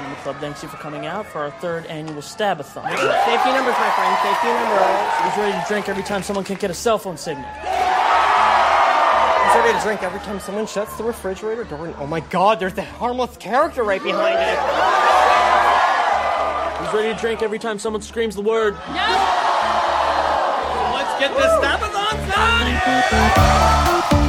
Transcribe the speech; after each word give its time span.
and 0.00 0.16
the 0.16 0.20
club 0.22 0.36
thanks 0.40 0.62
you 0.62 0.68
for 0.68 0.76
coming 0.78 1.06
out 1.06 1.26
for 1.26 1.40
our 1.40 1.50
third 1.50 1.84
annual 1.86 2.22
Stabathon. 2.22 2.84
Safety 2.84 3.50
numbers, 3.50 3.74
my 3.78 3.90
friend. 3.90 4.16
Safety 4.22 4.48
numbers. 4.48 5.24
He's 5.24 5.36
ready 5.38 5.52
to 5.52 5.64
drink 5.68 5.88
every 5.88 6.02
time 6.02 6.22
someone 6.22 6.44
can't 6.44 6.60
get 6.60 6.70
a 6.70 6.74
cell 6.74 6.98
phone 6.98 7.16
signal? 7.16 7.44
He's 7.44 7.64
ready 9.56 9.72
to 9.76 9.80
drink 9.82 10.02
every 10.02 10.20
time 10.20 10.38
someone 10.40 10.66
shuts 10.66 10.96
the 10.96 11.04
refrigerator 11.04 11.64
door. 11.64 11.86
And 11.86 11.94
oh 11.96 12.06
my 12.06 12.20
God, 12.20 12.60
there's 12.60 12.74
that 12.74 12.86
harmless 12.86 13.36
character 13.36 13.82
right 13.82 14.02
behind 14.02 14.38
it. 14.38 14.58
He's 16.84 16.94
ready 16.94 17.12
to 17.14 17.20
drink 17.20 17.42
every 17.42 17.58
time 17.58 17.78
someone 17.78 18.02
screams 18.02 18.34
the 18.34 18.42
word? 18.42 18.74
Let's 18.74 18.86
get 21.20 21.36
this 21.36 21.46
Stabathon 21.46 22.30
started. 22.30 24.19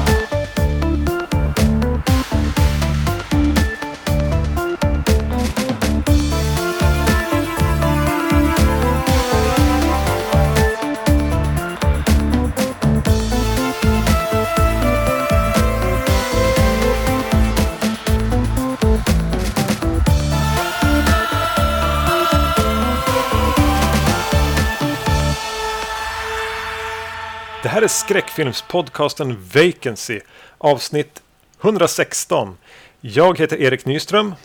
Här 27.81 27.85
är 27.85 27.89
skräckfilmspodcasten 27.89 29.37
Vacancy, 29.55 30.19
avsnitt 30.57 31.21
116. 31.61 32.57
Jag 33.01 33.39
heter 33.39 33.61
Erik 33.61 33.85
Nyström. 33.85 34.35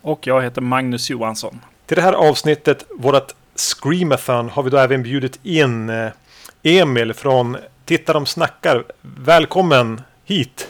Och 0.00 0.26
jag 0.26 0.42
heter 0.42 0.60
Magnus 0.60 1.10
Johansson. 1.10 1.60
Till 1.86 1.96
det 1.96 2.02
här 2.02 2.12
avsnittet, 2.12 2.86
vårt 2.90 3.34
Screamathon, 3.54 4.48
har 4.48 4.62
vi 4.62 4.70
då 4.70 4.76
även 4.76 5.02
bjudit 5.02 5.38
in 5.42 5.90
eh, 5.90 6.10
Emil 6.62 7.14
från 7.14 7.56
Titta 7.84 8.12
de 8.12 8.26
snackar. 8.26 8.84
Välkommen 9.02 10.00
hit! 10.24 10.68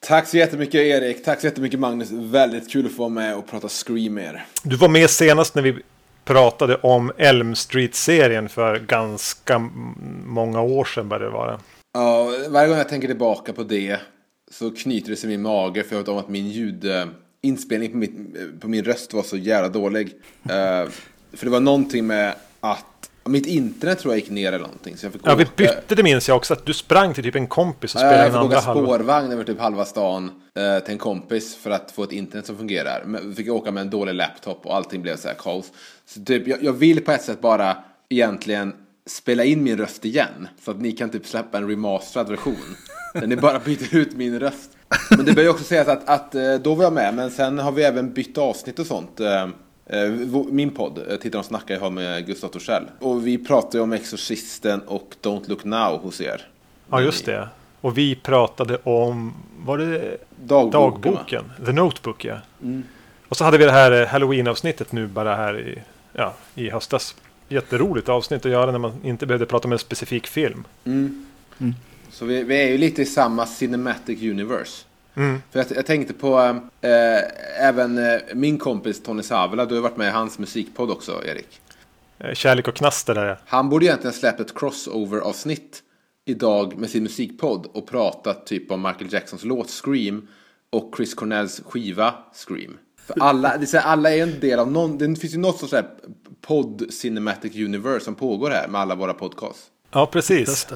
Tack 0.00 0.28
så 0.28 0.36
jättemycket 0.36 0.74
Erik, 0.74 1.24
tack 1.24 1.40
så 1.40 1.46
jättemycket 1.46 1.80
Magnus. 1.80 2.10
Väldigt 2.10 2.72
kul 2.72 2.86
att 2.86 2.92
få 2.92 2.98
vara 2.98 3.08
med 3.08 3.36
och 3.36 3.50
prata 3.50 3.68
Scream 3.68 4.14
med 4.14 4.24
er. 4.24 4.44
Du 4.62 4.76
var 4.76 4.88
med 4.88 5.10
senast 5.10 5.54
när 5.54 5.62
vi 5.62 5.82
pratade 6.24 6.76
om 6.76 7.12
Elm 7.18 7.54
Street-serien 7.54 8.48
för 8.48 8.78
ganska 8.78 9.58
många 10.24 10.60
år 10.60 10.84
sedan 10.84 11.08
började 11.08 11.24
det 11.26 11.30
vara. 11.32 11.60
Ja, 11.94 12.30
varje 12.48 12.68
gång 12.68 12.78
jag 12.78 12.88
tänker 12.88 13.08
tillbaka 13.08 13.52
på 13.52 13.62
det 13.62 13.98
så 14.50 14.70
knyter 14.70 15.10
det 15.10 15.16
sig 15.16 15.30
i 15.30 15.32
min 15.32 15.42
mage 15.42 15.82
för 15.82 15.94
jag 15.96 16.00
vet 16.00 16.08
om 16.08 16.18
att 16.18 16.28
min 16.28 16.48
ljudinspelning 16.50 17.90
på, 17.90 17.96
mitt, 17.96 18.12
på 18.60 18.68
min 18.68 18.84
röst 18.84 19.14
var 19.14 19.22
så 19.22 19.36
jävla 19.36 19.68
dålig. 19.68 20.12
Eh, 20.50 20.88
för 21.32 21.46
det 21.46 21.50
var 21.50 21.60
någonting 21.60 22.06
med 22.06 22.34
att 22.60 23.10
mitt 23.24 23.46
internet 23.46 23.98
tror 23.98 24.14
jag 24.14 24.20
gick 24.20 24.30
ner 24.30 24.48
eller 24.48 24.58
någonting. 24.58 24.96
Så 24.96 25.06
jag 25.06 25.12
fick 25.12 25.22
Ja, 25.24 25.34
vi 25.34 25.46
bytte, 25.56 25.94
det 25.94 26.02
minns 26.02 26.28
jag 26.28 26.36
också, 26.36 26.54
att 26.54 26.66
du 26.66 26.74
sprang 26.74 27.14
till 27.14 27.24
typ 27.24 27.34
en 27.34 27.46
kompis 27.46 27.94
och 27.94 28.00
Ja, 28.00 28.04
spelade 28.04 28.18
jag 28.18 28.26
in 28.26 28.32
fick 28.32 28.40
andra 28.40 28.72
åka 28.72 28.86
spårvagn 28.86 29.32
över 29.32 29.44
typ 29.44 29.60
halva 29.60 29.84
stan 29.84 30.30
eh, 30.58 30.84
till 30.84 30.92
en 30.92 30.98
kompis 30.98 31.56
för 31.56 31.70
att 31.70 31.90
få 31.90 32.02
ett 32.02 32.12
internet 32.12 32.46
som 32.46 32.56
fungerar. 32.56 33.02
Men 33.06 33.34
fick 33.34 33.46
jag 33.46 33.56
åka 33.56 33.70
med 33.70 33.80
en 33.80 33.90
dålig 33.90 34.14
laptop 34.14 34.66
och 34.66 34.76
allting 34.76 35.02
blev 35.02 35.16
så 35.16 35.28
här 35.28 35.34
kaos. 35.34 35.72
Så 36.06 36.24
typ, 36.24 36.48
jag, 36.48 36.62
jag 36.62 36.72
vill 36.72 37.00
på 37.04 37.12
ett 37.12 37.22
sätt 37.22 37.40
bara 37.40 37.76
egentligen 38.08 38.72
spela 39.06 39.44
in 39.44 39.62
min 39.62 39.76
röst 39.78 40.04
igen. 40.04 40.48
Så 40.64 40.70
att 40.70 40.80
ni 40.80 40.92
kan 40.92 41.10
typ 41.10 41.26
släppa 41.26 41.58
en 41.58 41.68
remasterad 41.68 42.28
version. 42.28 42.76
Där 43.14 43.26
ni 43.26 43.36
bara 43.36 43.58
byter 43.58 43.96
ut 43.96 44.16
min 44.16 44.40
röst. 44.40 44.70
Men 45.10 45.24
det 45.24 45.32
bör 45.32 45.42
ju 45.42 45.48
också 45.48 45.64
sägas 45.64 45.88
att, 45.88 46.08
att 46.08 46.34
eh, 46.34 46.54
då 46.54 46.74
var 46.74 46.84
jag 46.84 46.92
med, 46.92 47.14
men 47.14 47.30
sen 47.30 47.58
har 47.58 47.72
vi 47.72 47.82
även 47.82 48.12
bytt 48.12 48.38
avsnitt 48.38 48.78
och 48.78 48.86
sånt. 48.86 49.20
Eh, 49.20 49.42
eh, 49.86 50.10
Min 50.50 50.70
podd, 50.70 50.98
eh, 51.08 51.16
Titta 51.16 51.38
och 51.38 51.44
snackar, 51.44 51.74
jag 51.74 51.80
har 51.80 51.90
med 51.90 52.26
Gustav 52.26 52.48
Torssell. 52.48 52.84
Och 53.00 53.26
vi 53.26 53.38
pratar 53.38 53.78
ju 53.78 53.82
om 53.82 53.92
Exorcisten 53.92 54.80
och 54.80 55.14
Don't 55.22 55.48
Look 55.48 55.64
Now 55.64 55.98
hos 55.98 56.20
er. 56.20 56.46
Ja, 56.90 57.00
just 57.00 57.26
det. 57.26 57.48
Och 57.80 57.98
vi 57.98 58.14
pratade 58.14 58.78
om, 58.82 59.34
var 59.58 59.78
det 59.78 60.16
Dagboken, 60.44 60.70
dagboken? 60.70 61.44
The 61.66 61.72
Notebook, 61.72 62.24
ja. 62.24 62.38
Och 63.28 63.36
så 63.36 63.44
hade 63.44 63.58
vi 63.58 63.64
det 63.64 63.72
här 63.72 64.06
Halloween-avsnittet 64.06 64.92
nu 64.92 65.06
bara 65.06 65.36
här 65.36 65.60
i, 65.60 65.82
ja, 66.14 66.34
i 66.54 66.70
höstas. 66.70 67.14
Jätteroligt 67.48 68.08
avsnitt 68.08 68.46
att 68.46 68.52
göra 68.52 68.72
när 68.72 68.78
man 68.78 69.00
inte 69.04 69.26
behövde 69.26 69.46
prata 69.46 69.68
om 69.68 69.72
en 69.72 69.78
specifik 69.78 70.26
film. 70.26 70.64
Så 72.10 72.24
vi, 72.24 72.42
vi 72.42 72.62
är 72.62 72.68
ju 72.68 72.78
lite 72.78 73.02
i 73.02 73.06
samma 73.06 73.46
cinematic 73.46 74.22
universe. 74.22 74.84
Mm. 75.14 75.42
För 75.50 75.58
jag, 75.58 75.66
jag 75.76 75.86
tänkte 75.86 76.14
på 76.14 76.38
eh, 76.80 77.66
även 77.68 77.98
eh, 77.98 78.20
min 78.34 78.58
kompis 78.58 79.02
Tony 79.02 79.22
Savela, 79.22 79.66
du 79.66 79.74
har 79.74 79.82
varit 79.82 79.96
med 79.96 80.08
i 80.08 80.10
hans 80.10 80.38
musikpodd 80.38 80.90
också 80.90 81.22
Erik. 81.24 81.60
Eh, 82.18 82.34
Kärlek 82.34 82.68
och 82.68 82.74
knaster 82.74 83.14
där, 83.14 83.26
ja. 83.26 83.36
Han 83.46 83.68
borde 83.68 83.86
egentligen 83.86 84.14
släppt 84.14 84.40
ett 84.40 84.54
crossover-avsnitt 84.54 85.82
idag 86.24 86.78
med 86.78 86.90
sin 86.90 87.02
musikpodd 87.02 87.66
och 87.72 87.88
pratat 87.88 88.46
typ 88.46 88.70
om 88.70 88.82
Michael 88.82 89.12
Jacksons 89.12 89.44
låt 89.44 89.70
Scream 89.70 90.28
och 90.70 90.94
Chris 90.96 91.14
Cornells 91.14 91.62
skiva 91.66 92.14
Scream. 92.34 92.78
För 93.06 93.14
alla, 93.20 93.56
det 93.56 93.64
är 93.64 93.66
så 93.66 93.76
här, 93.78 93.84
alla 93.92 94.10
är 94.14 94.22
en 94.22 94.40
del 94.40 94.58
av 94.58 94.72
någon, 94.72 94.98
det 94.98 95.16
finns 95.20 95.34
ju 95.34 95.38
något 95.38 95.58
sånt 95.58 95.72
här 95.72 95.84
podd 96.46 96.82
cinematic 96.92 97.54
universe 97.56 98.04
som 98.04 98.14
pågår 98.14 98.50
här 98.50 98.68
med 98.68 98.80
alla 98.80 98.94
våra 98.94 99.14
podcasts. 99.14 99.62
Ja, 99.90 100.06
precis. 100.06 100.66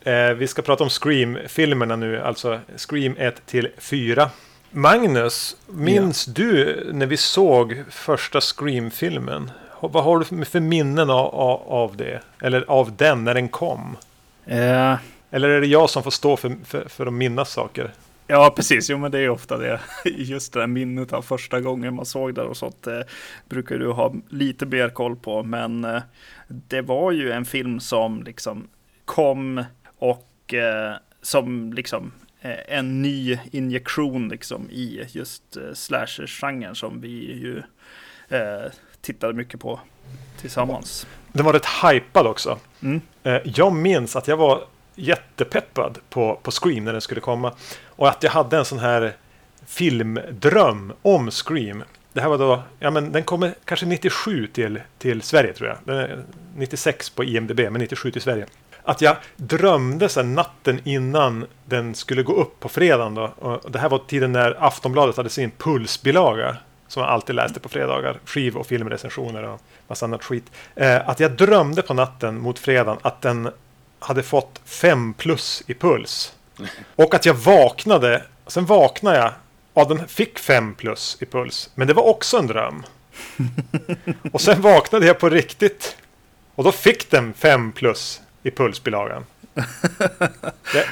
Eh, 0.00 0.30
vi 0.30 0.46
ska 0.46 0.62
prata 0.62 0.84
om 0.84 0.90
Scream-filmerna 0.90 1.96
nu, 1.96 2.20
alltså 2.20 2.60
Scream 2.76 3.14
1 3.18 3.46
till 3.46 3.68
4. 3.78 4.30
Magnus, 4.70 5.56
minns 5.66 6.24
du 6.24 6.80
när 6.92 7.06
vi 7.06 7.16
såg 7.16 7.82
första 7.90 8.40
Scream-filmen? 8.40 9.50
Vad 9.80 10.04
har 10.04 10.18
du 10.18 10.24
för- 10.24 10.44
för 10.44 10.60
minnen 10.60 11.10
av, 11.10 11.26
av, 11.34 11.62
av 11.68 11.96
det? 11.96 12.20
Eller 12.42 12.64
av 12.68 12.96
den 12.96 13.24
när 13.24 13.34
den 13.34 13.48
kom? 13.48 13.96
Eh, 14.46 14.94
Eller 15.30 15.48
är 15.48 15.60
det 15.60 15.66
jag 15.66 15.90
som 15.90 16.02
får 16.02 16.10
stå 16.10 16.36
för, 16.36 16.56
för, 16.64 16.88
för 16.88 17.06
att 17.06 17.12
minnas 17.12 17.52
saker? 17.52 17.92
Ja, 18.30 18.52
precis. 18.56 18.90
Jo, 18.90 18.98
men 18.98 19.10
det 19.10 19.18
är 19.18 19.28
ofta 19.28 19.58
det. 19.58 19.80
Just 20.04 20.52
det 20.52 20.60
där 20.60 20.66
minnet 20.66 21.12
av 21.12 21.22
första 21.22 21.60
gången 21.60 21.94
man 21.94 22.06
såg 22.06 22.34
det 22.34 22.42
och 22.42 22.56
sånt 22.56 22.86
eh, 22.86 23.00
brukar 23.48 23.78
du 23.78 23.90
ha 23.90 24.14
lite 24.28 24.66
mer 24.66 24.88
koll 24.88 25.16
på. 25.16 25.42
Men 25.42 25.84
eh, 25.84 26.02
det 26.48 26.82
var 26.82 27.12
ju 27.12 27.32
en 27.32 27.44
film 27.44 27.80
som 27.80 28.22
liksom 28.22 28.68
kom 29.04 29.64
och 29.98 30.54
eh, 30.54 30.94
som 31.22 31.72
liksom 31.72 32.12
eh, 32.40 32.76
en 32.76 33.02
ny 33.02 33.38
injektion 33.52 34.28
liksom 34.28 34.70
i 34.70 35.04
just 35.08 35.56
eh, 35.56 35.62
slasher-genren 35.74 36.74
som 36.74 37.00
vi 37.00 37.08
ju 37.34 37.62
eh, 38.28 38.72
tittade 39.00 39.32
mycket 39.34 39.60
på 39.60 39.80
tillsammans. 40.40 41.06
Den 41.32 41.44
var 41.44 41.52
rätt 41.52 41.66
hypad 41.82 42.26
också. 42.26 42.58
Mm. 42.82 43.00
Eh, 43.22 43.36
Jag 43.44 43.72
minns 43.72 44.16
att 44.16 44.28
jag 44.28 44.36
var 44.36 44.64
jättepeppad 44.94 45.98
på, 46.10 46.40
på 46.42 46.50
Scream 46.50 46.84
när 46.84 46.92
den 46.92 47.00
skulle 47.00 47.20
komma. 47.20 47.54
Och 48.00 48.08
att 48.08 48.22
jag 48.22 48.30
hade 48.30 48.56
en 48.56 48.64
sån 48.64 48.78
här 48.78 49.16
filmdröm 49.66 50.92
om 51.02 51.30
Scream. 51.30 51.82
Det 52.12 52.20
här 52.20 52.28
var 52.28 52.38
då, 52.38 52.62
ja 52.78 52.90
men 52.90 53.12
den 53.12 53.22
kommer 53.22 53.54
kanske 53.64 53.86
97 53.86 54.46
till, 54.46 54.80
till 54.98 55.22
Sverige 55.22 55.52
tror 55.52 55.68
jag. 55.68 55.78
Den 55.84 55.96
är 55.96 56.24
96 56.56 57.10
på 57.10 57.24
IMDB, 57.24 57.60
men 57.60 57.72
97 57.72 58.10
till 58.10 58.22
Sverige. 58.22 58.46
Att 58.82 59.00
jag 59.00 59.16
drömde 59.36 60.08
sen 60.08 60.34
natten 60.34 60.80
innan 60.84 61.46
den 61.64 61.94
skulle 61.94 62.22
gå 62.22 62.32
upp 62.32 62.60
på 62.60 62.68
fredagen 62.68 63.14
då. 63.14 63.32
Och 63.38 63.70
det 63.70 63.78
här 63.78 63.88
var 63.88 63.98
tiden 63.98 64.32
när 64.32 64.64
Aftonbladet 64.64 65.16
hade 65.16 65.30
sin 65.30 65.50
pulsbilaga. 65.50 66.56
Som 66.88 67.02
jag 67.02 67.10
alltid 67.10 67.36
läste 67.36 67.60
på 67.60 67.68
fredagar. 67.68 68.18
Skiv 68.24 68.56
och 68.56 68.66
filmrecensioner 68.66 69.42
och 69.42 69.60
massa 69.88 70.06
annat 70.06 70.24
skit. 70.24 70.50
Eh, 70.74 71.08
att 71.08 71.20
jag 71.20 71.32
drömde 71.32 71.82
på 71.82 71.94
natten 71.94 72.40
mot 72.40 72.58
fredagen 72.58 72.98
att 73.02 73.22
den 73.22 73.50
hade 73.98 74.22
fått 74.22 74.60
5 74.64 75.14
plus 75.14 75.62
i 75.66 75.74
puls. 75.74 76.34
Och 76.96 77.14
att 77.14 77.26
jag 77.26 77.34
vaknade. 77.34 78.22
Sen 78.46 78.66
vaknade 78.66 79.16
jag. 79.18 79.32
Ja, 79.74 79.84
den 79.84 80.08
fick 80.08 80.38
5 80.38 80.74
plus 80.74 81.16
i 81.20 81.26
puls. 81.26 81.70
Men 81.74 81.88
det 81.88 81.94
var 81.94 82.02
också 82.02 82.38
en 82.38 82.46
dröm. 82.46 82.82
Och 84.32 84.40
sen 84.40 84.62
vaknade 84.62 85.06
jag 85.06 85.18
på 85.18 85.28
riktigt. 85.28 85.96
Och 86.54 86.64
då 86.64 86.72
fick 86.72 87.10
den 87.10 87.32
5 87.34 87.72
plus 87.72 88.20
i 88.42 88.50
pulsbilagan. 88.50 89.24
Det, 90.72 90.86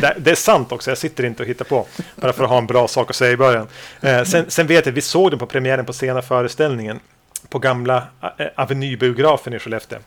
det, 0.00 0.16
det 0.18 0.30
är 0.30 0.34
sant 0.34 0.72
också, 0.72 0.90
jag 0.90 0.98
sitter 0.98 1.24
inte 1.24 1.42
och 1.42 1.48
hittar 1.48 1.64
på. 1.64 1.86
Bara 2.16 2.32
för 2.32 2.44
att 2.44 2.50
ha 2.50 2.58
en 2.58 2.66
bra 2.66 2.88
sak 2.88 3.10
att 3.10 3.16
säga 3.16 3.32
i 3.32 3.36
början. 3.36 3.66
Eh, 4.00 4.24
sen, 4.24 4.50
sen 4.50 4.66
vet 4.66 4.86
jag, 4.86 4.92
vi 4.92 5.00
såg 5.00 5.30
den 5.30 5.38
på 5.38 5.46
premiären 5.46 5.84
på 5.84 5.92
sena 5.92 6.22
föreställningen. 6.22 7.00
På 7.48 7.58
gamla 7.58 8.06
eh, 8.38 8.46
Avenybiografen 8.54 9.54
i 9.54 9.58
Skellefteå. 9.58 9.98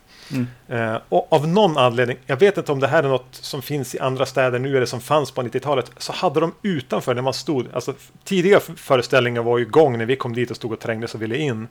Eh, 0.67 0.97
och 1.09 1.27
av 1.33 1.47
någon 1.47 1.77
anledning, 1.77 2.17
jag 2.25 2.39
vet 2.39 2.57
inte 2.57 2.71
om 2.71 2.79
det 2.79 2.87
här 2.87 3.03
är 3.03 3.07
något 3.07 3.27
som 3.31 3.61
finns 3.61 3.95
i 3.95 3.99
andra 3.99 4.25
städer 4.25 4.59
nu 4.59 4.77
eller 4.77 4.85
som 4.85 5.01
fanns 5.01 5.31
på 5.31 5.41
90-talet, 5.41 5.91
så 5.97 6.13
hade 6.13 6.39
de 6.39 6.53
utanför 6.61 7.15
när 7.15 7.21
man 7.21 7.33
stod, 7.33 7.67
alltså 7.73 7.93
tidiga 8.23 8.59
föreställningar 8.59 9.41
var 9.41 9.57
ju 9.57 9.63
igång 9.63 9.97
när 9.97 10.05
vi 10.05 10.15
kom 10.15 10.33
dit 10.33 10.51
och 10.51 10.55
stod 10.57 10.71
och 10.71 10.79
trängdes 10.79 11.15
och 11.15 11.21
ville 11.21 11.37
in. 11.37 11.67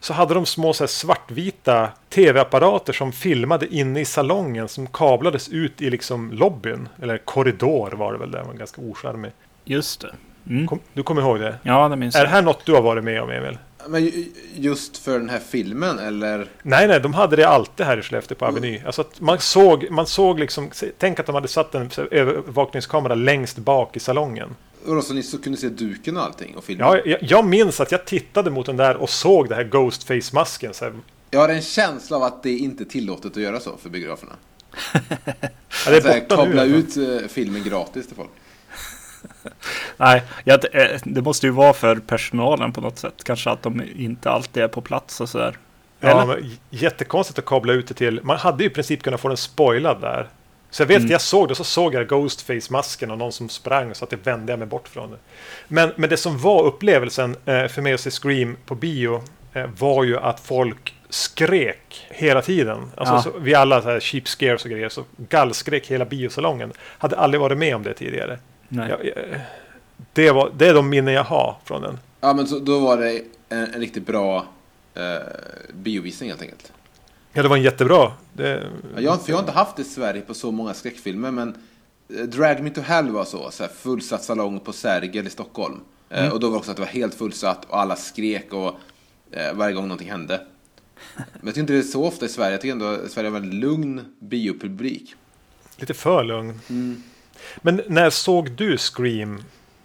Så 0.00 0.12
hade 0.12 0.34
de 0.34 0.46
små 0.46 0.72
så 0.72 0.86
svartvita 0.86 1.88
tv-apparater 2.08 2.92
som 2.92 3.12
filmade 3.12 3.74
inne 3.74 4.00
i 4.00 4.04
salongen 4.04 4.68
som 4.68 4.86
kablades 4.86 5.48
ut 5.48 5.82
i 5.82 5.90
liksom 5.90 6.32
lobbyn, 6.32 6.88
eller 7.02 7.18
korridor 7.18 7.90
var 7.90 8.12
det 8.12 8.18
väl, 8.18 8.30
där 8.30 8.38
den 8.38 8.48
var 8.48 8.54
ganska 8.54 8.82
ocharmig. 8.82 9.32
Just 9.64 10.00
det. 10.00 10.14
Mm. 10.48 10.66
Kom, 10.66 10.78
du 10.92 11.02
kommer 11.02 11.22
ihåg 11.22 11.40
det? 11.40 11.54
Ja, 11.62 11.88
det 11.88 11.96
minns 11.96 12.14
Är 12.14 12.18
det 12.20 12.24
jag. 12.24 12.30
här 12.30 12.42
något 12.42 12.66
du 12.66 12.72
har 12.72 12.82
varit 12.82 13.04
med 13.04 13.22
om, 13.22 13.30
Emil? 13.30 13.58
Men 13.88 14.04
ju- 14.04 14.26
just 14.56 14.98
för 14.98 15.18
den 15.18 15.28
här 15.28 15.38
filmen 15.38 15.98
eller? 15.98 16.48
Nej, 16.62 16.88
nej, 16.88 17.00
de 17.00 17.14
hade 17.14 17.36
det 17.36 17.48
alltid 17.48 17.86
här 17.86 17.98
i 17.98 18.02
Skellefteå 18.02 18.36
på 18.36 18.46
Aveny. 18.46 18.80
Alltså 18.86 19.00
att 19.00 19.20
man 19.20 19.38
såg, 19.40 19.90
man 19.90 20.06
såg 20.06 20.40
liksom, 20.40 20.70
tänk 20.98 21.20
att 21.20 21.26
de 21.26 21.34
hade 21.34 21.48
satt 21.48 21.74
en 21.74 21.90
övervakningskamera 22.10 23.14
längst 23.14 23.58
bak 23.58 23.96
i 23.96 24.00
salongen. 24.00 24.56
Och 24.86 25.04
så 25.04 25.14
ni 25.14 25.22
så 25.22 25.38
kunde 25.38 25.58
se 25.58 25.68
duken 25.68 26.16
och 26.16 26.22
allting 26.22 26.56
och 26.56 26.64
filmen? 26.64 26.86
Ja, 26.86 27.00
jag, 27.04 27.18
jag 27.22 27.46
minns 27.46 27.80
att 27.80 27.92
jag 27.92 28.04
tittade 28.04 28.50
mot 28.50 28.66
den 28.66 28.76
där 28.76 28.96
och 28.96 29.10
såg 29.10 29.48
det 29.48 29.54
här 29.54 29.64
Ghostface-masken. 29.64 30.74
Så 30.74 30.84
här, 30.84 30.94
Jag 31.30 31.40
har 31.40 31.48
en 31.48 31.62
känsla 31.62 32.16
av 32.16 32.22
att 32.22 32.42
det 32.42 32.50
inte 32.58 32.82
är 32.82 32.86
tillåtet 32.86 33.36
att 33.36 33.42
göra 33.42 33.60
så 33.60 33.76
för 33.76 33.90
biograferna. 33.90 34.32
ja, 34.92 35.90
det 35.90 36.04
här, 36.04 36.16
är 36.16 36.20
borta 36.20 36.36
nu. 36.36 36.42
kabla 36.42 36.62
alltså. 36.62 37.00
ut 37.00 37.22
eh, 37.22 37.28
filmen 37.28 37.62
gratis 37.64 38.06
till 38.06 38.16
folk. 38.16 38.30
Nej, 39.96 40.22
ja, 40.44 40.56
det, 40.56 40.68
eh, 40.68 41.00
det 41.04 41.22
måste 41.22 41.46
ju 41.46 41.52
vara 41.52 41.72
för 41.72 41.96
personalen 41.96 42.72
på 42.72 42.80
något 42.80 42.98
sätt. 42.98 43.24
Kanske 43.24 43.50
att 43.50 43.62
de 43.62 43.82
inte 43.96 44.30
alltid 44.30 44.62
är 44.62 44.68
på 44.68 44.80
plats 44.80 45.20
och 45.20 45.28
sådär. 45.28 45.58
Ja, 46.00 46.26
men 46.26 46.56
jättekonstigt 46.70 47.38
att 47.38 47.44
kabla 47.44 47.72
ut 47.72 47.86
det 47.86 47.94
till. 47.94 48.20
Man 48.22 48.36
hade 48.36 48.64
ju 48.64 48.70
i 48.70 48.72
princip 48.72 49.02
kunnat 49.02 49.20
få 49.20 49.28
den 49.28 49.36
spoilad 49.36 50.00
där. 50.00 50.28
Så 50.70 50.82
jag 50.82 50.86
vet 50.86 51.04
att 51.04 51.10
jag 51.10 51.20
såg 51.20 51.48
det, 51.48 51.54
så 51.54 51.64
såg 51.64 51.94
jag 51.94 52.08
Ghostface-masken 52.08 53.10
och 53.10 53.18
någon 53.18 53.32
som 53.32 53.48
sprang 53.48 53.94
så 53.94 54.04
att 54.04 54.10
det 54.10 54.16
vände 54.26 54.52
jag 54.52 54.58
mig 54.58 54.68
bort 54.68 54.88
från 54.88 55.10
det. 55.10 55.16
Men, 55.68 55.92
men 55.96 56.10
det 56.10 56.16
som 56.16 56.38
var 56.38 56.62
upplevelsen 56.64 57.36
eh, 57.44 57.66
för 57.66 57.82
mig 57.82 57.92
att 57.92 58.00
se 58.00 58.10
Scream 58.10 58.56
på 58.66 58.74
bio 58.74 59.22
eh, 59.52 59.66
var 59.78 60.04
ju 60.04 60.18
att 60.18 60.40
folk 60.40 60.94
skrek 61.08 62.06
hela 62.10 62.42
tiden. 62.42 62.90
Alltså, 62.96 63.14
Ja. 63.14 63.22
så, 63.22 63.38
vi 63.38 63.54
alla 63.54 63.82
så 63.82 63.90
här 63.90 64.00
cheap 64.00 64.28
scares 64.28 64.64
och 64.64 64.70
grejer, 64.70 64.88
så 64.88 65.04
gallskrek 65.16 65.90
hela 65.90 66.04
biosalongen. 66.04 66.72
Hade 66.98 67.16
aldrig 67.16 67.40
varit 67.40 67.58
med 67.58 67.76
om 67.76 67.82
det 67.82 67.94
tidigare. 67.94 68.38
Nej. 68.74 68.90
Jag, 68.90 69.06
jag, 69.06 69.40
det, 70.12 70.30
var, 70.30 70.52
det 70.56 70.66
är 70.68 70.74
de 70.74 70.88
minnen 70.88 71.14
jag 71.14 71.24
har 71.24 71.56
från 71.64 71.82
den. 71.82 71.98
Ja, 72.20 72.34
men 72.34 72.46
så, 72.46 72.58
då 72.58 72.78
var 72.80 72.96
det 72.96 73.22
en, 73.48 73.74
en 73.74 73.80
riktigt 73.80 74.06
bra 74.06 74.46
eh, 74.94 75.02
biovisning 75.74 76.28
helt 76.30 76.42
enkelt. 76.42 76.72
Ja, 77.32 77.42
det 77.42 77.48
var 77.48 77.56
en 77.56 77.62
jättebra. 77.62 78.12
Det, 78.32 78.62
Ja, 78.94 79.00
Jag, 79.00 79.22
för 79.22 79.30
jag 79.30 79.36
har 79.36 79.42
inte 79.42 79.52
haft 79.52 79.76
det 79.76 79.82
i 79.82 79.84
Sverige 79.84 80.20
på 80.20 80.34
så 80.34 80.50
många 80.50 80.74
skräckfilmer, 80.74 81.30
men 81.30 81.54
eh, 82.18 82.22
Drag 82.24 82.62
Me 82.62 82.70
To 82.70 82.80
Hell 82.80 83.10
var 83.10 83.24
så, 83.24 83.50
så 83.50 83.62
här 83.62 83.70
fullsatt 83.70 84.24
salong 84.24 84.60
på 84.60 84.72
Sergel 84.72 85.26
i 85.26 85.30
Stockholm. 85.30 85.80
Eh, 86.10 86.32
Och 86.32 86.40
då 86.40 86.46
var 86.46 86.52
det 86.54 86.58
också 86.58 86.70
att 86.70 86.76
det 86.76 86.82
var 86.82 86.88
helt 86.90 87.14
fullsatt 87.14 87.64
och 87.64 87.78
alla 87.78 87.96
skrek 87.96 88.52
och 88.52 88.74
eh, 89.30 89.54
varje 89.54 89.74
gång 89.74 89.84
någonting 89.84 90.10
hände. 90.10 90.40
Men 91.16 91.24
jag 91.42 91.48
tycker 91.48 91.60
inte 91.60 91.72
det 91.72 91.78
är 91.78 91.82
så 91.82 92.04
ofta 92.04 92.26
i 92.26 92.28
Sverige. 92.28 92.50
Jag 92.52 92.60
tycker 92.60 92.72
ändå 92.72 92.86
att 92.86 93.10
Sverige 93.10 93.30
har 93.30 93.36
en 93.36 93.42
väldigt 93.42 93.60
lugn 93.60 94.00
biopublik. 94.18 95.14
Lite 95.76 95.94
för 95.94 96.24
lugn. 96.24 96.60
Men 97.62 97.82
när 97.88 98.10
såg 98.10 98.50
du 98.50 98.78
Scream? 98.78 99.42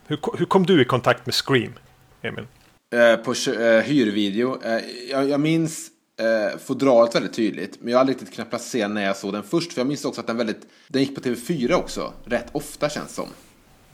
Hur, 0.07 0.19
hur 0.37 0.45
kom 0.45 0.65
du 0.65 0.81
i 0.81 0.85
kontakt 0.85 1.25
med 1.25 1.35
Scream, 1.35 1.73
Emil? 2.21 2.47
Eh, 2.93 3.15
på 3.15 3.31
eh, 3.51 3.81
hyrvideo. 3.81 4.61
Eh, 4.63 4.81
jag, 5.11 5.29
jag 5.29 5.39
minns 5.39 5.89
eh, 6.19 6.59
fodralet 6.59 7.15
väldigt 7.15 7.33
tydligt. 7.33 7.77
Men 7.81 7.91
jag 7.91 7.97
har 7.97 7.99
aldrig 7.99 8.15
riktigt 8.15 8.35
kunnat 8.35 8.49
placera 8.49 8.87
när 8.87 9.03
jag 9.03 9.17
såg 9.17 9.33
den 9.33 9.43
först. 9.43 9.73
För 9.73 9.79
jag 9.81 9.87
minns 9.87 10.05
också 10.05 10.21
att 10.21 10.27
den 10.27 10.37
väldigt... 10.37 10.67
Den 10.87 11.01
gick 11.01 11.15
på 11.15 11.21
TV4 11.21 11.73
också. 11.73 12.13
Rätt 12.25 12.47
ofta 12.51 12.89
känns 12.89 13.15
som. 13.15 13.27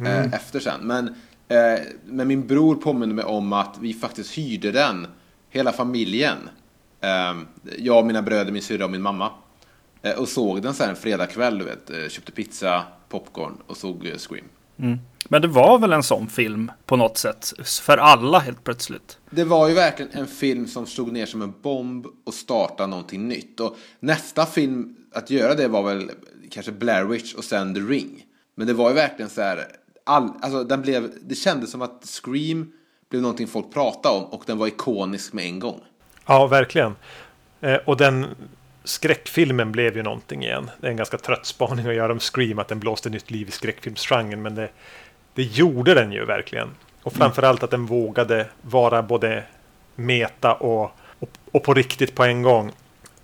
Eh, 0.05 0.33
efter 0.33 0.59
sen. 0.59 0.81
Men, 0.81 1.07
eh, 1.47 1.81
men 2.05 2.27
min 2.27 2.47
bror 2.47 2.75
påminner 2.75 3.15
mig 3.15 3.25
om 3.25 3.53
att 3.53 3.77
vi 3.81 3.93
faktiskt 3.93 4.37
hyrde 4.37 4.71
den. 4.71 5.07
Hela 5.49 5.71
familjen. 5.71 6.37
Eh, 7.01 7.35
jag, 7.77 8.05
mina 8.05 8.21
bröder, 8.21 8.51
min 8.51 8.61
syrra 8.61 8.85
och 8.85 8.91
min 8.91 9.01
mamma. 9.01 9.31
Eh, 10.01 10.19
och 10.19 10.29
såg 10.29 10.61
den 10.61 10.73
här 10.79 10.89
en 10.89 10.95
fredagkväll, 10.95 11.57
du 11.57 11.65
vet. 11.65 11.89
Eh, 11.89 12.07
köpte 12.09 12.31
pizza, 12.31 12.83
popcorn 13.13 13.57
och 13.67 13.77
såg 13.77 14.05
eh, 14.05 14.17
Scream. 14.17 14.45
Men 15.29 15.41
det 15.41 15.47
var 15.47 15.79
väl 15.79 15.93
en 15.93 16.03
sån 16.03 16.27
film 16.27 16.71
på 16.85 16.95
något 16.95 17.17
sätt. 17.17 17.53
För 17.81 17.97
alla 17.97 18.39
helt 18.39 18.63
plötsligt. 18.63 19.17
Det 19.29 19.43
var 19.43 19.67
ju 19.67 19.73
verkligen 19.73 20.11
en 20.11 20.27
film 20.27 20.67
som 20.67 20.85
slog 20.85 21.11
ner 21.11 21.25
som 21.25 21.41
en 21.41 21.53
bomb 21.61 22.05
och 22.25 22.33
startade 22.33 22.89
någonting 22.89 23.27
nytt. 23.27 23.59
Och 23.59 23.77
nästa 23.99 24.45
film 24.45 24.95
att 25.11 25.29
göra 25.29 25.55
det 25.55 25.67
var 25.67 25.83
väl 25.83 26.11
kanske 26.51 26.71
Blair 26.71 27.05
Witch 27.05 27.33
och 27.33 27.43
sen 27.43 27.75
The 27.75 27.81
Ring. 27.81 28.25
Men 28.55 28.67
det 28.67 28.73
var 28.73 28.89
ju 28.89 28.95
verkligen 28.95 29.29
så 29.29 29.41
här, 29.41 29.65
all, 30.03 30.29
alltså 30.41 30.63
den 30.63 30.81
blev, 30.81 31.11
det 31.21 31.35
kändes 31.35 31.71
som 31.71 31.81
att 31.81 32.05
Scream 32.05 32.71
blev 33.09 33.21
någonting 33.21 33.47
folk 33.47 33.73
pratade 33.73 34.15
om 34.15 34.23
och 34.23 34.43
den 34.45 34.57
var 34.57 34.67
ikonisk 34.67 35.33
med 35.33 35.45
en 35.45 35.59
gång. 35.59 35.81
Ja, 36.25 36.47
verkligen. 36.47 36.95
Eh, 37.61 37.75
och 37.85 37.97
den 37.97 38.25
skräckfilmen 38.83 39.71
blev 39.71 39.97
ju 39.97 40.03
någonting 40.03 40.43
igen. 40.43 40.69
Det 40.81 40.87
är 40.87 40.91
en 40.91 40.97
ganska 40.97 41.17
trött 41.17 41.45
spaning 41.45 41.87
att 41.87 41.95
göra 41.95 42.11
om 42.11 42.19
Scream, 42.19 42.59
att 42.59 42.67
den 42.67 42.79
blåste 42.79 43.09
nytt 43.09 43.31
liv 43.31 43.47
i 43.47 43.51
skräckfilmsgenren. 43.51 44.41
Men 44.41 44.55
det, 44.55 44.69
det 45.33 45.43
gjorde 45.43 45.93
den 45.93 46.11
ju 46.11 46.25
verkligen. 46.25 46.69
Och 47.03 47.13
framförallt 47.13 47.63
att 47.63 47.71
den 47.71 47.85
vågade 47.85 48.47
vara 48.61 49.01
både 49.01 49.43
meta 49.95 50.53
och, 50.53 50.91
och, 51.19 51.29
och 51.51 51.63
på 51.63 51.73
riktigt 51.73 52.15
på 52.15 52.23
en 52.23 52.41
gång. 52.41 52.71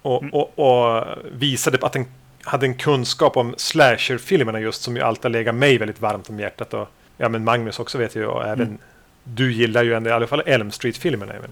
Och, 0.01 0.23
och, 0.31 0.59
och 0.59 1.05
visade 1.31 1.77
att 1.81 1.93
den 1.93 2.05
hade 2.43 2.65
en 2.65 2.75
kunskap 2.75 3.37
om 3.37 3.53
slasherfilmerna 3.57 4.59
just 4.59 4.81
som 4.81 4.95
ju 4.95 5.01
alltid 5.01 5.23
har 5.23 5.29
legat 5.29 5.55
mig 5.55 5.77
väldigt 5.77 6.01
varmt 6.01 6.29
om 6.29 6.39
hjärtat. 6.39 6.73
Och, 6.73 6.87
ja, 7.17 7.29
men 7.29 7.43
Magnus 7.43 7.79
också 7.79 7.97
vet 7.97 8.15
jag 8.15 8.35
och 8.35 8.47
även 8.47 8.77
du 9.23 9.53
gillar 9.53 9.83
ju 9.83 9.93
ändå, 9.93 10.09
i 10.09 10.13
alla 10.13 10.27
fall 10.27 10.43
Elm 10.45 10.71
Street-filmerna. 10.71 11.33
Även. 11.33 11.49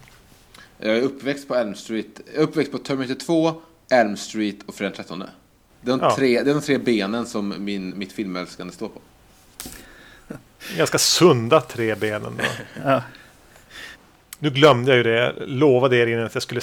Jag 0.78 0.98
är 0.98 1.02
uppväxt 1.02 1.48
på 1.48 1.56
Elm 1.56 1.76
Street, 1.76 2.22
uppväxt 2.36 2.72
på 2.72 2.78
Terminator 2.78 3.16
2, 3.16 3.62
Elm 3.90 4.18
Street 4.18 4.56
och 4.66 4.76
Fredag 4.76 4.96
13. 4.96 5.20
Det 5.20 5.26
är, 5.26 5.30
de 5.98 6.00
Ja. 6.02 6.16
tre, 6.16 6.44
det 6.44 6.50
är 6.50 6.54
de 6.54 6.62
tre 6.62 6.78
benen 6.78 7.26
som 7.26 7.54
min, 7.58 7.98
mitt 7.98 8.12
filmälskande 8.12 8.74
står 8.74 8.90
på. 8.90 9.00
Ganska 10.78 10.98
sunda 10.98 11.62
tre 11.62 11.96
benen. 11.96 12.38
Då. 12.38 12.44
Ja. 12.86 13.04
Nu 14.40 14.50
glömde 14.50 14.92
jag 14.92 14.98
ju 14.98 15.04
det. 15.04 15.20
Jag 15.20 15.34
lovade 15.48 15.98
er 15.98 16.08
innan 16.08 16.26
att 16.26 16.34
jag 16.34 16.44
skulle 16.44 16.62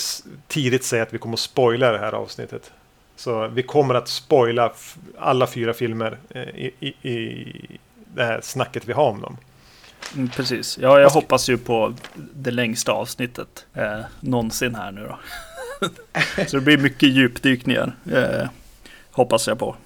tidigt 0.49 0.85
säga 0.85 1.03
att 1.03 1.15
vi 1.15 1.19
kommer 1.19 1.35
att 1.35 1.41
spoila 1.41 1.93
det 1.93 1.99
här 1.99 2.13
avsnittet. 2.13 2.73
Så 3.17 3.49
vi 3.49 3.63
kommer 3.63 3.95
att 3.95 4.09
spoila 4.09 4.73
alla 5.19 5.47
fyra 5.47 5.75
filmer 5.75 6.19
eh, 6.31 6.43
i, 6.43 6.75
i, 6.81 6.89
i 7.11 7.79
det 8.15 8.25
här 8.25 8.41
snacket 8.43 8.85
vi 8.87 8.93
har 8.93 9.05
om 9.11 9.21
dem. 9.21 9.37
Mm, 10.15 10.29
precis. 10.29 10.79
Ja, 10.79 11.01
jag 11.01 11.11
hoppas 11.11 11.49
ju 11.49 11.59
på 11.59 11.95
det 12.35 12.51
längsta 12.51 12.93
avsnittet 12.93 13.67
eh, 13.75 14.01
någonsin 14.21 14.75
här 14.75 14.93
nu 14.93 15.01
då. 15.07 15.19
Så 16.49 16.57
det 16.57 16.63
blir 16.63 16.79
mycket 16.79 17.09
djupdykningar. 17.09 17.97
Eh, 18.13 18.49
hoppas 19.11 19.47
jag 19.47 19.59
på. 19.59 19.77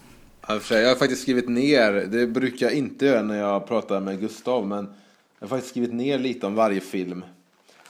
Jag 0.71 0.89
har 0.89 0.95
faktiskt 0.95 1.23
skrivit 1.23 1.49
ner, 1.49 1.93
det 1.93 2.27
brukar 2.27 2.67
jag 2.67 2.75
inte 2.75 3.07
göra 3.07 3.23
när 3.23 3.39
jag 3.39 3.69
pratar 3.69 4.01
med 4.01 4.21
Gustav, 4.21 4.67
men 4.67 4.95
jag 5.39 5.47
har 5.47 5.49
faktiskt 5.49 5.71
skrivit 5.71 5.93
ner 5.93 6.19
lite 6.19 6.47
om 6.47 6.55
varje 6.55 6.81
film. 6.81 7.25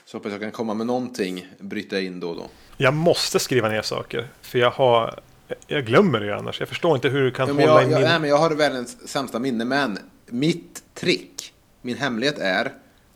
Så 0.04 0.16
hoppas 0.16 0.32
jag 0.32 0.40
kan 0.40 0.50
komma 0.50 0.74
med 0.74 0.86
någonting, 0.86 1.46
bryta 1.58 2.00
in 2.00 2.20
då 2.20 2.28
och 2.28 2.36
då. 2.36 2.46
Jag 2.76 2.94
måste 2.94 3.38
skriva 3.38 3.68
ner 3.68 3.82
saker. 3.82 4.28
För 4.42 4.58
jag 4.58 4.70
har... 4.70 5.20
Jag 5.66 5.86
glömmer 5.86 6.20
det 6.20 6.26
ju 6.26 6.32
annars. 6.32 6.60
Jag 6.60 6.68
förstår 6.68 6.94
inte 6.94 7.08
hur 7.08 7.22
du 7.22 7.30
kan 7.30 7.48
Ja, 7.48 7.54
men 7.54 7.68
hålla 7.68 7.82
jag, 7.82 7.90
i 7.90 7.94
min... 7.94 8.02
nej, 8.02 8.20
men 8.20 8.30
jag 8.30 8.36
har 8.36 8.50
världens 8.50 9.08
sämsta 9.08 9.38
minne, 9.38 9.64
men 9.64 9.98
mitt 10.26 10.82
trick, 10.94 11.52
min 11.82 11.96
hemlighet 11.96 12.38
är 12.38 12.72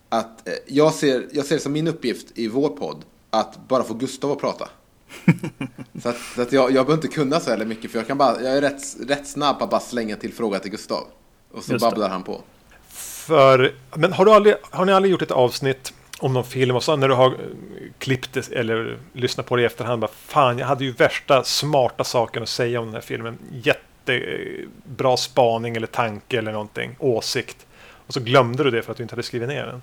att 0.08 0.48
eh, 0.48 0.54
jag 0.66 0.94
ser, 0.94 1.26
jag 1.32 1.44
ser 1.44 1.54
det 1.54 1.60
som 1.60 1.72
min 1.72 1.88
uppgift 1.88 2.26
i 2.34 2.48
vår 2.48 2.68
podd 2.68 3.04
att 3.32 3.68
bara 3.68 3.82
få 3.82 3.94
Gustav 3.94 4.32
att 4.32 4.40
prata. 4.40 4.68
så 6.02 6.08
att, 6.08 6.16
så 6.34 6.42
att 6.42 6.52
jag, 6.52 6.64
jag 6.64 6.86
behöver 6.86 6.94
inte 6.94 7.08
kunna 7.08 7.40
så 7.40 7.50
jävla 7.50 7.64
mycket, 7.64 7.90
för 7.90 7.98
jag, 7.98 8.06
kan 8.06 8.18
bara, 8.18 8.42
jag 8.42 8.56
är 8.56 8.60
rätt, 8.60 8.82
rätt 9.08 9.28
snabb 9.28 9.58
på 9.58 9.64
att 9.64 9.70
bara 9.70 9.80
slänga 9.80 10.16
till 10.16 10.32
fråga 10.32 10.58
till 10.58 10.70
Gustav. 10.70 11.04
Och 11.52 11.64
så 11.64 11.72
Just 11.72 11.84
det. 11.84 11.90
babblar 11.90 12.08
han 12.08 12.22
på. 12.22 12.40
För, 12.88 13.74
men 13.94 14.12
har, 14.12 14.24
du 14.24 14.32
aldrig, 14.32 14.54
har 14.62 14.84
ni 14.84 14.92
aldrig 14.92 15.12
gjort 15.12 15.22
ett 15.22 15.30
avsnitt 15.30 15.92
om 16.18 16.32
någon 16.32 16.44
film 16.44 16.76
och 16.76 16.82
så 16.82 16.96
när 16.96 17.08
du 17.08 17.14
har 17.14 17.26
eh, 17.26 17.36
klippt 17.98 18.32
det 18.32 18.52
eller 18.52 18.98
lyssnat 19.12 19.46
på 19.46 19.56
det 19.56 19.62
i 19.62 19.64
efterhand 19.64 20.00
bara 20.00 20.10
fan 20.26 20.58
jag 20.58 20.66
hade 20.66 20.84
ju 20.84 20.92
värsta 20.92 21.44
smarta 21.44 22.04
saken 22.04 22.42
att 22.42 22.48
säga 22.48 22.80
om 22.80 22.86
den 22.86 22.94
här 22.94 23.00
filmen. 23.00 23.38
Jättebra 23.52 25.16
spaning 25.16 25.76
eller 25.76 25.86
tanke 25.86 26.38
eller 26.38 26.52
någonting, 26.52 26.96
åsikt. 26.98 27.66
Och 28.06 28.14
så 28.14 28.20
glömde 28.20 28.64
du 28.64 28.70
det 28.70 28.82
för 28.82 28.90
att 28.90 28.96
du 28.96 29.02
inte 29.02 29.14
hade 29.14 29.22
skrivit 29.22 29.48
ner 29.48 29.66
den. 29.66 29.82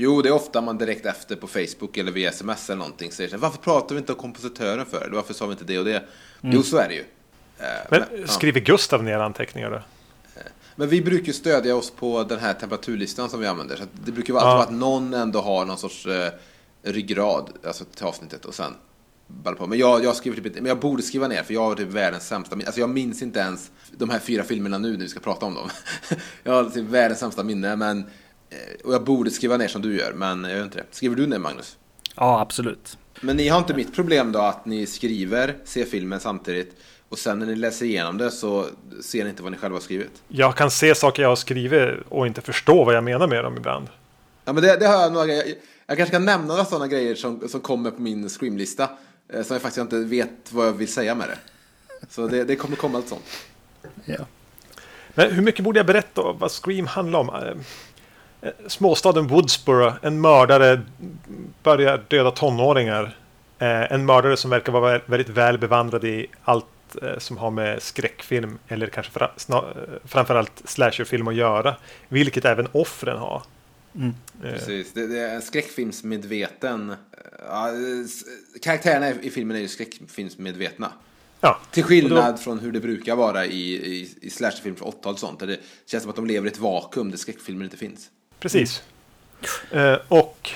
Jo, 0.00 0.22
det 0.22 0.28
är 0.28 0.32
ofta 0.32 0.60
man 0.60 0.78
direkt 0.78 1.06
efter 1.06 1.36
på 1.36 1.46
Facebook 1.46 1.96
eller 1.96 2.12
via 2.12 2.28
sms 2.28 2.70
eller 2.70 2.78
någonting 2.78 3.12
säger 3.12 3.30
så 3.30 3.36
här, 3.36 3.40
varför 3.40 3.58
pratar 3.58 3.94
vi 3.94 3.98
inte 3.98 4.12
om 4.12 4.18
kompositören 4.18 4.86
för? 4.86 5.10
Varför 5.12 5.34
sa 5.34 5.46
vi 5.46 5.52
inte 5.52 5.64
det 5.64 5.78
och 5.78 5.84
det? 5.84 6.02
Jo, 6.40 6.62
så 6.62 6.76
är 6.76 6.88
det 6.88 6.94
ju. 6.94 7.04
Eh, 7.58 7.66
Men 7.90 8.02
ja. 8.20 8.26
skriver 8.26 8.60
Gustav 8.60 9.02
ner 9.04 9.18
anteckningar 9.18 9.70
då? 9.70 9.82
Men 10.76 10.88
vi 10.88 11.02
brukar 11.02 11.32
stödja 11.32 11.76
oss 11.76 11.90
på 11.90 12.22
den 12.24 12.38
här 12.38 12.54
temperaturlistan 12.54 13.28
som 13.30 13.40
vi 13.40 13.46
använder. 13.46 13.76
Så 13.76 13.82
det 14.04 14.12
brukar 14.12 14.34
vara 14.34 14.44
Ja. 14.44 14.48
alltid 14.50 14.78
vara 14.78 14.96
att 14.96 15.02
någon 15.02 15.14
ändå 15.14 15.40
har 15.40 15.64
någon 15.64 15.78
sorts 15.78 16.06
eh, 16.06 16.30
ryggrad 16.82 17.48
alltså 17.66 17.84
till 17.84 18.04
avsnittet 18.06 18.44
och 18.44 18.54
sen 18.54 18.74
ballar 19.26 19.56
på. 19.56 19.66
Men 19.66 19.78
jag, 19.78 20.04
jag 20.04 20.16
skriver 20.16 20.40
typ 20.42 20.54
men 20.54 20.66
jag 20.66 20.78
borde 20.80 21.02
skriva 21.02 21.28
ner 21.28 21.42
för 21.42 21.54
jag 21.54 21.60
har 21.60 21.74
typ 21.74 21.88
världens 21.88 22.26
sämsta 22.26 22.56
minne. 22.56 22.68
Alltså 22.68 22.80
jag 22.80 22.90
minns 22.90 23.22
inte 23.22 23.38
ens 23.38 23.70
de 23.90 24.10
här 24.10 24.18
fyra 24.18 24.42
filmerna 24.44 24.78
nu 24.78 24.90
när 24.92 24.98
vi 24.98 25.08
ska 25.08 25.20
prata 25.20 25.46
om 25.46 25.54
dem. 25.54 25.70
jag 26.42 26.52
har 26.52 26.64
typ 26.70 26.84
världens 26.84 27.20
sämsta 27.20 27.42
minne 27.42 27.76
men 27.76 27.98
eh, 27.98 28.04
och 28.84 28.94
jag 28.94 29.04
borde 29.04 29.30
skriva 29.30 29.56
ner 29.56 29.68
som 29.68 29.82
du 29.82 29.98
gör, 29.98 30.12
men 30.12 30.44
jag 30.44 30.56
gör 30.56 30.64
inte 30.64 30.78
det. 30.78 30.84
Skriver 30.90 31.16
du 31.16 31.26
ner 31.26 31.38
Magnus? 31.38 31.76
Ja, 32.16 32.40
absolut. 32.40 32.98
Men 33.20 33.36
ni 33.36 33.48
har 33.48 33.58
inte 33.58 33.74
mitt 33.74 33.94
problem 33.94 34.32
då 34.32 34.38
att 34.40 34.66
ni 34.66 34.86
skriver, 34.86 35.56
ser 35.64 35.84
filmen 35.84 36.20
samtidigt 36.20 36.76
och 37.08 37.18
sen 37.18 37.38
när 37.38 37.46
ni 37.46 37.54
läser 37.54 37.86
igenom 37.86 38.18
det 38.18 38.30
så 38.30 38.66
ser 39.02 39.24
ni 39.24 39.30
inte 39.30 39.42
vad 39.42 39.52
ni 39.52 39.58
själva 39.58 39.76
har 39.76 39.82
skrivit. 39.82 40.22
Jag 40.28 40.56
kan 40.56 40.70
se 40.70 40.94
saker 40.94 41.22
jag 41.22 41.28
har 41.28 41.36
skrivit 41.36 41.94
och 42.08 42.26
inte 42.26 42.40
förstå 42.40 42.84
vad 42.84 42.94
jag 42.94 43.04
menar 43.04 43.26
med 43.26 43.44
dem 43.44 43.56
ibland. 43.56 43.88
Ja 44.44 44.52
men 44.52 44.62
det, 44.62 44.76
det 44.76 44.86
har 44.86 45.02
jag 45.02 45.12
nog, 45.12 45.28
jag, 45.30 45.44
Jag 45.86 45.96
kanske 45.96 46.12
kan 46.12 46.24
nämna 46.24 46.46
några 46.46 46.64
sådana 46.64 46.86
grejer 46.86 47.14
som, 47.14 47.48
som 47.48 47.60
kommer 47.60 47.90
på 47.90 48.02
min 48.02 48.28
Scream-lista. 48.28 48.88
Eh, 49.32 49.42
som 49.42 49.54
jag 49.54 49.62
faktiskt 49.62 49.80
inte 49.80 49.98
vet 49.98 50.52
vad 50.52 50.66
jag 50.66 50.72
vill 50.72 50.92
säga 50.92 51.14
med 51.14 51.28
det. 51.28 51.38
Så 52.10 52.26
det, 52.26 52.44
det 52.44 52.56
kommer 52.56 52.76
komma 52.76 52.98
allt 52.98 53.08
sånt. 53.08 53.24
Ja. 54.04 54.26
Men 55.14 55.32
hur 55.32 55.42
mycket 55.42 55.64
borde 55.64 55.78
jag 55.78 55.86
berätta 55.86 56.22
om 56.22 56.38
vad 56.38 56.50
Scream 56.50 56.86
handlar 56.86 57.18
om? 57.18 57.30
Eh, 58.42 58.50
Småstaden 58.66 59.26
Woodsboro, 59.26 59.92
en 60.02 60.20
mördare 60.20 60.82
börjar 61.62 62.04
döda 62.08 62.30
tonåringar. 62.30 63.16
Eh, 63.58 63.92
En 63.92 64.06
mördare 64.06 64.36
som 64.36 64.50
verkar 64.50 64.72
vara 64.72 64.98
vä- 64.98 65.02
väldigt 65.06 65.28
väl 65.28 65.58
bevandrad 65.58 66.04
i 66.04 66.26
allt 66.44 66.66
eh, 67.02 67.18
som 67.18 67.36
har 67.36 67.50
med 67.50 67.82
skräckfilm 67.82 68.58
eller 68.68 68.86
kanske 68.86 69.12
fra, 69.12 69.30
framförallt 70.04 70.62
slasherfilm 70.64 71.28
att 71.28 71.34
göra. 71.34 71.76
Vilket 72.08 72.44
även 72.44 72.68
offren 72.72 73.18
har. 73.18 73.42
Eh, 73.94 74.10
Precis. 74.52 74.92
Det, 74.92 75.06
det 75.06 75.18
är 75.20 75.34
en 75.34 75.42
skräckfilmsmedveten. 75.42 76.94
Ja, 77.48 77.68
karaktärerna 78.62 79.10
i, 79.10 79.30
filmen 79.30 79.56
är 79.56 79.60
ju 79.60 79.68
skräckfilmsmedvetna. 79.68 80.92
Ja, 81.40 81.58
Till 81.70 81.84
skillnad 81.84 82.34
då- 82.34 82.38
från 82.38 82.58
hur 82.58 82.72
det 82.72 82.80
brukar 82.80 83.16
vara 83.16 83.46
i, 83.46 83.72
i, 83.74 84.14
i 84.20 84.30
slasherfilm 84.30 84.76
från 84.76 84.88
80-talet 84.88 85.14
och 85.14 85.18
sånt. 85.18 85.40
Där 85.40 85.46
det 85.46 85.58
känns 85.86 86.02
som 86.02 86.10
att 86.10 86.16
de 86.16 86.26
lever 86.26 86.46
i 86.48 86.50
ett 86.50 86.58
vakuum 86.58 87.10
där 87.10 87.18
skräckfilmer 87.18 87.64
inte 87.64 87.76
finns. 87.76 88.08
Precis. 88.40 88.82
Eh, 89.70 89.96
och 90.08 90.50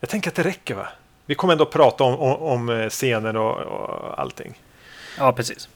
jag 0.00 0.10
tänker 0.10 0.30
att 0.30 0.34
det 0.34 0.42
räcker 0.42 0.74
va? 0.74 0.88
Vi 1.26 1.34
kommer 1.34 1.52
ändå 1.52 1.66
prata 1.66 2.04
om, 2.04 2.14
om, 2.14 2.36
om 2.36 2.68
eh, 2.68 2.88
scener 2.88 3.36
och, 3.36 3.56
och 3.56 4.20
allting. 4.20 4.58
Ja, 5.18 5.32
precis. 5.32 5.68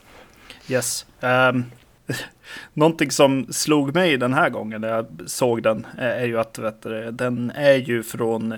Yes. 0.67 1.05
Um, 1.19 1.65
någonting 2.73 3.11
som 3.11 3.53
slog 3.53 3.95
mig 3.95 4.17
den 4.17 4.33
här 4.33 4.49
gången 4.49 4.81
när 4.81 4.87
jag 4.87 5.05
såg 5.25 5.63
den 5.63 5.87
eh, 5.97 6.05
är 6.05 6.25
ju 6.25 6.39
att 6.39 6.59
vet 6.59 6.81
du, 6.81 7.11
den 7.11 7.51
är 7.55 7.75
ju 7.75 8.03
från 8.03 8.55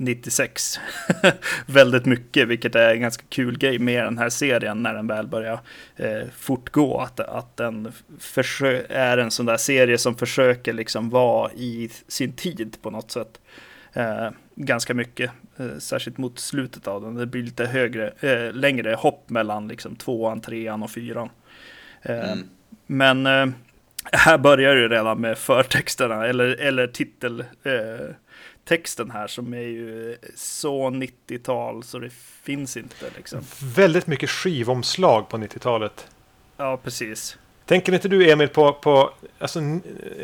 96. 0.00 0.80
Väldigt 1.66 2.06
mycket, 2.06 2.48
vilket 2.48 2.74
är 2.74 2.94
en 2.94 3.00
ganska 3.00 3.24
kul 3.28 3.58
grej 3.58 3.78
med 3.78 4.04
den 4.04 4.18
här 4.18 4.28
serien 4.28 4.82
när 4.82 4.94
den 4.94 5.06
väl 5.06 5.26
börjar 5.26 5.60
eh, 5.96 6.22
fortgå. 6.38 6.98
Att, 6.98 7.20
att 7.20 7.56
den 7.56 7.92
är 8.88 9.18
en 9.18 9.30
sån 9.30 9.46
där 9.46 9.56
serie 9.56 9.98
som 9.98 10.14
försöker 10.14 10.72
liksom 10.72 11.10
vara 11.10 11.52
i 11.52 11.90
sin 12.08 12.32
tid 12.32 12.76
på 12.82 12.90
något 12.90 13.10
sätt. 13.10 13.40
Eh, 13.92 14.28
ganska 14.54 14.94
mycket, 14.94 15.30
eh, 15.56 15.78
särskilt 15.78 16.18
mot 16.18 16.38
slutet 16.38 16.88
av 16.88 17.02
den. 17.02 17.14
Det 17.14 17.26
blir 17.26 17.42
lite 17.42 17.66
högre, 17.66 18.12
eh, 18.20 18.52
längre 18.52 18.94
hopp 18.94 19.30
mellan 19.30 19.68
liksom 19.68 19.96
tvåan, 19.96 20.40
trean 20.40 20.82
och 20.82 20.90
fyran. 20.90 21.30
Eh, 22.02 22.32
Mm. 22.32 22.48
Men 22.86 23.26
eh, 23.26 23.54
här 24.12 24.38
börjar 24.38 24.74
det 24.74 24.88
redan 24.88 25.20
med 25.20 25.38
förtexterna, 25.38 26.26
eller, 26.26 26.46
eller 26.46 26.86
titeltexten 26.86 27.40
eh, 27.62 28.14
texten 28.70 29.10
här 29.10 29.26
som 29.26 29.54
är 29.54 29.58
ju 29.58 30.16
så 30.34 30.90
90-tal 30.90 31.82
så 31.82 31.98
det 31.98 32.10
finns 32.42 32.76
inte 32.76 33.06
liksom. 33.16 33.40
Väldigt 33.74 34.06
mycket 34.06 34.30
skivomslag 34.30 35.28
på 35.28 35.36
90-talet. 35.36 36.06
Ja, 36.56 36.80
precis. 36.84 37.36
Tänker 37.66 37.92
inte 37.92 38.08
du 38.08 38.30
Emil 38.30 38.48
på, 38.48 38.72
på 38.72 39.10
alltså, 39.38 39.60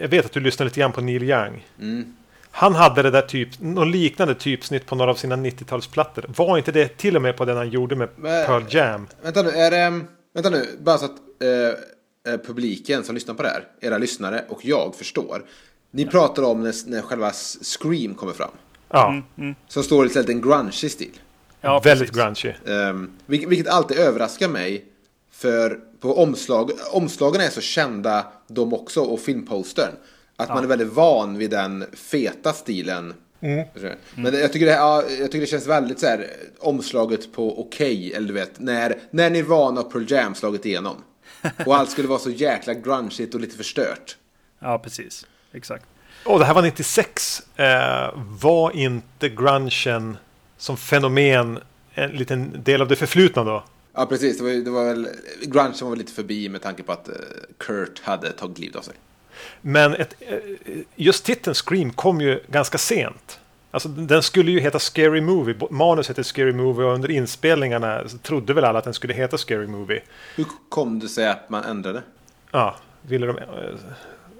jag 0.01 0.09
vet 0.09 0.25
att 0.25 0.33
du 0.33 0.41
lyssnar 0.41 0.65
lite 0.67 0.81
grann 0.81 0.93
på 0.93 1.01
Neil 1.01 1.23
Young. 1.23 1.67
Mm. 1.81 2.17
Han 2.51 2.75
hade 2.75 3.03
det 3.03 3.11
där 3.11 3.23
typ, 3.23 3.49
någon 3.61 3.91
liknande 3.91 4.35
typsnitt 4.35 4.87
på 4.87 4.95
några 4.95 5.11
av 5.11 5.15
sina 5.15 5.37
90-talsplattor. 5.37 6.25
Var 6.37 6.59
inte 6.59 6.73
det 6.73 6.89
till 6.89 7.17
och 7.17 7.23
med 7.23 7.37
på 7.37 7.45
den 7.45 7.57
han 7.57 7.71
gjorde 7.71 7.97
med 7.97 8.09
Men- 8.17 8.47
Pearl 8.47 8.65
Jam? 8.69 9.07
Vänta 9.23 9.43
nu, 9.43 9.51
är 9.51 9.71
det... 9.71 10.05
Vänta 10.35 10.51
nu, 10.51 10.67
bara 10.81 10.99
så 10.99 11.05
att 11.05 11.17
eh, 11.43 12.33
eh, 12.33 12.41
publiken 12.47 13.05
som 13.05 13.15
lyssnar 13.15 13.35
på 13.35 13.43
det 13.43 13.49
här, 13.49 13.65
era 13.81 13.99
lyssnare 13.99 14.45
och 14.49 14.65
jag 14.65 14.95
förstår. 14.95 15.43
Ni 15.91 16.07
pratar 16.07 16.43
om 16.43 16.63
när, 16.63 16.91
när 16.91 17.03
själva 17.03 17.33
Scream 17.63 18.15
kommer 18.15 18.33
fram. 18.33 18.51
Ja, 18.89 19.23
Som 19.69 19.83
står 19.83 20.07
i 20.07 20.33
en 20.33 20.41
grunge 20.41 20.73
stil. 20.73 21.21
Ja, 21.61 21.81
väldigt 21.85 22.13
grungy. 22.13 22.53
Um, 22.65 23.11
vilket, 23.27 23.49
vilket 23.49 23.69
alltid 23.69 23.99
överraskar 23.99 24.49
mig. 24.49 24.85
För 25.31 25.81
på 26.01 26.23
omslag, 26.23 26.71
omslagen 26.93 27.41
är 27.41 27.51
så 27.51 27.61
kända 27.61 28.27
de 28.49 28.75
också 28.75 29.01
och 29.01 29.21
filmpostern. 29.21 29.93
Att 30.37 30.49
man 30.49 30.65
är 30.65 30.69
väldigt 30.69 30.93
van 30.93 31.39
vid 31.39 31.51
den 31.51 31.85
feta 31.93 32.53
stilen. 32.53 33.15
Men 34.15 34.33
det, 34.33 34.41
jag, 34.41 34.53
tycker 34.53 34.67
det, 34.67 34.73
ja, 34.73 35.03
jag 35.03 35.31
tycker 35.31 35.41
det 35.41 35.47
känns 35.47 35.67
väldigt 35.67 35.99
så 36.01 36.07
här 36.07 36.27
omslaget 36.59 37.33
på 37.33 37.61
Okej, 37.61 38.13
eller 38.15 38.29
du 38.29 38.35
vet, 38.35 38.61
när, 38.61 38.99
när 39.11 39.31
Nirvana 39.31 39.81
och 39.81 39.93
Pearl 39.93 40.13
Jam 40.13 40.35
slagit 40.35 40.67
igenom. 40.67 40.97
Och 41.67 41.77
allt 41.77 41.91
skulle 41.91 42.09
vara 42.09 42.19
så 42.19 42.31
jäkla 42.31 42.75
grungeigt 42.75 43.35
och 43.35 43.41
lite 43.41 43.57
förstört. 43.57 44.17
Ja, 44.59 44.79
precis. 44.79 45.27
Exakt. 45.53 45.87
Och 46.25 46.39
det 46.39 46.45
här 46.45 46.55
var 46.55 46.63
96. 46.63 47.43
Eh, 47.57 48.11
var 48.41 48.77
inte 48.77 49.29
grungen 49.29 50.17
som 50.57 50.77
fenomen 50.77 51.59
en 51.95 52.11
liten 52.11 52.63
del 52.63 52.83
av 52.83 52.89
det 52.89 52.97
förflutna 52.97 53.45
då? 53.45 53.65
Ja, 53.93 54.07
precis. 54.07 54.39
Det 54.39 54.45
var, 54.45 54.51
det 54.51 54.71
var 54.71 54.85
väl, 54.85 55.09
grungen 55.43 55.75
var 55.81 55.91
väl 55.91 55.99
lite 55.99 56.13
förbi 56.13 56.49
med 56.49 56.63
tanke 56.63 56.83
på 56.83 56.93
att 56.93 57.09
eh, 57.09 57.15
Kurt 57.59 58.01
hade 58.03 58.33
tagit 58.33 58.59
livet 58.59 58.77
av 58.77 58.83
sig. 58.83 58.95
Men 59.61 59.95
ett, 59.95 60.15
eh, 60.21 60.39
just 60.97 61.25
titeln 61.25 61.55
Scream 61.55 61.93
kom 61.93 62.21
ju 62.21 62.41
ganska 62.49 62.79
sent. 62.79 63.41
Alltså, 63.71 63.89
den 63.89 64.23
skulle 64.23 64.51
ju 64.51 64.61
heta 64.61 64.79
Scary 64.79 65.21
Movie. 65.21 65.57
Manus 65.71 66.09
hette 66.09 66.25
Scary 66.25 66.53
Movie 66.53 66.87
och 66.87 66.95
under 66.95 67.11
inspelningarna 67.11 68.09
så 68.09 68.19
trodde 68.19 68.55
väl 68.55 68.65
alla 68.65 68.79
att 68.79 68.85
den 68.85 68.95
skulle 68.95 69.15
heta 69.15 69.39
Scary 69.39 69.67
Movie. 69.67 70.03
Hur 70.37 70.47
kom 70.69 70.99
det 70.99 71.09
sig 71.09 71.29
att 71.29 71.51
man 71.51 71.65
ändrade? 71.65 72.03
Ja, 72.51 72.77
ville 73.03 73.27
de... 73.27 73.39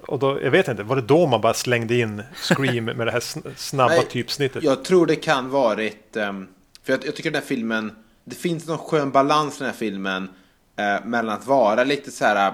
Och 0.07 0.19
då, 0.19 0.39
jag 0.43 0.51
vet 0.51 0.67
inte, 0.67 0.83
var 0.83 0.95
det 0.95 1.01
då 1.01 1.25
man 1.25 1.41
bara 1.41 1.53
slängde 1.53 1.95
in 1.95 2.23
Scream 2.35 2.85
med 2.85 3.07
det 3.07 3.11
här 3.11 3.19
sn- 3.19 3.53
snabba 3.55 3.93
Nej, 3.93 4.05
typsnittet? 4.09 4.63
Jag 4.63 4.83
tror 4.83 5.05
det 5.05 5.15
kan 5.15 5.49
varit... 5.49 6.15
ehm, 6.15 6.47
för 6.83 6.93
jag, 6.93 7.05
jag 7.05 7.15
tycker 7.15 7.31
den 7.31 7.41
här 7.41 7.47
filmen... 7.47 7.91
Det 8.25 8.35
finns 8.35 8.67
någon 8.67 8.77
skön 8.77 9.11
balans 9.11 9.55
i 9.55 9.59
den 9.59 9.67
här 9.67 9.73
filmen. 9.77 10.29
eh, 10.75 11.05
mellan 11.05 11.35
att 11.35 11.47
vara 11.47 11.83
lite 11.83 12.11
så 12.11 12.25
här... 12.25 12.47
eh, 12.47 12.53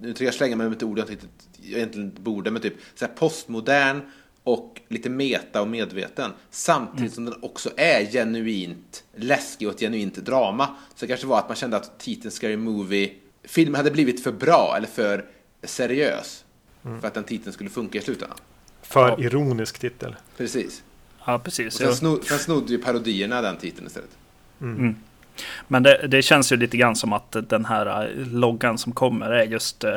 Nu 0.00 0.12
tycker 0.12 0.24
jag 0.24 0.34
slänga 0.34 0.56
mig 0.56 0.68
med 0.68 0.76
ett 0.76 0.82
ord 0.82 0.98
jag 0.98 1.02
inte 1.04 1.12
riktigt 1.12 1.30
jag 1.62 1.76
egentligen 1.78 2.12
borde. 2.20 2.50
Men 2.50 2.62
typ 2.62 2.74
så 2.94 3.04
här 3.06 3.12
postmodern 3.12 4.00
och 4.44 4.80
lite 4.88 5.10
meta 5.10 5.60
och 5.62 5.68
medveten. 5.68 6.30
Samtidigt 6.50 7.14
som 7.14 7.24
den 7.24 7.34
också 7.42 7.70
är 7.76 8.04
genuint 8.12 9.04
läskig 9.16 9.68
och 9.68 9.74
ett 9.74 9.80
genuint 9.80 10.14
drama. 10.14 10.66
Så 10.94 11.00
det 11.00 11.06
kanske 11.06 11.26
var 11.26 11.38
att 11.38 11.48
man 11.48 11.56
kände 11.56 11.76
att 11.76 11.98
titeln 12.00 12.30
Scary 12.30 12.56
Movie... 12.56 13.10
Filmen 13.44 13.74
hade 13.74 13.90
blivit 13.90 14.24
för 14.24 14.32
bra 14.32 14.74
eller 14.76 14.86
för 14.88 15.24
seriös. 15.62 16.44
För 16.82 17.06
att 17.06 17.14
den 17.14 17.24
titeln 17.24 17.52
skulle 17.52 17.70
funka 17.70 17.98
i 17.98 18.02
slutändan. 18.02 18.38
För 18.82 19.20
ironisk 19.20 19.78
titel. 19.78 20.16
Precis. 20.36 20.82
Ja, 21.24 21.38
precis. 21.38 21.74
Sen, 21.74 21.94
snod, 21.94 22.24
sen 22.24 22.38
snodde 22.38 22.72
ju 22.72 22.78
parodierna 22.78 23.42
den 23.42 23.56
titeln 23.56 23.86
istället. 23.86 24.10
Men 25.68 25.82
det, 25.82 26.06
det 26.08 26.22
känns 26.22 26.52
ju 26.52 26.56
lite 26.56 26.76
grann 26.76 26.96
som 26.96 27.12
att 27.12 27.36
den 27.48 27.64
här 27.64 28.06
eh, 28.06 28.26
loggan 28.26 28.78
som 28.78 28.92
kommer 28.92 29.30
är 29.30 29.44
just 29.44 29.84
eh, 29.84 29.96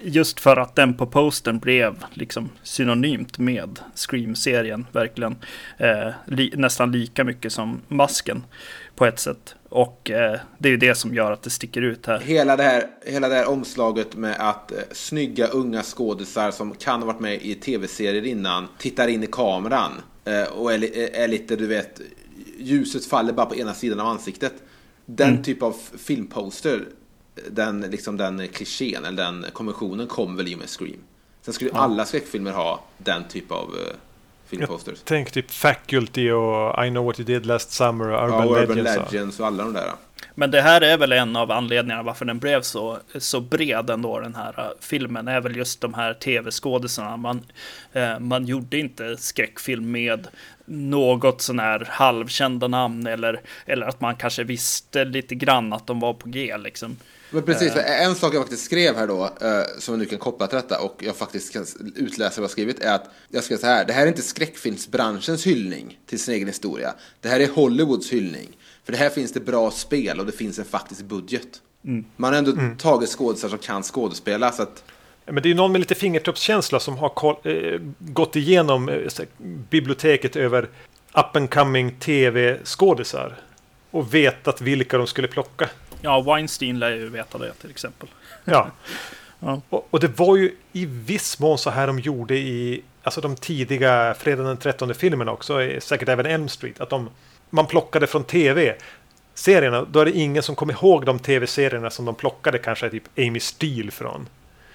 Just 0.00 0.40
för 0.40 0.56
att 0.56 0.74
den 0.74 0.94
på 0.94 1.06
posten 1.06 1.58
blev 1.58 2.04
liksom 2.12 2.48
synonymt 2.62 3.38
med 3.38 3.78
Scream-serien 3.94 4.86
verkligen. 4.92 5.36
Eh, 5.78 6.08
li, 6.26 6.52
nästan 6.56 6.92
lika 6.92 7.24
mycket 7.24 7.52
som 7.52 7.80
masken 7.88 8.44
på 8.94 9.06
ett 9.06 9.18
sätt. 9.18 9.54
Och 9.72 10.10
eh, 10.10 10.40
det 10.58 10.68
är 10.68 10.70
ju 10.70 10.76
det 10.76 10.94
som 10.94 11.14
gör 11.14 11.32
att 11.32 11.42
det 11.42 11.50
sticker 11.50 11.82
ut 11.82 12.06
här. 12.06 12.20
Hela 12.20 12.56
det 12.56 12.62
här, 12.62 12.86
hela 13.06 13.28
det 13.28 13.34
här 13.34 13.48
omslaget 13.48 14.16
med 14.16 14.36
att 14.38 14.72
eh, 14.72 14.78
snygga 14.92 15.46
unga 15.46 15.82
skådisar 15.82 16.50
som 16.50 16.74
kan 16.74 17.00
ha 17.00 17.06
varit 17.06 17.20
med 17.20 17.42
i 17.42 17.54
tv-serier 17.54 18.26
innan 18.26 18.68
tittar 18.78 19.08
in 19.08 19.22
i 19.22 19.26
kameran 19.26 19.92
eh, 20.24 20.42
och 20.42 20.72
är, 20.72 20.78
li- 20.78 21.10
är 21.12 21.28
lite, 21.28 21.56
du 21.56 21.66
vet, 21.66 22.00
ljuset 22.58 23.06
faller 23.06 23.32
bara 23.32 23.46
på 23.46 23.56
ena 23.56 23.74
sidan 23.74 24.00
av 24.00 24.06
ansiktet. 24.06 24.52
Den 25.06 25.42
typ 25.42 25.62
av 25.62 25.76
filmposter, 25.98 26.84
den, 27.50 27.80
liksom 27.80 28.16
den 28.16 28.48
klichén 28.48 29.04
eller 29.04 29.24
den 29.24 29.46
konventionen 29.52 30.06
kom 30.06 30.36
väl 30.36 30.48
i 30.48 30.54
och 30.54 30.58
med 30.58 30.68
Scream. 30.68 31.00
Sen 31.42 31.54
skulle 31.54 31.70
ju 31.70 31.76
alla 31.76 32.04
skräckfilmer 32.04 32.52
ha 32.52 32.84
den 32.98 33.24
typ 33.28 33.52
av 33.52 33.64
eh, 33.86 33.94
filmposters. 34.50 34.98
Tänk 35.04 35.30
typ 35.30 35.50
Faculty 35.50 36.30
och 36.30 36.86
I 36.86 36.88
know 36.88 37.04
what 37.04 37.20
you 37.20 37.26
did 37.26 37.46
last 37.46 37.70
summer 37.70 38.08
och 38.08 38.24
Urban, 38.24 38.38
Ja, 38.38 38.44
och 38.46 38.56
Urban 38.62 38.76
Legends. 38.76 38.96
och- 39.06 39.12
Legends 39.12 39.40
och 39.40 39.46
alla 39.46 39.64
de 39.64 39.72
där. 39.72 39.90
Men 40.34 40.50
det 40.50 40.60
här 40.62 40.80
är 40.80 40.98
väl 40.98 41.12
en 41.12 41.36
av 41.36 41.50
anledningarna 41.50 42.02
varför 42.02 42.24
den 42.24 42.38
blev 42.38 42.62
så, 42.62 42.98
så 43.18 43.40
bred 43.40 43.90
ändå 43.90 44.20
den 44.20 44.34
här 44.34 44.48
uh, 44.60 44.66
filmen. 44.80 45.28
är 45.28 45.40
väl 45.40 45.56
just 45.56 45.80
de 45.80 45.94
här 45.94 46.14
tv-skådisarna. 46.14 47.16
Man, 47.16 47.40
eh, 47.92 48.18
man 48.18 48.44
gjorde 48.44 48.78
inte 48.78 49.16
skräckfilm 49.16 49.90
med 49.90 50.28
något 50.64 51.42
sån 51.42 51.58
här 51.58 51.86
halvkända 51.90 52.68
namn 52.68 53.06
eller, 53.06 53.40
eller 53.66 53.86
att 53.86 54.00
man 54.00 54.16
kanske 54.16 54.44
visste 54.44 55.04
lite 55.04 55.34
grann 55.34 55.72
att 55.72 55.86
de 55.86 56.00
var 56.00 56.12
på 56.14 56.28
G 56.28 56.56
liksom. 56.58 56.96
Men 57.30 57.42
precis, 57.42 57.72
för 57.72 57.80
en 57.80 58.14
sak 58.14 58.34
jag 58.34 58.42
faktiskt 58.42 58.64
skrev 58.64 58.96
här 58.96 59.06
då, 59.06 59.24
eh, 59.24 59.62
som 59.78 59.94
jag 59.94 59.98
nu 59.98 60.04
kan 60.04 60.18
koppla 60.18 60.46
till 60.46 60.56
detta 60.56 60.80
och 60.80 61.02
jag 61.06 61.16
faktiskt 61.16 61.52
kan 61.52 61.66
utläsa 61.96 62.40
vad 62.40 62.44
jag 62.44 62.50
skrivit, 62.50 62.80
är 62.80 62.94
att 62.94 63.10
jag 63.28 63.44
skrev 63.44 63.56
så 63.56 63.66
här, 63.66 63.84
det 63.84 63.92
här 63.92 64.02
är 64.02 64.06
inte 64.06 64.22
skräckfilmsbranschens 64.22 65.46
hyllning 65.46 65.98
till 66.06 66.18
sin 66.18 66.34
egen 66.34 66.48
historia. 66.48 66.94
Det 67.20 67.28
här 67.28 67.40
är 67.40 67.48
Hollywoods 67.48 68.12
hyllning. 68.12 68.48
För 68.84 68.92
det 68.92 68.98
här 68.98 69.10
finns 69.10 69.32
det 69.32 69.40
bra 69.40 69.70
spel 69.70 70.20
och 70.20 70.26
det 70.26 70.32
finns 70.32 70.58
en 70.58 70.64
faktisk 70.64 71.02
budget. 71.02 71.48
Man 72.16 72.32
har 72.32 72.38
ändå 72.38 72.52
tagit 72.78 73.08
skådespelare 73.08 73.50
som 73.50 73.58
kan 73.58 73.82
skådespela, 73.82 74.52
så 74.52 74.62
att 74.62 74.84
Men 75.26 75.42
det 75.42 75.50
är 75.50 75.54
någon 75.54 75.72
med 75.72 75.78
lite 75.78 75.94
fingertoppskänsla 75.94 76.80
som 76.80 76.98
har 76.98 77.08
koll, 77.08 77.36
eh, 77.44 77.80
gått 77.98 78.36
igenom 78.36 78.88
eh, 78.88 79.24
biblioteket 79.70 80.36
över 80.36 80.68
up 81.14 81.36
and 81.36 81.50
coming 81.50 81.90
tv-skådisar. 81.90 83.36
Och 83.90 84.14
vetat 84.14 84.60
vilka 84.60 84.98
de 84.98 85.06
skulle 85.06 85.28
plocka. 85.28 85.68
Ja, 86.00 86.20
Weinstein 86.20 86.78
lär 86.78 86.90
ju 86.90 87.08
veta 87.08 87.38
det 87.38 87.52
till 87.52 87.70
exempel. 87.70 88.08
Ja. 88.44 88.70
Ja. 89.42 89.60
Och, 89.68 89.88
och 89.90 90.00
det 90.00 90.18
var 90.18 90.36
ju 90.36 90.56
i 90.72 90.86
viss 90.86 91.38
mån 91.38 91.58
så 91.58 91.70
här 91.70 91.86
de 91.86 91.98
gjorde 91.98 92.36
i 92.36 92.82
alltså 93.02 93.20
de 93.20 93.36
tidiga 93.36 94.14
Fredag 94.18 94.42
den 94.42 94.56
13 94.56 94.94
filmerna 94.94 95.32
också. 95.32 95.70
Säkert 95.78 96.08
även 96.08 96.26
Elm 96.26 96.48
Street. 96.48 96.80
Att 96.80 96.90
de, 96.90 97.10
man 97.50 97.66
plockade 97.66 98.06
från 98.06 98.24
tv. 98.24 98.74
Serierna, 99.34 99.84
då 99.84 100.00
är 100.00 100.04
det 100.04 100.12
ingen 100.12 100.42
som 100.42 100.54
kommer 100.54 100.72
ihåg 100.72 101.06
de 101.06 101.18
tv-serierna 101.18 101.90
som 101.90 102.04
de 102.04 102.14
plockade 102.14 102.58
kanske 102.58 102.90
typ 102.90 103.18
Amy 103.18 103.40
Steele 103.40 103.90
från. 103.90 104.28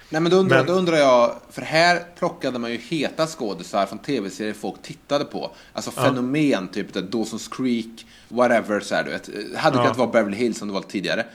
Nej 0.08 0.20
men 0.20 0.30
då 0.30 0.36
undrar, 0.36 0.56
Men- 0.58 0.66
då 0.66 0.72
undrar 0.72 0.96
jag, 0.96 1.34
för 1.50 1.62
här 1.62 2.02
plockade 2.18 2.58
man 2.58 2.70
ju 2.70 2.76
heta 2.78 3.26
skådisar 3.26 3.86
från 3.86 3.98
tv-serier 3.98 4.52
folk 4.54 4.82
tittade 4.82 5.24
på. 5.24 5.50
Alltså 5.72 5.90
fenomen, 5.90 6.68
typ 6.68 6.94
Dawson's 6.94 7.56
Creek, 7.56 8.06
whatever 8.28 8.80
så 8.80 8.94
här, 8.94 9.04
du 9.04 9.10
vet. 9.10 9.30
Hade 9.56 9.76
Ja. 9.76 9.82
kunnat 9.82 9.96
vara 9.96 10.08
Beverly 10.08 10.36
Hills 10.36 10.58
som 10.58 10.68
det 10.68 10.74
var 10.74 10.80
tidigare. 10.82 11.26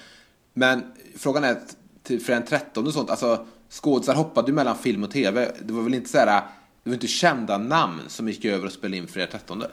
Men 0.53 0.83
frågan 1.19 1.43
är, 1.43 1.57
till 2.03 2.21
för 2.21 2.33
en 2.33 2.45
13 2.45 2.87
och 2.87 2.93
sånt, 2.93 3.09
alltså 3.09 3.45
skådisar 3.69 4.15
hoppade 4.15 4.47
ju 4.47 4.53
mellan 4.53 4.77
film 4.77 5.03
och 5.03 5.11
tv. 5.11 5.51
Det 5.61 5.73
var 5.73 5.81
väl 5.81 5.93
inte 5.93 6.09
så 6.09 6.17
här, 6.17 6.25
det 6.83 6.89
var 6.89 6.93
inte 6.93 7.07
kända 7.07 7.57
namn 7.57 8.01
som 8.07 8.27
gick 8.29 8.45
över 8.45 8.65
och 8.65 8.71
spelade 8.71 8.97
in 8.97 9.07
Fredag 9.07 9.27
13. 9.31 9.63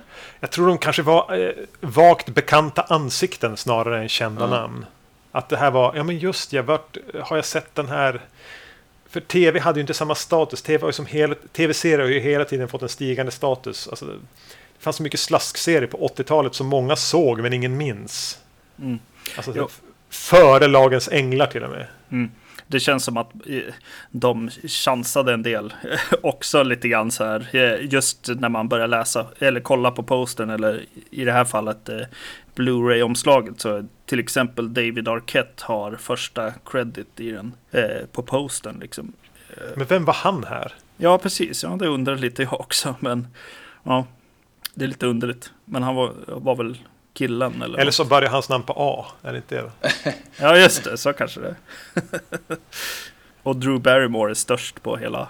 Jag 0.40 0.50
tror 0.50 0.66
de 0.68 0.78
kanske 0.78 1.02
var 1.02 1.38
eh, 1.46 1.50
vagt 1.80 2.28
bekanta 2.28 2.82
ansikten 2.82 3.56
snarare 3.56 4.02
än 4.02 4.08
kända 4.08 4.46
namn. 4.46 4.86
Att 5.32 5.48
det 5.48 5.56
här 5.56 5.70
var, 5.70 5.94
ja 5.96 6.02
men 6.04 6.18
just 6.18 6.52
ja, 6.52 6.62
vart 6.62 6.96
har 7.22 7.36
jag 7.36 7.44
sett 7.44 7.74
den 7.74 7.88
här? 7.88 8.20
För 9.10 9.20
tv 9.20 9.60
hade 9.60 9.78
ju 9.78 9.80
inte 9.80 9.94
samma 9.94 10.14
status. 10.14 10.62
TV 10.62 10.82
har 10.82 10.88
ju 10.88 10.92
som 10.92 11.06
hela, 11.06 11.34
tv-serier 11.52 11.98
har 11.98 12.06
ju 12.06 12.20
hela 12.20 12.44
tiden 12.44 12.68
fått 12.68 12.82
en 12.82 12.88
stigande 12.88 13.32
status. 13.32 13.88
Alltså, 13.88 14.06
det 14.06 14.14
fanns 14.78 14.96
så 14.96 15.02
mycket 15.02 15.20
slaskserier 15.20 15.86
på 15.86 16.08
80-talet 16.08 16.54
som 16.54 16.66
många 16.66 16.96
såg 16.96 17.40
men 17.40 17.52
ingen 17.52 17.76
minns. 17.76 18.38
Mm. 18.78 18.98
Alltså, 19.36 19.68
före 20.10 20.66
Lagens 20.66 21.08
Änglar 21.08 21.46
till 21.46 21.64
och 21.64 21.70
med. 21.70 21.86
Mm. 22.10 22.30
Det 22.70 22.80
känns 22.80 23.04
som 23.04 23.16
att 23.16 23.32
eh, 23.46 23.62
de 24.10 24.50
chansade 24.50 25.32
en 25.32 25.42
del 25.42 25.74
också 26.22 26.62
lite 26.62 26.88
grann 26.88 27.10
så 27.10 27.24
här. 27.24 27.48
eh, 27.52 27.92
Just 27.92 28.28
när 28.28 28.48
man 28.48 28.68
börjar 28.68 28.86
läsa 28.88 29.26
eller 29.38 29.60
kolla 29.60 29.90
på 29.90 30.02
postern 30.02 30.50
eller 30.50 30.84
i 31.10 31.24
det 31.24 31.32
här 31.32 31.44
fallet 31.44 31.88
eh, 31.88 32.00
Blu-ray-omslaget. 32.54 33.60
Så 33.60 33.84
till 34.06 34.18
exempel 34.18 34.74
David 34.74 35.08
Arquette 35.08 35.64
har 35.64 35.96
första 35.96 36.50
credit 36.50 37.20
i 37.20 37.30
den 37.30 37.52
eh, 37.70 38.06
på 38.12 38.22
postern. 38.22 38.78
Liksom. 38.80 39.12
Men 39.76 39.86
vem 39.86 40.04
var 40.04 40.14
han 40.14 40.44
här? 40.44 40.72
Ja, 40.96 41.18
precis. 41.18 41.62
Ja, 41.62 41.76
det 41.80 41.86
undrar 41.86 42.16
lite 42.16 42.42
jag 42.42 42.60
också. 42.60 42.94
Men 43.00 43.26
ja, 43.82 44.06
det 44.74 44.84
är 44.84 44.88
lite 44.88 45.06
underligt. 45.06 45.52
Men 45.64 45.82
han 45.82 45.94
var, 45.94 46.12
var 46.26 46.56
väl 46.56 46.78
killen 47.18 47.62
eller? 47.62 47.78
Eller 47.78 47.90
så 47.90 48.04
börjar 48.04 48.30
hans 48.30 48.48
namn 48.48 48.64
på 48.64 48.72
A. 48.76 49.06
Är 49.22 49.32
det 49.32 49.36
inte 49.38 49.54
det? 49.62 49.70
Ja, 50.40 50.56
just 50.56 50.84
det. 50.84 50.96
Så 50.98 51.12
kanske 51.12 51.40
det. 51.40 51.56
Och 53.42 53.56
Drew 53.56 53.80
Barrymore 53.80 54.30
är 54.30 54.34
störst 54.34 54.82
på 54.82 54.96
hela, 54.96 55.28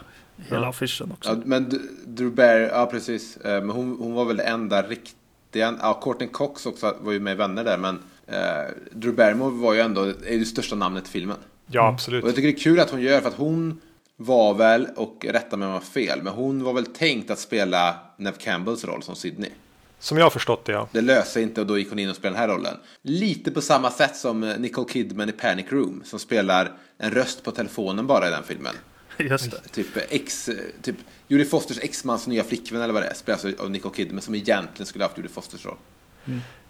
hela 0.48 0.62
Ja. 0.62 0.68
affischen 0.68 1.12
också. 1.12 1.30
Ja, 1.30 1.36
men 1.44 1.88
Drew 2.06 2.30
Barry, 2.34 2.62
ja 2.66 2.86
precis. 2.86 3.36
Eh, 3.36 3.60
Men 3.62 3.70
hon, 3.70 3.96
hon 4.00 4.14
var 4.14 4.24
väl 4.24 4.36
den 4.36 4.46
enda 4.46 4.82
riktiga, 4.82 5.74
ja 5.80 6.00
Courtney 6.02 6.28
Cox 6.28 6.66
också 6.66 6.94
var 7.00 7.12
ju 7.12 7.20
med 7.20 7.32
i 7.32 7.36
Vänner 7.36 7.64
där, 7.64 7.78
men 7.78 7.98
eh, 8.26 8.72
Drew 8.92 9.14
Barrymore 9.14 9.50
var 9.50 9.74
ju 9.74 9.80
ändå, 9.80 10.02
är 10.04 10.38
det 10.38 10.44
största 10.44 10.76
namnet 10.76 11.06
i 11.06 11.10
filmen. 11.10 11.36
Ja, 11.66 11.88
absolut. 11.88 12.22
Och 12.24 12.28
jag 12.28 12.36
tycker 12.36 12.48
det 12.48 12.54
är 12.54 12.58
kul 12.62 12.80
att 12.80 12.90
hon 12.90 13.00
gör, 13.00 13.20
för 13.20 13.28
att 13.28 13.34
hon 13.34 13.80
var 14.16 14.54
väl, 14.54 14.88
och 14.96 15.26
rätta 15.28 15.56
mig 15.56 15.66
om 15.66 15.72
jag 15.72 15.80
har 15.80 15.86
fel, 15.86 16.22
men 16.22 16.32
hon 16.32 16.62
var 16.64 16.72
väl 16.72 16.86
tänkt 16.86 17.30
att 17.30 17.38
spela 17.38 17.96
Nev 18.16 18.32
Campbells 18.32 18.84
roll 18.84 19.02
som 19.02 19.16
Sydney. 19.16 19.50
Som 19.98 20.18
jag 20.18 20.24
har 20.24 20.30
förstått 20.30 20.64
det, 20.64 20.72
ja. 20.72 20.88
Det 20.92 21.00
löste 21.00 21.32
sig 21.32 21.42
inte 21.42 21.60
och 21.60 21.66
då 21.66 21.78
gick 21.78 21.88
hon 21.88 21.98
in 21.98 22.10
och 22.10 22.16
spelade 22.16 22.40
den 22.40 22.50
här 22.50 22.56
rollen. 22.56 22.76
Lite 23.02 23.50
på 23.50 23.60
samma 23.60 23.90
sätt 23.90 24.16
som 24.16 24.42
eh, 24.42 24.58
Nicole 24.58 24.92
Kidman 24.92 25.28
i 25.28 25.32
Panic 25.32 25.66
Room, 25.70 26.02
som 26.04 26.18
spelar 26.18 26.72
en 26.98 27.10
röst 27.10 27.44
på 27.44 27.50
telefonen 27.50 28.06
bara 28.06 28.28
i 28.28 28.30
den 28.30 28.42
filmen. 28.44 28.74
Just 29.18 29.50
det. 29.50 29.68
Typ 29.72 29.86
ex, 30.08 30.50
typ 30.82 30.96
Judy 31.28 31.44
Fosters 31.44 31.78
exmans 31.78 32.26
nya 32.26 32.44
flickvän 32.44 32.82
eller 32.82 32.94
vad 32.94 33.02
det 33.02 33.08
är, 33.08 33.14
spelas 33.14 33.44
av 33.44 33.70
Nicole 33.70 33.94
Kidman 33.96 34.22
som 34.22 34.34
egentligen 34.34 34.86
skulle 34.86 35.04
haft 35.04 35.18
Judy 35.18 35.28
Fosters 35.28 35.66
roll. 35.66 35.76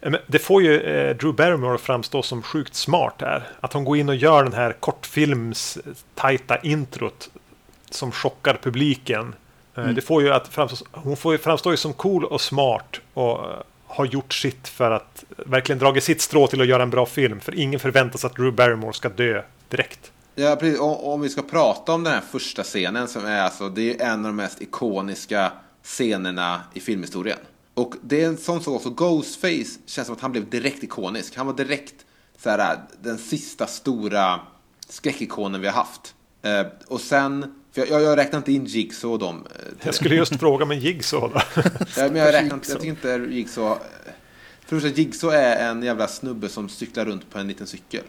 Men 0.00 0.16
det 0.26 0.38
får 0.38 0.62
ju 0.62 0.80
eh, 0.80 1.16
Drew 1.16 1.34
Barrymore 1.34 1.74
att 1.74 1.80
framstå 1.80 2.22
som 2.22 2.42
sjukt 2.42 2.74
smart 2.74 3.14
här. 3.20 3.48
Att 3.60 3.72
hon 3.72 3.84
går 3.84 3.96
in 3.96 4.08
och 4.08 4.16
gör 4.16 4.44
den 4.44 4.52
här 4.52 4.72
kortfilms 4.72 5.78
tajta 6.14 6.58
introt 6.58 7.30
som 7.90 8.12
chockar 8.12 8.58
publiken. 8.62 9.34
Mm. 9.82 9.94
Det 9.94 10.00
får 10.00 10.22
ju 10.22 10.32
att 10.32 10.48
framstå, 10.48 10.86
hon 10.92 11.16
får 11.16 11.32
ju 11.32 11.38
framstå 11.38 11.70
ju 11.70 11.76
som 11.76 11.92
cool 11.92 12.24
och 12.24 12.40
smart 12.40 13.00
och 13.14 13.50
eh, 13.50 13.62
har 13.86 14.04
gjort 14.04 14.34
sitt 14.34 14.68
för 14.68 14.90
att 14.90 15.24
verkligen 15.36 15.78
dragit 15.78 16.04
sitt 16.04 16.20
strå 16.20 16.46
till 16.46 16.60
att 16.60 16.66
göra 16.66 16.82
en 16.82 16.90
bra 16.90 17.06
film. 17.06 17.40
För 17.40 17.54
ingen 17.54 17.80
förväntar 17.80 18.18
sig 18.18 18.28
att 18.28 18.36
Drew 18.36 18.54
Barrymore 18.54 18.92
ska 18.92 19.08
dö 19.08 19.42
direkt. 19.68 20.12
Ja, 20.34 20.56
precis. 20.56 20.80
Om 20.80 21.20
vi 21.20 21.28
ska 21.28 21.42
prata 21.42 21.92
om 21.92 22.04
den 22.04 22.12
här 22.12 22.22
första 22.30 22.62
scenen 22.62 23.08
som 23.08 23.26
är 23.26 23.40
alltså, 23.40 23.68
det 23.68 24.00
är 24.00 24.06
en 24.06 24.18
av 24.18 24.22
de 24.26 24.36
mest 24.36 24.62
ikoniska 24.62 25.52
scenerna 25.82 26.60
i 26.74 26.80
filmhistorien. 26.80 27.38
Och 27.74 27.94
det 28.02 28.22
är 28.22 28.26
en 28.26 28.36
sån 28.36 28.60
sak 28.60 28.74
också, 28.74 28.90
Ghostface 28.90 29.78
känns 29.86 30.06
som 30.06 30.16
att 30.16 30.20
han 30.20 30.32
blev 30.32 30.50
direkt 30.50 30.82
ikonisk. 30.82 31.36
Han 31.36 31.46
var 31.46 31.54
direkt 31.54 31.94
så 32.38 32.50
här, 32.50 32.78
den 33.02 33.18
sista 33.18 33.66
stora 33.66 34.40
skräckikonen 34.88 35.60
vi 35.60 35.66
har 35.66 35.74
haft. 35.74 36.14
Eh, 36.42 36.66
och 36.88 37.00
sen, 37.00 37.57
för 37.72 37.86
jag, 37.86 38.02
jag 38.02 38.16
räknar 38.18 38.36
inte 38.38 38.52
in 38.52 38.64
Jigsaw 38.64 39.12
och 39.14 39.18
dem. 39.18 39.46
eh, 39.56 39.72
Jag 39.86 39.94
skulle 39.94 40.14
just 40.14 40.36
fråga 40.40 40.64
med 40.64 40.78
Jigsaw 40.78 41.34
då. 41.54 41.62
Ja, 41.96 42.02
men 42.02 42.16
jag 42.16 42.32
räknar 42.34 42.50
jag 42.50 42.62
tycker 42.62 42.84
inte 42.84 43.08
Jigsaw... 43.30 43.80
För 44.66 44.76
det 44.76 44.80
första, 44.82 45.00
Jigsaw 45.00 45.36
är 45.42 45.70
en 45.70 45.82
jävla 45.82 46.08
snubbe 46.08 46.48
som 46.48 46.68
cyklar 46.68 47.04
runt 47.04 47.30
på 47.30 47.38
en 47.38 47.48
liten 47.48 47.66
cykel. 47.66 48.02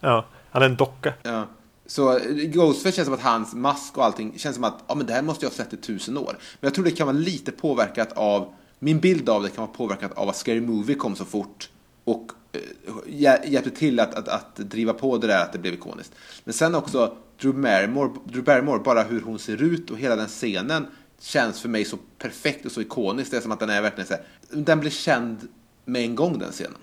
Ja, 0.00 0.26
han 0.50 0.62
är 0.62 0.66
en 0.66 0.76
docka. 0.76 1.12
Ja. 1.22 1.46
Så 1.86 2.16
eh, 2.18 2.22
Ghostface 2.34 2.92
känns 2.96 3.06
som 3.06 3.14
att 3.14 3.22
hans 3.22 3.54
mask 3.54 3.98
och 3.98 4.04
allting 4.04 4.38
känns 4.38 4.54
som 4.54 4.64
att 4.64 4.84
ja, 4.86 4.94
men 4.94 5.06
det 5.06 5.12
här 5.12 5.22
måste 5.22 5.44
jag 5.44 5.50
ha 5.50 5.56
sett 5.56 5.72
i 5.72 5.76
tusen 5.76 6.18
år. 6.18 6.32
Men 6.60 6.66
jag 6.68 6.74
tror 6.74 6.84
det 6.84 6.90
kan 6.90 7.06
vara 7.06 7.16
lite 7.16 7.52
påverkat 7.52 8.12
av, 8.12 8.52
min 8.78 8.98
bild 9.00 9.28
av 9.28 9.42
det 9.42 9.48
kan 9.48 9.62
vara 9.66 9.76
påverkat 9.76 10.12
av 10.12 10.28
att 10.28 10.36
Scary 10.36 10.60
Movie 10.60 10.96
kom 10.96 11.16
så 11.16 11.24
fort 11.24 11.68
och 12.04 12.32
eh, 12.52 12.60
hjä- 13.06 13.46
hjälpte 13.46 13.70
till 13.70 14.00
att, 14.00 14.14
att, 14.14 14.28
att 14.28 14.56
driva 14.56 14.92
på 14.92 15.18
det 15.18 15.26
där 15.26 15.42
att 15.42 15.52
det 15.52 15.58
blev 15.58 15.74
ikoniskt. 15.74 16.12
Men 16.44 16.54
sen 16.54 16.74
också 16.74 17.16
Drew 17.40 17.52
Barrymore, 17.52 18.10
Drew 18.24 18.44
Barrymore, 18.44 18.78
bara 18.78 19.02
hur 19.02 19.20
hon 19.20 19.38
ser 19.38 19.62
ut 19.62 19.90
och 19.90 19.98
hela 19.98 20.16
den 20.16 20.28
scenen 20.28 20.86
känns 21.20 21.62
för 21.62 21.68
mig 21.68 21.84
så 21.84 21.98
perfekt 22.18 22.66
och 22.66 22.72
så 22.72 22.80
ikonisk. 22.80 23.30
Det 23.30 23.36
är 23.36 23.40
som 23.40 23.52
att 23.52 23.60
den 23.60 23.70
är 23.70 23.82
verkligen 23.82 24.06
så 24.06 24.14
här, 24.14 24.22
den 24.50 24.80
blir 24.80 24.90
känd 24.90 25.48
med 25.84 26.02
en 26.02 26.14
gång 26.14 26.38
den 26.38 26.52
scenen. 26.52 26.78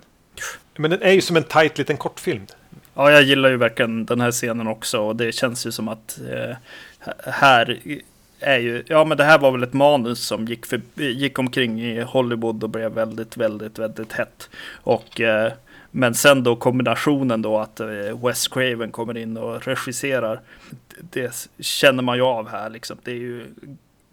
Men 0.76 0.92
den 0.92 1.02
är 1.02 1.12
ju 1.12 1.22
som 1.22 1.38
en 1.38 1.44
tajt 1.44 1.78
liten 1.78 1.98
kortfilm. 1.98 2.46
Ja, 2.94 3.12
jag 3.12 3.24
gillar 3.24 3.50
ju 3.50 3.58
verkligen 3.58 4.06
den 4.06 4.22
här 4.22 4.32
scenen 4.32 4.68
också 4.68 5.00
och 5.00 5.16
det 5.16 5.32
känns 5.32 5.66
ju 5.66 5.72
som 5.72 5.88
att 5.88 6.20
eh, 6.32 6.56
här 7.32 7.80
är 8.40 8.60
ju, 8.60 8.84
ja 8.88 9.06
men 9.06 9.18
det 9.18 9.24
här 9.24 9.40
var 9.40 9.52
väl 9.52 9.64
ett 9.64 9.74
manus 9.74 10.20
som 10.20 10.46
gick, 10.46 10.66
för, 10.66 10.82
gick 10.96 11.40
omkring 11.40 11.82
i 11.82 12.02
Hollywood 12.02 12.64
och 12.64 12.70
blev 12.70 12.92
väldigt, 12.92 13.38
väldigt, 13.38 13.80
väldigt 13.80 14.14
hett. 14.14 14.50
Och, 14.84 15.22
eh, 15.22 15.54
men 15.91 16.15
sen 16.15 16.43
då 16.43 16.56
kombinationen 16.56 17.41
då 17.41 17.58
att 17.58 17.80
West 17.80 18.23
Wes 18.23 18.47
Craven 18.47 18.91
kommer 18.91 19.17
in 19.17 19.38
och 19.38 19.67
regisserar, 19.67 20.41
det 20.99 21.49
känner 21.60 22.04
man 22.04 22.17
ju 22.17 22.23
av 22.23 22.49
här 22.49 22.69
liksom. 22.69 22.97
Det 23.04 23.12
är 23.12 23.15
ju, 23.15 23.45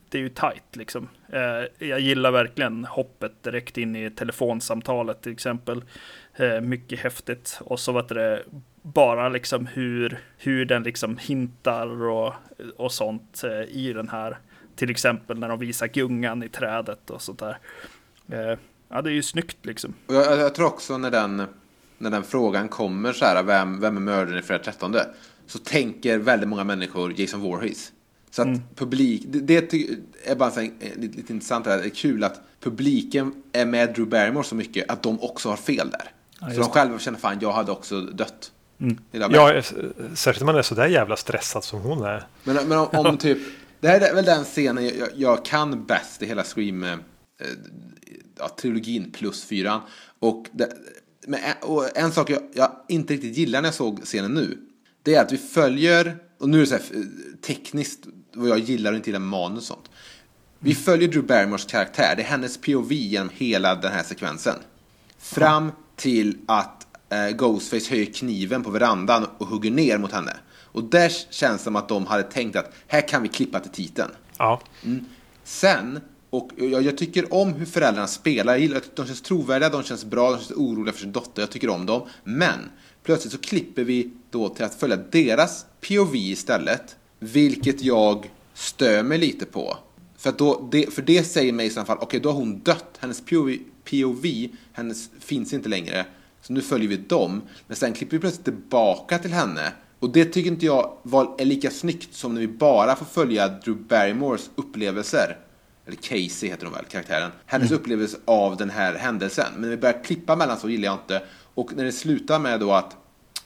det 0.08 0.18
är 0.18 0.22
ju 0.22 0.28
tajt 0.28 0.76
liksom. 0.76 1.08
Eh, 1.32 1.88
jag 1.88 2.00
gillar 2.00 2.30
verkligen 2.30 2.84
hoppet 2.84 3.42
direkt 3.42 3.78
in 3.78 3.96
i 3.96 4.10
telefonsamtalet 4.10 5.22
till 5.22 5.32
exempel. 5.32 5.84
Eh, 6.36 6.60
mycket 6.60 7.00
häftigt. 7.00 7.60
Och 7.60 7.80
så 7.80 7.92
var 7.92 8.14
det 8.14 8.42
bara 8.82 9.28
liksom 9.28 9.66
hur, 9.66 10.18
hur 10.38 10.64
den 10.64 10.82
liksom 10.82 11.18
hintar 11.18 12.02
och, 12.02 12.32
och 12.76 12.92
sånt 12.92 13.44
i 13.68 13.92
den 13.92 14.08
här. 14.08 14.38
Till 14.76 14.90
exempel 14.90 15.38
när 15.38 15.48
de 15.48 15.58
visar 15.58 15.86
gungan 15.86 16.42
i 16.42 16.48
trädet 16.48 17.10
och 17.10 17.22
sånt 17.22 17.38
där. 17.38 17.58
Ja, 18.88 19.02
det 19.02 19.10
är 19.10 19.14
ju 19.14 19.22
snyggt 19.22 19.66
liksom. 19.66 19.94
Jag, 20.06 20.38
jag 20.38 20.54
tror 20.54 20.66
också 20.66 20.98
när 20.98 21.10
den, 21.10 21.42
när 21.98 22.10
den 22.10 22.24
frågan 22.24 22.68
kommer 22.68 23.12
så 23.12 23.24
här, 23.24 23.42
vem, 23.42 23.80
vem 23.80 23.96
är 23.96 24.00
mördaren 24.00 24.38
i 24.38 24.42
Fredag 24.42 24.64
13? 24.64 24.96
Så 25.46 25.58
tänker 25.58 26.18
väldigt 26.18 26.48
många 26.48 26.64
människor 26.64 27.20
Jason 27.20 27.40
Voorhees. 27.40 27.92
Så 28.30 28.42
att 28.42 28.48
publik, 28.74 29.22
det, 29.26 29.70
det 29.70 29.88
är 30.24 30.34
bara 30.34 30.50
så 30.50 30.60
här, 30.60 30.70
eh, 30.80 30.96
lite, 30.96 31.16
lite 31.16 31.32
intressant 31.32 31.66
här. 31.66 31.78
Det 31.78 31.84
är 31.84 31.88
kul 31.88 32.24
att 32.24 32.40
publiken 32.60 33.34
är 33.52 33.66
med 33.66 33.94
Drew 33.94 34.08
Barrymore 34.08 34.44
så 34.44 34.54
mycket 34.54 34.90
att 34.90 35.02
de 35.02 35.20
också 35.20 35.48
har 35.48 35.56
fel 35.56 35.90
där. 35.90 36.10
så 36.38 36.46
just 36.46 36.60
de 36.60 36.70
själva 36.70 36.98
känner 36.98 37.18
fan, 37.18 37.38
jag 37.40 37.52
hade 37.52 37.72
också 37.72 38.00
dött. 38.00 38.52
Med. 38.76 38.98
Ja, 39.10 39.52
eh, 39.52 39.64
särskilt 40.14 40.40
när 40.40 40.46
man 40.46 40.56
är 40.56 40.62
så 40.62 40.74
där 40.74 40.86
jävla 40.86 41.16
stressad 41.16 41.64
som 41.64 41.80
hon 41.80 42.04
är. 42.04 42.26
Men, 42.44 42.68
men 42.68 42.78
om, 42.78 42.88
om 42.92 43.18
typ, 43.18 43.38
det 43.80 43.88
här 43.88 44.00
är 44.00 44.14
väl 44.14 44.24
den 44.24 44.44
scenen 44.44 44.84
jag, 44.84 44.96
jag, 44.96 45.08
jag 45.16 45.44
kan 45.44 45.84
bäst 45.84 46.22
i 46.22 46.26
hela 46.26 46.44
Scream, 46.44 46.84
eh, 46.84 46.96
ja, 48.38 48.48
trilogin 48.48 49.12
plus 49.12 49.44
fyran. 49.44 49.80
Och, 50.18 50.46
det, 50.52 50.72
men 51.28 51.40
en, 51.94 52.12
sak 52.12 52.30
jag, 52.30 52.42
jag 52.52 52.72
inte 52.88 53.14
riktigt 53.14 53.36
gillar 53.36 53.62
när 53.62 53.66
jag 53.66 53.74
såg 53.74 54.00
scenen 54.04 54.34
nu, 54.34 54.58
det 55.02 55.14
är 55.14 55.22
att 55.22 55.32
vi 55.32 55.38
följer 55.38 56.16
och 56.38 56.48
nu 56.48 56.56
är 56.56 56.60
det 56.60 56.66
så 56.66 56.74
här 56.74 56.82
eh, 56.94 57.02
tekniskt 57.42 58.06
vad 58.34 58.48
jag 58.48 58.58
gillar 58.58 58.90
och 58.90 58.96
inte 58.96 59.10
gillar 59.10 59.20
manus 59.20 59.58
och 59.58 59.64
sånt. 59.64 59.90
Vi 60.58 60.74
följer 60.74 61.08
Drew 61.08 61.26
Barrymores 61.26 61.64
karaktär, 61.64 62.14
det 62.16 62.22
är 62.22 62.26
hennes 62.26 62.58
POV 62.58 62.92
genom 62.92 63.30
hela 63.34 63.74
den 63.74 63.92
här 63.92 64.02
sekvensen. 64.02 64.54
Fram 65.18 65.72
till 65.96 66.38
att 66.46 66.86
eh, 67.08 67.28
Ghostface 67.28 67.90
höjer 67.90 68.12
kniven 68.12 68.62
på 68.62 68.70
verandan 68.70 69.26
och 69.38 69.46
hugger 69.46 69.70
ner 69.70 69.98
mot 69.98 70.12
henne. 70.12 70.36
Och 70.72 70.84
där 70.84 71.08
känns 71.30 71.58
det 71.60 71.64
som 71.64 71.76
att 71.76 71.88
de 71.88 72.06
hade 72.06 72.22
tänkt 72.22 72.56
att 72.56 72.72
här 72.86 73.08
kan 73.08 73.22
vi 73.22 73.28
klippa 73.28 73.60
till 73.60 73.70
titeln. 73.70 74.10
Ja. 74.38 74.60
Sen, 75.44 76.00
och 76.30 76.50
jag, 76.56 76.82
jag 76.82 76.98
tycker 76.98 77.34
om 77.34 77.52
hur 77.52 77.66
föräldrarna 77.66 78.06
spelar. 78.06 78.52
Jag 78.52 78.60
gillar 78.60 78.76
att 78.76 78.96
de 78.96 79.06
känns 79.06 79.22
trovärdiga, 79.22 79.68
de 79.68 79.82
känns 79.82 80.04
bra, 80.04 80.30
de 80.30 80.36
känns 80.36 80.50
oroliga 80.50 80.92
för 80.92 81.00
sin 81.00 81.12
dotter. 81.12 81.42
Jag 81.42 81.50
tycker 81.50 81.68
om 81.68 81.86
dem. 81.86 82.02
Men 82.24 82.58
plötsligt 83.02 83.32
så 83.32 83.38
klipper 83.38 83.84
vi 83.84 84.10
då 84.30 84.48
till 84.48 84.64
att 84.64 84.74
följa 84.74 84.96
deras 84.96 85.66
POV 85.88 86.16
istället. 86.16 86.96
Vilket 87.18 87.82
jag 87.82 88.30
stör 88.54 89.02
mig 89.02 89.18
lite 89.18 89.46
på. 89.46 89.76
För, 90.16 90.30
att 90.30 90.38
då, 90.38 90.68
det, 90.72 90.94
för 90.94 91.02
det 91.02 91.24
säger 91.24 91.52
mig 91.52 91.66
i 91.66 91.70
så 91.70 91.84
fall, 91.84 91.98
okej 92.00 92.20
då 92.20 92.28
har 92.28 92.36
hon 92.36 92.58
dött. 92.58 92.98
Hennes 92.98 93.20
POV, 93.20 93.56
POV 93.90 94.26
hennes 94.72 95.10
finns 95.20 95.52
inte 95.52 95.68
längre. 95.68 96.06
Så 96.42 96.52
nu 96.52 96.60
följer 96.60 96.88
vi 96.88 96.96
dem. 96.96 97.42
Men 97.66 97.76
sen 97.76 97.92
klipper 97.92 98.16
vi 98.16 98.20
plötsligt 98.20 98.44
tillbaka 98.44 99.18
till 99.18 99.32
henne. 99.32 99.72
Och 99.98 100.10
det 100.10 100.24
tycker 100.24 100.50
inte 100.50 100.66
jag 100.66 100.92
var, 101.02 101.34
är 101.38 101.44
lika 101.44 101.70
snyggt 101.70 102.14
som 102.14 102.34
när 102.34 102.40
vi 102.40 102.48
bara 102.48 102.96
får 102.96 103.06
följa 103.06 103.48
Drew 103.48 103.76
Barrymores 103.88 104.50
upplevelser. 104.54 105.36
Eller 105.88 105.96
Casey 105.96 106.48
heter 106.48 106.64
hon 106.66 106.74
väl, 106.74 106.84
karaktären. 106.84 107.30
Hennes 107.46 107.70
upplevelse 107.70 108.16
av 108.24 108.56
den 108.56 108.70
här 108.70 108.94
händelsen. 108.94 109.46
Men 109.52 109.60
när 109.62 109.68
vi 109.68 109.76
börjar 109.76 110.04
klippa 110.04 110.36
mellan 110.36 110.58
så 110.58 110.68
gillar 110.68 110.84
jag 110.84 110.94
inte. 110.94 111.22
Och 111.54 111.76
när 111.76 111.84
det 111.84 111.92
slutar 111.92 112.38
med 112.38 112.60
då 112.60 112.72
att 112.72 112.96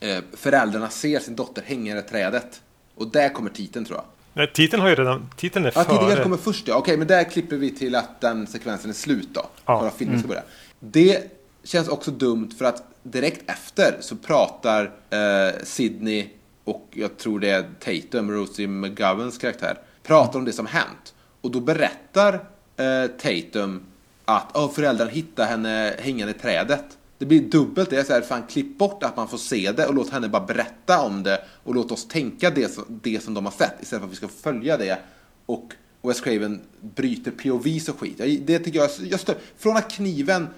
eh, 0.01 0.19
föräldrarna 0.33 0.89
ser 0.89 1.19
sin 1.21 1.37
dotter 1.37 1.63
hänga 1.63 1.93
i 1.93 1.95
det 1.95 2.03
trädet. 2.03 2.63
Och 2.95 3.07
där 3.11 3.29
kommer 3.29 3.51
titeln 3.51 3.85
tror 3.85 3.97
jag. 3.99 4.05
Nej, 4.35 4.51
titeln 4.55 4.83
har 4.83 4.89
ju 4.89 4.95
redan... 4.95 5.31
Titeln 5.37 5.65
är 5.65 5.73
Ja, 5.75 5.85
titeln 5.85 6.11
före. 6.11 6.23
kommer 6.23 6.37
först 6.37 6.69
ja. 6.69 6.77
Okej, 6.77 6.97
men 6.97 7.07
där 7.07 7.25
klipper 7.25 7.57
vi 7.57 7.71
till 7.71 7.95
att 7.95 8.21
den 8.21 8.47
sekvensen 8.47 8.91
är 8.91 8.95
slut 8.95 9.29
då. 9.33 9.47
Ja. 9.67 9.81
För 9.81 9.87
att 9.89 9.95
filmen 9.97 10.19
ska 10.19 10.29
börja. 10.29 10.43
Det 10.81 11.33
känns 11.65 11.89
också 11.89 12.11
dumt 12.11 12.51
för 12.59 12.65
att 12.65 12.83
direkt 13.03 13.51
efter 13.51 13.97
så 14.01 14.17
pratar 14.17 14.85
eh, 15.11 15.55
Sydney 15.65 16.29
och 16.65 16.89
jag 16.91 17.19
tror 17.19 17.41
det 17.41 17.51
är 17.51 17.65
Tatum, 17.81 18.31
Rosie 18.31 18.67
McGovens 18.67 19.39
karaktär, 19.39 19.79
pratar 20.03 20.39
om 20.39 20.45
det 20.45 20.53
som 20.53 20.67
hänt. 20.67 21.15
Och 21.43 21.51
då 21.51 21.61
berättar 21.61 22.35
eh, 22.77 23.07
Tatum 23.07 23.83
att 24.25 24.57
oh, 24.57 24.73
föräldrarna 24.73 25.11
hittade 25.11 25.49
henne 25.49 25.95
hängande 25.99 26.35
i 26.35 26.39
trädet. 26.39 26.85
Det 27.19 27.27
blir 27.27 27.41
dubbelt. 27.41 27.91
Det 27.91 27.99
är 27.99 28.05
så 28.05 28.13
här, 28.13 28.21
fan 28.21 28.43
klipp 28.43 28.79
bort 28.79 29.03
att 29.03 29.17
man 29.17 29.29
får 29.29 29.39
se 29.39 29.73
det 29.73 29.87
och 29.87 29.95
låt 29.95 30.11
henne 30.11 30.29
bara 30.29 30.47
berätta 30.47 31.03
om 31.03 31.23
det 31.23 31.45
och 31.65 31.75
låt 31.75 31.93
oss 31.93 32.09
tänka 32.09 32.51
det 32.51 32.75
som, 32.75 32.85
det 32.89 33.23
som 33.23 33.35
de 33.35 33.45
har 33.45 33.53
sett 33.53 33.83
istället 33.83 34.01
för 34.01 34.07
att 34.07 34.13
vi 34.13 34.17
ska 34.17 34.29
följa 34.29 34.77
det 34.77 34.99
och 35.47 35.73
Wes 36.03 36.21
Craven 36.21 36.61
bryter 36.81 37.31
POVs 37.31 37.89
och 37.89 38.01
skit. 38.01 38.47
Det 38.47 38.59
tycker 38.59 38.79
jag, 38.79 38.91
jag 39.03 39.21
stör. 39.21 39.37
Från 39.57 39.77
att 39.77 39.91
kniven 39.93 40.49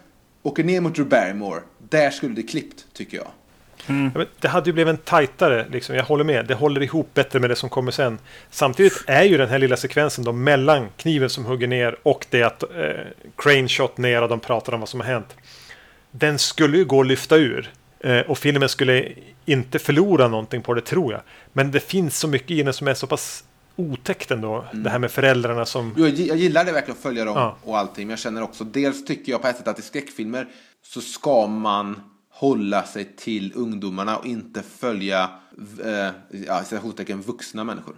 åker 0.42 0.64
ner 0.64 0.80
mot 0.80 0.94
Drew 0.94 1.08
Barrymore, 1.08 1.60
där 1.88 2.10
skulle 2.10 2.34
det 2.34 2.42
klippt 2.42 2.86
tycker 2.92 3.16
jag. 3.16 3.30
Men 3.86 4.26
det 4.40 4.48
hade 4.48 4.66
ju 4.70 4.72
blivit 4.72 4.90
en 4.90 4.96
tajtare, 4.96 5.66
liksom. 5.70 5.94
jag 5.96 6.04
håller 6.04 6.24
med. 6.24 6.46
Det 6.46 6.54
håller 6.54 6.82
ihop 6.82 7.14
bättre 7.14 7.38
med 7.40 7.50
det 7.50 7.56
som 7.56 7.68
kommer 7.68 7.90
sen. 7.90 8.18
Samtidigt 8.50 9.04
är 9.06 9.22
ju 9.22 9.36
den 9.36 9.48
här 9.48 9.58
lilla 9.58 9.76
sekvensen 9.76 10.24
då 10.24 10.32
mellan 10.32 10.88
kniven 10.96 11.30
som 11.30 11.44
hugger 11.44 11.66
ner 11.66 11.96
och 12.02 12.26
det 12.30 12.42
att 12.42 12.62
eh, 12.62 12.68
Crane 13.36 13.68
shot 13.68 13.98
ner 13.98 14.22
och 14.22 14.28
de 14.28 14.40
pratar 14.40 14.72
om 14.72 14.80
vad 14.80 14.88
som 14.88 15.00
har 15.00 15.06
hänt. 15.06 15.36
Den 16.10 16.38
skulle 16.38 16.76
ju 16.78 16.84
gå 16.84 17.00
att 17.00 17.06
lyfta 17.06 17.36
ur. 17.36 17.70
Eh, 18.00 18.20
och 18.20 18.38
filmen 18.38 18.68
skulle 18.68 19.08
inte 19.44 19.78
förlora 19.78 20.28
någonting 20.28 20.62
på 20.62 20.74
det 20.74 20.80
tror 20.80 21.12
jag. 21.12 21.22
Men 21.52 21.70
det 21.70 21.80
finns 21.80 22.18
så 22.18 22.28
mycket 22.28 22.50
i 22.50 22.62
den 22.62 22.72
som 22.72 22.88
är 22.88 22.94
så 22.94 23.06
pass 23.06 23.44
otäckt 23.76 24.30
ändå. 24.30 24.64
Det 24.72 24.90
här 24.90 24.98
med 24.98 25.10
föräldrarna 25.10 25.66
som... 25.66 25.94
Jo, 25.96 26.06
Jag, 26.06 26.18
jag 26.18 26.36
gillar 26.36 26.64
det 26.64 26.72
verkligen 26.72 26.96
att 26.96 27.02
följa 27.02 27.24
dem 27.24 27.34
Ja. 27.36 27.56
och 27.62 27.78
allting, 27.78 28.06
men 28.06 28.10
jag 28.10 28.18
känner 28.18 28.42
också, 28.42 28.64
dels 28.64 29.04
tycker 29.04 29.32
jag 29.32 29.42
på 29.42 29.48
ett 29.48 29.56
sätt 29.56 29.68
att 29.68 29.78
i 29.78 29.82
skräckfilmer 29.82 30.46
så 30.86 31.00
ska 31.00 31.46
man 31.46 32.00
hålla 32.34 32.82
sig 32.82 33.04
till 33.16 33.52
ungdomarna 33.54 34.16
och 34.16 34.26
inte 34.26 34.62
följa, 34.62 35.30
eh, 35.84 36.10
ja, 36.46 36.62
vuxna 37.26 37.64
människor. 37.64 37.94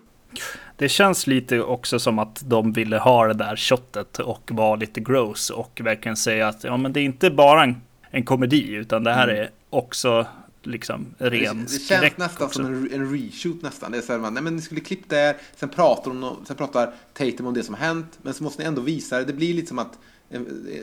Det 0.76 0.88
känns 0.88 1.26
lite 1.26 1.60
också 1.62 1.98
som 1.98 2.18
att 2.18 2.42
de 2.46 2.72
ville 2.72 2.98
ha 2.98 3.26
det 3.26 3.34
där 3.34 3.56
shotet 3.56 4.18
och 4.18 4.50
vara 4.52 4.76
lite 4.76 5.00
gross 5.00 5.50
och 5.50 5.80
verkligen 5.84 6.16
säga 6.16 6.48
att 6.48 6.64
ja, 6.64 6.76
men 6.76 6.92
det 6.92 7.00
är 7.00 7.04
inte 7.04 7.30
bara 7.30 7.62
en, 7.64 7.76
en 8.10 8.24
komedi 8.24 8.70
utan 8.74 9.04
det 9.04 9.12
här 9.12 9.28
är 9.28 9.50
också 9.70 10.26
liksom 10.62 11.06
ren 11.18 11.44
Mm. 11.44 11.56
Det, 11.64 11.72
det 11.72 11.78
känns 11.78 12.16
nästan 12.16 12.46
också. 12.46 12.62
som 12.62 12.66
en, 12.66 12.92
en 12.92 13.12
reshoot 13.12 13.62
nästan. 13.62 13.92
Det 13.92 13.98
är 13.98 14.02
så 14.02 14.12
här, 14.12 14.18
man, 14.20 14.34
nej 14.34 14.42
men 14.42 14.56
ni 14.56 14.62
skulle 14.62 14.80
klippt 14.80 15.10
där, 15.10 15.36
sen 15.56 15.68
pratar, 15.68 16.10
de, 16.10 16.24
om- 16.24 16.44
sen 16.46 16.56
pratar 16.56 16.94
Tatum 17.14 17.46
om 17.46 17.54
det 17.54 17.62
som 17.62 17.74
har 17.74 17.82
hänt, 17.86 18.18
men 18.22 18.34
så 18.34 18.42
måste 18.44 18.62
ni 18.62 18.68
ändå 18.68 18.82
visa 18.82 19.18
det. 19.18 19.24
Det 19.24 19.32
blir 19.32 19.54
lite 19.54 19.68
som 19.68 19.78
att, 19.78 19.98
eh, 20.30 20.40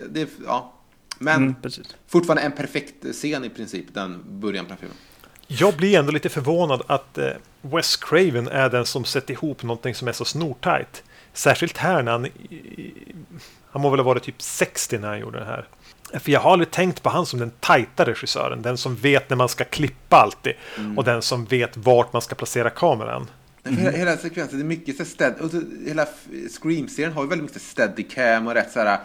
det, 0.10 0.30
ja. 0.46 0.74
Men 1.20 1.44
Mm, 1.44 1.56
fortfarande 2.08 2.42
en 2.42 2.52
perfekt 2.52 3.06
scen 3.12 3.46
i 3.46 3.50
princip, 3.50 3.86
den 3.94 4.24
början 4.40 4.66
på 4.66 4.70
den 4.70 4.78
filmen. 4.78 4.98
Jag 5.48 5.76
blir 5.76 6.00
ändå 6.00 6.12
lite 6.12 6.30
förvånad 6.30 6.82
att 6.88 7.18
eh, 7.18 7.30
Wes 7.62 7.96
Craven 7.98 8.48
är 8.48 8.70
den 8.70 8.86
som 8.86 9.06
sätter 9.06 9.34
ihop 9.34 9.64
någonting 9.64 9.96
som 9.96 10.08
är 10.08 10.12
så 10.12 10.26
snortajt. 10.26 11.04
Särskilt 11.34 11.78
här 11.78 12.04
när 12.04 12.12
han... 12.12 12.28
Han 13.72 13.82
må 13.82 13.90
väl 13.90 14.00
ha 14.00 14.04
varit 14.04 14.24
typ 14.24 14.42
60 14.42 14.98
när 14.98 15.08
han 15.08 15.20
gjorde 15.20 15.40
det 15.40 15.46
här. 15.46 15.68
För 16.20 16.32
jag 16.32 16.40
har 16.40 16.52
aldrig 16.52 16.72
tänkt 16.72 17.04
på 17.04 17.10
han 17.10 17.26
som 17.26 17.40
den 17.40 17.52
tajta 17.60 18.06
regissören. 18.06 18.62
Den 18.62 18.78
som 18.78 18.96
vet 18.96 19.30
när 19.30 19.38
man 19.38 19.50
ska 19.50 19.64
klippa 19.64 20.16
alltid. 20.16 20.54
Och 20.98 21.04
den 21.04 21.22
som 21.22 21.46
vet 21.46 21.78
vart 21.78 22.14
man 22.14 22.22
ska 22.22 22.36
placera 22.36 22.70
kameran. 22.70 23.30
Mm. 23.64 23.80
Hela, 23.80 23.98
hela 23.98 24.18
sekvensen, 24.18 24.60
det 24.60 24.64
är 24.64 24.68
mycket 24.68 24.98
så 24.98 25.06
stead, 25.06 25.34
och 25.40 25.52
så, 25.52 25.62
hela 25.86 26.08
Scream-serien 26.62 27.14
har 27.14 27.24
ju 27.24 27.30
väldigt 27.30 27.46
mycket 27.50 27.62
steadicam 27.62 28.48
och 28.48 28.54
rätt 28.54 28.72
så 28.72 28.80
här. 28.80 29.00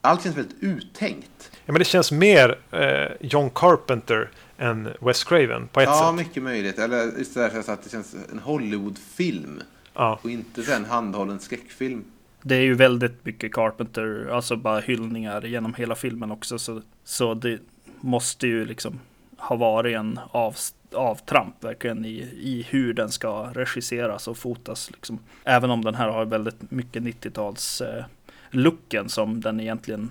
Allt 0.00 0.22
känns 0.22 0.36
väldigt 0.36 0.56
uttänkt. 0.62 1.50
Ja, 1.66 1.72
men 1.72 1.78
det 1.78 1.84
känns 1.84 2.12
mer 2.12 2.58
eh, 2.70 3.12
John 3.20 3.50
Carpenter 3.54 4.30
än 4.58 4.88
Wes 5.00 5.24
Craven 5.24 5.68
på 5.68 5.80
ett 5.80 5.88
Ja, 5.88 6.06
sätt. 6.08 6.26
mycket 6.26 6.42
möjligt. 6.42 6.78
Eller 6.78 6.96
där 7.34 7.62
så 7.62 7.72
att 7.72 7.84
det 7.84 7.90
känns 7.90 8.16
en 8.32 8.38
Hollywood-film 8.38 9.62
Ja. 9.94 10.18
och 10.22 10.30
inte 10.30 10.74
en 10.74 10.84
handhållen 10.84 11.38
skräckfilm. 11.40 12.04
Det 12.42 12.54
är 12.54 12.60
ju 12.60 12.74
väldigt 12.74 13.24
mycket 13.24 13.52
Carpenter, 13.54 14.28
alltså 14.32 14.56
bara 14.56 14.80
hyllningar 14.80 15.42
genom 15.46 15.74
hela 15.74 15.94
filmen 15.94 16.30
också. 16.30 16.58
Så, 16.58 16.82
så 17.04 17.34
det 17.34 17.58
måste 18.00 18.46
ju 18.46 18.64
liksom 18.64 19.00
ha 19.38 19.56
varit 19.56 19.96
en 19.96 20.20
av, 20.30 20.56
avtramp 20.92 21.64
verkligen 21.64 22.04
i, 22.04 22.14
i 22.40 22.66
hur 22.70 22.92
den 22.94 23.10
ska 23.10 23.50
regisseras 23.54 24.28
och 24.28 24.36
fotas. 24.38 24.90
Liksom. 24.90 25.18
Även 25.44 25.70
om 25.70 25.84
den 25.84 25.94
här 25.94 26.08
har 26.08 26.24
väldigt 26.24 26.70
mycket 26.70 27.02
90-tals 27.02 27.80
eh, 27.80 28.04
looken 28.50 29.08
som 29.08 29.40
den 29.40 29.60
egentligen 29.60 30.10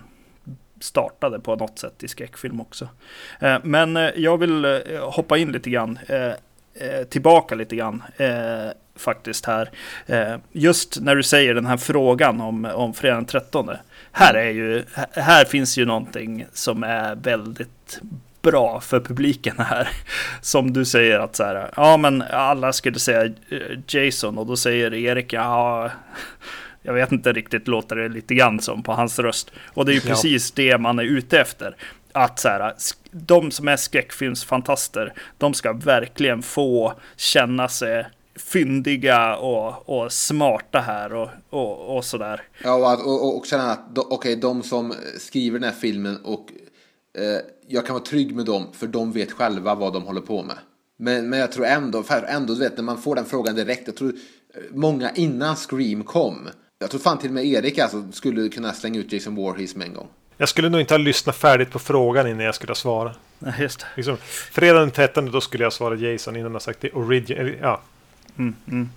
startade 0.80 1.40
på 1.40 1.56
något 1.56 1.80
sätt 1.80 2.04
i 2.04 2.08
skräckfilm 2.08 2.62
också. 2.62 2.90
Eh, 3.40 3.58
men 3.64 3.98
eh, 3.98 4.10
jag 4.16 4.38
vill 4.38 4.66
eh, 4.66 4.80
hoppa 5.02 5.38
in 5.38 5.52
lite 5.52 5.70
grann, 5.70 6.00
tillbaka 7.10 7.56
lite 7.56 7.76
grann 7.76 8.04
faktiskt 8.96 9.46
här. 9.46 9.70
Just 10.52 11.02
när 11.02 11.16
du 11.16 11.24
säger 11.24 11.54
den 11.54 11.66
här 11.66 11.78
frågan 11.78 12.42
om, 12.42 12.66
om 12.66 12.94
fredag 12.94 13.16
den 13.16 13.26
13. 13.26 13.70
Här, 14.12 14.34
är 14.34 14.50
ju, 14.50 14.84
här- 15.12 15.46
finns 15.46 15.78
ju 15.78 15.86
någonting 15.86 16.46
som 16.54 16.84
är 16.84 17.16
väldigt 17.16 18.00
bra 18.42 18.80
för 18.80 19.00
publiken 19.00 19.56
här. 19.58 19.90
Som 20.42 20.74
du 20.74 20.86
säger 20.86 21.20
att 21.20 21.36
så 21.36 21.44
här, 21.44 21.70
ja 21.76 21.98
men 21.98 22.22
alla 22.22 22.74
skulle 22.74 23.00
säga 23.00 23.34
Jason 23.88 24.38
och 24.38 24.46
då 24.46 24.58
säger 24.58 24.94
Erik, 24.94 25.34
ja 25.34 25.92
jag 26.88 26.94
vet 26.94 27.12
inte 27.12 27.34
riktigt, 27.34 27.68
låter 27.68 27.96
det 27.96 28.10
lite 28.10 28.36
grann 28.36 28.60
som 28.60 28.84
på 28.84 28.92
hans 28.92 29.20
röst. 29.20 29.52
Och 29.74 29.86
det 29.86 29.92
är 29.92 29.94
ju 29.94 30.02
Ja. 30.04 30.10
precis 30.10 30.52
det 30.52 30.78
man 30.78 31.00
är 31.00 31.04
ute 31.04 31.40
efter. 31.40 31.76
Att 32.12 32.40
så 32.40 32.48
här, 32.48 32.74
de 33.12 33.52
som 33.52 33.68
är 33.68 33.78
skräckfilmsfantaster, 33.78 35.14
de 35.38 35.54
ska 35.54 35.74
verkligen 35.74 36.42
få 36.42 36.94
känna 37.16 37.68
sig 37.68 38.06
fyndiga 38.36 39.36
och, 39.36 39.90
och 39.90 40.12
smarta 40.12 40.80
här 40.80 41.14
och, 41.14 41.30
och, 41.50 41.98
och 41.98 42.06
sådär. 42.06 42.42
Ja, 42.64 42.94
och, 42.94 43.08
och, 43.08 43.38
och, 43.38 43.46
känna 43.46 43.72
att 43.72 43.96
de, 43.96 44.06
okej, 44.10 44.36
de 44.36 44.64
som 44.64 44.94
skriver 45.18 45.60
den 45.60 45.70
här 45.70 45.76
filmen 45.80 46.18
och 46.24 46.52
eh, 47.18 47.40
jag 47.68 47.86
kan 47.86 47.94
vara 47.94 48.04
trygg 48.04 48.36
med 48.36 48.46
dem 48.46 48.68
för 48.74 48.88
de 48.88 49.12
vet 49.12 49.32
själva 49.32 49.76
vad 49.76 49.94
de 49.94 50.04
håller 50.04 50.22
på 50.22 50.44
med. 50.44 50.58
Men, 51.00 51.30
men 51.30 51.40
jag 51.40 51.52
tror 51.52 51.66
ändå, 51.66 52.04
för 52.04 52.24
ändå 52.24 52.54
du 52.54 52.60
vet, 52.60 52.78
när 52.78 52.84
man 52.84 52.98
får 53.02 53.16
den 53.16 53.26
frågan 53.26 53.56
direkt, 53.56 53.84
jag 53.86 53.96
tror 53.96 54.10
eh, 54.10 54.62
många 54.74 55.12
innan 55.12 55.56
Scream 55.56 56.04
kom, 56.04 56.48
jag 56.80 56.90
tror 56.90 57.02
fan 57.02 57.20
till 57.20 57.30
och 57.30 57.34
med 57.34 57.46
Erik 57.46 57.78
alltså, 57.78 58.12
skulle 58.12 58.50
kunna 58.50 58.74
slänga 58.74 59.00
ut 59.00 59.12
Jason 59.12 59.36
Voorhees 59.36 59.76
med 59.76 59.88
en 59.88 59.94
gång. 59.94 60.08
Jag 60.38 60.50
skulle 60.50 60.70
nog 60.70 60.82
inte 60.82 60.94
ha 60.94 61.00
lyssnat 61.00 61.36
färdigt 61.36 61.72
på 61.72 61.80
frågan 61.80 62.28
innan 62.28 62.46
jag 62.46 62.56
skulle 62.56 62.70
ha 62.70 62.76
svarat. 62.76 63.20
Nej, 63.40 63.54
Just 63.60 63.80
det. 63.80 63.86
Liksom, 63.96 64.18
fredag 64.52 64.80
den 64.80 64.92
13 64.92 65.32
då 65.32 65.42
skulle 65.42 65.64
jag 65.64 65.74
svara 65.74 65.96
Jason 65.96 66.36
innan 66.36 66.52
jag 66.52 66.62
sagt 66.62 66.82
det 66.82 66.92
original. 66.92 67.56
Ja, 67.62 67.82
Mm, 68.38 68.56
mm. 68.68 68.90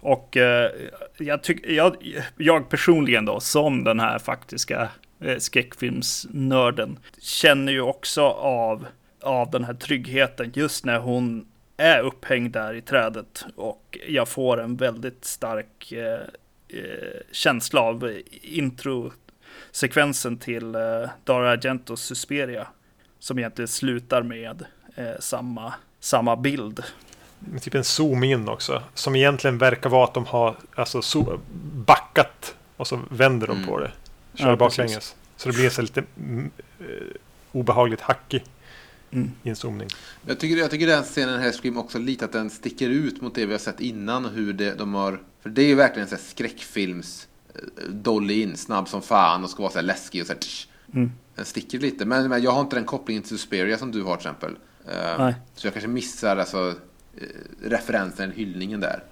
Och 0.00 0.36
eh, 0.36 0.70
jag, 1.18 1.42
tyck, 1.42 1.66
jag, 1.66 1.96
jag 2.36 2.68
personligen 2.68 3.24
då, 3.24 3.40
som 3.40 3.84
den 3.84 4.00
här 4.00 4.18
faktiska 4.18 4.88
eh, 5.20 5.38
skräckfilmsnörden, 5.38 6.98
känner 7.20 7.72
ju 7.72 7.80
också 7.80 8.22
av, 8.22 8.86
av 9.22 9.50
den 9.50 9.64
här 9.64 9.74
tryggheten 9.74 10.52
just 10.54 10.84
när 10.84 10.98
hon 10.98 11.46
är 11.76 12.00
upphängd 12.00 12.52
där 12.52 12.74
i 12.74 12.82
trädet 12.82 13.44
och 13.56 13.98
jag 14.08 14.28
får 14.28 14.60
en 14.60 14.76
väldigt 14.76 15.24
stark 15.24 15.92
eh, 15.92 16.20
eh, 16.72 17.20
känsla 17.32 17.80
av 17.80 18.20
introsekvensen 18.42 20.36
till 20.38 20.74
eh, 20.74 20.80
Dario 21.24 21.48
Argentos 21.48 22.02
Susperia. 22.02 22.66
Som 23.18 23.38
egentligen 23.38 23.68
slutar 23.68 24.22
med 24.22 24.64
eh, 24.96 25.10
samma, 25.20 25.74
samma 26.00 26.36
bild. 26.36 26.82
Med 27.38 27.62
typ 27.62 27.74
en 27.74 27.84
zoom 27.84 28.24
in 28.24 28.48
också. 28.48 28.82
Som 28.94 29.16
egentligen 29.16 29.58
verkar 29.58 29.90
vara 29.90 30.04
att 30.04 30.14
de 30.14 30.26
har 30.26 30.56
alltså, 30.74 31.02
so 31.02 31.40
backat 31.86 32.54
och 32.76 32.86
så 32.86 33.00
vänder 33.10 33.46
de 33.46 33.56
Mm. 33.56 33.68
på 33.68 33.78
det. 33.80 33.92
Kör 34.34 34.48
Ja, 34.48 34.56
baklänges. 34.56 34.94
precis. 34.94 35.16
Så 35.36 35.48
det 35.48 35.54
blir 35.54 35.70
så 35.70 35.82
lite 35.82 36.04
mm, 36.18 36.50
eh, 36.80 36.86
obehagligt 37.52 38.00
hackig 38.00 38.44
Mm. 39.12 39.30
inzoomning. 39.42 39.88
Jag 40.26 40.38
tycker, 40.38 40.56
jag 40.56 40.70
tycker 40.70 40.86
den 40.86 41.02
scenen 41.02 41.40
här 41.40 41.52
Scream 41.52 41.78
också 41.78 41.98
lite 41.98 42.24
att 42.24 42.32
den 42.32 42.50
sticker 42.50 42.88
ut 42.88 43.20
mot 43.20 43.34
det 43.34 43.46
vi 43.46 43.52
har 43.52 43.58
sett 43.58 43.80
innan 43.80 44.24
hur 44.24 44.52
det, 44.52 44.74
de 44.74 44.94
har... 44.94 45.22
För 45.42 45.50
det 45.50 45.62
är 45.62 45.66
ju 45.66 45.74
verkligen 45.74 46.08
en 46.08 46.18
skräckfilms 46.18 47.28
eh, 47.54 47.90
dolly 47.90 48.42
in, 48.42 48.56
snabb 48.56 48.88
som 48.88 49.02
fan 49.02 49.44
och 49.44 49.50
ska 49.50 49.62
vara 49.62 49.72
så 49.72 49.78
här 49.78 49.86
läskig 49.86 50.20
och 50.20 50.26
så 50.26 50.32
här, 50.32 50.40
tsch. 50.40 50.68
Mm. 50.94 51.12
Den 51.34 51.44
sticker 51.44 51.78
lite. 51.78 52.04
Men, 52.04 52.28
men 52.28 52.42
jag 52.42 52.50
har 52.50 52.60
inte 52.60 52.76
den 52.76 52.84
kopplingen 52.84 53.22
till 53.22 53.38
Suspiria 53.38 53.78
som 53.78 53.92
du 53.92 54.02
har 54.02 54.16
till 54.16 54.26
exempel. 54.26 54.56
Nej. 55.18 55.34
Så 55.54 55.66
jag 55.66 55.74
kanske 55.74 55.88
missar 55.88 56.36
alltså, 56.36 56.74
eh, 57.16 57.24
referensen, 57.68 58.30
hyllningen 58.30 58.80
där. 58.80 59.04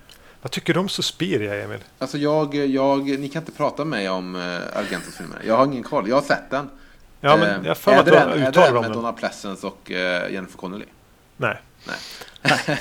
Vad 0.43 0.53
tycker 0.53 0.75
du 0.75 0.81
om 0.81 0.89
Suspiria, 0.89 1.65
Emil? 1.65 1.85
Alltså 1.99 2.19
jag, 2.19 2.55
jag, 2.55 3.19
ni 3.19 3.29
kan 3.29 3.43
inte 3.43 3.53
prata 3.53 3.85
med 3.85 3.99
mig 3.99 4.09
om 4.09 4.35
uh, 4.35 4.43
Argentos 4.73 5.17
filmer. 5.17 5.43
Jag 5.47 5.57
har 5.57 5.65
ingen 5.65 5.83
koll. 5.83 6.09
Jag 6.09 6.17
har 6.17 6.23
sett 6.23 6.51
den. 6.51 6.71
Ja, 7.21 7.37
men 7.37 7.61
Eh, 7.61 7.67
jag 7.67 7.77
har 7.85 7.93
är 7.93 8.05
det 8.05 8.11
den- 8.11 8.29
är 8.29 8.35
det 8.35 8.51
den 8.51 8.75
med 8.75 8.83
den. 8.83 8.93
Donna 8.93 9.13
Pleasence 9.13 9.67
och 9.67 9.91
eh, 9.91 10.33
Jennifer 10.33 10.59
Connelly? 10.59 10.85
Nej. 11.37 11.61
Nej. 11.87 11.97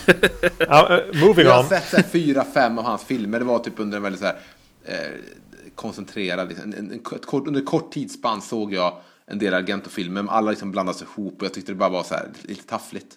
ja, 0.57 0.97
eh, 0.97 1.21
moving 1.25 1.45
Jag 1.45 1.53
har 1.53 1.63
on. 1.63 1.69
sett 1.69 2.11
fyra, 2.11 2.45
fem 2.53 2.77
av 2.77 2.83
hans 2.85 3.03
filmer. 3.03 3.39
Det 3.39 3.45
var 3.45 3.59
typ 3.59 3.73
under 3.79 3.97
en 3.97 4.03
väldigt 4.03 4.21
så 4.21 4.25
här, 4.27 4.37
eh, 4.85 4.95
koncentrerad, 5.75 6.47
liksom, 6.49 6.73
en, 6.73 6.91
en, 6.91 6.91
ett 7.15 7.25
kort, 7.25 7.47
under 7.47 7.61
kort 7.61 7.91
tidsspann 7.91 8.41
såg 8.41 8.73
jag 8.73 8.97
en 9.25 9.39
del 9.39 9.53
Argento-filmer. 9.53 10.21
men 10.21 10.29
Alla 10.29 10.49
liksom 10.51 10.71
blandas 10.71 11.01
ihop 11.01 11.37
och 11.39 11.45
jag 11.45 11.53
tyckte 11.53 11.71
det 11.71 11.75
bara 11.75 11.89
var 11.89 12.03
så 12.03 12.13
här, 12.15 12.27
lite 12.41 12.63
taffligt. 12.67 13.15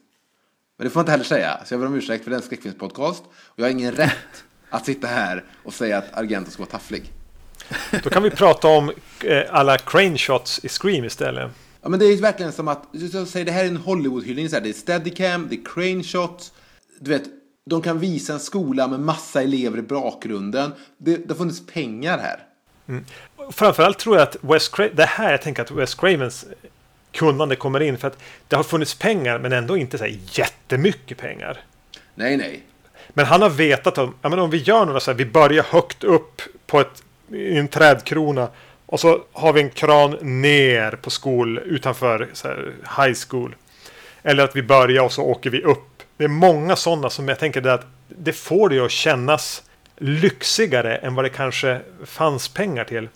Men 0.78 0.85
det 0.85 0.90
får 0.90 1.00
jag 1.00 1.02
inte 1.02 1.11
heller 1.12 1.24
säga, 1.24 1.61
så 1.64 1.74
jag 1.74 1.80
ber 1.80 1.87
om 1.87 1.94
ursäkt 1.94 2.24
för 2.24 2.30
det 2.30 2.35
är 2.37 2.38
en 2.40 2.46
skräckfilmspodcast. 2.46 3.22
Och 3.30 3.54
jag 3.59 3.64
har 3.64 3.70
ingen 3.70 3.92
rätt 3.92 4.44
att 4.70 4.87
sitta 4.87 5.06
här 5.06 5.44
och 5.64 5.74
säga 5.74 5.98
att 5.98 6.14
Argento 6.18 6.50
ska 6.50 6.62
vara 6.62 6.70
tafflig. 6.70 7.12
Då 8.02 8.11
kan 8.11 8.22
vi 8.22 8.30
prata 8.30 8.68
om 8.68 8.92
eh, 9.24 9.42
alla 9.50 9.78
crane 9.78 10.18
shots 10.18 10.64
i 10.64 10.68
Scream 10.68 11.04
istället. 11.04 11.50
Ja 11.83 11.88
men 11.88 11.98
det 11.98 12.06
är 12.06 12.11
ju 12.11 12.16
verkligen 12.16 12.52
som 12.52 12.68
att, 12.68 12.83
jag 12.92 13.28
säger 13.28 13.46
det 13.46 13.52
här 13.52 13.64
är 13.64 13.68
en 13.68 13.76
Hollywood-hyllning, 13.76 14.48
så 14.48 14.56
här, 14.56 14.62
det 14.62 14.68
är 14.68 14.72
steadicam, 14.72 15.48
det 15.50 15.56
är 15.56 15.64
crane 15.64 16.02
shots, 16.02 16.52
du 17.00 17.11
vet, 17.11 17.22
de 17.70 17.83
kan 17.83 17.98
visa 17.98 18.33
en 18.33 18.40
skola 18.40 18.88
med 18.88 19.00
massa 19.00 19.42
elever 19.42 19.78
i 19.78 19.83
bakgrunden. 19.83 20.72
Det, 20.98 21.16
det 21.16 21.28
har 21.28 21.37
funnits 21.37 21.66
pengar 21.66 22.18
här. 22.18 22.38
Framförallt 23.50 23.98
tror 23.98 24.16
jag 24.16 24.22
att 24.22 24.37
Wes 24.40 24.70
Cra- 24.72 24.94
det 24.94 25.04
här 25.04 25.30
jag 25.30 25.42
tänker 25.42 25.62
att 25.62 25.70
Wes 25.70 25.94
Cravens 25.94 26.46
kunnande 27.12 27.56
kommer 27.56 27.80
in 27.80 27.98
för 27.98 28.09
att 28.09 28.18
det 28.48 28.56
har 28.56 28.62
funnits 28.62 28.94
pengar 28.94 29.38
men 29.38 29.52
ändå 29.52 29.76
inte 29.76 29.98
så 29.98 30.04
här 30.04 30.18
jättemycket 30.33 31.18
pengar. 31.18 31.61
Nej, 32.14 32.37
nej. 32.37 32.62
Men 33.09 33.26
han 33.26 33.42
har 33.42 33.50
vetat 33.50 33.98
om, 33.98 34.14
ja, 34.22 34.28
men 34.28 34.38
om 34.38 34.50
vi 34.50 34.59
gör 34.59 34.87
några 34.87 35.00
så 35.00 35.11
här, 35.11 35.18
vi 35.18 35.26
börjar 35.26 35.64
högt 35.64 36.04
upp 36.04 36.42
på 36.66 36.80
ett, 36.80 37.02
i 37.33 37.57
en 37.59 37.69
trädkrona 37.69 38.49
och 38.87 39.01
så 39.01 39.23
har 39.33 39.53
vi 39.53 39.61
en 39.61 39.71
kran 39.71 40.16
ner 40.21 40.90
på 40.90 41.11
skol 41.11 41.59
utanför 41.59 42.29
här, 42.45 42.73
high 43.05 43.19
school. 43.29 43.55
Eller 44.23 44.45
att 44.45 44.57
vi 44.57 44.62
börjar 44.62 45.03
och 45.03 45.12
så 45.12 45.23
åker 45.23 45.51
vi 45.51 45.62
upp. 45.62 46.03
Det 46.16 46.25
är 46.25 46.29
många 46.29 46.77
sådana 46.77 47.11
som 47.11 47.29
jag 47.29 47.38
tänker 47.38 47.61
det 47.61 47.75
att 47.75 47.87
det 48.09 48.33
får 48.33 48.69
det 48.69 48.81
att 48.81 48.90
kännas 48.90 49.62
lyxigare 49.97 50.97
än 50.97 51.14
vad 51.14 51.25
det 51.25 51.29
kanske 51.29 51.81
fanns 52.05 52.49
pengar 52.49 52.85
till. 52.85 53.09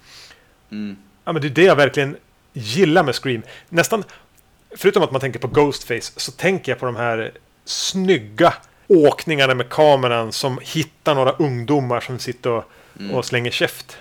Ja, 1.24 1.32
men 1.32 1.42
det 1.42 1.48
är 1.48 1.50
det 1.50 1.64
jag 1.64 1.76
verkligen 1.76 2.16
gillar 2.52 3.02
med 3.02 3.14
Scream. 3.14 3.42
Nästan, 3.68 4.04
förutom 4.76 5.02
att 5.02 5.10
man 5.10 5.20
tänker 5.20 5.38
på 5.38 5.48
Ghostface, 5.48 6.12
så 6.16 6.32
tänker 6.32 6.72
jag 6.72 6.78
på 6.78 6.86
de 6.86 6.96
här 6.96 7.32
snygga 7.64 8.54
åkningarna 8.86 9.54
med 9.54 9.68
kameran 9.68 10.32
som 10.32 10.58
hittar 10.62 11.14
några 11.14 11.32
ungdomar 11.32 12.00
som 12.00 12.18
sitter 12.18 12.50
och, 12.50 12.64
och 13.12 13.24
slänger 13.24 13.50
käft. 13.50 13.96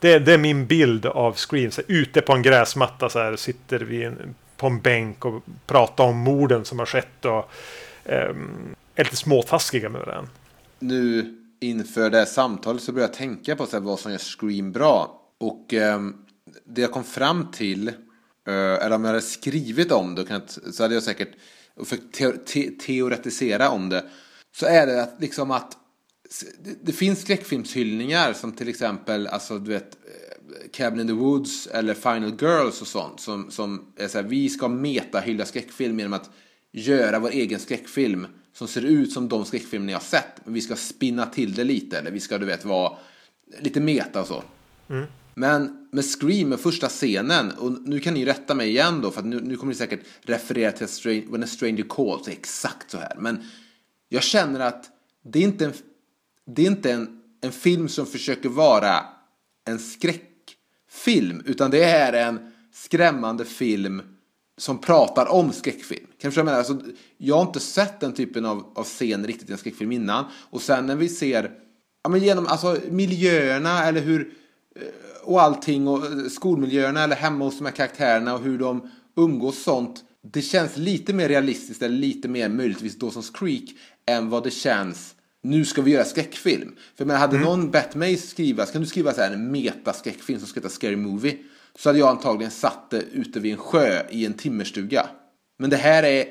Det, 0.00 0.18
det 0.18 0.32
är 0.32 0.38
min 0.38 0.66
bild 0.66 1.06
av 1.06 1.34
Scream. 1.36 1.70
Så 1.70 1.80
här, 1.88 1.94
ute 1.96 2.20
på 2.20 2.32
en 2.32 2.42
gräsmatta 2.42 3.08
så 3.08 3.18
här, 3.18 3.36
sitter 3.36 3.78
vi 3.78 4.04
en, 4.04 4.34
på 4.56 4.66
en 4.66 4.80
bänk 4.80 5.24
och 5.24 5.42
pratar 5.66 6.04
om 6.04 6.16
morden 6.18 6.64
som 6.64 6.78
har 6.78 6.86
skett 6.86 7.24
och 7.24 7.50
ehm, 8.04 8.74
är 8.94 9.04
lite 9.04 9.16
småtaskiga 9.16 9.88
med 9.88 10.00
varandra. 10.00 10.30
Nu 10.78 11.34
inför 11.60 12.10
det 12.10 12.18
här 12.18 12.24
samtalet 12.24 12.82
så 12.82 12.92
började 12.92 13.12
jag 13.12 13.18
tänka 13.18 13.56
på 13.56 13.66
så 13.66 13.76
här, 13.76 13.80
vad 13.84 13.98
som 13.98 14.12
gör 14.12 14.18
Scream 14.18 14.72
bra. 14.72 15.20
Och 15.40 15.74
ehm, 15.74 16.14
det 16.64 16.80
jag 16.80 16.92
kom 16.92 17.04
fram 17.04 17.50
till, 17.52 17.88
eh, 17.88 17.94
eller 18.54 18.92
om 18.92 19.04
jag 19.04 19.08
hade 19.08 19.20
skrivit 19.22 19.92
om 19.92 20.14
det, 20.14 20.24
kan 20.24 20.34
jag 20.34 20.42
inte- 20.42 20.72
så 20.72 20.82
hade 20.82 20.94
jag 20.94 21.02
säkert 21.02 21.30
och 21.76 21.86
för 21.88 21.96
te, 21.96 22.30
te, 22.32 22.70
teoretisera 22.70 23.70
om 23.70 23.88
det. 23.88 24.04
Så 24.56 24.66
är 24.66 24.86
det 24.86 25.02
att, 25.02 25.14
liksom 25.18 25.50
att 25.50 25.76
det, 26.82 26.92
finns 26.92 27.20
skräckfilmshyllningar 27.20 28.32
som 28.32 28.52
till 28.52 28.68
exempel, 28.68 29.26
alltså 29.26 29.58
du 29.58 29.70
vet, 29.70 29.94
eh, 29.94 30.70
Cabin 30.72 31.00
in 31.00 31.06
the 31.06 31.12
Woods 31.12 31.66
eller 31.66 31.94
Final 31.94 32.36
Girls 32.40 32.80
och 32.80 32.86
sånt. 32.86 33.20
Som, 33.20 33.50
som 33.50 33.92
är 33.96 34.08
så 34.08 34.18
här, 34.18 34.28
vi 34.28 34.48
ska 34.48 34.68
meta-hylla 34.68 35.44
skräckfilm 35.44 35.98
genom 35.98 36.12
att 36.12 36.30
göra 36.72 37.18
vår 37.18 37.30
egen 37.30 37.60
skräckfilm 37.60 38.26
som 38.52 38.68
ser 38.68 38.82
ut 38.82 39.12
som 39.12 39.28
de 39.28 39.44
skräckfilmer 39.44 39.86
ni 39.86 39.92
har 39.92 40.00
sett. 40.00 40.44
Men 40.44 40.54
vi 40.54 40.60
ska 40.60 40.76
spinna 40.76 41.26
till 41.26 41.54
det 41.54 41.64
lite, 41.64 41.98
eller 41.98 42.10
vi 42.10 42.20
ska 42.20 42.38
du 42.38 42.46
vet 42.46 42.64
vara 42.64 42.92
lite 43.60 43.80
meta 43.80 44.20
och 44.20 44.26
så. 44.26 44.42
Men 45.34 45.88
med 45.92 46.04
Scream, 46.04 46.48
med 46.48 46.60
första 46.60 46.88
scenen, 46.88 47.50
och 47.50 47.72
nu 47.72 48.00
kan 48.00 48.14
ni 48.14 48.24
rätta 48.24 48.54
mig 48.54 48.68
igen 48.68 49.00
då, 49.00 49.10
för 49.10 49.20
att 49.20 49.26
nu, 49.26 49.40
nu 49.40 49.56
kommer 49.56 49.72
ni 49.72 49.78
säkert 49.78 50.00
referera 50.22 50.72
till 50.72 51.22
When 51.30 51.42
a 51.42 51.46
Stranger 51.46 51.84
Calls, 51.88 52.28
exakt 52.28 52.90
så 52.90 52.98
här. 52.98 53.16
Men 53.18 53.42
jag 54.08 54.22
känner 54.22 54.60
att 54.60 54.90
det 55.24 55.38
är 55.38 55.42
inte 55.42 55.64
en, 55.64 55.72
det 56.46 56.62
är 56.62 56.66
inte 56.66 56.92
en, 56.92 57.20
en 57.40 57.52
film 57.52 57.88
som 57.88 58.06
försöker 58.06 58.48
vara 58.48 59.04
en 59.66 59.78
skräckfilm, 59.78 61.42
utan 61.46 61.70
det 61.70 61.84
är 61.84 62.12
en 62.12 62.52
skrämmande 62.72 63.44
film 63.44 64.02
som 64.58 64.78
pratar 64.78 65.26
om 65.26 65.52
skräckfilm. 65.52 66.06
Kan 66.20 66.30
du 66.30 66.36
jag 66.36 66.44
menar? 66.44 66.58
Alltså, 66.58 66.80
jag 67.18 67.34
har 67.34 67.42
inte 67.42 67.60
sett 67.60 68.00
den 68.00 68.12
typen 68.12 68.44
av, 68.44 68.72
av 68.74 68.84
scen 68.84 69.26
riktigt 69.26 69.50
i 69.50 69.52
en 69.52 69.58
skräckfilm 69.58 69.92
innan. 69.92 70.24
Och 70.50 70.62
sen 70.62 70.86
när 70.86 70.96
vi 70.96 71.08
ser 71.08 71.50
ja, 72.02 72.10
men 72.10 72.20
genom 72.20 72.46
alltså, 72.46 72.78
miljöerna 72.90 73.84
eller 73.84 74.00
hur 74.00 74.34
eh, 74.76 74.82
och 75.22 75.42
allting 75.42 75.88
och 75.88 76.06
eh, 76.06 76.28
skolmiljöerna 76.30 77.04
eller 77.04 77.16
hemma 77.16 77.44
hos 77.44 77.58
de 77.58 77.64
här 77.64 77.72
karaktärerna 77.72 78.34
och 78.34 78.40
hur 78.40 78.58
de 78.58 78.90
umgås 79.16 79.62
sånt. 79.62 80.04
Det 80.22 80.42
känns 80.42 80.76
lite 80.76 81.12
mer 81.12 81.28
realistiskt 81.28 81.82
eller 81.82 81.96
lite 81.96 82.28
mer 82.28 82.48
möjligtvis 82.48 82.98
Dawson's 82.98 83.38
Creek 83.38 83.70
än 84.06 84.30
vad 84.30 84.44
det 84.44 84.50
känns 84.50 85.13
nu 85.44 85.64
ska 85.64 85.82
vi 85.82 85.90
göra 85.90 86.04
skräckfilm. 86.04 86.76
För 86.96 87.04
men 87.04 87.16
hade 87.16 87.38
någon 87.38 87.70
bett 87.70 87.94
mig 87.94 88.16
skriva, 88.16 88.66
kan 88.66 88.80
du 88.80 88.86
skriva 88.86 89.12
så 89.12 89.20
här 89.20 89.30
en 89.30 89.50
metaskräckfilm 89.50 90.38
som 90.38 90.48
ska 90.48 90.60
heta 90.60 90.68
Scary 90.68 90.96
Movie? 90.96 91.38
Så 91.78 91.88
hade 91.88 91.98
jag 91.98 92.08
antagligen 92.08 92.50
satt 92.50 92.90
det 92.90 93.02
ute 93.12 93.40
vid 93.40 93.52
en 93.52 93.58
sjö 93.58 94.02
i 94.10 94.26
en 94.26 94.32
timmerstuga. 94.32 95.06
Men 95.58 95.70
det 95.70 95.76
här 95.76 96.02
är, 96.02 96.26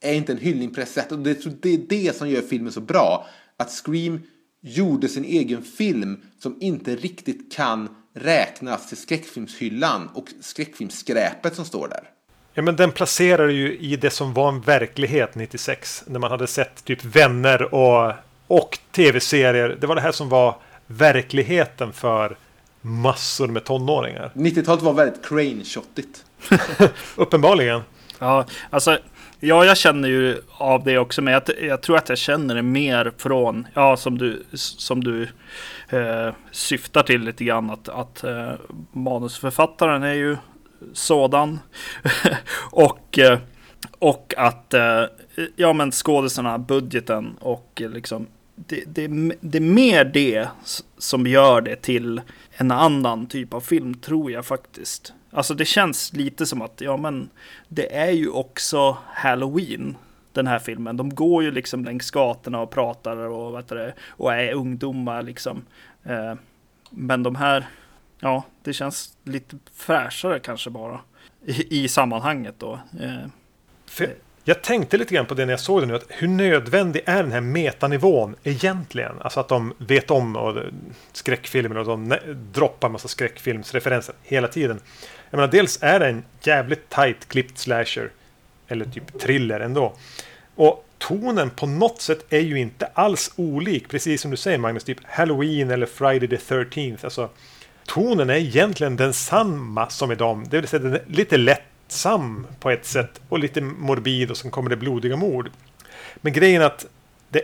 är 0.00 0.14
inte 0.14 0.32
en 0.32 0.38
hyllning 0.38 0.74
på 0.74 0.80
det 0.80 0.86
sättet. 0.86 1.12
Och 1.12 1.18
det, 1.18 1.62
det 1.62 1.74
är 1.74 1.78
det 1.78 2.16
som 2.16 2.28
gör 2.28 2.42
filmen 2.42 2.72
så 2.72 2.80
bra. 2.80 3.26
Att 3.56 3.70
Scream 3.70 4.20
gjorde 4.62 5.08
sin 5.08 5.24
egen 5.24 5.62
film 5.62 6.20
som 6.38 6.56
inte 6.60 6.96
riktigt 6.96 7.52
kan 7.52 7.88
räknas 8.14 8.88
till 8.88 8.96
skräckfilmshyllan 8.96 10.08
och 10.14 10.32
skräckfilmsskräpet 10.40 11.54
som 11.54 11.64
står 11.64 11.88
där. 11.88 12.10
Ja, 12.54 12.62
men 12.62 12.76
den 12.76 12.92
placerar 12.92 13.48
ju 13.48 13.78
i 13.78 13.96
det 13.96 14.10
som 14.10 14.34
var 14.34 14.48
en 14.48 14.60
verklighet 14.60 15.34
96. 15.34 16.04
När 16.06 16.18
man 16.18 16.30
hade 16.30 16.46
sett 16.46 16.84
typ 16.84 17.04
vänner 17.04 17.74
och, 17.74 18.12
och 18.46 18.78
tv-serier. 18.92 19.76
Det 19.80 19.86
var 19.86 19.94
det 19.94 20.00
här 20.00 20.12
som 20.12 20.28
var 20.28 20.56
verkligheten 20.86 21.92
för 21.92 22.36
massor 22.80 23.48
med 23.48 23.64
tonåringar. 23.64 24.30
90-talet 24.34 24.82
var 24.82 24.92
väldigt 24.92 25.24
crane-shottigt. 25.24 26.24
Uppenbarligen. 27.16 27.80
Ja, 28.18 28.44
alltså, 28.70 28.98
ja, 29.40 29.64
jag 29.64 29.76
känner 29.76 30.08
ju 30.08 30.42
av 30.50 30.84
det 30.84 30.98
också, 30.98 31.22
men 31.22 31.32
jag, 31.32 31.42
jag 31.60 31.82
tror 31.82 31.96
att 31.96 32.08
jag 32.08 32.18
känner 32.18 32.54
det 32.54 32.62
mer 32.62 33.12
från, 33.18 33.66
ja, 33.74 33.96
som 33.96 34.18
du, 34.18 34.44
som 34.52 35.04
du 35.04 35.22
eh, 35.88 36.34
syftar 36.50 37.02
till 37.02 37.20
lite 37.20 37.44
grann, 37.44 37.70
att, 37.70 37.88
att 37.88 38.24
eh, 38.24 38.52
manusförfattaren 38.92 40.02
är 40.02 40.14
ju 40.14 40.36
sådan. 40.92 41.60
och, 42.70 43.18
eh, 43.18 43.38
och 43.98 44.34
att, 44.36 44.74
eh, 44.74 45.02
ja 45.56 45.72
men 45.72 45.92
skådisarna, 45.92 46.58
budgeten 46.58 47.36
och 47.40 47.82
eh, 47.84 47.90
liksom, 47.90 48.26
det, 48.56 48.84
det, 48.86 49.08
det 49.40 49.58
är 49.58 49.60
mer 49.60 50.04
det 50.04 50.48
som 50.98 51.26
gör 51.26 51.60
det 51.60 51.76
till 51.76 52.20
en 52.50 52.70
annan 52.70 53.26
typ 53.26 53.54
av 53.54 53.60
film, 53.60 53.94
tror 53.94 54.30
jag 54.30 54.46
faktiskt. 54.46 55.12
Alltså 55.30 55.54
det 55.54 55.64
känns 55.64 56.12
lite 56.12 56.46
som 56.46 56.62
att, 56.62 56.80
ja 56.80 56.96
men 56.96 57.28
det 57.68 57.96
är 57.96 58.10
ju 58.10 58.30
också 58.30 58.96
Halloween. 59.06 59.96
den 60.32 60.46
här 60.46 60.58
filmen. 60.58 60.96
De 60.96 61.14
går 61.14 61.42
ju 61.42 61.50
liksom 61.50 61.84
längs 61.84 62.10
gatorna 62.10 62.60
och 62.60 62.70
pratar 62.70 63.16
och, 63.16 63.58
vet 63.58 63.68
du, 63.68 63.92
och 64.08 64.34
är 64.34 64.52
ungdomar 64.52 65.22
liksom. 65.22 65.62
Eh, 66.04 66.34
men 66.90 67.22
de 67.22 67.36
här, 67.36 67.66
ja, 68.20 68.44
det 68.62 68.72
känns 68.72 69.16
lite 69.24 69.56
fräschare 69.74 70.38
kanske 70.38 70.70
bara 70.70 71.00
i, 71.44 71.84
i 71.84 71.88
sammanhanget 71.88 72.54
då. 72.58 72.80
Eh, 73.00 73.26
För 73.86 74.14
jag 74.48 74.62
tänkte 74.62 74.96
lite 74.96 75.14
grann 75.14 75.26
på 75.26 75.34
det 75.34 75.44
när 75.44 75.52
jag 75.52 75.60
såg 75.60 75.82
det 75.82 75.86
nu. 75.86 75.94
Att 75.94 76.06
hur 76.08 76.28
nödvändig 76.28 77.02
är 77.06 77.22
den 77.22 77.32
här 77.32 77.40
metanivån 77.40 78.34
egentligen? 78.44 79.12
Alltså 79.20 79.40
att 79.40 79.48
de 79.48 79.74
vet 79.78 80.10
om 80.10 80.36
och 80.36 80.62
skräckfilmer 81.12 81.78
och 81.78 81.84
de 81.84 82.16
droppar 82.52 82.88
massa 82.88 83.08
skräckfilmsreferenser 83.08 84.14
hela 84.22 84.48
tiden. 84.48 84.80
Jag 85.30 85.38
menar, 85.38 85.52
dels 85.52 85.78
är 85.82 86.00
det 86.00 86.08
en 86.08 86.24
jävligt 86.42 86.90
tight 86.90 87.28
klippt 87.28 87.58
slasher. 87.58 88.10
Eller 88.68 88.84
typ 88.84 89.20
thriller 89.20 89.60
ändå. 89.60 89.96
Och 90.54 90.86
tonen 90.98 91.50
på 91.50 91.66
något 91.66 92.00
sätt 92.00 92.24
är 92.30 92.40
ju 92.40 92.58
inte 92.58 92.86
alls 92.86 93.32
olik. 93.36 93.88
Precis 93.88 94.20
som 94.20 94.30
du 94.30 94.36
säger 94.36 94.58
Magnus, 94.58 94.84
typ 94.84 94.98
Halloween 95.04 95.70
eller 95.70 95.86
Friday 95.86 96.28
the 96.28 96.36
13th. 96.36 97.04
Alltså, 97.04 97.28
tonen 97.86 98.30
är 98.30 98.36
egentligen 98.36 98.96
densamma 98.96 99.90
som 99.90 100.12
i 100.12 100.14
dem. 100.14 100.44
Det 100.50 100.60
vill 100.60 100.68
säga 100.68 100.82
den 100.82 100.94
är 100.94 101.02
lite 101.06 101.36
lättsam 101.86 102.46
på 102.60 102.70
ett 102.70 102.86
sätt 102.86 103.20
och 103.28 103.38
lite 103.38 103.60
morbid 103.60 104.30
och 104.30 104.36
sen 104.36 104.50
kommer 104.50 104.70
det 104.70 104.76
blodiga 104.76 105.16
mord. 105.16 105.50
Men 106.16 106.32
grejen 106.32 106.62
är 106.62 106.66
att 106.66 106.86
det, 107.28 107.42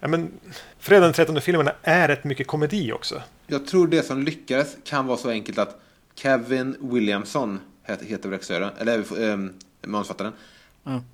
ja 0.00 0.08
men, 0.08 0.30
Fredag 0.78 1.04
den 1.04 1.12
13 1.12 1.40
filmerna 1.40 1.72
är 1.82 2.08
rätt 2.08 2.24
mycket 2.24 2.46
komedi 2.46 2.92
också. 2.92 3.22
Jag 3.46 3.66
tror 3.66 3.86
det 3.86 4.02
som 4.02 4.22
lyckades 4.22 4.76
kan 4.84 5.06
vara 5.06 5.18
så 5.18 5.30
enkelt 5.30 5.58
att 5.58 5.80
Kevin 6.14 6.76
Williamson 6.80 7.60
heter, 7.82 8.06
heter 8.06 8.30
regissören, 8.30 8.70
eller 8.78 9.22
ähm, 9.22 9.52
manusförfattaren. 9.86 10.32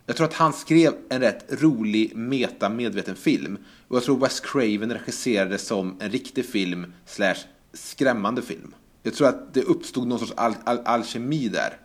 Jag 0.07 0.17
tror 0.17 0.27
att 0.27 0.35
han 0.35 0.53
skrev 0.53 0.93
en 1.09 1.21
rätt 1.21 1.63
rolig, 1.63 2.17
meta, 2.17 2.69
medveten 2.69 3.17
film. 3.17 3.59
Och 3.89 3.97
jag 3.97 4.05
tror 4.05 4.19
Wes 4.19 4.41
Craven 4.41 4.93
regisserade 4.93 5.59
som 5.59 5.97
en 6.01 6.11
riktig 6.11 6.47
film 6.47 6.93
slash 7.07 7.37
skrämmande 7.73 8.43
film. 8.43 8.75
Jag 9.03 9.15
tror 9.15 9.29
att 9.29 9.55
det 9.55 9.63
uppstod 9.63 10.09
någon 10.09 10.19
sorts 10.19 10.33
al 10.37 10.55
al 10.65 10.79
alkemi 10.85 11.49
där. 11.49 11.77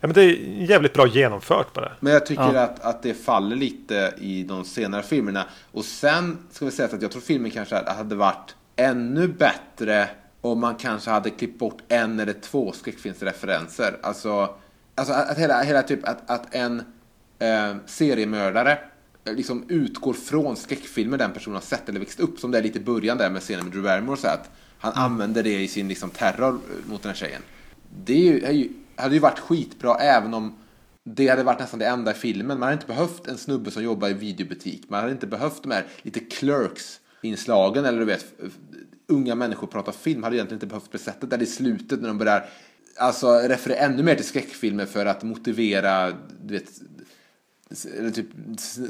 Ja, 0.00 0.06
men 0.06 0.12
det 0.14 0.22
är 0.22 0.36
jävligt 0.70 0.92
bra 0.92 1.06
genomfört 1.06 1.72
bara. 1.74 1.92
Men 2.00 2.12
jag 2.12 2.26
tycker 2.26 2.54
att, 2.54 2.80
att 2.80 3.02
det 3.02 3.14
faller 3.14 3.56
lite 3.56 4.14
i 4.20 4.42
de 4.42 4.64
senare 4.64 5.02
filmerna. 5.02 5.44
Och 5.72 5.84
sen 5.84 6.38
ska 6.50 6.64
vi 6.64 6.70
säga 6.70 6.88
att 6.94 7.02
jag 7.02 7.10
tror 7.10 7.22
filmen 7.22 7.50
kanske 7.50 7.74
hade 7.86 8.14
varit 8.14 8.54
ännu 8.76 9.28
bättre 9.28 10.08
om 10.40 10.60
man 10.60 10.74
kanske 10.74 11.10
hade 11.10 11.30
klippt 11.30 11.58
bort 11.58 11.78
en 11.88 12.20
eller 12.20 12.32
två 12.32 12.72
skräckfilmsreferenser. 12.72 13.96
Alltså, 14.02 14.54
alltså 14.94 15.14
att, 15.14 15.30
att 15.30 15.38
hela, 15.38 15.62
hela 15.62 15.82
typ 15.82 16.08
att, 16.08 16.30
att 16.30 16.54
en 16.54 16.82
eh, 17.38 17.76
seriemördare 17.86 18.78
liksom 19.24 19.64
utgår 19.68 20.12
från 20.12 20.56
skräckfilmer 20.56 21.18
den 21.18 21.32
personen 21.32 21.54
har 21.54 21.62
sett 21.62 21.88
eller 21.88 22.00
växt 22.00 22.20
upp. 22.20 22.38
Som 22.38 22.50
det 22.50 22.58
är 22.58 22.62
lite 22.62 22.78
i 22.78 22.82
början 22.82 23.18
där 23.18 23.30
med 23.30 23.42
scenen 23.42 23.64
med 23.64 23.72
Drew 23.72 23.84
Barrymore. 23.84 24.16
Så 24.16 24.28
att 24.28 24.50
han 24.78 24.92
använder 24.92 25.42
det 25.42 25.62
i 25.62 25.68
sin 25.68 25.88
liksom, 25.88 26.10
terror 26.10 26.60
mot 26.86 27.02
den 27.02 27.10
här 27.10 27.16
tjejen. 27.16 27.42
Det 28.04 28.12
är 28.12 28.32
ju, 28.32 28.44
är 28.44 28.52
ju, 28.52 28.68
hade 28.98 29.14
ju 29.14 29.20
varit 29.20 29.38
skitbra 29.38 29.96
även 29.96 30.34
om 30.34 30.58
det 31.04 31.28
hade 31.28 31.42
varit 31.42 31.60
nästan 31.60 31.78
det 31.78 31.86
enda 31.86 32.10
i 32.10 32.14
filmen. 32.14 32.58
Man 32.58 32.62
hade 32.62 32.72
inte 32.72 32.86
behövt 32.86 33.26
en 33.26 33.38
snubbe 33.38 33.70
som 33.70 33.82
jobbar 33.82 34.08
i 34.08 34.12
videobutik. 34.12 34.84
Man 34.88 35.00
hade 35.00 35.12
inte 35.12 35.26
behövt 35.26 35.62
de 35.62 35.72
här 35.72 35.86
lite 36.02 36.20
clerks-inslagen. 36.20 37.84
Eller 37.84 37.98
du 37.98 38.04
vet, 38.04 38.26
unga 39.06 39.34
människor 39.34 39.66
pratar 39.66 39.92
film. 39.92 40.22
Hade 40.22 40.36
egentligen 40.36 40.56
inte 40.56 40.66
behövt 40.66 40.90
på 40.90 40.98
sättet. 40.98 41.30
Där 41.30 41.42
i 41.42 41.46
slutet 41.46 42.00
när 42.00 42.08
de 42.08 42.18
börjar 42.18 42.48
alltså, 42.96 43.28
referera 43.28 43.78
ännu 43.78 44.02
mer 44.02 44.14
till 44.14 44.24
skräckfilmer 44.24 44.86
för 44.86 45.06
att 45.06 45.22
motivera 45.22 46.12
du 46.42 46.54
vet, 46.54 46.70
typ 48.14 48.26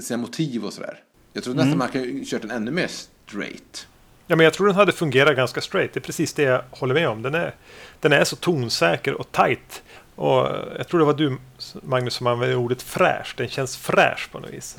sina 0.00 0.16
motiv 0.16 0.64
och 0.64 0.72
sådär. 0.72 1.02
Jag 1.32 1.44
tror 1.44 1.54
nästan 1.54 1.78
man 1.78 1.88
kan 1.88 2.24
kört 2.24 2.42
den 2.42 2.50
ännu 2.50 2.70
mer 2.70 2.86
straight. 2.88 3.86
Ja, 4.26 4.36
men 4.36 4.44
jag 4.44 4.54
tror 4.54 4.66
den 4.66 4.76
hade 4.76 4.92
fungerat 4.92 5.36
ganska 5.36 5.60
straight. 5.60 5.94
Det 5.94 5.98
är 5.98 6.02
precis 6.02 6.32
det 6.32 6.42
jag 6.42 6.62
håller 6.70 6.94
med 6.94 7.08
om. 7.08 7.22
Den 7.22 7.34
är, 7.34 7.54
den 8.00 8.12
är 8.12 8.24
så 8.24 8.36
tonsäker 8.36 9.14
och 9.14 9.32
tight. 9.32 9.82
Och 10.18 10.48
jag 10.78 10.88
tror 10.88 11.00
det 11.00 11.06
var 11.06 11.14
du, 11.14 11.38
Magnus, 11.82 12.14
som 12.14 12.26
använde 12.26 12.56
ordet 12.56 12.82
fräsch. 12.82 13.34
Den 13.36 13.48
känns 13.48 13.76
fräsch 13.76 14.28
på 14.32 14.38
något 14.38 14.50
vis. 14.50 14.76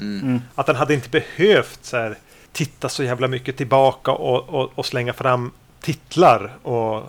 Att 0.56 0.66
den 0.66 0.76
hade 0.76 0.94
inte 0.94 1.10
behövt 1.10 1.86
så 1.86 1.98
här, 1.98 2.18
titta 2.52 2.90
så 2.90 3.04
jävla 3.04 3.28
mycket 3.28 3.58
tillbaka 3.58 4.12
och, 4.12 4.50
och, 4.50 4.72
och 4.76 4.86
slänga 4.86 5.14
fram 5.14 5.52
titlar. 5.82 6.58
Och, 6.64 7.04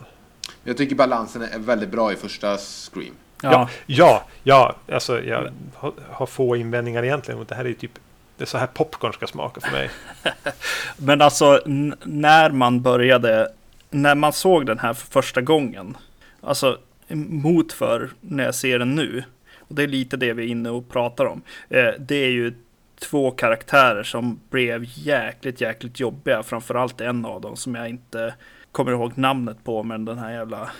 Jag 0.64 0.76
tycker 0.76 0.94
balansen 0.96 1.42
är 1.42 1.58
väldigt 1.58 1.90
bra 1.90 2.12
i 2.12 2.16
första 2.16 2.56
Scream. 2.58 3.14
ja, 3.42 3.68
ja, 3.86 4.24
ja 4.42 4.74
alltså, 4.92 5.22
jag 5.22 5.52
har, 5.74 5.92
har 6.10 6.26
få 6.26 6.56
invändningar 6.56 7.04
egentligen. 7.04 7.38
mot 7.38 7.48
Det 7.48 7.54
här 7.54 7.64
är 7.64 7.68
ju 7.68 7.74
typ 7.74 7.98
det 8.36 8.44
är 8.44 8.46
så 8.46 8.58
här 8.58 8.66
popcorn 8.66 9.12
ska 9.12 9.26
smaka 9.26 9.60
för 9.60 9.72
mig. 9.72 9.90
Men 10.96 11.22
alltså 11.22 11.60
när 12.04 12.50
man 12.50 12.82
började, 12.82 13.52
när 13.90 14.14
man 14.14 14.32
såg 14.32 14.66
den 14.66 14.78
här 14.78 14.94
för 14.94 15.06
första 15.06 15.40
gången, 15.40 15.96
alltså 16.40 16.78
mot 17.14 17.72
för 17.72 18.10
när 18.20 18.44
jag 18.44 18.54
ser 18.54 18.78
den 18.78 18.94
nu, 18.94 19.24
och 19.58 19.74
det 19.74 19.82
är 19.82 19.88
lite 19.88 20.16
det 20.16 20.32
vi 20.32 20.42
är 20.42 20.48
inne 20.48 20.70
och 20.70 20.88
pratar 20.88 21.24
om, 21.24 21.42
eh, 21.68 21.88
det 21.98 22.16
är 22.16 22.30
ju 22.30 22.54
två 23.00 23.30
karaktärer 23.30 24.02
som 24.02 24.40
blev 24.50 24.84
jäkligt, 24.86 25.60
jäkligt 25.60 26.00
jobbiga, 26.00 26.42
framförallt 26.42 27.00
en 27.00 27.24
av 27.24 27.40
dem 27.40 27.56
som 27.56 27.74
jag 27.74 27.88
inte 27.88 28.34
kommer 28.72 28.92
ihåg 28.92 29.18
namnet 29.18 29.64
på, 29.64 29.82
men 29.82 30.04
den 30.04 30.18
här 30.18 30.32
jävla, 30.32 30.70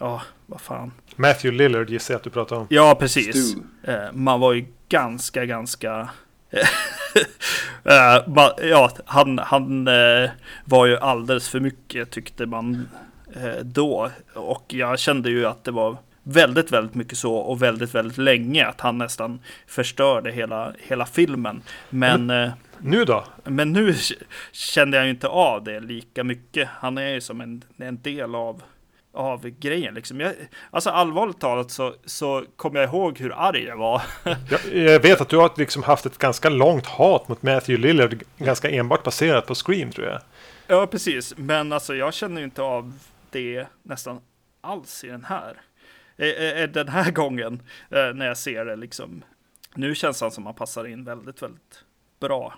ja, 0.00 0.22
vad 0.46 0.60
fan. 0.60 0.92
Matthew 1.16 1.64
Lillard 1.64 1.90
gissar 1.90 2.14
jag 2.14 2.18
att 2.18 2.24
du 2.24 2.30
pratar 2.30 2.56
om. 2.56 2.66
Ja, 2.70 2.96
precis. 3.00 3.56
Eh, 3.84 4.12
man 4.12 4.40
var 4.40 4.52
ju 4.52 4.66
ganska, 4.88 5.44
ganska... 5.46 6.08
eh, 7.84 8.26
ma- 8.26 8.62
ja, 8.62 8.90
han, 9.04 9.38
han 9.38 9.88
eh, 9.88 10.30
var 10.64 10.86
ju 10.86 10.98
alldeles 10.98 11.48
för 11.48 11.60
mycket 11.60 12.10
tyckte 12.10 12.46
man 12.46 12.88
då. 13.62 14.10
Och 14.34 14.64
jag 14.68 14.98
kände 14.98 15.30
ju 15.30 15.46
att 15.46 15.64
det 15.64 15.70
var 15.70 15.96
väldigt, 16.22 16.72
väldigt 16.72 16.94
mycket 16.94 17.18
så 17.18 17.34
och 17.34 17.62
väldigt, 17.62 17.94
väldigt 17.94 18.18
länge 18.18 18.66
att 18.66 18.80
han 18.80 18.98
nästan 18.98 19.40
förstörde 19.66 20.32
hela, 20.32 20.72
hela 20.78 21.06
filmen. 21.06 21.62
Men, 21.90 22.30
eh, 22.30 22.50
Nu 22.78 23.04
då? 23.04 23.24
men 23.44 23.72
nu 23.72 23.94
kände 24.52 24.96
jag 24.96 25.04
ju 25.06 25.10
inte 25.10 25.28
av 25.28 25.64
det 25.64 25.80
lika 25.80 26.24
mycket. 26.24 26.68
Han 26.78 26.98
är 26.98 27.08
ju 27.08 27.20
som 27.20 27.40
en, 27.40 27.64
en 27.76 28.02
del 28.02 28.34
av, 28.34 28.62
av 29.14 29.48
grejen. 29.48 29.94
Liksom. 29.94 30.20
Jag, 30.20 30.34
alltså 30.70 30.90
allvarligt 30.90 31.40
talat 31.40 31.70
så, 31.70 31.94
så 32.04 32.44
kommer 32.56 32.80
jag 32.80 32.88
ihåg 32.88 33.18
hur 33.18 33.32
arg 33.36 33.64
jag 33.64 33.76
var. 33.76 34.02
Jag, 34.24 34.76
jag 34.76 35.00
vet 35.00 35.20
att 35.20 35.28
du 35.28 35.36
har 35.36 35.50
liksom 35.56 35.82
haft 35.82 36.06
ett 36.06 36.18
ganska 36.18 36.48
långt 36.48 36.86
hat 36.86 37.28
mot 37.28 37.42
Matthew 37.42 37.88
Lillard. 37.88 38.22
Ganska 38.38 38.70
enbart 38.70 39.02
baserat 39.02 39.46
på 39.46 39.54
Scream 39.54 39.90
tror 39.90 40.06
jag. 40.06 40.20
ja, 40.66 40.86
precis. 40.86 41.34
Men 41.36 41.72
alltså 41.72 41.94
jag 41.94 42.14
känner 42.14 42.40
ju 42.40 42.44
inte 42.44 42.62
av 42.62 42.92
det 43.32 43.66
nästan 43.82 44.20
alls 44.60 45.04
i 45.04 45.08
den 45.08 45.24
här. 45.24 45.60
Den 46.66 46.88
här 46.88 47.10
gången 47.12 47.62
när 47.90 48.26
jag 48.26 48.36
ser 48.36 48.64
det 48.64 48.76
liksom. 48.76 49.24
Nu 49.74 49.94
känns 49.94 50.20
han 50.20 50.30
som 50.30 50.46
han 50.46 50.54
passar 50.54 50.84
in 50.84 51.04
väldigt, 51.04 51.42
väldigt 51.42 51.84
bra. 52.20 52.54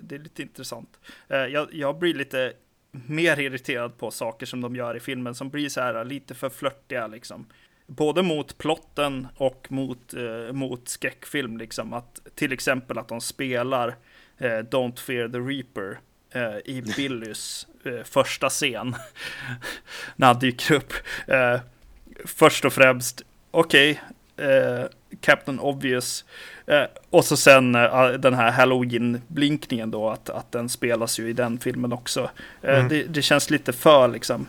Det 0.00 0.14
är 0.14 0.18
lite 0.18 0.42
intressant. 0.42 1.00
Jag, 1.28 1.74
jag 1.74 1.98
blir 1.98 2.14
lite 2.14 2.52
mer 2.92 3.40
irriterad 3.40 3.98
på 3.98 4.10
saker 4.10 4.46
som 4.46 4.60
de 4.60 4.76
gör 4.76 4.96
i 4.96 5.00
filmen 5.00 5.34
som 5.34 5.50
blir 5.50 5.68
så 5.68 5.80
här 5.80 6.04
lite 6.04 6.34
för 6.34 6.48
flörtiga 6.48 7.06
liksom. 7.06 7.46
Både 7.86 8.22
mot 8.22 8.58
plotten 8.58 9.28
och 9.36 9.66
mot, 9.72 10.14
eh, 10.14 10.52
mot 10.52 10.88
skräckfilm 10.88 11.58
liksom. 11.58 11.92
Att, 11.92 12.20
till 12.34 12.52
exempel 12.52 12.98
att 12.98 13.08
de 13.08 13.20
spelar 13.20 13.96
eh, 14.38 14.48
Don't 14.48 14.98
Fear 14.98 15.28
the 15.28 15.38
Reaper 15.38 16.00
i 16.64 16.82
Billys 16.96 17.66
eh, 17.84 18.04
första 18.04 18.48
scen. 18.48 18.96
när 20.16 20.26
han 20.26 20.38
dyker 20.38 20.74
upp. 20.74 20.92
Eh, 21.26 21.60
först 22.24 22.64
och 22.64 22.72
främst, 22.72 23.22
okej, 23.50 24.00
eh, 24.36 24.84
Captain 25.20 25.60
Obvious. 25.60 26.24
Eh, 26.66 26.84
och 27.10 27.24
så 27.24 27.36
sen 27.36 27.74
eh, 27.74 28.08
den 28.08 28.34
här 28.34 28.50
Halloween-blinkningen 28.50 29.90
då, 29.90 30.10
att, 30.10 30.30
att 30.30 30.52
den 30.52 30.68
spelas 30.68 31.18
ju 31.20 31.28
i 31.28 31.32
den 31.32 31.58
filmen 31.58 31.92
också. 31.92 32.30
Eh, 32.62 32.74
Mm. 32.74 32.88
det, 32.88 33.02
det 33.02 33.22
känns 33.22 33.50
lite 33.50 33.72
för 33.72 34.08
liksom, 34.08 34.46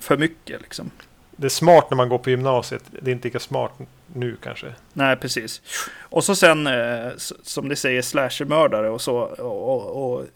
för 0.00 0.16
mycket 0.16 0.62
liksom. 0.62 0.90
Det 1.36 1.46
är 1.46 1.48
smart 1.48 1.90
när 1.90 1.96
man 1.96 2.08
går 2.08 2.18
på 2.18 2.30
gymnasiet. 2.30 2.82
Det 3.00 3.10
är 3.10 3.12
inte 3.12 3.28
lika 3.28 3.38
smart 3.38 3.72
nu 4.14 4.36
kanske. 4.42 4.66
Nej, 4.92 5.16
precis. 5.16 5.62
Och 6.00 6.24
så 6.24 6.36
sen, 6.36 6.66
eh, 6.66 7.08
som 7.42 7.68
det 7.68 7.76
säger, 7.76 8.02
slashermördare 8.02 8.90
och 8.90 9.00
så, 9.00 9.16
och, 9.16 9.68
och, 9.68 10.12
och 10.12 10.26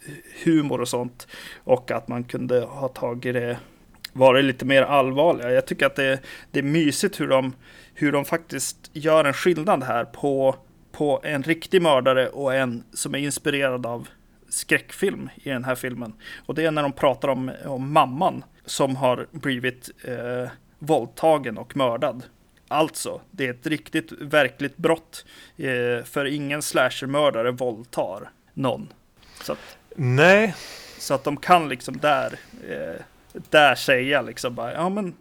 humor 0.45 0.81
och 0.81 0.89
sånt. 0.89 1.27
Och 1.65 1.91
att 1.91 2.09
man 2.09 2.25
kunde 2.25 2.61
ha 2.61 2.89
tagit 2.89 3.35
det, 3.35 3.59
varit 4.13 4.45
lite 4.45 4.65
mer 4.65 4.83
allvarliga. 4.83 5.51
Jag 5.51 5.67
tycker 5.67 5.87
att 5.87 5.97
det, 5.97 6.21
det 6.51 6.59
är 6.59 6.63
mysigt 6.63 7.21
hur 7.21 7.29
de, 7.29 7.53
hur 7.95 8.13
de 8.13 8.25
faktiskt 8.25 8.91
gör 8.93 9.25
en 9.25 9.33
skillnad 9.33 9.83
här 9.83 10.05
på, 10.05 10.57
på 10.93 11.21
en 11.25 11.43
riktig 11.43 11.83
mördare 11.83 12.29
och 12.29 12.55
en 12.55 12.85
som 12.93 13.15
är 13.15 13.19
inspirerad 13.19 13.87
av 13.87 14.09
skräckfilm 14.49 15.31
i 15.35 15.49
den 15.49 15.65
här 15.65 15.75
filmen. 15.75 16.13
Och 16.47 16.55
det 16.55 16.65
är 16.65 16.71
när 16.71 16.83
de 16.83 16.93
pratar 16.93 17.29
om, 17.29 17.51
om 17.65 17.93
mamman 17.93 18.45
som 18.65 18.97
har 18.97 19.27
blivit 19.31 19.91
eh, 20.05 20.51
våldtagen 20.81 21.59
och 21.59 21.77
mördad 21.77 22.23
Alltså, 22.73 23.21
det 23.31 23.47
är 23.47 23.51
ett 23.51 23.67
riktigt 23.67 24.13
verkligt 24.13 24.77
brott. 24.77 25.25
Eh, 25.57 26.05
för 26.05 26.25
ingen 26.25 26.63
slashermördare 26.63 27.51
våldtar 27.51 28.31
någon. 28.55 28.93
Så 29.43 29.53
att, 29.53 29.79
Nej, 29.97 30.55
så 30.99 31.15
att 31.15 31.25
de 31.25 31.37
kan 31.37 31.69
liksom 31.69 31.97
där, 31.97 32.39
eh, 32.69 33.03
där 33.33 33.75
säga 33.75 34.23
liksom 34.23 34.55
bara, 34.55 34.73
ja 34.73 34.89
men 34.89 35.15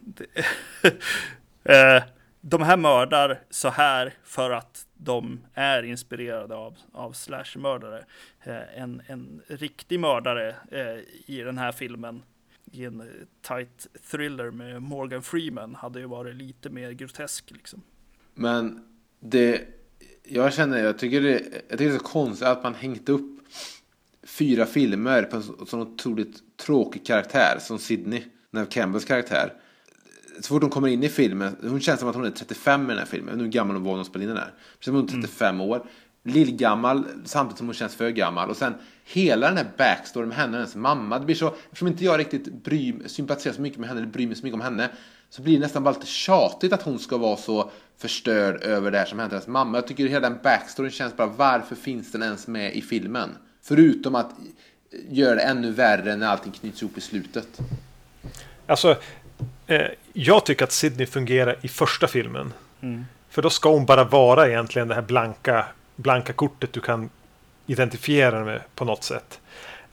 eh, 1.63 2.03
de 2.41 2.61
här 2.61 2.77
mördar 2.77 3.39
så 3.49 3.69
här 3.69 4.13
för 4.23 4.51
att 4.51 4.85
de 4.93 5.41
är 5.53 5.83
inspirerade 5.83 6.55
av, 6.55 6.77
av 6.93 7.11
slashermördare. 7.11 8.03
Eh, 8.43 8.81
en, 8.81 9.01
en 9.07 9.41
riktig 9.47 9.99
mördare 9.99 10.55
i 11.25 11.41
den 11.41 11.57
här 11.57 11.71
filmen, 11.71 12.23
i 12.71 12.85
en 12.85 13.01
eh, 13.01 13.05
tight 13.41 13.87
thriller 14.11 14.51
med 14.51 14.81
Morgan 14.81 15.21
Freeman, 15.23 15.75
hade 15.75 15.99
ju 15.99 16.05
varit 16.05 16.35
lite 16.35 16.69
mer 16.69 16.91
grotesk 16.91 17.51
liksom. 17.51 17.81
Men 18.35 18.83
det, 19.19 19.61
jag 20.23 20.53
känner, 20.53 20.83
jag 20.83 20.97
tycker 20.99 21.21
det, 21.21 21.31
jag 21.31 21.41
tycker 21.77 21.77
det 21.77 21.85
är 21.95 21.97
så 21.97 22.03
konstigt 22.03 22.47
att 22.47 22.63
man 22.63 22.73
hängt 22.75 23.09
upp 23.09 23.39
fyra 24.23 24.65
filmer 24.65 25.23
på 25.23 25.35
en 25.35 25.43
så- 25.43 25.65
sån 25.65 25.81
otroligt 25.81 26.57
tråkig 26.57 27.05
karaktär 27.05 27.57
som 27.59 27.79
Sydney, 27.79 28.23
Neve 28.51 28.65
Campbells 28.69 29.05
karaktär. 29.05 29.53
Så 30.41 30.47
fort 30.47 30.61
hon 30.61 30.71
kommer 30.71 30.87
in 30.87 31.03
i 31.03 31.09
filmen, 31.09 31.55
hon 31.61 31.79
känns 31.79 31.99
som 31.99 32.09
att 32.09 32.15
hon 32.15 32.25
är 32.25 32.31
35 32.31 32.85
i 32.85 32.87
den 32.87 32.97
här 32.97 33.05
filmen. 33.05 33.39
Hur 33.39 33.47
gammal 33.47 33.75
hon 33.75 33.83
var 33.83 33.91
när 33.91 33.97
hon 33.97 34.05
spelade 34.05 34.23
in 34.23 34.35
den 34.35 34.37
här. 34.37 34.53
Känns 34.79 34.85
som 34.85 34.95
hon 34.95 35.03
är 35.05 35.09
35 35.27 35.61
år. 35.61 35.85
Lillgammal 36.23 37.05
samtidigt 37.25 37.57
som 37.57 37.67
hon 37.67 37.73
känns 37.73 37.95
för 37.95 38.09
gammal. 38.09 38.49
Och 38.49 38.57
sen 38.57 38.73
hela 39.05 39.47
den 39.47 39.57
här 39.57 39.67
backstoryn 39.77 40.29
med 40.29 40.37
henne 40.37 40.51
och 40.51 40.57
hennes 40.57 40.75
mamma. 40.75 41.19
Det 41.19 41.25
blir 41.25 41.35
så, 41.35 41.53
eftersom 41.65 41.87
inte 41.87 42.05
jag 42.05 42.19
riktigt 42.19 42.63
bry, 42.63 42.93
sympatiserar 43.05 43.53
så 43.53 43.61
mycket 43.61 43.79
med 43.79 43.89
henne 43.89 44.01
eller 44.01 44.11
bryr 44.11 44.27
mig 44.27 44.35
så 44.35 44.43
mycket 44.43 44.55
om 44.55 44.61
henne. 44.61 44.89
Så 45.29 45.41
blir 45.41 45.53
det 45.53 45.59
nästan 45.59 45.83
bara 45.83 45.93
lite 45.93 46.07
tjatigt 46.07 46.73
att 46.73 46.81
hon 46.81 46.99
ska 46.99 47.17
vara 47.17 47.37
så 47.37 47.71
förstörd 47.97 48.63
över 48.63 48.91
det 48.91 48.97
här 48.97 49.05
som 49.05 49.19
hänt 49.19 49.31
hennes 49.31 49.47
mamma. 49.47 49.77
Jag 49.77 49.87
tycker 49.87 50.07
hela 50.07 50.29
den 50.29 50.39
backstoryn 50.43 50.91
känns 50.91 51.17
bara, 51.17 51.27
varför 51.27 51.75
finns 51.75 52.11
den 52.11 52.23
ens 52.23 52.47
med 52.47 52.75
i 52.75 52.81
filmen? 52.81 53.29
Förutom 53.61 54.15
att 54.15 54.31
göra 55.09 55.35
det 55.35 55.41
ännu 55.41 55.71
värre 55.71 56.15
när 56.15 56.27
allting 56.27 56.51
knyts 56.51 56.81
ihop 56.81 56.97
i 56.97 57.01
slutet. 57.01 57.61
alltså 58.67 58.95
eh, 59.67 59.81
jag 60.13 60.45
tycker 60.45 60.63
att 60.63 60.71
Sydney 60.71 61.07
fungerar 61.07 61.55
i 61.61 61.67
första 61.67 62.07
filmen. 62.07 62.53
För 63.29 63.41
då 63.41 63.49
ska 63.49 63.71
hon 63.71 63.85
bara 63.85 64.03
vara 64.03 64.47
egentligen 64.47 64.87
det 64.87 64.95
här 64.95 65.01
blanka, 65.01 65.65
blanka 65.99 66.33
kortet 66.33 66.73
du 66.73 66.79
kan 66.79 67.09
identifiera 67.67 68.35
dig 68.35 68.45
med 68.45 68.61
på 68.75 68.85
något 68.85 69.03
sätt. 69.03 69.39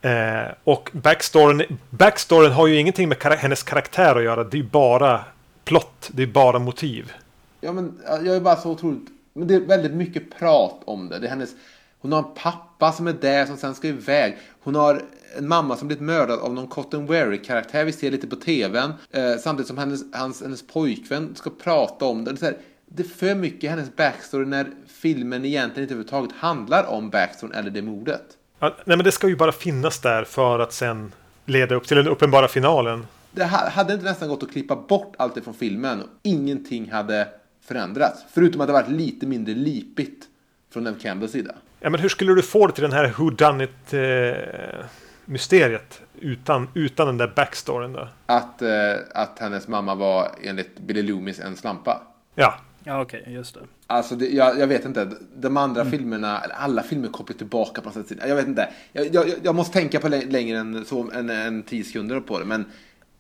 Eh, 0.03 0.53
och 0.65 0.91
backstoryn, 0.93 1.79
backstoryn 1.91 2.53
har 2.53 2.67
ju 2.67 2.77
ingenting 2.77 3.09
med 3.09 3.19
kara- 3.19 3.35
hennes 3.35 3.63
karaktär 3.63 4.17
att 4.17 4.23
göra. 4.23 4.45
Det 4.45 4.57
är 4.57 4.63
ju 4.63 4.69
bara 4.69 5.25
plott, 5.65 6.11
det 6.13 6.23
är 6.23 6.27
bara 6.27 6.59
motiv. 6.59 7.13
Ja, 7.61 7.73
men 7.73 8.01
jag 8.05 8.37
är 8.37 8.41
bara 8.41 8.57
så 8.57 8.71
otroligt... 8.71 9.09
Men 9.33 9.49
det 9.49 9.55
är 9.55 9.61
väldigt 9.61 9.93
mycket 9.93 10.39
prat 10.39 10.81
om 10.85 11.09
det. 11.09 11.19
det 11.19 11.27
är 11.27 11.31
hennes, 11.31 11.51
hon 11.99 12.13
har 12.13 12.19
en 12.19 12.35
pappa 12.35 12.93
som 12.93 13.07
är 13.07 13.13
där 13.13 13.47
som 13.47 13.57
sen 13.57 13.75
ska 13.75 13.89
iväg. 13.89 14.37
Hon 14.61 14.75
har 14.75 15.03
en 15.39 15.49
mamma 15.49 15.77
som 15.77 15.89
blivit 15.89 16.05
mördad 16.05 16.41
av 16.41 16.55
någon 16.55 16.69
Cotton 16.69 17.07
Weary-karaktär. 17.07 17.85
Vi 17.85 17.93
ser 17.93 18.11
lite 18.11 18.27
på 18.27 18.37
tvn. 18.37 18.93
Eh, 19.11 19.37
samtidigt 19.41 19.69
som 19.69 19.79
hennes, 19.79 20.01
hans, 20.13 20.43
hennes 20.43 20.67
pojkvän 20.67 21.35
ska 21.35 21.51
prata 21.51 22.05
om 22.05 22.25
det. 22.25 22.31
Det 22.31 22.37
är, 22.37 22.39
så 22.39 22.45
här, 22.45 22.57
det 22.97 23.05
för 23.05 23.35
mycket 23.35 23.71
hennes 23.71 23.97
backstory 23.97 24.47
när 24.47 24.67
filmen 24.87 25.45
egentligen 25.45 25.83
inte 25.83 25.95
överhuvudtaget 25.95 26.33
handlar 26.37 26.85
om 26.87 27.11
backstoryn 27.11 27.55
eller 27.55 27.71
det 27.71 27.83
mordet. 27.83 28.23
Ja, 28.59 28.69
nej 28.85 28.97
men 28.97 29.05
det 29.05 29.13
ska 29.13 29.29
ju 29.29 29.37
bara 29.37 29.53
finnas 29.53 29.99
där 30.01 30.25
för 30.25 30.59
att 30.59 30.73
sen 30.73 31.13
leda 31.45 31.75
upp 31.75 31.87
till 31.87 31.97
den 31.97 32.09
uppenbara 32.09 32.49
finalen. 32.49 33.07
Det 33.33 33.45
ha- 33.45 33.69
hade 33.69 33.93
inte 33.95 34.05
nästan 34.05 34.29
gått 34.29 34.43
att 34.43 34.51
klippa 34.53 34.77
bort 34.77 35.15
allt 35.19 35.45
från 35.45 35.55
filmen 35.55 36.01
och 36.03 36.09
ingenting 36.23 36.91
hade 36.91 37.29
förändrats. 37.65 38.25
Förutom 38.35 38.61
att 38.61 38.67
det 38.67 38.73
varit 38.73 38.89
lite 38.89 39.27
mindre 39.27 39.55
lipigt 39.55 40.25
från 40.73 40.85
Neve 40.85 40.99
Campbells 41.01 41.33
sida. 41.33 41.55
Ja, 41.81 41.91
men 41.91 42.01
hur 42.01 42.09
skulle 42.09 42.35
du 42.35 42.43
få 42.43 42.67
det 42.67 42.73
till 42.73 42.83
den 42.83 42.93
här 42.93 43.15
Who 43.19 43.31
Done 43.31 43.65
It 43.65 43.93
eh, 43.95 44.85
mysteriet 45.25 46.01
utan, 46.21 46.69
utan 46.75 47.07
den 47.07 47.19
där 47.19 47.33
backstoryn 47.37 47.93
då? 47.93 48.09
Att, 48.27 48.63
eh, 48.63 48.69
att 49.15 49.39
hennes 49.39 49.69
mamma 49.69 49.95
var 49.95 50.29
enligt 50.43 50.79
Billy 50.79 51.03
Loomis 51.03 51.41
en 51.41 51.57
slampa. 51.57 52.03
Ja, 52.35 52.55
Ja, 52.87 53.03
okej, 53.03 53.25
just 53.27 53.55
det. 53.55 53.61
Alltså, 53.87 54.17
det, 54.17 54.29
jag, 54.29 54.59
jag 54.59 54.67
vet 54.67 54.85
inte. 54.85 55.11
De 55.37 55.57
andra 55.57 55.85
filmerna, 55.85 56.41
eller 56.41 56.55
alla 56.55 56.83
filmer 56.83 57.09
kopplar 57.09 57.37
tillbaka 57.37 57.81
på 57.81 57.91
sätt. 57.91 58.13
Jag 58.29 58.37
vet 58.37 58.47
inte. 58.47 58.69
Jag, 58.93 59.15
jag, 59.15 59.27
jag 59.43 59.55
måste 59.55 59.73
tänka 59.73 60.01
på 60.01 60.09
lä- 60.09 60.27
längre 60.27 60.59
än, 60.59 60.85
så, 60.85 61.11
än, 61.11 61.31
än 61.31 61.63
tio 61.63 61.85
sekunder 61.85 62.21
på 62.21 62.39
det. 62.39 62.45
Men 62.45 62.65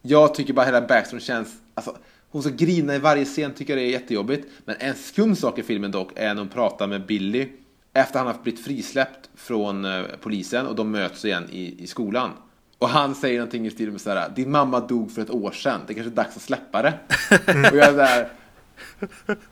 jag 0.02 0.34
tycker 0.34 0.52
bara 0.52 0.66
hela 0.66 0.80
backstoryn 0.80 1.20
känns... 1.20 1.48
Alltså, 1.74 1.96
hon 2.30 2.42
ska 2.42 2.50
grina 2.50 2.94
i 2.94 2.98
varje 2.98 3.24
scen, 3.24 3.52
tycker 3.52 3.72
jag 3.72 3.82
det 3.82 3.88
är 3.88 3.92
jättejobbigt. 3.92 4.48
Men 4.64 4.76
en 4.78 4.94
skum 4.94 5.36
sak 5.36 5.58
i 5.58 5.62
filmen 5.62 5.90
dock 5.90 6.12
är 6.16 6.34
när 6.34 6.42
hon 6.42 6.48
pratar 6.48 6.86
med 6.86 7.06
Billy 7.06 7.48
efter 7.92 8.18
han 8.18 8.26
har 8.26 8.34
blivit 8.42 8.64
frisläppt 8.64 9.30
från 9.34 9.84
eh, 9.84 10.02
polisen 10.20 10.66
och 10.66 10.74
de 10.74 10.90
möts 10.90 11.24
igen 11.24 11.44
i, 11.50 11.82
i 11.84 11.86
skolan. 11.86 12.30
Och 12.78 12.88
han 12.88 13.14
säger 13.14 13.38
någonting 13.38 13.66
i 13.66 13.70
stil 13.70 13.90
med 13.92 14.00
sådär, 14.00 14.32
din 14.36 14.50
mamma 14.50 14.80
dog 14.80 15.12
för 15.12 15.22
ett 15.22 15.30
år 15.30 15.50
sedan, 15.50 15.80
det 15.86 15.92
är 15.92 15.94
kanske 15.94 16.12
är 16.12 16.16
dags 16.16 16.36
att 16.36 16.42
släppa 16.42 16.82
det. 16.82 16.94
och 17.70 17.76
jag 17.76 17.88
är 17.88 17.92
där, 17.92 18.28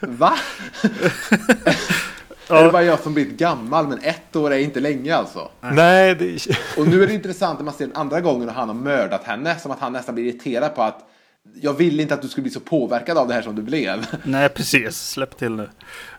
va? 0.00 0.38
Är 2.48 2.64
det 2.64 2.70
bara 2.72 2.82
jag 2.84 3.00
som 3.00 3.14
blivit 3.14 3.38
gammal, 3.38 3.88
men 3.88 3.98
ett 4.02 4.36
år 4.36 4.52
är 4.52 4.58
inte 4.58 4.80
länge 4.80 5.16
alltså. 5.16 5.50
nej, 5.60 6.14
det, 6.14 6.46
Och 6.76 6.88
nu 6.88 7.02
är 7.02 7.06
det 7.06 7.14
intressant 7.14 7.58
när 7.58 7.64
man 7.64 7.74
ser 7.74 7.86
den 7.86 7.96
andra 7.96 8.20
gången 8.20 8.48
och 8.48 8.54
han 8.54 8.68
har 8.68 8.74
mördat 8.74 9.24
henne, 9.24 9.58
som 9.58 9.70
att 9.70 9.78
han 9.80 9.92
nästan 9.92 10.14
blir 10.14 10.24
irriterad 10.24 10.74
på 10.74 10.82
att 10.82 10.98
jag 11.54 11.72
ville 11.74 12.02
inte 12.02 12.14
att 12.14 12.22
du 12.22 12.28
skulle 12.28 12.42
bli 12.42 12.52
så 12.52 12.60
påverkad 12.60 13.18
av 13.18 13.28
det 13.28 13.34
här 13.34 13.42
som 13.42 13.56
du 13.56 13.62
blev. 13.62 14.06
Nej, 14.24 14.48
precis. 14.48 14.96
Släpp 15.10 15.36
till 15.38 15.52
nu. 15.52 15.68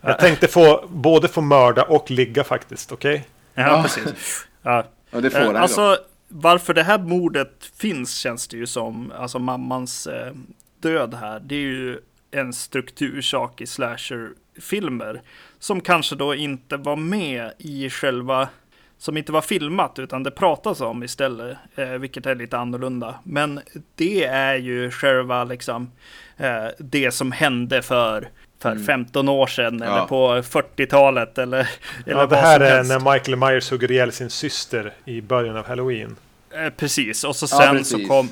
jag 0.02 0.20
tänkte 0.20 0.48
få 0.48 0.86
både 0.90 1.28
få 1.28 1.42
mörda 1.42 1.84
och 1.84 2.12
ligga 2.12 2.44
faktiskt, 2.44 2.92
okej? 2.92 3.28
Ja, 3.54 3.62
Ja. 3.68 3.82
precis. 3.84 4.46
Ja. 4.62 4.84
Ja, 5.12 5.22
det 5.22 5.30
får 5.30 5.40
Eh, 5.40 5.46
han 5.46 5.54
ju 5.56 5.60
alltså, 5.62 5.98
varför 6.28 6.74
det 6.74 6.84
här 6.84 6.98
mordet 7.00 7.52
finns 7.78 8.16
känns 8.16 8.48
det 8.48 8.58
ju 8.58 8.68
som, 8.68 9.12
alltså 9.18 9.40
mammans 9.40 10.08
eh, 10.08 10.34
död 10.82 11.14
här, 11.14 11.40
det 11.40 11.56
är 11.56 11.60
ju 11.60 12.00
en 12.40 12.54
struktursak 12.54 13.62
i 13.62 13.66
slasherfilmer 13.68 15.22
som 15.60 15.82
kanske 15.82 16.16
då 16.16 16.36
inte 16.36 16.78
var 16.78 16.96
med 16.96 17.52
i 17.58 17.90
själva, 17.90 18.50
som 18.98 19.18
inte 19.18 19.32
var 19.32 19.42
filmat 19.42 20.00
utan 20.00 20.24
det 20.24 20.32
pratas 20.32 20.82
om 20.82 21.04
istället, 21.04 21.58
eh, 21.76 21.88
vilket 21.90 22.26
är 22.26 22.36
lite 22.36 22.58
annorlunda. 22.58 23.16
Men 23.24 23.60
det 23.96 24.24
är 24.26 24.56
ju 24.56 24.92
själva 24.92 25.44
liksom 25.44 25.92
eh, 26.38 26.66
det 26.78 27.12
som 27.12 27.32
hände 27.32 27.82
för 27.82 28.30
för 28.60 28.76
15 28.76 29.30
år 29.30 29.48
sedan 29.48 29.82
eller 29.82 29.98
Ja. 29.98 30.08
på 30.08 30.28
40-talet 30.42 31.38
eller, 31.38 31.70
eller 32.06 32.20
Ja, 32.22 32.26
det 32.28 32.36
här 32.36 32.60
är 32.60 32.76
helst. 32.76 32.90
när 32.92 33.14
Michael 33.14 33.38
Myers 33.38 33.72
hugger 33.72 33.92
ihjäl 33.92 34.12
sin 34.12 34.30
syster 34.30 34.94
i 35.06 35.22
början 35.22 35.58
av 35.58 35.66
Halloween. 35.68 36.16
Eh, 36.52 36.70
precis, 36.70 37.24
och 37.24 37.36
så 37.36 37.48
Ja, 37.52 37.62
sen 37.66 37.78
precis. 37.78 38.02
så 38.02 38.08
kom, 38.08 38.30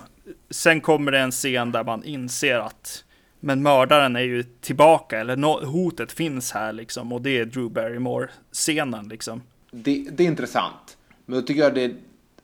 sen 0.50 0.82
kommer 0.82 1.12
det 1.12 1.20
en 1.20 1.32
scen 1.32 1.72
där 1.72 1.84
man 1.84 2.04
inser 2.04 2.60
att 2.60 3.04
men 3.46 3.62
mördaren 3.62 4.16
är 4.16 4.22
ju 4.22 4.44
tillbaka, 4.44 5.20
eller 5.20 5.36
no, 5.36 5.66
hotet 5.66 6.12
finns 6.12 6.52
här 6.52 6.74
liksom, 6.74 7.12
och 7.12 7.22
det 7.22 7.40
är 7.40 7.46
Drew 7.46 7.72
Barrymore-scenen 7.72 9.08
liksom. 9.08 9.42
Det, 9.72 10.08
det 10.12 10.24
är 10.24 10.28
intressant. 10.28 10.98
Men 11.26 11.40
då 11.40 11.46
tycker 11.46 11.62
jag 11.62 11.76
det, 11.76 11.96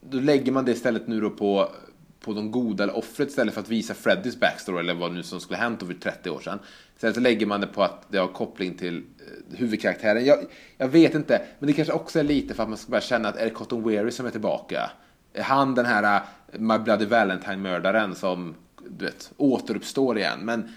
då 0.01 0.19
lägger 0.19 0.51
man 0.51 0.65
det 0.65 0.71
istället 0.71 1.07
nu 1.07 1.21
då 1.21 1.29
på, 1.29 1.71
på 2.19 2.33
de 2.33 2.51
goda 2.51 2.83
eller 2.83 2.97
offret 2.97 3.29
istället 3.29 3.53
för 3.53 3.61
att 3.61 3.69
visa 3.69 3.93
Freddys 3.93 4.39
backstory 4.39 4.79
eller 4.79 4.93
vad 4.93 5.13
nu 5.13 5.23
som 5.23 5.39
skulle 5.39 5.57
ha 5.57 5.63
hänt 5.63 5.79
för 5.79 5.93
30 5.93 6.29
år 6.29 6.39
sedan. 6.39 6.59
Istället 6.95 7.15
så 7.15 7.21
lägger 7.21 7.45
man 7.45 7.61
det 7.61 7.67
på 7.67 7.83
att 7.83 8.05
det 8.11 8.17
har 8.17 8.27
koppling 8.27 8.73
till 8.73 8.97
eh, 8.97 9.57
huvudkaraktären. 9.57 10.25
Jag, 10.25 10.39
jag 10.77 10.87
vet 10.87 11.15
inte, 11.15 11.41
men 11.59 11.67
det 11.67 11.73
kanske 11.73 11.93
också 11.93 12.19
är 12.19 12.23
lite 12.23 12.53
för 12.53 12.63
att 12.63 12.69
man 12.69 12.77
ska 12.77 12.89
börja 12.89 13.01
känna 13.01 13.29
att 13.29 13.37
är 13.37 13.43
det 13.43 13.51
Cotton 13.51 13.83
Weary 13.83 14.11
som 14.11 14.25
är 14.25 14.31
tillbaka? 14.31 14.91
Är 15.33 15.43
han 15.43 15.75
den 15.75 15.85
här 15.85 16.21
eh, 16.53 16.59
My 16.59 16.77
Bloody 16.77 17.05
Valentine-mördaren 17.05 18.15
som 18.15 18.55
du 18.89 19.05
vet, 19.05 19.31
återuppstår 19.37 20.17
igen? 20.17 20.39
Men, 20.41 20.69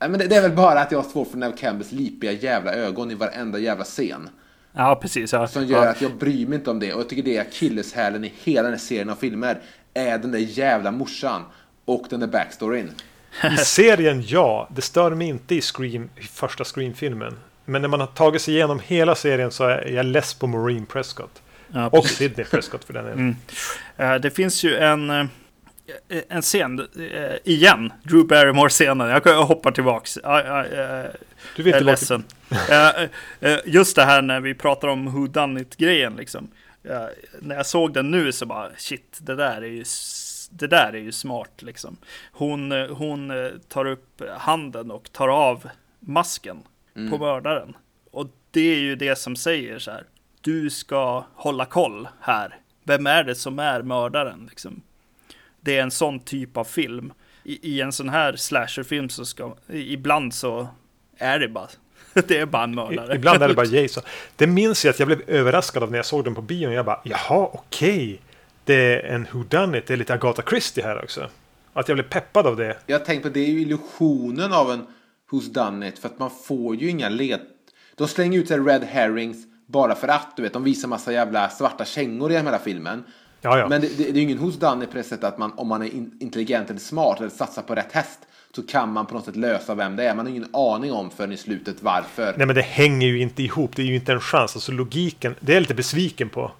nej, 0.00 0.10
men 0.10 0.18
det, 0.18 0.26
det 0.26 0.36
är 0.36 0.42
väl 0.42 0.52
bara 0.56 0.80
att 0.80 0.92
jag 0.92 0.98
har 1.02 1.10
svårt 1.10 1.30
för 1.30 1.38
Neve 1.38 1.56
Campbells 1.56 1.92
lipiga 1.92 2.32
jävla 2.32 2.74
ögon 2.74 3.10
i 3.10 3.14
varenda 3.14 3.58
jävla 3.58 3.84
scen. 3.84 4.28
Ja, 4.72 4.98
precis. 5.02 5.32
Ja. 5.32 5.46
Som 5.48 5.66
gör 5.66 5.84
ja. 5.84 5.90
att 5.90 6.00
jag 6.00 6.16
bryr 6.16 6.46
mig 6.46 6.58
inte 6.58 6.70
om 6.70 6.78
det. 6.80 6.92
Och 6.94 7.00
jag 7.00 7.08
tycker 7.08 7.22
det 7.22 7.36
är 7.36 7.40
akilleshälen 7.40 8.24
i 8.24 8.32
hela 8.42 8.62
den 8.62 8.72
här 8.72 8.78
serien 8.78 9.10
av 9.10 9.16
filmer. 9.16 9.60
Är 9.94 10.18
den 10.18 10.32
där 10.32 10.38
jävla 10.38 10.90
morsan. 10.90 11.42
Och 11.84 12.06
den 12.10 12.20
där 12.20 12.26
backstoryn. 12.26 12.90
I 13.44 13.56
serien, 13.64 14.22
ja. 14.26 14.68
Det 14.74 14.82
stör 14.82 15.14
mig 15.14 15.28
inte 15.28 15.54
i, 15.54 15.60
Scream, 15.60 16.08
i 16.16 16.22
första 16.22 16.64
Scream-filmen. 16.64 17.36
Men 17.64 17.82
när 17.82 17.88
man 17.88 18.00
har 18.00 18.06
tagit 18.06 18.42
sig 18.42 18.54
igenom 18.54 18.80
hela 18.84 19.14
serien 19.14 19.50
så 19.50 19.64
är 19.64 19.86
jag 19.88 20.06
less 20.06 20.34
på 20.34 20.46
Maureen 20.46 20.86
Prescott. 20.86 21.42
Ja, 21.68 21.88
Och. 21.88 22.06
Sidney 22.06 22.44
Prescott 22.46 22.84
för 22.84 22.92
den 22.92 23.04
delen. 23.04 23.36
Mm. 23.96 24.12
Eh, 24.14 24.20
Det 24.20 24.30
finns 24.30 24.64
ju 24.64 24.76
en, 24.76 25.10
eh, 25.10 25.24
en 26.28 26.42
scen, 26.42 26.78
eh, 27.12 27.36
igen, 27.44 27.92
Drew 28.02 28.26
Barrymore-scenen. 28.26 29.08
Jag 29.08 29.22
jag 29.26 29.44
hoppar 29.44 29.70
tillbaks. 29.72 30.18
Ja, 30.22 30.42
ja, 30.44 30.66
eh, 30.66 31.10
Du 31.56 31.62
vet 31.62 31.72
jag 31.72 31.80
är 31.80 31.84
ledsen. 31.84 32.24
Eh, 32.70 33.02
eh, 33.40 33.58
Just 33.64 33.96
det 33.96 34.02
här 34.04 34.22
när 34.22 34.40
vi 34.40 34.54
pratar 34.54 34.88
om 34.88 35.06
who 35.12 35.26
done 35.26 35.60
it-grejen 35.60 36.16
liksom. 36.16 36.50
Eh, 36.84 37.04
När 37.40 37.56
jag 37.56 37.66
såg 37.66 37.92
den 37.92 38.10
nu 38.10 38.32
så 38.32 38.46
bara 38.46 38.70
shit, 38.76 39.18
det 39.20 39.34
där 39.34 39.62
är 39.62 39.66
ju, 39.66 39.84
det 40.50 40.66
där 40.66 40.92
är 40.92 40.98
ju 41.00 41.12
smart 41.12 41.62
liksom. 41.62 41.96
Hon, 42.32 42.72
eh, 42.72 42.86
hon 42.88 43.30
eh, 43.30 43.50
tar 43.68 43.84
upp 43.84 44.22
handen 44.38 44.90
och 44.90 45.12
tar 45.12 45.28
av 45.28 45.68
masken 46.00 46.62
på 47.10 47.18
mördaren. 47.18 47.76
Och 48.10 48.26
det 48.50 48.60
är 48.74 48.78
ju 48.78 48.96
det 48.96 49.18
som 49.18 49.36
säger 49.36 49.78
så 49.78 49.90
här. 49.90 50.04
Du 50.40 50.70
ska 50.70 51.24
hålla 51.34 51.64
koll 51.64 52.08
här. 52.20 52.56
Vem 52.84 53.06
är 53.06 53.24
det 53.24 53.34
som 53.34 53.58
är 53.58 53.82
mördaren? 53.82 54.46
Liksom. 54.50 54.82
Det 55.60 55.76
är 55.76 55.82
en 55.82 55.90
sån 55.90 56.20
typ 56.20 56.56
av 56.56 56.64
film. 56.64 57.12
I, 57.44 57.74
i 57.74 57.80
en 57.80 57.92
sån 57.92 58.08
här 58.08 58.36
slasherfilm 58.36 59.08
så 59.08 59.24
ska, 59.24 59.56
ibland 59.68 60.34
så 60.34 60.68
är 61.18 61.38
det 61.38 61.48
bara, 61.48 61.68
det 62.14 62.38
är 62.38 62.46
bara 62.46 62.64
en 62.64 62.74
mördare. 62.74 63.14
Ibland 63.14 63.42
är 63.42 63.48
det 63.48 63.54
bara 63.54 63.66
Jason. 63.80 64.02
Det 64.36 64.46
minns 64.46 64.84
jag 64.84 64.92
att 64.92 64.98
jag 64.98 65.06
blev 65.06 65.22
överraskad 65.26 65.82
av 65.82 65.90
när 65.90 65.98
jag 65.98 66.06
såg 66.06 66.24
den 66.24 66.34
på 66.34 66.42
bion. 66.42 66.72
Jag 66.72 66.84
bara, 66.84 67.00
jaha, 67.04 67.48
okej. 67.52 68.20
Det 68.64 68.74
är 68.74 69.14
en 69.14 69.26
Who 69.32 69.44
Done 69.48 69.78
It. 69.78 69.86
Det 69.86 69.92
är 69.92 69.96
lite 69.96 70.14
Agatha 70.14 70.42
Christie 70.42 70.84
här 70.84 71.02
också. 71.02 71.28
Att 71.72 71.88
jag 71.88 71.96
blev 71.96 72.08
peppad 72.08 72.46
av 72.46 72.56
det. 72.56 72.76
Jag 72.86 72.98
har 72.98 73.04
tänkt 73.04 73.22
på 73.22 73.28
det 73.28 73.40
är 73.40 73.48
ju 73.48 73.60
illusionen 73.60 74.52
av 74.52 74.72
en 74.72 74.86
Who's 75.30 75.52
Done 75.52 75.88
It. 75.88 75.98
För 75.98 76.08
att 76.08 76.18
man 76.18 76.30
får 76.30 76.76
ju 76.76 76.88
inga 76.90 77.08
led... 77.08 77.40
De 77.94 78.08
slänger 78.08 78.38
ut 78.38 78.48
sig 78.48 78.58
red 78.58 78.84
herrings 78.84 79.36
bara 79.66 79.94
för 79.94 80.08
att. 80.08 80.36
Du 80.36 80.42
vet, 80.42 80.52
de 80.52 80.64
visar 80.64 80.88
massa 80.88 81.12
jävla 81.12 81.48
svarta 81.48 81.84
kängor 81.84 82.32
i 82.32 82.34
hela 82.34 82.58
filmen. 82.58 83.04
Ja, 83.40 83.58
ja. 83.58 83.68
Men 83.68 83.80
det, 83.80 83.88
det, 83.88 84.04
det 84.04 84.10
är 84.10 84.14
ju 84.14 84.20
ingen 84.22 84.38
Who's 84.38 84.58
Done 84.58 84.84
It 84.84 84.90
på 84.90 84.96
det 84.96 85.04
sättet 85.04 85.24
att 85.24 85.38
man, 85.38 85.52
om 85.56 85.68
man 85.68 85.82
är 85.82 85.86
in, 85.86 86.16
intelligent 86.20 86.70
eller 86.70 86.80
smart 86.80 87.20
eller 87.20 87.30
satsar 87.30 87.62
på 87.62 87.74
rätt 87.74 87.92
häst 87.92 88.18
så 88.54 88.62
kan 88.62 88.92
man 88.92 89.06
på 89.06 89.14
något 89.14 89.24
sätt 89.24 89.36
lösa 89.36 89.74
vem 89.74 89.96
det 89.96 90.04
är. 90.04 90.14
Man 90.14 90.26
har 90.26 90.30
ingen 90.30 90.48
aning 90.52 90.92
om 90.92 91.10
förrän 91.10 91.32
i 91.32 91.36
slutet 91.36 91.76
varför. 91.80 92.34
Nej, 92.36 92.46
men 92.46 92.56
det 92.56 92.62
hänger 92.62 93.06
ju 93.06 93.20
inte 93.20 93.42
ihop. 93.42 93.76
Det 93.76 93.82
är 93.82 93.86
ju 93.86 93.94
inte 93.94 94.12
en 94.12 94.20
chans. 94.20 94.56
Alltså 94.56 94.72
logiken, 94.72 95.34
det 95.40 95.52
är 95.52 95.56
jag 95.56 95.60
lite 95.60 95.74
besviken 95.74 96.28
på. 96.28 96.52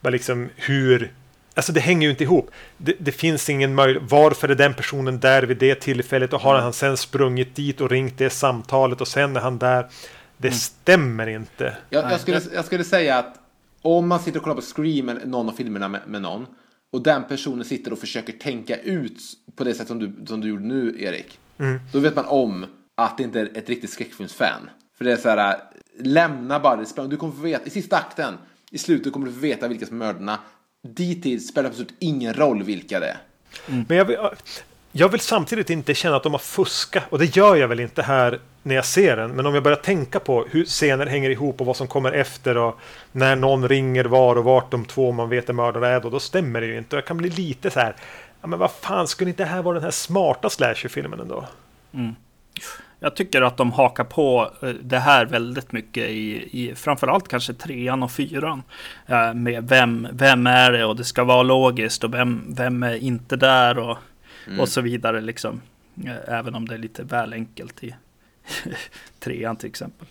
Bara 0.00 0.10
liksom 0.10 0.48
hur... 0.56 1.12
Alltså 1.54 1.72
det 1.72 1.80
hänger 1.80 2.06
ju 2.06 2.10
inte 2.10 2.24
ihop. 2.24 2.50
Det, 2.76 2.94
det 2.98 3.12
finns 3.12 3.50
ingen 3.50 3.74
möjlighet. 3.74 4.10
Varför 4.10 4.48
är 4.48 4.54
den 4.54 4.74
personen 4.74 5.20
där 5.20 5.42
vid 5.42 5.56
det 5.56 5.74
tillfället? 5.74 6.32
Och 6.32 6.40
har 6.40 6.58
han 6.58 6.72
sen 6.72 6.96
sprungit 6.96 7.54
dit 7.56 7.80
och 7.80 7.90
ringt 7.90 8.18
det 8.18 8.30
samtalet 8.30 9.00
och 9.00 9.08
sen 9.08 9.36
är 9.36 9.40
han 9.40 9.58
där. 9.58 9.86
Det 10.36 10.50
stämmer 10.50 11.26
inte. 11.26 11.76
Jag, 11.90 12.12
jag, 12.12 12.20
skulle, 12.20 12.40
jag 12.54 12.64
skulle 12.64 12.84
säga 12.84 13.18
att 13.18 13.39
om 13.82 14.08
man 14.08 14.20
sitter 14.20 14.38
och 14.38 14.44
kollar 14.44 14.56
på 14.56 14.62
Scream 14.62 15.08
eller 15.08 15.26
någon 15.26 15.48
av 15.48 15.52
filmerna 15.52 15.88
med, 15.88 16.00
med 16.06 16.22
någon 16.22 16.46
och 16.92 17.02
den 17.02 17.24
personen 17.24 17.64
sitter 17.64 17.92
och 17.92 17.98
försöker 17.98 18.32
tänka 18.32 18.76
ut 18.76 19.22
på 19.54 19.64
det 19.64 19.74
sätt 19.74 19.88
som 19.88 19.98
du, 19.98 20.26
som 20.26 20.40
du 20.40 20.48
gjorde 20.48 20.64
nu, 20.64 20.96
Erik. 20.98 21.38
Då 21.92 21.98
vet 21.98 22.16
man 22.16 22.24
om 22.24 22.66
att 22.94 23.16
det 23.16 23.22
inte 23.22 23.40
är 23.40 23.50
ett 23.54 23.68
riktigt 23.68 23.90
skräckfilmsfan. 23.90 24.70
För 24.98 25.04
det 25.04 25.12
är 25.12 25.16
så 25.16 25.28
här, 25.28 25.60
lämna 25.98 26.60
bara 26.60 26.76
det. 26.76 27.06
Du 27.06 27.16
kommer 27.16 27.34
få 27.34 27.40
veta, 27.40 27.66
i 27.66 27.70
sista 27.70 27.96
akten, 27.96 28.34
i 28.70 28.78
slutet 28.78 29.12
kommer 29.12 29.26
du 29.26 29.32
få 29.32 29.40
veta 29.40 29.68
vilka 29.68 29.86
som 29.86 30.02
är 30.02 30.06
mördarna. 30.06 30.38
Dittills 30.88 31.48
spelar 31.48 31.62
det 31.62 31.68
absolut 31.68 31.94
ingen 31.98 32.34
roll 32.34 32.62
vilka 32.62 33.00
det 33.00 33.06
är. 33.06 33.18
Men 33.88 33.96
jag 33.96 34.06
jag 34.92 35.08
vill 35.08 35.20
samtidigt 35.20 35.70
inte 35.70 35.94
känna 35.94 36.16
att 36.16 36.22
de 36.22 36.32
har 36.32 36.38
fuskat. 36.38 37.04
Och 37.10 37.18
det 37.18 37.36
gör 37.36 37.56
jag 37.56 37.68
väl 37.68 37.80
inte 37.80 38.02
här 38.02 38.38
när 38.62 38.74
jag 38.74 38.84
ser 38.84 39.16
den. 39.16 39.30
Men 39.30 39.46
om 39.46 39.54
jag 39.54 39.62
börjar 39.62 39.76
tänka 39.76 40.20
på 40.20 40.46
hur 40.50 40.64
scener 40.64 41.06
hänger 41.06 41.30
ihop 41.30 41.60
och 41.60 41.66
vad 41.66 41.76
som 41.76 41.86
kommer 41.86 42.12
efter 42.12 42.56
och 42.56 42.78
när 43.12 43.36
någon 43.36 43.68
ringer 43.68 44.04
var 44.04 44.36
och 44.36 44.44
vart 44.44 44.70
de 44.70 44.84
två 44.84 45.12
man 45.12 45.28
vet 45.28 45.48
är 45.48 45.52
mördare 45.52 45.88
är 45.88 46.00
då, 46.00 46.10
då 46.10 46.20
stämmer 46.20 46.60
det 46.60 46.66
ju 46.66 46.78
inte. 46.78 46.96
Och 46.96 46.98
jag 46.98 47.06
kan 47.06 47.16
bli 47.16 47.30
lite 47.30 47.70
så 47.70 47.80
här. 47.80 47.96
Ja, 48.40 48.46
men 48.46 48.58
vad 48.58 48.70
fan, 48.70 49.06
skulle 49.08 49.30
inte 49.30 49.42
det 49.42 49.48
här 49.48 49.62
vara 49.62 49.74
den 49.74 49.84
här 49.84 49.90
smarta 49.90 50.50
slasher-filmen 50.50 51.20
ändå? 51.20 51.44
Mm. 51.94 52.14
Jag 53.02 53.16
tycker 53.16 53.42
att 53.42 53.56
de 53.56 53.72
hakar 53.72 54.04
på 54.04 54.50
eh, 54.62 54.68
det 54.68 54.98
här 54.98 55.26
väldigt 55.26 55.72
mycket 55.72 56.08
i, 56.08 56.48
i 56.52 56.74
framförallt 56.74 57.28
kanske 57.28 57.54
trean 57.54 58.02
och 58.02 58.12
fyran. 58.12 58.62
Eh, 59.06 59.34
Med 59.34 59.68
vem, 59.68 60.08
vem 60.12 60.46
är 60.46 60.72
det 60.72 60.84
och 60.84 60.96
det 60.96 61.04
ska 61.04 61.24
vara 61.24 61.42
logiskt 61.42 62.04
och 62.04 62.14
vem, 62.14 62.54
vem 62.56 62.82
är 62.82 62.96
inte 62.96 63.36
där 63.36 63.78
och, 63.78 63.98
och 64.58 64.68
så 64.68 64.80
vidare 64.80 65.20
liksom. 65.20 65.60
Eh, 66.06 66.34
Även 66.38 66.54
om 66.54 66.68
det 66.68 66.74
är 66.74 66.78
lite 66.78 67.02
väl 67.02 67.32
enkelt 67.32 67.84
i 67.84 67.94
trean 69.18 69.56
till 69.56 69.68
exempel. 69.68 70.06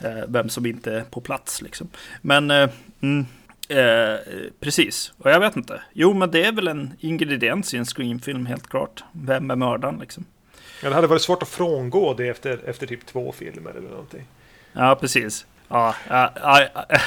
Eh, 0.00 0.24
Vem 0.28 0.48
som 0.48 0.66
inte 0.66 0.94
är 0.94 1.02
på 1.02 1.20
plats 1.20 1.62
liksom. 1.62 1.88
Men 2.22 2.50
eh, 2.50 2.70
mm, 3.00 3.26
eh, 3.68 4.20
precis, 4.60 5.12
och 5.18 5.30
jag 5.30 5.40
vet 5.40 5.56
inte. 5.56 5.82
Jo, 5.92 6.14
men 6.14 6.30
det 6.30 6.44
är 6.44 6.52
väl 6.52 6.68
en 6.68 6.92
ingrediens 7.00 7.74
i 7.74 7.76
en 7.76 7.84
screamfilm 7.84 8.46
helt 8.46 8.66
klart. 8.66 9.04
Vem 9.12 9.50
är 9.50 9.56
mördaren 9.56 9.98
liksom? 10.00 10.24
Ja, 10.82 10.88
det 10.88 10.94
hade 10.94 11.06
varit 11.06 11.22
svårt 11.22 11.42
att 11.42 11.48
frångå 11.48 12.14
det 12.14 12.28
efter, 12.28 12.60
efter 12.64 12.86
typ 12.86 13.06
två 13.06 13.32
filmer 13.32 13.70
eller 13.70 13.88
någonting. 13.90 14.24
Ja, 14.72 14.98
precis. 15.00 15.46
Ja, 15.72 15.94
uh, 16.10 16.60
I, 16.60 16.64
I, 16.94 16.98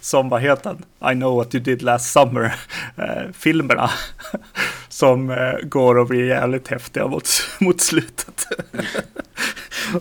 som 0.00 0.28
vad 0.28 0.42
heter 0.42 0.70
den? 0.70 1.10
I 1.12 1.14
know 1.14 1.36
what 1.36 1.54
you 1.54 1.64
did 1.64 1.82
last 1.82 2.12
summer. 2.12 2.54
Uh, 2.98 3.32
filmerna. 3.32 3.90
Som 4.88 5.30
uh, 5.30 5.58
går 5.62 5.98
och 5.98 6.06
blir 6.06 6.24
jävligt 6.24 6.68
häftiga 6.68 7.06
mot, 7.06 7.28
mot 7.60 7.80
slutet. 7.80 8.46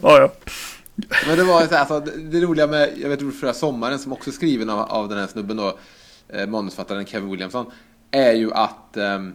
ja, 0.01 0.19
ja. 0.19 0.31
Men 1.27 1.37
det 1.37 1.43
var 1.43 1.67
så 1.67 1.75
här, 1.75 1.79
alltså, 1.79 1.99
det 1.99 2.41
roliga 2.41 2.67
med, 2.67 2.89
jag 2.97 3.09
vet 3.09 3.39
förra 3.39 3.53
sommaren 3.53 3.99
som 3.99 4.13
också 4.13 4.29
är 4.29 4.33
skriven 4.33 4.69
av, 4.69 4.79
av 4.79 5.09
den 5.09 5.17
här 5.17 5.27
snubben 5.27 5.57
då, 5.57 5.77
eh, 6.29 6.47
manusfattaren 6.47 7.05
Kevin 7.05 7.31
Williamson, 7.31 7.71
är 8.11 8.33
ju 8.33 8.53
att 8.53 8.97
ehm, 8.97 9.33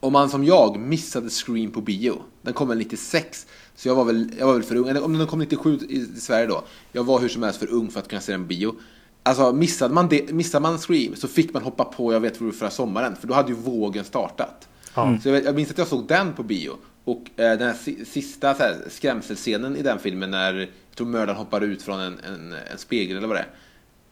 om 0.00 0.12
man 0.12 0.30
som 0.30 0.44
jag 0.44 0.78
missade 0.78 1.30
Scream 1.30 1.70
på 1.70 1.80
bio, 1.80 2.22
den 2.42 2.54
kom 2.54 2.68
väl 2.68 2.78
96, 2.78 3.46
så 3.76 3.88
jag 3.88 3.94
var 3.94 4.04
väl, 4.04 4.30
jag 4.38 4.46
var 4.46 4.54
väl 4.54 4.62
för 4.62 4.76
ung, 4.76 4.96
om 4.96 5.18
den 5.18 5.26
kom 5.26 5.38
97 5.38 5.78
i, 5.88 5.96
i 5.96 6.20
Sverige 6.20 6.46
då, 6.46 6.64
jag 6.92 7.04
var 7.04 7.20
hur 7.20 7.28
som 7.28 7.42
helst 7.42 7.58
för 7.58 7.70
ung 7.70 7.90
för 7.90 8.00
att 8.00 8.08
kunna 8.08 8.20
se 8.20 8.32
den 8.32 8.42
på 8.42 8.48
bio. 8.48 8.74
Alltså 9.22 9.52
missade 9.52 9.94
man, 9.94 10.08
det, 10.08 10.32
missade 10.32 10.62
man 10.62 10.78
Scream 10.78 11.16
så 11.16 11.28
fick 11.28 11.52
man 11.52 11.62
hoppa 11.62 11.84
på 11.84 12.12
Jag 12.12 12.20
vet 12.20 12.36
förra 12.36 12.70
sommaren, 12.70 13.16
för 13.16 13.26
då 13.26 13.34
hade 13.34 13.48
ju 13.48 13.54
vågen 13.54 14.04
startat. 14.04 14.68
Ja. 14.94 15.18
Så 15.22 15.28
jag, 15.28 15.44
jag 15.44 15.54
minns 15.54 15.70
att 15.70 15.78
jag 15.78 15.86
såg 15.86 16.06
den 16.08 16.32
på 16.32 16.42
bio. 16.42 16.70
Och 17.04 17.24
eh, 17.36 17.58
den 17.58 17.68
här 17.68 17.74
si- 17.74 18.04
sista 18.04 18.54
så 18.54 18.62
här, 18.62 18.76
skrämselscenen 18.90 19.76
i 19.76 19.82
den 19.82 19.98
filmen 19.98 20.30
när 20.30 20.54
jag 20.54 20.68
tror 20.94 21.06
mördaren 21.06 21.38
hoppar 21.38 21.60
ut 21.60 21.82
från 21.82 22.00
en, 22.00 22.18
en, 22.26 22.54
en 22.72 22.78
spegel 22.78 23.16
eller 23.16 23.28
vad 23.28 23.36
det 23.36 23.44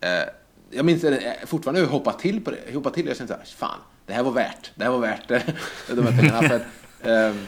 är. 0.00 0.22
Eh, 0.22 0.28
jag 0.70 0.84
minns 0.84 1.02
jag 1.02 1.18
fortfarande 1.46 1.80
hur 1.80 1.86
jag 1.86 1.92
hoppade 1.92 2.18
till 2.18 2.44
på 2.44 2.50
det. 2.50 2.58
Jag 2.66 2.74
hoppade 2.74 2.94
till 2.94 3.04
och 3.04 3.10
jag 3.10 3.16
kände 3.16 3.32
så 3.32 3.38
här, 3.38 3.46
fan, 3.46 3.78
det 4.06 4.12
här 4.12 4.22
var 4.22 4.32
värt. 4.32 4.70
Det 4.74 4.84
här 4.84 4.90
var 4.90 4.98
värt 4.98 5.28
det. 5.28 5.42
de 5.94 6.06
här 6.06 6.20
pengarna. 6.20 6.48
För 6.48 6.56
att, 6.56 6.62
ehm, 7.02 7.46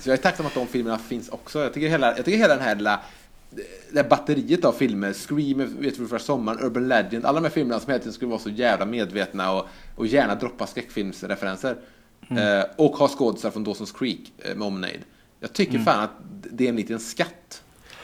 så 0.00 0.08
jag 0.08 0.18
är 0.18 0.22
tacksam 0.22 0.46
att 0.46 0.54
de 0.54 0.66
filmerna 0.66 0.98
finns 0.98 1.28
också. 1.28 1.62
Jag 1.62 1.74
tycker 1.74 1.88
hela, 1.88 2.16
jag 2.16 2.24
tycker 2.24 2.38
hela 2.38 2.54
den 2.54 2.64
här 2.64 2.74
lilla 2.74 3.00
det 3.92 4.00
här 4.00 4.08
batteriet 4.08 4.64
av 4.64 4.72
filmer, 4.72 5.12
Scream, 5.12 5.80
vet 5.80 5.98
du 5.98 6.08
för 6.08 6.18
sommaren, 6.18 6.58
Urban 6.60 6.88
Legend, 6.88 7.26
alla 7.26 7.40
de 7.40 7.46
här 7.46 7.52
filmerna 7.52 7.80
som 7.80 7.90
hela 7.90 7.98
tiden 7.98 8.12
skulle 8.12 8.30
vara 8.30 8.40
så 8.40 8.50
jävla 8.50 8.86
medvetna 8.86 9.52
och, 9.52 9.68
och 9.96 10.06
gärna 10.06 10.34
droppa 10.34 10.66
skräckfilmsreferenser. 10.66 11.76
Eh, 12.30 12.64
och 12.76 12.96
ha 12.96 13.08
skådisar 13.08 13.50
från 13.50 13.66
Dawson's 13.66 13.98
Creek 13.98 14.32
eh, 14.38 14.56
med 14.56 14.66
Omneid. 14.66 15.00
Jag 15.40 15.52
tycker 15.52 15.78
fan 15.78 16.00
att 16.00 16.10
det 16.30 16.64
är 16.64 16.68
en 16.68 16.76
liten 16.76 17.00
skatt. 17.00 17.62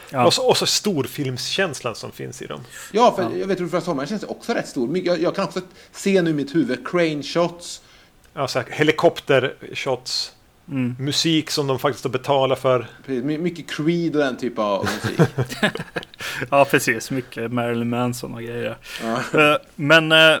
Ja. 0.09 0.25
Och, 0.25 0.33
så, 0.33 0.49
och 0.49 0.57
så 0.57 0.65
storfilmskänslan 0.65 1.95
som 1.95 2.11
finns 2.11 2.41
i 2.41 2.45
dem. 2.45 2.61
Ja, 2.91 3.13
för 3.15 3.37
jag 3.37 3.47
vet 3.47 3.61
att 3.61 3.71
förra 3.71 3.81
sommaren 3.81 4.09
känns 4.09 4.23
också 4.23 4.53
rätt 4.53 4.67
stor. 4.67 4.97
Jag, 4.97 5.21
jag 5.21 5.35
kan 5.35 5.45
också 5.45 5.61
se 5.91 6.21
nu 6.21 6.29
i 6.29 6.33
mitt 6.33 6.55
huvud 6.55 6.87
crane 6.87 7.23
shots. 7.23 7.81
Ja, 8.33 8.47
så 8.47 8.59
här, 8.59 8.67
helikoptershots. 10.67 10.99
Musik 10.99 11.49
som 11.49 11.67
de 11.67 11.79
faktiskt 11.79 12.03
har 12.03 12.11
betalat 12.11 12.59
för. 12.59 12.87
Precis, 13.05 13.23
my- 13.23 13.37
Mycket 13.37 13.69
Creed 13.71 14.15
och 14.15 14.21
den 14.21 14.37
typen 14.37 14.63
av 14.63 14.85
musik. 14.85 15.19
ja, 16.49 16.65
precis. 16.71 17.11
Mycket 17.11 17.51
Marilyn 17.51 17.89
Manson 17.89 18.33
och 18.33 18.41
grejer. 18.41 18.77
Ja. 19.03 19.39
Eh, 19.39 19.57
Men 19.75 20.11
eh, 20.11 20.37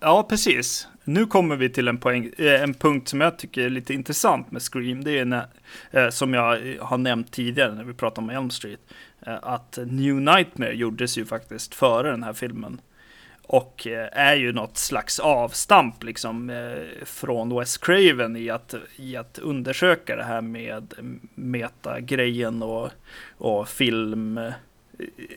ja, 0.00 0.22
precis. 0.28 0.88
Nu 1.04 1.26
kommer 1.26 1.56
vi 1.56 1.68
till 1.70 1.88
en, 1.88 1.98
poäng, 1.98 2.30
eh, 2.38 2.62
en 2.62 2.74
punkt 2.74 3.08
som 3.08 3.20
jag 3.20 3.38
tycker 3.38 3.62
är 3.62 3.70
lite 3.70 3.94
intressant 3.94 4.50
med 4.50 4.62
Scream. 4.62 5.04
Det 5.04 5.18
är 5.18 5.24
när, 5.24 6.10
som 6.10 6.34
jag 6.34 6.76
har 6.80 6.98
nämnt 6.98 7.32
tidigare 7.32 7.74
när 7.74 7.84
vi 7.84 7.94
pratade 7.94 8.24
om 8.24 8.30
Elm 8.30 8.50
Street. 8.50 8.80
Att 9.42 9.78
New 9.86 10.14
Nightmare 10.14 10.72
gjordes 10.74 11.18
ju 11.18 11.26
faktiskt 11.26 11.74
före 11.74 12.10
den 12.10 12.22
här 12.22 12.32
filmen. 12.32 12.80
Och 13.48 13.86
eh, 13.86 14.08
är 14.12 14.34
ju 14.34 14.52
något 14.52 14.76
slags 14.76 15.18
avstamp 15.18 16.04
liksom 16.04 16.50
eh, 16.50 17.04
från 17.04 17.58
Wes 17.58 17.78
Craven 17.78 18.36
i 18.36 18.50
att, 18.50 18.74
i 18.96 19.16
att 19.16 19.38
undersöka 19.38 20.16
det 20.16 20.24
här 20.24 20.40
med 20.40 20.94
metagrejen 21.34 22.62
och, 22.62 22.90
och 23.38 23.68
film, 23.68 24.38
eh, 24.38 24.52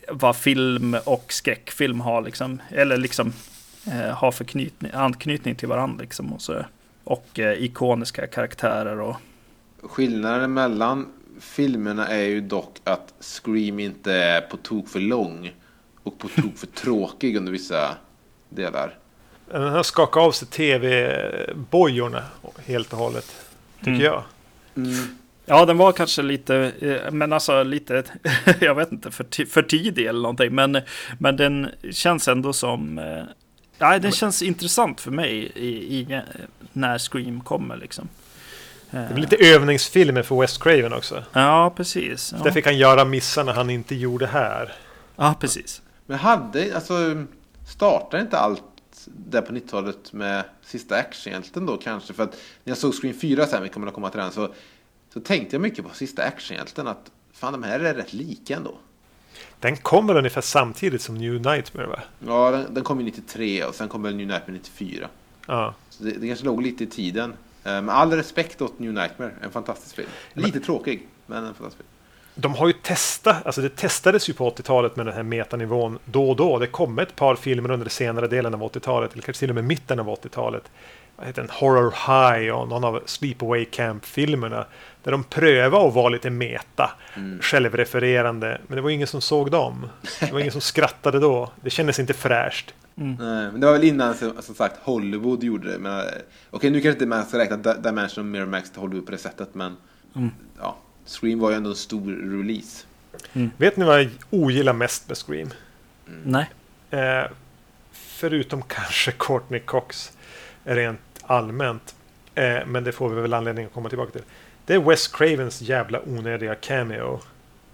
vad 0.08 0.36
film 0.36 0.96
och 1.04 1.32
skräckfilm 1.32 2.00
har 2.00 2.22
liksom, 2.22 2.62
eller 2.68 2.96
liksom 2.96 3.32
eh, 3.86 4.14
har 4.14 4.32
för 4.32 4.44
knytning, 4.44 4.92
anknytning 4.94 5.54
till 5.54 5.68
varandra 5.68 6.02
liksom 6.02 6.32
och 6.32 6.42
så. 6.42 6.64
Och 7.04 7.38
eh, 7.38 7.62
ikoniska 7.62 8.26
karaktärer 8.26 9.00
och 9.00 9.16
Skillnaden 9.82 10.54
mellan 10.54 11.06
filmerna 11.40 12.08
är 12.08 12.24
ju 12.24 12.40
dock 12.40 12.76
att 12.84 13.14
Scream 13.20 13.78
inte 13.78 14.12
är 14.12 14.40
på 14.40 14.56
tok 14.56 14.88
för 14.88 15.00
lång 15.00 15.52
och 16.02 16.18
på 16.18 16.28
tok 16.28 16.56
för 16.58 16.66
tråkig 16.66 17.36
under 17.36 17.52
vissa 17.52 17.96
delar. 18.48 18.98
Den 19.50 19.62
har 19.62 19.82
skakat 19.82 20.22
av 20.22 20.32
sig 20.32 20.48
tv-bojorna 20.48 22.22
helt 22.66 22.92
och 22.92 22.98
hållet. 22.98 23.46
Tycker 23.78 23.90
Mm. 23.90 24.02
jag. 24.02 24.22
Ja, 25.46 25.64
den 25.66 25.78
var 25.78 25.92
kanske 25.92 26.22
lite, 26.22 26.72
eh, 26.80 27.10
men 27.12 27.32
alltså 27.32 27.62
lite, 27.62 28.04
jag 28.60 28.74
vet 28.74 28.92
inte, 28.92 29.10
för, 29.10 29.46
för 29.46 29.62
tidig 29.62 30.06
eller 30.06 30.20
någonting. 30.20 30.54
Men, 30.54 30.78
men 31.18 31.36
den 31.36 31.68
känns 31.90 32.28
ändå 32.28 32.52
som, 32.52 32.98
eh, 32.98 33.22
nej, 33.78 34.00
den 34.00 34.12
känns 34.12 34.42
intressant 34.42 35.00
för 35.00 35.10
mig 35.10 35.52
i, 35.54 35.68
i, 35.98 36.20
när 36.72 36.98
Scream 36.98 37.40
kommer 37.40 37.76
liksom. 37.76 38.08
Det 38.90 38.98
är 38.98 39.16
lite 39.16 39.36
övningsfilmer 39.36 40.22
för 40.22 40.40
West 40.40 40.62
Craven 40.62 40.92
också. 40.92 41.24
Ja, 41.32 41.72
precis. 41.76 42.30
Där 42.30 42.42
Ja, 42.44 42.52
fick 42.52 42.64
han 42.66 42.78
göra 42.78 43.04
missarna 43.04 43.52
han 43.52 43.70
inte 43.70 43.94
gjorde 43.94 44.26
här. 44.26 44.72
ja 45.16 45.34
precis. 45.40 45.81
Men 46.06 46.18
hade, 46.18 46.74
alltså, 46.74 47.24
startar 47.68 48.20
inte 48.20 48.38
allt 48.38 48.62
där 49.06 49.42
på 49.42 49.52
90-talet 49.52 50.12
med 50.12 50.44
sista 50.62 50.96
actionhjälten 50.96 51.66
då 51.66 51.76
kanske? 51.76 52.12
För 52.12 52.22
att 52.22 52.30
när 52.64 52.70
jag 52.70 52.78
såg 52.78 52.94
Screen 52.94 53.14
4 53.14 53.46
sen, 53.46 53.62
vi 53.62 53.68
kommer 53.68 53.86
att 53.86 53.94
komma 53.94 54.10
till 54.10 54.20
den, 54.20 54.32
så, 54.32 54.52
så 55.14 55.20
tänkte 55.20 55.56
jag 55.56 55.60
mycket 55.60 55.84
på 55.88 55.94
sista 55.94 56.22
actionhjälten 56.22 56.86
att 56.88 57.10
fan 57.32 57.52
de 57.52 57.62
här 57.62 57.80
är 57.80 57.94
rätt 57.94 58.12
lika 58.12 58.56
ändå. 58.56 58.74
Den 59.60 59.76
kommer 59.76 60.16
ungefär 60.16 60.40
samtidigt 60.40 61.02
som 61.02 61.14
New 61.14 61.32
Nightmare 61.32 61.86
va? 61.86 61.98
Ja, 62.26 62.50
den, 62.50 62.74
den 62.74 62.84
kom 62.84 62.98
ju 62.98 63.04
93 63.04 63.64
och 63.64 63.74
sen 63.74 63.88
kom 63.88 64.02
väl 64.02 64.16
New 64.16 64.26
Nightmare 64.26 64.52
94. 64.52 65.08
Ja. 65.46 65.74
Så 65.90 66.04
det, 66.04 66.10
det 66.10 66.26
kanske 66.26 66.44
låg 66.44 66.62
lite 66.62 66.84
i 66.84 66.86
tiden. 66.86 67.34
Eh, 67.64 67.82
Med 67.82 67.94
all 67.94 68.12
respekt 68.12 68.62
åt 68.62 68.78
New 68.78 68.92
Nightmare, 68.92 69.32
en 69.42 69.50
fantastisk 69.50 69.96
film. 69.96 70.08
Lite 70.32 70.60
tråkig, 70.60 71.06
men 71.26 71.44
en 71.44 71.54
fantastisk 71.54 71.76
film. 71.76 71.88
De 72.34 72.54
har 72.54 72.66
ju 72.66 72.72
testat, 72.72 73.46
alltså 73.46 73.60
det 73.60 73.76
testades 73.76 74.28
ju 74.28 74.32
på 74.32 74.50
80-talet 74.50 74.96
med 74.96 75.06
den 75.06 75.14
här 75.14 75.22
metanivån 75.22 75.98
då 76.04 76.30
och 76.30 76.36
då. 76.36 76.58
Det 76.58 76.66
kom 76.66 76.98
ett 76.98 77.16
par 77.16 77.36
filmer 77.36 77.70
under 77.70 77.84
den 77.84 77.90
senare 77.90 78.28
delen 78.28 78.54
av 78.54 78.62
80-talet, 78.62 79.12
eller 79.12 79.22
kanske 79.22 79.40
till 79.40 79.48
och 79.48 79.54
med 79.54 79.64
mitten 79.64 80.00
av 80.00 80.06
80-talet. 80.08 80.62
Vad 81.16 81.26
heter 81.26 81.42
den? 81.42 81.50
Horror 81.50 81.90
High 82.06 82.50
och 82.54 82.68
någon 82.68 82.84
av 82.84 83.02
Sleepaway 83.06 83.64
Camp-filmerna. 83.64 84.66
Där 85.02 85.12
de 85.12 85.24
prövade 85.24 85.86
att 85.88 85.94
vara 85.94 86.08
lite 86.08 86.30
meta, 86.30 86.90
självrefererande. 87.40 88.60
Men 88.66 88.76
det 88.76 88.82
var 88.82 88.90
ingen 88.90 89.06
som 89.06 89.20
såg 89.20 89.50
dem. 89.50 89.86
Det 90.20 90.32
var 90.32 90.40
ingen 90.40 90.52
som 90.52 90.60
skrattade 90.60 91.18
då. 91.18 91.50
Det 91.60 91.70
kändes 91.70 91.98
inte 91.98 92.12
fräscht. 92.14 92.74
Nej, 92.94 93.16
Men 93.52 93.60
det 93.60 93.66
var 93.66 93.72
väl 93.72 93.84
innan 93.84 94.14
som, 94.14 94.32
som 94.42 94.54
sagt 94.54 94.76
Hollywood 94.82 95.42
gjorde 95.44 95.72
det. 95.72 95.78
Men, 95.78 95.98
eh, 96.00 96.04
Okej, 96.50 96.70
nu 96.70 96.80
kanske 96.80 96.96
inte 96.96 97.06
man 97.06 97.24
ska 97.26 97.38
räkna 97.38 97.56
Di- 97.56 97.82
Dimension 97.82 98.24
och 98.24 98.30
Miramax 98.30 98.70
till 98.70 98.80
Hollywood 98.80 99.06
på 99.06 99.12
det 99.12 99.18
sättet, 99.18 99.54
men 99.54 99.76
ja, 100.60 100.76
Scream 101.06 101.38
var 101.38 101.50
ju 101.50 101.56
ändå 101.56 101.70
en 101.70 101.76
stor 101.76 102.38
release. 102.38 102.86
Vet 103.56 103.76
ni 103.76 103.84
vad 103.84 104.00
jag 104.00 104.10
ogillar 104.30 104.72
mest 104.72 105.08
med 105.08 105.16
Scream? 105.16 105.50
Nej. 106.24 106.50
Eh, 106.90 107.24
förutom 107.92 108.62
kanske 108.62 109.12
Courtney 109.18 109.60
Cox 109.60 110.12
rent 110.64 111.00
allmänt. 111.22 111.94
Eh, 112.34 112.66
men 112.66 112.84
det 112.84 112.92
får 112.92 113.08
vi 113.08 113.20
väl 113.20 113.34
anledning 113.34 113.66
att 113.66 113.72
komma 113.72 113.88
tillbaka 113.88 114.12
till. 114.12 114.22
Det 114.66 114.74
är 114.74 114.78
Wes 114.78 115.08
Cravens 115.08 115.60
jävla 115.60 116.00
onödiga 116.06 116.54
cameo. 116.54 117.20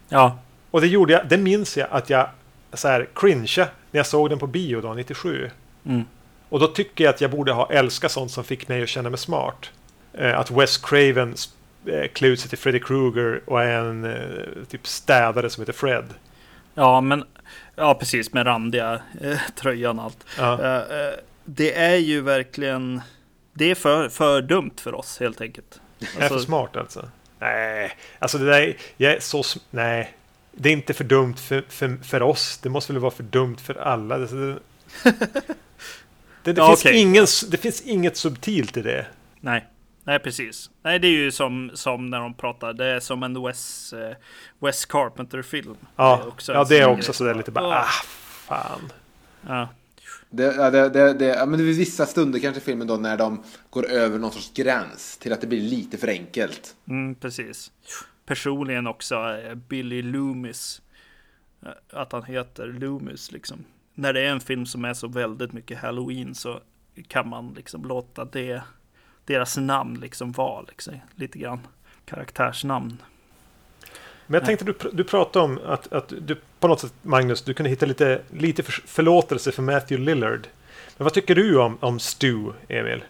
Ja, 0.08 0.38
Och 0.70 0.80
det 0.80 0.86
gjorde 0.86 1.12
jag, 1.12 1.28
det 1.28 1.36
minns 1.36 1.76
jag 1.76 1.88
att 1.90 2.10
jag 2.10 2.28
så 2.72 2.88
här 2.88 3.08
cringeade 3.14 3.70
när 3.90 3.98
jag 3.98 4.06
såg 4.06 4.30
den 4.30 4.38
på 4.38 4.46
bio 4.46 4.80
då, 4.80 4.94
97. 4.94 5.50
Mm. 5.84 6.04
Och 6.48 6.60
då 6.60 6.66
tycker 6.66 7.04
jag 7.04 7.14
att 7.14 7.20
jag 7.20 7.30
borde 7.30 7.52
ha 7.52 7.72
älskat 7.72 8.12
sånt 8.12 8.30
som 8.30 8.44
fick 8.44 8.68
mig 8.68 8.82
att 8.82 8.88
känna 8.88 9.10
mig 9.10 9.18
smart. 9.18 9.70
Eh, 10.12 10.38
att 10.38 10.50
Wes 10.50 10.78
Craven 10.78 11.34
klär 12.14 12.28
ut 12.28 12.40
sig 12.40 12.48
till 12.48 12.58
Freddy 12.58 12.80
Krueger 12.80 13.40
och 13.46 13.62
är 13.62 13.78
en 13.84 14.04
eh, 14.04 14.64
typ 14.68 14.86
städare 14.86 15.50
som 15.50 15.62
heter 15.62 15.72
Fred. 15.72 16.04
ja 16.74 17.00
men 17.00 17.24
ja, 17.76 17.94
precis 17.94 18.32
med 18.32 18.46
randiga 18.46 19.00
eh, 19.20 19.38
tröjan 19.56 19.98
och 19.98 20.04
allt. 20.04 20.24
Ja. 20.38 20.62
Eh, 20.62 20.98
eh, 21.00 21.14
det 21.44 21.74
är 21.78 21.96
ju 21.96 22.20
verkligen. 22.20 23.00
Det 23.52 23.70
är 23.70 23.74
för, 23.74 24.08
för 24.08 24.42
dumt 24.42 24.74
för 24.76 24.94
oss 24.94 25.20
helt 25.20 25.40
enkelt. 25.40 25.80
Jag 25.98 26.08
är 26.08 26.14
för 26.14 26.22
Alltså- 26.34 26.46
smart 26.46 26.76
alltså? 26.76 27.08
Nej, 27.38 27.90
alltså 28.18 28.38
det 28.38 28.44
där 28.46 28.60
är, 28.60 28.76
jag 28.96 29.12
är 29.12 29.20
så... 29.20 29.42
Nej. 29.70 30.14
Det 30.52 30.68
är 30.68 30.72
inte 30.72 30.94
för 30.94 31.04
dumt 31.04 31.34
för, 31.36 31.64
för, 31.68 31.96
för 32.04 32.22
oss. 32.22 32.58
Det 32.62 32.68
måste 32.68 32.92
väl 32.92 33.02
vara 33.02 33.10
för 33.10 33.22
dumt 33.22 33.56
för 33.56 33.74
alla. 33.74 34.18
Det, 34.18 34.26
det, 34.26 34.58
det, 36.42 36.52
det, 36.52 36.54
Ja, 36.56 36.66
finns 36.68 36.84
okej. 36.84 36.96
ingen, 37.00 37.26
det 37.50 37.56
finns 37.56 37.80
inget 37.80 38.16
subtilt 38.16 38.76
i 38.76 38.82
det. 38.82 39.06
Nej, 39.40 39.66
nej 40.08 40.18
precis. 40.18 40.70
Nej, 40.82 40.98
det 40.98 41.08
är 41.08 41.12
ju 41.12 41.30
som, 41.30 41.70
som 41.74 42.06
när 42.10 42.20
de 42.20 42.34
pratar. 42.34 42.72
Det 42.72 42.86
är 42.86 43.00
som 43.00 43.22
en 43.22 43.42
Wes, 43.44 43.92
eh, 43.92 44.16
Wes 44.58 44.84
Carpenter-film. 44.86 45.76
Ja, 45.96 46.16
Det 46.16 46.22
är 46.24 46.28
också 46.28 46.52
ja, 46.52 46.64
det 46.64 46.78
är 46.78 46.86
också 46.88 47.12
sådär 47.12 47.34
lite 47.34 47.50
bara... 47.50 47.78
Ah, 47.78 47.84
fan. 48.48 48.92
Ja, 49.46 49.68
Det, 50.30 50.42
ja, 50.56 50.70
det, 50.70 50.88
det, 50.88 51.12
det, 51.14 51.24
ja, 51.26 51.46
men 51.46 51.58
det 51.58 51.64
är 51.64 51.72
vissa 51.74 52.06
stunder 52.06 52.38
kanske 52.38 52.60
i 52.60 52.64
filmen 52.64 52.86
då 52.86 52.96
när 52.96 53.16
de 53.16 53.42
går 53.70 53.86
över 53.90 54.18
någon 54.18 54.32
sorts 54.32 54.52
gräns 54.54 55.18
till 55.18 55.32
att 55.32 55.40
det 55.40 55.46
blir 55.46 55.60
lite 55.60 55.98
för 55.98 56.08
enkelt. 56.08 56.76
mm, 56.88 57.14
precis. 57.14 57.72
Personligen 58.26 58.86
också 58.86 59.14
eh, 59.16 59.54
Billy 59.54 60.02
Loomis. 60.02 60.82
Eh, 61.62 62.00
Att 62.00 62.12
han 62.12 62.22
heter 62.24 62.66
Loomis 62.66 63.32
liksom. 63.32 63.64
När 63.94 64.12
det 64.12 64.20
är 64.20 64.30
en 64.30 64.40
film 64.40 64.66
som 64.66 64.84
är 64.84 64.94
så 64.94 65.08
väldigt 65.08 65.52
mycket 65.52 65.78
Halloween 65.78 66.34
så 66.34 66.60
kan 67.08 67.28
man 67.28 67.54
liksom 67.56 67.84
låta 67.84 68.24
det, 68.24 68.62
deras 69.28 69.56
namn 69.56 70.00
liksom 70.00 70.32
vara 70.32 70.64
liksom, 70.68 70.94
lite 71.14 71.38
grann 71.38 71.60
karaktärsnamn. 72.04 73.02
Men 74.26 74.38
jag 74.38 74.46
tänkte 74.46 74.64
du, 74.64 74.72
pr- 74.72 74.90
du 74.92 75.04
pratade 75.04 75.44
om 75.44 75.58
att, 75.66 75.92
att 75.92 76.12
du 76.20 76.36
på 76.60 76.68
något 76.68 76.80
sätt, 76.80 76.92
Magnus, 77.02 77.42
du 77.42 77.54
kunde 77.54 77.70
hitta 77.70 77.86
lite, 77.86 78.22
lite 78.30 78.62
för, 78.62 78.72
förlåtelse 78.72 79.52
för 79.52 79.62
Matthew 79.62 80.04
Lillard. 80.04 80.48
Men 80.96 81.04
vad 81.04 81.12
tycker 81.14 81.34
du 81.34 81.58
om, 81.58 81.78
om 81.80 81.98
Stu, 81.98 82.52
Emil? 82.68 83.04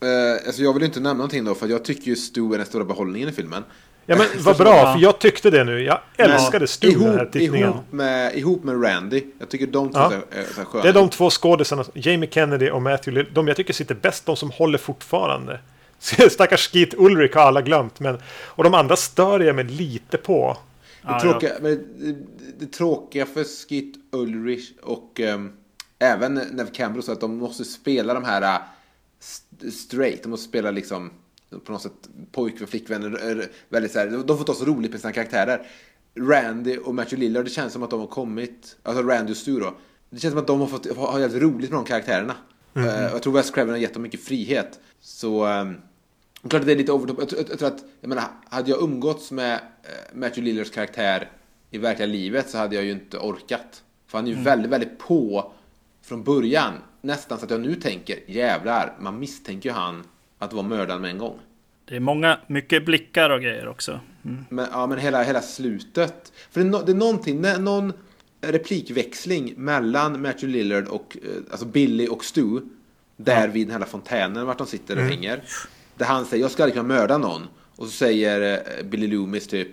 Eh, 0.00 0.46
alltså 0.46 0.62
jag 0.62 0.74
vill 0.74 0.82
inte 0.82 1.00
nämna 1.00 1.12
någonting 1.12 1.44
då, 1.44 1.54
för 1.54 1.68
jag 1.68 1.84
tycker 1.84 2.06
ju 2.06 2.16
Stu 2.16 2.54
är 2.54 2.58
den 2.58 2.66
stora 2.66 2.84
behållningen 2.84 3.28
i 3.28 3.32
filmen. 3.32 3.64
Ja 4.06 4.16
men 4.16 4.26
vad 4.38 4.56
bra, 4.56 4.92
för 4.94 5.00
jag 5.02 5.18
tyckte 5.18 5.50
det 5.50 5.64
nu. 5.64 5.82
Jag 5.82 6.00
älskade 6.16 6.66
Stu 6.66 6.88
i 6.88 6.94
den 6.94 7.02
här 7.18 7.26
tittningen. 7.26 7.68
ihop, 7.68 7.92
med, 7.92 8.36
ihop 8.36 8.64
med 8.64 8.84
Randy. 8.84 9.22
Jag 9.38 9.48
tycker 9.48 9.66
de 9.66 9.92
två 9.92 9.98
Ja. 9.98 10.12
är, 10.12 10.38
är, 10.60 10.64
sköna. 10.64 10.82
Det 10.82 10.88
är 10.88 10.92
de 10.92 11.08
två 11.08 11.30
skådisarna, 11.30 11.84
Jamie 11.94 12.30
Kennedy 12.30 12.70
och 12.70 12.82
Matthew 12.82 13.10
Lillard, 13.20 13.34
de 13.34 13.48
jag 13.48 13.56
tycker 13.56 13.72
sitter 13.72 13.94
bäst, 13.94 14.26
de 14.26 14.36
som 14.36 14.50
håller 14.50 14.78
fortfarande. 14.78 15.60
Stackars 16.30 16.70
Skeet 16.72 16.94
Ulrich 16.94 17.34
har 17.34 17.42
alla 17.42 17.62
glömt, 17.62 18.00
men... 18.00 18.18
Och 18.44 18.64
de 18.64 18.74
andra 18.74 18.96
stör 18.96 19.40
jag 19.40 19.56
mig 19.56 19.64
lite 19.64 20.18
på. 20.18 20.56
Det, 21.02 21.20
tråkiga, 21.20 21.52
men 21.60 21.84
det, 21.98 22.14
det 22.58 22.72
tråkiga 22.72 23.26
för 23.26 23.44
Skit 23.44 23.94
Ulrich 24.12 24.70
och 24.82 25.20
ehm, 25.20 25.52
även 25.98 26.34
Nev 26.34 26.72
Campbell 26.72 27.02
så 27.02 27.12
att 27.12 27.20
de 27.20 27.36
måste 27.36 27.64
spela 27.64 28.14
de 28.14 28.24
här 28.24 28.42
äh, 28.42 28.60
st- 29.20 29.70
straight. 29.70 30.22
De 30.22 30.28
måste 30.28 30.48
spela 30.48 30.70
liksom 30.70 31.10
på 31.64 31.72
något 31.72 31.82
sätt 31.82 32.08
pojk 32.32 32.60
och 32.60 32.68
flickvänner. 32.68 33.40
eh, 33.40 33.44
Väldigt 33.68 33.92
så 33.92 33.98
här, 33.98 34.22
de 34.26 34.38
får 34.38 34.44
ta 34.44 34.54
så 34.54 34.64
roligt 34.64 34.90
med 34.90 35.00
sina 35.00 35.12
karaktärer. 35.12 35.66
Randy 36.14 36.76
och 36.76 36.94
Matthew 36.94 37.26
Lillard, 37.26 37.44
det 37.44 37.50
känns 37.50 37.72
som 37.72 37.82
att 37.82 37.90
de 37.90 38.00
har 38.00 38.06
kommit, 38.06 38.76
alltså 38.82 39.02
Randy 39.02 39.32
och 39.32 39.36
Stu 39.36 39.60
då. 39.60 39.74
Det 40.10 40.18
känns 40.18 40.32
som 40.32 40.40
att 40.40 40.46
de 40.46 40.60
har 40.60 40.66
fått 40.66 40.96
ha 40.96 41.20
jävligt 41.20 41.42
roligt 41.42 41.70
med 41.70 41.78
de 41.78 41.84
karaktärerna. 41.84 42.34
Eh, 42.74 42.84
jag 42.86 43.22
tror 43.22 43.32
Wes 43.32 43.50
Craven 43.50 43.70
har 43.70 43.76
gett 43.78 43.94
dem 43.94 44.02
mycket 44.02 44.24
frihet. 44.24 44.80
Så 45.00 45.44
är 45.44 46.48
klart 46.48 46.60
att 46.60 46.66
det 46.66 46.72
är 46.72 46.76
lite 46.76 46.92
overtop. 46.92 47.18
Jag, 47.18 47.38
jag, 47.40 47.50
jag 47.50 47.58
tror 47.58 47.68
att, 47.68 47.84
jag 48.00 48.08
menar, 48.08 48.24
hade 48.48 48.70
jag 48.70 48.82
umgåtts 48.82 49.30
med 49.30 49.54
eh, 49.54 50.14
Matthew 50.14 50.42
Lillards 50.42 50.70
karaktär 50.70 51.30
i 51.70 51.78
verkliga 51.78 52.06
livet 52.06 52.50
så 52.50 52.58
hade 52.58 52.74
jag 52.76 52.84
ju 52.84 52.90
inte 52.90 53.18
orkat. 53.18 53.82
För 54.06 54.18
han 54.18 54.26
är 54.26 54.30
ju 54.32 54.42
väldigt, 54.42 54.70
väldigt 54.70 54.98
på 54.98 55.52
från 56.02 56.22
början. 56.24 56.72
Nästan 57.00 57.38
så 57.38 57.44
att 57.44 57.50
jag 57.50 57.60
nu 57.60 57.74
tänker, 57.74 58.18
jävlar, 58.26 58.96
man 59.00 59.18
misstänker 59.18 59.68
ju 59.68 59.74
han 59.74 60.04
att 60.42 60.52
vara 60.52 60.66
mördaren 60.66 61.02
med 61.02 61.10
en 61.10 61.18
gång. 61.18 61.38
Det 61.84 61.96
är 61.96 62.00
många, 62.00 62.38
mycket 62.46 62.84
blickar 62.84 63.30
och 63.30 63.40
grejer 63.40 63.68
också. 63.68 64.00
Mm. 64.24 64.44
Men, 64.48 64.66
ja, 64.72 64.86
men 64.86 64.98
hela, 64.98 65.22
hela 65.22 65.40
slutet. 65.40 66.32
För 66.50 66.60
det 66.60 66.78
är, 66.78 66.86
det 66.86 66.92
är 66.92 66.96
någonting, 66.96 67.40
någon 67.40 67.92
replikväxling 68.40 69.54
mellan 69.56 70.22
Matthew 70.22 70.58
Lillard 70.58 70.88
och 70.88 71.16
eh, 71.22 71.30
alltså 71.50 71.66
Billy 71.66 72.06
och 72.08 72.24
Stu. 72.24 72.60
Där 73.16 73.48
vid 73.48 73.68
den 73.68 73.80
här 73.80 73.88
fontänen 73.88 74.46
vart 74.46 74.58
de 74.58 74.66
sitter 74.66 74.96
och 74.96 75.02
hänger. 75.02 75.42
Där 75.96 76.06
han 76.06 76.24
säger, 76.24 76.44
jag 76.44 76.50
ska 76.50 76.62
aldrig 76.62 76.74
kunna 76.74 76.88
mörda 76.88 77.18
någon. 77.18 77.42
Och 77.76 77.86
så 77.86 77.92
säger 77.92 78.62
eh, 78.78 78.84
Billy 78.84 79.06
Loomis 79.06 79.46
typ, 79.46 79.68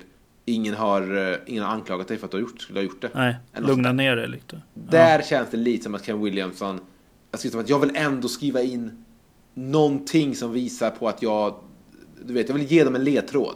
ingen 0.45 0.74
har, 0.74 1.32
eh, 1.32 1.38
ingen 1.45 1.63
har 1.63 1.72
anklagat 1.72 2.07
dig 2.07 2.17
för 2.17 2.26
att 2.26 2.32
du 2.32 2.38
har 2.38 2.41
gjort, 2.41 2.61
skulle 2.61 2.80
ha 2.80 2.84
gjort 2.84 3.01
det. 3.01 3.09
Nej, 3.13 3.36
lugna 3.57 3.91
ner 3.91 4.15
dig 4.15 4.28
lite. 4.28 4.61
där 4.74 5.22
känns 5.22 5.49
det 5.51 5.57
lite 5.57 5.84
som 5.84 5.95
att 5.95 6.05
Ken 6.05 6.24
Williamson, 6.24 6.80
jag, 7.32 7.39
som 7.39 7.59
att 7.59 7.70
jag 7.70 7.80
vill 7.80 7.91
ändå 7.95 8.28
skriva 8.28 8.61
in 8.61 9.05
någonting 9.54 10.36
som 10.36 10.52
visar 10.54 10.89
på 10.89 11.10
att 11.10 11.22
jag, 11.22 11.56
du 12.26 12.34
vet, 12.34 12.50
jag 12.50 12.56
vill 12.56 12.72
ge 12.72 12.84
dem 12.84 12.95
en 12.95 13.04
ledtråd. 13.04 13.56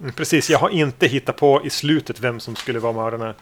Mm, 0.00 0.12
Precis, 0.12 0.50
jag 0.50 0.58
har 0.58 0.70
inte 0.70 1.06
hittat 1.06 1.36
på 1.36 1.60
i 1.64 1.70
slutet 1.70 2.20
vem 2.20 2.40
som 2.40 2.56
skulle 2.56 2.78
vara 2.78 2.92
mördarna. 2.92 3.34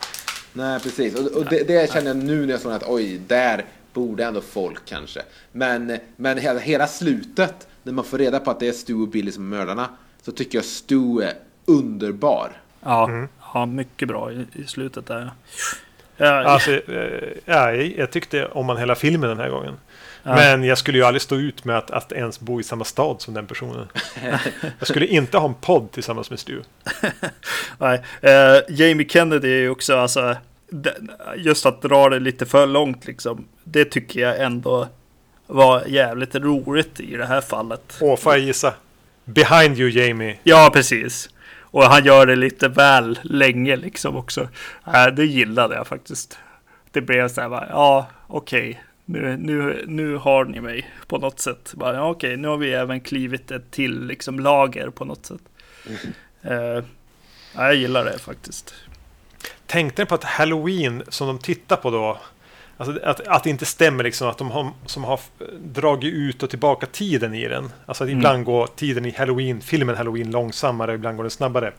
Nej, 0.53 0.81
precis. 0.81 1.15
Och, 1.15 1.27
och 1.37 1.45
det, 1.45 1.69
det 1.69 1.93
känner 1.93 2.07
jag 2.07 2.17
nu 2.17 2.47
när 2.47 2.53
jag 2.53 2.61
såg 2.61 2.73
att 2.73 2.89
oj, 2.89 3.21
där 3.27 3.65
borde 3.93 4.25
ändå 4.25 4.41
folk 4.41 4.85
kanske. 4.85 5.23
Men, 5.53 5.99
men 6.17 6.39
hela, 6.39 6.61
hela 6.61 6.87
slutet, 6.87 7.69
när 7.83 7.93
man 7.93 8.05
får 8.05 8.19
reda 8.19 8.41
på 8.41 8.51
att 8.51 8.61
det 8.61 8.69
är 8.69 8.73
Stu 8.73 8.95
och 8.95 9.09
Billy 9.09 9.33
som 9.33 9.53
är 9.53 9.57
mördarna, 9.57 9.89
så 10.23 10.33
tycker 10.33 10.59
jag 10.59 10.65
Stu 10.65 11.21
är 11.23 11.33
underbar. 11.65 12.51
Ja, 12.83 13.27
ja 13.55 13.67
mycket 13.67 14.09
bra 14.09 14.33
i, 14.33 14.47
i 14.53 14.65
slutet 14.67 15.07
där. 15.07 15.31
Ja, 16.17 16.45
Alltså, 16.45 16.71
eh, 16.71 17.29
ja, 17.45 17.73
jag, 17.73 17.95
jag 17.99 18.11
tyckte 18.11 18.47
om 18.47 18.67
man 18.67 18.77
hela 18.77 18.95
filmen 18.95 19.29
den 19.29 19.39
här 19.39 19.51
gången. 19.51 19.75
Men 20.35 20.65
jag 20.65 20.79
skulle 20.79 20.99
ju 20.99 21.05
aldrig 21.05 21.23
stå 21.23 21.37
ut 21.37 21.65
med 21.65 21.79
att, 21.79 21.91
att 21.91 22.13
ens 22.13 22.41
bo 22.41 22.61
i 22.61 22.63
samma 22.63 22.85
stad 22.85 23.21
som 23.21 23.35
den 23.35 23.47
personen. 23.47 23.89
jag 24.79 24.89
skulle 24.89 25.07
inte 25.07 25.39
ha 25.39 25.49
en 25.49 25.55
podd 25.55 25.93
tillsammans 25.93 26.31
med 26.31 26.39
Stu. 26.39 26.63
nej. 27.79 28.03
Eh, 28.21 28.57
Jamie 28.69 29.09
Kennedy 29.09 29.49
är 29.49 29.61
ju 29.61 29.71
också, 29.71 29.97
alltså, 29.97 30.37
just 31.37 31.67
att 31.67 31.83
dra 31.83 32.09
det 32.09 32.19
lite 32.19 32.47
för 32.47 32.67
långt 32.67 33.07
liksom. 33.07 33.49
Det 33.65 33.85
tycker 33.85 34.21
jag 34.21 34.43
ändå 34.43 34.89
var 35.47 35.85
jävligt 35.87 36.35
roligt 36.35 37.01
i 37.01 37.17
det 37.17 37.27
här 37.27 37.41
fallet. 37.41 37.99
Åh, 38.01 38.17
får 38.17 38.33
jag 38.33 38.41
gissa? 38.41 38.75
Behind 39.25 39.79
you 39.79 39.91
Jamie. 39.91 40.39
Ja, 40.43 40.71
precis. 40.73 41.31
Och 41.61 41.85
han 41.85 42.05
gör 42.05 42.27
det 42.27 42.37
lite 42.37 42.69
väl 42.69 43.19
länge 43.23 43.77
liksom 43.77 44.17
också. 44.17 44.49
Äh, 44.95 45.07
det 45.07 45.25
gillade 45.25 45.75
jag 45.75 45.87
faktiskt. 45.87 46.39
Det 46.93 47.01
blev 47.01 47.29
så 47.29 47.41
här, 47.41 47.49
bara, 47.49 47.67
ja, 47.69 48.07
okej. 48.27 48.83
Nu, 49.11 49.37
nu, 49.37 49.85
nu 49.87 50.17
har 50.17 50.45
ni 50.45 50.61
mig 50.61 50.91
på 51.07 51.19
något 51.19 51.41
sätt. 51.41 51.73
Bara, 51.75 51.95
ja, 51.95 52.11
okej, 52.11 52.37
nu 52.37 52.49
har 52.49 52.57
vi 52.57 52.73
även 52.73 53.01
klivit 53.01 53.51
ett 53.51 53.71
till 53.71 54.07
liksom, 54.07 54.41
lager 54.41 54.91
på 54.91 55.05
något 55.05 55.27
sätt. 55.27 55.41
Eh, 56.43 56.53
ja, 56.53 56.83
jag 57.55 57.75
gillar 57.75 58.05
det 58.05 58.19
faktiskt. 58.19 58.75
Tänkte 59.67 60.03
ni 60.03 60.07
på 60.07 60.15
att 60.15 60.25
Halloween 60.25 61.03
som 61.09 61.27
de 61.27 61.39
tittar 61.39 61.77
på 61.77 61.91
då 61.91 62.19
Alltså 62.77 62.99
att, 63.05 63.27
att 63.27 63.45
det 63.45 63.51
inte 63.51 63.67
stämmer 63.67 64.05
liksom 64.05 64.29
att 64.29 64.39
de 64.39 64.51
har, 64.51 64.71
som 64.87 65.05
har 65.05 65.21
dragit 65.59 66.15
ut 66.15 66.43
och 66.43 66.51
tillbaka 66.51 66.87
tiden 66.87 67.35
i 67.35 67.49
den. 67.49 67.71
Alltså 67.87 68.05
att 68.05 68.11
ibland 68.11 68.45
går 68.45 68.67
tiden 68.67 69.07
i 69.07 69.11
Halloween, 69.11 69.61
filmen 69.61 69.97
Halloween 69.97 70.31
långsammare, 70.31 70.95
ibland 70.95 71.17
går 71.17 71.25
den 71.25 71.31
snabbare. 71.31 71.73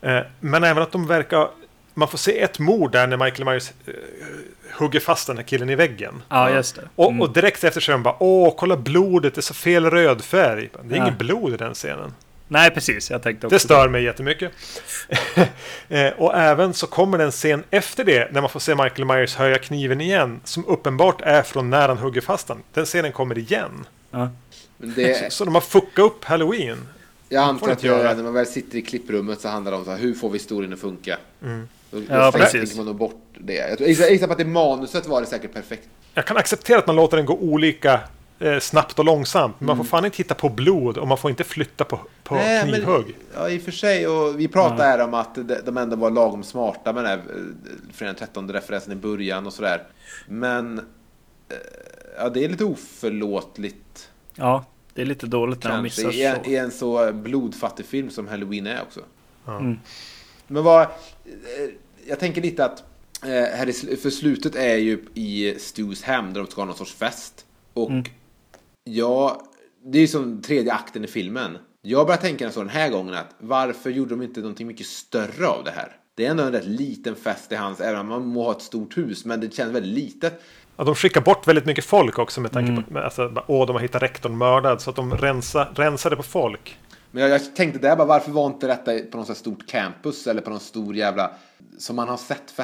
Eh, 0.00 0.20
men 0.40 0.64
även 0.64 0.82
att 0.82 0.92
de 0.92 1.06
verkar, 1.06 1.48
man 1.94 2.08
får 2.08 2.18
se 2.18 2.40
ett 2.40 2.58
mord 2.58 2.92
där 2.92 3.06
när 3.06 3.16
Michael 3.16 3.44
Myers 3.44 3.70
eh, 3.86 3.92
hugger 4.78 5.00
fast 5.00 5.26
den 5.26 5.36
här 5.36 5.44
killen 5.44 5.70
i 5.70 5.74
väggen. 5.74 6.22
Ja, 6.28 6.50
just 6.50 6.76
det. 6.76 6.88
Och, 6.96 7.08
Mm. 7.10 7.20
och 7.20 7.30
direkt 7.32 7.64
efter 7.64 7.80
så 7.80 7.92
är 7.92 7.98
bara 7.98 8.16
åh, 8.22 8.54
kolla 8.56 8.76
blodet, 8.76 9.34
det 9.34 9.38
är 9.38 9.42
så 9.42 9.54
fel 9.54 9.90
röd 9.90 10.22
färg. 10.24 10.68
Det 10.84 10.94
är 10.94 10.98
Ja. 10.98 11.04
inget 11.06 11.18
blod 11.18 11.54
i 11.54 11.56
den 11.56 11.74
scenen. 11.74 12.14
Nej, 12.48 12.70
precis. 12.70 13.10
Jag 13.10 13.22
tänkte 13.22 13.46
också 13.46 13.54
Det 13.54 13.60
stör 13.60 13.88
mig 13.88 14.02
jättemycket. 14.04 14.52
eh, 15.88 16.08
och 16.18 16.34
även 16.38 16.74
så 16.74 16.86
kommer 16.86 17.18
det 17.18 17.24
en 17.24 17.30
scen 17.30 17.64
efter 17.70 18.04
det 18.04 18.32
när 18.32 18.40
man 18.40 18.50
får 18.50 18.60
se 18.60 18.74
Michael 18.74 19.04
Myers 19.04 19.34
höja 19.36 19.58
kniven 19.58 20.00
igen. 20.00 20.40
Som 20.44 20.66
uppenbart 20.66 21.20
är 21.20 21.42
från 21.42 21.70
när 21.70 21.88
han 21.88 21.98
hugger 21.98 22.20
fast 22.20 22.46
den. 22.48 22.58
Den 22.72 22.84
scenen 22.86 23.12
kommer 23.12 23.38
igen. 23.38 23.86
Ja. 24.10 24.30
Men 24.76 24.94
det, 24.94 25.32
Så 25.32 25.44
de 25.44 25.54
har 25.54 25.60
fuckat 25.62 25.98
upp 26.04 26.24
Halloween. 26.24 26.88
jag 27.28 27.42
antar 27.44 27.70
att 27.70 27.84
eh, 27.84 27.90
när 28.16 28.22
man 28.22 28.34
väl 28.34 28.46
sitter 28.46 28.78
i 28.78 28.82
klipprummet 28.82 29.40
så 29.40 29.48
handlar 29.48 29.72
det 29.72 29.78
om 29.78 29.84
så 29.84 29.90
här, 29.90 29.98
hur 29.98 30.14
får 30.14 30.30
vi 30.30 30.38
historien 30.38 30.72
att 30.72 30.80
funka? 30.80 31.18
Mm. 31.42 31.68
Då, 31.92 32.00
Ja, 32.08 32.32
precis. 32.34 32.76
man 32.76 32.86
nog 32.86 32.96
bort 32.96 33.22
det. 33.38 33.54
Jag 33.54 33.88
gissar 34.10 34.26
på 34.26 34.32
att 34.32 34.40
i 34.40 34.44
manuset 34.44 35.06
var 35.06 35.20
det 35.20 35.26
säkert 35.26 35.52
perfekt. 35.54 35.88
Jag 36.14 36.26
kan 36.26 36.36
acceptera 36.36 36.78
att 36.78 36.86
man 36.86 36.96
låter 36.96 37.16
den 37.16 37.26
gå 37.26 37.34
olika 37.34 38.00
eh, 38.38 38.58
snabbt 38.58 38.98
och 38.98 39.04
långsamt. 39.04 39.54
Men 39.58 39.66
man 39.66 39.76
får 39.76 39.84
fan 39.84 40.04
inte 40.04 40.16
titta 40.16 40.34
på 40.34 40.48
blod 40.48 40.98
och 40.98 41.08
man 41.08 41.18
får 41.18 41.30
inte 41.30 41.44
flytta 41.44 41.84
på, 41.84 42.00
på 42.22 42.34
Nej, 42.34 42.64
men- 42.64 42.74
knivhugg. 42.74 43.16
Ja, 43.34 43.48
i 43.50 43.58
och 43.58 43.62
för 43.62 43.72
sig. 43.72 44.06
Och 44.08 44.40
vi 44.40 44.48
pratade 44.48 44.82
här 44.82 44.98
om 45.04 45.14
att 45.14 45.34
de- 45.34 45.58
de 45.64 45.76
ändå 45.76 45.96
var 45.96 46.10
lagom 46.10 46.42
smarta 46.42 46.92
med 46.92 47.04
den 47.04 47.10
här 47.10 47.18
eh, 47.18 47.92
fredag 47.92 48.12
den 48.12 48.18
13 48.18 48.52
referensen 48.52 48.92
i 48.92 48.96
början 48.96 49.46
och 49.46 49.52
sådär. 49.52 49.82
Men 50.28 50.78
eh, 50.78 50.84
ja, 52.18 52.28
det 52.28 52.44
är 52.44 52.48
lite 52.48 52.64
oförlåtligt. 52.64 54.08
ja, 54.34 54.64
det 54.94 55.02
är 55.02 55.06
lite 55.06 55.26
dåligt 55.26 55.64
när 55.64 55.70
de 55.70 55.76
Kanske 55.82 56.06
missar 56.06 56.18
i 56.20 56.24
en, 56.24 56.44
så. 56.44 56.50
i 56.50 56.56
en 56.56 56.70
så 56.70 57.12
blodfattig 57.12 57.86
film 57.86 58.10
som 58.10 58.28
Halloween 58.28 58.66
är 58.66 58.82
också. 58.82 59.00
Ja. 59.46 59.58
Mm. 59.58 59.78
Men 60.46 60.64
vad... 60.64 60.86
Jag 62.06 62.18
tänker 62.20 62.42
lite 62.42 62.64
att 62.64 62.82
eh, 63.22 63.28
här 63.30 63.68
i, 63.68 63.96
för 63.96 64.10
slutet 64.10 64.54
är 64.54 64.76
ju 64.76 65.04
i 65.14 65.54
Stu's 65.58 66.04
hem 66.04 66.32
där 66.32 66.40
de 66.40 66.46
ska 66.50 66.60
ha 66.60 66.66
någon 66.66 66.76
sorts 66.76 66.92
fest. 66.94 67.44
Och 67.74 67.90
Mm. 67.90 68.04
ja, 68.84 69.42
det 69.84 69.98
är 69.98 70.02
ju 70.02 70.08
som 70.08 70.42
tredje 70.42 70.72
akten 70.72 71.04
i 71.04 71.06
filmen. 71.08 71.58
Jag 71.82 72.06
börjar 72.06 72.20
tänka 72.20 72.50
så 72.50 72.60
den 72.60 72.68
här 72.68 72.88
gången 72.90 73.14
att 73.14 73.34
varför 73.38 73.90
gjorde 73.90 74.10
de 74.10 74.22
inte 74.22 74.40
någonting 74.40 74.66
mycket 74.66 74.86
större 74.86 75.46
av 75.46 75.64
det 75.64 75.70
här? 75.70 75.96
Det 76.14 76.26
är 76.26 76.30
ändå 76.30 76.42
en 76.42 76.52
rätt 76.52 76.66
liten 76.66 77.16
fest 77.16 77.52
i 77.52 77.54
hans, 77.54 77.80
även 77.80 78.00
om 78.00 78.06
man 78.08 78.26
må 78.26 78.42
ha 78.44 78.52
ett 78.52 78.62
stort 78.62 78.96
hus, 78.96 79.24
men 79.24 79.40
det 79.40 79.54
känns 79.54 79.74
väldigt 79.74 79.92
litet. 79.92 80.42
Ja, 80.76 80.84
de 80.84 80.94
skickar 80.94 81.20
bort 81.20 81.48
väldigt 81.48 81.66
mycket 81.66 81.84
folk 81.84 82.18
också 82.18 82.40
med 82.40 82.52
tanke 82.52 82.72
Mm. 82.72 82.84
på 82.84 82.98
att 82.98 83.04
alltså, 83.04 83.44
åh, 83.46 83.66
de 83.66 83.72
har 83.72 83.80
hittat 83.80 84.02
rektorn 84.02 84.38
mördad. 84.38 84.80
Så 84.82 84.90
att 84.90 84.96
de 84.96 85.14
rensar, 85.16 85.72
rensade 85.74 86.16
på 86.16 86.22
folk. 86.22 86.78
Men 87.12 87.22
jag, 87.22 87.32
jag 87.32 87.54
tänkte 87.54 87.78
där 87.78 87.96
bara, 87.96 88.06
varför 88.06 88.30
var 88.30 88.46
inte 88.46 88.66
detta 88.66 88.98
på 89.10 89.16
något 89.16 89.36
stort 89.36 89.66
campus 89.66 90.26
eller 90.26 90.40
på 90.40 90.50
någon 90.50 90.60
stor 90.60 90.96
jävla, 90.96 91.30
som 91.78 91.96
man 91.96 92.08
har 92.08 92.16
sett 92.16 92.54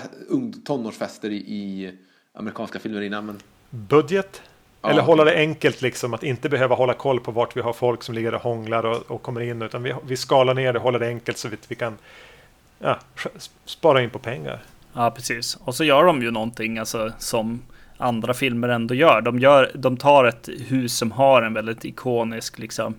tonårsfester 0.64 1.30
i, 1.30 1.36
i 1.36 1.92
amerikanska 2.32 2.78
filmer 2.78 3.00
innan. 3.00 3.26
Men 3.26 3.40
budget. 3.70 4.42
Ja. 4.82 4.90
Eller 4.90 5.02
hålla 5.02 5.24
det 5.24 5.34
enkelt 5.34 5.82
liksom 5.82 6.14
att 6.14 6.22
inte 6.22 6.48
behöva 6.48 6.74
hålla 6.74 6.94
koll 6.94 7.20
på 7.20 7.30
vart 7.30 7.56
vi 7.56 7.60
har 7.60 7.72
folk 7.72 8.02
som 8.02 8.14
ligger 8.14 8.34
och 8.34 8.42
hånglar 8.42 8.86
och, 8.86 9.10
och 9.10 9.22
kommer 9.22 9.40
in. 9.40 9.62
Utan 9.62 9.82
vi, 9.82 9.94
vi 10.06 10.16
skalar 10.16 10.54
ner 10.54 10.72
det, 10.72 10.78
håller 10.78 10.98
det 10.98 11.06
enkelt 11.06 11.38
så 11.38 11.48
vi, 11.48 11.56
vi 11.68 11.74
kan 11.74 11.98
ja, 12.78 12.98
spara 13.64 14.02
in 14.02 14.10
på 14.10 14.18
pengar. 14.18 14.62
Ja, 14.92 15.10
precis. 15.10 15.58
Och 15.64 15.74
så 15.74 15.84
gör 15.84 16.04
de 16.04 16.22
ju 16.22 16.30
någonting 16.30 16.78
alltså, 16.78 17.12
som 17.18 17.62
andra 17.96 18.34
filmer 18.34 18.68
ändå 18.68 18.94
gör. 18.94 19.20
De, 19.20 19.38
gör. 19.38 19.70
de 19.74 19.96
tar 19.96 20.24
ett 20.24 20.48
hus 20.68 20.98
som 20.98 21.12
har 21.12 21.42
en 21.42 21.54
väldigt 21.54 21.84
ikonisk 21.84 22.58
liksom, 22.58 22.94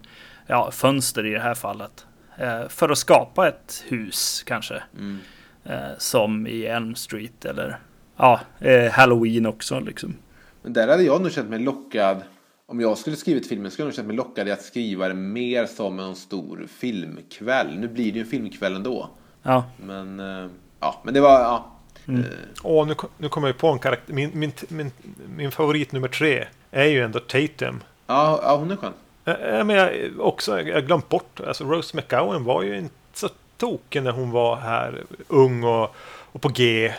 ja, 0.49 0.71
fönster 0.71 1.25
i 1.25 1.29
det 1.29 1.39
här 1.39 1.55
fallet. 1.55 2.05
Eh, 2.37 2.67
för 2.67 2.89
att 2.89 2.97
skapa 2.97 3.47
ett 3.47 3.83
hus 3.87 4.43
kanske. 4.45 4.83
Mm. 4.97 5.19
Eh, 5.63 5.97
som 5.97 6.47
i 6.47 6.65
Elm 6.65 6.95
Street 6.95 7.45
eller 7.45 7.79
ja, 8.17 8.39
eh, 8.59 8.91
Halloween 8.91 9.45
också. 9.45 9.79
Liksom. 9.79 10.15
Men 10.61 10.73
där 10.73 10.87
hade 10.87 11.03
jag 11.03 11.21
nog 11.21 11.31
känt 11.31 11.49
mig 11.49 11.59
lockad. 11.59 12.23
Om 12.65 12.79
jag 12.81 12.97
skulle 12.97 13.15
skrivit 13.15 13.47
filmen 13.47 13.71
skulle 13.71 13.83
jag 13.83 13.87
nog 13.87 13.95
känt 13.95 14.07
mig 14.07 14.15
lockad 14.15 14.47
i 14.47 14.51
att 14.51 14.61
skriva 14.61 15.07
det 15.07 15.13
mer 15.13 15.65
som 15.65 15.99
en 15.99 16.15
stor 16.15 16.67
filmkväll. 16.79 17.79
Nu 17.79 17.87
blir 17.87 18.11
det 18.11 18.17
ju 18.17 18.23
en 18.23 18.29
filmkväll 18.29 18.75
ändå. 18.75 19.09
Ja, 19.43 19.63
Men, 19.85 20.19
eh, 20.19 20.49
ja, 20.79 21.01
men 21.03 21.13
det 21.13 21.21
var, 21.21 21.39
ja. 21.39 21.71
Mm. 22.07 22.23
Åh, 22.63 22.87
nu, 22.87 22.95
nu 23.17 23.29
kommer 23.29 23.47
jag 23.47 23.57
på 23.57 23.67
en 23.67 23.79
karaktär. 23.79 24.13
Min, 24.13 24.31
min, 24.33 24.51
min, 24.67 24.91
min 25.35 25.51
favorit 25.51 25.91
nummer 25.91 26.07
tre 26.07 26.47
är 26.71 26.85
ju 26.85 27.03
ändå 27.03 27.19
Tatum. 27.19 27.83
ja, 28.07 28.39
ja, 28.43 28.57
hon 28.57 28.71
är 28.71 28.75
skön. 28.75 28.93
Eh, 29.29 29.63
Men 29.63 29.75
jag 29.75 30.19
också, 30.19 30.61
jag 30.61 30.85
glömt 30.85 31.09
bort, 31.09 31.39
alltså 31.47 31.63
Rose 31.63 31.97
McGowan 31.97 32.43
var 32.43 32.63
ju 32.63 32.77
inte 32.77 32.95
så 33.13 33.29
tokig 33.57 34.03
när 34.03 34.11
hon 34.11 34.31
var 34.31 34.55
här 34.55 35.03
ung 35.27 35.63
och, 35.63 35.95
och 36.31 36.41
på 36.41 36.49
G. 36.49 36.93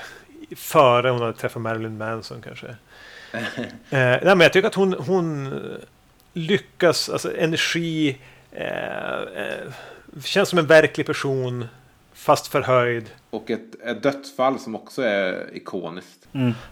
Före 0.57 1.11
hon 1.11 1.21
hade 1.21 1.33
träffat 1.33 1.63
Marilyn 1.63 1.99
Manson 1.99 2.43
kanske. 2.43 2.67
eh, 3.33 3.39
nej, 3.91 4.21
men 4.23 4.41
jag 4.41 4.53
tycker 4.53 4.69
att 4.69 4.75
hon, 4.75 4.93
hon 4.93 5.61
lyckas, 6.33 7.09
alltså 7.09 7.37
energi, 7.37 8.19
eh, 8.53 9.15
eh, 9.15 9.73
känns 10.25 10.49
som 10.49 10.59
en 10.59 10.67
verklig 10.67 11.07
person, 11.07 11.67
fast 12.13 12.47
förhöjd. 12.47 13.11
Och 13.31 13.51
ett, 13.51 13.81
ett 13.85 14.03
dödsfall 14.03 14.59
som 14.59 14.75
också 14.75 15.03
är 15.03 15.57
ikoniskt. 15.57 16.29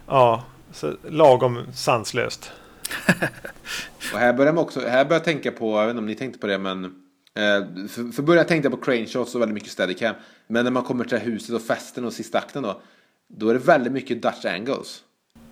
Ja, 0.07 0.45
så 0.73 0.93
lagom 1.09 1.67
sanslöst. 1.75 2.53
Och 4.13 4.19
här 4.19 4.33
börjar 4.33 4.53
man 4.53 4.65
också, 4.65 4.81
här 4.81 5.05
börjar 5.05 5.21
jag 5.21 5.25
tänka 5.25 5.53
på, 5.53 5.79
jag 5.79 5.87
vet 5.87 5.91
inte 5.91 5.99
om 5.99 6.07
ni 6.07 6.15
tänkte 6.15 6.39
på 6.39 6.47
det 6.47 6.59
men 6.59 6.85
eh, 6.85 7.89
för, 7.89 8.13
för 8.13 8.23
början 8.23 8.47
tänkte 8.47 8.69
jag 8.69 8.81
på 8.81 8.85
crane 8.85 9.07
shots 9.07 9.35
och 9.35 9.41
väldigt 9.41 9.55
mycket 9.55 9.71
steadicam. 9.73 10.15
Men 10.47 10.65
när 10.65 10.71
man 10.71 10.83
kommer 10.83 11.05
till 11.05 11.19
huset 11.19 11.55
och 11.55 11.63
festen 11.63 12.05
och 12.05 12.13
sista 12.13 12.39
akten 12.39 12.63
då. 12.63 12.81
Då 13.29 13.49
är 13.49 13.55
det 13.55 13.61
väldigt 13.61 13.93
mycket 13.93 14.23
Dutch 14.23 14.45
angles. 14.45 15.03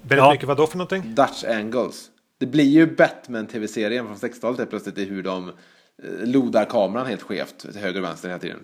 Väldigt 0.03 0.19
Ja. 0.25 0.33
mycket 0.33 0.49
vad 0.49 0.57
då 0.57 0.67
för 0.67 0.79
någonting? 0.79 1.15
Dutch 1.15 1.45
angles. 1.45 2.11
Det 2.39 2.47
blir 2.47 2.65
ju 2.65 2.97
Batman-tv-serien 2.97 4.07
från 4.07 4.17
60-talet 4.31 4.59
helt 4.59 4.71
plötsligt 4.71 4.99
i 4.99 5.05
hur 5.05 5.23
de 5.23 5.49
eh, 5.49 5.55
lodar 6.25 6.65
kameran 6.65 7.07
helt 7.07 7.23
skevt 7.23 7.59
till 7.59 7.77
höger 7.81 8.01
och 8.01 8.05
vänster 8.07 8.29
hela 8.29 8.39
tiden. 8.39 8.59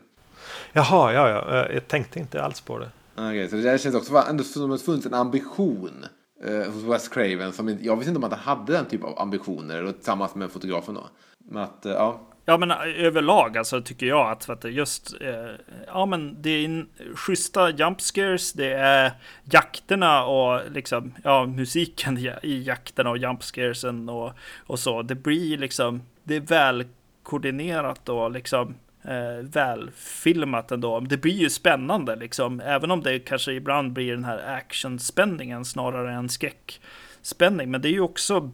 Jaha, 0.72 1.12
ja, 1.12 1.28
ja, 1.28 1.66
eh, 1.66 1.74
jag 1.74 1.88
tänkte 1.88 2.18
inte 2.18 2.42
alls 2.42 2.60
på 2.60 2.78
det. 2.78 2.90
Okej, 3.16 3.48
så 3.48 3.56
det 3.56 3.62
där 3.62 3.78
känns 3.78 3.94
också 3.94 4.24
ändå 4.28 4.44
som 4.44 4.72
att 4.72 4.78
det 4.80 4.84
funnits 4.84 5.06
en 5.06 5.14
ambition 5.14 6.04
eh, 6.46 6.72
hos 6.72 6.82
Wes 6.84 7.08
Craven. 7.08 7.52
Som 7.52 7.78
jag 7.82 7.96
visste 7.96 8.10
inte 8.10 8.18
om 8.18 8.24
att 8.32 8.38
han 8.40 8.58
hade 8.58 8.72
den 8.72 8.86
typ 8.86 9.04
av 9.04 9.18
ambitioner 9.18 9.92
tillsammans 9.92 10.34
med 10.34 10.50
fotografen 10.50 10.94
då. 10.94 11.08
Men 11.50 11.62
att, 11.62 11.86
eh, 11.86 11.92
ja. 11.92 12.20
Ja 12.44 12.56
men 12.58 12.70
eh, 12.70 12.76
överlag 13.04 13.58
alltså 13.58 13.82
tycker 13.82 14.06
jag 14.06 14.30
att, 14.30 14.44
för 14.44 14.52
att 14.52 14.64
just 14.64 15.14
eh, 15.20 15.50
Ja 15.86 16.06
men 16.06 16.42
det 16.42 16.50
är 16.50 16.86
schyssta 17.16 17.70
jump 17.70 18.00
scares 18.00 18.52
Det 18.52 18.72
är 18.72 19.12
jakterna 19.44 20.24
och 20.24 20.60
liksom 20.70 21.14
Ja 21.24 21.46
musiken 21.46 22.18
i- 22.18 22.32
i 22.42 22.62
jakterna 22.62 23.10
och 23.10 23.18
jump 23.18 23.42
scaresen 23.42 24.08
och, 24.08 24.32
och 24.66 24.78
så 24.78 25.02
Det 25.02 25.14
blir 25.14 25.58
liksom 25.58 26.02
Det 26.24 26.36
är 26.36 26.40
väl 26.40 26.84
koordinerat 27.22 28.08
och 28.08 28.30
liksom 28.30 28.74
eh, 29.04 29.42
välfilmat 29.42 30.70
ändå. 30.70 31.00
Det 31.00 31.16
blir 31.16 31.32
ju 31.32 31.50
spännande 31.50 32.16
liksom. 32.16 32.60
Även 32.60 32.90
om 32.90 33.02
det 33.02 33.18
kanske 33.18 33.52
ibland 33.52 33.92
blir 33.92 34.12
den 34.12 34.24
här 34.24 34.56
actionspänningen 34.56 35.64
snarare 35.64 36.12
än 36.12 36.28
skräckspänning. 36.28 37.70
Men 37.70 37.82
det 37.82 37.88
är 37.88 37.92
ju 37.92 38.00
också 38.00 38.50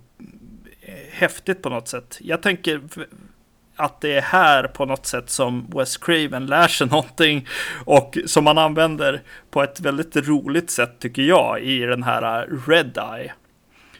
eh, 0.80 0.94
häftigt 1.10 1.62
på 1.62 1.68
något 1.68 1.88
sätt. 1.88 2.18
Jag 2.20 2.42
tänker 2.42 2.80
att 3.76 4.00
det 4.00 4.16
är 4.16 4.22
här 4.22 4.68
på 4.68 4.84
något 4.84 5.06
sätt 5.06 5.30
som 5.30 5.70
Wes 5.70 5.96
Craven 5.96 6.46
lär 6.46 6.68
sig 6.68 6.86
någonting 6.90 7.46
och 7.84 8.18
som 8.26 8.44
man 8.44 8.58
använder 8.58 9.22
på 9.50 9.62
ett 9.62 9.80
väldigt 9.80 10.16
roligt 10.16 10.70
sätt 10.70 10.98
tycker 10.98 11.22
jag 11.22 11.62
i 11.62 11.78
den 11.78 12.02
här 12.02 12.48
Red 12.66 12.98
Eye 13.14 13.32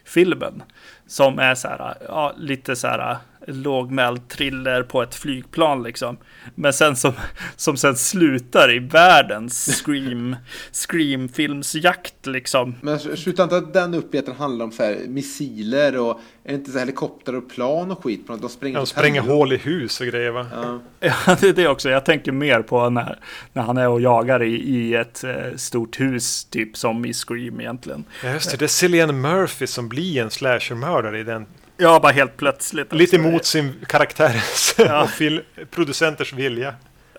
filmen. 0.09 0.63
Som 1.09 1.39
är 1.39 1.55
så 1.55 1.69
här, 1.69 1.95
ja, 2.09 2.35
lite 2.37 2.77
så 2.77 2.87
här 2.87 3.17
lågmäld 3.47 4.29
thriller 4.29 4.83
på 4.83 5.03
ett 5.03 5.15
flygplan 5.15 5.83
liksom. 5.83 6.17
Men 6.55 6.73
sen 6.73 6.97
som, 6.97 7.13
som 7.57 7.77
sen 7.77 7.97
slutar 7.97 8.75
i 8.75 8.79
världens 8.79 9.83
scream, 9.85 10.37
screamfilmsjakt 10.73 12.27
liksom. 12.27 12.75
Men 12.81 12.99
slutar 12.99 13.45
inte 13.45 13.57
att 13.57 13.73
den 13.73 13.95
upp 13.95 14.15
i 14.15 14.19
att 14.19 14.27
den 14.27 14.37
handlar 14.37 14.65
om 14.65 14.73
så 14.73 14.83
här, 14.83 14.99
missiler 15.09 15.99
och 15.99 16.21
är 16.45 16.53
det 16.53 16.55
inte 16.55 16.71
så 16.71 16.79
helikopter 16.79 17.35
och 17.35 17.51
plan 17.51 17.91
och 17.91 18.05
skit? 18.05 18.27
På 18.27 18.33
något? 18.33 18.43
De 18.43 18.49
spränger, 18.49 18.79
De 18.79 18.87
typ 18.87 18.89
spränger 18.89 19.21
hål 19.21 19.53
i 19.53 19.57
hus 19.57 20.01
och 20.01 20.07
grejer 20.07 20.31
va? 20.31 20.47
Ja. 20.53 20.81
Ja, 21.01 21.37
det 21.41 21.49
är 21.49 21.53
det 21.53 21.69
också. 21.69 21.91
Jag 21.91 22.05
tänker 22.05 22.33
mer 22.33 22.63
på 22.63 22.91
när, 22.91 23.19
när 23.53 23.63
han 23.63 23.77
är 23.77 23.89
och 23.89 24.01
jagar 24.01 24.43
i, 24.43 24.55
i 24.55 24.95
ett 24.95 25.25
eh, 25.25 25.35
stort 25.57 26.01
hus, 26.01 26.45
typ 26.45 26.77
som 26.77 27.05
i 27.05 27.13
Scream 27.13 27.61
egentligen. 27.61 28.05
Ja, 28.25 28.33
just 28.33 28.51
det. 28.51 28.57
Det 28.57 28.65
är 28.65 28.69
Cillian 28.69 29.21
Murphy 29.21 29.67
som 29.67 29.89
blir 29.89 30.23
en 30.23 30.31
slashermördare 30.31 30.98
i 31.17 31.23
den. 31.25 31.47
Ja, 31.77 32.01
bara 32.01 32.13
helt 32.13 32.37
plötsligt. 32.37 32.93
Lite 32.93 33.17
alltså. 33.17 33.31
mot 33.31 33.45
sin 33.45 33.75
karaktärens 33.89 34.75
Ja. 34.79 35.03
och 35.03 35.09
fil- 35.11 35.43
producenters 35.71 36.33
vilja. 36.33 36.75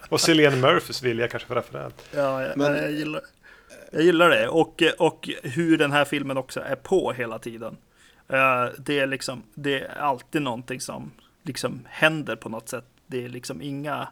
Och 0.09 0.21
Cillian 0.21 0.59
Murphys 0.59 1.03
vilja 1.03 1.27
kanske 1.27 1.47
framförallt. 1.47 1.95
Ja, 2.15 2.41
jag, 2.43 2.57
Men- 2.57 2.75
jag, 2.75 2.91
gillar, 2.91 3.21
jag 3.91 4.01
gillar 4.03 4.29
det. 4.29 4.47
Och, 4.47 4.83
och 4.97 5.29
hur 5.43 5.77
den 5.77 5.91
här 5.91 6.05
filmen 6.05 6.37
också 6.37 6.59
är 6.59 6.75
på 6.75 7.11
hela 7.13 7.39
tiden. 7.39 7.77
Eh, 8.29 8.65
det, 8.77 8.99
är 8.99 9.07
liksom, 9.07 9.43
det 9.55 9.79
är 9.81 9.97
alltid 9.99 10.41
någonting 10.41 10.81
som 10.81 11.11
liksom 11.43 11.85
händer 11.89 12.35
på 12.35 12.49
något 12.49 12.69
sätt. 12.69 12.85
Det 13.07 13.25
är 13.25 13.29
liksom 13.29 13.61
inga 13.61 14.07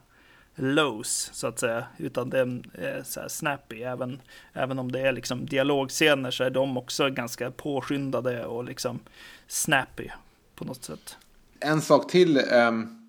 lows 0.57 1.29
så 1.33 1.47
att 1.47 1.59
säga, 1.59 1.85
utan 1.97 2.29
det 2.29 2.39
är 2.39 2.61
eh, 2.73 3.03
så 3.03 3.19
här 3.19 3.27
snappy. 3.27 3.81
Även, 3.81 4.21
även 4.53 4.79
om 4.79 4.91
det 4.91 4.99
är 4.99 5.11
liksom 5.11 5.45
dialogscener 5.45 6.31
så 6.31 6.43
är 6.43 6.49
de 6.49 6.77
också 6.77 7.09
ganska 7.09 7.51
påskyndade 7.51 8.45
och 8.45 8.63
liksom 8.63 8.99
snappy 9.47 10.09
på 10.55 10.65
något 10.65 10.83
sätt. 10.83 11.17
En 11.59 11.81
sak 11.81 12.11
till 12.11 12.37
um, 12.37 13.07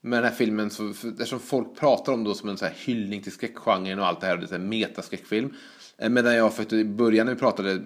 med 0.00 0.18
den 0.18 0.24
här 0.24 0.36
filmen, 0.36 0.70
så, 0.70 0.92
för, 0.92 1.08
eftersom 1.08 1.40
folk 1.40 1.78
pratar 1.78 2.12
om 2.12 2.24
det 2.24 2.34
som 2.34 2.48
en 2.48 2.56
så 2.56 2.64
här 2.64 2.74
hyllning 2.76 3.22
till 3.22 3.32
skräckgenren 3.32 3.98
och 3.98 4.06
allt 4.06 4.20
det 4.20 4.26
här, 4.26 4.34
och 4.34 4.40
det 4.40 4.50
är 4.50 4.58
en 4.58 4.68
metaskräckfilm. 4.68 5.54
Eh, 5.98 6.08
medan 6.08 6.34
jag 6.34 6.54
för 6.54 6.74
i 6.74 6.84
början 6.84 7.26
när 7.26 7.34
vi 7.34 7.40
pratade 7.40 7.82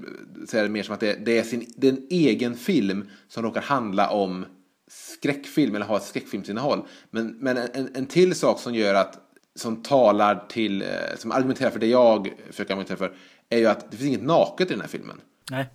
så 0.47 0.59
är 0.59 0.63
det 0.63 0.69
mer 0.69 0.83
som 0.83 0.95
att 0.95 1.01
det, 1.01 1.25
det, 1.25 1.39
är 1.39 1.43
sin, 1.43 1.73
det 1.77 1.89
är 1.89 1.93
en 1.93 2.07
egen 2.11 2.57
film 2.57 3.09
som 3.29 3.43
råkar 3.43 3.63
handla 3.63 4.11
om 4.11 4.47
skräckfilm 4.89 5.75
eller 5.75 5.87
ha 5.87 5.97
ett 5.97 6.03
skräckfilmsinnehåll. 6.03 6.83
Men, 7.11 7.37
men 7.41 7.57
en, 7.57 7.91
en 7.95 8.07
till 8.07 8.35
sak 8.35 8.61
som 8.61 8.75
gör 8.75 8.95
att, 8.95 9.19
som 9.55 9.83
talar 9.83 10.45
till, 10.49 10.83
eh, 10.83 10.89
som 11.17 11.33
argumenterar 11.33 11.71
för 11.71 11.79
det 11.79 11.87
jag 11.87 12.33
försöker 12.51 12.73
argumentera 12.73 12.97
för, 12.97 13.13
är 13.49 13.59
ju 13.59 13.67
att 13.67 13.91
det 13.91 13.97
finns 13.97 14.09
inget 14.09 14.23
naket 14.23 14.71
i 14.71 14.71
den 14.71 14.81
här 14.81 14.89
filmen. 14.89 15.21
Nej. 15.51 15.67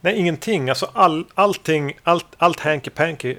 Nej, 0.00 0.18
ingenting. 0.18 0.68
Alltså 0.68 0.90
all, 0.92 1.26
allting, 1.34 1.98
allt, 2.02 2.26
allt 2.38 2.60
hanky 2.60 2.90
panky 2.90 3.36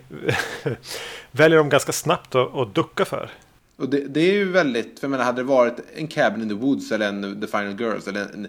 väljer 1.31 1.57
de 1.57 1.69
ganska 1.69 1.91
snabbt 1.91 2.35
att, 2.35 2.55
att 2.55 2.75
ducka 2.75 3.05
för. 3.05 3.31
Och 3.75 3.89
det, 3.89 4.07
det 4.07 4.19
är 4.19 4.33
ju 4.33 4.51
väldigt, 4.51 4.99
för 4.99 5.07
jag 5.07 5.11
menar, 5.11 5.23
hade 5.23 5.41
det 5.41 5.45
varit 5.45 5.75
en 5.95 6.07
Cabin 6.07 6.41
in 6.41 6.49
the 6.49 6.55
Woods 6.55 6.91
eller 6.91 7.09
en 7.09 7.41
The 7.41 7.47
Final 7.47 7.79
Girls 7.79 8.07
eller 8.07 8.21
en, 8.21 8.45
en 8.45 8.47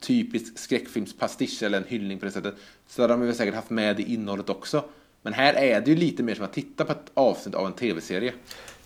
typisk 0.00 0.58
skräckfilmspastisch 0.58 1.62
eller 1.62 1.78
en 1.78 1.84
hyllning 1.88 2.18
på 2.18 2.24
det 2.24 2.32
sättet 2.32 2.54
så 2.88 3.02
hade 3.02 3.14
de 3.14 3.20
väl 3.20 3.34
säkert 3.34 3.54
haft 3.54 3.70
med 3.70 3.96
det 3.96 4.02
innehållet 4.02 4.48
också. 4.48 4.84
Men 5.22 5.32
här 5.32 5.54
är 5.54 5.80
det 5.80 5.90
ju 5.90 5.96
lite 5.96 6.22
mer 6.22 6.34
som 6.34 6.44
att 6.44 6.52
titta 6.52 6.84
på 6.84 6.92
ett 6.92 7.10
avsnitt 7.14 7.54
av 7.54 7.66
en 7.66 7.72
tv-serie. 7.72 8.32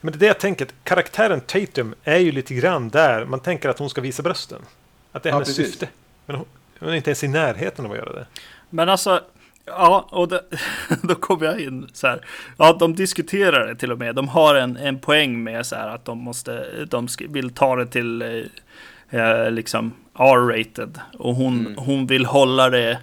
Men 0.01 0.13
det 0.13 0.17
är 0.17 0.21
det 0.21 0.27
jag 0.27 0.41
tänker, 0.41 0.65
att 0.65 0.75
karaktären 0.85 1.41
Tatum 1.41 1.95
är 2.05 2.19
ju 2.19 2.33
lite 2.33 2.55
grann 2.55 2.89
där. 2.89 3.25
Man 3.25 3.41
tänker 3.41 3.69
att 3.69 3.79
hon 3.79 3.91
ska 3.91 4.01
visa 4.01 4.23
brösten. 4.23 4.63
Att 5.13 5.23
det 5.23 5.29
är 5.29 5.31
Ja, 5.31 5.35
hennes 5.37 5.49
precis. 5.49 5.67
syfte. 5.71 5.89
Men 6.27 6.37
hon, 6.37 6.47
hon 6.79 6.89
är 6.89 6.95
inte 6.95 7.11
ens 7.11 7.25
i 7.25 7.29
närheten 7.29 7.85
av 7.85 7.91
att 7.93 7.99
göra 7.99 8.13
det. 8.13 8.27
Men 8.71 8.89
alltså, 8.89 9.21
ja, 9.65 10.09
och 10.11 10.29
det, 10.29 10.45
då 11.03 11.15
kommer 11.15 11.47
jag 11.47 11.61
in 11.61 11.89
så 11.93 12.07
här. 12.07 12.27
Ja, 12.57 12.77
de 12.81 12.95
diskuterar 12.95 13.67
det 13.67 13.77
till 13.77 13.93
och 13.93 13.99
med. 13.99 14.15
De 14.15 14.29
har 14.29 14.55
en, 14.55 14.77
en 14.77 14.99
poäng 14.99 15.45
med 15.45 15.67
så 15.67 15.77
här 15.77 15.89
att 15.89 16.05
de 16.05 16.19
måste, 16.19 16.85
de 16.85 17.09
vill 17.29 17.51
ta 17.51 17.77
det 17.77 17.87
till 17.87 18.23
eh, 19.11 19.21
eh, 19.21 19.51
liksom 19.51 19.93
R-rated. 20.19 21.01
Och 21.19 21.35
hon, 21.35 21.75
hon 21.79 22.07
vill 22.07 22.27
hålla 22.27 22.71
det 22.71 22.99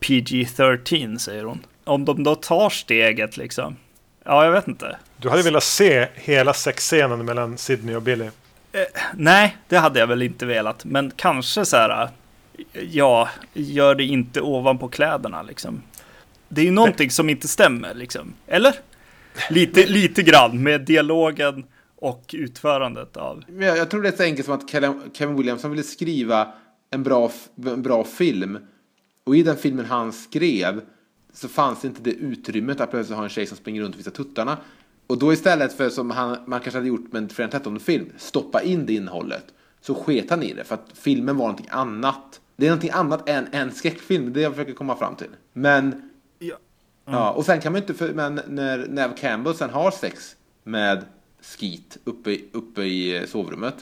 PG-13 0.00 1.18
säger 1.18 1.44
hon. 1.44 1.66
Om 1.84 2.04
de 2.04 2.22
då 2.24 2.34
tar 2.34 2.70
steget 2.70 3.36
liksom. 3.36 3.76
Ja, 4.24 4.44
jag 4.44 4.52
vet 4.52 4.68
inte. 4.68 4.96
Du 5.16 5.28
hade 5.28 5.42
velat 5.42 5.62
se 5.62 6.08
hela 6.14 6.52
sexscenen 6.54 7.24
mellan 7.24 7.58
Sydney 7.58 7.94
och 7.94 8.02
Billy. 8.02 8.28
Nej, 9.14 9.56
det 9.68 9.76
hade 9.76 10.00
jag 10.00 10.06
väl 10.06 10.22
inte 10.22 10.46
velat. 10.46 10.84
Men 10.84 11.12
kanske 11.16 11.64
så 11.64 11.76
här. 11.76 12.08
Ja, 12.90 13.28
gör 13.52 13.94
det 13.94 14.04
inte 14.04 14.40
ovanpå 14.40 14.88
kläderna 14.88 15.42
liksom. 15.42 15.82
Det 16.48 16.60
är 16.60 16.64
ju 16.64 16.70
någonting 16.70 17.10
som 17.10 17.30
inte 17.30 17.48
stämmer 17.48 17.94
liksom. 17.94 18.34
Eller? 18.46 18.74
Lite, 19.50 19.86
lite 19.86 20.22
grann 20.22 20.62
med 20.62 20.80
dialogen 20.80 21.64
och 21.96 22.24
utförandet 22.32 23.16
av. 23.16 23.44
Jag, 23.60 23.78
jag 23.78 23.90
tror 23.90 24.02
det 24.02 24.08
är 24.08 24.16
så 24.16 24.22
enkelt 24.22 24.46
som 24.46 24.54
att 24.54 24.70
Kevin- 25.14 25.36
Williamson 25.36 25.70
ville 25.70 25.82
skriva 25.82 26.52
en 26.90 27.02
bra, 27.02 27.30
en 27.66 27.82
bra 27.82 28.04
film. 28.04 28.58
Och 29.24 29.36
i 29.36 29.42
den 29.42 29.56
filmen 29.56 29.84
han 29.84 30.12
skrev 30.12 30.80
så 31.32 31.48
fanns 31.48 31.84
inte 31.84 32.00
det 32.02 32.10
utrymmet 32.12 32.80
att 32.80 32.90
plötsligt 32.90 33.16
ha 33.16 33.24
en 33.24 33.30
tjej 33.30 33.46
som 33.46 33.56
springer 33.56 33.82
runt 33.82 33.94
och 33.94 33.98
visar 33.98 34.10
tuttarna. 34.10 34.58
Och 35.06 35.18
då 35.18 35.32
istället 35.32 35.72
för 35.72 35.88
som 35.90 36.10
han, 36.10 36.36
man 36.46 36.60
kanske 36.60 36.78
hade 36.78 36.88
gjort 36.88 37.12
med 37.12 37.22
en 37.22 37.28
Fredag 37.28 37.50
13 37.50 37.80
film, 37.80 38.06
stoppa 38.16 38.62
in 38.62 38.86
det 38.86 38.92
innehållet. 38.94 39.44
Så 39.80 39.94
sket 39.94 40.30
han 40.30 40.42
i 40.42 40.54
det 40.54 40.64
för 40.64 40.74
att 40.74 40.86
filmen 40.94 41.36
var 41.36 41.44
någonting 41.46 41.68
annat. 41.70 42.40
Det 42.56 42.66
är 42.66 42.70
någonting 42.70 42.90
annat 42.90 43.28
än 43.28 43.46
en 43.52 43.72
skräckfilm, 43.72 44.32
det 44.32 44.40
jag 44.40 44.52
försöker 44.52 44.72
komma 44.72 44.96
fram 44.96 45.16
till. 45.16 45.30
Men 45.52 46.10
Ja. 46.38 46.56
Ja, 47.06 47.30
och 47.32 47.44
sen 47.44 47.60
kan 47.60 47.72
man 47.72 47.78
ju 47.80 47.82
inte, 47.82 47.94
för, 47.94 48.12
men 48.14 48.40
när 48.48 48.86
Nev 48.88 49.16
Campbell 49.16 49.54
sen 49.54 49.70
har 49.70 49.90
sex 49.90 50.36
med 50.62 51.04
Skeet 51.40 51.98
uppe, 52.04 52.30
i- 52.30 52.48
uppe 52.52 52.82
i 52.82 53.16
eh, 53.16 53.24
sovrummet 53.26 53.74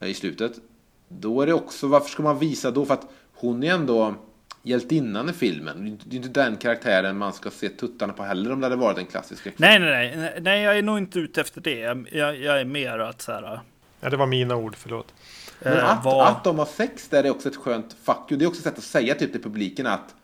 eh, 0.00 0.08
i 0.08 0.14
slutet. 0.14 0.52
Då 1.08 1.40
är 1.42 1.46
det 1.46 1.52
också, 1.54 1.86
varför 1.86 2.08
ska 2.10 2.22
man 2.22 2.38
visa 2.38 2.70
då? 2.70 2.84
För 2.84 2.94
att 2.94 3.06
hon 3.34 3.62
är 3.62 3.74
ändå 3.74 4.14
hjältinnan 4.66 5.28
i 5.28 5.32
filmen. 5.32 5.98
Det 6.04 6.14
är 6.14 6.16
inte- 6.16 6.28
den 6.28 6.56
karaktären 6.56 7.18
man 7.18 7.32
ska 7.32 7.50
se 7.50 7.68
tuttarna 7.68 8.12
på 8.12 8.22
heller 8.22 8.52
om 8.52 8.60
det 8.60 8.66
hade 8.66 8.76
varit 8.76 8.98
en 8.98 9.06
klassisk 9.06 9.40
skräckfilm. 9.40 9.68
Nej, 9.68 9.78
nej, 9.78 10.16
nej, 10.16 10.38
nej, 10.40 10.62
jag 10.62 10.78
är 10.78 10.82
nog 10.82 10.98
inte 10.98 11.18
ute 11.18 11.40
efter 11.40 11.60
det. 11.60 11.78
Jag, 11.78 12.08
jag, 12.12 12.36
jag 12.40 12.60
är 12.60 12.64
mer 12.64 12.98
att 12.98 13.22
så 13.22 13.32
här. 13.32 13.60
Ja, 14.00 14.10
det 14.10 14.16
var 14.16 14.26
mina 14.26 14.56
ord, 14.56 14.76
förlåt. 14.76 15.14
Men 15.60 15.72
eh, 15.72 15.90
att, 15.90 16.04
vad- 16.04 16.28
att 16.28 16.44
de 16.44 16.58
har 16.58 16.66
sex 16.66 17.08
där 17.08 17.24
är 17.24 17.30
också 17.30 17.48
ett 17.48 17.56
skönt 17.56 17.96
fuck 18.02 18.30
you. 18.30 18.38
Det 18.38 18.44
är 18.44 18.46
också 18.46 18.58
ett 18.58 18.64
sätt 18.64 18.78
att 18.78 18.84
säga 18.84 19.14
typ 19.14 19.32
till 19.32 19.42
publiken 19.42 19.86
att, 19.86 20.14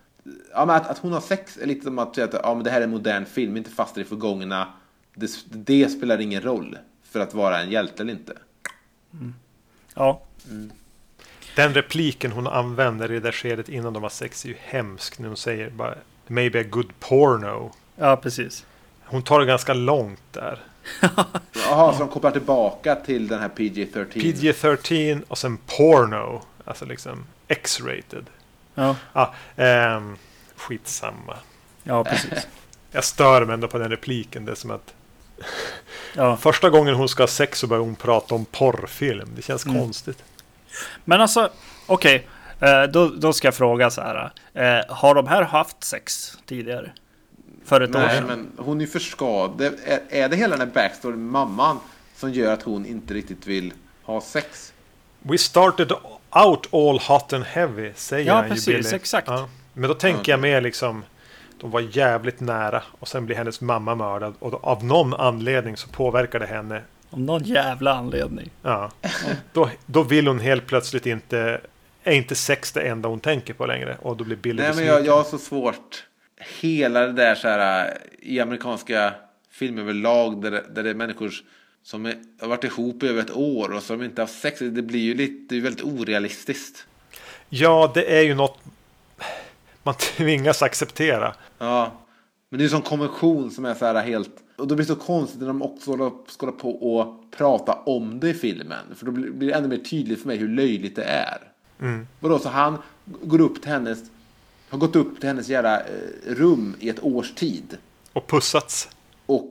ja, 0.53 0.67
men 0.67 0.77
att, 0.77 0.89
att 0.91 0.99
hon 0.99 1.13
har 1.13 1.21
sex 1.21 1.59
är 1.63 1.67
lite 1.67 1.85
som 1.85 1.99
att 1.99 2.15
säga 2.15 2.25
att 2.25 2.35
ja, 2.43 2.55
men 2.55 2.65
det 2.65 2.71
här 2.71 2.81
är 2.81 2.85
en 2.85 2.91
modern 2.91 3.25
film, 3.25 3.57
inte 3.57 3.71
fast 3.71 3.97
i 3.97 4.01
det 4.03 4.09
förgångna. 4.09 4.69
Det, 5.15 5.31
det 5.51 5.89
spelar 5.89 6.21
ingen 6.21 6.43
roll 6.43 6.79
för 7.05 7.21
att 7.21 7.35
vara 7.35 7.61
en 7.61 7.71
hjälte 7.71 8.03
eller 8.03 8.13
inte. 8.13 8.33
Ja, 9.95 10.23
Den 11.55 11.75
repliken 11.75 12.33
hon 12.33 12.47
använder 12.47 13.11
i 13.11 13.15
det 13.15 13.21
där 13.21 13.33
skedet 13.33 13.69
innan 13.69 13.93
de 13.93 14.03
har 14.03 14.11
sex 14.11 14.45
är 14.45 14.49
ju 14.49 14.57
hemsk. 14.61 15.19
När 15.19 15.29
hon 15.29 15.37
säger 15.37 15.71
bara 15.71 15.95
maybe 16.27 16.61
a 16.61 16.65
good 16.71 16.93
porno. 17.01 17.73
ja, 17.97 18.17
precis. 18.17 18.65
Hon 19.05 19.23
tar 19.23 19.41
det 19.41 19.47
ganska 19.47 19.75
långt 19.75 20.21
där. 20.33 20.59
Jaha, 21.55 21.93
så 21.93 21.99
de 21.99 22.09
kopplar 22.09 22.31
tillbaka 22.31 22.95
till 22.95 23.29
den 23.29 23.41
här 23.41 23.49
PG-13. 23.49 24.13
PG-13 24.13 25.23
och 25.29 25.39
sen 25.39 25.57
porno. 25.57 26.43
Alltså 26.65 26.85
liksom 26.85 27.25
X-rated. 27.49 28.27
Ja, 28.75 28.97
Ah, 29.13 29.27
ehm, 29.57 30.17
skitsamma. 30.57 31.37
ja 31.83 32.05
precis. 32.05 32.47
Jag 32.95 33.05
stör 33.05 33.45
mig 33.45 33.55
ändå 33.55 33.69
på 33.69 33.79
den 33.79 33.91
repliken. 33.91 34.45
Det 34.45 34.53
är 34.53 34.57
som 34.57 34.71
att 34.71 34.95
Ja. 36.15 36.37
första 36.41 36.71
gången 36.71 36.95
hon 36.95 37.09
ska 37.09 37.23
ha 37.23 37.29
sex 37.29 37.59
så 37.59 37.67
börjar 37.67 37.83
hon 37.83 37.95
prata 37.95 38.35
om 38.35 38.45
porrfilm. 38.45 39.29
Det 39.37 39.43
känns 39.43 39.67
Mm. 39.67 39.79
konstigt. 39.81 40.25
Men 41.05 41.21
alltså, 41.21 41.51
okej. 41.87 42.27
eh, 42.61 42.83
då, 42.83 43.09
då 43.09 43.33
ska 43.33 43.47
jag 43.47 43.55
fråga 43.55 43.91
så 43.91 44.01
här. 44.01 44.33
eh, 44.55 44.95
har 44.95 45.15
de 45.15 45.27
här 45.27 45.43
haft 45.43 45.85
sex 45.85 46.39
tidigare? 46.47 46.93
För 47.65 47.81
ett 47.81 47.95
år 47.95 48.01
Nej, 48.01 48.17
sedan? 48.17 48.27
men 48.27 48.65
hon 48.67 48.77
är 48.77 48.81
ju 48.85 48.91
för 48.91 48.99
skadad. 48.99 49.71
Är, 49.85 50.01
är 50.09 50.29
det 50.29 50.37
hela 50.37 50.57
den 50.57 50.69
här 50.69 50.75
backstory 50.75 51.17
med 51.17 51.27
mamman 51.33 51.79
som 52.17 52.33
gör 52.33 52.53
att 52.53 52.63
hon 52.63 52.87
inte 52.87 53.15
riktigt 53.15 53.47
vill 53.47 53.73
ha 54.03 54.21
sex? 54.21 54.73
We 55.23 55.39
started 55.39 55.93
out 56.47 56.69
all 56.75 56.99
hot 56.99 57.33
and 57.33 57.45
heavy, 57.45 57.93
säger 57.95 58.27
Ja, 58.27 58.35
han 58.35 58.45
ju 58.45 58.51
precis, 58.51 58.67
Billy. 58.67 58.97
exakt. 58.97 59.29
Ja. 59.29 59.49
Men 59.73 59.89
då 59.89 59.95
tänker 59.95 60.33
jag 60.33 60.41
mer 60.41 60.61
liksom 60.61 61.05
de 61.61 61.71
var 61.71 61.81
jävligt 61.81 62.41
nära 62.41 62.83
och 62.99 63.09
sen 63.09 63.27
blir 63.27 63.37
hennes 63.37 63.61
mamma 63.61 63.95
mördad 63.95 64.35
och 64.39 64.51
då, 64.51 64.57
av 64.63 64.85
någon 64.85 65.15
anledning 65.15 65.77
så 65.77 65.89
påverkar 65.89 66.39
det 66.39 66.47
henne. 66.47 66.83
Om 67.13 67.27
någon 67.27 67.43
jävla 67.45 67.93
anledning. 67.95 68.51
Ja. 68.63 68.91
Då, 69.53 69.71
då 69.87 70.03
vill 70.03 70.27
hon 70.27 70.41
helt 70.41 70.67
plötsligt 70.67 71.07
inte 71.07 71.61
är 72.05 72.13
inte 72.13 72.35
sex 72.35 72.73
det 72.73 72.81
enda 72.81 73.09
hon 73.09 73.21
tänker 73.21 73.55
på 73.55 73.67
längre 73.67 73.97
och 74.03 74.17
då 74.17 74.25
blir 74.25 74.37
Billy 74.37 74.63
Nej, 74.63 74.75
men 74.77 74.85
jag, 74.87 75.07
jag 75.07 75.17
har 75.17 75.25
så 75.25 75.39
svårt. 75.39 76.05
Hela 76.61 77.01
det 77.01 77.13
där 77.13 77.35
så 77.35 77.49
här 77.49 77.99
i 78.19 78.41
amerikanska 78.41 79.15
filmer 79.51 79.83
överlag 79.83 80.43
där, 80.43 80.51
det- 80.51 80.65
där 80.75 80.83
det 80.83 80.91
är 80.91 80.95
människor 80.95 81.33
som 81.83 82.07
är, 82.07 82.15
har 82.41 82.49
varit 82.49 82.65
ihop 82.65 83.03
i 83.03 83.09
över 83.09 83.21
ett 83.21 83.37
år 83.37 83.73
och 83.73 83.83
som 83.83 84.03
inte 84.03 84.23
har 84.23 84.27
sex. 84.27 84.59
Det 84.61 84.83
blir 84.83 85.01
ju 85.01 85.15
lite, 85.15 85.55
det 85.55 85.57
är 85.57 85.61
väldigt 85.63 85.85
orealistiskt. 85.85 86.87
Ja, 87.49 87.91
det 87.95 88.19
är 88.19 88.23
ju 88.23 88.35
något. 88.35 88.59
man 89.83 89.95
tvingas 90.17 90.63
acceptera. 90.63 91.35
Ja. 91.59 91.93
Men 92.49 92.59
det 92.59 92.63
är 92.63 92.65
ju 92.67 92.71
sån 92.71 92.83
konvention 92.83 93.51
som 93.51 93.65
är 93.65 93.75
så 93.75 93.87
här 93.87 94.03
helt... 94.03 94.31
Och 94.57 94.67
då 94.69 94.75
blir 94.75 94.87
det 94.87 94.95
så 94.95 95.01
konstigt 95.01 95.41
när 95.41 95.47
de 95.47 95.63
också 95.63 96.13
ska 96.29 96.47
hålla 96.47 96.59
på 96.59 96.97
och 96.97 97.25
prata 97.31 97.73
om 97.73 98.21
det 98.21 98.29
i 98.29 98.35
filmen. 98.35 98.85
För 98.95 99.07
då 99.07 99.13
blir 99.13 99.49
det 99.49 99.53
ännu 99.53 99.69
mer 99.69 99.77
tydligt 99.77 100.21
för 100.21 100.27
mig 100.27 100.37
hur 100.37 100.49
löjligt 100.49 100.97
det 100.97 101.05
är. 101.05 101.39
Mm. 101.81 102.07
Vadå, 102.21 102.39
så 102.39 102.49
han 102.49 102.79
går 103.05 103.41
upp 103.41 103.63
till 103.63 103.71
hennes... 103.71 103.99
Har 104.69 104.79
gått 104.79 104.97
upp 104.97 105.21
till 105.21 105.29
hennes 105.29 105.49
jävla 105.49 105.81
eh, 105.81 105.85
rum 106.27 106.77
i 106.81 106.89
ett 106.89 107.03
års 107.03 107.35
tid. 107.35 107.79
Och 108.13 108.27
pussats. 108.29 108.89
och, 109.27 109.51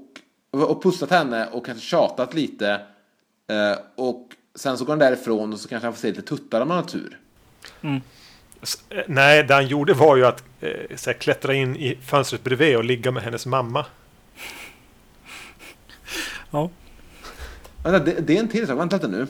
och 0.51 0.83
pussat 0.83 1.09
henne 1.09 1.47
och 1.47 1.65
kanske 1.65 1.85
tjatat 1.85 2.33
lite. 2.33 2.71
Eh, 3.47 3.79
och 3.95 4.29
sen 4.55 4.77
så 4.77 4.85
går 4.85 4.91
han 4.91 4.99
därifrån 4.99 5.53
och 5.53 5.59
så 5.59 5.67
kanske 5.67 5.87
han 5.87 5.93
får 5.93 5.99
se 6.01 6.07
lite 6.07 6.21
tuttar 6.21 6.61
om 6.61 6.69
han 6.69 6.79
har 6.79 6.89
tur. 6.89 7.19
S- 8.61 8.83
eh, 8.89 9.03
Nej, 9.07 9.43
det 9.43 9.53
han 9.53 9.67
gjorde 9.67 9.93
var 9.93 10.15
ju 10.15 10.25
att 10.25 10.43
eh, 10.61 10.95
så 10.95 11.09
här, 11.09 11.17
klättra 11.17 11.53
in 11.53 11.75
i 11.75 11.95
fönstret 12.05 12.43
bredvid 12.43 12.77
och 12.77 12.83
ligga 12.83 13.11
med 13.11 13.23
hennes 13.23 13.45
mamma. 13.45 13.85
Ja. 16.51 16.69
Vänta, 17.83 17.99
det, 17.99 18.11
det 18.11 18.35
är 18.35 18.39
en 18.39 18.47
till 18.47 18.67
sak. 18.67 18.79
Vänta 18.79 18.95
lite 18.95 19.07
nu. 19.07 19.27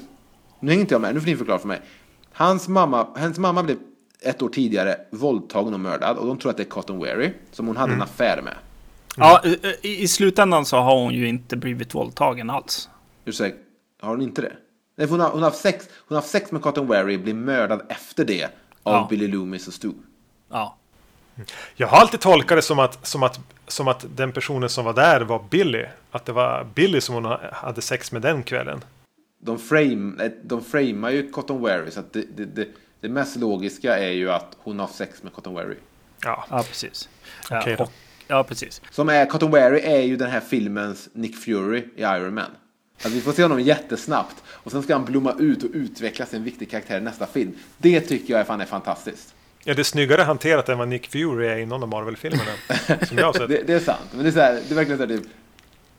Nu 0.59 0.71
hänger 0.71 0.81
inte 0.81 0.93
jag 0.93 1.01
med. 1.01 1.13
Nu 1.13 1.19
får 1.19 1.27
ni 1.27 1.35
förklara 1.35 1.59
för 1.59 1.67
mig. 1.67 1.81
Hans 2.33 2.67
mamma, 2.67 3.07
hennes 3.15 3.37
mamma 3.37 3.63
blev 3.63 3.77
ett 4.21 4.41
år 4.41 4.49
tidigare 4.49 4.97
våldtagen 5.11 5.73
och 5.73 5.79
mördad. 5.79 6.17
Och 6.17 6.27
de 6.27 6.37
tror 6.37 6.49
att 6.49 6.57
det 6.57 6.63
är 6.63 6.69
Cotton 6.69 6.99
Weary. 6.99 7.33
Som 7.51 7.67
hon 7.67 7.77
hade 7.77 7.93
en 7.93 8.01
affär 8.01 8.41
med. 8.41 8.53
Ja, 9.17 9.41
i, 9.81 10.03
i 10.03 10.07
slutändan 10.07 10.65
så 10.65 10.77
har 10.77 10.95
hon 11.03 11.13
ju 11.13 11.27
inte 11.27 11.57
blivit 11.57 11.95
våldtagen 11.95 12.49
alls. 12.49 12.89
Ursäkta, 13.25 13.59
har 14.01 14.09
hon 14.09 14.21
inte 14.21 14.41
det? 14.41 14.53
Nej, 14.95 15.07
hon, 15.07 15.19
har, 15.19 15.29
hon, 15.29 15.41
har 15.41 15.49
haft 15.49 15.61
sex, 15.61 15.85
hon 16.07 16.15
har 16.15 16.21
haft 16.21 16.31
sex 16.31 16.51
med 16.51 16.61
Cotton 16.61 16.87
Weary, 16.87 17.17
blir 17.17 17.33
mördad 17.33 17.81
efter 17.89 18.25
det 18.25 18.43
av 18.43 18.49
Ja. 18.93 19.07
Billy 19.09 19.27
Loomis 19.27 19.67
och 19.67 19.73
Stu. 19.73 19.91
Ja. 20.49 20.77
Jag 21.75 21.87
har 21.87 21.97
alltid 21.97 22.19
tolkat 22.19 22.57
det 22.57 22.61
som 22.61 22.79
att, 22.79 23.07
som, 23.07 23.23
att, 23.23 23.39
som 23.71 23.87
att 23.87 24.05
den 24.15 24.31
personen 24.31 24.69
som 24.69 24.85
var 24.85 24.93
där 24.93 25.21
var 25.21 25.43
Billy. 25.49 25.85
Att 26.11 26.25
det 26.25 26.31
var 26.31 26.63
Billy 26.75 27.01
som 27.01 27.15
hon 27.15 27.25
ha- 27.25 27.39
hade 27.53 27.81
sex 27.81 28.11
med 28.11 28.21
den 28.21 28.43
kvällen. 28.43 28.81
de, 29.43 29.59
frame, 29.59 30.31
de 30.43 30.63
framar 30.63 31.09
ju 31.09 31.29
Cotton 31.31 31.63
Weary 31.63 31.91
så 31.91 31.99
att 31.99 32.13
det, 32.13 32.25
det, 32.37 32.45
det, 32.45 32.67
det 33.01 33.09
mest 33.09 33.35
logiska 33.35 33.97
är 33.97 34.11
ju 34.11 34.31
att 34.31 34.57
hon 34.57 34.79
har 34.79 34.87
sex 34.87 35.23
med 35.23 35.33
Cotton 35.33 35.55
Weary. 35.55 35.75
Ja, 36.23 36.45
Ja, 36.49 36.63
precis. 36.67 37.09
Ja, 37.49 37.59
Okej 37.61 37.75
då. 37.77 37.83
och, 37.83 37.91
ja, 38.27 38.43
precis. 38.43 38.81
Som 38.91 39.09
är, 39.09 39.25
Cotton 39.25 39.51
Weary 39.51 39.79
är 39.79 40.01
ju 40.01 40.15
den 40.17 40.29
här 40.31 40.39
filmens 40.39 41.09
Nick 41.13 41.35
Fury 41.37 41.83
i 41.95 42.01
Iron 42.01 42.33
Man. 42.33 42.45
Att 43.05 43.11
vi 43.11 43.21
får 43.21 43.31
se 43.31 43.41
honom 43.43 43.59
jättesnabbt 43.61 44.43
och 44.47 44.71
sen 44.71 44.83
ska 44.83 44.93
han 44.95 45.05
blomma 45.05 45.35
ut 45.39 45.63
och 45.63 45.69
utvecklas 45.73 46.29
till 46.29 46.37
en 46.37 46.43
viktig 46.43 46.71
karaktär 46.71 46.97
i 46.97 47.01
nästa 47.01 47.27
film. 47.27 47.53
Det 47.77 48.01
tycker 48.01 48.33
jag 48.33 48.39
är 48.39 48.43
fan 48.43 48.61
är 48.61 48.65
fantastiskt. 48.65 49.33
Ja 49.63 49.73
det 49.73 49.81
är 49.81 49.83
snyggare 49.83 50.21
hanterat 50.21 50.69
än 50.69 50.77
vad 50.77 50.87
Nick 50.87 51.07
Fury 51.07 51.47
är 51.47 51.57
i 51.57 51.65
någon 51.65 51.83
av 51.83 51.89
Marvel-filmerna. 51.89 52.51
som 53.07 53.17
jag 53.17 53.25
har 53.25 53.33
sett. 53.33 53.47
Det, 53.49 53.63
det 53.67 53.73
är 53.73 53.79
sant, 53.79 53.99
men 54.11 54.23
det 54.23 54.29
är, 54.29 54.33
så 54.33 54.39
här, 54.39 54.53
det 54.67 54.73
är 54.73 54.75
verkligen 54.75 54.97
så 54.97 55.05
här, 55.05 55.13
det, 55.17 55.23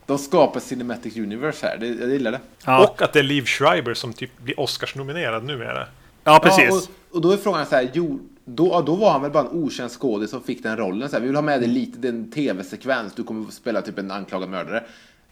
de 0.06 0.18
skapar 0.18 0.60
Cinematic 0.60 1.16
Universe 1.16 1.66
här, 1.66 1.76
det, 1.76 1.86
jag 1.86 2.10
gillar 2.10 2.32
det. 2.32 2.40
Ja, 2.66 2.84
Och 2.88 3.02
att 3.02 3.12
det 3.12 3.18
är 3.18 3.22
Liv 3.22 3.44
Schreiber 3.44 3.94
som 3.94 4.12
typ 4.12 4.38
blir 4.38 4.60
Oscars-nominerad 4.60 5.44
numera. 5.44 5.86
ja 6.24 6.40
precis. 6.42 6.64
Ja, 6.68 6.76
och, 6.76 7.16
och 7.16 7.20
då 7.20 7.30
är 7.32 7.36
frågan 7.36 7.66
så 7.66 7.74
här, 7.76 7.90
jo, 7.92 8.20
då, 8.44 8.80
då 8.82 8.94
var 8.94 9.10
han 9.10 9.22
väl 9.22 9.30
bara 9.30 9.42
en 9.42 9.50
okänd 9.64 9.90
skådis 9.90 10.30
som 10.30 10.42
fick 10.42 10.62
den 10.62 10.76
rollen. 10.76 11.08
Så 11.08 11.16
här, 11.16 11.20
vi 11.20 11.26
vill 11.26 11.36
ha 11.36 11.42
med 11.42 11.60
dig 11.60 11.68
lite, 11.68 11.98
det 11.98 12.08
är 12.08 12.12
en 12.12 12.30
tv-sekvens, 12.30 13.14
du 13.14 13.24
kommer 13.24 13.48
att 13.48 13.54
spela 13.54 13.82
typ 13.82 13.98
en 13.98 14.10
anklagad 14.10 14.48
mördare. 14.48 14.84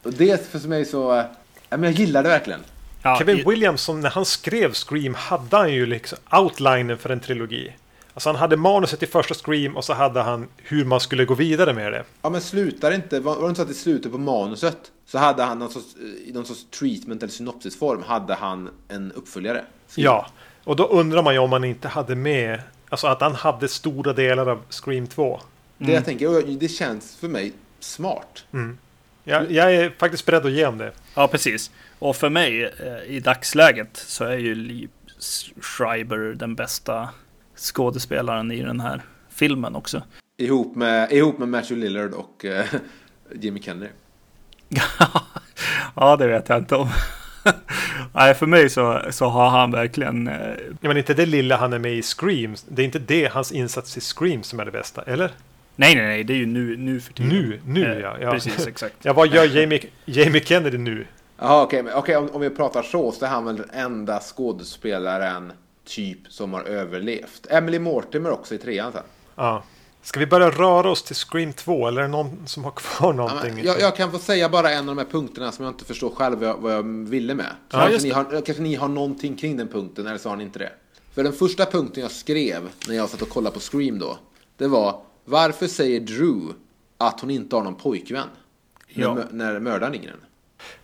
Och 0.03 0.13
det 0.13 0.51
för 0.51 0.69
mig 0.69 0.85
så, 0.85 1.17
eh, 1.17 1.25
ja, 1.69 1.77
men 1.77 1.83
jag 1.83 1.93
gillar 1.93 2.23
det 2.23 2.29
verkligen. 2.29 2.61
ja, 3.03 3.17
Kevin 3.19 3.39
i- 3.39 3.45
Williamson, 3.45 4.01
när 4.01 4.11
han 4.11 4.25
skrev 4.25 4.73
Scream, 4.73 5.15
hade 5.15 5.57
han 5.57 5.73
ju 5.73 5.87
liksom 5.87 6.19
outlinen 6.33 6.99
för 6.99 7.11
en 7.11 7.21
trilogi. 7.21 7.73
Alltså 8.15 8.29
han 8.29 8.37
hade 8.37 8.57
manuset 8.57 9.03
i 9.03 9.07
första 9.07 9.35
Scream 9.35 9.77
och 9.77 9.85
så 9.85 9.93
hade 9.93 10.21
han 10.21 10.49
hur 10.57 10.85
man 10.85 11.01
skulle 11.01 11.25
gå 11.25 11.35
vidare 11.35 11.73
med 11.75 11.93
det. 11.93 12.05
Ja 12.23 12.31
men 12.31 12.41
slutar 12.41 12.93
inte, 12.93 13.21
var, 13.21 13.35
var 13.35 13.43
det 13.43 13.49
inte 13.49 13.59
så 13.59 13.63
att 13.63 13.71
i 13.71 13.75
slutet 13.75 14.13
på 14.13 14.19
manuset 14.19 14.79
så 15.07 15.19
hade 15.19 15.43
han 15.43 15.59
någon 15.59 15.71
sorts, 15.71 15.97
i 16.27 16.33
någon 16.33 16.47
sorts 16.47 16.67
treatment 16.79 17.23
eller 17.23 17.33
synopsisform 17.33 18.03
hade 18.03 18.35
han 18.35 18.71
en 18.89 19.13
uppföljare. 19.13 19.65
Ja, 19.95 20.27
och 20.65 20.77
då 20.77 20.87
undrar 20.87 21.23
man 21.23 21.35
ju 21.35 21.41
om 21.41 21.51
man 21.51 21.65
inte 21.65 21.89
hade 21.89 22.15
med, 22.15 22.61
alltså 22.89 23.07
att 23.07 23.21
han 23.21 23.35
hade 23.35 23.69
stora 23.69 24.13
delar 24.13 24.47
av 24.49 24.63
Scream 24.69 25.07
2. 25.07 25.41
Det 25.79 25.93
jag 25.93 26.05
tänker, 26.05 26.37
och 26.37 26.49
det 26.49 26.69
känns 26.69 27.17
för 27.17 27.29
mig 27.29 27.53
smart. 27.81 28.45
Jag, 29.25 29.51
jag 29.51 29.75
är 29.75 29.91
faktiskt 29.99 30.27
beredd 30.27 30.47
att 30.47 30.53
ge 30.53 30.67
om 30.67 30.79
det. 30.79 30.93
Ja, 31.15 31.29
precis. 31.29 31.71
Och 31.99 32.17
för 32.17 32.29
mig 32.29 32.65
eh, 32.65 33.17
i 33.17 33.21
dagsläget 33.21 33.97
så 33.97 34.25
är 34.25 34.37
ju 34.39 34.55
Lee 34.55 34.89
Schreiber 35.61 36.19
den 36.19 36.55
bästa 36.55 37.09
skådespelaren 37.61 38.51
i 38.53 38.63
den 38.63 38.81
här 38.81 39.03
filmen 39.29 39.75
också. 39.77 40.03
Ihop 40.37 40.77
med, 40.77 41.13
ihop 41.13 41.39
med 41.39 41.49
Matthew 41.49 41.87
Lillard 41.89 42.13
och 42.13 42.45
eh, 42.45 42.65
Jimmy 43.35 43.63
Kennedy. 43.63 43.91
ja, 45.97 46.17
det 46.17 46.27
vet 46.27 46.49
jag 46.49 46.59
inte 46.59 46.77
om. 46.77 46.89
Nej, 48.15 48.35
för 48.35 48.47
mig 48.47 48.71
så, 48.71 49.03
så 49.11 49.27
har 49.29 49.49
han 49.51 49.71
verkligen... 49.71 50.29
eh, 50.29 50.35
Ja, 50.81 50.89
men 50.89 50.97
inte 50.97 51.15
det 51.15 51.27
lilla 51.27 51.57
han 51.57 51.73
är 51.73 51.79
med 51.79 51.95
i 51.95 52.03
Scream. 52.03 52.55
Det 52.69 52.83
är 52.83 52.87
inte 52.87 52.99
det 52.99 53.33
hans 53.33 53.53
insats 53.53 53.97
i 53.97 54.01
Scream 54.01 54.43
som 54.43 54.61
är 54.61 54.65
det 54.65 54.71
bästa, 54.71 55.03
eller? 55.03 55.31
Nej, 55.77 55.95
nej, 55.95 56.07
nej, 56.07 56.25
det 56.25 56.33
är 56.33 56.37
ju 56.37 56.47
nu, 56.47 56.77
nu 56.77 57.01
för 57.01 57.13
tiden. 57.13 57.29
Nu, 57.33 57.61
nu 57.67 57.93
Eh, 57.93 57.99
ja. 57.99 58.17
ja. 58.21 58.31
Precis, 58.31 58.67
exakt. 58.67 58.95
Ja, 59.03 59.13
vad 59.13 59.29
gör 59.29 59.45
Jamie, 59.45 59.81
Jamie 60.05 60.41
Kennedy 60.45 60.79
nu? 60.79 61.07
Jaha 61.39 61.63
okej, 61.63 61.83
men 61.83 61.95
okej, 61.95 62.17
om, 62.17 62.31
om 62.33 62.41
vi 62.41 62.51
pratar 62.51 62.83
så 62.83 63.13
så 63.13 63.25
är 63.25 63.29
han 63.29 63.45
väl 63.45 63.57
den 63.57 63.71
enda 63.73 64.21
skådespelaren 64.21 65.53
typ 65.91 66.19
som 66.33 66.53
har 66.53 66.63
överlevt. 66.63 67.47
Emily 67.51 67.79
Mortimer 67.79 68.31
också 68.31 68.55
i 68.55 68.59
trean 68.59 68.93
sen. 68.93 69.03
Ja. 69.35 69.63
Ska 70.03 70.21
vi 70.21 70.27
börja 70.27 70.51
röra 70.51 70.91
oss 70.91 71.03
till 71.03 71.17
Scream 71.17 71.53
2 71.53 71.89
eller 71.89 72.01
är 72.01 72.03
det 72.03 72.11
någon 72.11 72.47
som 72.47 72.65
har 72.65 72.71
kvar 72.71 73.09
Ja, 73.09 73.13
någonting? 73.13 73.55
men 73.55 73.65
jag, 73.65 73.81
jag 73.81 73.97
kan 73.97 74.11
få 74.13 74.19
säga 74.19 74.49
bara 74.49 74.71
en 74.71 74.89
av 74.89 74.97
de 74.97 74.99
här 74.99 75.11
punkterna 75.11 75.53
som 75.53 75.65
jag 75.65 75.73
inte 75.75 75.85
förstår 75.85 76.11
själv 76.11 76.39
vad 76.39 76.49
jag, 76.49 76.57
vad 76.57 76.73
jag 76.73 76.83
ville 76.83 77.35
med. 77.35 77.47
Ja, 77.71 77.79
kanske, 77.89 78.09
ni 78.09 78.11
har, 78.15 78.25
kanske 78.47 78.63
ni 78.63 78.75
har 78.75 78.89
någonting 78.89 79.37
kring 79.37 79.57
den 79.57 79.69
punkten 79.69 80.07
eller 80.07 80.19
så 80.19 80.29
har 80.29 80.37
ni 80.37 80.45
inte 80.45 80.59
det. 80.59 80.73
För 81.15 81.25
den 81.25 81.33
första 81.33 81.67
punkten 81.67 82.03
jag 82.03 82.13
skrev 82.13 82.69
när 82.89 82.95
jag 82.95 83.09
satt 83.09 83.23
och 83.23 83.29
kollade 83.29 83.55
på 83.55 83.61
Scream 83.61 83.99
då. 83.99 84.19
Det 84.57 84.67
var 84.69 85.03
varför 85.25 85.67
säger 85.67 86.01
Drew 86.01 86.53
att 86.99 87.21
hon 87.21 87.31
inte 87.31 87.57
har 87.57 87.63
någon 87.63 87.75
pojkvän? 87.75 88.29
Ja. 88.89 89.15
När, 89.15 89.27
när 89.31 89.61
mördaren 89.61 89.93
ringer 89.93 90.09
henne. 90.09 90.23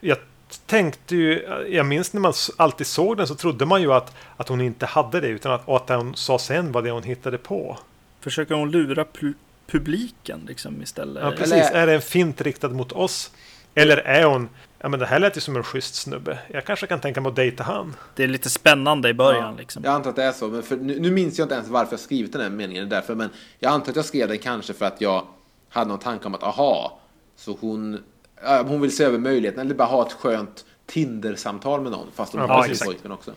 Jag 0.00 0.18
tänkte 0.66 1.16
ju, 1.16 1.46
jag 1.68 1.86
minns 1.86 2.12
när 2.12 2.20
man 2.20 2.32
alltid 2.56 2.86
såg 2.86 3.16
den 3.16 3.26
så 3.26 3.34
trodde 3.34 3.66
man 3.66 3.82
ju 3.82 3.92
att, 3.92 4.14
att 4.36 4.48
hon 4.48 4.60
inte 4.60 4.86
hade 4.86 5.20
det 5.20 5.28
utan 5.28 5.52
att, 5.52 5.68
och 5.68 5.76
att 5.76 5.86
det 5.86 5.94
hon 5.94 6.16
sa 6.16 6.38
sen 6.38 6.72
var 6.72 6.82
det 6.82 6.90
hon 6.90 7.02
hittade 7.02 7.38
på. 7.38 7.78
Försöker 8.20 8.54
hon 8.54 8.70
lura 8.70 9.04
pu- 9.04 9.34
publiken 9.66 10.40
liksom 10.48 10.82
istället? 10.82 11.22
Ja, 11.24 11.30
precis. 11.30 11.52
Eller- 11.52 11.74
Är 11.82 11.86
det 11.86 11.94
en 11.94 12.00
fint 12.02 12.40
riktad 12.40 12.68
mot 12.68 12.92
oss? 12.92 13.30
Eller 13.74 13.96
är 13.96 14.24
hon, 14.24 14.48
ja 14.78 14.88
men 14.88 15.00
det 15.00 15.06
här 15.06 15.18
lät 15.18 15.36
ju 15.36 15.40
som 15.40 15.56
en 15.56 15.62
schysst 15.62 15.94
snubbe. 15.94 16.38
Jag 16.48 16.64
kanske 16.64 16.86
kan 16.86 17.00
tänka 17.00 17.20
mig 17.20 17.30
att 17.30 17.36
dejta 17.36 17.62
han. 17.64 17.94
Det 18.14 18.24
är 18.24 18.28
lite 18.28 18.50
spännande 18.50 19.08
i 19.08 19.14
början 19.14 19.56
liksom. 19.56 19.84
Jag 19.84 19.94
antar 19.94 20.10
att 20.10 20.16
det 20.16 20.24
är 20.24 20.32
så, 20.32 20.48
men 20.48 20.62
för, 20.62 20.76
nu, 20.76 21.00
nu 21.00 21.10
minns 21.10 21.38
jag 21.38 21.44
inte 21.44 21.54
ens 21.54 21.68
varför 21.68 21.92
jag 21.92 22.00
skrivit 22.00 22.32
den 22.32 22.42
här 22.42 22.50
meningen 22.50 22.88
därför, 22.88 23.14
men 23.14 23.30
jag 23.58 23.72
antar 23.72 23.90
att 23.90 23.96
jag 23.96 24.04
skrev 24.04 24.28
den 24.28 24.38
kanske 24.38 24.72
för 24.72 24.86
att 24.86 25.00
jag 25.00 25.26
hade 25.68 25.88
någon 25.88 25.98
tanke 25.98 26.26
om 26.26 26.34
att 26.34 26.42
aha, 26.42 26.98
så 27.36 27.56
hon, 27.60 27.92
ja, 27.94 27.98
hon 28.42 28.80
vill 28.80 28.96
se 28.96 29.04
över 29.04 29.18
möjligheten 29.18 29.60
eller 29.60 29.74
bara 29.74 29.88
ha 29.88 30.06
ett 30.06 30.12
skönt 30.12 30.64
Tinder-samtal 30.86 31.80
med 31.80 31.92
någon 31.92 32.08
fast 32.14 32.32
hon 32.32 32.42
Ja, 32.42 32.46
har 32.46 32.64
sin 32.64 32.86
pojkvän 32.86 33.12
också. 33.12 33.32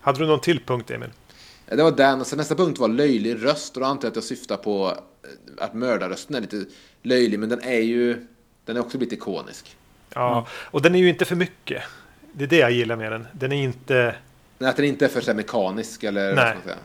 Hade 0.00 0.18
du 0.18 0.26
någon 0.26 0.40
till 0.40 0.60
punkt 0.60 0.90
Emil? 0.90 1.10
Det 1.66 1.82
var 1.82 1.90
den, 1.90 2.20
och 2.20 2.26
sen 2.26 2.38
nästa 2.38 2.54
punkt 2.54 2.78
var 2.78 2.88
löjlig 2.88 3.44
röst 3.44 3.76
och 3.76 3.80
då 3.80 3.86
antar 3.86 4.06
jag 4.06 4.10
att 4.10 4.16
jag 4.16 4.24
syftar 4.24 4.56
på 4.56 4.86
eh, 4.88 5.64
att 5.64 5.74
mördarrösten 5.74 6.36
är 6.36 6.40
lite 6.40 6.64
löjlig, 7.02 7.38
men 7.38 7.48
den 7.48 7.60
är 7.62 7.80
ju, 7.80 8.26
den 8.64 8.76
är 8.76 8.80
också 8.80 8.98
lite 8.98 9.14
ikonisk. 9.14 9.76
Ja. 10.14 10.46
Och 10.50 10.82
den 10.82 10.94
är 10.94 10.98
ju 10.98 11.08
inte 11.08 11.24
för 11.24 11.36
mycket. 11.36 11.82
Det 12.32 12.44
är 12.44 12.48
det 12.48 12.56
jag 12.58 12.70
gillar 12.72 12.96
med 12.96 13.12
den. 13.12 13.26
Den 13.32 13.52
är 13.52 13.62
inte, 13.62 14.14
Men 14.58 14.68
att 14.68 14.76
den 14.76 14.84
inte 14.84 15.04
är 15.04 15.08
för 15.08 15.20
så 15.20 15.26
här, 15.26 15.36
mekanisk 15.36 16.04
eller 16.04 16.26
vad 16.26 16.36
Nej. 16.36 16.44
ska 16.46 16.54
man 16.54 16.62
säga. 16.62 16.76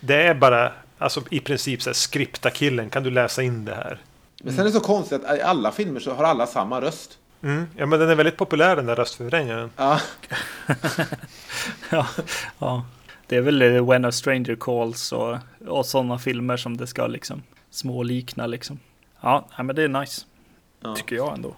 det 0.00 0.22
är 0.22 0.34
bara, 0.34 0.72
alltså 0.98 1.22
i 1.30 1.40
princip 1.40 1.82
så 1.82 1.90
här, 1.90 1.94
skripta 1.94 2.50
killen, 2.50 2.90
kan 2.90 3.02
du 3.02 3.10
läsa 3.10 3.42
in 3.42 3.64
det 3.64 3.74
här? 3.74 4.00
Men 4.44 4.52
sen 4.52 4.60
är 4.60 4.64
det 4.64 4.72
så 4.72 4.80
konstigt 4.80 5.24
att 5.24 5.38
i 5.38 5.40
alla 5.40 5.72
filmer 5.72 6.00
så 6.00 6.14
har 6.14 6.24
alla 6.24 6.46
samma 6.46 6.80
röst. 6.80 7.18
Mm. 7.42 7.66
Ja 7.76 7.86
men 7.86 8.00
den 8.00 8.10
är 8.10 8.14
väldigt 8.14 8.36
populär 8.36 8.76
den 8.76 8.86
där 8.86 8.96
röstförvrängaren. 8.96 9.70
Ja, 9.76 10.00
Ja, 11.90 12.06
ja. 12.58 12.84
Det 13.26 13.36
är 13.36 13.40
väl 13.40 13.62
eh, 13.62 13.88
When 13.88 14.04
a 14.04 14.12
Stranger 14.12 14.56
Calls 14.60 15.12
och, 15.12 15.36
och 15.66 15.86
sådana 15.86 16.18
filmer 16.18 16.56
som 16.56 16.76
det 16.76 16.86
ska 16.86 17.06
liksom 17.06 17.42
smålikna 17.70 18.46
liksom. 18.46 18.78
Ja, 19.20 19.48
nej, 19.58 19.64
men 19.64 19.76
det 19.76 19.82
är 19.82 19.88
nice. 19.88 20.22
Ja. 20.80 20.94
Tycker 20.96 21.16
jag 21.16 21.34
ändå. 21.34 21.54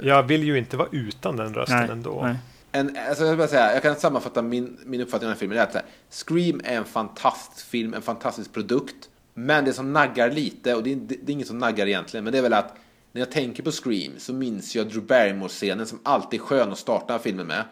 Jag 0.00 0.22
vill 0.22 0.42
ju 0.42 0.58
inte 0.58 0.76
vara 0.76 0.88
utan 0.92 1.36
den 1.36 1.54
rösten 1.54 1.90
ändå. 1.90 2.20
nej. 2.22 2.36
En, 2.74 2.96
alltså 3.08 3.24
jag, 3.24 3.30
vill 3.30 3.38
bara 3.38 3.48
säga, 3.48 3.72
jag 3.74 3.82
kan 3.82 3.96
sammanfatta 3.96 4.42
min, 4.42 4.78
min 4.84 5.00
uppfattning 5.00 5.26
om 5.26 5.28
den 5.28 5.34
här 5.36 5.38
filmen. 5.38 5.56
Det 5.56 5.62
är 5.62 5.66
att 5.66 5.74
här, 5.74 5.84
Scream 6.10 6.60
är 6.64 6.76
en 6.76 6.84
fantastisk 6.84 7.66
film, 7.66 7.94
en 7.94 8.02
fantastisk 8.02 8.52
produkt. 8.52 9.08
Men 9.34 9.64
det 9.64 9.72
som 9.72 9.92
naggar 9.92 10.30
lite, 10.30 10.74
och 10.74 10.82
det 10.82 10.92
är, 10.92 10.96
det, 10.96 11.16
det 11.22 11.32
är 11.32 11.34
inget 11.34 11.46
som 11.46 11.58
naggar 11.58 11.86
egentligen, 11.86 12.24
men 12.24 12.32
det 12.32 12.38
är 12.38 12.42
väl 12.42 12.52
att 12.52 12.76
när 13.12 13.20
jag 13.20 13.30
tänker 13.30 13.62
på 13.62 13.70
Scream 13.70 14.12
så 14.18 14.32
minns 14.32 14.76
jag 14.76 14.88
Drew 14.88 15.06
Barrymore-scenen 15.06 15.86
som 15.86 16.00
alltid 16.02 16.40
är 16.40 16.44
skön 16.44 16.72
att 16.72 16.78
starta 16.78 17.18
filmen 17.18 17.46
med. 17.46 17.64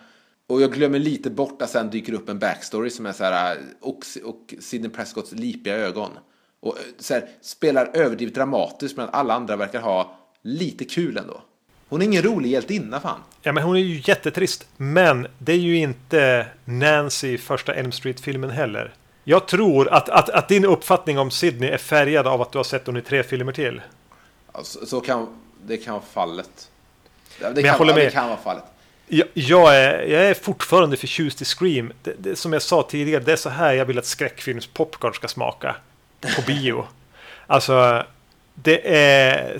Och 0.47 0.63
jag 0.63 0.73
glömmer 0.73 0.99
lite 0.99 1.31
bort 1.31 1.63
att 1.63 1.71
sen 1.71 1.91
dyker 1.91 2.13
upp 2.13 2.29
en 2.29 2.39
backstory 2.39 2.91
som 2.91 3.07
är 3.07 3.13
så 3.13 3.25
här, 3.25 3.57
eh, 3.57 3.63
och, 3.81 4.05
och 4.25 4.55
Sidney 4.61 4.91
Prescotts 4.91 5.33
lipiga 5.33 5.77
ögon. 5.77 6.11
Och 6.61 6.79
eh, 6.79 6.85
så 6.99 7.15
här, 7.15 7.29
spelar 7.41 7.91
överdrivet 7.95 8.35
dramatiskt 8.35 8.97
medan 8.97 9.11
alla 9.13 9.35
andra 9.35 9.57
verkar 9.57 9.81
ha 9.81 10.19
lite 10.43 10.85
kul 10.85 11.17
ändå. 11.17 11.43
Hon 11.89 12.03
är 12.03 12.07
ingen 12.07 12.23
rolig 12.23 12.51
hjältinna 12.51 13.01
fan. 13.01 13.21
Ja, 13.43 13.53
men 13.53 13.63
hon 13.63 13.77
är 13.77 13.81
ju 13.81 14.03
jättetrist. 14.05 14.69
Men 14.77 15.27
det 15.39 15.53
är 15.53 15.57
ju 15.57 15.77
inte 15.77 16.47
Nancy 16.65 17.29
i 17.29 17.39
första 17.39 17.75
Elm 17.75 17.93
Street-filmen 17.93 18.51
heller. 18.51 18.95
Jag 19.25 19.49
tror 19.49 19.89
att, 19.89 20.09
att, 20.09 20.29
att 20.29 20.49
din 20.49 20.65
uppfattning 20.65 21.19
om 21.19 21.31
Sydney 21.31 21.71
är 21.71 21.79
färgad 21.79 22.27
av 22.27 22.43
att 22.43 22.53
du 22.53 22.59
har 22.59 22.65
sett 22.65 22.87
hon 22.87 22.97
i 22.97 23.03
tre 23.03 23.23
filmer 23.23 23.53
till. 23.53 23.83
Alltså, 24.53 24.87
så 24.87 25.01
kan, 25.01 25.27
det 25.67 25.77
kan 25.77 25.95
vara 25.95 26.05
fallet. 26.13 26.71
Det 27.39 27.47
jag 27.47 27.65
kan, 27.65 27.75
håller 27.75 27.93
ja, 27.93 27.97
med. 27.97 28.07
det 28.07 28.11
kan 28.11 28.27
vara 28.29 28.39
fallet. 28.39 28.65
Jag, 29.09 29.29
jag, 29.35 29.77
är, 29.77 30.03
jag 30.03 30.27
är 30.27 30.35
fortfarande 30.35 30.97
förtjust 30.97 31.43
i 31.43 31.45
Scream. 31.45 31.93
Det, 32.03 32.15
det, 32.19 32.37
som 32.37 32.53
jag 32.53 32.63
sa 32.63 32.83
tidigare, 32.83 33.23
det 33.23 33.33
är 33.33 33.37
så 33.37 33.49
här 33.49 33.73
jag 33.73 33.85
vill 33.85 33.99
att 33.99 34.07
skräckfilmspopcorn 34.07 35.15
ska 35.15 35.29
smaka. 35.29 35.77
På 36.37 36.43
bio. 36.47 36.87
alltså, 37.47 38.05
det 38.55 38.97
är 38.97 39.59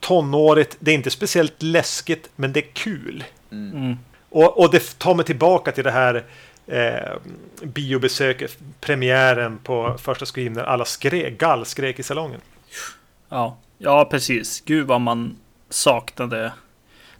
tonårigt. 0.00 0.76
Det 0.78 0.90
är 0.90 0.94
inte 0.94 1.10
speciellt 1.10 1.62
läskigt, 1.62 2.30
men 2.36 2.52
det 2.52 2.60
är 2.60 2.70
kul. 2.72 3.24
Mm. 3.52 3.98
Och, 4.30 4.58
och 4.58 4.70
det 4.70 4.98
tar 4.98 5.14
mig 5.14 5.24
tillbaka 5.24 5.72
till 5.72 5.84
det 5.84 5.90
här 5.90 6.24
eh, 6.66 7.12
biobesöket, 7.62 8.58
premiären 8.80 9.58
på 9.58 9.96
första 9.98 10.26
Scream 10.26 10.52
när 10.52 10.64
alla 10.64 10.84
skrek, 10.84 11.38
gallskrek 11.38 11.98
i 11.98 12.02
salongen. 12.02 12.40
Ja. 13.28 13.56
ja, 13.78 14.08
precis. 14.10 14.60
Gud 14.60 14.86
vad 14.86 15.00
man 15.00 15.36
saknade 15.68 16.52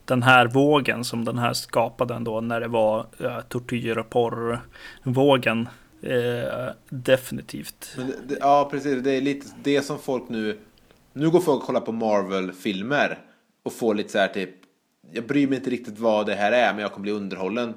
den 0.04 0.22
här 0.22 0.46
vågen 0.46 1.04
som 1.04 1.24
den 1.24 1.38
här 1.38 1.52
skapade 1.52 2.14
ändå 2.14 2.40
när 2.40 2.60
det 2.60 2.68
var 2.68 3.06
ja, 3.18 3.42
tortyr 3.42 3.98
och 3.98 4.10
porrvågen. 4.10 5.68
Eh, 6.02 6.70
definitivt. 6.88 7.94
Men 7.96 8.06
det, 8.06 8.14
det, 8.28 8.36
ja, 8.40 8.68
precis. 8.70 9.02
Det 9.02 9.12
är 9.12 9.20
lite 9.20 9.46
det 9.62 9.82
som 9.82 9.98
folk 9.98 10.28
nu... 10.28 10.58
Nu 11.12 11.30
går 11.30 11.40
folk 11.40 11.60
och 11.60 11.66
kollar 11.66 11.80
på 11.80 11.92
Marvel-filmer 11.92 13.18
och 13.62 13.72
får 13.72 13.94
lite 13.94 14.08
så 14.12 14.18
här 14.18 14.28
typ... 14.28 14.50
Jag 15.12 15.26
bryr 15.26 15.46
mig 15.46 15.58
inte 15.58 15.70
riktigt 15.70 15.98
vad 15.98 16.26
det 16.26 16.34
här 16.34 16.52
är, 16.52 16.72
men 16.72 16.82
jag 16.82 16.92
kommer 16.92 17.02
bli 17.02 17.12
underhållen. 17.12 17.74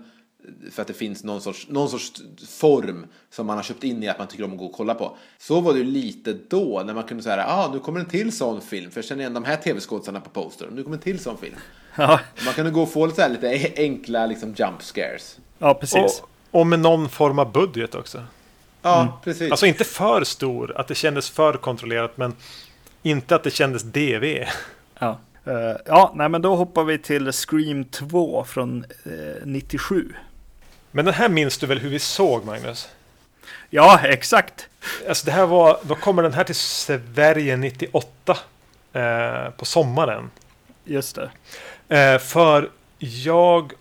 För 0.72 0.82
att 0.82 0.88
det 0.88 0.94
finns 0.94 1.24
någon 1.24 1.42
sorts, 1.42 1.68
någon 1.70 1.90
sorts 1.90 2.22
form 2.48 3.06
som 3.30 3.48
man 3.48 3.56
har 3.56 3.64
köpt 3.64 3.84
in 3.84 4.04
i 4.04 4.08
att 4.08 4.20
man 4.20 4.28
tycker 4.28 4.44
om 4.44 4.52
att 4.52 4.58
gå 4.58 4.66
och 4.66 4.74
kolla 4.74 4.94
på. 4.94 5.18
Så 5.38 5.62
var 5.62 5.74
det 5.74 5.80
ju 5.80 5.86
lite 5.86 6.38
då, 6.48 6.84
när 6.86 6.94
man 6.94 7.04
kunde 7.04 7.24
säga 7.24 7.46
ah, 7.48 7.70
nu 7.74 7.80
kommer 7.80 8.00
en 8.00 8.06
till 8.06 8.38
sån 8.38 8.62
film. 8.62 8.92
För 8.92 8.98
jag 8.98 9.06
känner 9.06 9.22
igen 9.22 9.34
de 9.34 9.44
här 9.44 9.56
tv-skådisarna 9.56 10.20
på 10.20 10.30
poster. 10.30 10.68
Nu 10.72 10.84
kommer 10.84 10.96
en 10.96 11.02
till 11.04 11.20
sån 11.20 11.38
film. 11.38 11.56
Ja, 12.00 12.20
Man 12.46 12.54
kunde 12.54 12.72
gå 12.72 12.82
och 12.82 12.92
få 12.92 13.06
lite, 13.06 13.16
så 13.16 13.22
här, 13.22 13.30
lite 13.30 13.72
enkla 13.82 14.26
liksom, 14.26 14.54
jump 14.58 14.82
scares. 14.82 15.38
ja 15.60 15.74
precis. 15.74 16.22
Och, 16.52 16.60
och 16.60 16.68
med 16.68 16.80
någon 16.80 17.10
form 17.10 17.40
av 17.40 17.52
budget 17.52 17.96
också. 17.96 18.24
Ja, 18.82 19.20
precis. 19.24 19.52
Alltså 19.52 19.66
inte 19.66 19.84
för 19.84 20.24
stor, 20.24 20.78
att 20.78 20.88
det 20.88 20.96
kändes 20.96 21.30
för 21.30 21.54
kontrollerat, 21.54 22.18
men 22.18 22.36
inte 23.04 23.36
att 23.36 23.44
det 23.44 23.52
kändes 23.52 23.84
DV. 23.84 24.46
Ja. 25.00 25.20
Eh, 25.48 25.78
ja, 25.86 26.14
nej 26.16 26.30
men 26.30 26.42
då 26.42 26.56
hoppar 26.56 26.84
vi 26.84 26.98
till 26.98 27.32
Scream 27.32 27.86
2 27.86 28.44
från 28.44 28.86
eh, 29.04 29.12
97. 29.46 30.14
Men 30.92 31.06
den 31.06 31.14
här 31.14 31.30
minns 31.30 31.58
du 31.58 31.68
väl 31.68 31.80
hur 31.80 31.90
vi 31.90 32.00
såg, 32.00 32.46
Magnus? 32.46 32.90
Ja, 33.70 34.00
exakt. 34.04 34.68
Alltså 35.08 35.26
det 35.26 35.32
här 35.32 35.46
var, 35.46 35.80
då 35.84 35.96
kommer 35.96 36.24
den 36.24 36.34
här 36.34 36.44
till 36.44 36.56
Sverige 36.56 37.58
98 37.58 38.38
eh, 38.94 39.50
på 39.50 39.66
sommaren. 39.66 40.30
Just 40.84 41.16
det. 41.16 41.30
Eh, 41.98 42.20
för 42.20 42.70
jag 43.00 43.74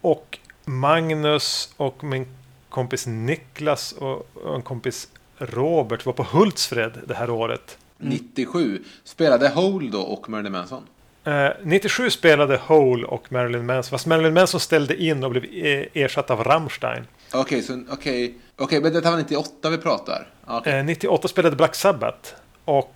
och 0.00 0.38
Magnus 0.64 1.74
och 1.76 2.04
min 2.04 2.26
kompis 2.68 3.06
Niklas 3.06 3.92
och, 3.92 4.36
och 4.36 4.54
en 4.54 4.62
kompis 4.62 5.08
Robert 5.38 6.06
var 6.06 6.12
på 6.12 6.22
Hultsfred 6.22 6.92
det 7.06 7.14
här 7.14 7.30
året. 7.30 7.78
97. 7.98 8.84
Spelade 9.04 9.48
Hole 9.48 9.90
då 9.90 10.00
och 10.00 10.28
Marilyn 10.28 10.52
Manson? 10.52 10.82
Eh, 11.24 11.48
97 11.62 12.10
spelade 12.10 12.56
Hole 12.56 13.06
och 13.06 13.32
Marilyn 13.32 13.66
Manson, 13.66 13.90
fast 13.90 14.06
Marilyn 14.06 14.34
Manson 14.34 14.60
ställde 14.60 15.02
in 15.02 15.24
och 15.24 15.30
blev 15.30 15.44
eh, 15.44 15.86
ersatt 15.94 16.30
av 16.30 16.44
Rammstein. 16.44 17.06
Okej, 17.34 17.62
så 17.62 17.82
okej. 17.90 18.34
Okej, 18.56 18.80
men 18.80 18.92
det 18.92 19.00
var 19.00 19.16
98 19.16 19.70
vi 19.70 19.78
pratar? 19.78 20.26
Okej. 20.46 20.78
Eh, 20.78 20.84
98 20.84 21.28
spelade 21.28 21.56
Black 21.56 21.74
Sabbath. 21.74 22.34
Och... 22.64 22.94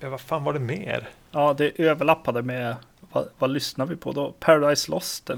Ja, 0.00 0.08
vad 0.10 0.20
fan 0.20 0.44
var 0.44 0.52
det 0.52 0.58
mer? 0.58 1.08
Ja, 1.30 1.54
det 1.58 1.80
överlappade 1.80 2.42
med 2.42 2.76
vad, 3.12 3.28
vad 3.38 3.50
lyssnar 3.50 3.86
vi 3.86 3.96
på 3.96 4.12
då? 4.12 4.34
Paradise 4.40 4.90
Lost? 4.90 5.30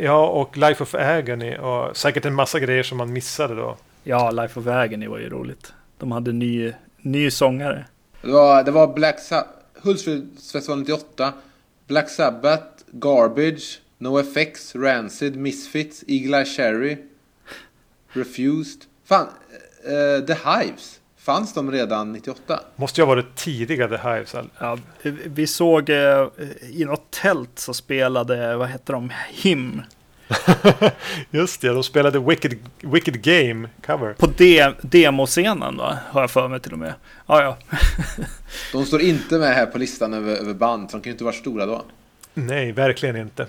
Ja, 0.00 0.26
och 0.26 0.56
Life 0.56 0.82
of 0.82 0.94
Agony 0.94 1.56
och 1.56 1.96
säkert 1.96 2.24
en 2.24 2.34
massa 2.34 2.60
grejer 2.60 2.82
som 2.82 2.98
man 2.98 3.12
missade 3.12 3.54
då. 3.54 3.76
Ja, 4.02 4.30
Life 4.30 4.60
of 4.60 4.66
Agony 4.66 5.08
var 5.08 5.18
ju 5.18 5.28
roligt. 5.28 5.72
De 5.98 6.12
hade 6.12 6.32
ny, 6.32 6.72
ny 6.96 7.30
sångare. 7.30 7.84
Det 8.22 8.32
var, 8.32 8.62
det 8.62 8.70
var 8.70 8.94
Black 8.94 9.20
Sabbath, 9.20 9.48
Hultsfredsfestivalen 9.82 10.84
98, 10.84 11.32
Black 11.86 12.10
Sabbath, 12.10 12.84
Garbage, 12.92 13.78
NoFX, 13.98 14.74
Rancid, 14.74 15.36
Misfits, 15.36 16.04
Eagle 16.06 16.40
Eye 16.40 16.44
Cherry, 16.44 16.96
Refused. 18.12 18.84
Fan, 19.04 19.26
eh, 19.84 20.26
The 20.26 20.34
Hives. 20.34 21.00
Fanns 21.16 21.54
de 21.54 21.70
redan 21.70 22.12
98? 22.12 22.60
Måste 22.76 23.00
ju 23.00 23.06
ha 23.06 23.08
varit 23.08 23.36
tidiga 23.36 23.88
The 23.88 23.96
Hives. 23.96 24.34
Ja, 24.58 24.78
vi 25.24 25.46
såg 25.46 25.90
eh, 25.90 26.28
i 26.70 26.84
något 26.84 27.10
tält 27.10 27.58
så 27.58 27.74
spelade, 27.74 28.56
vad 28.56 28.68
heter 28.68 28.92
de, 28.92 29.12
Him. 29.30 29.82
Just 31.30 31.60
det, 31.60 31.68
de 31.68 31.82
spelade 31.82 32.18
Wicked, 32.18 32.58
Wicked 32.80 33.22
Game 33.22 33.68
cover. 33.86 34.12
På 34.12 34.26
de, 34.26 34.74
demoscenen 34.80 35.76
va? 35.76 35.98
Har 36.10 36.20
jag 36.20 36.30
för 36.30 36.48
mig 36.48 36.60
till 36.60 36.72
och 36.72 36.78
med. 36.78 36.94
Ja, 37.26 37.42
ja. 37.42 37.58
De 38.72 38.86
står 38.86 39.00
inte 39.00 39.38
med 39.38 39.54
här 39.54 39.66
på 39.66 39.78
listan 39.78 40.14
över, 40.14 40.36
över 40.36 40.54
band, 40.54 40.90
så 40.90 40.96
de 40.96 41.02
kan 41.02 41.10
ju 41.10 41.12
inte 41.12 41.24
vara 41.24 41.34
stora 41.34 41.66
då. 41.66 41.84
Nej, 42.34 42.72
verkligen 42.72 43.16
inte. 43.16 43.46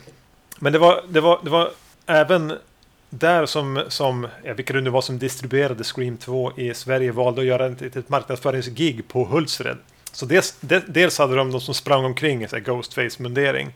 Men 0.59 0.73
det 0.73 0.79
var, 0.79 1.03
det 1.09 1.21
var, 1.21 1.39
det 1.43 1.49
var 1.49 1.71
även 2.05 2.53
där 3.09 3.45
som, 3.45 3.83
som 3.87 4.27
ja, 4.43 4.53
vilka 4.53 4.73
det 4.73 4.81
nu 4.81 4.89
var 4.89 5.01
som 5.01 5.19
distribuerade 5.19 5.83
Scream 5.83 6.17
2 6.17 6.51
i 6.57 6.73
Sverige 6.73 7.11
valde 7.11 7.41
att 7.41 7.47
göra 7.47 7.65
ett 7.65 7.81
litet 7.81 8.09
marknadsföringsgig 8.09 9.07
på 9.07 9.25
Hultsfred. 9.25 9.77
Så 10.11 10.25
dels, 10.25 10.57
de, 10.59 10.81
dels 10.87 11.17
hade 11.17 11.35
de 11.35 11.51
de 11.51 11.61
som 11.61 11.73
sprang 11.73 12.05
omkring 12.05 12.43
i 12.43 12.47
Ghostface-mundering 12.47 13.73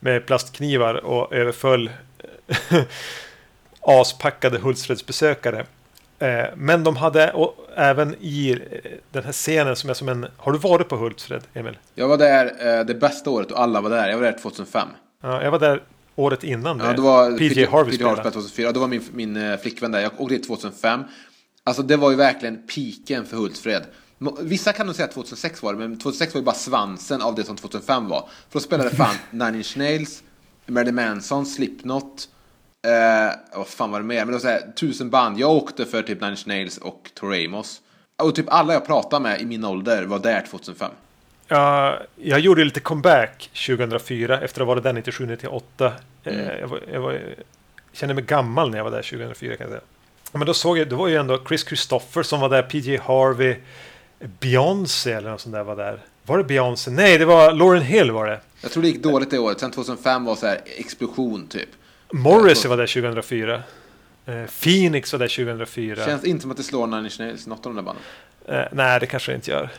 med 0.00 0.26
plastknivar 0.26 0.94
och 0.94 1.32
överföll 1.32 1.90
aspackade 3.80 4.58
Hultsfredsbesökare. 4.58 5.66
Eh, 6.18 6.44
Men 6.56 6.84
de 6.84 6.96
hade 6.96 7.32
och 7.32 7.56
även 7.76 8.14
i 8.20 8.50
eh, 8.50 8.90
den 9.10 9.24
här 9.24 9.32
scenen 9.32 9.76
som 9.76 9.90
är 9.90 9.94
som 9.94 10.08
en... 10.08 10.26
Har 10.36 10.52
du 10.52 10.58
varit 10.58 10.88
på 10.88 10.96
Hultsfred, 10.96 11.42
Emil? 11.54 11.78
Jag 11.94 12.08
var 12.08 12.18
där 12.18 12.78
eh, 12.78 12.84
det 12.84 12.94
bästa 12.94 13.30
året 13.30 13.50
och 13.50 13.60
alla 13.60 13.80
var 13.80 13.90
där. 13.90 14.08
Jag 14.08 14.16
var 14.16 14.24
där 14.24 14.38
2005. 14.42 14.88
Ja, 15.22 15.42
jag 15.42 15.50
var 15.50 15.58
där 15.58 15.82
året 16.16 16.44
innan 16.44 16.78
Ja, 16.78 16.86
det. 16.86 16.92
det 16.94 17.00
var 17.02 17.38
PJ 17.38 17.64
Harvey 17.66 17.94
spelade. 17.94 18.22
2004. 18.22 18.72
Då 18.72 18.80
var 18.80 18.88
min, 18.88 19.04
min 19.12 19.58
flickvän 19.58 19.92
där. 19.92 20.00
Jag 20.00 20.20
åkte 20.20 20.34
dit 20.34 20.46
2005. 20.46 21.00
Alltså 21.64 21.82
det 21.82 21.96
var 21.96 22.10
ju 22.10 22.16
verkligen 22.16 22.66
piken 22.66 23.24
för 23.26 23.36
Hultsfred. 23.36 23.82
Vissa 24.40 24.72
kan 24.72 24.86
nog 24.86 24.94
säga 24.96 25.06
att 25.08 25.14
2006 25.14 25.62
var 25.62 25.72
det, 25.72 25.78
men 25.78 25.98
2006 25.98 26.34
var 26.34 26.40
ju 26.40 26.44
bara 26.44 26.54
svansen 26.54 27.22
av 27.22 27.34
det 27.34 27.44
som 27.44 27.56
2005 27.56 28.08
var. 28.08 28.20
För 28.20 28.58
då 28.58 28.60
spelade 28.60 28.90
fan 28.96 29.14
Nine 29.30 29.54
Inch 29.54 29.76
Nails, 29.76 30.22
Marilyn 30.66 30.94
Manson, 30.94 31.46
Slipknot, 31.46 32.28
eh, 32.84 33.32
vad 33.58 33.66
fan 33.66 33.90
var 33.90 33.98
det 34.00 34.06
mer? 34.06 34.24
Men 34.24 34.34
det 34.34 34.44
var 34.44 34.50
här, 34.50 34.62
tusen 34.76 35.10
band. 35.10 35.38
Jag 35.38 35.50
åkte 35.50 35.86
för 35.86 36.02
typ 36.02 36.20
Nine 36.20 36.30
Inch 36.30 36.46
Nails 36.46 36.78
och 36.78 37.10
Tor 37.14 37.34
Amos. 37.34 37.80
Och 38.22 38.34
typ 38.34 38.46
alla 38.48 38.72
jag 38.72 38.86
pratade 38.86 39.22
med 39.22 39.40
i 39.40 39.44
min 39.46 39.64
ålder 39.64 40.04
var 40.04 40.18
där 40.18 40.44
2005. 40.50 40.90
Ja, 41.48 41.98
jag 42.16 42.40
gjorde 42.40 42.64
lite 42.64 42.80
comeback 42.80 43.50
2004 43.66 44.40
efter 44.40 44.60
att 44.60 44.66
ha 44.66 44.74
varit 44.74 44.82
där 44.84 44.92
97-98. 44.92 45.92
Mm. 46.24 46.40
Eh, 46.40 46.58
Jag, 46.60 46.68
var, 46.68 46.80
jag, 46.92 47.00
var, 47.00 47.12
jag 47.12 47.22
kände 47.92 48.14
mig 48.14 48.24
gammal 48.24 48.70
när 48.70 48.76
jag 48.78 48.84
var 48.84 48.90
där 48.90 49.02
2004 49.02 49.56
kan 49.56 49.64
jag 49.64 49.70
säga. 49.70 49.82
Men 50.32 50.46
då 50.46 50.54
såg 50.54 50.78
jag, 50.78 50.88
det 50.88 50.94
var 50.94 51.08
ju 51.08 51.16
ändå 51.16 51.40
Chris 51.48 51.66
Christopher 51.66 52.22
som 52.22 52.40
var 52.40 52.48
där, 52.48 52.62
PJ 52.62 52.96
Harvey, 52.96 53.56
Beyoncé 54.40 55.12
eller 55.12 55.30
något 55.30 55.40
sånt 55.40 55.54
där 55.54 55.62
var 55.64 55.76
där. 55.76 55.98
Var 56.26 56.38
det 56.38 56.44
Beyoncé? 56.44 56.90
Nej, 56.90 57.18
det 57.18 57.24
var 57.24 57.52
Lauren 57.52 57.82
Hill 57.82 58.10
var 58.10 58.26
det. 58.26 58.40
Jag 58.60 58.70
tror 58.70 58.82
det 58.82 58.88
gick 58.88 59.02
dåligt 59.02 59.30
det 59.30 59.38
året. 59.38 59.60
Sen 59.60 59.70
2005 59.70 60.24
var 60.24 60.36
så 60.36 60.46
här 60.46 60.60
explosion 60.78 61.46
typ. 61.46 61.68
Morrissey 62.18 62.68
var 62.68 62.76
där 62.76 62.86
2004. 62.86 63.62
Eh, 64.26 64.44
Phoenix 64.62 65.12
var 65.12 65.18
där 65.18 65.28
2004. 65.28 66.04
Känns 66.06 66.24
inte 66.24 66.42
som 66.42 66.50
att 66.50 66.56
det 66.56 66.62
slår 66.62 66.86
Nine 66.86 67.04
Inch 67.04 67.20
Nails, 67.20 67.46
något 67.46 67.66
av 67.66 67.74
de 67.74 67.76
där 67.76 67.82
banden. 67.82 68.04
Eh, 68.48 68.68
nej, 68.72 69.00
det 69.00 69.06
kanske 69.06 69.32
det 69.32 69.36
inte 69.36 69.50
gör. 69.50 69.70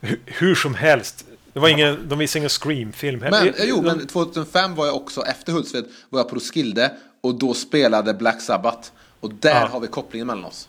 Hur, 0.00 0.20
hur 0.26 0.54
som 0.54 0.74
helst. 0.74 1.24
Det 1.52 1.60
var 1.60 1.68
ingen, 1.68 2.08
de 2.08 2.18
visade 2.18 2.38
ingen 2.38 2.50
Scream-film. 2.50 3.18
Men, 3.20 3.34
eh, 3.48 3.54
jo, 3.64 3.82
men 3.82 4.06
2005 4.06 4.74
var 4.74 4.86
jag 4.86 4.96
också, 4.96 5.22
efter 5.22 5.52
Hultsfred, 5.52 5.84
var 6.10 6.20
jag 6.20 6.28
på 6.28 6.34
Roskilde 6.34 6.90
och 7.20 7.34
då 7.34 7.54
spelade 7.54 8.14
Black 8.14 8.40
Sabbath. 8.40 8.88
Och 9.20 9.34
där 9.34 9.60
Ja. 9.60 9.66
har 9.66 9.80
vi 9.80 9.86
kopplingen 9.86 10.26
mellan 10.26 10.44
oss. 10.44 10.68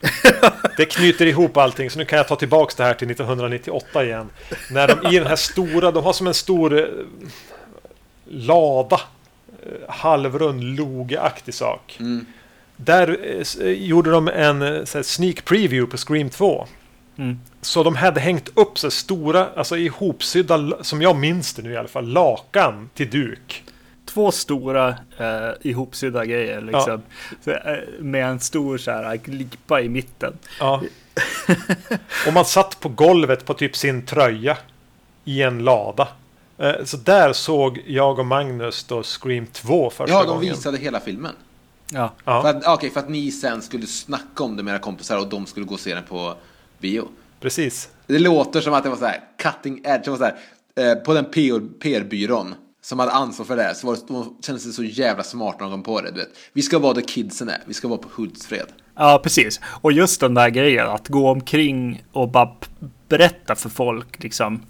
Det 0.76 0.84
knyter 0.84 1.26
ihop 1.26 1.56
allting, 1.56 1.90
så 1.90 1.98
nu 1.98 2.04
kan 2.04 2.16
jag 2.16 2.28
ta 2.28 2.36
tillbaks 2.36 2.74
det 2.74 2.84
här 2.84 2.94
till 2.94 3.10
1998 3.10 4.04
igen. 4.04 4.30
När 4.70 4.88
de 4.88 5.14
i 5.14 5.18
den 5.18 5.26
här 5.28 5.36
stora, 5.36 5.90
de 5.90 6.04
har 6.04 6.12
som 6.12 6.26
en 6.26 6.34
stor 6.34 6.78
eh, 6.78 6.86
lada, 8.28 9.00
halvrund, 9.88 10.64
logeaktig 10.64 11.54
sak. 11.54 11.98
Där 12.76 13.18
eh, 13.22 13.66
eh, 13.66 13.72
gjorde 13.72 14.10
de 14.10 14.28
en 14.28 14.62
eh, 14.62 14.84
så 14.84 14.98
här, 14.98 15.02
sneak 15.02 15.44
preview 15.44 15.90
på 15.90 15.96
Scream 15.96 16.30
2. 16.30 16.66
Mm. 17.18 17.40
Så 17.60 17.82
de 17.82 17.96
hade 17.96 18.20
hängt 18.20 18.48
upp 18.54 18.78
så 18.78 18.90
stora, 18.90 19.48
alltså 19.56 19.76
ihopsydda, 19.76 20.84
som 20.84 21.02
jag 21.02 21.16
minns 21.16 21.54
det 21.54 21.62
nu 21.62 21.72
i 21.72 21.76
alla 21.76 21.88
fall, 21.88 22.08
lakan 22.08 22.90
till 22.94 23.10
duk. 23.10 23.64
Två 24.04 24.32
stora 24.32 24.88
eh, 25.18 25.50
ihopsydda 25.60 26.24
grejer 26.24 26.60
liksom. 26.60 27.02
Så, 27.44 27.50
eh, 27.50 27.78
med 27.98 28.26
en 28.26 28.40
stor 28.40 28.78
så 28.78 28.90
här 28.90 29.16
glipa 29.16 29.80
i 29.80 29.88
mitten. 29.88 30.32
Ja. 30.60 30.82
Och 32.26 32.32
man 32.32 32.44
satt 32.44 32.80
på 32.80 32.88
golvet 32.88 33.44
på 33.44 33.54
typ 33.54 33.76
sin 33.76 34.06
tröja 34.06 34.56
i 35.24 35.42
en 35.42 35.58
lada. 35.58 36.08
Eh, 36.58 36.84
Så 36.84 36.96
där 36.96 37.32
såg 37.32 37.82
jag 37.86 38.18
och 38.18 38.26
Magnus 38.26 38.84
då 38.84 39.02
Scream 39.02 39.46
2 39.46 39.90
första 39.90 40.12
Ja, 40.14 40.20
de 40.22 40.26
gången. 40.28 40.40
visade 40.54 40.78
hela 40.78 41.00
filmen. 41.00 41.32
Ja. 41.92 42.12
För 42.24 42.32
Ja, 42.32 42.48
att, 42.48 42.66
okej, 42.66 42.90
för 42.90 43.00
att 43.00 43.08
ni 43.08 43.30
sen 43.30 43.62
skulle 43.62 43.86
snacka 43.86 44.44
om 44.44 44.56
det 44.56 44.62
med 44.62 44.72
era 44.72 44.78
kompisar 44.78 45.18
och 45.18 45.28
de 45.28 45.46
skulle 45.46 45.66
gå 45.66 45.74
och 45.74 45.80
se 45.80 45.94
den 45.94 46.04
på 46.04 46.34
bio. 46.78 47.08
precis. 47.40 47.88
Det 48.06 48.18
låter 48.18 48.60
som 48.60 48.74
att 48.74 48.82
det 48.84 48.88
var 48.90 48.96
så 48.96 49.04
här 49.06 49.20
cutting 49.38 49.80
edge. 49.84 50.04
Det 50.04 50.10
var 50.10 50.18
så 50.18 50.24
här, 50.24 50.36
eh, 50.90 50.94
på 50.94 51.14
den 51.14 51.24
PR-byrån 51.80 52.54
som 52.82 52.98
hade 52.98 53.12
ansvar 53.12 53.46
för 53.46 53.56
det 53.56 53.62
här 53.62 53.74
så 53.74 53.86
var 53.86 53.94
det, 53.94 54.00
de 54.08 54.36
kände 54.42 54.60
sig 54.60 54.72
så 54.72 54.84
jävla 54.84 55.22
smart 55.22 55.56
när 55.60 55.66
de 55.66 55.72
kom 55.72 55.82
på 55.82 56.00
det. 56.00 56.10
Du 56.10 56.16
vet. 56.16 56.28
Vi 56.52 56.62
ska 56.62 56.78
vara 56.78 56.92
där 56.94 57.00
kidsen 57.02 57.48
är. 57.48 57.58
Vi 57.66 57.74
ska 57.74 57.88
vara 57.88 57.98
på 57.98 58.08
Hultsfred. 58.12 58.66
Ja, 58.94 59.20
precis. 59.22 59.60
Och 59.64 59.92
just 59.92 60.20
den 60.20 60.34
där 60.34 60.48
grejen 60.50 60.86
att 60.88 61.08
gå 61.08 61.30
omkring 61.30 62.04
och 62.12 62.28
bara 62.28 62.50
berätta 63.08 63.54
för 63.54 63.68
folk 63.68 64.22
liksom, 64.22 64.62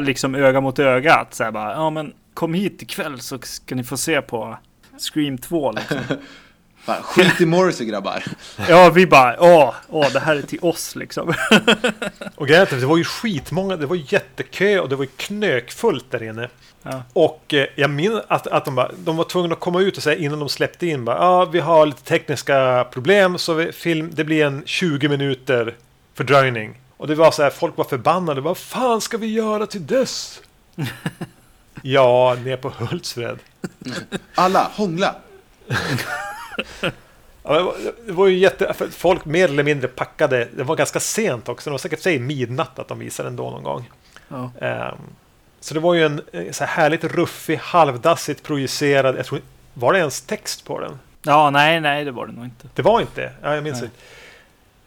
liksom 0.00 0.34
öga 0.34 0.60
mot 0.60 0.78
öga 0.78 1.14
att 1.14 1.34
säga 1.34 1.52
bara, 1.52 1.72
ja 1.72 1.90
men 1.90 2.12
kom 2.34 2.54
hit 2.54 2.82
ikväll 2.82 3.20
så 3.20 3.38
ska 3.42 3.74
ni 3.74 3.84
få 3.84 3.96
se 3.96 4.22
på 4.22 4.58
Scream 4.98 5.38
2 5.38 5.72
liksom. 5.72 5.98
Fan, 6.88 7.02
skit 7.02 7.40
i 7.40 7.46
Morrissey 7.46 7.86
grabbar. 7.86 8.24
Ja, 8.68 8.90
vi 8.90 9.06
bara, 9.06 9.36
åh, 9.40 9.74
åh, 9.88 10.12
det 10.12 10.20
här 10.20 10.36
är 10.36 10.42
till 10.42 10.58
oss 10.62 10.96
liksom. 10.96 11.34
Och 12.34 12.48
grejen 12.48 12.66
det 12.70 12.86
var 12.86 12.96
ju 12.96 13.04
skitmånga, 13.04 13.76
det 13.76 13.86
var 13.86 14.12
jättekö 14.12 14.80
och 14.80 14.88
det 14.88 14.96
var 14.96 15.04
ju 15.04 15.10
knökfullt 15.16 16.10
där 16.10 16.22
inne. 16.22 16.48
Ja. 16.82 17.02
Och 17.12 17.54
eh, 17.54 17.66
jag 17.76 17.90
minns 17.90 18.22
att, 18.28 18.46
att 18.46 18.64
de, 18.64 18.74
bara, 18.74 18.90
de 19.04 19.16
var 19.16 19.24
tvungna 19.24 19.52
att 19.52 19.60
komma 19.60 19.80
ut 19.80 19.96
och 19.96 20.02
säga 20.02 20.16
innan 20.16 20.38
de 20.38 20.48
släppte 20.48 20.86
in 20.86 21.04
bara, 21.04 21.16
ja 21.16 21.44
vi 21.44 21.60
har 21.60 21.86
lite 21.86 22.02
tekniska 22.02 22.86
problem 22.92 23.38
så 23.38 23.54
vi, 23.54 23.72
film, 23.72 24.10
det 24.14 24.24
blir 24.24 24.44
en 24.44 24.62
20 24.66 25.08
minuter 25.08 25.76
fördröjning. 26.14 26.78
Och 26.98 27.06
det 27.06 27.14
var 27.14 27.30
så 27.30 27.42
här, 27.42 27.50
folk 27.50 27.76
var 27.76 27.84
förbannade, 27.84 28.40
vad 28.40 28.58
fan 28.58 29.00
ska 29.00 29.16
vi 29.16 29.26
göra 29.26 29.66
till 29.66 29.86
dess? 29.86 30.42
ja, 31.82 32.36
ner 32.44 32.56
på 32.56 32.68
Hultsfred. 32.68 33.38
Alla, 34.34 34.70
hångla. 34.74 35.14
Ja, 37.42 37.54
det, 37.54 37.62
var, 37.62 37.74
det 38.06 38.12
var 38.12 38.26
ju 38.26 38.38
jätte... 38.38 38.74
Folk 38.90 39.24
mer 39.24 39.48
eller 39.48 39.62
mindre 39.62 39.88
packade. 39.88 40.48
Det 40.56 40.62
var 40.62 40.76
ganska 40.76 41.00
sent 41.00 41.48
också. 41.48 41.70
Det 41.70 41.72
var 41.72 41.78
säkert 41.78 42.00
säg 42.00 42.18
midnatt 42.18 42.78
att 42.78 42.88
de 42.88 42.98
visade 42.98 43.28
den 43.28 43.36
då 43.36 43.50
någon 43.50 43.62
gång. 43.62 43.90
Ja. 44.28 44.50
Ehm, 44.60 44.96
så 45.60 45.74
det 45.74 45.80
var 45.80 45.94
ju 45.94 46.06
en 46.06 46.22
eh, 46.32 46.52
så 46.52 46.64
här 46.64 46.82
härligt 46.82 47.04
ruffig, 47.04 47.56
halvdassigt 47.56 48.42
projicerad... 48.42 49.18
Jag 49.18 49.26
tror, 49.26 49.40
var 49.74 49.92
det 49.92 49.98
ens 49.98 50.20
text 50.20 50.64
på 50.64 50.80
den? 50.80 50.98
ja, 51.22 51.50
nej, 51.50 51.80
nej, 51.80 52.04
det 52.04 52.10
var 52.10 52.26
det 52.26 52.32
nog 52.32 52.44
inte. 52.44 52.68
Det 52.74 52.82
var 52.82 53.00
inte. 53.00 53.32
Ja, 53.42 53.54
jag 53.54 53.64
minns 53.64 53.80
Nej. 53.80 53.84
inte. 53.84 53.96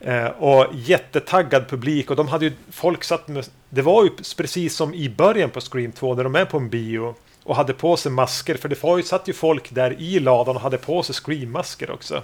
Eh, 0.03 0.25
och 0.25 0.67
jättetaggad 0.73 1.69
publik. 1.69 2.09
Och 2.09 2.15
de 2.15 2.27
hade 2.27 2.45
ju... 2.45 2.53
Folk 2.71 3.03
satt 3.03 3.27
med... 3.27 3.47
Det 3.69 3.81
var 3.81 4.03
ju 4.03 4.09
precis 4.37 4.75
som 4.75 4.93
i 4.93 5.09
början 5.09 5.49
på 5.49 5.61
Scream 5.61 5.91
2 5.91 6.15
när 6.15 6.23
de 6.23 6.35
är 6.35 6.45
på 6.45 6.57
en 6.57 6.69
bio. 6.69 7.15
Och 7.43 7.55
hade 7.55 7.73
på 7.73 7.97
sig 7.97 8.11
masker. 8.11 8.55
För 8.55 8.69
det 8.69 8.83
var 8.83 8.97
ju, 8.97 9.03
satt 9.03 9.27
ju 9.27 9.33
folk 9.33 9.71
där 9.71 10.01
i 10.01 10.19
ladan 10.19 10.55
och 10.55 10.61
hade 10.61 10.77
på 10.77 11.03
sig 11.03 11.15
Scream-masker 11.15 11.91
också. 11.91 12.23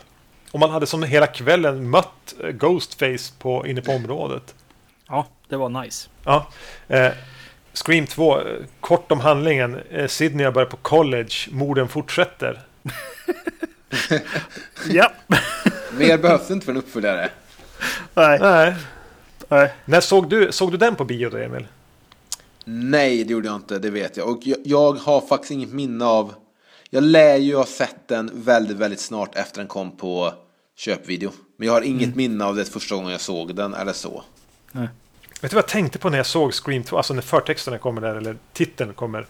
Och 0.51 0.59
man 0.59 0.69
hade 0.69 0.85
som 0.85 1.03
hela 1.03 1.27
kvällen 1.27 1.89
mött 1.89 2.35
eh, 2.43 2.49
Ghostface 2.49 3.33
på, 3.39 3.67
inne 3.67 3.81
på 3.81 3.91
området. 3.91 4.55
Ja, 5.07 5.27
det 5.49 5.57
var 5.57 5.69
nice. 5.69 6.09
Ja. 6.23 6.47
Eh, 6.87 7.11
Scream 7.73 8.07
2, 8.07 8.39
eh, 8.39 8.43
kort 8.79 9.11
om 9.11 9.19
handlingen. 9.19 9.79
Eh, 9.91 10.07
Sydney 10.07 10.45
har 10.45 10.51
börjat 10.51 10.69
på 10.69 10.77
college, 10.77 11.33
morden 11.51 11.87
fortsätter. 11.87 12.61
Ja, 14.89 15.11
Mer 15.91 16.17
behövs 16.17 16.51
inte 16.51 16.65
för 16.65 16.71
en 16.71 16.77
uppföljare. 16.77 17.29
Nej, 18.13 18.39
Nej. 18.39 18.75
nej. 19.47 19.73
När 19.85 20.01
såg 20.01 20.29
du, 20.29 20.51
såg 20.51 20.71
du 20.71 20.77
den 20.77 20.95
på 20.95 21.05
bio 21.05 21.29
då, 21.29 21.37
Emil? 21.37 21.67
Nej, 22.65 23.23
det 23.23 23.33
gjorde 23.33 23.47
jag 23.47 23.55
inte, 23.55 23.79
det 23.79 23.89
vet 23.89 24.17
jag. 24.17 24.29
Och 24.29 24.39
jag, 24.43 24.57
jag 24.63 24.93
har 24.93 25.21
faktiskt 25.21 25.51
inget 25.51 25.73
minne 25.73 26.05
av... 26.05 26.33
Jag 26.89 27.03
lär 27.03 27.35
ju 27.35 27.55
ha 27.55 27.65
sett 27.65 28.07
den 28.07 28.31
väldigt, 28.33 28.77
väldigt 28.77 28.99
snart 28.99 29.35
efter 29.35 29.57
den 29.59 29.67
kom 29.67 29.97
på 29.97 30.33
köpvideo. 30.75 31.31
Men 31.57 31.67
jag 31.67 31.73
har 31.73 31.81
inget 31.81 32.15
minne 32.15 32.45
av 32.45 32.55
det 32.55 32.65
första 32.65 32.95
gången 32.95 33.11
jag 33.11 33.21
såg 33.21 33.55
den 33.55 33.73
eller 33.73 33.93
så. 33.93 34.23
Vet 35.41 35.51
du 35.51 35.55
vad 35.55 35.63
jag 35.63 35.67
tänkte 35.67 35.99
på 35.99 36.09
när 36.09 36.17
jag 36.17 36.25
såg 36.25 36.53
Scream 36.53 36.83
2? 36.83 36.97
Alltså 36.97 37.13
när 37.13 37.21
förtexterna 37.21 37.77
kommer 37.77 38.01
där, 38.01 38.15
eller 38.15 38.37
titeln 38.53 38.93
kommer. 38.93 39.25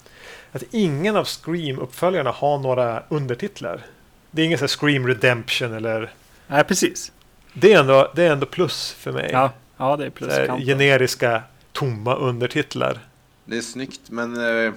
Att 0.51 0.63
ingen 0.71 1.15
av 1.15 1.25
Scream-uppföljarna 1.25 2.31
har 2.31 2.57
några 2.57 3.03
undertitlar. 3.09 3.85
Det 4.31 4.41
är 4.41 4.45
ingen 4.45 4.57
sån 4.57 4.63
här 4.63 4.67
Scream 4.77 5.07
Redemption 5.07 5.73
eller... 5.73 6.13
Nej, 6.47 6.63
precis. 6.63 7.11
Det 7.59 7.73
är 7.73 7.79
ändå, 7.79 8.11
det 8.15 8.23
är 8.23 8.31
ändå 8.31 8.45
plus 8.45 8.91
för 8.91 9.11
mig. 9.11 9.29
Ja, 9.31 9.53
ja 9.77 9.97
det 9.97 10.05
är 10.05 10.11
Så 10.19 10.51
här 10.51 10.65
generiska, 10.65 11.43
tomma 11.71 12.15
undertitlar. 12.15 12.99
Det 13.45 13.57
är 13.57 13.61
snyggt, 13.61 14.01
men 14.09 14.35
eh, 14.35 14.73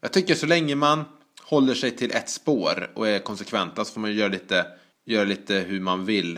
jag 0.00 0.12
tycker 0.12 0.34
så 0.34 0.46
länge 0.46 0.74
man 0.74 1.04
håller 1.42 1.74
sig 1.74 1.90
till 1.90 2.10
ett 2.10 2.30
spår 2.30 2.90
och 2.94 3.08
är 3.08 3.18
konsekventa 3.18 3.84
så 3.84 3.92
får 3.92 4.00
man 4.00 4.12
göra 4.12 4.28
lite, 4.28 4.66
göra 5.06 5.24
lite 5.24 5.54
hur 5.54 5.80
man 5.80 6.04
vill. 6.04 6.36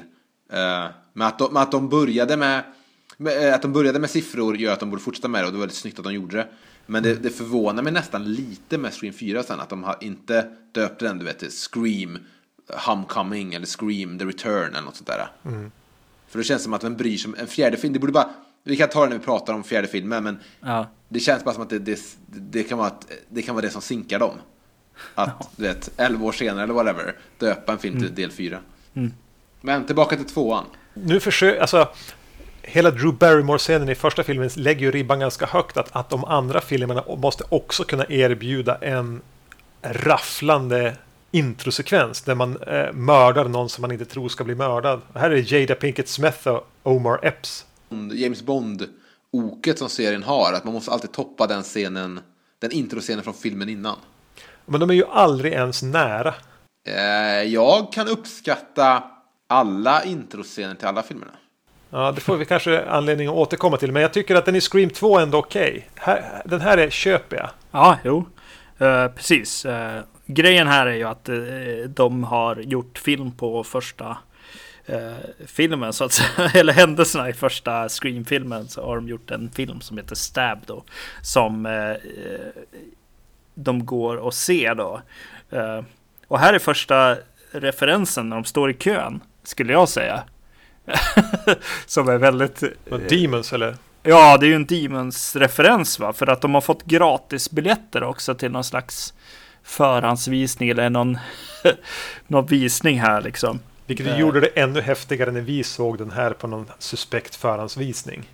Eh, 0.52 0.86
men 1.12 1.26
att 1.26 1.38
de, 1.38 1.56
att 1.56 1.72
de 1.72 1.88
började 1.88 2.36
med, 2.36 2.64
eh, 3.18 3.54
att 3.54 3.62
de 3.62 3.72
började 3.72 3.98
med 3.98 4.10
siffror 4.10 4.56
gör 4.56 4.72
att 4.72 4.80
de 4.80 4.90
borde 4.90 5.02
fortsätta 5.02 5.28
med 5.28 5.42
det 5.42 5.46
och 5.46 5.52
det 5.52 5.58
var 5.58 5.62
väldigt 5.62 5.78
snyggt 5.78 5.98
att 5.98 6.04
de 6.04 6.14
gjorde 6.14 6.36
det. 6.36 6.46
Men 6.86 7.02
det, 7.02 7.14
det 7.14 7.30
förvånar 7.30 7.82
mig 7.82 7.92
nästan 7.92 8.34
lite 8.34 8.78
med 8.78 8.92
Scream 8.92 9.14
4 9.14 9.42
sen 9.42 9.60
att 9.60 9.68
de 9.68 9.84
har 9.84 9.96
inte 10.00 10.48
döpte 10.72 11.04
den, 11.04 11.18
du 11.18 11.24
vet, 11.24 11.38
till 11.38 11.50
Scream 11.50 12.18
Homecoming 12.74 13.54
eller 13.54 13.66
Scream 13.66 14.18
The 14.18 14.24
Return 14.24 14.68
eller 14.68 14.82
något 14.82 14.96
sånt 14.96 15.06
där. 15.06 15.28
För 16.28 16.38
det 16.38 16.44
känns 16.44 16.62
som 16.62 16.74
att 16.74 16.82
man 16.82 16.96
bryr 16.96 17.16
sig 17.16 17.28
om 17.28 17.36
en 17.40 17.46
fjärde 17.46 17.76
film. 17.76 17.92
Det 17.92 17.98
borde 17.98 18.12
bara, 18.12 18.30
vi 18.64 18.76
kan 18.76 18.88
ta 18.88 19.02
det 19.02 19.08
när 19.08 19.18
vi 19.18 19.24
pratar 19.24 19.54
om 19.54 19.64
fjärde 19.64 19.88
filmen, 19.88 20.24
men 20.24 20.38
Ja, 20.60 20.86
det 21.08 21.20
känns 21.20 21.44
bara 21.44 21.54
som 21.54 21.62
att 21.62 21.70
det, 21.70 21.78
det, 21.78 22.00
det, 22.26 22.62
kan, 22.62 22.78
vara 22.78 22.88
att, 22.88 23.06
det 23.28 23.42
kan 23.42 23.54
vara 23.54 23.66
det 23.66 23.70
som 23.70 23.82
sinkar 23.82 24.18
dem. 24.18 24.34
Att, 25.14 25.50
du 25.56 25.62
vet, 25.62 25.90
11 25.96 26.26
år 26.26 26.32
senare 26.32 26.64
eller 26.64 26.74
whatever, 26.74 27.16
döpa 27.38 27.72
en 27.72 27.78
film 27.78 28.00
till 28.00 28.14
del 28.14 28.30
4. 28.30 28.58
Men 29.60 29.86
tillbaka 29.86 30.16
till 30.16 30.24
tvåan. 30.24 30.64
Nu 30.94 31.20
försöker, 31.20 31.60
alltså 31.60 31.88
hela 32.62 32.90
Drew 32.90 33.14
Barrymore-scenen 33.14 33.88
i 33.88 33.94
första 33.94 34.22
filmen 34.22 34.50
lägger 34.56 34.80
ju 34.80 34.90
ribban 34.90 35.20
ganska 35.20 35.46
högt 35.46 35.76
att, 35.76 35.96
att 35.96 36.10
de 36.10 36.24
andra 36.24 36.60
filmerna 36.60 37.04
måste 37.16 37.44
också 37.48 37.84
kunna 37.84 38.06
erbjuda 38.08 38.76
en 38.76 39.22
rafflande 39.82 40.96
introsekvens 41.30 42.22
där 42.22 42.34
man 42.34 42.56
eh, 42.62 42.92
mördar 42.92 43.44
någon 43.44 43.68
som 43.68 43.82
man 43.82 43.92
inte 43.92 44.04
tror 44.04 44.28
ska 44.28 44.44
bli 44.44 44.54
mördad. 44.54 45.00
Och 45.12 45.20
här 45.20 45.30
är 45.30 45.52
Jada 45.54 45.74
Pinkett 45.74 46.08
Smith 46.08 46.48
och 46.48 46.66
Omar 46.82 47.20
Epps. 47.22 47.66
James 48.12 48.42
Bond-oket 48.42 49.78
som 49.78 49.88
serien 49.88 50.22
har, 50.22 50.52
att 50.52 50.64
man 50.64 50.74
måste 50.74 50.90
alltid 50.90 51.12
toppa 51.12 51.46
den 51.46 51.62
scenen, 51.62 52.20
den 52.58 52.72
introscenen 52.72 53.24
från 53.24 53.34
filmen 53.34 53.68
innan. 53.68 53.96
Men 54.66 54.80
de 54.80 54.90
är 54.90 54.94
ju 54.94 55.04
aldrig 55.06 55.52
ens 55.52 55.82
nära. 55.82 56.34
Eh, 56.88 57.42
jag 57.42 57.92
kan 57.92 58.08
uppskatta 58.08 59.02
alla 59.48 60.04
introscener 60.04 60.74
till 60.74 60.86
alla 60.86 61.02
filmerna. 61.02 61.32
Ja, 61.90 62.12
det 62.12 62.20
får 62.20 62.36
vi 62.36 62.44
kanske 62.44 62.84
anledning 62.84 63.28
att 63.28 63.34
återkomma 63.34 63.76
till. 63.76 63.92
Men 63.92 64.02
jag 64.02 64.12
tycker 64.12 64.34
att 64.34 64.44
den 64.44 64.56
i 64.56 64.60
Scream 64.60 64.90
2 64.90 65.18
är 65.18 65.22
ändå 65.22 65.38
okej. 65.38 65.88
Här, 65.94 66.42
Den 66.44 66.60
här 66.60 66.78
är, 66.78 66.90
köper 66.90 67.36
jag. 67.36 67.50
ja 67.70 67.98
jo. 68.04 68.26
Eh, 68.78 69.08
precis. 69.08 69.64
Eh, 69.64 70.02
grejen 70.34 70.66
här 70.66 70.86
är 70.86 70.94
ju 70.94 71.04
att 71.04 71.28
eh, 71.28 71.36
de 71.88 72.24
har 72.24 72.56
gjort 72.56 72.98
film 72.98 73.32
på 73.32 73.64
första 73.64 74.18
eh, 74.86 75.12
filmen 75.46 75.92
så 75.92 76.04
att 76.04 76.12
säga. 76.12 76.50
Eller 76.54 76.72
händelserna 76.72 77.28
i 77.28 77.32
första 77.32 77.88
Scream-filmen. 77.88 78.68
Så 78.68 78.84
har 78.86 78.96
de 78.96 79.08
gjort 79.08 79.30
en 79.30 79.50
film 79.50 79.80
som 79.80 79.98
heter 79.98 80.14
Stab 80.14 80.58
då. 80.66 80.84
Som 81.22 81.66
eh, 81.66 81.90
eh, 81.90 81.96
de 83.54 83.86
går 83.86 84.16
och 84.16 84.34
ser 84.34 84.74
då. 84.74 85.00
Eh, 85.50 85.80
och 86.28 86.38
här 86.38 86.54
är 86.54 86.58
första 86.58 87.16
referensen 87.50 88.28
när 88.28 88.36
de 88.36 88.44
står 88.44 88.70
i 88.70 88.74
kön. 88.74 89.20
Skulle 89.42 89.72
jag 89.72 89.88
säga. 89.88 90.22
som 91.86 92.08
är 92.08 92.18
väldigt... 92.18 92.62
Och 92.90 93.00
Demons 93.00 93.52
eller? 93.52 93.76
Ja, 94.02 94.36
det 94.38 94.46
är 94.46 94.48
ju 94.48 94.54
en 94.54 94.66
Demons-referens 94.66 96.00
va? 96.00 96.12
För 96.12 96.26
att 96.26 96.40
de 96.40 96.54
har 96.54 96.60
fått 96.60 96.84
gratisbiljetter 96.84 98.02
också 98.02 98.34
till 98.34 98.50
någon 98.50 98.64
slags 98.64 99.14
förhandsvisning 99.70 100.68
eller 100.68 100.90
någon, 100.90 101.18
någon 102.26 102.46
visning 102.46 103.00
här 103.00 103.22
liksom. 103.22 103.60
Vilket 103.86 104.06
Eh. 104.06 104.20
gjorde 104.20 104.40
det 104.40 104.46
ännu 104.46 104.80
häftigare 104.80 105.30
när 105.30 105.40
vi 105.40 105.64
såg 105.64 105.98
den 105.98 106.10
här 106.10 106.30
på 106.30 106.46
någon 106.46 106.66
suspekt 106.78 107.36
förhandsvisning. 107.36 108.28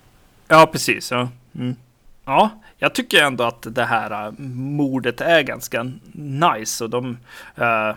Ja, 0.48 0.66
precis. 0.72 1.10
Ja. 1.10 1.28
Mm. 1.54 1.76
ja, 2.24 2.50
jag 2.78 2.94
tycker 2.94 3.22
ändå 3.22 3.44
att 3.44 3.66
det 3.74 3.84
här 3.84 4.26
äh, 4.26 4.32
mordet 4.38 5.20
är 5.20 5.42
ganska 5.42 5.92
nice. 6.12 6.84
Och 6.84 6.90
de, 6.90 7.18
äh, 7.54 7.94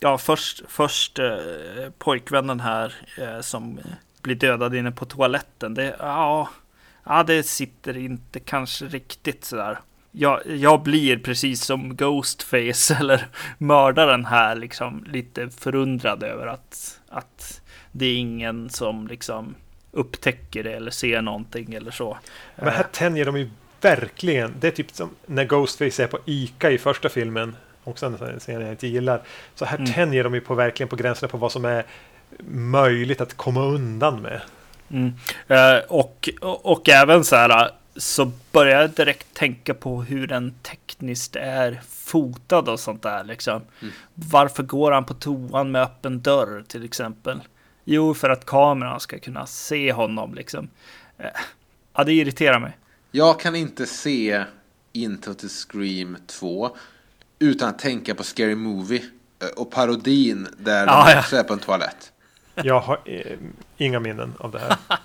ja, 0.00 0.18
först, 0.18 0.62
först 0.68 1.18
äh, 1.18 1.36
pojkvännen 1.98 2.60
här 2.60 2.94
äh, 3.18 3.40
som 3.40 3.80
bli 4.22 4.34
dödad 4.34 4.74
inne 4.74 4.92
på 4.92 5.04
toaletten. 5.04 5.74
Det, 5.74 5.96
ja, 5.98 6.48
ja, 7.04 7.22
det 7.22 7.42
sitter 7.42 7.96
inte 7.96 8.40
kanske 8.40 8.84
riktigt 8.84 9.44
sådär. 9.44 9.78
Jag, 10.12 10.40
jag 10.46 10.82
blir 10.82 11.18
precis 11.18 11.64
som 11.64 11.96
Ghostface 11.96 12.94
eller 13.00 13.26
mördaren 13.58 14.24
här 14.24 14.54
liksom 14.54 15.04
lite 15.08 15.50
förundrad 15.50 16.22
över 16.22 16.46
att, 16.46 17.00
att 17.08 17.60
det 17.92 18.06
är 18.06 18.16
ingen 18.16 18.70
som 18.70 19.06
liksom 19.06 19.54
upptäcker 19.92 20.62
det 20.64 20.72
eller 20.72 20.90
ser 20.90 21.22
någonting 21.22 21.74
eller 21.74 21.90
så. 21.90 22.18
Men 22.56 22.68
här 22.68 22.86
tänjer 22.92 23.24
de 23.24 23.36
ju 23.36 23.50
verkligen. 23.80 24.54
Det 24.60 24.66
är 24.66 24.70
typ 24.70 24.90
som 24.90 25.10
när 25.26 25.44
Ghostface 25.44 26.02
är 26.02 26.06
på 26.06 26.18
ICA 26.24 26.70
i 26.70 26.78
första 26.78 27.08
filmen. 27.08 27.56
Också 27.84 28.06
en 28.06 28.38
scen 28.38 28.60
jag 28.60 28.70
inte 28.70 28.86
gillar. 28.86 29.22
Så 29.54 29.64
här 29.64 29.78
Mm. 29.78 29.92
tänjer 29.92 30.24
de 30.24 30.34
ju 30.34 30.40
på 30.40 30.54
verkligen 30.54 30.88
på 30.88 30.96
gränserna 30.96 31.28
på 31.28 31.38
vad 31.38 31.52
som 31.52 31.64
är 31.64 31.84
möjligt 32.48 33.20
att 33.20 33.36
komma 33.36 33.64
undan 33.64 34.22
med. 34.22 34.40
Mm. 34.90 35.12
Eh, 35.48 35.84
och, 35.88 36.28
och, 36.40 36.66
och 36.72 36.88
även 36.88 37.24
så 37.24 37.36
här 37.36 37.70
så 37.96 38.30
börjar 38.52 38.80
jag 38.80 38.90
direkt 38.90 39.34
tänka 39.34 39.74
på 39.74 40.02
hur 40.02 40.26
den 40.26 40.54
tekniskt 40.62 41.36
är 41.36 41.80
fotad 41.88 42.68
och 42.68 42.80
sånt 42.80 43.02
där 43.02 43.24
liksom. 43.24 43.62
Varför 44.14 44.62
går 44.62 44.92
han 44.92 45.04
på 45.04 45.14
toan 45.14 45.70
med 45.70 45.82
öppen 45.82 46.20
dörr 46.20 46.64
till 46.68 46.84
exempel? 46.84 47.40
Jo, 47.84 48.14
för 48.14 48.30
att 48.30 48.46
kameran 48.46 49.00
ska 49.00 49.18
kunna 49.18 49.46
se 49.46 49.92
honom 49.92 50.34
liksom. 50.34 50.68
Eh, 51.18 51.26
ja, 51.94 52.04
det 52.04 52.12
irriterar 52.12 52.58
mig. 52.58 52.78
Jag 53.10 53.40
kan 53.40 53.56
inte 53.56 53.86
se 53.86 54.44
Into 54.92 55.34
the 55.34 55.48
Scream 55.48 56.16
2 56.26 56.76
utan 57.38 57.68
att 57.68 57.78
tänka 57.78 58.14
på 58.14 58.22
Scary 58.24 58.54
Movie 58.54 59.02
eh, 59.42 59.48
och 59.56 59.70
parodin 59.70 60.48
där 60.58 60.86
Ja, 60.86 61.04
de 61.06 61.12
ja. 61.12 61.18
också 61.20 61.36
är 61.36 61.42
på 61.42 61.52
en 61.52 61.58
toalett. 61.58 62.12
Jag 62.54 62.80
har 62.80 63.00
eh, 63.04 63.38
inga 63.76 64.00
minnen 64.00 64.34
av 64.38 64.50
det 64.50 64.58
här. 64.58 64.76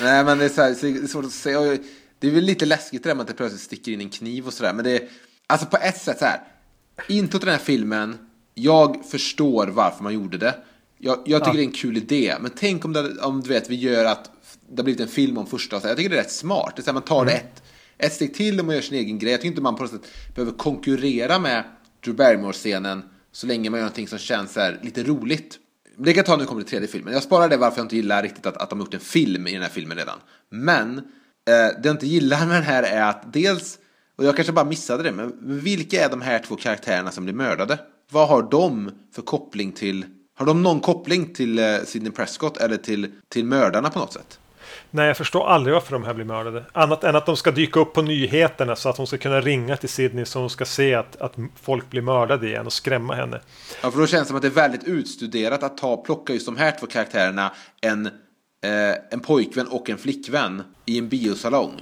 Nej, 0.00 0.24
men 0.24 0.38
det 0.38 0.44
är, 0.44 0.48
så 0.48 0.62
här, 0.62 0.74
så 0.74 0.86
det 0.86 1.02
är 1.02 1.06
svårt 1.06 1.24
att 1.24 1.32
säga. 1.32 1.78
Det 2.24 2.30
är 2.30 2.34
väl 2.34 2.44
lite 2.44 2.66
läskigt 2.66 3.02
det 3.02 3.08
där 3.08 3.14
med 3.14 3.22
att 3.22 3.28
det 3.28 3.34
plötsligt 3.34 3.62
sticker 3.62 3.92
in 3.92 4.00
en 4.00 4.10
kniv 4.10 4.46
och 4.46 4.52
sådär. 4.52 4.72
Men 4.72 4.84
det 4.84 4.90
är, 4.90 5.08
alltså 5.46 5.66
på 5.66 5.76
ett 5.76 6.00
sätt 6.00 6.18
så 6.18 6.24
här. 6.24 6.40
Introt 7.08 7.40
till 7.40 7.46
den 7.46 7.58
här 7.58 7.64
filmen, 7.64 8.18
jag 8.54 9.04
förstår 9.04 9.66
varför 9.66 10.02
man 10.02 10.14
gjorde 10.14 10.38
det. 10.38 10.54
Jag, 10.98 11.22
jag 11.26 11.44
tycker 11.44 11.56
det 11.56 11.62
är 11.62 11.66
en 11.66 11.72
kul 11.72 11.96
idé. 11.96 12.34
Men 12.40 12.50
tänk 12.56 12.84
om, 12.84 12.92
det, 12.92 13.18
om 13.18 13.40
du 13.40 13.48
vet, 13.48 13.70
vi 13.70 13.74
gör 13.74 14.04
att 14.04 14.30
det 14.68 14.76
har 14.76 14.84
blivit 14.84 15.00
en 15.00 15.08
film 15.08 15.38
om 15.38 15.46
första. 15.46 15.80
Så 15.80 15.88
jag 15.88 15.96
tycker 15.96 16.10
det 16.10 16.16
är 16.16 16.22
rätt 16.22 16.32
smart. 16.32 16.72
Det 16.76 16.80
är 16.80 16.82
så 16.84 16.90
här, 16.90 16.94
man 16.94 17.02
tar 17.02 17.24
det 17.24 17.32
ett, 17.32 17.62
ett 17.98 18.12
steg 18.12 18.34
till 18.34 18.60
och 18.60 18.66
man 18.66 18.74
gör 18.74 18.82
sin 18.82 18.98
egen 18.98 19.18
grej. 19.18 19.30
Jag 19.30 19.40
tycker 19.40 19.50
inte 19.50 19.62
man 19.62 19.76
på 19.76 19.82
något 19.82 19.92
sätt 19.92 20.34
behöver 20.34 20.52
konkurrera 20.52 21.38
med 21.38 21.64
Drew 22.04 22.16
Barrymore-scenen 22.16 23.02
så 23.32 23.46
länge 23.46 23.70
man 23.70 23.78
gör 23.78 23.84
någonting 23.84 24.08
som 24.08 24.18
känns 24.18 24.56
här, 24.56 24.80
lite 24.82 25.02
roligt. 25.02 25.58
Det 25.96 26.12
kan 26.12 26.16
jag 26.16 26.26
ta 26.26 26.32
när 26.32 26.40
det 26.40 26.46
kommer 26.46 26.62
till 26.62 26.70
tredje 26.70 26.88
filmen. 26.88 27.14
Jag 27.14 27.22
sparar 27.22 27.48
det 27.48 27.56
varför 27.56 27.78
jag 27.78 27.84
inte 27.84 27.96
gillar 27.96 28.22
riktigt 28.22 28.46
att, 28.46 28.56
att 28.56 28.70
de 28.70 28.78
har 28.78 28.86
gjort 28.86 28.94
en 28.94 29.00
film 29.00 29.46
i 29.46 29.52
den 29.52 29.62
här 29.62 29.70
filmen 29.70 29.96
redan. 29.96 30.18
Men 30.50 31.00
det 31.44 31.80
jag 31.84 31.94
inte 31.94 32.06
gillar 32.06 32.46
med 32.46 32.56
den 32.56 32.62
här 32.62 32.82
är 32.82 33.02
att 33.02 33.32
dels, 33.32 33.78
och 34.16 34.24
jag 34.24 34.36
kanske 34.36 34.52
bara 34.52 34.64
missade 34.64 35.02
det, 35.02 35.12
men 35.12 35.32
vilka 35.40 36.04
är 36.04 36.08
de 36.08 36.20
här 36.20 36.38
två 36.38 36.56
karaktärerna 36.56 37.10
som 37.10 37.24
blir 37.24 37.34
mördade? 37.34 37.78
Vad 38.10 38.28
har 38.28 38.42
de 38.42 38.90
för 39.14 39.22
koppling 39.22 39.72
till, 39.72 40.04
har 40.36 40.46
de 40.46 40.62
någon 40.62 40.80
koppling 40.80 41.34
till 41.34 41.58
eh, 41.58 41.78
Sidney 41.84 42.12
Prescott 42.12 42.56
eller 42.56 42.76
till, 42.76 43.12
till 43.28 43.44
mördarna 43.44 43.90
på 43.90 43.98
något 43.98 44.12
sätt? 44.12 44.38
Nej, 44.90 45.06
jag 45.06 45.16
förstår 45.16 45.46
aldrig 45.46 45.74
varför 45.74 45.92
de 45.92 46.04
här 46.04 46.14
blir 46.14 46.24
mördade. 46.24 46.64
Annat 46.72 47.04
än 47.04 47.16
att 47.16 47.26
de 47.26 47.36
ska 47.36 47.50
dyka 47.50 47.80
upp 47.80 47.92
på 47.92 48.02
nyheterna 48.02 48.76
så 48.76 48.88
att 48.88 48.96
hon 48.96 49.06
ska 49.06 49.18
kunna 49.18 49.40
ringa 49.40 49.76
till 49.76 49.88
Sydney 49.88 50.24
så 50.24 50.40
hon 50.40 50.50
ska 50.50 50.64
se 50.64 50.94
att, 50.94 51.16
att 51.16 51.34
folk 51.62 51.90
blir 51.90 52.02
mördade 52.02 52.46
igen 52.46 52.66
och 52.66 52.72
skrämma 52.72 53.14
henne. 53.14 53.40
Ja, 53.82 53.90
för 53.90 53.98
då 53.98 54.06
känns 54.06 54.22
det 54.22 54.28
som 54.28 54.36
att 54.36 54.42
det 54.42 54.48
är 54.48 54.50
väldigt 54.50 54.84
utstuderat 54.84 55.62
att 55.62 55.76
ta, 55.76 55.96
plocka 55.96 56.32
just 56.32 56.46
de 56.46 56.56
här 56.56 56.76
två 56.80 56.86
karaktärerna, 56.86 57.52
en, 57.80 58.10
eh, 58.64 58.94
en 59.10 59.20
pojkvän 59.20 59.66
och 59.68 59.90
en 59.90 59.98
flickvän, 59.98 60.62
i 60.86 60.98
en 60.98 61.08
biosalong. 61.08 61.72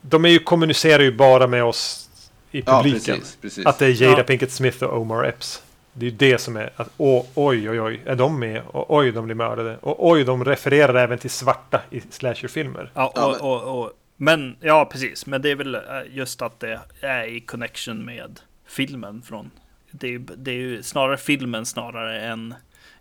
De 0.00 0.24
är 0.24 0.28
ju, 0.28 0.38
kommunicerar 0.38 1.02
ju 1.02 1.12
bara 1.16 1.46
med 1.46 1.64
oss 1.64 2.08
i 2.52 2.62
Ja, 2.66 2.82
publiken. 2.82 3.16
precis, 3.16 3.38
precis. 3.40 3.66
Att 3.66 3.78
det 3.78 3.86
är 3.86 4.02
Jada 4.02 4.18
Ja. 4.18 4.22
Pinkett 4.24 4.52
Smith 4.52 4.82
och 4.84 5.00
Omar 5.00 5.24
Epps. 5.24 5.62
Det 5.92 6.06
är 6.06 6.10
ju 6.10 6.16
det 6.16 6.38
som 6.38 6.56
är 6.56 6.72
att 6.76 6.90
åh, 6.96 7.24
oj, 7.34 7.70
oj, 7.70 7.80
oj, 7.80 8.02
är 8.06 8.16
de 8.16 8.38
med? 8.40 8.62
Och 8.66 8.96
oj, 8.96 9.12
de 9.12 9.24
blir 9.24 9.34
mördade. 9.34 9.76
Och 9.80 10.08
oj, 10.08 10.24
de 10.24 10.44
refererar 10.44 10.94
även 10.94 11.18
till 11.18 11.30
svarta 11.30 11.80
i 11.90 12.00
slasherfilmer. 12.10 12.90
Ja, 12.94 13.12
Ja, 13.14 13.26
och, 13.26 13.32
men- 13.32 13.40
och, 13.40 13.80
och, 13.84 13.92
men 14.16 14.56
ja, 14.60 14.88
precis. 14.92 15.26
Men 15.26 15.42
det 15.42 15.50
är 15.50 15.54
väl 15.56 15.74
eh, 15.74 15.80
just 16.10 16.42
att 16.42 16.60
det 16.60 16.80
är 17.00 17.24
i 17.26 17.40
connection 17.40 18.04
med 18.04 18.40
filmen 18.66 19.22
från. 19.22 19.50
Det 19.90 20.14
är, 20.14 20.18
det 20.36 20.50
är 20.50 20.54
ju 20.54 20.82
snarare 20.82 21.16
filmen 21.16 21.66
snarare 21.66 22.20
än, 22.20 22.54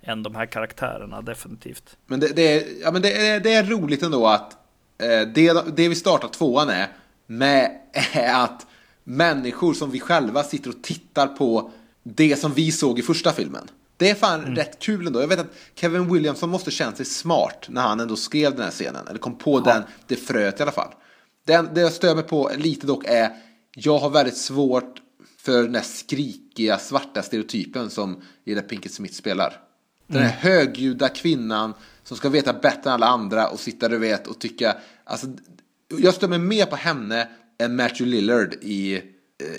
än 0.06 0.24
de 0.24 0.36
här 0.36 0.46
karaktärerna, 0.46 1.22
definitivt. 1.22 1.98
Men 2.06 2.20
det, 2.20 2.28
det, 2.36 2.42
är, 2.42 2.82
ja, 2.82 2.92
men 2.92 3.02
det, 3.02 3.28
är, 3.28 3.40
det 3.40 3.54
är 3.54 3.64
roligt 3.64 4.04
ändå 4.04 4.28
att 4.28 4.54
eh, 4.98 5.28
det, 5.34 5.76
det 5.76 5.90
vi 5.90 5.96
startar 5.96 6.28
tvåan 6.28 6.70
är 6.70 6.88
med 7.28 7.72
är 8.14 8.44
att 8.44 8.68
människor 9.04 9.74
som 9.74 9.92
vi 9.92 10.00
själva 10.00 10.44
sitter 10.44 10.70
och 10.70 10.84
tittar 10.84 11.28
på 11.28 11.72
det 12.04 12.40
som 12.40 12.54
vi 12.54 12.72
såg 12.72 13.00
i 13.00 13.02
första 13.02 13.32
filmen. 13.32 13.68
Det 13.98 14.10
är 14.10 14.16
fan 14.16 14.56
rätt 14.56 14.80
kul 14.80 15.08
ändå. 15.08 15.22
Jag 15.22 15.28
vet 15.28 15.40
att 15.40 15.56
Kevin 15.76 16.14
Williamson 16.14 16.50
måste 16.50 16.72
känt 16.72 16.98
sig 16.98 17.06
smart 17.06 17.66
när 17.70 17.82
han 17.82 18.00
ändå 18.00 18.16
skrev 18.16 18.52
den 18.52 18.64
här 18.64 18.72
scenen. 18.72 19.08
Eller 19.08 19.20
kom 19.20 19.38
på 19.38 19.60
den, 19.60 19.84
det 20.08 20.16
fröet 20.16 20.60
i 20.60 20.64
alla 20.64 20.72
fall. 20.72 20.94
Den, 21.46 21.70
det 21.74 21.82
jag 21.82 21.94
stör 21.94 22.16
mig 22.16 22.24
på 22.24 22.52
lite 22.58 22.88
dock 22.88 23.06
är, 23.06 23.32
jag 23.76 23.98
har 23.98 24.10
väldigt 24.10 24.38
svårt 24.38 25.02
för 25.38 25.64
den 25.64 25.76
här 25.76 25.82
skrikiga 25.82 26.78
svarta 26.78 27.22
stereotypen 27.22 27.90
som 27.90 28.22
Jada 28.44 28.62
Pinkett 28.62 28.94
Smith 28.94 29.14
spelar. 29.14 29.65
Den 30.08 30.22
här 30.22 30.32
högljudda 30.32 31.10
kvinnan 31.10 31.74
som 32.04 32.18
ska 32.18 32.30
veta 32.30 32.54
bättre 32.54 32.82
än 32.90 32.94
alla 32.94 33.06
andra 33.08 33.48
och 33.48 33.60
sitta 33.60 33.90
du 33.90 33.98
vet 33.98 34.28
och 34.28 34.40
tycka, 34.40 34.76
alltså, 35.04 35.28
jag 36.00 36.30
mig 36.30 36.40
mer 36.40 36.66
på 36.66 36.76
henne 36.76 37.28
än 37.58 37.76
Matthew 37.76 38.06
Lillard 38.06 38.54
i, 38.62 38.96
eh, 38.96 39.02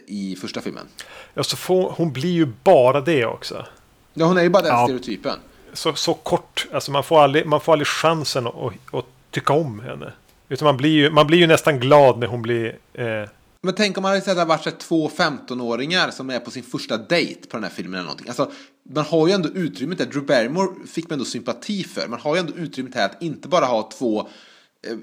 i 0.06 0.36
första 0.40 0.60
filmen. 0.60 0.86
Ja, 1.34 1.42
så 1.42 1.56
får, 1.56 1.90
hon 1.90 2.12
blir 2.12 2.30
ju 2.32 2.52
bara 2.64 3.00
det 3.00 3.26
också. 3.26 3.66
Ja, 4.14 4.26
hon 4.26 4.38
är 4.38 4.42
ju 4.42 4.48
bara 4.48 4.62
den 4.62 4.72
Ja. 4.72 4.84
stereotypen. 4.84 5.38
Så, 5.72 5.94
så 5.94 6.14
kort, 6.14 6.66
alltså 6.72 6.90
man 6.90 7.04
får 7.04 7.22
aldrig, 7.22 7.46
man 7.46 7.60
får 7.60 7.72
aldrig 7.72 7.86
chansen 7.86 8.46
att, 8.46 8.54
att, 8.54 8.94
att 8.94 9.06
tycka 9.30 9.52
om 9.52 9.80
henne. 9.80 10.12
Utan 10.48 10.66
man 10.66 10.76
blir 10.76 10.90
ju, 10.90 11.10
man 11.10 11.26
blir 11.26 11.38
ju 11.38 11.46
nästan 11.46 11.80
glad 11.80 12.18
när 12.18 12.26
hon 12.26 12.42
blir... 12.42 12.76
Eh, 12.94 13.28
men 13.66 13.74
tänk 13.74 13.98
om 13.98 14.02
man 14.02 14.10
hade 14.10 14.20
sett 14.20 14.30
att 14.30 14.36
det 14.36 14.44
varit 14.44 14.64
så 14.64 14.70
två 14.70 15.08
15-åringar 15.08 16.10
som 16.10 16.30
är 16.30 16.40
på 16.40 16.50
sin 16.50 16.62
första 16.62 16.96
dejt 16.96 17.48
på 17.48 17.56
den 17.56 17.64
här 17.64 17.70
filmen 17.70 17.94
eller 17.94 18.02
någonting. 18.02 18.28
Alltså, 18.28 18.52
man 18.94 19.04
har 19.04 19.26
ju 19.26 19.32
ändå 19.32 19.48
utrymmet 19.48 19.98
där. 19.98 20.06
Drew 20.06 20.26
Barrymore 20.26 20.86
fick 20.86 21.10
man 21.10 21.12
ändå 21.12 21.24
sympati 21.24 21.84
för. 21.84 22.08
Man 22.08 22.20
har 22.20 22.34
ju 22.34 22.40
ändå 22.40 22.52
utrymmet 22.52 22.94
här 22.94 23.04
att 23.04 23.22
inte 23.22 23.48
bara 23.48 23.64
ha 23.64 23.90
två 23.98 24.20
eh, 24.20 24.96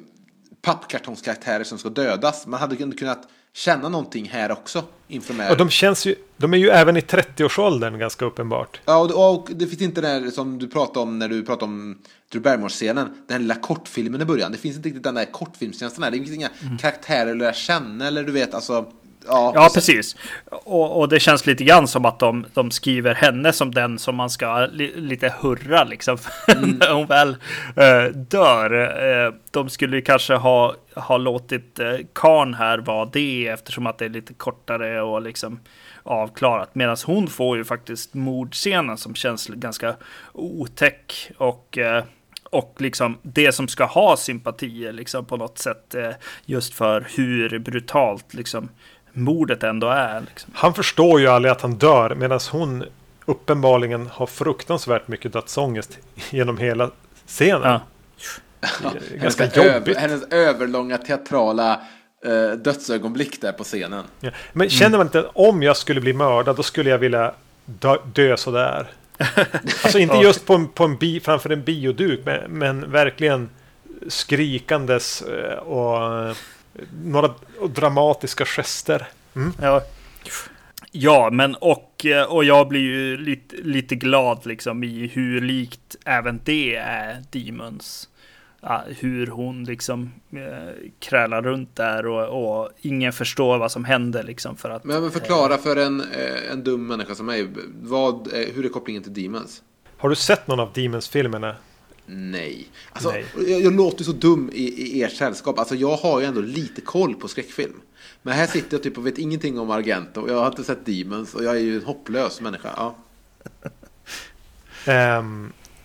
pappkartongskaraktärer 0.61 1.63
som 1.63 1.77
ska 1.77 1.89
dödas. 1.89 2.47
Man 2.47 2.59
hade 2.59 2.83
ändå 2.83 2.97
kunnat 2.97 3.27
känna 3.53 3.89
någonting 3.89 4.29
här 4.29 4.51
också 4.51 4.83
inför 5.07 5.33
de 5.33 5.39
här. 5.39 5.51
och 5.51 5.57
de 5.57 5.69
känns 5.69 6.05
ju, 6.05 6.15
de 6.37 6.53
är 6.53 6.57
ju 6.57 6.69
även 6.69 6.97
i 6.97 6.99
30-årsåldern 6.99 7.99
ganska 7.99 8.25
uppenbart. 8.25 8.81
Ja, 8.85 8.97
och, 8.97 9.33
och 9.33 9.49
det 9.51 9.67
finns 9.67 9.81
inte 9.81 10.01
det 10.01 10.31
som 10.31 10.59
du 10.59 10.67
pratade 10.67 10.99
om 10.99 11.19
när 11.19 11.29
du 11.29 11.45
pratade 11.45 11.65
om 11.65 12.01
Drew 12.31 12.43
Barrymore-scenen. 12.43 13.07
Den 13.27 13.41
lilla 13.41 13.55
kortfilmen 13.55 14.21
i 14.21 14.25
början. 14.25 14.51
Det 14.51 14.57
finns 14.57 14.75
inte 14.75 14.89
riktigt 14.89 15.03
den 15.03 15.15
där 15.15 15.31
kortfilmskänslan 15.31 16.03
här. 16.03 16.11
Det 16.11 16.17
finns 16.17 16.31
inga 16.31 16.49
karaktärer 16.79 17.31
att 17.31 17.37
lära 17.37 17.53
känna 17.53 18.07
eller 18.07 18.23
du 18.23 18.31
vet 18.31 18.53
alltså. 18.53 18.85
Ja, 19.27 19.51
Ja, 19.55 19.69
precis. 19.73 20.15
Och, 20.49 20.99
och 20.99 21.09
det 21.09 21.19
känns 21.19 21.45
lite 21.45 21.63
grann 21.63 21.87
som 21.87 22.05
att 22.05 22.19
de, 22.19 22.45
de 22.53 22.71
skriver 22.71 23.13
henne 23.13 23.53
som 23.53 23.73
den 23.73 23.99
som 23.99 24.15
man 24.15 24.29
ska 24.29 24.65
li, 24.65 24.93
lite 24.95 25.33
hurra 25.41 25.83
liksom. 25.83 26.17
när 26.79 26.93
hon 26.93 27.05
väl 27.05 27.35
eh, 27.75 28.15
dör. 28.15 28.73
Eh, 29.25 29.33
de 29.51 29.69
skulle 29.69 30.01
kanske 30.01 30.33
ha, 30.33 30.75
ha 30.95 31.17
låtit 31.17 31.79
eh, 31.79 31.95
Karn 32.13 32.53
här 32.53 32.77
vara 32.77 33.05
det 33.05 33.47
eftersom 33.47 33.87
att 33.87 33.97
det 33.97 34.05
är 34.05 34.09
lite 34.09 34.33
kortare 34.33 35.01
och 35.01 35.21
liksom 35.21 35.59
avklarat. 36.03 36.75
Medan 36.75 36.97
hon 37.05 37.27
får 37.27 37.57
ju 37.57 37.63
faktiskt 37.63 38.13
mordscenen 38.13 38.97
som 38.97 39.15
känns 39.15 39.47
ganska 39.47 39.95
otäck 40.33 41.31
och 41.37 41.77
eh, 41.77 42.03
och 42.53 42.75
liksom 42.77 43.17
det 43.21 43.51
som 43.51 43.67
ska 43.67 43.85
ha 43.85 44.17
sympatier 44.17 44.91
liksom 44.91 45.25
på 45.25 45.37
något 45.37 45.57
sätt 45.57 45.95
eh, 45.95 46.11
just 46.45 46.73
för 46.73 47.07
hur 47.15 47.59
brutalt 47.59 48.33
liksom 48.33 48.69
mordet 49.13 49.63
ändå 49.63 49.87
är. 49.87 50.21
Liksom. 50.29 50.51
Han 50.55 50.73
förstår 50.73 51.19
ju 51.19 51.27
aldrig 51.27 51.51
att 51.51 51.61
han 51.61 51.75
dör 51.75 52.15
medan 52.15 52.39
hon 52.51 52.83
uppenbarligen 53.25 54.07
har 54.07 54.25
fruktansvärt 54.25 55.07
mycket 55.07 55.33
dödsångest 55.33 55.99
genom 56.29 56.57
hela 56.57 56.91
scenen. 57.27 57.61
Ja. 57.63 57.81
Ganska 59.15 59.43
hennes, 59.43 59.57
över, 59.57 59.73
jobbigt. 59.73 59.97
hennes 59.97 60.23
överlånga 60.23 60.97
teatrala 60.97 61.81
eh, 62.25 62.57
dödsögonblick 62.57 63.41
där 63.41 63.51
på 63.51 63.63
scenen. 63.63 64.03
Ja. 64.19 64.31
Men 64.53 64.69
känner 64.69 64.97
man 64.97 65.07
inte 65.07 65.25
om 65.33 65.63
jag 65.63 65.77
skulle 65.77 66.01
bli 66.01 66.13
mördad 66.13 66.55
då 66.55 66.63
skulle 66.63 66.89
jag 66.89 66.97
vilja 66.97 67.33
dö, 67.65 67.97
dö 68.13 68.37
sådär. 68.37 68.87
Alltså 69.83 69.99
inte 69.99 70.15
just 70.15 70.45
på 70.45 70.53
en, 70.53 70.67
på 70.67 70.83
en 70.83 70.97
bi, 70.97 71.19
framför 71.19 71.49
en 71.49 71.63
bioduk 71.63 72.19
men, 72.25 72.51
men 72.51 72.91
verkligen 72.91 73.49
skrikandes 74.07 75.21
eh, 75.21 75.57
och 75.57 76.35
några 77.03 77.33
dramatiska 77.69 78.45
gester. 78.45 79.07
Ja. 79.61 79.81
ja, 80.91 81.29
men 81.31 81.55
och, 81.55 82.05
eh, 82.05 82.23
och 82.23 82.43
jag 82.43 82.67
blir 82.67 82.81
ju 82.81 83.17
lite, 83.17 83.55
lite 83.55 83.95
glad 83.95 84.45
liksom 84.45 84.83
i 84.83 85.07
hur 85.13 85.41
likt 85.41 85.95
även 86.05 86.39
det 86.43 86.75
är 86.75 87.23
Demons. 87.31 88.09
ja, 88.61 88.83
hur 88.87 89.27
hon 89.27 89.63
liksom 89.63 90.11
eh, 90.31 90.89
krälar 90.99 91.41
runt 91.41 91.75
där 91.75 92.05
och, 92.05 92.61
och 92.61 92.69
ingen 92.81 93.13
förstår 93.13 93.57
vad 93.57 93.71
som 93.71 93.85
händer 93.85 94.23
liksom 94.23 94.57
för 94.57 94.69
att... 94.69 94.83
Men, 94.83 95.01
men 95.01 95.11
förklara 95.11 95.57
för 95.57 95.75
en, 95.75 96.01
eh, 96.01 96.51
en 96.51 96.63
dum 96.63 96.87
människa 96.87 97.15
som 97.15 97.25
mig, 97.25 97.47
vad, 97.81 98.27
hur 98.53 98.65
är 98.65 98.69
kopplingen 98.69 99.03
till 99.03 99.13
Demons? 99.13 99.61
Har 99.97 100.09
du 100.09 100.15
sett 100.15 100.47
någon 100.47 100.59
av 100.59 100.73
Demons-filmerna? 100.73 101.55
Nej. 102.05 102.67
Alltså, 102.91 103.11
Nej. 103.11 103.25
Jag, 103.47 103.61
jag 103.61 103.73
låter 103.73 104.03
så 104.03 104.11
dum 104.11 104.49
i, 104.53 104.63
i 104.97 105.03
ert 105.03 105.13
sällskap. 105.13 105.59
Alltså, 105.59 105.75
jag 105.75 105.95
har 105.95 106.19
ju 106.19 106.25
ändå 106.25 106.41
lite 106.41 106.81
koll 106.81 107.15
på 107.15 107.27
skräckfilm. 107.27 107.81
Men 108.21 108.33
här 108.33 108.47
sitter 108.47 108.73
jag 108.77 108.83
typ 108.83 108.97
och 108.97 109.07
vet 109.07 109.17
ingenting 109.17 109.59
om 109.59 109.71
Argento. 109.71 110.21
Och 110.21 110.29
jag 110.29 110.39
har 110.39 110.47
inte 110.47 110.63
sett 110.63 110.85
Demons. 110.85 111.35
Och 111.35 111.43
jag 111.43 111.55
är 111.55 111.59
ju 111.59 111.75
en 111.75 111.83
hopplös 111.83 112.41
människa. 112.41 112.69
Ja. 112.77 112.95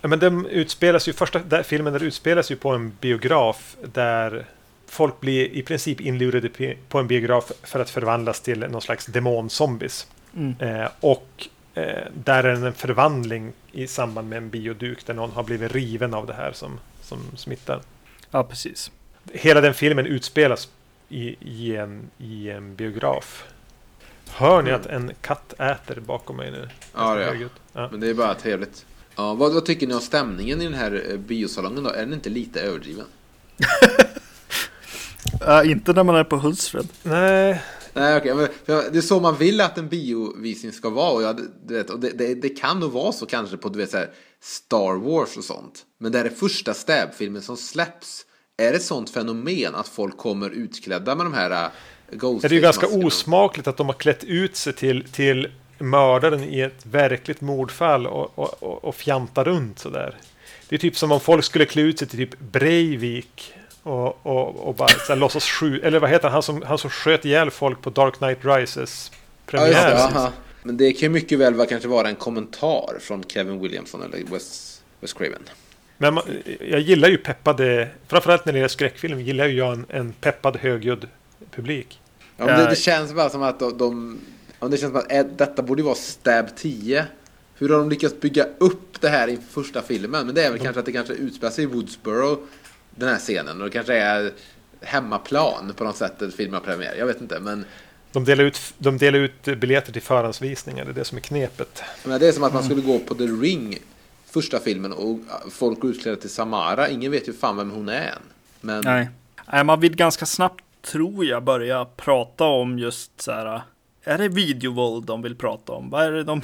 Ja, 0.01 0.07
men 0.07 0.19
den 0.19 0.45
utspelas 0.45 1.07
ju, 1.07 1.13
första 1.13 1.39
där, 1.39 1.63
filmen 1.63 1.93
där 1.93 2.03
utspelas 2.03 2.51
ju 2.51 2.55
på 2.55 2.69
en 2.69 2.91
biograf 3.01 3.77
där 3.93 4.45
folk 4.87 5.19
blir 5.19 5.45
i 5.45 5.61
princip 5.61 6.01
inlurade 6.01 6.75
på 6.89 6.99
en 6.99 7.07
biograf 7.07 7.51
för 7.63 7.79
att 7.79 7.89
förvandlas 7.89 8.41
till 8.41 8.59
någon 8.59 8.81
slags 8.81 9.05
demonzombies. 9.05 10.07
Mm. 10.35 10.55
Eh, 10.59 10.89
och 10.99 11.47
där 12.13 12.43
är 12.43 12.65
en 12.65 12.73
förvandling 12.73 13.53
i 13.71 13.87
samband 13.87 14.29
med 14.29 14.37
en 14.37 14.49
bioduk 14.49 15.05
där 15.05 15.13
någon 15.13 15.31
har 15.31 15.43
blivit 15.43 15.71
riven 15.71 16.13
av 16.13 16.27
det 16.27 16.33
här 16.33 16.51
som, 16.51 16.79
som 17.01 17.19
smittar. 17.37 17.81
Ja, 18.31 18.43
precis. 18.43 18.91
Hela 19.33 19.61
den 19.61 19.73
filmen 19.73 20.05
utspelas 20.05 20.69
i, 21.09 21.35
i, 21.41 21.75
en, 21.75 22.09
i 22.17 22.49
en 22.49 22.75
biograf. 22.75 23.43
Hör 24.29 24.61
ni 24.61 24.69
Mm. 24.69 24.81
att 24.81 24.87
en 24.87 25.11
katt 25.21 25.53
äter 25.59 25.99
bakom 25.99 26.37
mig 26.37 26.51
nu? 26.51 26.69
Ja, 26.95 27.15
det. 27.15 27.25
Högljutt. 27.25 27.51
ja. 27.73 27.87
Men 27.91 27.99
det 27.99 28.07
är 28.09 28.13
bara 28.13 28.35
trevligt. 28.35 28.85
Ja, 29.15 29.33
vad, 29.33 29.53
vad 29.53 29.65
tycker 29.65 29.87
ni 29.87 29.93
om 29.93 30.01
stämningen 30.01 30.61
i 30.61 30.65
den 30.65 30.73
här 30.73 31.03
eh, 31.09 31.17
biosalongen 31.17 31.83
då? 31.83 31.89
Är 31.89 31.99
den 31.99 32.13
inte 32.13 32.29
lite 32.29 32.61
överdriven? 32.61 33.05
Ja, 35.39 35.63
inte 35.71 35.93
när 35.93 36.03
man 36.03 36.15
är 36.15 36.23
på 36.23 36.35
Hultsfred. 36.37 36.87
Nej, 37.03 37.61
Nej, 37.93 38.17
okej. 38.17 38.35
men 38.35 38.47
Det 38.65 38.97
är 38.97 39.01
så 39.01 39.19
man 39.19 39.37
vill 39.37 39.61
att 39.61 39.77
en 39.77 39.89
biovisning 39.89 40.71
ska 40.71 40.89
vara. 40.89 41.11
Och, 41.11 41.23
jag, 41.23 41.41
du 41.65 41.73
vet, 41.73 41.89
och 41.89 41.99
det, 41.99 42.09
det, 42.09 42.33
det 42.33 42.49
kan 42.49 42.79
nog 42.79 42.91
vara 42.91 43.11
så 43.11 43.25
kanske 43.25 43.57
på 43.57 43.69
du 43.69 43.79
vet, 43.79 43.91
så 43.91 43.97
här, 43.97 44.09
Star 44.41 44.95
Wars 44.95 45.37
och 45.37 45.43
sånt. 45.43 45.85
Men 45.99 46.11
det 46.11 46.19
är 46.19 46.23
det 46.23 46.29
första 46.29 46.73
stäbfilmen 46.73 47.41
som 47.41 47.57
släpps. 47.57 48.25
Är 48.57 48.71
det 48.71 48.77
ett 48.77 48.83
sånt 48.83 49.09
fenomen 49.09 49.75
att 49.75 49.87
folk 49.87 50.17
kommer 50.17 50.49
utklädda 50.49 51.15
med 51.15 51.25
de 51.25 51.33
här 51.33 51.51
äh, 51.51 52.39
Det 52.41 52.47
är 52.47 52.53
ju 52.53 52.61
ganska 52.61 52.87
osmakligt 52.87 53.67
att 53.67 53.77
de 53.77 53.87
har 53.87 53.93
klätt 53.93 54.23
ut 54.23 54.55
sig 54.55 54.73
till, 54.73 55.03
till 55.03 55.47
mördaren 55.77 56.43
i 56.43 56.61
ett 56.61 56.85
verkligt 56.85 57.41
mordfall 57.41 58.07
och, 58.07 58.39
och, 58.39 58.63
och, 58.63 58.83
och 58.83 58.95
fjantar 58.95 59.43
runt 59.43 59.79
sådär. 59.79 60.17
Det 60.69 60.75
är 60.75 60.79
typ 60.79 60.97
som 60.97 61.11
om 61.11 61.19
folk 61.19 61.45
skulle 61.45 61.65
klä 61.65 61.81
ut 61.81 61.99
sig 61.99 62.07
till 62.07 62.17
typ 62.17 62.39
Breivik 62.39 63.53
och, 63.83 64.25
och, 64.25 64.67
och 64.67 64.75
bara 64.75 64.87
så 64.89 65.13
här, 65.13 65.15
låtsas 65.15 65.43
skjuta, 65.45 65.87
eller 65.87 65.99
vad 65.99 66.09
heter 66.09 66.23
han, 66.23 66.33
han 66.33 66.43
som, 66.43 66.61
han 66.61 66.77
som 66.77 66.89
sköt 66.89 67.25
ihjäl 67.25 67.51
folk 67.51 67.81
på 67.81 67.89
Dark 67.89 68.13
Knight 68.17 68.37
Rises 68.41 69.11
Ja, 69.13 69.17
premiär. 69.51 69.89
det, 69.89 70.03
aha. 70.03 70.31
Men 70.63 70.77
det 70.77 70.91
kan 70.93 71.01
ju 71.01 71.09
mycket 71.09 71.39
väl 71.39 71.53
vara, 71.53 71.67
kanske 71.67 71.87
vara 71.89 72.09
en 72.09 72.15
kommentar 72.15 72.97
från 72.99 73.23
Kevin 73.23 73.59
Williamson 73.61 74.03
eller 74.03 74.31
Wes, 74.31 74.81
Wes 74.99 75.13
Craven. 75.13 75.41
Men 75.97 76.13
man, 76.13 76.23
jag 76.69 76.79
gillar 76.79 77.09
ju 77.09 77.17
peppade, 77.17 77.89
framförallt 78.07 78.45
när 78.45 78.53
det 78.53 78.59
gäller 78.59 78.69
skräckfilm, 78.69 79.19
gillar 79.21 79.45
ju 79.47 79.57
jag 79.57 79.73
en, 79.73 79.85
en 79.89 80.13
peppad 80.13 80.57
högljudd 80.57 81.07
publik. 81.55 81.99
Ja, 82.37 82.45
men 82.45 82.55
det, 82.57 82.63
Ja. 82.63 82.69
det 82.69 82.75
känns 82.75 83.13
bara 83.13 83.29
som 83.29 83.43
att 83.43 83.59
de... 83.59 83.77
de 83.77 84.19
ja, 84.59 84.67
det 84.67 84.77
känns 84.77 84.91
som 84.91 84.99
att 85.01 85.11
eh, 85.11 85.25
detta 85.25 85.61
borde 85.63 85.81
ju 85.81 85.85
vara 85.85 85.95
Stab 85.95 86.45
10. 86.57 87.05
Hur 87.55 87.69
har 87.69 87.77
de 87.77 87.89
lyckats 87.89 88.19
bygga 88.21 88.45
upp 88.57 89.01
det 89.01 89.09
här 89.09 89.27
i 89.27 89.37
första 89.51 89.81
filmen? 89.81 90.25
Men 90.25 90.35
det 90.35 90.43
är 90.43 90.49
väl 90.51 90.59
kanske 90.59 90.79
att 90.79 90.85
det 90.85 90.91
kanske 90.91 91.13
utspelar 91.13 91.51
sig 91.51 91.63
i 91.63 91.67
Woodsboro, 91.67 92.37
den 92.99 93.09
här 93.09 93.17
scenen. 93.17 93.61
Och 93.61 93.67
det 93.67 93.73
kanske 93.73 93.93
är 93.97 94.31
hemmaplan 94.81 95.73
på 95.77 95.83
något 95.83 95.97
sätt, 95.97 96.21
att 96.21 96.33
filmen 96.35 96.53
har 96.53 96.61
premiär. 96.61 96.95
Jag 96.97 97.05
vet 97.05 97.21
inte, 97.21 97.39
men 97.39 97.65
De 98.11 98.25
delar, 98.25 98.43
ut, 98.43 98.59
de 98.77 98.97
delar 98.97 99.19
ut 99.19 99.43
biljetter 99.43 99.91
till 99.93 100.01
förhandsvisningar, 100.01 100.85
det 100.85 100.91
är 100.91 100.93
det 100.93 101.05
som 101.05 101.17
är 101.17 101.21
knepet. 101.21 101.83
men 102.03 102.19
det 102.19 102.27
är 102.27 102.31
som 102.31 102.43
att 102.43 102.53
man 102.53 102.63
skulle 102.63 102.81
gå 102.81 102.99
på 102.99 103.15
The 103.15 103.23
Ring, 103.23 103.77
första 104.25 104.59
filmen, 104.59 104.93
och 104.93 105.19
folk 105.51 105.79
går 105.79 105.91
utklädda 105.91 106.21
till 106.21 106.29
Samara. 106.29 106.89
Ingen 106.89 107.11
vet 107.11 107.27
ju 107.27 107.33
fan 107.33 107.57
vem 107.57 107.71
hon 107.71 107.89
är 107.89 108.07
än. 108.07 108.21
Men 108.61 108.81
Nej. 108.85 109.09
Nej, 109.51 109.63
man 109.63 109.79
vill 109.79 109.95
ganska 109.95 110.25
snabbt, 110.25 110.63
tror 110.81 111.25
jag, 111.25 111.43
börja 111.43 111.85
prata 111.85 112.43
om 112.43 112.79
just 112.79 113.21
så 113.21 113.31
här. 113.31 113.61
Är 114.03 114.17
det 114.17 114.27
videovåld 114.27 115.05
de 115.05 115.21
vill 115.21 115.35
prata 115.35 115.71
om? 115.73 115.89
Vad 115.89 116.03
är 116.03 116.11
det 116.11 116.23
de 116.23 116.41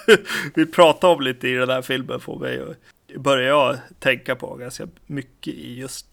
vill 0.54 0.72
prata 0.72 1.08
om 1.08 1.20
lite 1.20 1.48
i 1.48 1.52
den 1.54 1.68
här 1.70 1.82
filmen? 1.82 2.20
Får 2.20 2.38
mig 2.38 2.60
Börjar 3.16 3.48
jag 3.48 3.78
tänka 3.98 4.36
på 4.36 4.56
ganska 4.56 4.88
mycket 5.06 5.54
i 5.54 5.78
just 5.78 6.06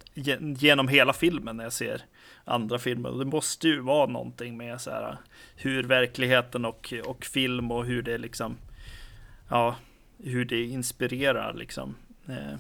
genom 0.60 0.88
hela 0.88 1.14
filmen 1.14 1.58
när 1.58 1.64
jag 1.64 1.74
ser 1.74 2.02
andra 2.44 2.80
filmer. 2.80 3.10
Och 3.10 3.20
det 3.20 3.26
måste 3.26 3.68
ju 3.68 3.80
vara 3.80 4.08
någonting 4.08 4.58
med 4.58 4.82
så 4.82 4.92
här 4.92 5.18
hur 5.56 5.84
verkligheten 5.84 6.66
och, 6.66 6.94
och 7.06 7.26
film 7.26 7.72
och 7.72 7.86
hur 7.86 8.02
det 8.02 8.18
liksom, 8.18 8.58
ja, 9.50 9.76
hur 10.24 10.46
det 10.46 10.64
inspirerar 10.64 11.54
liksom. 11.54 11.96
Eh, 12.28 12.60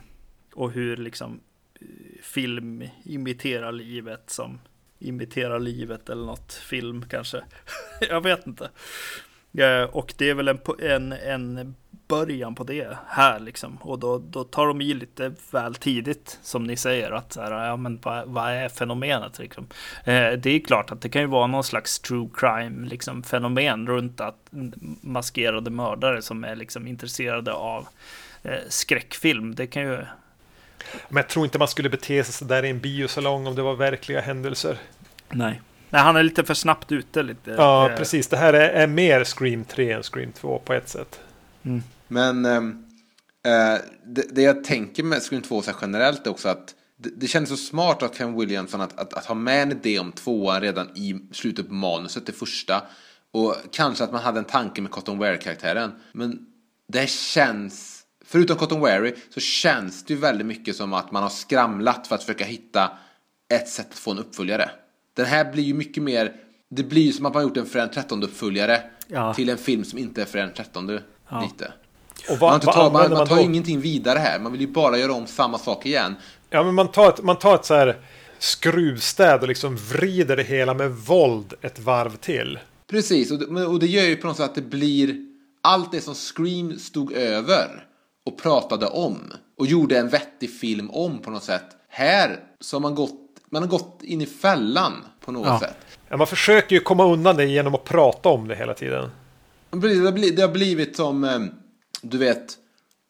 och 0.53 0.71
hur 0.71 0.97
liksom 0.97 1.39
eh, 1.81 1.87
film 2.23 2.83
imiterar 3.03 3.71
livet 3.71 4.29
som 4.29 4.59
imiterar 4.99 5.59
livet 5.59 6.09
eller 6.09 6.25
något 6.25 6.53
film 6.53 7.05
kanske. 7.09 7.43
Jag 8.09 8.21
vet 8.21 8.47
inte. 8.47 8.69
Eh, 9.57 9.83
Och 9.83 10.13
det 10.17 10.29
är 10.29 10.33
väl 10.33 10.47
en, 10.47 10.59
en, 10.81 11.11
en 11.11 11.75
början 12.09 12.55
på 12.55 12.63
det 12.63 12.97
här 13.07 13.39
liksom. 13.39 13.77
Och 13.81 13.99
då, 13.99 14.17
då 14.17 14.43
tar 14.43 14.67
de 14.67 14.81
i 14.81 14.93
lite 14.93 15.33
väl 15.51 15.75
tidigt 15.75 16.39
som 16.41 16.63
ni 16.63 16.77
säger 16.77 17.11
att 17.11 17.33
så 17.33 17.41
här, 17.41 17.67
ja, 17.67 17.75
men 17.77 17.99
vad, 18.03 18.27
vad 18.27 18.51
är 18.51 18.69
fenomenet 18.69 19.39
liksom? 19.39 19.67
Eh, 20.03 20.31
Det 20.31 20.49
är 20.49 20.59
klart 20.59 20.91
att 20.91 21.01
det 21.01 21.09
kan 21.09 21.21
ju 21.21 21.27
vara 21.27 21.47
någon 21.47 21.63
slags 21.63 21.99
true 21.99 22.29
crime 22.33 22.87
liksom 22.87 23.23
fenomen 23.23 23.87
runt 23.87 24.21
att 24.21 24.47
maskerade 25.01 25.69
mördare 25.69 26.21
som 26.21 26.43
är 26.43 26.55
liksom 26.55 26.87
intresserade 26.87 27.53
av 27.53 27.87
eh, 28.43 28.51
skräckfilm. 28.69 29.55
Det 29.55 29.67
kan 29.67 29.83
ju 29.83 29.97
Men 31.09 31.17
jag 31.17 31.27
tror 31.27 31.45
inte 31.45 31.59
man 31.59 31.67
skulle 31.67 31.89
bete 31.89 32.23
sig 32.23 32.33
så 32.33 32.45
där 32.45 32.65
i 32.65 32.69
en 32.69 32.79
biosalong 32.79 33.47
om 33.47 33.55
det 33.55 33.61
var 33.61 33.75
verkliga 33.75 34.21
händelser. 34.21 34.77
Nej. 35.29 35.61
Nej, 35.89 36.01
han 36.01 36.15
är 36.15 36.23
lite 36.23 36.43
för 36.43 36.53
snabbt 36.53 36.91
ute 36.91 37.23
lite. 37.23 37.51
Ja, 37.51 37.89
Eh, 37.89 37.97
precis. 37.97 38.27
Det 38.27 38.37
här 38.37 38.53
är, 38.53 38.69
är 38.69 38.87
mer 38.87 39.23
Scream 39.23 39.63
3 39.65 39.91
än 39.91 40.03
Scream 40.03 40.31
2 40.31 40.61
på 40.65 40.73
ett 40.73 40.89
sätt. 40.89 41.19
Men 42.09 42.45
ehm, 42.45 42.83
eh, 43.45 43.81
det, 44.05 44.35
det 44.35 44.41
jag 44.41 44.63
tänker 44.63 45.03
med 45.03 45.21
Scream 45.21 45.41
2 45.41 45.61
så 45.61 45.71
här 45.71 45.77
generellt 45.81 46.27
är 46.27 46.31
också 46.31 46.49
att 46.49 46.75
det, 46.97 47.09
det 47.17 47.27
kändes 47.27 47.49
så 47.49 47.57
smart 47.57 48.03
av 48.03 48.07
Ken 48.17 48.39
Williamson 48.39 48.81
att, 48.81 48.99
att, 48.99 49.13
att 49.13 49.25
ha 49.25 49.35
med 49.35 49.63
en 49.63 49.71
idé 49.71 49.99
om 49.99 50.11
tvåan 50.11 50.61
redan 50.61 50.97
i 50.97 51.19
slutet 51.31 51.67
på 51.67 51.73
manuset 51.73 52.25
till 52.25 52.33
första. 52.33 52.81
Och 53.31 53.55
kanske 53.71 54.03
att 54.03 54.11
man 54.11 54.21
hade 54.21 54.39
en 54.39 54.45
tanke 54.45 54.81
med 54.81 54.91
Cotton 54.91 55.17
Ware-karaktären. 55.17 55.91
Men 56.11 56.45
det 56.87 57.09
känns, 57.09 58.03
förutom 58.25 58.57
Cotton 58.57 58.79
Wary, 58.79 59.15
så 59.33 59.39
känns 59.39 60.03
det 60.05 60.13
ju 60.13 60.19
väldigt 60.19 60.47
mycket 60.47 60.75
som 60.75 60.93
att 60.93 61.11
man 61.11 61.23
har 61.23 61.29
skramlat 61.29 62.07
för 62.07 62.15
att 62.15 62.23
försöka 62.23 62.45
hitta 62.45 62.91
ett 63.53 63.69
sätt 63.69 63.87
att 63.91 63.99
få 63.99 64.11
en 64.11 64.19
uppföljare. 64.19 64.71
Den 65.13 65.25
här 65.25 65.51
blir 65.51 65.63
ju 65.63 65.73
mycket 65.73 66.03
mer, 66.03 66.35
det 66.69 66.83
blir 66.83 67.01
ju 67.01 67.11
som 67.11 67.25
att 67.25 67.33
man 67.33 67.41
har 67.43 67.49
gjort 67.49 67.57
en 67.57 67.65
Fredag 67.65 67.87
13 67.87 68.23
uppföljare 68.23 68.83
Ja. 69.07 69.33
till 69.33 69.49
en 69.49 69.57
film 69.57 69.83
som 69.83 69.99
inte 69.99 70.21
är 70.21 70.25
Fredag 70.25 70.51
13 70.55 70.99
Ja. 71.29 71.41
lite. 71.41 71.73
Och 72.29 72.29
Man, 72.31 72.39
vad, 72.39 72.55
inte 72.55 72.65
vad 72.65 72.75
tar, 72.75 72.91
man, 72.91 73.01
man 73.09 73.11
man 73.17 73.27
tar 73.27 73.35
då? 73.35 73.41
ingenting 73.41 73.79
vidare 73.81 74.19
här. 74.19 74.39
Man 74.39 74.51
vill 74.51 74.61
ju 74.61 74.67
bara 74.67 74.97
göra 74.97 75.13
om 75.13 75.27
samma 75.27 75.57
sak 75.57 75.85
igen. 75.85 76.15
Ja, 76.49 76.63
men 76.63 76.75
man 76.75 76.87
tar 76.87 77.09
ett, 77.09 77.23
man 77.23 77.35
tar 77.39 77.55
ett 77.55 77.65
så 77.65 77.73
här 77.73 77.97
skruvstäd 78.39 79.41
och 79.41 79.47
liksom 79.47 79.75
vrider 79.75 80.37
det 80.37 80.43
hela 80.43 80.73
med 80.73 80.91
våld 80.91 81.53
ett 81.61 81.79
varv 81.79 82.15
till. 82.15 82.59
Precis, 82.89 83.31
och 83.31 83.39
det, 83.39 83.65
och 83.65 83.79
det 83.79 83.87
gör 83.87 84.03
ju 84.03 84.15
på 84.15 84.27
något 84.27 84.37
sätt 84.37 84.45
att 84.45 84.55
det 84.55 84.61
blir 84.61 85.15
allt 85.63 85.91
det 85.91 86.01
som 86.01 86.15
Scream 86.15 86.79
stod 86.79 87.11
över 87.13 87.85
och 88.25 88.37
pratade 88.41 88.85
om 88.87 89.17
och 89.59 89.67
gjorde 89.67 89.97
en 89.99 90.09
vettig 90.09 90.49
film 90.59 90.89
om 90.89 91.17
på 91.21 91.31
något 91.31 91.43
sätt. 91.43 91.65
Här 91.89 92.39
så 92.59 92.75
har 92.75 92.81
man 92.81 92.95
gått, 92.95 93.19
man 93.49 93.61
har 93.63 93.69
gått 93.69 93.99
in 94.03 94.21
i 94.21 94.25
fällan 94.25 94.93
på 95.25 95.31
något 95.31 95.47
Ja. 95.47 95.59
sätt. 95.59 95.77
Ja, 96.09 96.17
man 96.17 96.27
försöker 96.27 96.75
ju 96.75 96.79
komma 96.81 97.05
undan 97.05 97.37
det 97.37 97.45
genom 97.45 97.75
att 97.75 97.83
prata 97.83 98.29
om 98.29 98.47
det 98.47 98.55
hela 98.55 98.73
tiden. 98.73 99.09
Det 99.71 99.77
har 99.77 100.11
blivit, 100.11 100.35
det 100.35 100.41
har 100.41 100.49
blivit 100.49 100.95
som, 100.95 101.23
eh, 101.23 101.39
du 102.01 102.17
vet, 102.17 102.57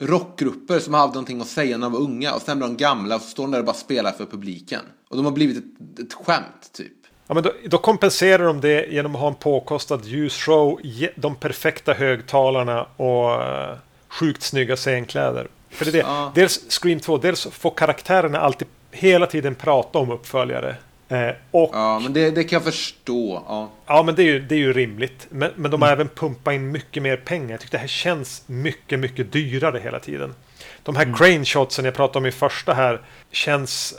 rockgrupper 0.01 0.79
som 0.79 0.93
hade 0.93 1.13
någonting 1.13 1.41
att 1.41 1.47
säga 1.47 1.77
när 1.77 1.89
de 1.89 1.93
var 1.93 1.99
unga 1.99 2.33
och 2.33 2.41
sen 2.41 2.57
blir 2.57 2.67
de 2.67 2.77
gamla 2.77 3.15
och 3.15 3.21
så 3.21 3.27
står 3.27 3.43
de 3.43 3.51
där 3.51 3.59
och 3.59 3.65
bara 3.65 3.73
spelar 3.73 4.11
för 4.11 4.25
publiken. 4.25 4.81
Och 5.09 5.17
de 5.17 5.25
har 5.25 5.31
blivit 5.31 5.57
ett, 5.57 5.99
ett 5.99 6.13
skämt 6.13 6.69
typ. 6.73 6.93
Ja, 7.27 7.33
men 7.33 7.43
då, 7.43 7.51
då 7.65 7.77
kompenserar 7.77 8.45
de 8.45 8.61
det 8.61 8.87
genom 8.91 9.15
att 9.15 9.21
ha 9.21 9.27
en 9.27 9.35
påkostad 9.35 10.01
ljusshow, 10.03 10.79
de 11.15 11.35
perfekta 11.35 11.93
högtalarna 11.93 12.83
och 12.95 13.39
uh, 13.39 13.77
sjukt 14.07 14.43
snygga 14.43 14.75
scenkläder. 14.75 15.47
För 15.69 15.85
det 15.85 15.91
är 15.91 15.93
det. 15.93 15.99
Ja. 15.99 16.31
Dels 16.35 16.59
Scream 16.69 16.99
2, 16.99 17.17
dels 17.17 17.47
får 17.51 17.71
karaktärerna 17.71 18.39
alltid 18.39 18.67
hela 18.91 19.25
tiden 19.25 19.55
prata 19.55 19.99
om 19.99 20.11
uppföljare. 20.11 20.75
Eh, 21.09 21.29
och 21.51 21.69
Ja, 21.73 21.99
men 21.99 22.13
det, 22.13 22.31
det 22.31 22.43
kan 22.43 22.57
jag 22.57 22.63
förstå. 22.63 23.43
Ja. 23.47 23.69
Ja, 23.85 24.03
men 24.03 24.15
det 24.15 24.21
är 24.23 24.25
ju, 24.25 24.39
det 24.39 24.55
är 24.55 24.59
ju 24.59 24.73
rimligt. 24.73 25.27
Men, 25.29 25.51
men 25.55 25.71
de 25.71 25.81
har 25.81 25.89
Mm. 25.89 25.99
även 25.99 26.09
pumpat 26.15 26.53
in 26.53 26.71
mycket 26.71 27.03
mer 27.03 27.17
pengar. 27.17 27.51
Jag 27.51 27.59
tycker 27.59 27.71
det 27.71 27.77
här 27.77 27.87
känns 27.87 28.43
mycket, 28.45 28.99
mycket 28.99 29.31
dyrare 29.31 29.79
hela 29.79 29.99
tiden. 29.99 30.35
De 30.83 30.95
här 30.95 31.13
crane 31.17 31.45
shotsen 31.45 31.85
jag 31.85 31.93
pratade 31.93 32.19
om 32.19 32.25
i 32.25 32.31
första 32.31 32.73
här 32.73 33.01
känns 33.31 33.95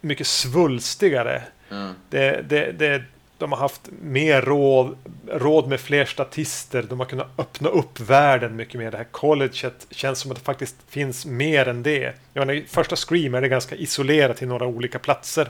mycket 0.00 0.26
svulstigare. 0.26 1.42
Ja. 1.68 1.92
Det, 2.10 2.42
det, 2.48 2.72
det, 2.72 3.02
de 3.38 3.52
har 3.52 3.58
haft 3.58 3.80
mer 4.02 4.42
råd, 4.42 4.96
råd 5.32 5.68
med 5.68 5.80
fler 5.80 6.04
statister. 6.04 6.82
De 6.82 6.98
har 7.00 7.06
kunnat 7.06 7.28
öppna 7.38 7.68
upp 7.68 8.00
världen 8.00 8.56
mycket 8.56 8.74
mer. 8.80 8.90
Det 8.90 8.96
här 8.96 9.04
colleget 9.04 9.86
känns 9.90 10.18
som 10.18 10.30
att 10.30 10.36
det 10.38 10.44
faktiskt 10.44 10.76
finns 10.88 11.26
mer 11.26 11.68
än 11.68 11.82
det. 11.82 12.12
Jag 12.32 12.40
menar, 12.46 12.54
I 12.54 12.64
första 12.68 12.96
Scream 12.96 13.34
är 13.34 13.40
det 13.40 13.48
ganska 13.48 13.76
isolerat 13.76 14.36
till 14.36 14.48
några 14.48 14.66
olika 14.66 14.98
platser. 14.98 15.48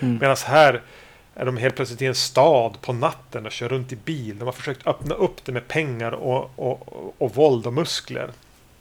Medan 0.00 0.36
här 0.46 0.82
är 1.34 1.46
de 1.46 1.56
helt 1.56 1.76
plötsligt 1.76 2.02
i 2.02 2.06
en 2.06 2.14
stad 2.14 2.80
på 2.80 2.92
natten 2.92 3.46
och 3.46 3.52
kör 3.52 3.68
runt 3.68 3.92
i 3.92 3.96
bil. 3.96 4.38
De 4.38 4.44
har 4.44 4.52
försökt 4.52 4.86
öppna 4.86 5.14
upp 5.14 5.44
det 5.44 5.52
med 5.52 5.68
pengar 5.68 6.12
och, 6.12 6.50
och, 6.56 6.88
och, 6.88 7.14
och 7.18 7.34
våld 7.34 7.66
och 7.66 7.72
muskler. 7.72 8.30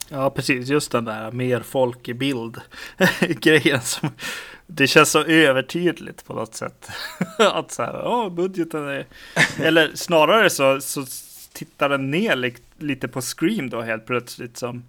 Ja, 0.09 0.29
precis. 0.29 0.67
Just 0.67 0.91
den 0.91 1.05
där 1.05 1.31
mer 1.31 1.59
folk 1.59 2.07
i 2.07 2.13
bild 2.13 2.57
grejen. 3.19 3.81
Som, 3.81 4.09
det 4.67 4.87
känns 4.87 5.11
så 5.11 5.23
övertydligt 5.23 6.25
på 6.25 6.33
något 6.33 6.55
sätt. 6.55 6.89
att 7.37 7.71
så 7.71 7.83
här, 7.83 7.93
ja, 7.93 8.29
budgeten 8.29 8.87
är... 8.87 9.05
Eller 9.61 9.91
snarare 9.95 10.49
så, 10.49 10.81
så 10.81 11.05
tittar 11.53 11.89
den 11.89 12.11
ner 12.11 12.35
li 12.35 12.55
lite 12.77 13.07
på 13.07 13.21
Scream 13.21 13.69
då 13.69 13.81
helt 13.81 14.05
plötsligt. 14.05 14.57
Som, 14.57 14.83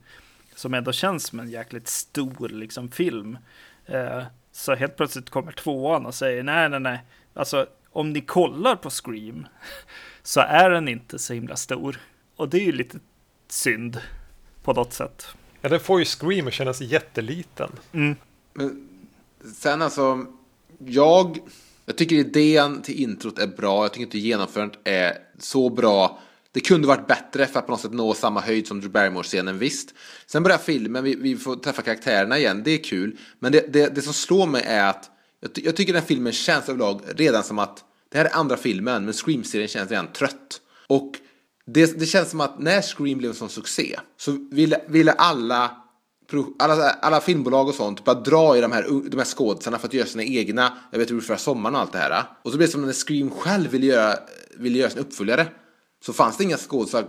som 0.55 0.75
ändå 0.75 0.93
känns 0.93 1.25
som 1.25 1.41
en 1.41 1.51
jäkligt 1.51 1.89
stor 1.89 2.49
liksom, 2.49 2.91
film. 2.91 3.39
Eh, 3.87 4.23
så 4.56 4.74
helt 4.74 4.97
plötsligt 4.97 5.31
kommer 5.31 5.52
tvåan 5.52 6.06
och 6.06 6.14
säger 6.14 6.43
nej, 6.43 6.68
nej, 6.68 6.81
nej. 6.81 6.98
Alltså, 7.35 7.66
om 7.90 8.12
ni 8.12 8.20
kollar 8.20 8.76
på 8.76 8.90
Scream 8.90 9.47
så 10.22 10.40
är 10.40 10.70
den 10.70 10.89
inte 10.89 11.18
så 11.18 11.35
himla 11.35 11.56
stor. 11.56 12.01
Och 12.36 12.48
det 12.48 12.56
är 12.56 12.64
ju 12.64 12.72
lite 12.72 12.98
synd 13.48 14.01
på 14.62 14.72
något 14.72 14.93
sätt. 14.93 15.26
Ja, 15.60 15.68
den 15.68 15.81
får 15.81 15.98
ju 15.98 16.05
Scream 16.05 16.47
att 16.47 16.52
kännas 16.52 16.81
jätteliten. 16.81 17.70
Mm. 17.93 18.16
Men 18.52 18.89
sen 19.55 19.82
alltså, 19.82 20.26
jag, 20.78 21.39
jag 21.86 21.98
tycker 21.98 22.16
idén 22.16 22.82
till 22.82 23.02
introt 23.02 23.39
är 23.39 23.47
bra. 23.47 23.85
Jag 23.85 23.93
tycker 23.93 24.05
inte 24.05 24.18
genomförandet 24.18 24.78
är 24.85 25.18
så 25.39 25.70
bra. 25.70 26.18
Det 26.55 26.60
kunde 26.60 26.89
varit 26.89 27.06
bättre 27.06 27.47
för 27.47 27.59
att 27.59 27.66
på 27.66 27.72
något 27.72 27.81
sätt 27.81 27.93
nå 27.93 28.14
samma 28.14 28.40
höjd 28.40 28.66
som 28.66 28.81
Drew 28.81 28.93
Barrymore-scenen, 28.93 29.59
visst. 29.59 29.94
Sen 30.26 30.43
börjar 30.43 30.59
filmen, 30.59 31.05
vi, 31.05 31.14
vi 31.14 31.36
får 31.36 31.56
träffa 31.56 31.82
karaktärerna 31.82 32.39
igen, 32.39 32.62
det 32.64 32.70
är 32.70 32.85
kul. 32.85 33.18
Men 33.39 33.52
det, 33.52 33.72
det, 33.72 33.94
det 33.94 34.02
som 34.02 34.12
slår 34.12 34.47
mig 34.47 34.62
är 34.66 34.89
att 34.89 35.10
jag, 35.40 35.55
ty- 35.55 35.62
jag 35.64 35.76
tycker 35.76 35.93
den 35.93 36.02
här 36.02 36.09
filmen 36.09 36.32
känns 36.32 36.68
överlag 36.68 37.01
redan 37.16 37.43
som 37.43 37.59
att 37.59 37.85
det 38.12 38.18
här 38.18 38.24
är 38.24 38.35
andra 38.35 38.56
filmen, 38.56 39.05
men 39.05 39.14
Scream-serien 39.14 39.68
känns 39.68 39.90
redan 39.90 40.12
trött. 40.12 40.60
Och 40.86 41.12
det, 41.66 41.98
det 41.98 42.06
känns 42.06 42.31
som 42.31 42.40
att 42.40 42.59
när 42.59 42.82
Scream 42.82 43.18
blev 43.18 43.31
en 43.31 43.36
sån 43.36 43.48
succé 43.48 43.98
så 44.16 44.48
ville, 44.51 44.81
ville 44.89 45.12
alla, 45.12 45.70
alla, 46.59 46.90
alla 46.90 47.20
filmbolag 47.20 47.68
och 47.68 47.74
sånt 47.74 48.05
bara 48.05 48.20
dra 48.20 48.59
i 48.59 48.60
de 48.60 48.72
här, 48.72 48.86
de 49.10 49.16
här 49.16 49.24
skådisarna 49.24 49.78
för 49.78 49.89
att 49.89 49.94
göra 49.94 50.06
sina 50.06 50.24
egna, 50.24 50.78
jag 50.90 50.98
vet 50.98 51.10
hur 51.10 51.20
förra 51.20 51.39
sommaren 51.39 51.74
och 51.74 51.81
allt 51.81 51.93
det 51.93 51.98
här. 51.98 52.24
Och 52.43 52.51
så 52.51 52.56
blev 52.56 52.68
det 52.68 52.72
som 52.72 52.82
när 52.82 52.93
Scream 52.93 53.31
själv 53.31 53.70
ville 53.70 53.86
göra, 53.86 54.18
ville 54.56 54.78
göra 54.78 54.90
sin 54.90 55.01
uppföljare. 55.01 55.47
Så 56.06 56.12
fanns 56.12 56.36
det 56.36 56.44
inga 56.44 56.56
skådisar 56.56 57.05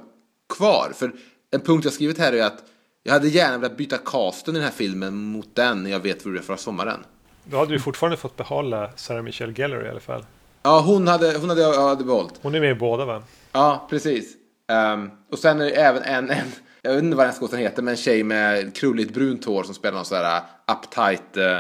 kvar. 0.58 0.92
För 0.96 1.12
en 1.52 1.62
punkt 1.62 1.84
jag 1.84 1.94
skrivit 1.94 2.18
här 2.18 2.34
är 2.34 2.44
att 2.44 2.64
jag 3.04 3.14
hade 3.14 3.28
gärna 3.28 3.58
velat 3.58 3.78
byta 3.78 3.98
casten 3.98 4.56
i 4.56 4.58
den 4.58 4.64
här 4.64 4.76
filmen 4.76 5.16
mot 5.16 5.56
den 5.56 5.84
när 5.84 5.92
jag 5.92 6.00
vet 6.00 6.26
hur 6.26 6.34
det 6.34 6.40
är 6.40 6.44
förra 6.44 6.58
sommaren. 6.58 7.06
Då 7.44 7.58
hade 7.58 7.72
du 7.72 7.80
fortfarande 7.80 8.18
fått 8.18 8.38
behålla 8.38 8.90
Sarah 8.96 9.24
Michelle 9.24 9.54
Gellar 9.54 9.86
i 9.86 9.90
alla 9.90 10.00
fall. 10.00 10.26
Ja, 10.64 10.80
hon 10.80 11.08
hade, 11.08 11.38
hon 11.38 11.50
hade, 11.50 11.62
jag 11.62 11.88
hade 11.88 12.04
behållit. 12.04 12.34
Hon 12.42 12.56
är 12.56 12.60
med 12.60 12.72
i 12.72 12.76
båda 12.76 13.06
va? 13.06 13.24
Ja, 13.52 13.88
precis. 13.90 14.36
Ehm, 14.68 15.12
och 15.32 15.40
sen 15.40 15.62
är 15.62 15.66
det 15.66 15.72
även 15.72 16.04
en, 16.04 16.30
en, 16.30 16.48
jag 16.82 16.94
vet 16.94 17.04
inte 17.04 17.18
vad 17.18 17.26
den 17.26 17.34
skådespelaren 17.34 17.70
heter, 17.70 17.82
men 17.82 17.92
en 17.92 17.98
tjej 17.98 18.24
med 18.24 18.76
krulligt 18.76 19.14
brunt 19.14 19.46
hår 19.46 19.64
som 19.64 19.74
spelar 19.74 19.96
någon 19.96 20.06
sån 20.06 20.18
här 20.18 20.42
uptight 20.72 21.38
uh, 21.38 21.60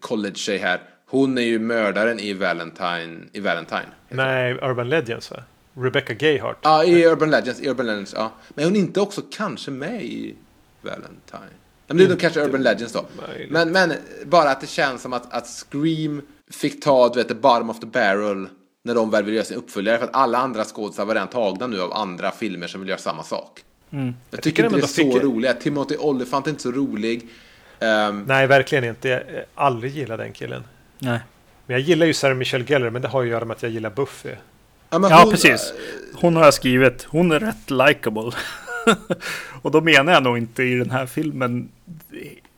college-tjej 0.00 0.58
här. 0.58 0.80
Hon 1.08 1.38
är 1.38 1.42
ju 1.42 1.58
mördaren 1.58 2.18
i 2.20 2.32
Valentine. 2.32 3.18
I 3.32 3.40
Valentine. 3.40 3.86
Nej, 4.08 4.52
Urban 4.52 4.88
Legends 4.88 5.30
va? 5.30 5.42
Rebecca 5.76 6.14
Gayheart. 6.14 6.58
Ja, 6.62 6.84
i 6.84 7.04
Urban 7.06 7.30
Legends. 7.30 7.60
I 7.60 7.68
Urban 7.68 7.86
Legends, 7.86 8.14
ja. 8.16 8.32
Men 8.48 8.62
är 8.64 8.68
hon 8.68 8.76
inte 8.76 9.00
också 9.00 9.22
kanske 9.30 9.70
med 9.70 10.02
i 10.02 10.34
Valentine? 10.82 11.50
Men 11.86 11.96
det 11.96 12.04
är 12.04 12.08
nog 12.08 12.20
kanske 12.20 12.40
Urban 12.44 12.62
Legends 12.62 12.92
då. 12.92 13.04
Men, 13.48 13.72
men 13.72 13.92
bara 14.24 14.50
att 14.50 14.60
det 14.60 14.66
känns 14.66 15.02
som 15.02 15.12
att, 15.12 15.32
att 15.32 15.46
Scream 15.46 16.22
fick 16.50 16.82
ta, 16.82 17.08
du 17.08 17.14
vet, 17.18 17.28
the 17.28 17.34
bottom 17.34 17.70
of 17.70 17.80
the 17.80 17.86
barrel 17.86 18.48
när 18.84 18.94
de 18.94 19.10
väl 19.10 19.24
vill 19.24 19.34
göra 19.34 19.44
sin 19.44 19.56
uppföljare. 19.56 19.98
För 19.98 20.04
att 20.04 20.14
alla 20.16 20.38
andra 20.38 20.64
skådisar 20.64 21.04
var 21.04 21.14
redan 21.14 21.28
tagna 21.28 21.66
nu 21.66 21.80
av 21.80 21.92
andra 21.92 22.30
filmer 22.30 22.66
som 22.66 22.80
vill 22.80 22.88
göra 22.88 22.98
samma 22.98 23.22
sak. 23.22 23.64
Jag 23.90 24.14
tycker 24.30 24.42
tycker 24.42 24.64
inte 24.64 24.76
det 24.76 24.82
är 24.82 24.86
så 24.86 25.12
fick- 25.12 25.22
roligt. 25.22 25.60
Timothy 25.60 25.96
Olyphant 25.96 26.46
är 26.46 26.50
inte 26.50 26.62
så 26.62 26.72
rolig. 26.72 27.28
Ehm, 27.80 28.24
Nej, 28.26 28.46
verkligen 28.46 28.84
inte. 28.84 29.08
Jag 29.08 29.24
aldrig 29.54 29.92
gillat 29.96 30.18
den 30.18 30.32
killen. 30.32 30.64
Nej. 30.98 31.18
Men 31.66 31.74
jag 31.74 31.80
gillar 31.80 32.06
ju 32.06 32.14
Sarah 32.14 32.36
Michelle 32.36 32.64
Gellar, 32.64 32.90
men 32.90 33.02
det 33.02 33.08
har 33.08 33.22
ju 33.22 33.28
att 33.28 33.32
göra 33.32 33.44
med 33.44 33.54
att 33.54 33.62
jag 33.62 33.72
gillar 33.72 33.90
Buffy. 33.90 34.30
Ja, 34.90 34.98
men 34.98 35.10
Ja, 35.10 35.20
hon- 35.22 35.30
precis. 35.30 35.72
Hon 36.14 36.36
har 36.36 36.44
jag 36.44 36.54
skrivit. 36.54 37.02
Hon 37.08 37.32
är 37.32 37.40
rätt 37.40 37.70
likable. 37.70 38.32
och 39.62 39.70
då 39.70 39.80
menar 39.80 40.12
jag 40.12 40.22
nog 40.22 40.38
inte 40.38 40.62
i 40.62 40.74
den 40.74 40.90
här 40.90 41.06
filmen 41.06 41.68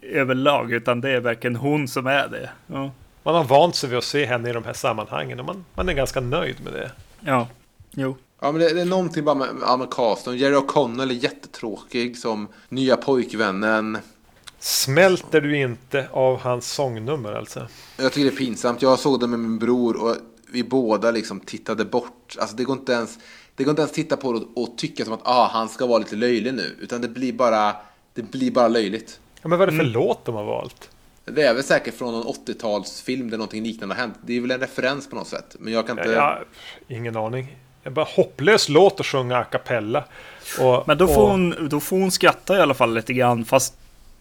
överlag, 0.02 0.72
utan 0.72 1.00
det 1.00 1.10
är 1.10 1.20
verkligen 1.20 1.56
hon 1.56 1.88
som 1.88 2.06
är 2.06 2.28
det. 2.28 2.50
Ja. 2.66 2.90
Man 3.22 3.34
har 3.34 3.44
vant 3.44 3.76
sig 3.76 3.88
vid 3.88 3.98
att 3.98 4.05
se 4.05 4.24
henne 4.24 4.50
i 4.50 4.52
de 4.52 4.64
här 4.64 4.72
sammanhangen 4.72 5.40
och 5.40 5.46
man, 5.46 5.64
man 5.74 5.88
är 5.88 5.92
ganska 5.92 6.20
nöjd 6.20 6.56
med 6.64 6.72
det. 6.72 6.90
Ja. 7.20 7.48
Jo. 7.90 8.16
Ja, 8.40 8.52
men 8.52 8.60
det, 8.60 8.74
det 8.74 8.80
är 8.80 8.84
någonting 8.84 9.24
bara 9.24 9.34
med, 9.34 9.48
med 9.78 9.90
casten. 9.90 10.36
Jerry 10.36 10.55
O'Connell 10.55 11.10
är 11.10 11.14
jättetråkig 11.14 12.18
som 12.18 12.48
nya 12.68 12.96
pojkvännen. 12.96 13.98
Smälter 14.59 15.40
du 15.40 15.56
inte 15.56 16.09
av 16.12 16.40
hans 16.40 16.72
sångnummer 16.72 17.32
alltså? 17.32 17.68
Jag 17.96 18.12
tycker 18.12 18.30
det 18.30 18.34
är 18.36 18.38
pinsamt. 18.38 18.82
Jag 18.82 18.98
såg 18.98 19.20
det 19.20 19.26
med 19.26 19.38
min 19.38 19.59
bror 19.59 20.02
och 20.02 20.16
vi 20.52 20.64
båda 20.64 21.10
liksom 21.10 21.40
tittade 21.40 21.84
bort. 21.84 22.36
Alltså 22.38 22.56
det 22.56 22.64
går 22.64 22.76
inte 22.76 22.92
ens, 22.92 23.18
det 23.56 23.64
går 23.64 23.70
inte 23.70 23.82
ens 23.82 23.92
titta 23.92 24.16
på 24.16 24.32
det 24.32 24.38
och, 24.38 24.62
och 24.62 24.78
tycka 24.78 25.04
som 25.04 25.14
att 25.14 25.20
ah, 25.22 25.50
han 25.52 25.68
ska 25.68 25.86
vara 25.86 25.98
lite 25.98 26.16
löjlig 26.16 26.54
nu. 26.54 26.76
Utan 26.80 27.00
det 27.00 27.08
blir 27.08 27.32
bara, 27.32 27.76
det 28.14 28.22
blir 28.22 28.50
bara 28.50 28.68
löjligt. 28.68 29.20
Ja, 29.42 29.48
men 29.48 29.58
vad 29.58 29.68
är 29.68 29.72
det 29.72 29.78
för 29.78 29.84
låt 29.84 30.24
de 30.24 30.34
har 30.34 30.44
valt? 30.44 30.90
Det 31.24 31.42
är 31.42 31.54
väl 31.54 31.62
säkert 31.62 31.94
från 31.94 32.12
någon 32.12 32.34
80-talsfilm 32.46 33.30
där 33.30 33.38
någonting 33.38 33.62
liknande 33.64 33.94
har 33.94 34.00
hänt. 34.00 34.14
Det 34.22 34.36
är 34.36 34.40
väl 34.40 34.50
en 34.50 34.60
referens 34.60 35.10
på 35.10 35.16
något 35.16 35.28
sätt. 35.28 35.56
Men 35.58 35.72
jag 35.72 35.86
kan 35.86 35.98
inte... 35.98 36.10
Ja, 36.10 36.38
ingen 36.88 37.16
aning. 37.16 37.56
Är 37.84 37.90
bara 37.90 38.06
hopplös 38.16 38.68
låt 38.68 39.00
att 39.00 39.06
sjunga 39.06 39.38
a 39.38 39.44
cappella. 39.44 40.04
Och, 40.60 40.84
Men 40.86 40.98
då 40.98 41.06
får, 41.06 41.22
och, 41.22 41.28
hon, 41.28 41.68
då 41.70 41.80
får 41.80 41.96
hon 41.98 42.10
skratta 42.10 42.56
i 42.56 42.60
alla 42.60 42.74
fall 42.74 42.94
lite 42.94 43.12
grann, 43.12 43.44
fast 43.44 43.74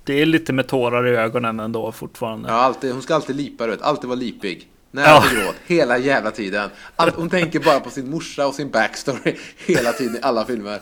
det 0.03 0.21
är 0.21 0.25
lite 0.25 0.53
med 0.53 0.67
tårar 0.67 1.07
i 1.07 1.09
ögonen 1.09 1.59
ändå 1.59 1.91
fortfarande. 1.91 2.49
Ja, 2.49 2.55
alltid, 2.55 2.93
hon 2.93 3.01
ska 3.01 3.15
alltid 3.15 3.35
lipa, 3.35 3.65
du 3.65 3.71
vet. 3.71 3.81
Alltid 3.81 4.09
vara 4.09 4.19
lipig. 4.19 4.67
När 4.97 5.03
Ja. 5.03 5.25
ja. 5.33 5.41
gråt, 5.41 5.55
hela 5.65 5.97
jävla 5.97 6.31
tiden. 6.31 6.69
Allt, 6.95 7.15
hon 7.15 7.29
tänker 7.29 7.59
bara 7.59 7.79
på 7.79 7.89
sin 7.89 8.09
morsa 8.09 8.47
och 8.47 8.55
sin 8.55 8.69
backstory 8.69 9.35
hela 9.57 9.93
tiden 9.93 10.15
i 10.15 10.19
alla 10.21 10.45
filmer. 10.45 10.81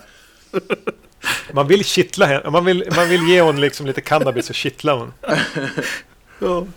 Man 1.54 1.68
vill 1.68 1.86
kittla 1.86 2.26
henne. 2.26 2.50
Man 2.50 2.66
vill, 2.66 2.90
man 2.96 3.10
vill 3.10 3.28
ge 3.28 3.42
hon 3.42 3.62
liksom 3.62 3.86
lite 3.86 4.02
cannabis 4.02 4.50
och 4.50 4.56
kittla 4.56 4.94
hon. 4.96 5.14
Ja. 6.40 6.68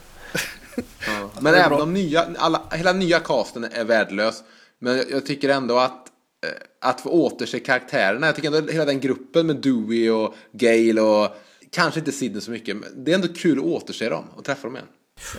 Ja. 1.07 1.31
Men 1.41 1.55
även 1.55 1.79
de 1.79 1.95
nya, 1.95 2.27
alla, 2.39 2.63
hela 2.73 2.93
nya 2.93 3.21
casten 3.21 3.65
är 3.65 3.85
värdelös. 3.85 4.43
Men 4.79 4.97
jag, 4.97 5.11
jag 5.11 5.27
tycker 5.27 5.49
ändå 5.49 5.79
att, 5.79 6.07
eh, 6.47 6.89
att 6.91 7.01
få 7.01 7.11
återse 7.11 7.59
karaktärerna. 7.61 8.27
Jag 8.27 8.37
tycker 8.37 8.57
ändå 8.57 8.73
hela 8.73 8.85
den 8.85 9.01
gruppen 9.01 9.47
med 9.47 9.57
Dewey 9.57 10.11
och 10.11 10.35
Gale 10.53 11.01
och 11.01 11.37
kanske 11.73 12.01
inte 12.01 12.13
Sidney 12.13 12.41
så 12.41 12.51
mycket. 12.51 12.77
Men 12.77 13.05
det 13.05 13.11
är 13.11 13.15
ändå 13.15 13.29
kul 13.29 13.59
att 13.59 13.65
återse 13.65 14.09
dem 14.09 14.25
och 14.37 14.45
träffa 14.45 14.63
dem 14.63 14.77
igen. 14.77 14.89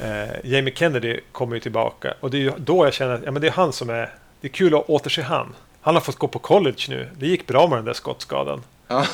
Eh, 0.02 0.30
Jamie 0.52 0.74
Kennedy 0.76 1.20
kommer 1.32 1.56
ju 1.56 1.60
tillbaka. 1.60 2.14
Och 2.20 2.32
det 2.32 2.38
är 2.38 2.42
ju 2.42 2.52
då 2.58 2.86
jag 2.86 2.94
känner 2.94 3.14
att 3.14 3.22
ja, 3.26 3.32
men 3.32 3.42
det 3.42 3.48
är 3.48 3.52
han 3.52 3.74
som 3.74 3.90
är... 3.90 4.14
Det 4.42 4.48
är 4.48 4.52
kul 4.52 4.76
att 4.76 4.90
återse 4.90 5.22
han. 5.22 5.56
Han 5.82 5.94
har 5.94 6.02
fått 6.02 6.16
gå 6.16 6.28
på 6.28 6.40
college 6.40 6.86
nu. 6.90 7.10
Det 7.18 7.28
gick 7.28 7.48
bra 7.48 7.68
med 7.68 7.78
den 7.78 7.86
där 7.86 7.94
skottskadan. 7.94 8.62
Ja. 8.88 9.06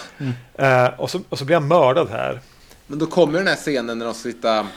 Eh, 0.55 0.87
och, 0.99 1.09
så, 1.11 1.21
och 1.29 1.39
så 1.39 1.45
blir 1.45 1.55
han 1.55 1.67
mördad 1.67 2.09
här. 2.09 2.39
Men 2.87 2.99
då 2.99 3.05
kommer 3.05 3.37
den 3.37 3.47
här 3.47 3.55
scenen 3.55 3.97
när 3.99 4.05
de 4.05 4.13
ska 4.13 4.29
sitta 4.29 4.67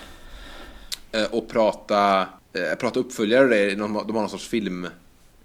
eh, 1.12 1.24
och 1.30 1.48
prata, 1.48 2.20
eh, 2.52 2.78
prata 2.80 3.00
uppföljare. 3.00 3.70
De, 3.74 3.94
har- 3.96 4.04
de 4.04 4.14
har 4.16 4.22
någon 4.22 4.30
sorts 4.30 4.48
film, 4.48 4.84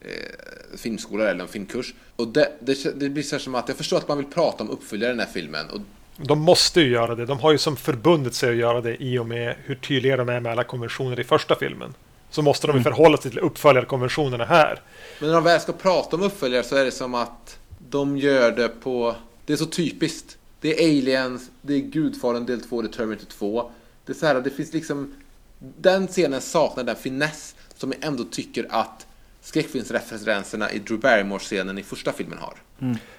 eh, 0.01 0.77
filmskola 0.77 1.29
eller 1.29 1.41
en 1.41 1.47
filmkurs. 1.47 1.93
Och 2.15 2.27
det, 2.27 2.51
det, 2.59 2.99
det 2.99 3.09
blir 3.09 3.23
så 3.23 3.39
som 3.39 3.55
att 3.55 3.67
jag 3.67 3.77
förstår 3.77 3.97
att 3.97 4.07
man 4.07 4.17
vill 4.17 4.27
prata 4.27 4.63
om 4.63 4.69
uppföljare 4.69 5.11
i 5.11 5.15
den 5.15 5.25
här 5.25 5.33
filmen. 5.33 5.69
Och 5.69 5.79
De 6.18 6.40
måste 6.40 6.81
ju 6.81 6.90
göra 6.90 7.15
det. 7.15 7.26
De 7.26 7.40
har 7.40 7.52
ju 7.52 7.57
som 7.57 7.76
förbundit 7.76 8.34
sig 8.34 8.49
att 8.49 8.56
göra 8.56 8.81
det 8.81 9.03
i 9.03 9.19
och 9.19 9.27
med 9.27 9.56
hur 9.65 9.76
tydliga 9.76 10.18
de 10.18 10.30
är 10.30 10.40
med 10.40 10.52
alla 10.52 10.64
konventioner 10.64 11.19
i 11.19 11.23
första 11.23 11.56
filmen. 11.56 11.94
Så 12.30 12.41
måste 12.41 12.68
de 12.68 12.77
ju 12.77 12.84
förhålla 12.84 13.18
sig 13.18 13.31
till 13.31 13.40
uppföljarkonventionerna 13.40 14.45
här. 14.45 14.81
Men 15.19 15.30
när 15.30 15.35
de 15.35 15.44
väl 15.44 15.60
ska 15.60 15.72
prata 15.73 16.15
om 16.15 16.22
uppföljare 16.22 16.64
så 16.64 16.76
är 16.76 16.85
det 16.85 16.91
som 16.91 17.15
att 17.15 17.60
de 17.90 18.18
gör 18.18 18.52
det 18.52 18.68
på... 18.68 19.15
Det 19.45 19.53
är 19.53 19.57
så 19.57 19.65
typiskt. 19.65 20.38
Det 20.61 20.84
är 20.84 20.88
Aliens, 20.88 21.49
det 21.61 21.73
är 21.73 21.80
Gudfadern 21.80 22.45
del 22.45 22.61
2, 22.61 22.81
det 22.81 22.88
är 22.88 22.91
Terminator 22.91 23.26
2. 23.26 23.72
Det 24.06 24.11
är 24.11 24.15
så 24.15 24.26
här, 24.26 24.41
det 24.41 24.49
finns 24.49 24.73
liksom... 24.73 25.14
Den 25.60 26.07
scenen 26.07 26.41
saknar 26.41 26.84
den 26.84 26.95
finess 26.95 27.56
som 27.76 27.91
jag 27.91 28.07
ändå 28.07 28.23
tycker 28.23 28.68
att 28.69 29.07
skräckfilmsreferenserna 29.41 30.72
i 30.72 30.80
Drew 30.80 30.99
Barrymore-scenen 30.99 31.77
i 31.77 31.84
första 31.84 32.11
filmen 32.11 32.38
har. 32.38 32.53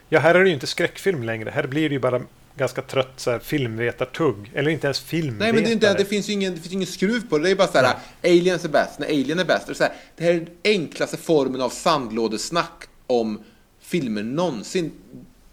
Ja, 0.09 0.21
här 0.21 0.35
är 0.35 0.41
det 0.41 0.49
ju 0.49 0.55
inte 0.55 0.67
skräckfilm 0.67 1.23
längre. 1.23 1.51
Här 1.51 1.67
blir 1.67 1.89
det 1.89 1.93
ju 1.93 1.99
bara 1.99 2.23
ganska 2.57 2.83
trött 2.83 3.13
så 3.17 3.31
här, 3.31 3.39
filmvetartugg. 3.39 4.53
Eller 4.55 4.71
inte 4.71 4.87
ens 4.87 5.01
filmvetare. 5.01 5.53
Nej, 5.53 5.53
men 5.53 5.65
det, 5.65 5.71
är 5.71 5.73
inte, 5.73 5.95
det, 5.95 6.05
finns 6.05 6.29
ju 6.29 6.33
ingen, 6.33 6.55
det 6.55 6.61
finns 6.61 6.73
ingen 6.73 6.87
skruv 6.87 7.29
på 7.29 7.39
det. 7.39 7.45
Det 7.45 7.51
är 7.51 7.57
bara 7.57 7.69
så 7.69 7.79
här, 7.79 7.97
aliens 8.23 8.65
är 8.65 8.69
bäst, 8.69 8.99
när 8.99 9.07
alien 9.07 9.39
är 9.39 9.45
bäst. 9.45 9.67
Det, 9.67 9.73
är 9.73 9.75
så 9.75 9.83
här, 9.83 9.93
det 10.17 10.25
här 10.25 10.31
är 10.31 10.41
den 10.41 10.49
enklaste 10.65 11.17
formen 11.17 11.61
av 11.61 11.71
sandlådesnack 11.71 12.85
om 13.07 13.41
filmer 13.81 14.23
någonsin. 14.23 14.93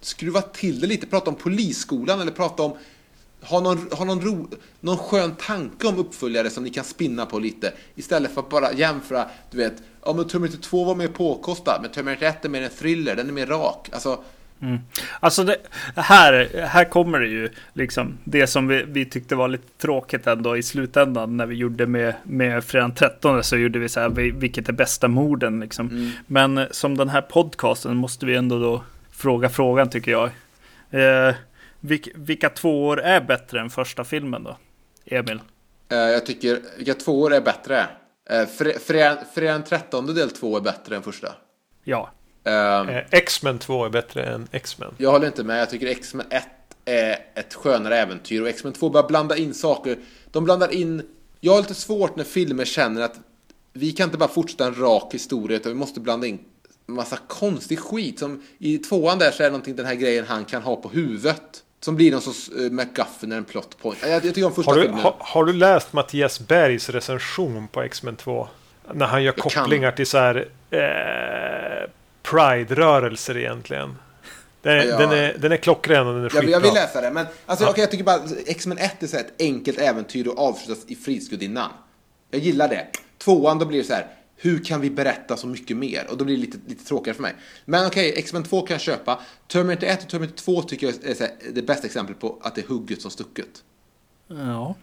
Skruva 0.02 0.42
till 0.42 0.80
det 0.80 0.88
lite, 0.88 1.08
prata 1.08 1.30
om 1.30 1.36
polisskolan 1.36 2.22
eller 2.22 2.32
prata 2.32 2.64
om 2.64 2.78
ha 3.44 3.60
någon, 3.60 3.88
ha 3.92 4.06
någon, 4.06 4.22
ro, 4.22 4.48
någon 4.80 4.98
skön 4.98 5.36
tanke 5.36 5.88
om 5.88 5.98
uppföljare 5.98 6.50
som 6.50 6.64
ni 6.64 6.70
kan 6.70 6.84
spinna 6.84 7.26
på 7.26 7.40
lite. 7.40 7.74
Istället 7.96 8.34
för 8.34 8.42
att 8.42 8.50
bara 8.50 8.74
jämföra, 8.74 9.30
du 9.52 9.58
vet, 9.58 9.74
ja 10.06 10.14
men 10.14 10.28
Terminator 10.28 10.58
2 10.58 10.84
var 10.84 10.96
mer 10.96 11.08
påkostad, 11.08 11.80
men 11.82 11.92
Terminator 11.92 12.26
1 12.26 12.46
är 12.46 12.50
mer 12.50 12.62
en 12.62 12.70
thriller, 12.70 13.16
den 13.16 13.28
är 13.28 13.34
mer 13.34 13.46
rak. 13.46 13.90
Alltså, 13.92 14.24
Mm. 14.62 14.80
Alltså 15.20 15.44
det, 15.44 15.58
här, 15.96 16.66
här 16.66 16.86
kommer 16.86 17.20
det 17.20 17.28
ju 17.28 17.50
liksom 17.74 18.18
det 18.24 18.48
som 18.48 18.68
vi, 18.68 18.84
vi 18.84 19.06
tyckte 19.06 19.36
var 19.36 19.48
lite 19.48 19.68
tråkigt 19.78 20.28
ändå 20.28 20.58
i 20.58 20.64
slutändan 20.64 21.38
när 21.38 21.46
vi 21.46 21.56
gjorde 21.56 21.88
med, 21.88 22.14
med 22.24 22.64
fredagen 22.64 22.96
13 22.96 23.44
så 23.44 23.58
gjorde 23.58 23.80
vi 23.80 23.90
så 23.90 24.00
här, 24.00 24.10
vilket 24.10 24.70
är 24.70 24.74
bästa 24.74 25.08
morden 25.08 25.60
liksom. 25.60 25.90
Mm. 25.90 26.12
Men 26.28 26.68
som 26.72 26.98
den 26.98 27.10
här 27.10 27.22
podcasten 27.22 27.98
måste 27.98 28.26
vi 28.26 28.36
ändå 28.36 28.60
då 28.60 28.84
fråga 29.12 29.50
frågan 29.50 29.90
tycker 29.90 30.12
jag. 30.12 30.30
Eh, 30.90 31.36
vilka, 31.80 32.12
vilka 32.16 32.50
två 32.50 32.88
år 32.88 33.02
är 33.02 33.22
bättre 33.22 33.60
än 33.60 33.70
första 33.70 34.04
filmen 34.04 34.44
då? 34.44 34.58
Emil? 35.06 35.40
Eh, 35.90 35.98
jag 35.98 36.26
tycker, 36.26 36.60
vilka 36.78 36.94
två 36.94 37.22
år 37.22 37.34
är 37.34 37.42
bättre? 37.42 37.88
Eh, 38.30 38.48
fredagen 39.34 39.64
13 39.64 40.16
del 40.16 40.32
2 40.32 40.58
är 40.58 40.62
bättre 40.62 40.96
än 40.96 41.04
första. 41.04 41.28
Ja. 41.84 42.10
Uh, 42.48 42.98
X-Men 43.12 43.60
2 43.60 43.86
är 43.86 43.90
bättre 43.90 44.24
än 44.24 44.48
X-Men. 44.52 44.94
Jag 44.98 45.12
håller 45.12 45.28
inte 45.28 45.44
med. 45.44 45.62
Jag 45.62 45.70
tycker 45.70 45.88
X-Men 45.88 46.26
1 46.30 46.44
är 46.86 47.18
ett 47.36 47.54
skönare 47.54 47.98
äventyr 47.98 48.42
och 48.42 48.50
X-Men 48.50 48.74
2 48.74 48.90
börjar 48.90 49.08
blanda 49.08 49.38
in 49.38 49.54
saker. 49.54 49.98
De 50.32 50.44
blandar 50.44 50.74
in... 50.74 51.08
Jag 51.40 51.54
har 51.54 51.62
lite 51.62 51.74
svårt 51.74 52.16
när 52.16 52.24
filmer 52.24 52.66
känner 52.66 53.02
att 53.02 53.16
vi 53.74 53.92
kan 53.92 54.04
inte 54.06 54.18
bara 54.18 54.30
fortsätta 54.30 54.66
en 54.66 54.76
rak 54.76 55.14
historia 55.14 55.58
utan 55.58 55.72
vi 55.72 55.78
måste 55.78 56.00
blanda 56.00 56.28
in 56.28 56.40
massa 56.86 57.18
konstig 57.28 57.80
skit. 57.80 58.20
Som 58.20 58.44
i 58.58 58.78
tvåan 58.78 59.20
där 59.20 59.32
så 59.32 59.44
är 59.44 59.48
det 59.48 59.52
någonting 59.52 59.76
den 59.76 59.86
här 59.86 59.96
grejen 59.96 60.26
han 60.28 60.46
kan 60.46 60.62
ha 60.62 60.76
på 60.76 60.90
huvudet. 60.90 61.64
Som 61.80 61.96
blir 61.96 62.12
någon 62.12 62.22
sorts 62.22 62.50
uh, 62.50 62.72
McGuffin 62.72 63.32
eller 63.32 63.38
en 63.38 63.46
plot 63.46 63.78
point. 63.82 64.00
Jag, 64.02 64.12
jag 64.12 64.22
tycker 64.24 64.46
om 64.46 64.54
första 64.54 64.72
har 64.72 64.78
du, 64.78 64.84
filmen. 64.84 65.02
Ha, 65.02 65.16
har 65.20 65.46
du 65.46 65.54
läst 65.54 65.94
Mattias 65.94 66.40
Bergs 66.40 66.90
recension 66.90 67.68
på 67.68 67.82
X-Men 67.82 68.16
2? 68.16 68.48
När 68.94 69.06
han 69.06 69.24
gör 69.24 69.32
kopplingar 69.32 69.92
till 69.92 70.08
så 70.08 70.18
här... 70.18 70.48
Eh, 70.72 71.90
Pride-rörelser 72.32 73.38
egentligen. 73.38 73.96
Den 74.62 74.78
är, 74.78 74.86
ja. 74.86 74.98
den, 74.98 75.12
är, 75.12 75.38
den 75.40 75.52
är 75.52 75.58
klockren 75.58 76.08
och 76.08 76.14
den 76.14 76.24
är 76.26 76.30
skitbra. 76.30 76.50
Jag, 76.50 76.52
jag 76.52 76.66
vill 76.66 76.74
läsa 76.74 77.02
det, 77.02 77.12
men 77.12 77.26
alltså, 77.46 77.66
ja. 77.66 77.72
okay, 77.72 77.82
jag 77.82 77.92
tycker 77.92 78.04
bara 78.04 78.22
X-Men 78.46 78.78
1 78.78 79.04
är 79.04 79.08
så 79.08 79.18
ett 79.18 79.34
enkelt 79.40 79.80
äventyr 79.80 80.28
och 80.28 80.40
avslutas 80.40 80.86
i 80.88 80.96
Fridsgudinnan. 80.96 81.72
Jag 82.32 82.42
gillar 82.42 82.68
det. 82.68 82.88
Tvåan, 83.18 83.60
då 83.60 83.66
blir 83.66 83.78
det 83.78 83.84
så 83.84 83.94
här, 83.94 84.08
hur 84.38 84.64
kan 84.64 84.82
vi 84.82 84.90
berätta 84.90 85.38
så 85.38 85.48
mycket 85.48 85.78
mer? 85.78 86.08
Och 86.10 86.18
då 86.18 86.26
blir 86.26 86.36
det 86.36 86.42
lite, 86.42 86.58
lite 86.68 86.86
tråkigare 86.86 87.16
för 87.16 87.22
mig. 87.22 87.34
Men 87.66 87.88
okej, 87.88 88.10
okay, 88.10 88.20
X-Men 88.20 88.44
2 88.44 88.62
kan 88.62 88.74
jag 88.74 88.82
köpa. 88.82 89.20
Terminator 89.48 89.88
1 89.88 90.04
och 90.04 90.10
Terminator 90.10 90.38
2 90.38 90.62
tycker 90.62 90.88
jag 90.88 90.96
är 91.04 91.20
här, 91.20 91.32
det 91.54 91.62
bästa 91.62 91.86
exemplet 91.86 92.20
på 92.20 92.38
att 92.42 92.56
det 92.56 92.62
är 92.62 92.68
hugget 92.68 93.02
som 93.02 93.12
stucket. 93.12 93.64
Ja. 94.28 94.76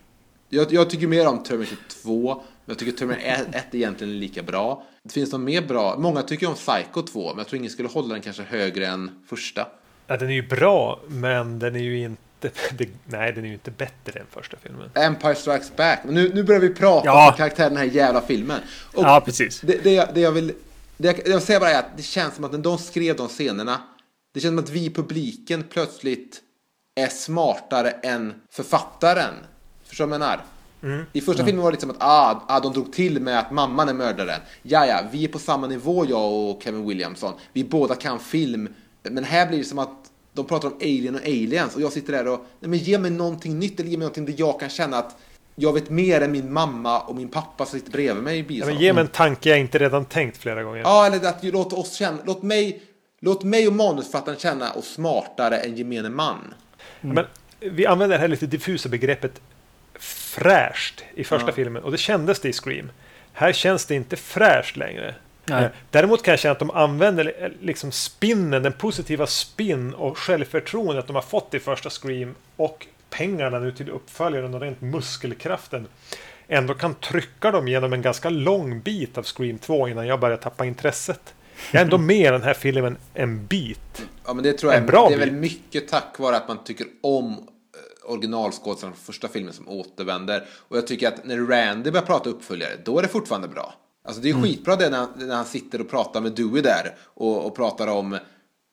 Jag, 0.48 0.72
jag 0.72 0.90
tycker 0.90 1.06
mer 1.06 1.26
om 1.26 1.42
Terminator 1.42 1.76
2, 2.02 2.34
men 2.34 2.42
jag 2.68 2.78
tycker 2.78 2.92
Terminator 2.92 3.46
1 3.52 3.74
egentligen 3.74 4.14
är 4.14 4.18
lika 4.18 4.42
bra. 4.42 4.86
Det 5.02 5.12
finns 5.12 5.32
något 5.32 5.40
mer 5.40 5.62
bra. 5.62 5.98
Många 5.98 6.22
tycker 6.22 6.48
om 6.48 6.54
Psycho 6.54 7.02
2, 7.02 7.28
men 7.28 7.38
jag 7.38 7.46
tror 7.46 7.58
ingen 7.58 7.70
skulle 7.70 7.88
hålla 7.88 8.14
den 8.14 8.22
kanske 8.22 8.42
högre 8.42 8.86
än 8.86 9.24
första. 9.28 9.66
Ja, 10.06 10.16
den 10.16 10.28
är 10.28 10.34
ju 10.34 10.48
bra, 10.48 11.00
men 11.08 11.58
den 11.58 11.76
är 11.76 11.80
ju 11.80 11.98
inte 11.98 12.50
det, 12.70 12.88
nej, 13.04 13.32
den 13.32 13.44
är 13.44 13.48
ju 13.48 13.54
inte 13.54 13.70
bättre 13.70 14.20
än 14.20 14.26
första 14.30 14.56
filmen. 14.62 14.90
Empire 14.94 15.34
Strikes 15.34 15.76
Back. 15.76 16.00
Nu, 16.04 16.34
nu 16.34 16.42
börjar 16.42 16.60
vi 16.60 16.74
prata 16.74 17.06
ja. 17.06 17.30
om 17.30 17.36
karaktären 17.36 17.72
i 17.72 17.74
den 17.74 17.88
här 17.88 17.96
jävla 17.96 18.20
filmen. 18.20 18.60
Och 18.94 19.02
ja, 19.02 19.22
precis. 19.24 19.60
Det, 19.60 19.84
det, 19.84 19.92
jag, 19.92 20.08
det 20.14 20.20
jag 20.20 20.32
vill... 20.32 20.52
Det 20.96 21.08
jag, 21.08 21.28
jag 21.28 21.42
säger 21.42 21.60
bara 21.60 21.70
är 21.70 21.78
att 21.78 21.96
det 21.96 22.02
känns 22.02 22.34
som 22.34 22.44
att 22.44 22.52
när 22.52 22.58
de 22.58 22.78
skrev 22.78 23.16
de 23.16 23.28
scenerna, 23.28 23.80
det 24.34 24.40
känns 24.40 24.52
som 24.52 24.58
att 24.58 24.70
vi 24.70 24.84
i 24.84 24.90
publiken 24.90 25.64
plötsligt 25.70 26.40
är 26.94 27.08
smartare 27.08 27.90
än 27.90 28.34
författaren. 28.50 29.34
Förstår 29.84 30.04
du 30.04 30.10
vad 30.10 30.14
jag 30.14 30.20
menar? 30.20 30.42
Mm. 30.82 31.04
I 31.12 31.20
första 31.20 31.42
mm. 31.42 31.46
filmen 31.46 31.62
var 31.62 31.70
det 31.70 31.74
liksom 31.74 31.90
att 31.90 31.96
ah, 32.00 32.44
ah, 32.48 32.60
de 32.60 32.72
drog 32.72 32.92
till 32.92 33.20
med 33.20 33.38
att 33.38 33.50
mamman 33.50 33.88
är 33.88 33.94
mördaren. 33.94 34.40
Ja, 34.62 34.86
ja, 34.86 35.00
vi 35.12 35.24
är 35.24 35.28
på 35.28 35.38
samma 35.38 35.66
nivå 35.66 36.04
jag 36.08 36.32
och 36.32 36.62
Kevin 36.62 36.88
Williamson. 36.88 37.32
Vi 37.52 37.64
båda 37.64 37.94
kan 37.94 38.20
film. 38.20 38.68
Men 39.02 39.24
här 39.24 39.48
blir 39.48 39.58
det 39.58 39.64
som 39.64 39.78
att 39.78 40.10
de 40.32 40.46
pratar 40.46 40.68
om 40.68 40.74
alien 40.80 41.14
och 41.14 41.20
aliens 41.20 41.74
och 41.74 41.80
jag 41.80 41.92
sitter 41.92 42.12
där 42.12 42.28
och 42.28 42.46
nej, 42.60 42.70
men 42.70 42.78
ge 42.78 42.98
mig 42.98 43.10
någonting 43.10 43.58
nytt 43.58 43.80
eller 43.80 43.90
ge 43.90 43.96
mig 43.96 44.04
någonting 44.04 44.26
där 44.26 44.34
jag 44.36 44.60
kan 44.60 44.68
känna 44.68 44.96
att 44.96 45.16
jag 45.54 45.72
vet 45.72 45.90
mer 45.90 46.20
än 46.20 46.32
min 46.32 46.52
mamma 46.52 47.00
och 47.00 47.16
min 47.16 47.28
pappa 47.28 47.66
som 47.66 47.78
sitter 47.78 47.92
bredvid 47.92 48.24
mig 48.24 48.38
i 48.38 48.42
bilen. 48.42 48.68
Ja, 48.68 48.80
ge 48.80 48.92
mig 48.92 49.00
en 49.00 49.08
tanke 49.08 49.48
jag 49.48 49.60
inte 49.60 49.78
redan 49.78 50.04
tänkt 50.04 50.36
flera 50.36 50.62
gånger. 50.62 50.80
Ja, 50.80 51.06
eller 51.06 51.28
att 51.28 51.44
låt 51.44 51.72
oss 51.72 51.94
känna, 51.94 52.18
låt 52.24 52.42
mig, 52.42 52.82
låt 53.20 53.44
mig 53.44 53.68
och 53.68 53.74
manusfattaren 53.74 54.38
känna 54.38 54.72
oss 54.72 54.94
smartare 54.94 55.58
än 55.58 55.76
gemene 55.76 56.08
man. 56.08 56.54
Mm. 57.00 57.14
Men 57.14 57.24
vi 57.72 57.86
använder 57.86 58.16
det 58.16 58.20
här 58.20 58.28
lite 58.28 58.46
diffusa 58.46 58.88
begreppet 58.88 59.40
fräscht 60.28 61.04
i 61.14 61.24
första 61.24 61.48
ja. 61.48 61.52
filmen 61.52 61.82
och 61.82 61.90
det 61.90 61.98
kändes 61.98 62.40
det 62.40 62.48
i 62.48 62.52
Scream. 62.52 62.90
Här 63.32 63.52
känns 63.52 63.86
det 63.86 63.94
inte 63.94 64.16
fräscht 64.16 64.76
längre. 64.76 65.14
Nej. 65.44 65.64
Eh, 65.64 65.70
däremot 65.90 66.22
kan 66.22 66.32
jag 66.32 66.38
känna 66.38 66.52
att 66.52 66.58
de 66.58 66.70
använder 66.70 67.34
eh, 67.38 67.48
liksom 67.60 67.92
spinnen, 67.92 68.62
den 68.62 68.72
positiva 68.72 69.26
spinn 69.26 69.94
och 69.94 70.18
självförtroendet 70.18 71.06
de 71.06 71.16
har 71.16 71.22
fått 71.22 71.54
i 71.54 71.60
första 71.60 71.90
Scream 71.90 72.34
och 72.56 72.86
pengarna 73.10 73.58
nu 73.58 73.72
till 73.72 73.90
uppföljaren 73.90 74.54
och 74.54 74.60
rent 74.60 74.80
muskelkraften 74.80 75.86
ändå 76.48 76.74
kan 76.74 76.94
trycka 76.94 77.50
dem 77.50 77.68
genom 77.68 77.92
en 77.92 78.02
ganska 78.02 78.30
lång 78.30 78.80
bit 78.80 79.18
av 79.18 79.22
Scream 79.22 79.58
2 79.58 79.88
innan 79.88 80.06
jag 80.06 80.20
börjar 80.20 80.36
tappa 80.36 80.64
intresset. 80.64 81.34
Jag 81.72 81.80
är 81.80 81.84
ändå 81.84 81.98
med 82.08 82.32
den 82.32 82.42
här 82.42 82.54
filmen 82.54 82.96
en 83.14 83.46
bit. 83.46 84.06
Ja, 84.26 84.34
men 84.34 84.44
det 84.44 84.52
tror 84.52 84.72
jag 84.72 84.80
en 84.80 84.86
bra 84.86 85.08
det 85.08 85.14
är 85.14 85.18
väl 85.18 85.32
mycket 85.32 85.88
tack 85.88 86.18
vare 86.18 86.36
att 86.36 86.48
man 86.48 86.64
tycker 86.64 86.86
om 87.02 87.48
originalskådespelaren 88.08 88.96
från 88.96 89.04
första 89.04 89.28
filmen 89.28 89.52
som 89.52 89.68
återvänder. 89.68 90.44
Och 90.68 90.76
jag 90.76 90.86
tycker 90.86 91.08
att 91.08 91.24
när 91.24 91.36
Randy 91.36 91.90
börjar 91.90 92.06
prata 92.06 92.30
uppföljare, 92.30 92.72
då 92.84 92.98
är 92.98 93.02
det 93.02 93.08
fortfarande 93.08 93.48
bra. 93.48 93.74
Alltså 94.04 94.22
det 94.22 94.28
är 94.28 94.32
mm. 94.32 94.44
skitbra 94.44 94.76
det 94.76 94.90
när, 94.90 95.06
när 95.16 95.36
han 95.36 95.44
sitter 95.44 95.80
och 95.80 95.90
pratar 95.90 96.20
med 96.20 96.32
Dewey 96.32 96.62
där 96.62 96.94
och, 97.14 97.46
och 97.46 97.56
pratar 97.56 97.86
om 97.86 98.18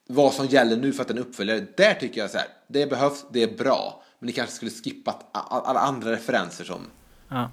vad 0.08 0.34
som 0.34 0.46
gäller 0.46 0.78
nu 0.78 0.94
för 0.94 1.02
att 1.02 1.08
den 1.08 1.18
är 1.18 1.22
uppföljare. 1.22 1.66
Där 1.78 1.94
tycker 1.94 2.22
jag 2.22 2.30
så 2.30 2.38
här, 2.38 2.48
det 2.68 2.90
behövs, 2.90 3.26
det 3.32 3.44
är 3.44 3.58
bra. 3.58 4.04
Men 4.20 4.28
ni 4.28 4.34
kanske 4.34 4.56
skulle 4.56 4.72
skippat 4.72 5.26
alla 5.32 5.80
andra 5.80 6.12
referenser 6.12 6.64
som... 6.64 6.80
Ja. 7.30 7.52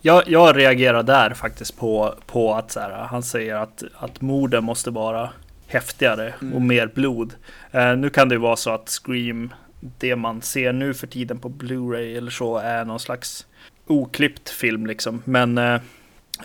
Jag, 0.00 0.28
jag 0.28 0.56
reagerar 0.56 1.02
där 1.02 1.34
faktiskt 1.34 1.76
på, 1.76 2.14
på 2.26 2.54
att 2.54 2.72
så 2.72 2.80
här, 2.80 2.90
han 2.90 3.22
säger 3.22 3.54
att, 3.54 3.82
att 3.94 4.20
morden 4.20 4.64
måste 4.64 4.90
vara 4.90 5.30
häftigare 5.66 6.34
mm. 6.42 6.54
och 6.54 6.62
mer 6.62 6.86
blod. 6.86 7.34
Uh, 7.74 7.96
nu 7.96 8.10
kan 8.10 8.28
det 8.28 8.34
ju 8.34 8.40
vara 8.40 8.56
så 8.56 8.70
att 8.70 8.88
Scream 8.88 9.54
det 9.80 10.16
man 10.16 10.42
ser 10.42 10.72
nu 10.72 10.94
för 10.94 11.06
tiden 11.06 11.38
på 11.38 11.48
Blu-ray 11.48 12.16
eller 12.16 12.30
så 12.30 12.56
är 12.56 12.84
någon 12.84 13.00
slags 13.00 13.46
oklippt 13.86 14.48
film 14.48 14.86
liksom. 14.86 15.22
Men 15.24 15.58
eh, 15.58 15.80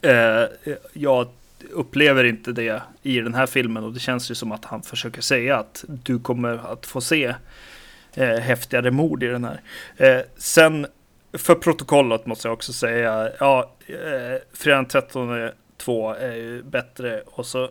eh, 0.01 0.45
jag 0.93 1.27
upplever 1.71 2.23
inte 2.23 2.51
det 2.51 2.81
i 3.01 3.19
den 3.19 3.33
här 3.33 3.45
filmen 3.45 3.83
och 3.83 3.93
det 3.93 3.99
känns 3.99 4.31
ju 4.31 4.35
som 4.35 4.51
att 4.51 4.65
han 4.65 4.81
försöker 4.81 5.21
säga 5.21 5.57
att 5.57 5.85
du 5.87 6.19
kommer 6.19 6.71
att 6.71 6.85
få 6.85 7.01
se 7.01 7.35
eh, 8.13 8.39
häftigare 8.39 8.91
mord 8.91 9.23
i 9.23 9.27
den 9.27 9.45
här. 9.45 9.61
Eh, 9.97 10.21
sen 10.37 10.87
för 11.33 11.55
protokollet 11.55 12.25
måste 12.25 12.47
jag 12.47 12.53
också 12.53 12.73
säga, 12.73 13.29
ja, 13.39 13.71
eh, 13.87 14.41
fredagen 14.53 14.85
13 14.85 15.49
2 15.77 16.13
är 16.13 16.35
ju 16.35 16.63
bättre 16.63 17.21
och 17.25 17.45
så 17.45 17.69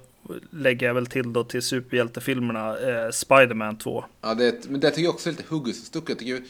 lägger 0.51 0.87
jag 0.87 0.95
väl 0.95 1.07
till 1.07 1.33
då 1.33 1.45
till 1.45 1.63
superhjältefilmerna 1.63 2.79
eh, 2.79 3.11
Spiderman 3.11 3.79
2. 3.79 4.05
Ja, 4.21 4.35
det, 4.35 4.69
men 4.69 4.81
det 4.81 4.91
tycker 4.91 5.03
jag 5.03 5.15
också 5.15 5.29
är 5.29 5.33
lite 5.33 5.45
huggesstucket. 5.49 6.23
Jag, 6.23 6.43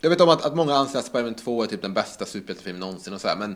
jag 0.00 0.10
vet 0.10 0.20
om 0.20 0.28
att, 0.28 0.44
att 0.44 0.56
många 0.56 0.74
anser 0.74 0.98
att 0.98 1.04
Spiderman 1.04 1.34
2 1.34 1.62
är 1.62 1.66
typ 1.66 1.82
den 1.82 1.94
bästa 1.94 2.24
superhjältefilmen 2.24 2.80
någonsin 2.80 3.14
och 3.14 3.20
så 3.20 3.28
här, 3.28 3.36
men 3.36 3.50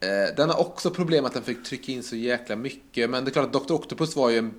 eh, 0.00 0.36
den 0.36 0.50
har 0.50 0.60
också 0.60 0.90
problem 0.90 1.24
att 1.24 1.34
den 1.34 1.42
fick 1.42 1.64
trycka 1.64 1.92
in 1.92 2.02
så 2.02 2.16
jäkla 2.16 2.56
mycket. 2.56 3.10
Men 3.10 3.24
det 3.24 3.30
är 3.30 3.32
klart 3.32 3.56
att 3.56 3.68
Dr. 3.68 3.74
Octopus 3.74 4.16
var 4.16 4.30
ju 4.30 4.38
en 4.38 4.54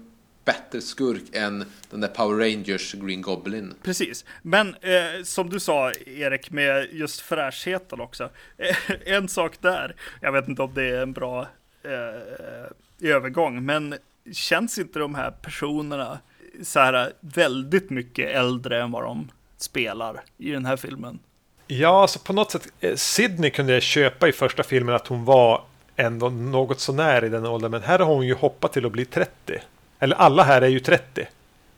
bättre 0.45 0.81
skurk 0.81 1.23
än 1.31 1.65
den 1.89 2.01
där 2.01 2.07
Power 2.07 2.37
Rangers 2.37 2.93
Green 2.93 3.21
Goblin. 3.21 3.73
Precis, 3.83 4.25
men 4.41 4.67
eh, 4.67 5.23
som 5.23 5.49
du 5.49 5.59
sa 5.59 5.91
Erik 5.91 6.51
med 6.51 6.87
just 6.91 7.21
fräschheten 7.21 8.01
också. 8.01 8.29
en 9.05 9.27
sak 9.27 9.61
där, 9.61 9.95
jag 10.21 10.31
vet 10.31 10.47
inte 10.47 10.61
om 10.61 10.73
det 10.73 10.83
är 10.83 11.01
en 11.01 11.13
bra 11.13 11.47
eh, 11.83 13.09
övergång, 13.09 13.65
men 13.65 13.95
känns 14.31 14.77
inte 14.77 14.99
de 14.99 15.15
här 15.15 15.31
personerna 15.31 16.19
så 16.63 16.79
här 16.79 17.13
väldigt 17.19 17.89
mycket 17.89 18.35
äldre 18.35 18.81
än 18.81 18.91
vad 18.91 19.03
de 19.03 19.31
spelar 19.57 20.21
i 20.37 20.51
den 20.51 20.65
här 20.65 20.77
filmen? 20.77 21.19
Ja, 21.67 22.01
alltså 22.01 22.19
på 22.19 22.33
något 22.33 22.51
sätt. 22.51 22.67
Eh, 22.79 22.95
Sydney 22.95 23.49
kunde 23.49 23.73
jag 23.73 23.83
köpa 23.83 24.27
i 24.27 24.31
första 24.31 24.63
filmen 24.63 24.95
att 24.95 25.07
hon 25.07 25.25
var 25.25 25.61
ändå 25.95 26.29
något 26.29 26.79
sånär 26.79 27.23
i 27.23 27.29
den 27.29 27.45
åldern. 27.45 27.71
Men 27.71 27.81
här 27.83 27.99
har 27.99 28.05
hon 28.05 28.27
ju 28.27 28.33
hoppat 28.33 28.73
till 28.73 28.85
att 28.85 28.91
bli 28.91 29.05
30. 29.05 29.31
Eller 29.99 30.15
alla 30.15 30.43
här 30.43 30.61
är 30.61 30.67
ju 30.67 30.79
30. 30.79 31.27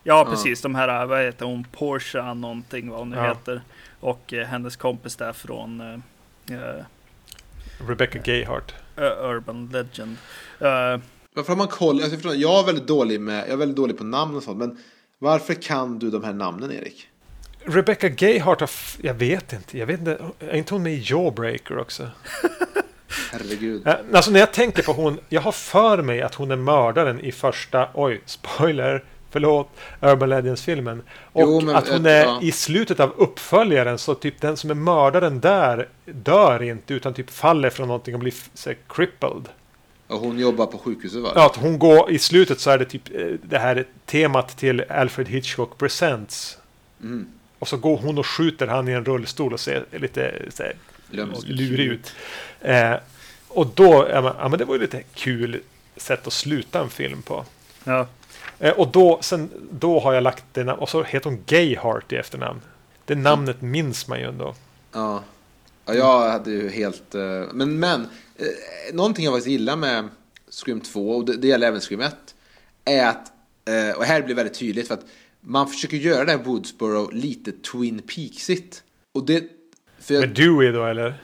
Ja, 0.02 0.26
precis. 0.30 0.62
De 0.62 0.74
här, 0.74 1.06
vad 1.06 1.22
heter 1.24 1.46
hon, 1.46 1.64
Porsche 1.72 2.34
någonting 2.34 2.90
vad 2.90 2.98
hon 2.98 3.10
nu 3.10 3.16
Ja. 3.16 3.28
heter. 3.28 3.60
Och 4.00 4.32
eh, 4.32 4.46
hennes 4.46 4.76
kompis 4.76 5.16
där 5.16 5.32
från 5.32 5.80
eh, 5.80 6.56
eh, 6.58 6.84
Rebecca 7.88 8.18
Gayheart. 8.18 8.74
Urban 9.22 9.68
Legend. 9.72 10.16
Varför 11.36 11.52
har 11.52 11.56
man 11.56 11.68
koll? 11.68 11.94
Alltså, 11.94 12.10
jag, 12.10 12.22
förstår, 12.22 12.34
jag, 12.34 12.60
är 12.60 12.66
väldigt 12.66 12.86
dålig 12.86 13.20
med, 13.20 13.38
jag 13.38 13.50
är 13.50 13.56
väldigt 13.56 13.76
dålig 13.76 13.98
på 13.98 14.04
namn 14.04 14.36
och 14.36 14.42
sånt. 14.42 14.58
Men 14.58 14.78
varför 15.18 15.54
kan 15.54 15.98
du 15.98 16.10
de 16.10 16.24
här 16.24 16.32
namnen 16.32 16.72
Erik? 16.72 17.08
Rebecca 17.64 18.08
Gayheart 18.08 18.60
har... 18.60 18.70
Jag 19.02 19.14
vet 19.14 19.52
inte. 19.52 19.78
Jag 19.78 19.86
vet 19.86 19.98
inte. 19.98 20.18
Är 20.38 20.56
inte 20.56 20.74
hon 20.74 20.82
med 20.82 20.92
i 20.92 21.02
Jawbreaker 21.04 21.78
också? 21.78 22.10
Herregud. 23.32 23.88
Alltså 24.12 24.30
när 24.30 24.40
jag 24.40 24.52
tänker 24.52 24.82
på 24.82 24.92
hon, 24.92 25.18
jag 25.28 25.40
har 25.40 25.52
för 25.52 26.02
mig 26.02 26.22
att 26.22 26.34
hon 26.34 26.50
är 26.50 26.56
mördaren 26.56 27.20
i 27.20 27.32
första, 27.32 27.88
oj, 27.94 28.20
spoiler, 28.26 29.04
förlåt, 29.30 29.68
Urban 30.00 30.28
Legends-filmen. 30.28 31.02
Och 31.32 31.40
Jo, 31.40 31.60
men, 31.60 31.76
att 31.76 31.88
hon 31.88 32.06
eh, 32.06 32.12
är 32.12 32.24
ja. 32.24 32.40
i 32.42 32.52
slutet 32.52 33.00
av 33.00 33.12
uppföljaren, 33.16 33.98
så 33.98 34.14
typ 34.14 34.40
den 34.40 34.56
som 34.56 34.70
är 34.70 34.74
mördaren 34.74 35.40
där 35.40 35.88
dör 36.04 36.62
inte, 36.62 36.94
utan 36.94 37.14
typ 37.14 37.30
faller 37.30 37.70
från 37.70 37.88
någonting 37.88 38.14
och 38.14 38.20
blir 38.20 38.34
så 38.54 38.72
crippled. 38.88 39.48
Och 40.06 40.18
hon 40.18 40.38
jobbar 40.38 40.66
på 40.66 40.78
sjukhuset 40.78 41.22
va? 41.22 41.32
Ja, 41.34 41.46
att 41.46 41.56
hon 41.56 41.78
går, 41.78 42.10
i 42.10 42.18
slutet 42.18 42.60
så 42.60 42.70
är 42.70 42.78
det 42.78 42.84
typ 42.84 43.14
eh, 43.14 43.26
det 43.42 43.58
här 43.58 43.84
temat 44.04 44.56
till 44.56 44.84
Alfred 44.88 45.28
Hitchcock 45.28 45.78
Presents. 45.78 46.58
Mm. 47.02 47.26
Och 47.58 47.68
så 47.68 47.76
går 47.76 47.96
hon 47.96 48.18
och 48.18 48.26
skjuter 48.26 48.66
han 48.66 48.88
i 48.88 48.92
en 48.92 49.04
rullstol 49.04 49.52
och 49.52 49.60
ser 49.60 49.84
lite 49.92 50.42
så 50.50 50.62
här, 50.62 50.76
lurig 51.46 51.86
ut. 51.86 52.12
Eh, 52.60 52.94
och 53.48 53.66
då, 53.66 54.02
är 54.02 54.22
man, 54.22 54.34
ja 54.38 54.48
men 54.48 54.58
det 54.58 54.64
var 54.64 54.74
ju 54.74 54.80
lite 54.80 55.02
kul 55.14 55.60
sätt 55.96 56.26
att 56.26 56.32
sluta 56.32 56.80
en 56.80 56.90
film 56.90 57.22
på. 57.22 57.44
ja. 57.84 58.06
Eh, 58.58 58.72
och 58.72 58.88
då, 58.88 59.18
sen, 59.20 59.50
då 59.70 60.00
har 60.00 60.12
jag 60.12 60.22
lagt 60.22 60.44
det 60.52 60.72
och 60.72 60.88
så 60.88 61.02
heter 61.02 61.30
hon 61.30 61.42
Gayheart 61.46 62.12
i 62.12 62.16
efternamn. 62.16 62.60
Det 63.04 63.14
namnet 63.14 63.62
minns 63.62 64.08
man 64.08 64.18
ju 64.18 64.24
ändå. 64.24 64.54
Ja. 64.92 65.22
Ja, 65.86 65.94
jag 65.94 66.30
hade 66.30 66.50
ju 66.50 66.68
helt... 66.68 67.14
eh, 67.14 67.42
Men, 67.52 67.78
men 67.78 68.00
eh, 68.36 68.46
någonting 68.94 69.24
jag 69.24 69.34
faktiskt 69.34 69.50
gillar 69.50 69.76
med 69.76 70.08
Scream 70.50 70.80
2, 70.80 71.10
och 71.10 71.24
det, 71.24 71.36
det 71.36 71.48
gäller 71.48 71.66
även 71.66 71.80
Scream 71.80 72.00
1, 72.00 72.14
är 72.84 73.06
att, 73.06 73.32
eh, 73.68 73.96
och 73.96 74.04
här 74.04 74.20
blir 74.22 74.28
det 74.28 74.34
väldigt 74.42 74.58
tydligt, 74.58 74.88
för 74.88 74.94
att 74.94 75.04
man 75.40 75.68
försöker 75.68 75.96
göra 75.96 76.24
det 76.24 76.30
här 76.32 76.38
Woodsboro 76.38 77.10
lite 77.10 77.52
Twin 77.52 78.02
Peaksigt. 78.02 78.82
Och 79.14 79.26
det... 79.26 79.44
För 79.98 80.14
jag, 80.14 80.20
Med 80.20 80.30
Dewey 80.36 80.72
då 80.72 80.84
eller? 80.84 81.22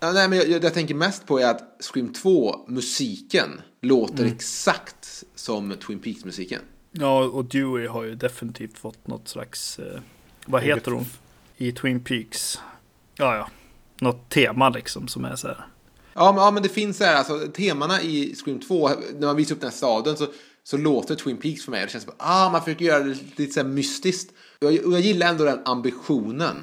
ja, 0.00 0.12
nej, 0.12 0.28
men 0.28 0.38
jag, 0.38 0.48
jag, 0.48 0.64
jag 0.64 0.74
tänker 0.74 0.94
mest 0.94 1.26
på 1.26 1.38
är 1.38 1.50
att 1.50 1.62
Scream 1.80 2.12
2, 2.12 2.64
musiken, 2.68 3.60
låter 3.82 4.24
exakt 4.24 5.24
som 5.34 5.76
Twin 5.86 5.98
Peaks-musiken. 5.98 6.60
ja, 6.92 7.24
och 7.24 7.44
Dewey 7.44 7.86
har 7.86 8.04
ju 8.04 8.14
definitivt 8.14 8.78
fått 8.78 9.06
något 9.06 9.28
slags, 9.28 9.78
eh, 9.78 10.00
vad 10.46 10.62
heter 10.62 10.90
hon? 10.90 11.04
I 11.56 11.72
Twin 11.72 12.00
Peaks. 12.04 12.58
Ja, 13.16 13.36
ja. 13.36 13.48
Något 14.04 14.30
tema 14.30 14.68
liksom 14.68 15.08
som 15.08 15.24
är 15.24 15.36
så 15.36 15.46
här. 15.46 15.66
Ja 16.14 16.32
men, 16.32 16.44
ja, 16.44 16.50
men 16.50 16.62
det 16.62 16.68
finns 16.68 16.96
så 16.96 17.04
här, 17.04 17.16
alltså 17.16 17.38
temana 17.38 18.02
i 18.02 18.34
Scream 18.34 18.60
2, 18.60 18.88
när 18.88 19.26
man 19.26 19.36
visar 19.36 19.54
upp 19.54 19.60
den 19.60 19.70
här 19.70 19.76
staden 19.76 20.16
så, 20.16 20.26
så 20.64 20.76
låter 20.76 21.14
Twin 21.14 21.36
Peaks 21.36 21.64
för 21.64 21.70
mig. 21.70 21.84
Det 21.84 21.90
känns 21.92 22.04
som 22.04 22.12
att 22.16 22.26
ah, 22.28 22.50
man 22.50 22.62
försöker 22.62 22.84
göra 22.84 23.04
det 23.04 23.16
lite 23.36 23.52
så 23.52 23.60
här 23.60 23.68
mystiskt. 23.68 24.32
Och 24.60 24.72
jag, 24.72 24.86
och 24.86 24.92
jag 24.92 25.00
gillar 25.00 25.26
ändå 25.26 25.44
den 25.44 25.58
ambitionen. 25.64 26.56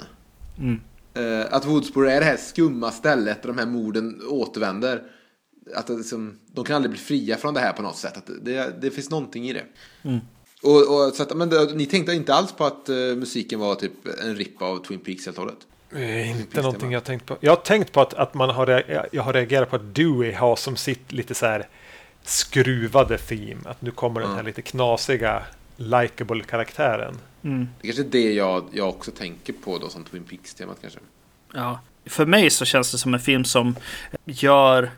Eh, 1.14 1.54
att 1.54 1.66
Woodsboro 1.66 2.08
är 2.08 2.20
det 2.20 2.26
här 2.26 2.38
skumma 2.38 2.92
stället 2.92 3.42
där 3.42 3.48
de 3.48 3.58
här 3.58 3.66
morden 3.66 4.22
återvänder. 4.28 5.04
Att 5.76 5.90
liksom, 5.90 6.40
de 6.54 6.66
kan 6.66 6.76
aldrig 6.76 6.92
bli 6.92 7.00
fria 7.00 7.38
från 7.38 7.54
det 7.54 7.60
här 7.60 7.74
på 7.74 7.82
något 7.82 7.98
sätt. 7.98 8.18
Att 8.18 8.30
det, 8.42 8.82
det 8.82 8.92
finns 8.92 9.10
någonting 9.10 9.50
i 9.50 9.54
det. 9.54 9.66
Och, 10.62 10.78
och, 10.78 11.14
så 11.16 11.24
att, 11.24 11.38
men 11.38 11.50
det, 11.50 11.74
ni 11.74 11.86
tänkte 11.86 12.14
inte 12.14 12.34
alls 12.34 12.52
på 12.52 12.66
att 12.66 12.90
eh, 12.90 12.96
musiken 12.96 13.60
var 13.60 13.76
typ 13.76 14.08
en 14.24 14.36
ripp 14.36 14.62
av 14.62 14.84
Twin 14.84 15.00
Peaks 15.00 15.26
helt 15.26 15.38
och 15.38 15.44
hållet? 15.44 15.68
Eh, 15.96 16.32
inte 16.32 16.62
någonting 16.62 16.92
jag 16.92 17.00
har 17.00 17.06
tänkt 17.06 17.26
på. 17.26 17.38
Jag 17.40 17.52
har 17.52 17.62
tänkt 17.62 17.92
på 17.92 18.02
att, 18.02 18.14
att 18.14 18.34
man 18.34 18.50
har, 18.50 18.84
jag 19.12 19.24
har 19.24 19.34
reagerat 19.34 19.70
på 19.70 19.76
att 19.76 19.96
Dewey 19.96 20.34
har 20.34 20.56
som 20.56 20.76
sitt 20.76 21.12
lite 21.12 21.36
så 21.36 21.46
här 21.46 21.68
skruvade 22.24 23.18
theme. 23.18 23.62
Att 23.66 23.82
nu 23.82 23.92
kommer 23.92 24.22
den 24.22 24.36
här 24.36 24.44
lite 24.44 24.62
knasiga, 24.62 25.44
likable 25.78 26.44
karaktären. 26.44 27.18
Mm. 27.44 27.70
Det 27.82 27.88
kanske 27.88 28.04
är 28.04 28.06
det 28.06 28.34
jag, 28.34 28.66
jag 28.72 28.90
också 28.90 29.12
tänker 29.12 29.54
på 29.54 29.78
då 29.78 29.90
som 29.90 30.04
Twin 30.04 30.24
Peaks-temat 30.24 30.78
kanske. 30.82 31.00
Ja. 31.54 31.80
För 32.06 32.26
mig 32.26 32.50
så 32.50 32.66
känns 32.66 32.92
det 32.92 32.98
som 32.98 33.14
en 33.14 33.20
film 33.20 33.46
som 33.46 33.76
gör 34.26 34.92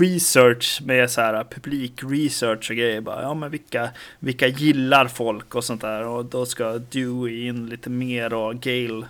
research 0.00 0.80
med 0.84 1.10
så 1.10 1.20
här 1.20 1.44
publik 1.44 1.92
research 2.02 2.70
och 2.70 2.76
grejer. 2.76 3.00
Bara, 3.00 3.22
ja, 3.22 3.34
men 3.34 3.50
vilka, 3.50 3.90
vilka 4.18 4.46
gillar 4.46 5.08
folk 5.08 5.54
och 5.54 5.64
sånt 5.64 5.80
där. 5.80 6.06
Och 6.06 6.24
då 6.24 6.46
ska 6.46 6.78
Dewey 6.78 7.46
in 7.46 7.66
lite 7.66 7.90
mer 7.90 8.34
och 8.34 8.54
Gail 8.54 9.06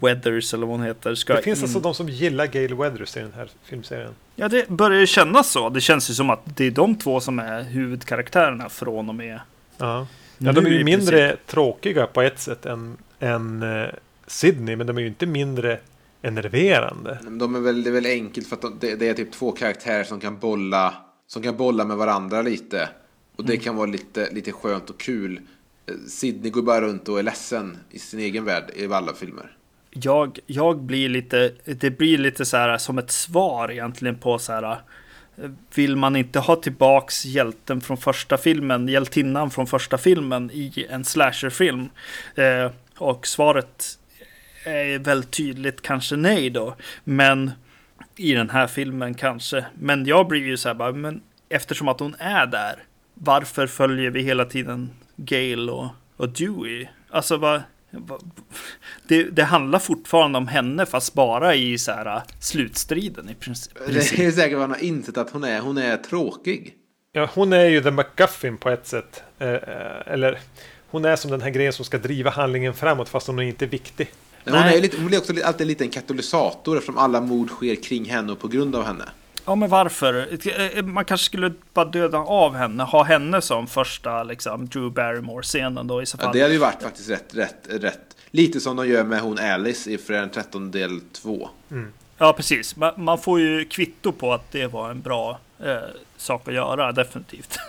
Weathers 0.00 0.54
eller 0.54 0.66
vad 0.66 0.76
hon 0.76 0.86
heter. 0.86 1.14
Ska 1.14 1.34
Det 1.34 1.42
finns 1.42 1.58
in. 1.58 1.64
alltså 1.64 1.80
de 1.80 1.94
som 1.94 2.08
gillar 2.08 2.46
Gale 2.46 2.74
Weathers 2.74 3.16
i 3.16 3.20
den 3.20 3.32
här 3.32 3.50
filmserien. 3.64 4.12
Ja, 4.36 4.48
det 4.48 4.68
börjar 4.68 5.00
ju 5.00 5.06
kännas 5.06 5.50
så. 5.50 5.68
Det 5.68 5.80
känns 5.80 6.10
ju 6.10 6.14
som 6.14 6.30
att 6.30 6.56
det 6.56 6.64
är 6.64 6.70
de 6.70 6.94
två 6.94 7.20
som 7.20 7.38
är 7.38 7.62
huvudkaraktärerna 7.62 8.68
från 8.68 9.08
och 9.08 9.14
med. 9.14 9.40
Ja, 9.78 10.06
ja 10.38 10.52
de 10.52 10.66
är 10.66 10.70
ju 10.70 10.84
mindre 10.84 11.36
tråkiga 11.46 12.06
på 12.06 12.22
ett 12.22 12.40
sätt 12.40 12.66
än, 12.66 12.96
än 13.20 13.62
eh, 13.62 13.88
Sydney, 14.26 14.76
men 14.76 14.86
de 14.86 14.96
är 14.96 15.00
ju 15.00 15.08
inte 15.08 15.26
mindre 15.26 15.78
enerverande. 16.22 17.18
De 17.30 17.54
är 17.54 17.60
väl, 17.60 17.82
det 17.82 17.90
är 17.90 17.94
väl 17.94 18.06
enkelt 18.06 18.46
för 18.46 18.56
att 18.56 18.62
de, 18.62 18.78
det, 18.80 18.94
det 18.94 19.08
är 19.08 19.14
typ 19.14 19.32
två 19.32 19.52
karaktärer 19.52 20.04
som 20.04 20.20
kan 20.20 20.38
bolla 20.38 20.94
som 21.26 21.42
kan 21.42 21.56
bolla 21.56 21.84
med 21.84 21.96
varandra 21.96 22.42
lite. 22.42 22.88
Och 23.36 23.44
det 23.44 23.56
kan 23.56 23.76
vara 23.76 23.86
lite, 23.86 24.30
lite 24.32 24.52
skönt 24.52 24.90
och 24.90 25.00
kul. 25.00 25.40
Eh, 25.86 25.94
Sydney 26.08 26.50
går 26.50 26.62
bara 26.62 26.80
runt 26.80 27.08
och 27.08 27.18
är 27.18 27.22
ledsen 27.22 27.78
i 27.90 27.98
sin 27.98 28.20
egen 28.20 28.44
värld 28.44 28.70
i 28.74 28.86
alla 28.86 29.14
filmer. 29.14 29.56
Jag, 30.02 30.38
jag 30.46 30.82
blir 30.82 31.08
lite, 31.08 31.52
det 31.64 31.90
blir 31.90 32.18
lite 32.18 32.44
så 32.44 32.56
här 32.56 32.78
som 32.78 32.98
ett 32.98 33.10
svar 33.10 33.70
egentligen 33.70 34.18
på 34.18 34.38
så 34.38 34.52
här. 34.52 34.78
Vill 35.74 35.96
man 35.96 36.16
inte 36.16 36.38
ha 36.38 36.56
tillbaks 36.56 37.24
hjälten 37.24 37.80
från 37.80 37.96
första 37.96 38.36
filmen, 38.36 38.88
hjältinnan 38.88 39.50
från 39.50 39.66
första 39.66 39.98
filmen 39.98 40.50
i 40.52 40.86
en 40.90 41.04
slasherfilm? 41.04 41.88
Eh, 42.34 42.70
och 42.98 43.26
svaret 43.26 43.98
är 44.64 44.98
väl 44.98 45.24
tydligt 45.24 45.82
kanske 45.82 46.16
nej 46.16 46.50
då. 46.50 46.76
Men 47.04 47.50
i 48.16 48.32
den 48.34 48.50
här 48.50 48.66
filmen 48.66 49.14
kanske. 49.14 49.64
Men 49.74 50.06
jag 50.06 50.28
blir 50.28 50.46
ju 50.46 50.56
så 50.56 50.68
här 50.68 50.74
bara, 50.74 50.92
men 50.92 51.22
eftersom 51.48 51.88
att 51.88 52.00
hon 52.00 52.14
är 52.18 52.46
där, 52.46 52.82
varför 53.14 53.66
följer 53.66 54.10
vi 54.10 54.22
hela 54.22 54.44
tiden 54.44 54.90
Gail 55.16 55.70
och, 55.70 55.86
och 56.16 56.28
Dewey? 56.28 56.86
Alltså 57.10 57.36
vad 57.36 57.62
det, 59.08 59.22
det 59.22 59.44
handlar 59.44 59.78
fortfarande 59.78 60.38
om 60.38 60.48
henne 60.48 60.86
fast 60.86 61.14
bara 61.14 61.54
i 61.54 61.78
så 61.78 61.92
här 61.92 62.22
slutstriden 62.40 63.28
i 63.28 63.34
princip. 63.34 63.72
Det 63.86 63.96
är 63.96 64.30
säkert 64.30 64.52
vad 64.52 64.60
han 64.60 64.70
har 64.70 64.84
insett 64.84 65.16
att 65.16 65.30
hon 65.30 65.44
är. 65.44 65.60
Hon 65.60 65.78
är 65.78 65.96
tråkig. 65.96 66.74
Ja, 67.12 67.30
hon 67.34 67.52
är 67.52 67.64
ju 67.64 67.82
the 67.82 67.90
McGuffin 67.90 68.56
på 68.56 68.70
ett 68.70 68.86
sätt. 68.86 69.22
Eh, 69.38 69.48
eh, 69.48 69.58
eller 70.06 70.38
hon 70.90 71.04
är 71.04 71.16
som 71.16 71.30
den 71.30 71.40
här 71.40 71.50
grejen 71.50 71.72
som 71.72 71.84
ska 71.84 71.98
driva 71.98 72.30
handlingen 72.30 72.74
framåt 72.74 73.08
fast 73.08 73.26
hon 73.26 73.38
är 73.38 73.42
inte 73.42 73.66
viktig. 73.66 74.10
Men 74.44 74.54
Hon, 74.54 74.62
Nej. 74.62 74.78
är 74.78 74.82
lite, 74.82 74.96
hon 74.96 75.06
blir 75.06 75.18
också 75.18 75.32
alltid 75.44 75.66
lite 75.66 75.84
en 75.84 75.90
katalysator 75.90 76.76
eftersom 76.76 76.98
alla 76.98 77.20
mord 77.20 77.48
sker 77.48 77.74
kring 77.74 78.04
henne 78.04 78.32
och 78.32 78.38
på 78.38 78.48
grund 78.48 78.76
av 78.76 78.84
henne. 78.84 79.04
Ja 79.46 79.54
men 79.54 79.68
varför? 79.68 80.82
Man 80.82 81.04
kanske 81.04 81.24
skulle 81.24 81.52
bara 81.74 81.84
döda 81.84 82.18
av 82.18 82.54
henne, 82.54 82.82
ha 82.82 83.02
henne 83.02 83.40
som 83.40 83.66
första 83.66 84.22
liksom 84.22 84.66
Drew 84.68 84.90
Barrymore-scenen 84.92 85.86
då 85.86 86.02
i 86.02 86.06
så 86.06 86.16
Ja, 86.20 86.24
fall. 86.24 86.32
det 86.34 86.40
hade 86.40 86.52
ju 86.54 86.60
varit 86.60 86.82
faktiskt 86.82 87.10
rätt, 87.10 87.34
rätt, 87.34 87.66
rätt. 87.70 88.16
Lite 88.30 88.60
som 88.60 88.76
de 88.76 88.88
gör 88.88 89.04
med 89.04 89.20
hon 89.20 89.38
Alice 89.38 89.90
i 89.90 89.98
Fredag 89.98 90.20
den 90.20 90.30
13 90.30 90.70
del 90.70 91.00
2. 91.12 91.48
Ja, 92.18 92.32
precis. 92.32 92.76
Man, 92.96 93.18
får 93.18 93.40
ju 93.40 93.64
kvitto 93.64 94.12
på 94.12 94.32
att 94.32 94.52
det 94.52 94.66
var 94.66 94.90
en 94.90 95.00
bra 95.00 95.38
eh, 95.64 95.76
sak 96.16 96.48
att 96.48 96.54
göra, 96.54 96.92
definitivt. 96.92 97.58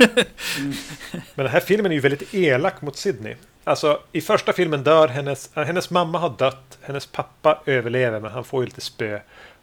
Men 1.35 1.45
den 1.45 1.47
här 1.47 1.59
filmen 1.59 1.91
är 1.91 1.95
ju 1.95 2.01
väldigt 2.01 2.33
elak 2.33 2.81
mot 2.81 2.97
Sydney. 2.97 3.35
Alltså, 3.63 3.99
i 4.11 4.21
första 4.21 4.53
filmen 4.53 4.83
dör 4.83 5.07
hennes... 5.07 5.49
Hennes 5.55 5.89
mamma 5.89 6.19
har 6.19 6.33
dött. 6.37 6.77
Hennes 6.81 7.05
pappa 7.05 7.61
överlever, 7.65 8.19
men 8.19 8.31
han 8.31 8.43
får 8.43 8.61
ju 8.63 8.65
lite 8.65 8.81
spö. 8.81 9.19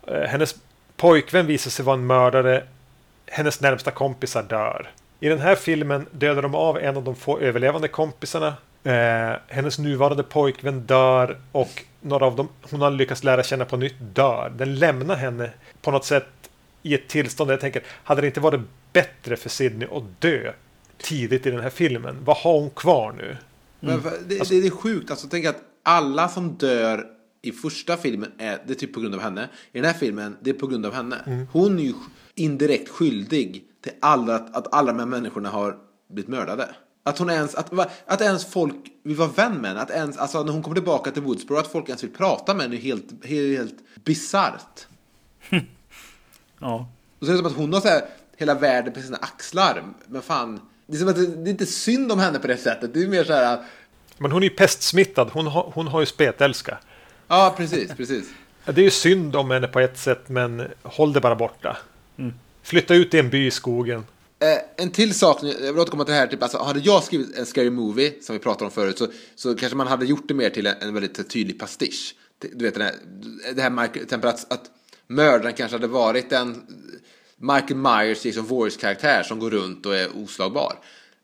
Eh, 0.06 0.20
Hennes 0.20 0.54
pojkvän 1.02 1.46
visar 1.46 1.70
sig 1.70 1.84
vara 1.84 1.94
en 1.94 2.06
mördare. 2.06 2.64
Hennes 3.26 3.60
närmsta 3.60 3.90
kompisar 3.90 4.42
dör. 4.42 4.90
I 5.20 5.28
den 5.28 5.38
här 5.38 5.54
filmen 5.54 6.06
dödar 6.10 6.42
de 6.42 6.54
av 6.54 6.78
en 6.78 6.96
av 6.96 7.04
de 7.04 7.16
få 7.16 7.38
överlevande 7.38 7.88
kompisarna. 7.88 8.54
Eh, 8.84 9.36
hennes 9.48 9.78
nuvarande 9.78 10.22
pojkvän 10.22 10.80
dör 10.80 11.38
och 11.52 11.84
några 12.00 12.26
av 12.26 12.36
dem 12.36 12.48
hon 12.70 12.80
har 12.80 12.90
lyckats 12.90 13.24
lära 13.24 13.42
känna 13.42 13.64
på 13.64 13.76
nytt 13.76 13.94
dör. 13.98 14.52
Den 14.56 14.74
lämnar 14.74 15.16
henne 15.16 15.50
på 15.80 15.90
något 15.90 16.04
sätt 16.04 16.50
i 16.82 16.94
ett 16.94 17.08
tillstånd 17.08 17.48
där 17.50 17.54
jag 17.54 17.60
tänker, 17.60 17.82
hade 18.04 18.20
det 18.20 18.26
inte 18.26 18.40
varit 18.40 18.60
bättre 18.92 19.36
för 19.36 19.48
Sydney 19.48 19.88
att 19.92 20.20
dö 20.20 20.52
tidigt 20.98 21.46
i 21.46 21.50
den 21.50 21.60
här 21.60 21.70
filmen? 21.70 22.16
Vad 22.24 22.36
har 22.36 22.60
hon 22.60 22.70
kvar 22.70 23.12
nu? 23.12 23.36
För- 24.00 24.10
det, 24.10 24.38
det, 24.38 24.60
det 24.60 24.66
är 24.66 24.70
sjukt. 24.70 25.10
Alltså, 25.10 25.26
tänk 25.30 25.46
att 25.46 25.56
alla 25.82 26.28
som 26.28 26.52
dör 26.52 27.06
i 27.42 27.52
första 27.52 27.96
filmen 27.96 28.32
är 28.38 28.62
det 28.66 28.74
typ 28.74 28.92
på 28.94 29.00
grund 29.00 29.14
av 29.14 29.20
henne. 29.20 29.48
I 29.72 29.78
den 29.78 29.84
här 29.84 29.98
filmen, 29.98 30.36
det 30.40 30.50
är 30.50 30.54
på 30.54 30.66
grund 30.66 30.86
av 30.86 30.94
henne. 30.94 31.46
Hon 31.52 31.78
är 31.78 31.82
ju 31.82 31.94
indirekt 32.34 32.88
skyldig 32.88 33.64
till 33.82 33.92
alla, 34.00 34.34
att 34.34 34.74
alla 34.74 34.92
de 34.92 34.98
här 34.98 35.06
människorna 35.06 35.48
har 35.48 35.76
blivit 36.08 36.28
mördade. 36.28 36.68
Att 37.04 37.18
hon 37.18 37.30
ens, 37.30 37.54
att, 37.54 37.72
att 38.06 38.20
ens 38.20 38.44
folk 38.44 38.76
vill 39.02 39.16
vara 39.16 39.28
vän 39.28 39.54
med 39.54 39.70
henne. 39.70 39.80
Att 39.80 39.90
ens, 39.90 40.16
alltså 40.18 40.42
när 40.42 40.52
hon 40.52 40.62
kommer 40.62 40.76
tillbaka 40.76 41.10
till 41.10 41.22
Woodsboro, 41.22 41.58
att 41.58 41.72
folk 41.72 41.88
ens 41.88 42.02
vill 42.02 42.10
prata 42.10 42.54
med 42.54 42.62
henne 42.62 42.76
är 42.76 42.80
helt, 42.80 43.24
helt, 43.24 43.58
helt 43.58 44.04
bisarrt. 44.04 44.86
Ja. 46.58 46.88
Och 47.18 47.26
så 47.26 47.32
är 47.32 47.36
det 47.36 47.38
som 47.38 47.46
att 47.46 47.56
hon 47.56 47.72
har 47.72 47.80
så 47.80 47.88
här, 47.88 48.02
hela 48.36 48.54
världen 48.54 48.92
på 48.92 49.00
sina 49.00 49.16
axlar. 49.16 49.84
Men 50.06 50.22
fan, 50.22 50.60
det 50.86 50.96
är 50.96 50.98
som 50.98 51.08
att 51.08 51.16
det, 51.16 51.26
det 51.26 51.48
är 51.48 51.50
inte 51.50 51.66
synd 51.66 52.12
om 52.12 52.18
henne 52.18 52.38
på 52.38 52.46
det 52.46 52.56
sättet. 52.56 52.94
Det 52.94 53.02
är 53.02 53.08
mer 53.08 53.24
så 53.24 53.32
här, 53.32 53.58
Men 54.18 54.32
hon 54.32 54.42
är 54.42 54.48
ju 54.48 54.54
pestsmittad. 54.54 55.30
Hon 55.32 55.46
har, 55.46 55.72
hon 55.74 55.88
har 55.88 56.00
ju 56.00 56.06
spetälska. 56.06 56.78
Ja 57.28 57.54
precis, 57.56 57.94
precis. 57.96 58.28
Det 58.64 58.80
är 58.80 58.84
ju 58.84 58.90
synd 58.90 59.36
om 59.36 59.50
henne 59.50 59.68
på 59.68 59.80
ett 59.80 59.98
sätt, 59.98 60.28
men 60.28 60.66
håll 60.82 61.12
det 61.12 61.20
bara 61.20 61.34
borta. 61.34 61.76
Flytta 62.62 62.94
ut 62.94 63.14
i 63.14 63.18
en 63.18 63.30
by 63.30 63.46
i 63.46 63.50
skogen. 63.50 64.04
Eh, 64.38 64.58
en 64.84 64.90
till 64.90 65.14
sak, 65.14 65.38
jag 65.42 65.72
vill 65.72 65.78
återkomma 65.78 66.04
till 66.04 66.14
det 66.14 66.20
här, 66.20 66.26
typ, 66.26 66.42
alltså, 66.42 66.58
hade 66.58 66.80
jag 66.80 67.02
skrivit 67.02 67.38
en 67.38 67.46
scary 67.46 67.70
movie, 67.70 68.12
som 68.22 68.32
vi 68.32 68.38
pratade 68.38 68.64
om 68.64 68.70
förut, 68.70 68.98
så, 68.98 69.06
så 69.34 69.54
kanske 69.54 69.76
man 69.76 69.86
hade 69.86 70.06
gjort 70.06 70.28
det 70.28 70.34
mer 70.34 70.50
till 70.50 70.66
en, 70.66 70.74
en 70.80 70.94
väldigt 70.94 71.30
tydlig 71.30 71.58
pastisch. 71.58 72.14
Du 72.52 72.64
vet 72.64 72.74
den 72.74 72.82
här, 72.82 72.94
det 73.54 73.62
här 73.62 73.70
Michael, 73.70 74.26
att, 74.26 74.52
att 74.52 74.70
mördaren 75.06 75.54
kanske 75.54 75.74
hade 75.76 75.86
varit 75.86 76.32
en 76.32 76.62
Michael 77.36 77.76
Myers, 77.76 78.24
Jason 78.24 78.44
Voorhees 78.44 78.76
karaktär 78.76 79.22
som 79.22 79.38
går 79.38 79.50
runt 79.50 79.86
och 79.86 79.96
är 79.96 80.16
oslagbar. 80.16 80.78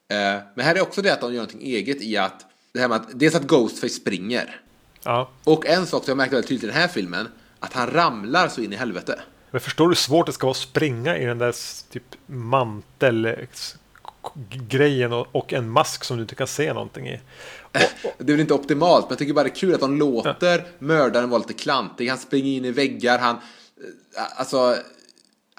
Eh, 0.08 0.16
men 0.54 0.64
här 0.64 0.74
är 0.74 0.82
också 0.82 1.02
det 1.02 1.12
att 1.12 1.20
de 1.20 1.32
gör 1.32 1.40
någonting 1.40 1.62
eget 1.62 2.02
i 2.02 2.16
att, 2.16 2.46
det 2.72 2.80
här 2.80 2.88
med 2.88 2.96
att, 2.96 3.20
dels 3.20 3.34
att 3.34 3.46
Ghostface 3.46 3.94
springer, 3.94 4.60
Ja. 5.02 5.30
och 5.44 5.66
en 5.66 5.86
sak 5.86 6.04
som 6.04 6.10
jag 6.10 6.16
märkte 6.16 6.34
väldigt 6.36 6.48
tydligt 6.48 6.64
i 6.64 6.66
den 6.66 6.76
här 6.76 6.88
filmen, 6.88 7.28
att 7.58 7.72
han 7.72 7.90
ramlar 7.90 8.48
så 8.48 8.60
in 8.60 8.72
i 8.72 8.76
helvete. 8.76 9.20
Men 9.50 9.60
förstår 9.60 9.84
du 9.84 9.90
hur 9.90 9.94
svårt 9.94 10.26
det 10.26 10.32
ska 10.32 10.46
vara 10.46 10.50
att 10.50 10.56
springa 10.56 11.18
i 11.18 11.24
den 11.24 11.38
där 11.38 11.54
typ 11.92 12.02
mantelgrejen 12.26 15.12
och, 15.12 15.52
en 15.52 15.70
mask 15.70 16.04
som 16.04 16.16
du 16.16 16.22
inte 16.22 16.34
kan 16.34 16.46
se 16.46 16.72
någonting 16.72 17.08
i? 17.08 17.20
Det 18.18 18.18
är 18.18 18.24
väl 18.32 18.40
inte 18.40 18.54
optimalt, 18.54 19.04
men 19.04 19.10
jag 19.10 19.18
tycker 19.18 19.34
bara 19.34 19.44
det 19.44 19.50
är 19.50 19.54
kul 19.54 19.74
att 19.74 19.80
de 19.80 19.98
låter 19.98 20.66
mördaren 20.78 21.30
vara 21.30 21.38
lite 21.38 21.52
klantig. 21.52 22.08
Han 22.08 22.18
springer 22.18 22.56
in 22.56 22.64
i 22.64 22.70
väggar, 22.70 23.18
han... 23.18 23.36
eh, 23.36 24.22
Alltså... 24.36 24.76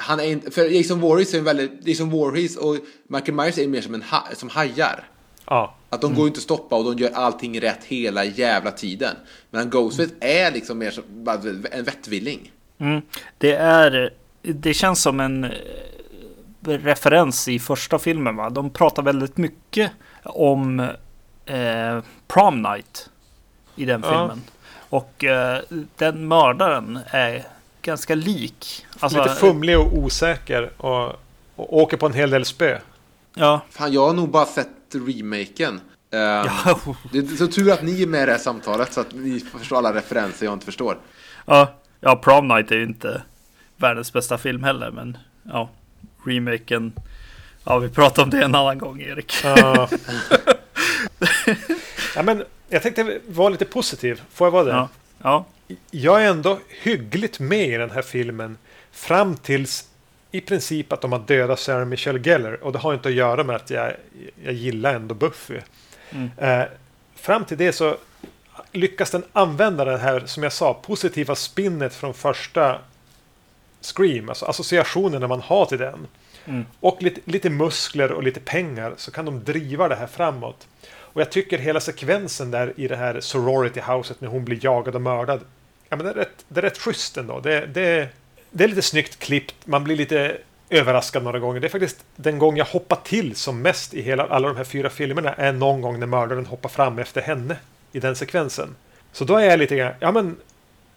Han 0.02 0.20
är 0.20 0.24
inte... 0.24 0.52
För 0.52 0.66
Jason 0.66 1.00
Voorhees 1.00 1.34
är 1.34 1.38
en 1.38 1.44
väldigt... 1.44 1.88
Jason 1.88 2.10
Voorhees 2.10 2.58
och 2.58 2.78
Michael 3.08 3.34
Myers 3.34 3.58
är 3.58 3.68
mer 3.68 3.82
som, 3.82 3.94
en 3.94 4.04
ha, 4.04 4.28
som 4.34 4.50
hajar. 4.50 5.08
Ja. 5.50 5.74
Att 5.90 6.02
de 6.02 6.16
går 6.16 6.24
ju 6.24 6.28
inte 6.28 6.38
att 6.38 6.44
stoppa 6.44 6.76
och 6.76 6.96
de 6.96 7.04
gör 7.04 7.12
allting 7.14 7.62
rätt 7.62 7.84
hela 7.84 8.24
jävla 8.26 8.72
tiden. 8.72 9.16
Men 9.50 9.70
Ghostface 9.70 10.10
är 10.20 10.52
liksom 10.52 10.78
mer 10.78 10.92
som 10.92 11.04
en 11.72 11.84
vettvilling. 11.84 12.52
Mm. 12.78 13.02
Det 13.38 13.56
är... 13.56 14.14
Det 14.42 14.74
känns 14.74 15.02
som 15.02 15.20
en 15.20 15.44
eh, 15.44 15.52
referens 16.62 17.48
i 17.48 17.60
första 17.60 18.00
filmen 18.00 18.36
va? 18.36 18.50
De 18.50 18.70
pratar 18.70 19.04
väldigt 19.04 19.38
mycket 19.38 19.92
om 20.24 20.80
eh, 21.46 22.00
Prom 22.28 22.62
Night 22.62 23.10
i 23.76 23.86
den 23.86 24.02
Ja. 24.06 24.10
filmen. 24.10 24.42
Och 24.90 25.24
eh, 25.24 25.60
den 25.98 26.28
mördaren 26.28 27.00
är 27.08 27.44
ganska 27.82 28.16
lik. 28.16 28.86
Alltså, 29.00 29.24
Lite 29.24 29.36
fumlig 29.36 29.80
och 29.80 29.94
osäker 29.98 30.70
och, 30.78 31.06
och 31.56 31.78
åker 31.78 31.98
på 31.98 32.06
en 32.06 32.14
hel 32.14 32.30
del 32.30 32.46
spö. 32.46 32.78
Ja. 33.40 33.62
Fan, 33.70 33.94
jag 33.94 34.08
har 34.08 34.14
nog 34.14 34.30
bara 34.30 34.46
sett 34.46 34.68
remaken. 34.94 35.82
Ehm, 36.12 36.48
Ja. 36.66 36.80
Det 37.12 37.18
är 37.18 37.36
så 37.38 37.48
tur 37.48 37.72
att 37.72 37.84
ni 37.84 38.02
är 38.02 38.08
med 38.08 38.24
i 38.24 38.26
det 38.26 38.32
här 38.32 38.40
samtalet 38.40 38.94
så 38.94 39.02
att 39.02 39.14
ni 39.14 39.40
förstår 39.40 39.78
alla 39.78 39.94
referenser 39.94 40.46
jag 40.46 40.54
inte 40.54 40.66
förstår. 40.66 40.98
Ja, 41.46 41.74
ja, 42.00 42.16
Prom 42.16 42.48
Night 42.48 42.72
är 42.72 42.76
ju 42.76 42.84
inte 42.84 43.22
världens 43.78 44.14
bästa 44.14 44.38
film 44.38 44.64
heller, 44.64 44.92
men 44.92 45.18
ja, 45.44 45.70
remaken. 46.26 46.94
Ja, 47.64 47.80
vi 47.80 47.90
pratar 47.90 48.24
om 48.24 48.30
det 48.30 48.44
en 48.44 48.56
annan 48.56 48.78
gång, 48.78 49.02
Erik. 49.02 49.34
Ja. 49.44 49.90
ja, 52.16 52.24
men 52.24 52.44
jag 52.70 52.84
tänkte 52.84 53.20
vara 53.28 53.50
lite 53.50 53.66
positiv. 53.66 54.22
Får 54.34 54.48
jag 54.48 54.52
vara 54.52 54.64
det? 54.64 54.72
Ja, 54.72 54.90
ja, 55.22 55.46
Jag 55.92 56.24
är 56.24 56.30
ändå 56.30 56.60
hyggligt 56.82 57.40
med 57.40 57.68
i 57.70 57.78
den 57.78 57.92
här 57.92 58.02
filmen. 58.02 58.58
Fram 58.92 59.36
tills 59.38 59.89
i 60.32 60.42
princip 60.42 60.94
att 60.94 61.02
de 61.02 61.12
har 61.12 61.20
dödat 61.20 61.60
Sarah 61.60 61.86
Michelle 61.86 62.20
Gellar. 62.20 62.64
Och 62.64 62.72
det 62.72 62.80
har 62.80 62.94
inte 62.94 63.10
att 63.10 63.16
göra 63.16 63.44
med 63.44 63.56
att 63.56 63.70
jag, 63.70 63.94
jag 64.44 64.54
gillar 64.54 64.94
ändå 64.94 65.16
Buffy. 65.16 65.60
Mm. 66.12 66.30
Eh, 66.38 66.68
fram 67.16 67.46
till 67.46 67.58
det 67.58 67.74
så 67.74 67.98
lyckas 68.72 69.12
den 69.12 69.24
använda 69.34 69.86
det 69.86 69.98
här, 69.98 70.24
som 70.26 70.44
jag 70.44 70.54
sa, 70.54 70.74
positiva 70.74 71.36
spinnet 71.36 71.96
från 71.96 72.14
första 72.14 72.80
Scream. 73.82 74.30
Alltså 74.30 74.46
associationen 74.46 75.30
man 75.30 75.42
har 75.42 75.66
till 75.66 75.78
den. 75.78 76.08
Mm. 76.46 76.66
Och 76.80 77.04
lite, 77.04 77.22
lite 77.26 77.50
muskler 77.50 78.12
och 78.12 78.24
lite 78.24 78.40
pengar 78.40 78.94
så 78.98 79.12
kan 79.12 79.26
de 79.26 79.44
driva 79.44 79.88
det 79.88 79.96
här 79.96 80.08
framåt. 80.08 80.68
Och 80.92 81.22
jag 81.22 81.32
tycker 81.32 81.58
hela 81.58 81.80
sekvensen 81.80 82.52
där 82.52 82.74
i 82.76 82.88
det 82.88 82.96
här 82.96 83.20
sorority 83.20 83.80
houset 83.80 84.22
när 84.22 84.28
hon 84.28 84.46
blir 84.46 84.66
jagad 84.66 84.96
och 84.96 85.02
mördad. 85.02 85.42
Ja, 85.90 85.96
men 85.96 86.06
det, 86.06 86.12
är 86.12 86.16
rätt, 86.16 86.46
det 86.48 86.60
är 86.60 86.62
rätt 86.62 86.78
schysst 86.78 87.18
ändå. 87.18 87.40
Det, 87.40 87.66
det, 87.66 88.10
det 88.52 88.64
är 88.64 88.68
lite 88.68 88.82
snyggt 88.82 89.20
klippt. 89.20 89.56
Man 89.66 89.84
blir 89.84 89.96
lite 89.96 90.38
överraskad 90.70 91.24
några 91.24 91.40
gånger. 91.40 91.60
Det 91.60 91.68
är 91.68 91.70
faktiskt 91.70 92.06
den 92.16 92.40
gång 92.40 92.58
jag 92.58 92.66
hoppar 92.66 92.96
till 93.04 93.36
som 93.36 93.62
mest 93.62 93.94
i 93.94 94.02
hela, 94.02 94.28
alla 94.28 94.48
de 94.48 94.58
här 94.58 94.64
fyra 94.64 94.90
filmerna 94.90 95.34
är 95.34 95.54
någon 95.54 95.82
gång 95.82 96.00
när 96.00 96.08
mördaren 96.08 96.46
hoppar 96.46 96.70
fram 96.70 97.00
efter 97.00 97.22
henne 97.22 97.56
i 97.92 98.00
den 98.00 98.16
sekvensen. 98.16 98.76
Så 99.12 99.26
då 99.26 99.38
är 99.38 99.46
jag 99.50 99.60
lite 99.60 99.76
grann, 99.76 99.94
ja 100.00 100.12
men 100.12 100.38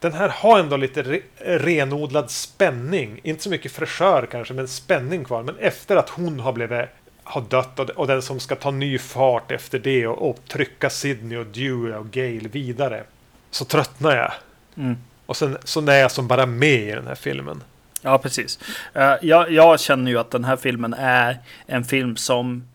den 0.00 0.12
här 0.12 0.28
har 0.28 0.58
ändå 0.58 0.76
lite 0.76 1.02
re, 1.02 1.20
renodlad 1.38 2.30
spänning. 2.30 3.20
Inte 3.22 3.42
så 3.42 3.50
mycket 3.50 3.72
fräschör 3.72 4.26
kanske, 4.30 4.54
men 4.54 4.68
spänning 4.68 5.24
kvar. 5.24 5.42
Men 5.42 5.58
efter 5.58 5.96
att 5.96 6.08
hon 6.08 6.40
har 6.40 6.52
blivit 6.52 6.88
har 7.24 7.40
dött 7.40 7.78
och, 7.78 7.90
och 7.90 8.06
den 8.06 8.22
som 8.22 8.40
ska 8.40 8.56
ta 8.56 8.70
ny 8.70 8.98
fart 8.98 9.50
efter 9.50 9.78
det 9.78 10.06
och, 10.06 10.30
och 10.30 10.38
trycka 10.48 10.90
Sydney 10.90 11.38
och 11.38 11.46
Dewey 11.46 11.92
och 11.92 12.10
Gale 12.10 12.48
vidare. 12.48 13.04
Så 13.50 13.64
tröttnar 13.64 14.16
jag. 14.16 14.32
Mm. 14.76 14.96
Och 15.26 15.36
sen 15.36 15.58
så 15.64 15.90
är 15.90 16.00
jag 16.00 16.10
som 16.10 16.28
bara 16.28 16.46
med 16.46 16.88
i 16.88 16.92
den 16.92 17.06
här 17.06 17.14
filmen. 17.14 17.62
ja 18.02 18.18
precis. 18.18 18.58
Eh, 18.94 19.14
jag, 19.22 19.50
jag 19.50 19.80
känner 19.80 20.10
ju 20.10 20.18
att 20.18 20.30
den 20.30 20.44
här 20.44 20.56
filmen 20.56 20.94
är 20.94 21.38
en 21.66 21.84
film 21.84 22.16
som 22.16 22.68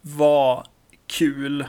var 0.00 0.66
kul 1.06 1.64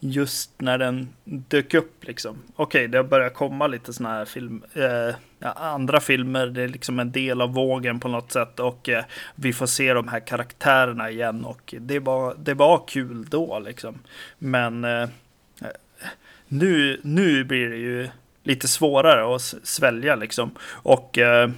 just 0.00 0.50
när 0.60 0.78
den 0.78 1.08
dök 1.24 1.74
upp 1.74 2.04
liksom. 2.04 2.42
Okej, 2.56 2.88
det 2.88 2.98
har 2.98 3.04
börjat 3.04 3.34
komma 3.34 3.66
lite 3.66 3.92
sådana 3.92 4.14
här 4.14 4.24
film, 4.24 4.64
eh, 4.74 5.16
ja, 5.38 5.52
andra 5.52 6.00
filmer. 6.00 6.46
Det 6.46 6.62
är 6.62 6.68
liksom 6.68 6.98
en 6.98 7.12
del 7.12 7.40
av 7.40 7.54
vågen 7.54 8.00
på 8.00 8.08
något 8.08 8.32
sätt 8.32 8.60
och 8.60 8.88
eh, 8.88 9.04
vi 9.34 9.52
får 9.52 9.66
se 9.66 9.92
de 9.92 10.08
här 10.08 10.20
karaktärerna 10.20 11.10
igen 11.10 11.44
och 11.44 11.74
det 11.80 11.98
var, 11.98 12.34
det 12.38 12.54
var 12.54 12.84
kul 12.88 13.26
då 13.28 13.58
liksom. 13.58 13.98
Men 14.38 14.84
eh, 14.84 15.02
eh 15.02 15.08
nu, 16.48 17.00
nu 17.02 17.44
blir 17.44 17.68
det 17.68 17.76
ju 17.76 18.08
lite 18.46 18.68
svårare 18.68 19.34
att 19.34 19.54
svälja 19.62 20.16
liksom. 20.16 20.50
Och, 20.68 21.18
eh, 21.18 21.50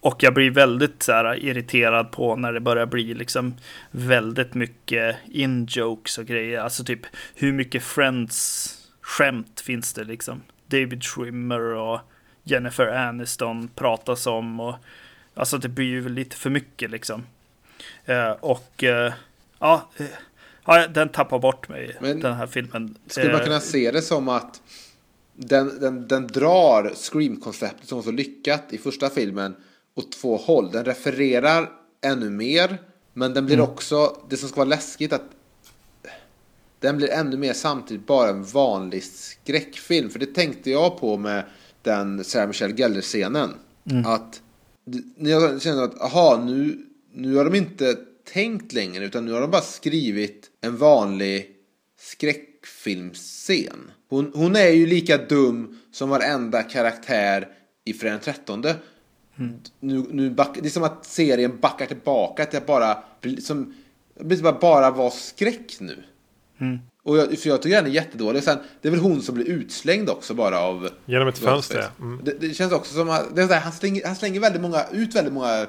och 0.00 0.22
jag 0.22 0.34
blir 0.34 0.50
väldigt 0.50 1.02
så 1.02 1.12
här, 1.12 1.44
irriterad 1.44 2.10
på 2.10 2.36
när 2.36 2.52
det 2.52 2.60
börjar 2.60 2.86
bli 2.86 3.14
liksom 3.14 3.54
väldigt 3.90 4.54
mycket 4.54 5.16
in-jokes 5.30 6.18
och 6.18 6.26
grejer. 6.26 6.60
Alltså 6.60 6.84
typ 6.84 7.00
hur 7.34 7.52
mycket 7.52 7.82
Friends-skämt 7.82 9.60
finns 9.60 9.92
det 9.92 10.04
liksom? 10.04 10.42
David 10.66 11.04
Schwimmer 11.04 11.60
och 11.60 12.00
Jennifer 12.42 12.86
Aniston 12.86 13.68
pratas 13.74 14.26
om 14.26 14.60
och 14.60 14.74
alltså 15.34 15.58
det 15.58 15.68
blir 15.68 15.86
ju 15.86 16.08
lite 16.08 16.36
för 16.36 16.50
mycket 16.50 16.90
liksom. 16.90 17.26
Eh, 18.04 18.30
och 18.30 18.84
eh, 18.84 19.12
ja, 19.58 19.88
den 20.90 21.08
tappar 21.08 21.38
bort 21.38 21.68
mig, 21.68 21.96
Men 22.00 22.20
den 22.20 22.34
här 22.34 22.46
filmen. 22.46 22.94
Skulle 23.06 23.32
man 23.32 23.40
kunna 23.40 23.60
se 23.60 23.90
det 23.90 24.02
som 24.02 24.28
att 24.28 24.60
den, 25.40 25.80
den, 25.80 26.08
den 26.08 26.26
drar 26.26 26.92
Scream-konceptet 26.94 27.88
som 27.88 27.98
var 27.98 28.02
så 28.02 28.10
lyckat 28.10 28.62
i 28.70 28.78
första 28.78 29.10
filmen 29.10 29.54
åt 29.94 30.12
två 30.12 30.36
håll. 30.36 30.70
Den 30.70 30.84
refererar 30.84 31.70
ännu 32.00 32.30
mer, 32.30 32.82
men 33.14 33.34
den 33.34 33.46
blir 33.46 33.56
också, 33.60 34.16
det 34.30 34.36
som 34.36 34.48
ska 34.48 34.56
vara 34.56 34.68
läskigt 34.68 35.12
att 35.12 35.22
den 36.80 36.96
blir 36.96 37.10
ännu 37.10 37.36
mer 37.36 37.52
samtidigt 37.52 38.06
bara 38.06 38.30
en 38.30 38.44
vanlig 38.44 39.04
skräckfilm. 39.04 40.10
För 40.10 40.18
det 40.18 40.34
tänkte 40.34 40.70
jag 40.70 40.98
på 41.00 41.16
med 41.16 41.44
den 41.82 42.24
Sarah 42.24 42.46
Michelle 42.46 42.74
Gellar-scenen. 42.74 43.50
Att 44.06 44.42
d- 44.84 44.98
när 45.16 45.30
jag 45.30 45.62
kände 45.62 45.84
att, 45.84 46.00
aha, 46.00 46.42
nu, 46.46 46.86
nu 47.14 47.36
har 47.36 47.44
de 47.44 47.54
inte 47.54 47.96
tänkt 48.32 48.72
längre, 48.72 49.04
utan 49.04 49.24
nu 49.24 49.32
har 49.32 49.40
de 49.40 49.50
bara 49.50 49.62
skrivit 49.62 50.50
en 50.60 50.76
vanlig 50.76 51.50
skräckfilmscen. 52.00 53.90
Hon, 54.08 54.32
hon 54.34 54.56
är 54.56 54.68
ju 54.68 54.86
lika 54.86 55.16
dum 55.16 55.78
som 55.92 56.10
varenda 56.10 56.62
karaktär 56.62 57.48
i 57.84 57.92
Fredag 57.92 58.14
den 58.14 58.20
13. 58.20 58.64
Nu, 59.80 60.04
nu 60.10 60.30
back, 60.30 60.58
det 60.62 60.68
är 60.68 60.70
som 60.70 60.82
att 60.82 61.04
serien 61.04 61.60
backar 61.60 61.86
tillbaka 61.86 62.44
till 62.44 62.58
att 62.58 62.66
bara, 62.66 62.98
som, 63.42 63.74
att 64.44 64.60
bara 64.60 64.90
vara 64.90 65.10
skräck 65.10 65.80
nu. 65.80 66.02
Och 67.02 67.18
jag, 67.18 67.38
för 67.38 67.48
jag 67.48 67.62
tycker 67.62 67.76
den 67.76 67.86
är 67.86 67.90
jättedålig. 67.90 68.42
Sen, 68.42 68.58
det 68.82 68.88
är 68.88 68.92
väl 68.92 69.00
hon 69.00 69.22
som 69.22 69.34
blir 69.34 69.46
utslängd 69.46 70.10
också 70.10 70.34
bara 70.34 70.60
av... 70.60 70.88
Genom 71.06 71.28
ett 71.28 71.38
fönster. 71.38 71.84
Mm. 72.00 72.20
Det, 72.24 72.32
det 72.40 72.54
känns 72.54 72.72
också 72.72 72.94
som 72.94 73.10
att 73.10 73.36
det 73.36 73.42
är 73.42 73.46
så 73.46 73.52
här, 73.52 73.60
han, 73.60 73.72
slänger, 73.72 74.06
han 74.06 74.16
slänger 74.16 74.40
väldigt 74.40 74.62
många, 74.62 74.84
ut 74.92 75.14
väldigt 75.14 75.32
många... 75.32 75.66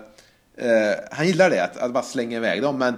Eh, 0.58 0.96
han 1.12 1.28
gillar 1.28 1.50
det, 1.50 1.64
att, 1.64 1.78
att 1.78 1.94
bara 1.94 2.04
slänga 2.04 2.38
iväg 2.38 2.62
dem. 2.62 2.78
Men 2.78 2.94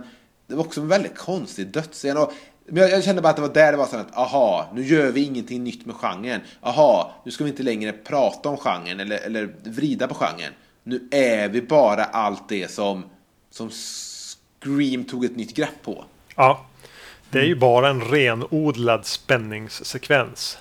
det 0.47 0.55
var 0.55 0.63
också 0.63 0.81
en 0.81 0.87
väldigt 0.87 1.17
konstig 1.17 1.67
dödsscen. 1.67 2.17
Och 2.17 2.33
Men 2.65 2.83
jag, 2.83 2.91
jag 2.91 3.03
kände 3.03 3.21
bara 3.21 3.29
att 3.29 3.35
det 3.35 3.41
var 3.41 3.53
där 3.53 3.71
det 3.71 3.77
var 3.77 3.85
så 3.85 3.97
att, 3.97 4.17
aha, 4.17 4.71
nu 4.73 4.83
gör 4.83 5.11
vi 5.11 5.23
ingenting 5.23 5.63
nytt 5.63 5.85
med 5.85 5.95
genren. 5.95 6.41
Aha, 6.61 7.13
nu 7.25 7.31
ska 7.31 7.43
vi 7.43 7.49
inte 7.49 7.63
längre 7.63 7.91
prata 7.91 8.49
om 8.49 8.57
genren 8.57 8.99
eller, 8.99 9.17
eller 9.17 9.49
vrida 9.63 10.07
på 10.07 10.13
genren. 10.13 10.53
Nu 10.83 11.07
är 11.11 11.49
vi 11.49 11.61
bara 11.61 12.03
allt 12.03 12.49
det 12.49 12.71
som, 12.71 13.03
som 13.49 13.69
Scream 13.69 15.03
tog 15.03 15.25
ett 15.25 15.35
nytt 15.35 15.55
grepp 15.55 15.81
på. 15.83 16.05
Ja, 16.35 16.65
det 17.29 17.39
är 17.39 17.45
ju 17.45 17.55
bara 17.55 17.89
en 17.89 18.01
renodlad 18.01 19.05
spänningssekvens. 19.05 20.57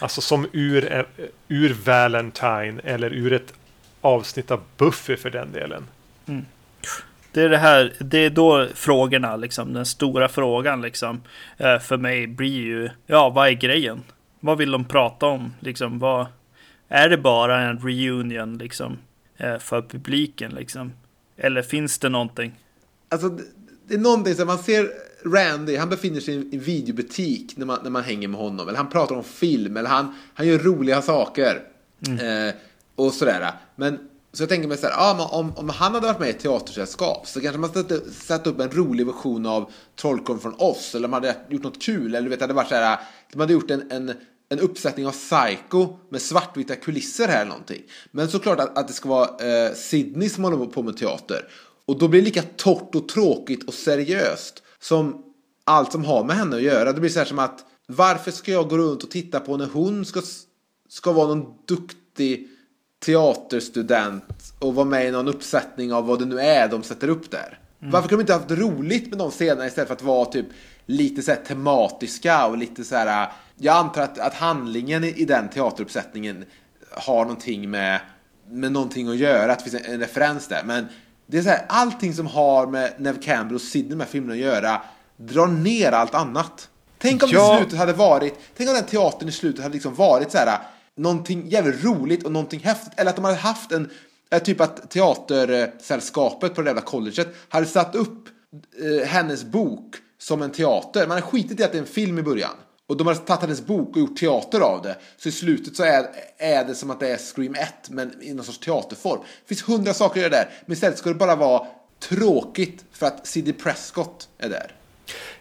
Alltså 0.00 0.20
som 0.20 0.48
ur, 0.52 1.06
ur 1.48 1.76
Valentine 1.84 2.80
eller 2.84 3.10
ur 3.14 3.32
ett 3.32 3.52
avsnitt 4.00 4.50
av 4.50 4.60
Buffy 4.76 5.16
för 5.16 5.30
den 5.30 5.52
delen. 5.52 5.86
Det 7.36 7.42
är 7.42 7.48
det 7.48 7.58
här, 7.58 7.92
det 7.98 8.18
är 8.18 8.30
då 8.30 8.68
frågorna, 8.74 9.36
liksom, 9.36 9.72
den 9.72 9.86
stora 9.86 10.28
frågan 10.28 10.82
liksom, 10.82 11.22
eh, 11.56 11.78
för 11.78 11.96
mig 11.96 12.26
blir 12.26 12.60
ju, 12.60 12.88
ja, 13.06 13.30
vad 13.30 13.48
är 13.48 13.52
grejen? 13.52 14.02
Vad 14.40 14.58
vill 14.58 14.70
de 14.70 14.84
prata 14.84 15.26
om? 15.26 15.54
Liksom, 15.60 15.98
vad, 15.98 16.26
är 16.88 17.08
det 17.08 17.16
bara 17.16 17.60
en 17.60 17.78
reunion 17.78 18.58
liksom, 18.58 18.98
eh, 19.36 19.58
för 19.58 19.82
publiken? 19.82 20.50
Liksom? 20.50 20.92
Eller 21.36 21.62
finns 21.62 21.98
det 21.98 22.08
någonting? 22.08 22.60
Alltså, 23.08 23.28
det, 23.88 23.94
är 23.94 23.98
någonting 23.98 24.34
som 24.34 24.46
man 24.46 24.58
ser 24.58 24.88
Randy, 25.24 25.76
han 25.76 25.88
befinner 25.88 26.20
sig 26.20 26.34
i 26.34 26.54
en 26.56 26.60
videobutik 26.60 27.56
när 27.56 27.66
man, 27.66 27.78
när 27.82 27.90
man 27.90 28.04
hänger 28.04 28.28
med 28.28 28.40
honom. 28.40 28.68
Eller 28.68 28.78
han 28.78 28.90
pratar 28.90 29.16
om 29.16 29.24
film, 29.24 29.76
eller 29.76 29.90
han, 29.90 30.14
han 30.34 30.46
gör 30.46 30.58
roliga 30.58 31.02
saker. 31.02 31.62
Eh, 32.08 32.54
och 32.94 33.12
sådär. 33.12 33.50
Men 33.74 33.98
så 34.36 34.42
jag 34.42 34.48
tänker 34.48 34.68
mig 34.68 34.78
så 34.78 34.86
här, 34.86 34.94
ah, 34.96 35.14
men 35.14 35.26
om, 35.26 35.52
om 35.56 35.68
han 35.68 35.94
hade 35.94 36.06
varit 36.06 36.20
med 36.20 36.28
i 36.28 36.30
ett 36.30 36.40
teatersällskap 36.40 37.26
så 37.26 37.40
kanske 37.40 37.58
man 37.58 37.70
hade 37.74 38.10
satt 38.10 38.46
upp 38.46 38.60
en 38.60 38.70
rolig 38.70 39.06
version 39.06 39.46
av 39.46 39.70
Trollkarlen 40.00 40.40
från 40.40 40.54
oss. 40.58 40.94
Eller 40.94 41.08
man 41.08 41.22
hade 41.22 41.36
gjort 41.48 41.62
något 41.62 41.82
kul. 41.82 42.14
Eller 42.14 42.28
vet, 42.28 42.38
det 42.38 42.42
hade 42.42 42.54
varit 42.54 42.68
så 42.68 42.74
här, 42.74 42.98
de 43.32 43.40
hade 43.40 43.52
gjort 43.52 43.70
en, 43.70 43.90
en, 43.90 44.12
en 44.48 44.60
uppsättning 44.60 45.06
av 45.06 45.12
Psycho 45.12 45.96
med 46.10 46.22
svartvita 46.22 46.76
kulisser 46.76 47.28
här 47.28 47.40
eller 47.40 47.50
någonting. 47.50 47.82
Men 48.10 48.28
såklart 48.28 48.60
att, 48.60 48.78
att 48.78 48.88
det 48.88 48.94
ska 48.94 49.08
vara 49.08 49.28
eh, 49.28 49.74
Sydney 49.74 50.28
som 50.28 50.44
håller 50.44 50.66
på 50.66 50.82
med 50.82 50.96
teater. 50.96 51.48
Och 51.86 51.98
då 51.98 52.08
blir 52.08 52.20
det 52.20 52.24
lika 52.24 52.42
torrt 52.56 52.94
och 52.94 53.08
tråkigt 53.08 53.68
och 53.68 53.74
seriöst 53.74 54.62
som 54.80 55.24
allt 55.64 55.92
som 55.92 56.04
har 56.04 56.24
med 56.24 56.36
henne 56.36 56.56
att 56.56 56.62
göra. 56.62 56.92
Det 56.92 57.00
blir 57.00 57.10
så 57.10 57.18
här 57.18 57.26
som 57.26 57.38
att 57.38 57.64
varför 57.86 58.30
ska 58.30 58.52
jag 58.52 58.68
gå 58.68 58.78
runt 58.78 59.02
och 59.04 59.10
titta 59.10 59.40
på 59.40 59.56
när 59.56 59.68
hon 59.72 60.04
ska, 60.04 60.22
ska 60.88 61.12
vara 61.12 61.34
någon 61.34 61.54
duktig 61.66 62.48
teaterstudent 63.04 64.54
och 64.58 64.74
vara 64.74 64.86
med 64.86 65.06
i 65.06 65.10
någon 65.10 65.28
uppsättning 65.28 65.92
av 65.92 66.06
vad 66.06 66.18
det 66.18 66.24
nu 66.24 66.40
är 66.40 66.68
de 66.68 66.82
sätter 66.82 67.08
upp 67.08 67.30
där. 67.30 67.58
Varför 67.78 68.08
kunde 68.08 68.24
de 68.24 68.32
inte 68.32 68.32
haft 68.32 68.50
roligt 68.50 69.10
med 69.10 69.18
de 69.18 69.30
scenerna 69.30 69.66
istället 69.66 69.88
för 69.88 69.94
att 69.94 70.02
vara 70.02 70.24
typ 70.24 70.46
lite 70.86 71.22
så 71.22 71.34
tematiska 71.46 72.46
och 72.46 72.56
lite 72.56 72.84
så 72.84 72.96
här. 72.96 73.32
Jag 73.56 73.76
antar 73.76 74.02
att, 74.02 74.18
att 74.18 74.34
handlingen 74.34 75.04
i, 75.04 75.08
i 75.08 75.24
den 75.24 75.48
teateruppsättningen 75.48 76.44
har 76.90 77.22
någonting 77.22 77.70
med, 77.70 78.00
med 78.50 78.72
någonting 78.72 79.08
att 79.08 79.16
göra, 79.16 79.52
att 79.52 79.64
det 79.64 79.70
finns 79.70 79.84
en, 79.86 79.92
en 79.94 80.00
referens 80.00 80.48
där. 80.48 80.62
Men 80.64 80.86
det 81.26 81.38
är 81.38 81.42
så 81.42 81.48
här, 81.48 81.64
allting 81.68 82.14
som 82.14 82.26
har 82.26 82.66
med 82.66 82.92
Neve 82.98 83.22
Campbell 83.22 83.54
och 83.54 83.60
Sidney 83.60 83.90
de 83.90 84.00
här 84.00 84.08
filmerna 84.08 84.32
att 84.32 84.38
göra 84.38 84.82
drar 85.16 85.46
ner 85.46 85.92
allt 85.92 86.14
annat. 86.14 86.68
Tänk 86.98 87.22
om 87.22 87.30
det 87.30 87.36
Ja. 87.36 87.54
i 87.54 87.58
slutet 87.58 87.78
hade 87.78 87.92
varit, 87.92 88.34
tänk 88.56 88.68
om 88.68 88.74
den 88.74 88.84
teatern 88.84 89.28
i 89.28 89.32
slutet 89.32 89.62
hade 89.62 89.72
liksom 89.74 89.94
varit 89.94 90.32
så 90.32 90.38
här 90.38 90.58
någonting 90.96 91.48
jävligt 91.48 91.84
roligt 91.84 92.24
och 92.24 92.32
någonting 92.32 92.60
häftigt. 92.60 92.92
Eller 92.96 93.10
att 93.10 93.16
de 93.16 93.24
hade 93.24 93.36
haft 93.36 93.72
en, 93.72 93.90
eh, 94.30 94.42
typ 94.42 94.60
att 94.60 94.90
teatersällskapet 94.90 96.54
på 96.54 96.62
det 96.62 96.68
jävla 96.68 96.82
colleget 96.82 97.28
hade 97.48 97.66
satt 97.66 97.94
upp 97.94 98.28
eh, 98.82 99.08
hennes 99.08 99.44
bok 99.44 99.96
som 100.18 100.42
en 100.42 100.50
teater. 100.50 101.00
Man 101.00 101.10
hade 101.10 101.22
skitit 101.22 101.60
i 101.60 101.64
att 101.64 101.72
det 101.72 101.78
är 101.78 101.82
en 101.82 101.88
film 101.88 102.18
i 102.18 102.22
början. 102.22 102.54
Och 102.88 102.96
de 102.96 103.06
har 103.06 103.14
tagit 103.14 103.40
hennes 103.40 103.66
bok 103.66 103.88
och 103.96 103.96
gjort 103.96 104.16
teater 104.18 104.60
av 104.60 104.82
det. 104.82 104.96
Så 105.16 105.28
i 105.28 105.32
slutet 105.32 105.76
så 105.76 105.82
är, 105.82 106.06
är 106.38 106.64
det 106.64 106.74
som 106.74 106.90
att 106.90 107.00
det 107.00 107.08
är 107.08 107.16
Scream 107.16 107.54
1 107.54 107.90
men 107.90 108.22
i 108.22 108.34
någon 108.34 108.44
sorts 108.44 108.58
teaterform. 108.58 109.20
Det 109.20 109.48
finns 109.48 109.68
hundra 109.68 109.94
saker 109.94 110.20
att 110.20 110.22
göra 110.22 110.42
där. 110.42 110.50
Men 110.66 110.72
istället 110.72 110.98
ska 110.98 111.08
det 111.08 111.14
bara 111.14 111.36
vara 111.36 111.66
tråkigt 112.00 112.84
för 112.92 113.06
att 113.06 113.26
C.D. 113.26 113.52
Prescott 113.52 114.28
är 114.38 114.48
där. 114.48 114.72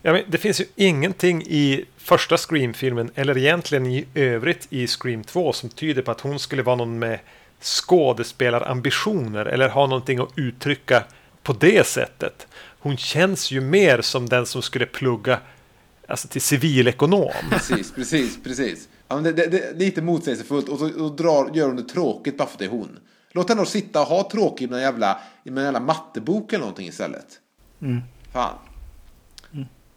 Ja, 0.02 0.14
men 0.14 0.24
det 0.28 0.38
finns 0.38 0.62
ju 0.62 0.66
ingenting 0.76 1.42
i 1.42 1.86
första 2.06 2.38
Scream-filmen 2.38 3.12
eller 3.16 3.38
egentligen 3.38 3.86
i 3.86 4.06
övrigt 4.16 4.68
i 4.70 4.88
Scream 4.88 5.24
2 5.24 5.54
som 5.54 5.70
tyder 5.70 6.02
på 6.02 6.12
att 6.12 6.22
hon 6.22 6.40
skulle 6.40 6.64
vara 6.64 6.76
någon 6.76 7.00
med 7.00 7.20
skådespelarambitioner 7.62 9.46
eller 9.46 9.70
ha 9.70 9.88
någonting 9.88 10.20
att 10.20 10.30
uttrycka 10.36 11.04
på 11.44 11.54
det 11.54 11.88
sättet. 11.88 12.48
Hon 12.80 12.98
känns 12.98 13.52
ju 13.52 13.62
mer 13.62 14.02
som 14.02 14.30
den 14.30 14.46
som 14.46 14.62
skulle 14.62 14.86
plugga 14.86 15.40
alltså, 16.08 16.28
till 16.28 16.42
civilekonom. 16.42 17.32
Precis, 17.50 17.92
precis, 17.92 18.44
precis. 18.44 18.90
Ja, 19.08 19.16
men 19.16 19.24
det, 19.24 19.32
det, 19.32 19.48
det 19.48 19.70
är 19.70 19.74
lite 19.74 20.02
motsägelsefullt 20.02 20.70
och 20.70 20.80
så 20.80 21.04
och 21.04 21.16
drar, 21.16 21.52
gör 21.54 21.68
hon 21.68 21.76
det 21.76 21.84
tråkigt 21.84 22.38
bara 22.38 22.48
för 22.48 22.54
att 22.54 22.60
det 22.60 22.66
är 22.66 22.70
hon. 22.70 23.00
Låt 23.32 23.50
henne 23.50 23.66
sitta 23.66 24.02
och 24.02 24.08
ha 24.08 24.30
tråkigt 24.32 24.70
med 24.70 24.78
en 24.78 24.84
jävla, 24.84 25.20
med 25.44 25.58
en 25.58 25.64
jävla 25.64 25.80
mattebok 25.80 26.54
eller 26.54 26.62
någonting 26.62 26.88
istället. 26.88 27.28
Fan. 28.34 28.56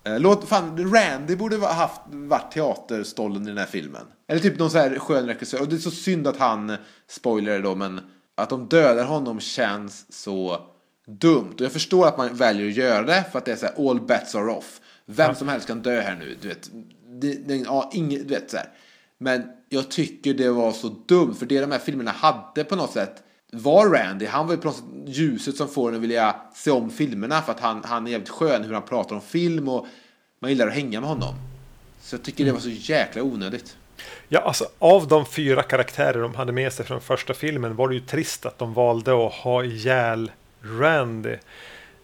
Eh, 0.09 0.21
Låt, 0.21 0.49
fan, 0.49 0.95
Randy 0.95 1.37
borde 1.37 1.57
ha 1.57 1.73
haft, 1.73 2.01
varit 2.07 2.53
teaterstollen 2.53 3.43
i 3.43 3.49
den 3.49 3.59
här 3.59 3.67
filmen. 3.67 4.03
Eller 4.29 4.41
typ 4.41 4.59
någon 4.59 4.71
så 4.71 4.79
här 4.79 4.99
skön 4.99 5.27
regissör. 5.27 5.61
Och 5.61 5.69
det 5.69 5.77
är 5.77 5.79
så 5.79 5.91
synd 5.91 6.27
att 6.27 6.37
han, 6.37 6.77
spoiler 7.09 7.63
då, 7.63 7.75
men 7.75 8.01
att 8.35 8.51
de 8.51 8.67
dödar 8.69 9.05
honom 9.05 9.41
känns 9.41 10.07
så 10.23 10.61
dumt. 11.07 11.55
Och 11.55 11.61
jag 11.61 11.73
förstår 11.73 12.09
att 12.09 12.19
man 12.19 12.35
väljer 12.35 12.69
att 12.69 12.77
göra 12.77 13.03
det 13.03 13.25
för 13.33 13.39
att 13.39 13.45
det 13.45 13.53
är 13.53 13.57
så 13.57 13.67
här 13.67 13.91
all 13.91 14.01
bets 14.01 14.35
are 14.35 14.51
off. 14.51 14.81
Vem 15.07 15.35
som 15.35 15.49
helst 15.49 15.67
kan 15.67 15.83
dö 15.83 16.01
här 16.01 16.17
nu, 16.17 16.37
du 16.41 16.49
vet. 16.49 16.71
Det, 17.21 17.49
det, 17.49 17.57
ja, 17.57 17.91
inget, 17.95 18.29
du 18.29 18.35
vet 18.35 18.51
så 18.51 18.57
här. 18.57 18.69
Men 19.19 19.43
jag 19.69 19.91
tycker 19.91 20.35
det 20.35 20.51
var 20.51 20.73
så 20.73 20.89
dumt, 20.89 21.35
för 21.35 21.47
det 21.47 21.61
de 21.61 21.73
här 21.73 21.79
filmerna 21.79 22.11
hade 22.11 22.65
på 22.65 22.77
något 22.77 22.93
sätt 22.93 23.23
var 23.53 23.89
Randy. 23.89 24.27
Han 24.27 24.47
var 24.47 24.55
ju 24.55 24.61
på 24.61 24.67
något 24.69 24.77
sätt 24.77 24.85
ljuset 25.07 25.57
som 25.57 25.69
får 25.69 25.89
en 25.89 25.95
att 25.95 26.01
vilja 26.03 26.37
se 26.55 26.71
om 26.71 26.91
filmerna 26.91 27.43
för 27.43 27.53
att 27.53 27.61
han, 27.61 27.85
han 27.85 28.07
är 28.07 28.11
jävligt 28.11 28.29
skön 28.29 28.65
hur 28.65 28.73
han 28.75 28.83
pratar 28.83 29.15
om 29.17 29.23
film 29.23 29.69
och 29.69 29.87
man 30.41 30.51
gillar 30.51 30.67
att 30.67 30.75
hänga 30.75 31.01
med 31.01 31.09
honom. 31.09 31.35
Så 32.03 32.15
jag 32.15 32.23
tycker 32.23 32.45
det 32.45 32.53
var 32.53 32.61
så 32.61 32.69
jäkla 32.69 33.23
onödigt. 33.23 33.77
Ja, 34.29 34.41
alltså 34.41 34.65
av 34.79 35.09
de 35.09 35.27
fyra 35.27 35.63
karaktärer 35.63 36.23
de 36.23 36.35
hade 36.35 36.53
med 36.53 36.73
sig 36.73 36.87
från 36.87 37.01
första 37.01 37.35
filmen 37.35 37.77
var 37.77 37.89
det 37.89 37.95
ju 37.95 38.01
trist 38.01 38.47
att 38.47 38.59
de 38.59 38.75
valde 38.75 39.27
att 39.27 39.33
ha 39.33 39.65
ihjäl 39.65 40.31
Randy. 40.63 41.37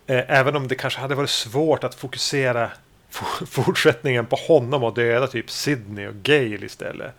Eh, 0.07 0.31
även 0.39 0.57
om 0.57 0.69
det 0.69 0.75
kanske 0.75 1.01
hade 1.01 1.15
varit 1.15 1.31
svårt 1.31 1.85
att 1.85 1.95
fokusera 1.95 2.71
fortsättningen 3.47 4.27
på 4.27 4.37
honom 4.37 4.83
och 4.85 4.95
döda 4.95 5.27
typ 5.27 5.51
Sydney 5.51 6.07
och 6.07 6.15
Gale 6.15 6.67
istället. 6.67 7.15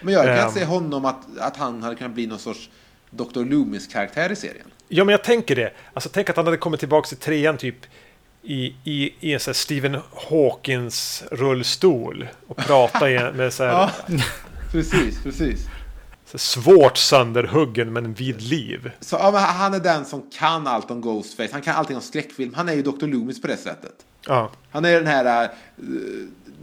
Men 0.00 0.14
jag 0.14 0.24
kan 0.24 0.38
Ehm. 0.38 0.50
se 0.50 0.64
honom 0.64 1.04
att, 1.04 1.38
att 1.38 1.56
han 1.56 1.82
hade 1.82 1.96
kunnat 1.96 2.12
bli 2.12 2.26
någon 2.26 2.38
sorts 2.38 2.70
Dr. 3.10 3.44
Loomis-karaktär 3.44 4.32
i 4.32 4.36
serien. 4.36 4.66
Ja, 4.88 5.04
men 5.04 5.12
jag 5.12 5.24
tänker 5.24 5.56
det. 5.56 5.72
Alltså 5.94 6.08
tänk 6.12 6.30
att 6.30 6.36
han 6.36 6.44
hade 6.44 6.56
kommit 6.56 6.80
tillbaka 6.80 7.08
till 7.08 7.16
trean 7.16 7.56
typ 7.56 7.76
i, 8.42 8.74
i, 8.84 9.14
i 9.20 9.32
en 9.32 9.40
sån 9.40 9.50
här 9.50 9.54
Stephen 9.54 9.98
Hawkins 10.30 11.24
rullstol 11.30 12.28
och 12.46 12.56
prata 12.56 13.32
med 13.32 13.52
så 13.52 13.64
här, 13.64 13.70
Ja, 13.70 13.90
precis, 14.72 15.22
precis. 15.22 15.66
så 16.26 16.38
svårt 16.38 16.96
sönderhuggen 16.96 17.92
men 17.92 18.14
vid 18.14 18.42
liv. 18.42 18.90
Så 19.00 19.16
ja, 19.16 19.30
han 19.38 19.74
är 19.74 19.80
den 19.80 20.04
som 20.04 20.30
kan 20.30 20.66
allt 20.66 20.90
om 20.90 21.00
Ghostface. 21.00 21.48
Han 21.52 21.62
kan 21.62 21.74
allting 21.74 21.96
om 21.96 22.02
skräckfilm. 22.02 22.54
Han 22.54 22.68
är 22.68 22.74
ju 22.74 22.82
Dr. 22.82 23.06
Loomis 23.06 23.40
på 23.42 23.46
det 23.46 23.56
sättet. 23.56 23.94
Ja. 24.26 24.50
Han 24.70 24.84
är 24.84 24.92
den 24.92 25.06
här, 25.06 25.44
eh, 25.44 25.48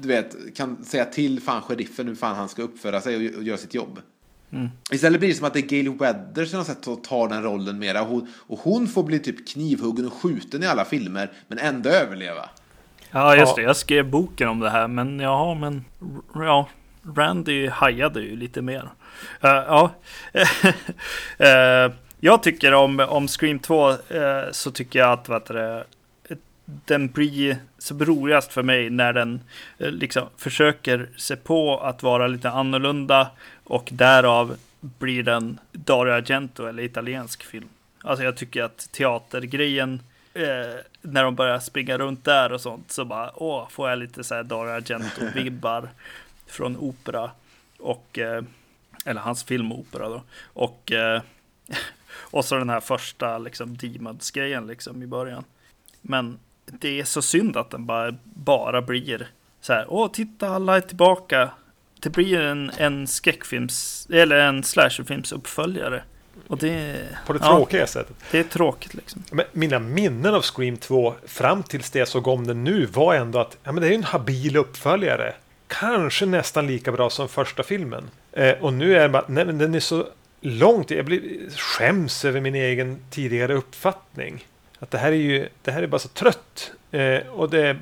du 0.01 0.07
vet, 0.07 0.35
kan 0.55 0.85
säga 0.85 1.05
till 1.05 1.41
fan 1.41 1.61
sheriffen 1.61 2.07
hur 2.07 2.15
fan 2.15 2.35
han 2.35 2.49
ska 2.49 2.61
uppföra 2.61 3.01
sig 3.01 3.29
och, 3.29 3.37
och 3.37 3.43
göra 3.43 3.57
sitt 3.57 3.73
jobb. 3.73 3.99
Istället 4.91 5.19
blir 5.19 5.29
det 5.29 5.35
som 5.35 5.47
att 5.47 5.53
det 5.53 5.59
är 5.59 5.67
Gail 5.67 5.89
Weather 5.97 6.45
som 6.45 6.57
har 6.57 6.65
sett 6.65 6.87
att 6.87 7.03
ta 7.03 7.27
den 7.27 7.43
rollen 7.43 7.79
mera. 7.79 8.01
Och 8.01 8.07
hon, 8.07 8.27
och 8.47 8.59
hon 8.59 8.87
får 8.87 9.03
bli 9.03 9.19
typ 9.19 9.47
knivhuggen 9.47 10.05
och 10.07 10.13
skjuten 10.13 10.63
i 10.63 10.67
alla 10.67 10.85
filmer, 10.85 11.31
men 11.47 11.57
ändå 11.59 11.89
överleva. 11.89 12.49
Ja, 13.11 13.35
just 13.35 13.49
Ja. 13.49 13.55
det. 13.55 13.61
Jag 13.61 13.75
skrev 13.77 14.09
boken 14.09 14.49
om 14.49 14.59
det 14.59 14.69
här, 14.69 14.87
men 14.87 15.19
ja, 15.19 15.53
men 15.53 15.85
ja, 16.35 16.67
Randy 17.15 17.67
hajade 17.69 18.21
ju 18.21 18.35
lite 18.35 18.61
mer. 18.61 18.89
Eh, 19.41 19.49
ja, 19.49 19.91
Eh, 21.37 21.91
jag 22.19 22.43
tycker 22.43 22.73
om, 22.73 22.99
om 22.99 23.27
Scream 23.27 23.59
2 23.59 23.89
eh, 23.89 23.95
så 24.51 24.71
tycker 24.71 24.99
jag 24.99 25.11
att 25.11 25.29
vad 25.29 25.41
heter 25.41 25.53
det, 25.53 25.83
den 26.65 27.07
blir 27.07 27.57
så 27.77 27.95
roligast 27.97 28.53
för 28.53 28.63
mig 28.63 28.89
när 28.89 29.13
den 29.13 29.41
eh, 29.77 29.91
liksom 29.91 30.27
försöker 30.37 31.09
se 31.17 31.35
på 31.35 31.79
att 31.79 32.03
vara 32.03 32.27
lite 32.27 32.49
annorlunda 32.49 33.31
och 33.63 33.89
därav 33.91 34.55
blir 34.79 35.23
den 35.23 35.59
Dario 35.71 36.11
Argento 36.11 36.65
eller 36.65 36.83
italiensk 36.83 37.43
film. 37.43 37.69
Alltså 38.03 38.23
jag 38.23 38.37
tycker 38.37 38.63
att 38.63 38.91
teatergrejen 38.91 40.01
eh, 40.33 40.79
när 41.01 41.23
de 41.23 41.35
börjar 41.35 41.59
springa 41.59 41.97
runt 41.97 42.25
där 42.25 42.51
och 42.51 42.61
sånt 42.61 42.91
så 42.91 43.05
bara 43.05 43.31
åh, 43.35 43.69
får 43.69 43.89
jag 43.89 43.99
lite 43.99 44.23
så 44.23 44.35
här 44.35 44.43
Dario 44.43 44.71
Argento-vibbar 44.71 45.89
från 46.47 46.77
opera 46.77 47.31
och 47.79 48.19
eh, 48.19 48.43
eller 49.05 49.21
hans 49.21 49.43
film 49.43 49.71
Opera 49.71 50.09
då 50.09 50.23
och 50.43 50.91
eh, 50.91 51.21
och 52.15 52.45
så 52.45 52.55
den 52.55 52.69
här 52.69 52.79
första 52.79 53.37
liksom 53.37 53.77
Demons-grejen 53.77 54.67
liksom 54.67 55.03
i 55.03 55.07
början. 55.07 55.43
Men 56.01 56.39
det 56.65 56.99
är 56.99 57.03
så 57.03 57.21
synd 57.21 57.57
att 57.57 57.71
den 57.71 57.85
bara, 57.85 58.15
bara 58.23 58.81
blir 58.81 59.27
så 59.61 59.73
här, 59.73 59.85
åh 59.89 60.11
titta 60.11 60.47
alla 60.47 60.75
är 60.77 60.81
tillbaka. 60.81 61.49
Det 61.99 62.09
blir 62.09 62.41
en, 62.41 62.71
en 62.77 63.07
skräckfilms, 63.07 64.07
eller 64.13 64.35
en 64.35 64.63
slasherfilms 64.63 65.31
uppföljare. 65.31 66.03
Och 66.47 66.57
det, 66.57 67.07
På 67.25 67.33
det 67.33 67.39
ja, 67.41 67.47
tråkiga 67.47 67.87
sättet. 67.87 68.15
det 68.31 68.39
är 68.39 68.43
tråkigt 68.43 68.93
liksom. 68.93 69.23
Men 69.31 69.45
mina 69.51 69.79
minnen 69.79 70.33
av 70.33 70.41
Scream 70.41 70.77
2 70.77 71.13
fram 71.25 71.63
tills 71.63 71.89
det 71.89 71.99
jag 71.99 72.07
såg 72.07 72.27
om 72.27 72.47
den 72.47 72.63
nu 72.63 72.85
var 72.85 73.15
ändå 73.15 73.39
att 73.39 73.57
ja, 73.63 73.71
men 73.71 73.83
det 73.83 73.89
är 73.89 73.95
en 73.95 74.03
habil 74.03 74.57
uppföljare. 74.57 75.33
Kanske 75.67 76.25
nästan 76.25 76.67
lika 76.67 76.91
bra 76.91 77.09
som 77.09 77.29
första 77.29 77.63
filmen. 77.63 78.09
Eh, 78.31 78.51
och 78.61 78.73
nu 78.73 78.95
är 78.95 79.01
det 79.01 79.09
bara, 79.09 79.25
nej 79.27 79.45
men 79.45 79.57
den 79.57 79.75
är 79.75 79.79
så 79.79 80.07
långt, 80.41 80.91
jag 80.91 81.05
blir, 81.05 81.49
skäms 81.57 82.25
över 82.25 82.41
min 82.41 82.55
egen 82.55 82.99
tidigare 83.09 83.53
uppfattning. 83.53 84.45
Att 84.83 84.91
det 84.91 84.97
här 84.97 85.11
är 85.11 85.15
ju, 85.15 85.49
det 85.61 85.71
här 85.71 85.83
är 85.83 85.87
bara 85.87 85.99
så 85.99 86.07
trött. 86.07 86.71
Eh, 86.91 87.27
och 87.27 87.49
det 87.49 87.67
är 87.67 87.77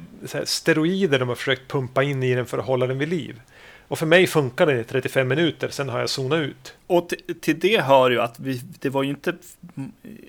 steroider 0.46 1.20
de 1.20 1.30
har 1.30 1.36
försökt 1.36 1.72
pumpa 1.72 2.04
in 2.04 2.24
i 2.24 2.36
den 2.36 2.46
för 2.46 2.58
att 2.58 2.66
hålla 2.66 2.88
den 2.88 2.98
vid 2.98 3.10
liv. 3.10 3.42
Och 3.88 4.00
för 4.00 4.06
mig 4.06 4.28
funkar 4.28 4.66
det 4.66 4.80
i 4.80 4.84
35 4.84 5.28
minuter, 5.28 5.70
sen 5.70 5.90
har 5.90 6.00
jag 6.00 6.10
zonat 6.10 6.40
ut. 6.40 6.76
Och 6.88 7.10
till, 7.10 7.40
till 7.42 7.60
det 7.60 7.82
hör 7.82 8.10
ju 8.10 8.22
att 8.22 8.40
vi, 8.40 8.62
det 8.80 8.90
var 8.90 9.04
ju 9.04 9.10
inte 9.10 9.36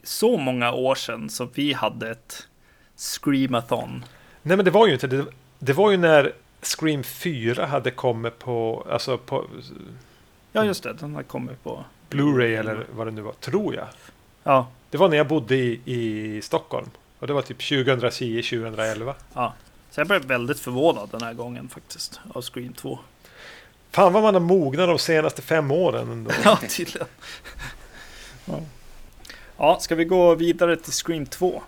så 0.03 0.37
många 0.37 0.73
år 0.73 0.95
sedan 0.95 1.31
som 1.31 1.51
vi 1.55 1.73
hade 1.73 2.11
ett 2.11 2.49
Screamathon. 2.97 4.05
Nej 4.43 4.57
men 4.57 4.65
det 4.65 4.71
var 4.71 4.87
ju 4.87 4.93
inte 4.93 5.07
det. 5.07 5.25
Det 5.59 5.73
var 5.73 5.91
ju 5.91 5.97
när 5.97 6.33
Scream 6.63 7.03
4 7.03 7.67
hade 7.67 7.91
kommit 7.91 8.39
på, 8.39 8.87
alltså 8.91 9.19
på 9.19 9.47
Ja, 10.53 10.65
just 10.65 10.83
det, 10.83 10.93
den 10.93 11.15
har 11.15 11.23
kommit 11.23 11.65
på. 11.65 11.85
Blu-ray 12.11 12.59
eller 12.59 12.87
vad 12.97 13.07
det 13.07 13.11
nu 13.11 13.21
var, 13.21 13.33
tror 13.33 13.75
jag. 13.75 13.87
Ja, 14.43 14.69
Det 14.93 14.99
var 14.99 15.09
när 15.09 15.17
jag 15.17 15.29
bodde 15.29 15.57
i, 15.57 15.81
i 15.85 16.43
Stockholm. 16.43 16.91
Och 17.19 17.27
det 17.27 17.33
var 17.33 17.43
typ 17.43 17.61
2010-2011. 17.61 19.15
ja. 19.35 19.55
Så 19.91 20.01
jag 20.01 20.07
blev 20.07 20.25
väldigt 20.25 20.61
förvånad 20.61 21.09
den 21.13 21.23
här 21.23 21.33
gången 21.35 21.69
faktiskt 21.69 22.21
av 22.33 22.43
Scream 22.43 22.73
2. 22.73 22.99
Fan 23.91 24.13
vad 24.13 24.23
man 24.23 24.35
har 24.35 24.41
mognat 24.41 24.89
de 24.89 24.99
senaste 24.99 25.43
fem 25.43 25.71
åren 25.71 26.11
ändå. 26.11 26.31
Ja, 26.45 26.59
tydligen. 26.69 27.09
Ja. 28.45 28.61
ja, 29.57 29.79
ska 29.81 29.95
vi 29.95 30.05
gå 30.05 30.35
vidare 30.35 30.77
till 30.77 30.93
Scream 30.93 31.27
2? 31.27 31.63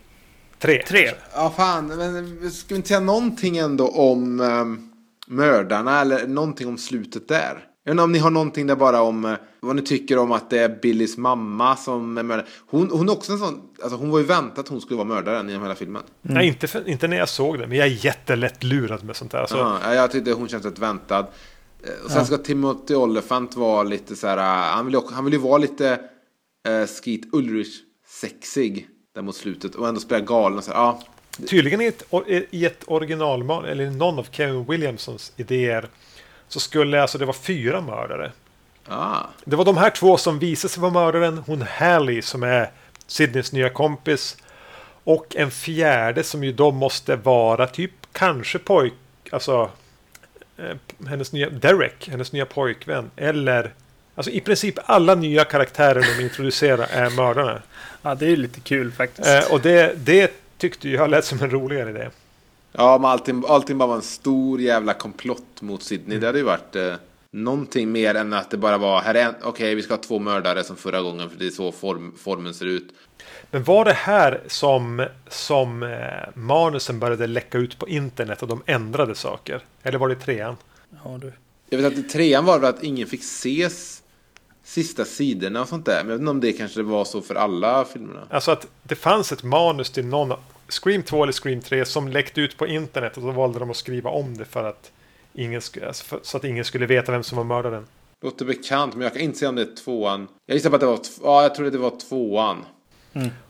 Tre. 0.59 0.83
Tre. 0.89 1.11
Ja, 1.35 1.53
fan, 1.57 1.87
men 1.87 2.51
ska 2.51 2.69
vi 2.69 2.77
inte 2.77 2.89
säga 2.89 3.01
någonting 3.01 3.59
ändå 3.59 3.89
om 3.89 4.41
um, 4.41 4.93
mördarna 5.27 6.01
eller 6.01 6.27
någonting 6.27 6.69
om 6.69 6.79
slutet 6.79 7.29
där? 7.29 7.65
Jag 7.85 7.91
vet 7.91 7.95
inte 7.95 8.03
om 8.03 8.13
ni 8.13 8.19
har 8.19 8.31
någonting 8.31 8.67
där 8.67 8.77
bara 8.77 9.03
om 9.03 9.25
eh, 9.25 9.35
vad 9.61 9.77
ni 9.77 9.83
tycker 9.83 10.19
om 10.19 10.33
att 10.33 10.51
det 10.51 10.59
är 10.59 10.69
Billys 10.83 11.17
mamma 11.17 11.77
som 11.77 12.19
är 12.19 12.23
mördare. 12.23 12.47
Hon, 12.67 12.91
hon 12.91 13.09
är 13.09 13.13
också 13.13 13.33
en 13.33 13.39
sån, 13.39 13.61
alltså 13.83 13.99
hon 13.99 14.11
var 14.11 14.19
ju 14.19 14.25
väntat 14.25 14.59
att 14.59 14.69
hon 14.69 14.81
skulle 14.81 14.97
vara 14.97 15.09
mördaren 15.09 15.49
genom 15.49 15.63
hela 15.63 15.75
filmen. 15.75 16.03
Nej, 16.23 16.47
inte, 16.47 16.67
för, 16.67 16.89
inte 16.89 17.09
när 17.09 17.17
jag 17.17 17.29
såg 17.29 17.59
det. 17.59 17.67
Men 17.67 17.79
jag 17.79 17.87
är 17.87 18.05
jättelätt 18.05 18.63
lurad 18.65 19.05
med 19.05 19.17
sånt 19.17 19.33
där. 19.33 19.47
Så, 19.47 19.57
Ja, 19.57 19.79
ja, 19.83 19.95
jag 19.95 20.11
tyckte 20.11 20.33
hon 20.33 20.49
kändes 20.49 20.71
rätt 20.71 20.79
väntad. 20.79 21.27
Eh, 21.83 22.05
Och 22.05 22.11
sen 22.11 22.27
ska 22.27 22.37
Timothy 22.37 22.95
Olyphant 22.95 23.57
vara 23.57 23.83
lite 23.83 24.17
så 24.17 24.27
här, 24.27 24.37
eh, 24.39 24.75
han 24.77 24.85
vill, 24.87 24.95
ju 24.95 25.01
han 25.13 25.25
vill 25.25 25.35
ju 25.35 25.41
vara 25.41 25.59
lite 25.59 26.01
uh, 26.69 26.87
Skeet 26.87 27.21
Ulrich-sexig 27.33 28.87
där 29.15 29.23
mot 29.23 29.37
slutet 29.37 29.75
och 29.75 29.89
ändå 29.89 30.01
spela 30.01 30.25
galen 30.25 30.63
så 30.63 30.71
här, 30.73 30.79
ja. 30.79 31.03
Tydligen 31.49 31.81
i 31.81 31.87
ett, 31.87 32.05
i 32.51 32.65
ett 32.65 32.85
originalmanus, 32.87 33.71
eller 33.71 33.91
någon 33.91 34.19
av 34.19 34.27
Kevin 34.31 34.65
Williamsons 34.65 35.33
idéer, 35.37 35.89
så 36.55 36.61
skulle 36.61 37.03
alltså 37.03 37.19
det 37.19 37.25
vara 37.25 37.37
fyra 37.37 37.81
mördare. 37.81 38.33
Ah. 38.89 39.21
Det 39.45 39.57
var 39.57 39.65
de 39.65 39.77
här 39.77 39.91
två 39.91 40.17
som 40.17 40.39
visade 40.39 40.73
sig 40.73 40.81
vara 40.81 40.93
mördaren. 40.93 41.43
Hon 41.47 41.63
Hallie 41.63 42.23
som 42.23 42.43
är 42.43 42.71
Sydneys 43.07 43.53
nya 43.53 43.71
kompis. 43.71 44.37
Och 45.05 45.37
en 45.37 45.51
fjärde 45.51 46.23
som 46.23 46.45
ju 46.45 46.53
då 46.53 46.71
måste 46.71 47.17
vara 47.17 47.67
typ 47.67 47.91
kanske 48.13 48.59
pojk... 48.59 48.93
Alltså... 49.31 49.71
Eh, 50.57 50.77
hennes 51.09 51.33
nya... 51.33 51.51
Derek, 51.51 52.09
hennes 52.09 52.33
nya 52.33 52.47
pojkvän. 52.47 53.11
Eller... 53.17 53.73
Alltså 54.15 54.31
i 54.31 54.41
princip 54.41 54.79
alla 54.85 55.15
nya 55.15 55.45
karaktärer 55.45 56.17
de 56.17 56.23
introducerar 56.23 56.87
är 56.91 57.11
mördarna. 57.11 57.63
Ja, 58.03 58.15
det 58.15 58.27
är 58.27 58.31
ju 58.31 58.37
lite 58.37 58.61
kul 58.61 58.93
faktiskt. 58.93 59.29
Eh, 59.29 59.53
och 59.53 59.61
det, 59.61 59.95
det 59.97 60.33
tyckte 60.59 60.89
jag 60.89 61.11
lät 61.11 61.25
som 61.25 61.43
en 61.43 61.51
roligare 61.51 61.91
idé. 61.91 62.09
Ja, 62.77 62.99
men 62.99 63.11
allting, 63.11 63.45
allting 63.49 63.79
bara 63.79 63.89
var 63.89 63.97
en 63.97 64.03
stor 64.03 64.61
jävla 64.61 64.95
komplott 64.95 65.63
mot 65.63 65.83
Sydney. 65.83 66.19
Det 66.19 66.27
hade 66.27 66.39
ju 66.39 66.45
varit 66.45 66.77
eh, 66.77 66.95
någonting 67.31 67.93
mer 67.93 68.15
än 68.15 68.33
att 68.33 68.51
det 68.51 68.57
bara 68.57 68.79
var, 68.79 69.01
här 69.01 69.15
är 69.15 69.35
okej 69.43 69.75
vi 69.75 69.83
ska 69.83 69.95
ha 69.95 70.03
två 70.03 70.19
mördare 70.19 70.65
som 70.65 70.77
förra 70.77 71.03
gången 71.03 71.31
för 71.31 71.39
det 71.39 71.47
är 71.47 71.51
så 71.51 71.73
form, 71.73 72.13
formen 72.19 72.55
ser 72.55 72.67
ut. 72.67 72.89
Men 73.51 73.65
var 73.65 73.85
det 73.85 73.93
här 73.93 74.41
som, 74.47 75.07
som 75.29 75.83
eh, 75.83 75.99
manusen 76.35 76.99
började 76.99 77.27
läcka 77.27 77.59
ut 77.59 77.79
på 77.79 77.89
internet 77.89 78.43
och 78.43 78.49
de 78.49 78.63
ändrade 78.67 79.15
saker? 79.15 79.63
Eller 79.83 79.99
var 79.99 80.09
det 80.09 80.15
trean? 80.15 80.57
Ja, 81.05 81.19
du. 81.21 81.33
Jag 81.71 81.79
vet 81.79 81.93
att 81.93 81.99
i 81.99 82.03
trean 82.03 82.45
var 82.45 82.61
det 82.61 82.69
att 82.69 82.83
ingen 82.83 83.07
fick 83.07 83.21
ses 83.21 84.03
sista 84.65 85.05
sidorna 85.05 85.61
och 85.61 85.69
sånt 85.69 85.87
där. 85.87 86.03
Men 86.05 86.11
jag 86.11 86.17
vet 86.17 86.21
inte 86.21 86.31
om 86.31 86.41
det 86.41 86.53
kanske 86.53 86.83
var 86.83 87.05
så 87.05 87.21
för 87.21 87.35
alla 87.35 87.85
filmerna. 87.85 88.21
Alltså 88.31 88.51
att 88.51 88.67
det 88.83 88.95
fanns 88.95 89.33
ett 89.33 89.43
manus 89.43 89.91
till 89.91 90.07
någon 90.07 90.33
Scream 90.69 91.03
2 91.03 91.23
eller 91.23 91.33
Scream 91.33 91.61
3 91.61 91.85
som 91.85 92.09
läckte 92.09 92.41
ut 92.41 92.57
på 92.57 92.67
internet 92.67 93.17
och 93.17 93.23
då 93.23 93.31
valde 93.31 93.59
de 93.59 93.71
att 93.71 93.77
skriva 93.77 94.11
om 94.11 94.37
det 94.37 94.45
för 94.45 94.65
att 94.65 94.93
ingen 95.35 95.57
alltså 95.87 96.05
för, 96.05 96.19
så 96.23 96.37
att 96.37 96.45
ingen 96.45 96.65
skulle 96.65 96.87
veta 96.87 97.13
vem 97.13 97.23
som 97.23 97.39
var 97.39 97.45
mördaren. 97.45 97.87
Låter 98.23 98.45
bekant, 98.45 98.95
men 98.95 99.03
jag 99.03 99.13
kan 99.13 99.23
inte 99.23 99.39
säga 99.39 99.49
om 99.49 99.55
det 99.55 99.63
är 99.63 99.77
tvåan. 99.85 100.29
Jag 100.47 100.55
gissar 100.55 100.71
på 100.71 100.77
att 100.77 100.81
det 100.81 100.87
var, 100.87 101.01
ja 101.23 101.43
jag 101.43 101.55
tror 101.55 101.67
att 101.67 101.73
det 101.73 101.79
var 101.79 102.01
tvåan. 102.09 102.65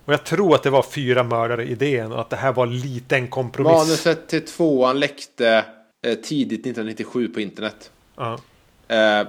Och 0.05 0.13
jag 0.13 0.25
tror 0.25 0.55
att 0.55 0.63
det 0.63 0.71
var 0.71 0.83
fyra 0.83 1.23
mördare 1.23 1.65
idén 1.65 2.13
och 2.13 2.21
att 2.21 2.31
det 2.31 2.37
här 2.37 2.53
var 2.53 2.67
lite 2.67 3.17
en 3.17 3.29
kompromiss. 3.29 3.73
Manuset 3.73 4.29
till 4.29 4.47
tvåan 4.47 5.01
läckte 5.01 5.65
eh, 6.07 6.15
tidigt 6.15 6.61
1997 6.61 7.29
på 7.29 7.41
internet. 7.41 7.91
Ja. 8.17 8.39
Eh, 8.89 9.27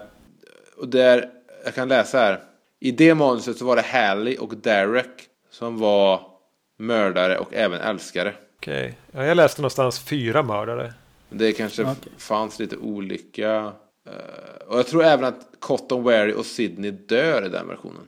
och 0.77 0.87
där, 0.87 1.29
jag 1.63 1.75
kan 1.75 1.87
läsa 1.87 2.17
här. 2.17 2.39
I 2.79 2.91
det 2.91 3.15
manuset 3.15 3.57
så 3.57 3.65
var 3.65 3.75
det 3.75 3.81
Hallie 3.81 4.37
och 4.37 4.55
Derek 4.57 5.29
som 5.51 5.79
var 5.79 6.34
mördare 6.77 7.37
och 7.37 7.53
även 7.53 7.81
älskare. 7.81 8.33
Okej. 8.57 8.97
Ja, 9.11 9.23
jag 9.25 9.37
läste 9.37 9.61
någonstans 9.61 9.99
fyra 9.99 10.43
mördare. 10.43 10.93
Det 11.29 11.51
kanske 11.53 11.83
Okej. 11.83 12.11
fanns 12.17 12.59
lite 12.59 12.77
olika. 12.77 13.73
eh, 14.07 14.67
och 14.67 14.79
jag 14.79 14.87
tror 14.87 15.03
även 15.03 15.25
att 15.25 15.39
Cotton 15.59 16.03
Wary 16.03 16.33
och 16.33 16.45
Sydney 16.45 16.91
dör 16.91 17.45
i 17.45 17.49
den 17.49 17.67
versionen. 17.67 18.01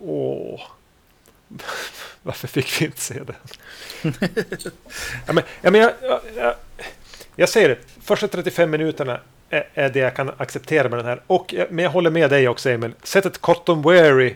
Åh. 0.00 0.60
Varför 2.22 2.48
fick 2.48 2.80
vi 2.80 2.84
inte 2.86 3.00
se 3.00 3.14
den? 3.14 3.36
ja, 5.26 5.32
men, 5.32 5.44
ja, 5.62 5.70
men 5.70 5.80
jag, 5.80 5.92
jag, 6.02 6.20
jag, 6.36 6.54
jag 7.36 7.48
säger 7.48 7.68
det. 7.68 7.78
Första 8.02 8.28
35 8.28 8.70
minuterna 8.70 9.20
är, 9.50 9.68
är 9.74 9.88
det 9.90 9.98
jag 9.98 10.16
kan 10.16 10.30
acceptera 10.36 10.88
med 10.88 10.98
den 10.98 11.06
här. 11.06 11.22
Och, 11.26 11.52
jag- 11.52 11.70
men 11.70 11.82
jag 11.84 11.90
håller 11.90 12.10
med 12.10 12.30
dig 12.30 12.48
också 12.48 12.70
Emil. 12.70 12.92
Sättet 13.02 13.38
Cotton 13.38 13.82
Wary 13.82 14.34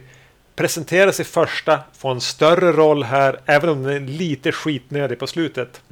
presenterar 0.58 1.12
sig 1.12 1.24
första, 1.24 1.80
får 1.98 2.10
en 2.10 2.20
större 2.20 2.72
roll 2.72 3.02
här, 3.02 3.40
även 3.46 3.70
om 3.70 3.82
den 3.82 3.92
är 3.92 4.00
lite 4.00 4.52
skitnödig 4.52 5.18
på 5.18 5.26
slutet. 5.26 5.82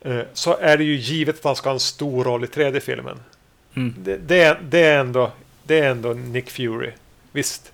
eh, 0.00 0.20
Så 0.32 0.56
är 0.58 0.76
det 0.76 0.84
ju 0.84 0.96
givet 0.96 1.38
att 1.38 1.44
han 1.44 1.56
ska 1.56 1.68
ha 1.68 1.74
en 1.74 1.80
stor 1.80 2.24
roll 2.24 2.44
i 2.44 2.46
tredje 2.46 2.80
filmen. 2.80 3.18
Mm. 3.74 3.94
Det, 3.98 4.16
det, 4.16 4.42
är, 4.42 4.60
det, 4.68 4.78
är 4.78 4.98
ändå, 4.98 5.32
det 5.64 5.78
är 5.78 5.90
ändå 5.90 6.12
Nick 6.12 6.50
Fury. 6.50 6.90
Visst, 7.32 7.72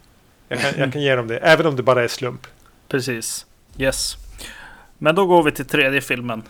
jag 0.49 0.61
kan, 0.61 0.71
jag 0.79 0.93
kan 0.93 1.03
ge 1.03 1.15
dem 1.15 1.29
det. 1.29 1.39
Även 1.39 1.67
om 1.67 1.77
det 1.77 1.83
bara 1.83 2.05
är 2.05 2.09
slump. 2.09 2.47
Precis. 2.89 3.47
Yes. 3.79 4.17
Men 4.99 5.15
då 5.15 5.27
går 5.27 5.43
vi 5.43 5.53
till 5.53 5.65
tredje 5.67 6.01
filmen. 6.01 6.43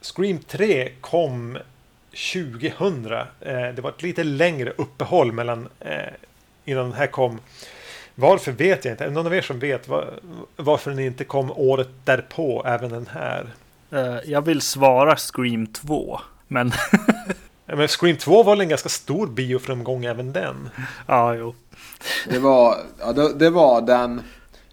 Scream 0.00 0.38
3 0.38 0.92
kom 1.00 1.58
2000. 2.32 3.14
Eh, 3.14 3.24
det 3.74 3.78
var 3.80 3.90
ett 3.90 4.02
lite 4.02 4.24
längre 4.24 4.70
uppehåll 4.70 5.32
mellan 5.32 5.68
eh, 5.80 5.96
innan 6.64 6.84
den 6.84 6.92
här 6.98 7.06
kom. 7.06 7.40
Varför 8.14 8.52
vet 8.52 8.84
jag 8.84 8.92
inte. 8.94 9.04
Är 9.04 9.08
det 9.08 9.14
någon 9.14 9.26
av 9.26 9.34
er 9.34 9.42
som 9.42 9.58
vet 9.58 9.88
var, 9.88 10.14
varför 10.56 10.90
den 10.90 10.98
inte 11.00 11.24
kom 11.24 11.52
året 11.52 11.88
därpå, 12.04 12.64
även 12.66 12.90
den 12.90 13.08
här? 13.12 13.46
Eh, 13.90 14.30
jag 14.30 14.42
vill 14.42 14.60
svara 14.60 15.16
Scream 15.16 15.66
2. 15.66 16.20
Men 16.48 16.72
Men 17.66 17.88
Scream 17.88 18.16
2 18.16 18.42
var 18.42 18.52
väl 18.52 18.60
en 18.60 18.68
ganska 18.68 18.88
stor 18.88 19.26
bioframgång 19.26 20.04
även 20.04 20.32
den. 20.32 20.68
ja, 21.06 21.34
jo. 21.34 21.54
Det 22.28 22.38
var, 22.38 22.76
ja, 23.00 23.12
det, 23.12 23.34
det 23.34 23.50
var 23.50 23.80
den. 23.80 24.22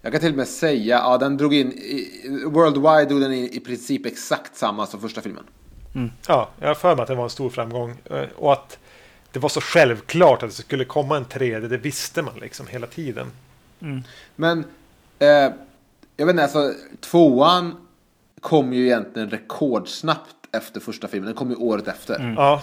Jag 0.02 0.12
kan 0.12 0.20
till 0.20 0.30
och 0.30 0.36
med 0.36 0.48
säga, 0.48 1.00
ja 1.04 1.18
den 1.18 1.36
drog 1.36 1.54
in, 1.54 1.72
i, 1.72 2.08
Worldwide 2.46 3.04
drog 3.04 3.20
den 3.20 3.32
in 3.32 3.48
i 3.52 3.60
princip 3.60 4.06
exakt 4.06 4.56
samma 4.56 4.86
som 4.86 5.00
första 5.00 5.20
filmen. 5.20 5.44
Ja, 6.26 6.48
jag 6.60 6.68
har 6.68 6.74
för 6.74 6.94
mig 6.96 7.02
att 7.02 7.08
det 7.08 7.14
var 7.14 7.24
en 7.24 7.30
stor 7.30 7.50
framgång. 7.50 7.96
Eh, 8.10 8.22
Och 8.36 8.52
att 8.52 8.78
det 9.32 9.38
var 9.38 9.48
så 9.48 9.60
självklart 9.60 10.42
att 10.42 10.50
det 10.50 10.62
skulle 10.62 10.84
komma 10.84 11.16
en 11.16 11.24
tredje. 11.24 11.68
Det 11.68 11.76
visste 11.76 12.22
man 12.22 12.38
liksom 12.40 12.66
hela 12.66 12.86
tiden. 12.86 13.26
Men, 14.36 14.64
eh, 15.18 15.28
jag 16.16 16.26
vet 16.26 16.30
inte, 16.30 16.42
alltså 16.42 16.72
tvåan 17.00 17.74
kom 18.40 18.72
ju 18.72 18.86
egentligen 18.86 19.30
rekordsnabbt 19.30 20.36
efter 20.52 20.80
första 20.80 21.08
filmen. 21.08 21.26
Den 21.26 21.34
kom 21.34 21.50
ju 21.50 21.56
året 21.56 21.88
efter. 21.88 22.34
Ja, 22.36 22.62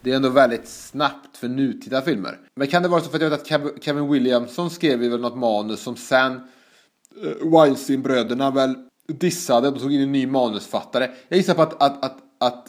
Det 0.00 0.12
är 0.12 0.16
ändå 0.16 0.28
väldigt 0.28 0.68
snabbt 0.68 1.36
för 1.36 1.48
nutida 1.48 2.02
filmer. 2.02 2.38
Men 2.54 2.68
kan 2.68 2.82
det 2.82 2.88
vara 2.88 3.00
så 3.00 3.08
för 3.10 3.16
att 3.16 3.22
jag 3.22 3.30
vet 3.30 3.40
att 3.40 3.48
Kev- 3.48 3.80
Kevin 3.80 4.08
Williamson 4.12 4.70
skrev 4.70 5.02
ju 5.02 5.08
väl 5.10 5.20
något 5.20 5.36
manus 5.38 5.80
som 5.80 5.96
sen 5.96 6.32
uh, 6.32 7.50
Weinstein-bröderna 7.52 8.50
väl 8.50 8.74
dissade 9.08 9.68
och 9.68 9.80
tog 9.80 9.92
in 9.92 10.00
en 10.00 10.12
ny 10.12 10.26
manusfattare. 10.26 11.10
Jag 11.28 11.36
gissar 11.36 11.54
på 11.54 11.62
att, 11.62 11.82
att, 11.82 12.04
att, 12.04 12.16
att 12.38 12.66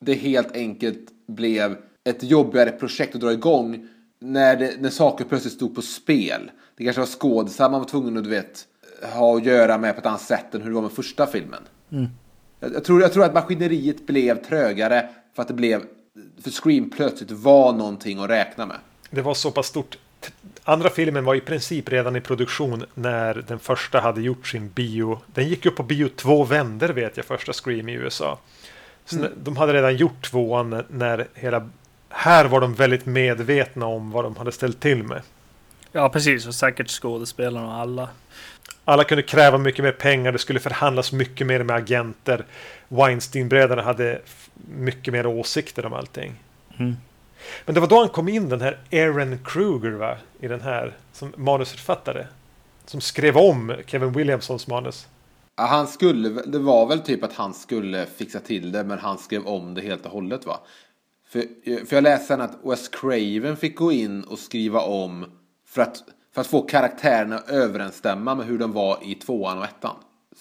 det 0.00 0.14
helt 0.14 0.52
enkelt 0.52 1.08
blev 1.26 1.76
ett 2.08 2.22
jobbigare 2.22 2.70
projekt 2.70 3.14
att 3.14 3.20
dra 3.20 3.32
igång 3.32 3.88
när, 4.20 4.56
det, 4.56 4.74
när 4.80 4.90
saker 4.90 5.24
plötsligt 5.24 5.54
stod 5.54 5.74
på 5.74 5.82
spel. 5.82 6.50
Det 6.76 6.84
kanske 6.84 7.00
var 7.00 7.06
skådisar 7.06 7.70
man 7.70 7.80
var 7.80 7.88
tvungen 7.88 8.16
att 8.16 8.24
du 8.24 8.30
vet, 8.30 8.64
ha 9.14 9.36
att 9.36 9.44
göra 9.44 9.78
med 9.78 9.94
på 9.94 10.00
ett 10.00 10.06
annat 10.06 10.20
sätt 10.20 10.54
än 10.54 10.60
hur 10.62 10.68
det 10.68 10.74
var 10.74 10.82
med 10.82 10.92
första 10.92 11.26
filmen. 11.26 11.62
Jag, 12.60 12.74
jag, 12.74 12.84
tror, 12.84 13.00
jag 13.02 13.12
tror 13.12 13.24
att 13.24 13.34
maskineriet 13.34 14.06
blev 14.06 14.44
trögare 14.44 15.08
för 15.34 15.42
att 15.42 15.48
det 15.48 15.54
blev 15.54 15.82
för 16.42 16.50
Scream 16.50 16.90
plötsligt 16.90 17.30
var 17.30 17.72
någonting 17.72 18.18
att 18.18 18.30
räkna 18.30 18.66
med. 18.66 18.76
Det 19.10 19.22
var 19.22 19.34
så 19.34 19.50
pass 19.50 19.66
stort. 19.66 19.98
Andra 20.64 20.90
filmen 20.90 21.24
var 21.24 21.34
i 21.34 21.40
princip 21.40 21.88
redan 21.88 22.16
i 22.16 22.20
produktion 22.20 22.84
när 22.94 23.44
den 23.48 23.58
första 23.58 24.00
hade 24.00 24.20
gjort 24.22 24.46
sin 24.46 24.68
bio. 24.68 25.18
Den 25.26 25.48
gick 25.48 25.66
upp 25.66 25.76
på 25.76 25.82
bio 25.82 26.08
två 26.16 26.44
vänder 26.44 26.88
vet 26.88 27.16
jag, 27.16 27.26
första 27.26 27.52
Scream 27.52 27.88
i 27.88 27.92
USA. 27.92 28.38
Så 29.04 29.16
när- 29.16 29.32
De 29.44 29.56
hade 29.56 29.72
redan 29.72 29.96
gjort 29.96 30.30
tvåan 30.30 30.82
när 30.88 31.26
hela... 31.34 31.68
Här 32.08 32.44
var 32.44 32.60
de 32.60 32.74
väldigt 32.74 33.06
medvetna 33.06 33.86
om 33.86 34.10
vad 34.10 34.24
de 34.24 34.36
hade 34.36 34.52
ställt 34.52 34.80
till 34.80 35.02
med. 35.02 35.22
Ja, 35.92 36.08
precis. 36.08 36.46
Och 36.46 36.54
säkert 36.54 36.88
skådespelarna 36.88 37.66
och 37.66 37.74
alla. 37.74 38.08
Alla 38.84 39.04
kunde 39.04 39.22
kräva 39.22 39.58
mycket 39.58 39.84
mer 39.84 39.92
pengar, 39.92 40.32
det 40.32 40.38
skulle 40.38 40.60
förhandlas 40.60 41.12
mycket 41.12 41.46
mer 41.46 41.62
med 41.62 41.76
agenter. 41.76 42.44
Weinstein-bröderna 42.88 43.82
hade 43.82 44.20
mycket 44.68 45.12
mer 45.12 45.26
åsikter 45.26 45.86
om 45.86 45.92
allting. 45.92 46.34
Mm. 46.78 46.96
Men 47.64 47.74
det 47.74 47.80
var 47.80 47.88
då 47.88 47.98
han 47.98 48.08
kom 48.08 48.28
in, 48.28 48.48
den 48.48 48.60
här 48.60 48.78
Aaron 48.92 49.38
Kruger, 49.44 49.90
va? 49.90 50.16
I 50.40 50.48
den 50.48 50.60
här, 50.60 50.96
som 51.12 51.32
manusförfattare. 51.36 52.26
Som 52.86 53.00
skrev 53.00 53.36
om 53.36 53.74
Kevin 53.86 54.12
Williamsons 54.12 54.66
manus. 54.66 55.08
Ja, 55.56 55.66
Han 55.66 55.86
skulle, 55.86 56.28
det 56.28 56.58
var 56.58 56.86
väl 56.86 57.00
typ 57.00 57.24
att 57.24 57.32
han 57.32 57.54
skulle 57.54 58.06
fixa 58.06 58.40
till 58.40 58.72
det 58.72 58.84
men 58.84 58.98
han 58.98 59.18
skrev 59.18 59.46
om 59.46 59.74
det 59.74 59.80
helt 59.80 60.06
och 60.06 60.12
hållet 60.12 60.46
va. 60.46 60.60
För, 61.28 61.40
för 61.86 61.96
jag 61.96 62.02
läste 62.04 62.26
sen 62.26 62.40
att 62.40 62.58
Wes 62.64 62.88
Craven 62.88 63.56
fick 63.56 63.76
gå 63.76 63.92
in 63.92 64.22
och 64.24 64.38
skriva 64.38 64.80
om 64.80 65.26
för 65.68 65.82
att, 65.82 65.96
för 66.34 66.40
att 66.40 66.46
få 66.46 66.62
karaktärerna 66.62 67.36
att 67.36 67.50
överensstämma 67.50 68.34
med 68.34 68.46
hur 68.46 68.58
de 68.58 68.72
var 68.72 68.98
i 69.02 69.14
tvåan 69.14 69.58
och 69.58 69.64
ettan. 69.64 69.96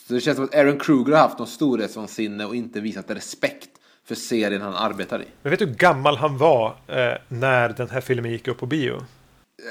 Så 0.07 0.14
det 0.14 0.22
känns 0.22 0.35
som 0.35 0.45
att 0.45 0.55
Aaron 0.55 0.80
Kruger 0.80 1.11
har 1.14 1.19
haft 1.19 1.38
någon 1.39 1.47
storhetsvansinne 1.47 2.45
och 2.45 2.55
inte 2.55 2.80
visat 2.81 3.11
respekt 3.11 3.69
för 4.05 4.15
serien 4.15 4.61
han 4.61 4.76
arbetar 4.76 5.22
i. 5.22 5.26
Men 5.41 5.49
vet 5.49 5.59
du 5.59 5.65
hur 5.65 5.73
gammal 5.73 6.18
han 6.18 6.38
var 6.38 6.76
eh, 6.88 7.14
när 7.27 7.69
den 7.69 7.89
här 7.89 8.01
filmen 8.01 8.31
gick 8.31 8.47
upp 8.47 8.57
på 8.57 8.65
bio? 8.65 9.01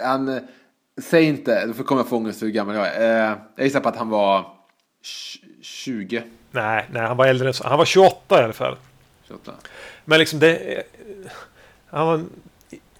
Han, 0.03 0.29
eh, 0.29 0.43
säg 1.03 1.25
inte, 1.25 1.67
då 1.67 1.85
kommer 1.85 2.01
jag 2.03 2.09
få 2.09 2.17
ångest 2.17 2.43
hur 2.43 2.49
gammal 2.49 2.75
jag 2.75 2.87
är. 2.87 3.31
Eh, 3.33 3.39
jag 3.57 3.65
gissar 3.65 3.81
på 3.81 3.89
att 3.89 3.97
han 3.97 4.09
var 4.09 4.41
tj- 5.05 5.63
20. 5.63 6.23
Nej, 6.51 6.87
nej, 6.93 7.03
han 7.03 7.17
var 7.17 7.27
äldre 7.27 7.49
än 7.49 7.55
så. 7.55 7.69
Han 7.69 7.79
var 7.79 7.85
28 7.85 8.41
i 8.41 8.45
alla 8.45 8.53
fall. 8.53 8.77
28. 9.29 9.53
Men 10.05 10.19
liksom 10.19 10.39
det... 10.39 10.83
Han 11.87 12.07
var 12.07 12.25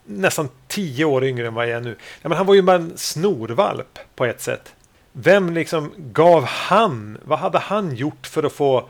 nästan 0.05 0.49
10 0.69 1.05
år 1.05 1.25
yngre 1.25 1.47
än 1.47 1.55
vad 1.55 1.69
jag 1.69 1.77
är 1.77 1.81
nu. 1.81 1.97
Ja, 2.23 2.29
men 2.29 2.39
han 2.39 2.47
var 2.47 2.55
ju 2.55 2.63
bara 2.63 2.77
en 2.77 2.93
snorvalp 2.97 3.99
på 4.15 4.25
ett 4.25 4.41
sätt. 4.41 4.75
Vem 5.13 5.55
liksom 5.55 5.93
gav 5.97 6.45
han? 6.45 7.19
Vad 7.25 7.39
hade 7.39 7.59
han 7.59 7.97
gjort 7.97 8.27
för 8.27 8.43
att 8.43 8.53
få... 8.53 8.89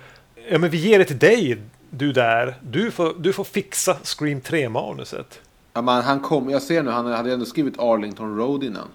Ja, 0.49 0.59
men 0.59 0.71
vi 0.71 0.79
ger 0.79 0.99
det 0.99 1.05
till 1.05 1.19
dig, 1.19 1.59
du 1.91 2.13
där. 2.13 2.55
Du 2.61 2.91
får, 2.91 3.15
du 3.19 3.33
får 3.33 3.45
fixa 3.45 3.97
Scream 4.03 4.41
3-manuset. 4.41 5.41
Ja, 5.73 5.83
men 5.83 6.03
han 6.03 6.21
kom, 6.21 6.51
jag 6.51 6.63
ser 6.63 6.83
nu, 6.83 6.91
han 6.91 7.07
hade 7.07 7.33
ändå 7.33 7.45
skrivit 7.45 7.79
Arlington 7.79 8.39
Road 8.39 8.65
innan. 8.65 8.89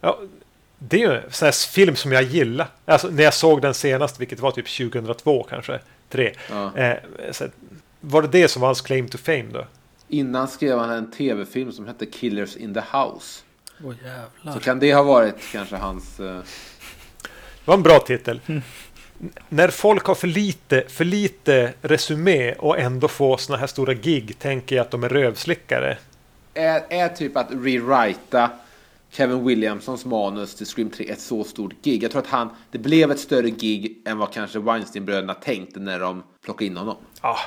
Ja, 0.00 0.18
det 0.78 1.02
är 1.02 1.10
ju 1.10 1.16
en 1.16 1.30
sån 1.30 1.46
här 1.46 1.72
film 1.72 1.96
som 1.96 2.12
jag 2.12 2.22
gillar. 2.22 2.68
Alltså, 2.84 3.08
när 3.08 3.22
jag 3.22 3.34
såg 3.34 3.62
den 3.62 3.74
senast, 3.74 4.20
vilket 4.20 4.40
var 4.40 4.50
typ 4.50 4.92
2002 4.92 5.46
kanske. 5.50 5.80
3. 6.08 6.34
Ja. 6.50 6.76
Eh, 6.76 6.96
var 8.00 8.22
det 8.22 8.28
det 8.28 8.48
som 8.48 8.60
var 8.60 8.68
hans 8.68 8.80
claim 8.80 9.08
to 9.08 9.18
fame 9.18 9.46
då? 9.52 9.64
Innan 10.08 10.48
skrev 10.48 10.78
han 10.78 10.90
en 10.90 11.10
tv-film 11.10 11.72
som 11.72 11.86
hette 11.86 12.06
Killers 12.06 12.56
in 12.56 12.74
the 12.74 12.80
House. 12.80 13.42
Åh 13.84 13.92
Så 13.92 14.06
jävlar. 14.44 14.60
kan 14.60 14.78
det 14.78 14.94
ha 14.94 15.02
varit 15.02 15.34
kanske 15.52 15.76
hans... 15.76 16.20
eh, 16.20 16.36
Det 17.22 17.64
var 17.64 17.74
en 17.74 17.82
bra 17.82 17.98
titel. 17.98 18.40
N- 18.46 18.62
När 19.48 19.68
folk 19.68 20.04
har 20.04 20.14
för 20.14 20.26
lite, 20.28 20.84
för 20.88 21.04
lite 21.04 21.72
resumé 21.82 22.52
och 22.52 22.78
ändå 22.78 23.08
får 23.08 23.36
såna 23.36 23.58
här 23.58 23.66
stora 23.66 23.94
gig 23.94 24.38
tänker 24.38 24.76
jag 24.76 24.82
att 24.84 24.90
de 24.90 25.04
är 25.04 25.08
rövslickare. 25.08 25.98
är, 26.54 26.82
är 26.88 27.08
typ 27.08 27.36
att 27.36 27.48
rewrita 27.50 28.50
Kevin 29.10 29.44
Williamsons 29.46 30.04
manus 30.04 30.54
till 30.54 30.66
Scream 30.66 30.90
3 30.90 31.06
ett 31.10 31.20
så 31.20 31.44
stort 31.44 31.72
gig. 31.82 32.02
Jag 32.02 32.10
tror 32.10 32.22
att 32.22 32.28
han, 32.28 32.50
det 32.70 32.78
blev 32.78 33.10
ett 33.10 33.20
större 33.20 33.50
gig 33.50 33.98
än 34.04 34.18
vad 34.18 34.32
kanske 34.32 34.58
Weinstein-bröderna 34.58 35.34
tänkte 35.34 35.80
när 35.80 36.00
de 36.00 36.22
plockade 36.44 36.64
in 36.66 36.76
honom. 36.76 36.96
Ah, 37.20 37.38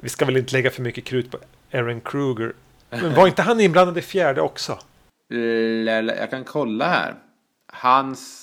vi 0.00 0.08
ska 0.08 0.24
väl 0.24 0.36
inte 0.36 0.52
lägga 0.52 0.70
för 0.70 0.82
mycket 0.82 1.04
krut 1.04 1.30
på 1.30 1.38
Aaron 1.74 2.00
Kruger. 2.00 2.52
Men 2.90 3.14
var 3.14 3.26
inte 3.26 3.42
han 3.42 3.60
inblandad 3.60 3.98
i 3.98 4.02
fjärde 4.02 4.40
också? 4.40 4.78
Jag 6.18 6.30
kan 6.30 6.44
kolla 6.44 6.88
här. 6.88 7.14
Hans... 7.72 8.40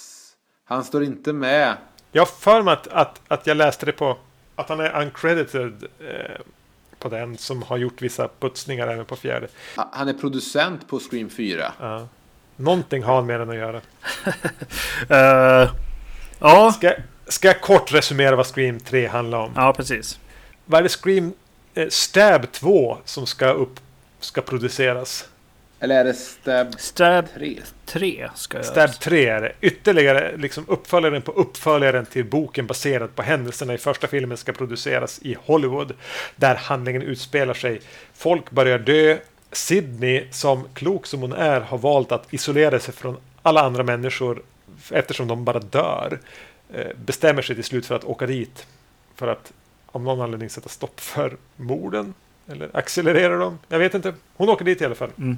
Han 0.65 0.83
står 0.83 1.03
inte 1.03 1.33
med. 1.33 1.77
Jag 2.11 2.21
har 2.21 2.25
för 2.25 2.61
mig 2.61 2.73
att, 2.73 2.87
att, 2.87 3.21
att 3.27 3.47
jag 3.47 3.57
läste 3.57 3.85
det 3.85 3.91
på 3.91 4.17
att 4.55 4.69
han 4.69 4.79
är 4.79 5.01
uncredited 5.01 5.83
eh, 5.99 6.41
på 6.99 7.09
den 7.09 7.37
som 7.37 7.61
har 7.61 7.77
gjort 7.77 8.01
vissa 8.01 8.29
putsningar 8.39 8.87
även 8.87 9.05
på 9.05 9.15
fjärde. 9.15 9.47
Han 9.75 10.07
är 10.07 10.13
producent 10.13 10.87
på 10.87 10.99
Scream 10.99 11.29
4. 11.29 11.71
Ja. 11.79 12.07
Någonting 12.55 13.03
har 13.03 13.15
han 13.15 13.25
med 13.25 13.39
den 13.39 13.49
att 13.49 13.55
göra. 13.55 13.81
Eh, 15.09 15.69
ja, 16.39 16.71
Ska, 16.71 16.93
ska 17.27 17.47
jag 17.47 17.61
kort 17.61 17.93
resumera 17.93 18.35
vad 18.35 18.45
Scream 18.47 18.79
3 18.79 19.07
handlar 19.07 19.37
om? 19.37 19.51
ja, 19.55 19.73
precis. 19.73 20.19
Vad 20.65 20.79
är 20.79 20.83
det 20.83 20.89
Scream 20.89 21.33
Stab 21.89 22.51
2 22.51 22.97
som 23.05 23.27
ska, 23.27 23.49
upp, 23.49 23.79
ska 24.19 24.41
produceras? 24.41 25.27
Eller 25.79 25.95
är 25.99 26.03
det 26.03 26.13
Stab 26.13 26.79
Stab 26.79 27.25
3? 27.33 27.59
3 27.85 28.29
ska 28.35 28.57
jag 28.57 28.65
Stab 28.65 28.93
3 28.99 29.25
är 29.27 29.41
det. 29.41 29.51
Ytterligare 29.61 30.37
liksom 30.37 30.65
uppföljaren 30.67 31.21
på 31.21 31.31
uppföljaren 31.31 32.05
till 32.05 32.25
boken 32.25 32.67
baserad 32.67 33.15
på 33.15 33.21
händelserna 33.21 33.73
i 33.73 33.77
första 33.77 34.07
filmen 34.07 34.37
ska 34.37 34.53
produceras 34.53 35.19
i 35.21 35.37
Hollywood. 35.45 35.93
Där 36.35 36.55
handlingen 36.55 37.01
utspelar 37.01 37.53
sig. 37.53 37.81
Folk 38.13 38.51
börjar 38.51 38.79
dö. 38.79 39.17
Sydney, 39.51 40.25
som 40.31 40.67
klok 40.73 41.05
som 41.05 41.21
hon 41.21 41.33
är, 41.33 41.61
har 41.61 41.77
valt 41.77 42.11
att 42.11 42.33
isolera 42.33 42.79
sig 42.79 42.93
från 42.93 43.17
alla 43.41 43.61
andra 43.61 43.83
människor 43.83 44.43
eftersom 44.91 45.27
de 45.27 45.45
bara 45.45 45.59
dör. 45.59 46.19
Eh, 46.73 46.87
Bestämmer 46.95 47.41
sig 47.41 47.55
till 47.55 47.63
slut 47.63 47.85
för 47.85 47.95
att 47.95 48.03
åka 48.03 48.25
dit. 48.25 48.67
För 49.15 49.27
att 49.27 49.51
av 49.91 50.03
någon 50.03 50.21
anledning 50.21 50.49
sätta 50.49 50.69
stopp 50.69 50.99
för 50.99 51.37
morden. 51.55 52.13
Eller 52.47 52.69
accelerera 52.73 53.37
dem. 53.37 53.59
Jag 53.67 53.79
vet 53.79 53.93
inte. 53.93 54.13
Hon 54.33 54.49
åker 54.49 54.65
dit 54.65 54.81
i 54.81 54.85
alla 54.85 54.95
fall. 54.95 55.11
Mm. 55.17 55.37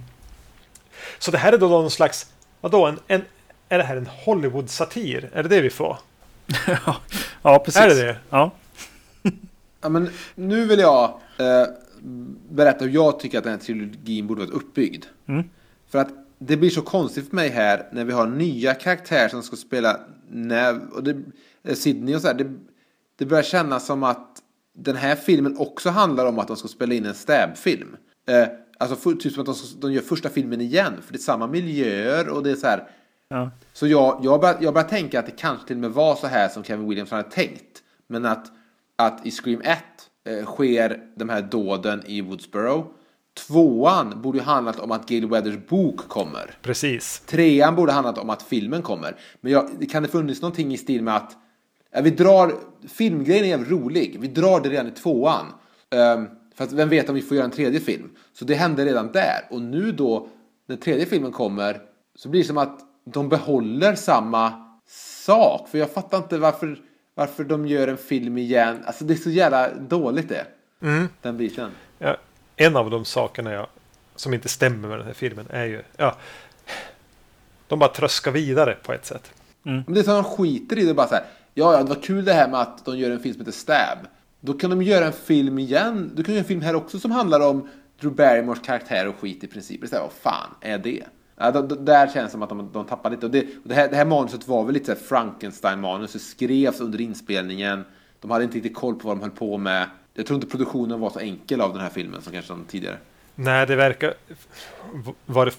Så 1.20 1.32
det 1.32 1.38
här 1.38 1.54
är 1.54 1.58
då 1.58 1.68
någon 1.68 1.92
slags, 1.92 2.32
vadå, 2.62 2.86
en, 2.86 3.00
en, 3.08 3.22
är 3.70 3.78
det 3.78 3.84
här 3.84 3.98
en 3.98 4.08
Hollywood-satir? 4.26 5.30
Är 5.34 5.44
det 5.44 5.50
det 5.50 5.62
vi 5.62 5.70
får? 5.70 5.98
Ja, 7.42 7.60
precis. 7.66 7.82
Är 7.82 7.88
det 7.88 7.96
det? 7.96 8.18
Ja. 8.30 8.52
Ja, 9.82 9.90
men 9.90 10.10
nu 10.36 10.66
vill 10.66 10.80
jag 10.80 11.04
eh, 11.38 11.66
berätta 12.50 12.86
hur 12.86 12.92
jag 12.92 13.20
tycker 13.20 13.38
att 13.38 13.44
den 13.44 13.54
här 13.54 13.60
trilogin 13.60 14.28
borde 14.28 14.42
varit 14.42 14.54
uppbyggd. 14.54 15.06
Mm. 15.26 15.44
För 15.90 16.00
att 16.00 16.10
det 16.38 16.58
blir 16.58 16.70
så 16.70 16.82
konstigt 16.82 17.30
för 17.30 17.36
mig 17.36 17.50
här 17.50 17.88
när 17.92 18.06
vi 18.06 18.14
har 18.14 18.28
nya 18.28 18.74
karaktärer 18.74 19.30
som 19.30 19.44
ska 19.44 19.56
spela 19.56 20.00
Nev 20.30 20.82
och 20.94 21.04
det, 21.04 21.22
eh, 21.64 21.76
Sydney 21.76 22.16
och 22.16 22.22
så 22.22 22.28
här. 22.28 22.34
Det, 22.34 22.54
det 23.16 23.26
börjar 23.26 23.44
kännas 23.44 23.86
som 23.86 24.04
att 24.04 24.43
den 24.78 24.96
här 24.96 25.16
filmen 25.16 25.58
också 25.58 25.90
handlar 25.90 26.26
om 26.26 26.40
att 26.40 26.48
de 26.48 26.58
ska 26.58 26.68
spela 26.68 26.94
in 26.94 27.06
en 27.06 27.14
stäbfilm. 27.14 27.98
Eh, 28.28 28.48
alltså 28.78 28.96
för, 28.96 29.14
typ 29.14 29.34
som 29.34 29.42
att 29.42 29.46
de, 29.46 29.56
ska, 29.56 29.80
de 29.80 29.94
gör 29.94 30.02
första 30.02 30.30
filmen 30.30 30.62
igen. 30.62 30.94
För 31.02 31.14
det 31.14 31.20
är 31.20 31.22
samma 31.22 31.48
miljöer 31.48 32.30
och 32.30 32.44
det 32.44 32.52
är 32.52 32.56
så 32.56 32.68
här. 32.68 32.90
Ja. 33.28 33.52
Så 33.74 33.88
jag, 33.88 34.20
jag, 34.24 34.42
börjar, 34.42 34.58
jag 34.62 34.74
börjar 34.74 34.88
tänka 34.88 35.20
att 35.20 35.26
det 35.26 35.32
kanske 35.32 35.68
till 35.68 35.76
och 35.76 35.82
med 35.82 35.92
var 35.92 36.16
så 36.16 36.28
här 36.28 36.50
som 36.50 36.64
Kevin 36.64 36.90
Williams 36.90 37.12
hade 37.12 37.30
tänkt. 37.30 37.84
Men 38.08 38.26
att, 38.26 38.52
att 38.96 39.26
i 39.26 39.32
Scream 39.32 39.62
1 39.62 39.78
eh, 40.26 40.46
sker 40.46 41.00
de 41.16 41.30
här 41.30 41.42
dåden 41.42 42.04
i 42.06 42.22
Woodsboro. 42.22 42.94
Tvåan 43.48 44.22
borde 44.22 44.38
ju 44.38 44.44
handlat 44.44 44.80
om 44.80 44.92
att 44.92 45.10
Gail 45.10 45.30
Weathers 45.30 45.68
bok 45.68 45.98
kommer. 45.98 46.58
Precis. 46.62 47.20
Trean 47.20 47.76
borde 47.76 47.92
handlat 47.92 48.18
om 48.18 48.30
att 48.30 48.44
filmen 48.44 48.82
kommer. 48.82 49.16
Men 49.42 49.52
jag, 49.52 49.90
kan 49.92 50.04
det 50.04 50.10
funnits 50.10 50.42
någonting 50.42 50.74
i 50.74 50.78
stil 50.78 51.04
med 51.04 51.16
att 51.16 51.38
vi 52.02 52.10
drar, 52.10 52.54
filmgrejen 52.88 53.46
är 53.46 53.50
jävligt 53.50 53.72
rolig. 53.72 54.18
Vi 54.20 54.28
drar 54.28 54.62
det 54.62 54.70
redan 54.70 54.88
i 54.88 54.92
tvåan. 54.92 55.46
Um, 56.16 56.30
för 56.56 56.64
att 56.64 56.72
vem 56.72 56.90
vet 56.90 57.10
om 57.10 57.16
vi 57.16 57.22
får 57.22 57.38
göra 57.38 57.46
en 57.46 57.52
tredje 57.52 57.80
film. 57.80 58.10
Så 58.34 58.46
det 58.46 58.56
hände 58.56 58.86
redan 58.86 59.12
där. 59.12 59.48
Och 59.50 59.62
nu 59.62 59.92
då, 59.92 60.28
när 60.68 60.76
tredje 60.76 61.06
filmen 61.06 61.32
kommer, 61.32 61.82
så 62.16 62.30
blir 62.30 62.42
det 62.42 62.48
som 62.48 62.58
att 62.58 62.80
de 63.06 63.30
behåller 63.30 63.96
samma 63.96 64.54
sak. 65.26 65.70
För 65.70 65.78
jag 65.78 65.92
fattar 65.92 66.18
inte 66.18 66.38
varför, 66.38 66.80
varför 67.16 67.44
de 67.44 67.68
gör 67.68 67.88
en 67.88 67.98
film 67.98 68.38
igen. 68.38 68.84
Alltså 68.86 69.06
det 69.06 69.14
är 69.14 69.18
så 69.18 69.30
jävla 69.30 69.74
dåligt 69.74 70.30
det. 70.30 70.46
Den 71.22 71.38
biten. 71.38 71.72
Ja, 72.00 72.18
en 72.56 72.76
av 72.76 72.90
de 72.90 73.06
sakerna 73.06 73.54
jag, 73.54 73.68
som 74.16 74.34
inte 74.34 74.50
stämmer 74.50 74.88
med 74.88 74.98
den 74.98 75.08
här 75.08 75.14
filmen 75.14 75.46
är 75.50 75.66
ju, 75.66 75.82
ja, 75.98 76.16
de 77.68 77.80
bara 77.80 77.90
tröskar 77.90 78.32
vidare 78.32 78.78
på 78.84 78.94
ett 78.94 79.06
sätt. 79.06 79.32
Men 79.86 79.94
det 79.94 80.00
är 80.00 80.04
som 80.04 80.14
de 80.14 80.24
skiter 80.24 80.80
i 80.80 80.86
det 80.86 80.94
bara 80.94 81.08
så 81.08 81.16
här. 81.16 81.24
Ja, 81.54 81.74
ja, 81.74 81.84
det 81.84 81.90
var 81.90 82.02
kul 82.02 82.26
det 82.26 82.34
här 82.34 82.48
med 82.48 82.60
att 82.60 82.86
de 82.86 82.98
gör 82.98 83.12
en 83.12 83.20
film 83.20 83.34
som 83.34 83.42
heter 83.42 83.52
Stab. 83.52 83.98
Då 84.42 84.54
kan 84.54 84.70
de 84.70 84.82
göra 84.82 85.06
en 85.06 85.14
film 85.14 85.60
igen. 85.60 86.12
Du 86.16 86.24
kan 86.24 86.34
göra 86.34 86.42
en 86.42 86.48
film 86.48 86.62
här 86.62 86.76
också 86.76 87.00
som 87.00 87.12
handlar 87.12 87.40
om 87.40 87.70
Drew 88.02 88.16
Barrymores 88.16 88.60
karaktär 88.66 89.08
och 89.08 89.16
skit 89.16 89.44
i 89.44 89.48
princip. 89.48 89.82
Det 89.82 89.86
är 89.86 89.90
så 89.90 89.96
här, 89.96 90.04
vad 90.04 90.12
fan 90.12 90.50
är 90.62 90.78
det? 90.78 91.04
Ja, 91.36 91.52
då, 91.52 91.62
då, 91.62 91.76
där 91.76 92.08
känns 92.08 92.26
det 92.26 92.32
som 92.32 92.42
att 92.42 92.50
de, 92.50 92.70
de 92.74 92.86
tappar 92.86 93.10
lite. 93.10 93.26
Och 93.26 93.32
det, 93.32 93.42
och 93.42 93.48
det, 93.70 93.76
här, 93.76 93.90
det 93.90 93.96
här 93.96 94.06
manuset 94.06 94.48
var 94.48 94.64
väl 94.64 94.74
lite 94.74 94.96
Frankenstein-manus. 94.96 96.14
Det 96.14 96.20
skrevs 96.20 96.80
under 96.80 97.02
inspelningen. 97.02 97.84
De 98.22 98.32
hade 98.32 98.44
inte 98.44 98.56
riktigt 98.56 98.76
koll 98.76 98.96
på 98.96 99.08
vad 99.08 99.18
de 99.18 99.22
höll 99.22 99.32
på 99.32 99.58
med. 99.58 99.88
Jag 100.14 100.26
tror 100.26 100.36
inte 100.36 100.48
produktionen 100.48 101.00
var 101.00 101.10
så 101.10 101.20
enkel 101.20 101.62
av 101.62 101.74
den 101.74 101.82
här 101.82 101.90
filmen 101.90 102.22
som 102.22 102.34
kanske 102.34 102.54
de 102.54 102.66
tidigare. 102.66 102.98
Nej, 103.36 103.68
det 103.68 103.76
verkar 103.76 104.14
vara 105.26 105.52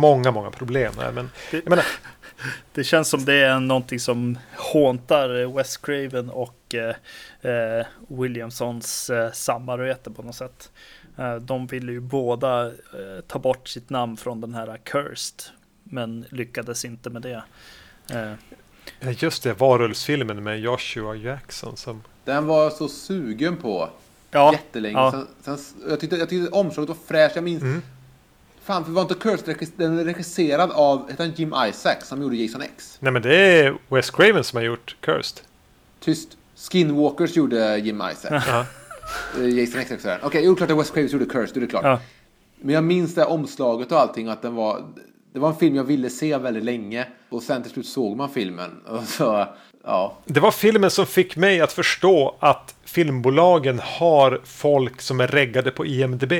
många, 0.00 0.30
många 0.30 0.50
problem. 0.50 0.92
Nej, 0.98 1.12
men, 1.12 1.30
jag 1.50 1.68
menar, 1.68 1.84
Det 2.72 2.84
känns 2.84 3.08
som 3.08 3.24
det 3.24 3.34
är 3.34 3.60
någonting 3.60 4.00
som 4.00 4.38
håntar 4.72 5.56
Wes 5.56 5.76
Craven 5.76 6.30
och 6.30 6.74
eh, 6.74 7.50
eh, 7.52 7.86
Williamsons 8.08 9.10
eh, 9.10 9.32
samarbete 9.32 10.10
på 10.10 10.22
något 10.22 10.34
sätt. 10.36 10.70
Eh, 11.18 11.34
de 11.36 11.66
ville 11.66 11.92
ju 11.92 12.00
båda 12.00 12.66
eh, 12.66 12.72
ta 13.26 13.38
bort 13.38 13.68
sitt 13.68 13.90
namn 13.90 14.16
från 14.16 14.40
den 14.40 14.54
här 14.54 14.78
Cursed, 14.84 15.42
men 15.84 16.24
lyckades 16.30 16.84
inte 16.84 17.10
med 17.10 17.22
det. 17.22 17.42
Eh, 19.00 19.22
just 19.22 19.42
det, 19.42 19.52
varulvsfilmen 19.52 20.42
med 20.42 20.60
Joshua 20.60 21.14
Jackson. 21.14 21.76
Som... 21.76 22.02
Den 22.24 22.46
var 22.46 22.62
jag 22.62 22.72
så 22.72 22.88
sugen 22.88 23.56
på. 23.56 23.88
ja, 24.30 24.52
Jättelänge. 24.52 24.98
ja. 24.98 25.10
Sen, 25.10 25.56
sen, 25.58 25.58
jag, 25.88 26.00
tyckte, 26.00 26.16
jag 26.16 26.28
tyckte 26.28 26.50
omslaget 26.50 26.88
var 26.88 26.96
fräscht. 27.06 27.34
Jag 27.36 27.44
minns... 27.44 27.62
Fan, 28.66 28.84
för 28.84 28.92
var 28.92 29.02
inte 29.02 29.14
Cursed 29.14 29.56
den 29.76 30.04
regisserad 30.04 30.70
av 30.70 31.10
heter 31.10 31.24
han 31.24 31.32
Jim 31.36 31.54
Isaac 31.68 31.96
som 32.02 32.22
gjorde 32.22 32.36
Jason 32.36 32.62
X? 32.62 32.98
Nej, 33.00 33.12
men 33.12 33.22
det 33.22 33.36
är 33.36 33.78
Wes 33.88 34.10
Craven 34.10 34.44
som 34.44 34.56
har 34.56 34.64
gjort 34.64 34.96
Cursed. 35.00 35.40
Tyst. 36.00 36.36
Skinwalkers 36.56 37.36
gjorde 37.36 37.78
Jim 37.78 38.02
Isaac. 38.12 38.42
Eh, 39.38 39.48
Jason 39.48 39.80
X 39.80 39.90
också. 39.90 40.16
Okej, 40.22 40.48
okay, 40.50 40.54
klart 40.54 40.70
att 40.70 40.78
Wes 40.78 40.90
Craven 40.90 41.10
gjorde 41.10 41.26
Cursed, 41.26 41.62
det 41.62 41.66
är 41.66 41.70
klart. 41.70 41.84
Ja. 41.84 42.00
Men 42.60 42.74
jag 42.74 42.84
minns 42.84 43.14
det 43.14 43.20
här 43.20 43.30
omslaget 43.30 43.92
och 43.92 44.00
allting 44.00 44.28
att 44.28 44.42
den 44.42 44.54
var... 44.54 44.84
Det 45.32 45.38
var 45.38 45.48
en 45.48 45.56
film 45.56 45.76
jag 45.76 45.84
ville 45.84 46.10
se 46.10 46.38
väldigt 46.38 46.64
länge. 46.64 47.06
Och 47.28 47.42
sen 47.42 47.62
till 47.62 47.72
slut 47.72 47.86
såg 47.86 48.16
man 48.16 48.30
filmen. 48.30 48.70
Och 48.86 49.02
så, 49.02 49.46
ja. 49.84 50.16
Det 50.24 50.40
var 50.40 50.50
filmen 50.50 50.90
som 50.90 51.06
fick 51.06 51.36
mig 51.36 51.60
att 51.60 51.72
förstå 51.72 52.36
att 52.40 52.74
filmbolagen 52.84 53.80
har 53.84 54.40
folk 54.44 55.00
som 55.00 55.20
är 55.20 55.26
reggade 55.26 55.70
på 55.70 55.86
IMDB. 55.86 56.32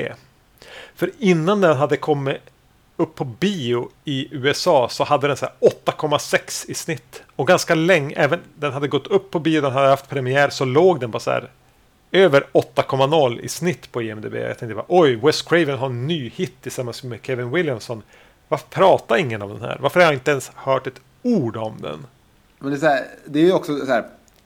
För 0.96 1.10
innan 1.18 1.60
den 1.60 1.76
hade 1.76 1.96
kommit 1.96 2.36
upp 2.96 3.14
på 3.14 3.24
bio 3.24 3.90
i 4.04 4.28
USA 4.30 4.88
så 4.88 5.04
hade 5.04 5.26
den 5.26 5.36
8,6 5.36 6.70
i 6.70 6.74
snitt. 6.74 7.22
Och 7.36 7.46
ganska 7.46 7.74
länge, 7.74 8.14
även 8.16 8.40
den 8.54 8.72
hade 8.72 8.88
gått 8.88 9.06
upp 9.06 9.30
på 9.30 9.38
bio, 9.38 9.60
den 9.60 9.72
hade 9.72 9.88
haft 9.88 10.08
premiär, 10.08 10.50
så 10.50 10.64
låg 10.64 11.00
den 11.00 11.12
på 11.12 11.20
så 11.20 11.30
här 11.30 11.50
över 12.12 12.46
8,0 12.52 13.40
i 13.40 13.48
snitt 13.48 13.92
på 13.92 14.02
IMDB. 14.02 14.34
Jag 14.34 14.58
tänkte 14.58 14.74
bara 14.74 14.84
oj, 14.88 15.16
Wes 15.16 15.42
Craven 15.42 15.78
har 15.78 15.86
en 15.86 16.06
ny 16.06 16.30
hit 16.34 16.54
tillsammans 16.62 17.02
med 17.02 17.18
Kevin 17.22 17.50
Williamson. 17.50 18.02
Varför 18.48 18.66
pratar 18.66 19.16
ingen 19.16 19.42
om 19.42 19.50
den 19.50 19.60
här? 19.60 19.78
Varför 19.80 20.00
har 20.00 20.04
jag 20.04 20.14
inte 20.14 20.30
ens 20.30 20.50
hört 20.54 20.86
ett 20.86 21.00
ord 21.22 21.56
om 21.56 21.74
den? 21.80 22.06
Men 22.58 22.70
det 22.70 22.76
är, 22.76 22.80
så 22.80 22.86
här, 22.86 23.06
det 23.24 23.38
är 23.38 23.44
ju 23.44 23.52
också 23.52 23.78
så 23.78 23.92
här. 23.92 24.04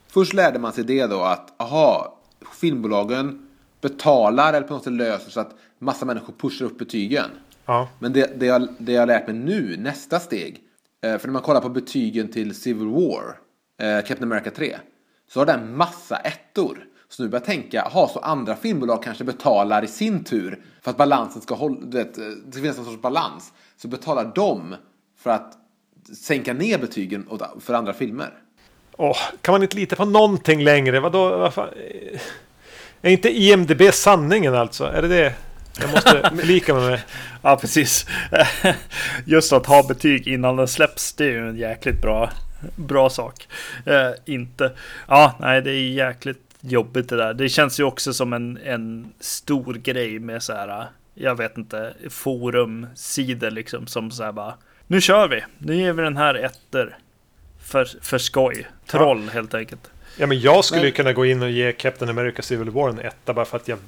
Först 0.08 0.32
lärde 0.32 0.58
man 0.58 0.72
sig 0.72 0.84
det 0.84 1.06
då 1.06 1.20
att 1.20 1.60
aha, 1.60 2.14
filmbolagen 2.60 3.48
betalar 3.80 4.52
eller 4.52 4.66
på 4.66 4.74
något 4.74 4.84
sätt 4.84 4.92
löser 4.92 5.30
så 5.30 5.40
att 5.40 5.50
massa 5.80 6.04
människor 6.04 6.34
pushar 6.38 6.66
upp 6.66 6.78
betygen. 6.78 7.30
Ja. 7.66 7.88
Men 7.98 8.12
det, 8.12 8.40
det, 8.40 8.46
jag, 8.46 8.68
det 8.78 8.92
jag 8.92 9.00
har 9.00 9.06
lärt 9.06 9.26
mig 9.26 9.36
nu, 9.36 9.76
nästa 9.76 10.20
steg. 10.20 10.60
Eh, 11.04 11.18
för 11.18 11.28
när 11.28 11.32
man 11.32 11.42
kollar 11.42 11.60
på 11.60 11.68
betygen 11.68 12.28
till 12.28 12.54
Civil 12.54 12.88
War, 12.88 13.38
eh, 13.80 14.04
Captain 14.06 14.32
America 14.32 14.50
3. 14.50 14.76
Så 15.32 15.40
har 15.40 15.46
den 15.46 15.76
massa 15.76 16.16
ettor. 16.16 16.86
Så 17.08 17.22
nu 17.22 17.28
börjar 17.28 17.40
jag 17.40 17.46
tänka, 17.46 17.82
ha 17.82 18.08
så 18.08 18.18
andra 18.18 18.56
filmbolag 18.56 19.02
kanske 19.02 19.24
betalar 19.24 19.84
i 19.84 19.86
sin 19.86 20.24
tur. 20.24 20.62
För 20.82 20.90
att 20.90 20.96
balansen 20.96 21.42
ska 21.42 21.54
hålla, 21.54 21.80
du 21.80 21.96
vet, 21.96 22.18
eh, 22.18 22.24
det 22.24 22.52
ska 22.52 22.60
finnas 22.60 22.76
någon 22.76 22.86
sorts 22.86 23.02
balans. 23.02 23.52
Så 23.76 23.88
betalar 23.88 24.32
de 24.34 24.76
för 25.18 25.30
att 25.30 25.52
sänka 26.16 26.52
ner 26.52 26.78
betygen 26.78 27.28
för 27.60 27.74
andra 27.74 27.92
filmer. 27.92 28.30
Åh, 28.96 29.16
kan 29.40 29.52
man 29.52 29.62
inte 29.62 29.76
lita 29.76 29.96
på 29.96 30.04
någonting 30.04 30.64
längre? 30.64 31.00
Vadå? 31.00 31.38
Vad 31.38 31.54
fan? 31.54 31.68
Är 33.02 33.10
inte 33.10 33.30
IMDB 33.30 33.82
sanningen 33.92 34.54
alltså? 34.54 34.84
Är 34.84 35.02
det 35.02 35.08
det 35.08 35.34
jag 35.78 35.90
måste 35.90 36.30
mig 36.34 36.90
med? 36.90 37.00
Ja, 37.42 37.56
precis. 37.56 38.06
Just 39.24 39.52
att 39.52 39.66
ha 39.66 39.82
betyg 39.88 40.28
innan 40.28 40.56
den 40.56 40.68
släpps, 40.68 41.12
det 41.12 41.24
är 41.24 41.28
ju 41.30 41.48
en 41.48 41.56
jäkligt 41.56 42.02
bra, 42.02 42.30
bra 42.76 43.10
sak. 43.10 43.48
Eh, 43.86 44.10
inte. 44.24 44.72
Ja, 45.08 45.34
nej, 45.40 45.62
det 45.62 45.70
är 45.70 45.90
jäkligt 45.90 46.38
jobbigt 46.60 47.08
det 47.08 47.16
där. 47.16 47.34
Det 47.34 47.48
känns 47.48 47.80
ju 47.80 47.84
också 47.84 48.12
som 48.12 48.32
en, 48.32 48.58
en 48.64 49.12
stor 49.20 49.74
grej 49.74 50.18
med 50.18 50.42
så 50.42 50.52
här, 50.52 50.86
jag 51.14 51.34
vet 51.34 51.58
inte, 51.58 51.94
forumsidor 52.10 53.50
liksom 53.50 53.86
som 53.86 54.10
så 54.10 54.24
här 54.24 54.32
bara, 54.32 54.54
nu 54.86 55.00
kör 55.00 55.28
vi, 55.28 55.44
nu 55.58 55.76
ger 55.76 55.92
vi 55.92 56.02
den 56.02 56.16
här 56.16 56.34
ettor. 56.34 56.96
För, 57.64 57.88
för 58.02 58.18
skoj. 58.18 58.66
Troll 58.86 59.28
helt 59.28 59.54
enkelt. 59.54 59.90
Ja, 60.16 60.26
men 60.26 60.40
jag 60.40 60.64
skulle 60.64 60.80
ju 60.80 60.86
Men- 60.86 60.92
kunna 60.92 61.12
gå 61.12 61.26
in 61.26 61.42
och 61.42 61.50
ge 61.50 61.72
Captain 61.72 62.10
America 62.10 62.42
Civil 62.42 62.70
War 62.70 62.88
en 62.90 62.98
etta 62.98 63.32
bara 63.34 63.44
för 63.44 63.56
att 63.56 63.68
jag 63.68 63.78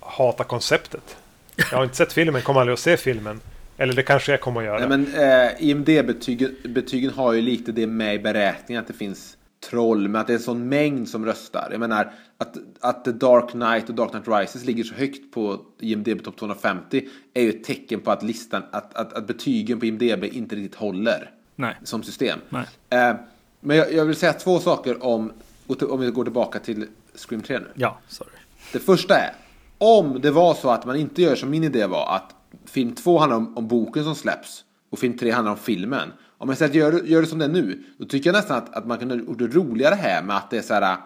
hatar 0.00 0.44
konceptet. 0.44 1.16
Jag 1.56 1.78
har 1.78 1.84
inte 1.84 1.96
sett 1.96 2.12
filmen, 2.12 2.42
kommer 2.42 2.60
aldrig 2.60 2.72
att 2.72 2.80
se 2.80 2.96
filmen. 2.96 3.40
Eller 3.76 3.94
det 3.94 4.02
kanske 4.02 4.32
jag 4.32 4.40
kommer 4.40 4.60
att 4.60 4.66
göra. 4.66 4.86
Nej, 4.86 4.88
men 4.88 5.14
eh, 5.14 5.70
IMD-betygen 5.70 6.56
betygen 6.64 7.10
har 7.10 7.32
ju 7.32 7.40
lite 7.40 7.72
det 7.72 7.86
med 7.86 8.14
i 8.14 8.18
beräkningen 8.18 8.82
att 8.82 8.88
det 8.88 8.94
finns 8.94 9.36
troll, 9.70 10.08
men 10.08 10.20
att 10.20 10.26
det 10.26 10.32
är 10.32 10.36
en 10.36 10.42
sån 10.42 10.68
mängd 10.68 11.08
som 11.08 11.26
röstar. 11.26 11.68
Jag 11.70 11.80
menar 11.80 12.12
att, 12.38 12.56
att 12.80 13.04
The 13.04 13.12
Dark 13.12 13.50
Knight 13.50 13.88
och 13.88 13.94
Dark 13.94 14.10
Knight 14.10 14.28
Rises 14.28 14.64
ligger 14.64 14.84
så 14.84 14.94
högt 14.94 15.32
på 15.32 15.60
IMDB 15.80 16.24
topp 16.24 16.36
250 16.36 17.08
är 17.34 17.42
ju 17.42 17.50
ett 17.50 17.64
tecken 17.64 18.00
på 18.00 18.10
att 18.10 18.22
listan, 18.22 18.62
att, 18.70 18.94
att, 18.94 19.12
att 19.12 19.26
betygen 19.26 19.80
på 19.80 19.86
IMDB 19.86 20.24
inte 20.24 20.56
riktigt 20.56 20.78
håller 20.78 21.30
Nej. 21.56 21.76
som 21.84 22.02
system. 22.02 22.38
Nej. 22.48 22.64
Eh, 22.90 23.14
men 23.60 23.76
jag, 23.76 23.92
jag 23.92 24.04
vill 24.04 24.16
säga 24.16 24.32
två 24.32 24.58
saker 24.58 25.04
om, 25.04 25.32
om 25.66 26.00
vi 26.00 26.10
går 26.10 26.24
tillbaka 26.24 26.58
till 26.58 26.86
Scream 27.14 27.42
3 27.42 27.58
nu. 27.58 27.66
Ja, 27.74 27.98
sorry. 28.08 28.30
Det 28.72 28.78
första 28.78 29.14
är, 29.18 29.32
om 29.80 30.20
det 30.20 30.30
var 30.30 30.54
så 30.54 30.70
att 30.70 30.84
man 30.86 30.96
inte 30.96 31.22
gör 31.22 31.34
som 31.36 31.50
min 31.50 31.64
idé 31.64 31.86
var, 31.86 32.14
att 32.16 32.34
film 32.70 32.94
2 32.94 33.18
handlar 33.18 33.36
om, 33.36 33.56
om 33.56 33.68
boken 33.68 34.04
som 34.04 34.14
släpps 34.14 34.64
och 34.90 34.98
film 34.98 35.18
3 35.18 35.30
handlar 35.30 35.52
om 35.52 35.58
filmen. 35.58 36.12
Om 36.38 36.48
jag 36.48 36.58
säger 36.58 36.68
att 36.70 36.74
gör, 36.74 36.92
det- 36.92 37.08
gör 37.08 37.20
det 37.20 37.26
som 37.26 37.38
det 37.38 37.44
är 37.44 37.48
nu, 37.48 37.82
då 37.98 38.04
tycker 38.04 38.28
jag 38.30 38.34
nästan 38.36 38.56
att, 38.58 38.74
att 38.74 38.86
man 38.86 38.98
kunde 38.98 39.14
gjort 39.14 39.38
det 39.38 39.46
roligare 39.46 39.94
här 39.94 40.22
med 40.22 40.36
att 40.36 40.50
det 40.50 40.58
är 40.58 40.62
så 40.62 40.74
här, 40.74 40.96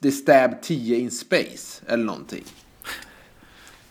det 0.00 0.08
är 0.08 0.12
stab 0.12 0.50
10 0.62 0.98
in 0.98 1.10
space 1.10 1.82
eller 1.86 2.04
någonting. 2.04 2.44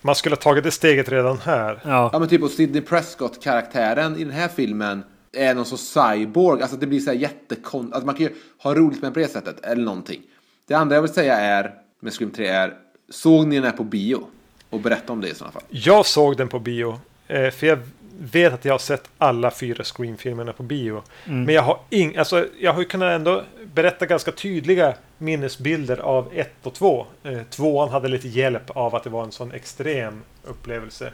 Man 0.01 0.15
skulle 0.15 0.35
ha 0.35 0.41
tagit 0.41 0.63
det 0.63 0.71
steget 0.71 1.09
redan 1.09 1.37
här. 1.37 1.79
Ja 1.83 2.09
Ja, 2.13 2.19
men 2.19 2.27
typ 2.29 2.43
och 2.43 2.49
Sidney 2.51 2.81
Prescott-karaktären 2.81 4.15
i 4.17 4.23
den 4.23 4.33
här 4.33 4.47
filmen 4.47 5.03
är 5.31 5.55
någon 5.55 5.65
sorts 5.65 5.83
cyborg. 5.93 6.61
Alltså 6.61 6.77
det 6.77 6.87
blir 6.87 6.99
så 6.99 7.09
här 7.11 7.17
jättekon... 7.17 7.85
Alltså 7.93 8.05
man 8.05 8.15
kan 8.15 8.25
ju 8.25 8.33
ha 8.63 8.75
roligt 8.75 9.01
med 9.01 9.11
det 9.11 9.13
på 9.13 9.19
det 9.19 9.27
sättet. 9.27 9.65
Eller 9.65 9.83
någonting. 9.83 10.21
Det 10.67 10.73
andra 10.73 10.95
jag 10.95 11.01
vill 11.01 11.13
säga 11.13 11.37
är, 11.39 11.73
med 12.01 12.13
Scream 12.13 12.31
3 12.31 12.47
är, 12.47 12.73
såg 13.13 13.47
ni 13.47 13.55
den 13.55 13.63
här 13.63 13.71
på 13.71 13.83
bio? 13.83 14.27
Och 14.69 14.79
berätta 14.79 15.13
om 15.13 15.21
det 15.21 15.29
i 15.29 15.35
sådana 15.35 15.51
fall. 15.51 15.63
Jag 15.69 16.05
såg 16.05 16.37
den 16.37 16.47
på 16.47 16.59
bio. 16.59 16.99
Eh, 17.27 17.49
för 17.49 17.67
jag 17.67 17.79
vet 18.19 18.53
att 18.53 18.65
jag 18.65 18.73
har 18.73 18.79
sett 18.79 19.09
alla 19.17 19.51
fyra 19.51 19.83
Scream-filmerna 19.83 20.53
på 20.53 20.63
bio. 20.63 21.01
Men 21.25 21.55
jag 21.55 21.61
har 21.61 21.79
ing, 21.89 22.17
alltså, 22.17 22.47
jag 22.59 22.73
har 22.73 22.79
ju 22.79 22.85
kunnat 22.85 23.11
ändå 23.11 23.43
berätta 23.73 24.05
ganska 24.05 24.31
tydliga 24.31 24.93
minnesbilder 25.17 25.97
av 25.97 26.29
ett 26.33 26.55
och 26.63 26.73
två. 26.73 27.05
Eh, 27.23 27.41
tvåan 27.49 27.89
hade 27.89 28.07
lite 28.07 28.27
hjälp 28.27 28.69
av 28.69 28.95
att 28.95 29.03
det 29.03 29.09
var 29.09 29.23
en 29.23 29.31
sån 29.31 29.51
extrem 29.51 30.21
upplevelse. 30.43 31.11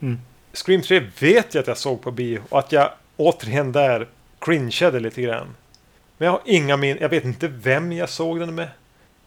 Mm. 0.00 0.18
Scream 0.52 0.82
3 0.82 1.02
vet 1.20 1.54
jag 1.54 1.62
att 1.62 1.68
jag 1.68 1.78
såg 1.78 2.02
på 2.02 2.10
bio 2.10 2.40
och 2.48 2.58
att 2.58 2.72
jag 2.72 2.90
återigen 3.16 3.72
där 3.72 4.08
cringeade 4.38 5.00
lite 5.00 5.22
grann. 5.22 5.46
Men 6.18 6.26
jag 6.26 6.32
har 6.32 6.42
inga 6.44 6.76
min 6.76 6.98
Jag 7.00 7.08
vet 7.08 7.24
inte 7.24 7.48
vem 7.48 7.92
jag 7.92 8.08
såg 8.08 8.40
den 8.40 8.54
med. 8.54 8.68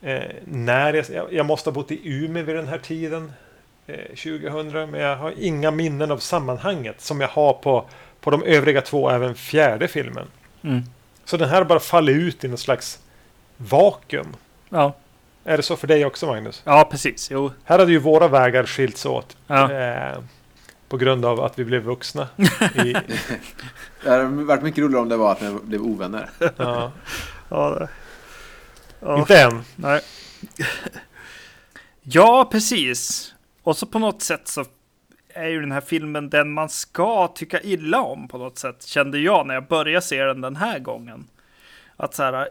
Eh, 0.01 0.21
när 0.45 0.93
jag, 1.13 1.33
jag, 1.33 1.45
måste 1.45 1.69
ha 1.69 1.73
bott 1.73 1.91
i 1.91 1.99
Umeå 2.23 2.43
vid 2.43 2.55
den 2.55 2.67
här 2.67 2.77
tiden. 2.77 3.33
Eh, 3.87 3.95
2000. 4.05 4.91
Men 4.91 4.93
jag 5.01 5.15
har 5.17 5.33
inga 5.37 5.71
minnen 5.71 6.11
av 6.11 6.17
sammanhanget 6.17 7.01
som 7.01 7.21
jag 7.21 7.27
har 7.27 7.53
på, 7.53 7.85
på 8.21 8.31
de 8.31 8.43
övriga 8.43 8.81
två, 8.81 9.09
även 9.09 9.35
fjärde 9.35 9.87
filmen. 9.87 10.27
Mm. 10.61 10.81
Så 11.25 11.37
den 11.37 11.49
här 11.49 11.63
bara 11.63 11.79
fallit 11.79 12.15
ut 12.15 12.43
i 12.43 12.47
någon 12.47 12.57
slags 12.57 12.99
vakuum. 13.57 14.35
ja. 14.69 14.93
Är 15.43 15.57
det 15.57 15.63
så 15.63 15.75
för 15.75 15.87
dig 15.87 16.05
också 16.05 16.25
Magnus? 16.25 16.61
ja 16.65 16.87
precis. 16.91 17.31
Jo, 17.31 17.51
Här 17.63 17.79
hade 17.79 17.91
ju 17.91 17.97
våra 17.99 18.27
vägar 18.27 18.65
skilts 18.65 19.05
åt. 19.05 19.37
Ja. 19.47 19.71
Eh, 19.71 20.17
på 20.89 20.97
grund 20.97 21.25
av 21.25 21.41
att 21.41 21.59
vi 21.59 21.65
blev 21.65 21.81
vuxna. 21.83 22.27
I, 22.85 22.93
Det 24.03 24.09
hade 24.09 24.25
varit 24.25 24.63
mycket 24.63 24.83
roligare 24.83 25.01
om 25.01 25.09
det 25.09 25.17
var 25.17 25.31
att 25.31 25.41
ni 25.41 25.57
blev 25.63 25.81
ovänner. 25.81 26.29
ja, 26.57 26.91
ja, 27.49 27.69
det- 27.69 27.87
ja. 29.01 29.19
Inte 29.19 29.41
än. 29.41 29.61
Nej. 29.75 30.01
Ja, 32.03 32.49
precis. 32.51 33.33
Och 33.63 33.77
så 33.77 33.85
på 33.85 33.99
något 33.99 34.21
sätt 34.21 34.47
så 34.47 34.65
är 35.33 35.47
ju 35.47 35.61
den 35.61 35.71
här 35.71 35.81
filmen 35.81 36.29
den 36.29 36.51
man 36.51 36.69
ska 36.69 37.27
tycka 37.27 37.61
illa 37.61 38.01
om 38.01 38.27
på 38.27 38.37
något 38.37 38.57
sätt. 38.57 38.85
Kände 38.85 39.19
jag 39.19 39.47
när 39.47 39.53
jag 39.53 39.67
började 39.67 40.01
se 40.01 40.23
den 40.23 40.41
den 40.41 40.55
här 40.55 40.79
gången. 40.79 41.27
Att 41.97 42.13
så 42.13 42.23
här, 42.23 42.49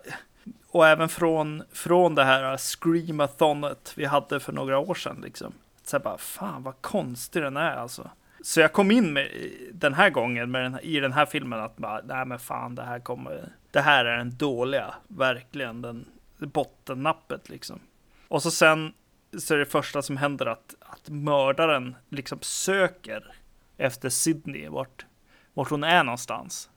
Och 0.68 0.86
även 0.86 1.08
från, 1.08 1.62
från 1.72 2.14
det 2.14 2.24
här 2.24 2.56
Screamathonet 2.56 3.92
vi 3.96 4.04
hade 4.04 4.40
för 4.40 4.52
några 4.52 4.78
år 4.78 4.94
sedan. 4.94 5.20
Liksom. 5.24 5.52
Så 5.84 5.94
jag 5.94 6.02
bara, 6.02 6.18
fan 6.18 6.62
vad 6.62 6.74
konstig 6.80 7.42
den 7.42 7.56
är 7.56 7.76
alltså. 7.76 8.10
Så 8.42 8.60
jag 8.60 8.72
kom 8.72 8.90
in 8.90 9.12
med 9.12 9.28
den 9.72 9.94
här 9.94 10.10
gången 10.10 10.50
med 10.50 10.62
den, 10.62 10.80
i 10.80 11.00
den 11.00 11.12
här 11.12 11.26
filmen 11.26 11.60
att 11.60 11.76
bara, 11.76 12.00
nej 12.04 12.24
men 12.26 12.38
fan 12.38 12.74
det 12.74 12.82
här 12.82 12.98
kommer, 12.98 13.48
det 13.70 13.80
här 13.80 14.04
är 14.04 14.16
den 14.18 14.36
dåliga, 14.36 14.94
verkligen 15.08 15.82
den 15.82 16.04
bottennappet 16.46 17.48
liksom. 17.48 17.80
Och 18.28 18.42
så 18.42 18.50
sen 18.50 18.92
så 19.38 19.54
är 19.54 19.58
det 19.58 19.66
första 19.66 20.02
som 20.02 20.16
händer 20.16 20.46
att, 20.46 20.74
att 20.80 21.08
mördaren 21.08 21.96
liksom 22.08 22.38
söker 22.42 23.34
efter 23.76 24.08
Sydney, 24.08 24.68
vart, 24.68 25.06
vart 25.54 25.70
hon 25.70 25.84
är 25.84 26.04
någonstans. 26.04 26.70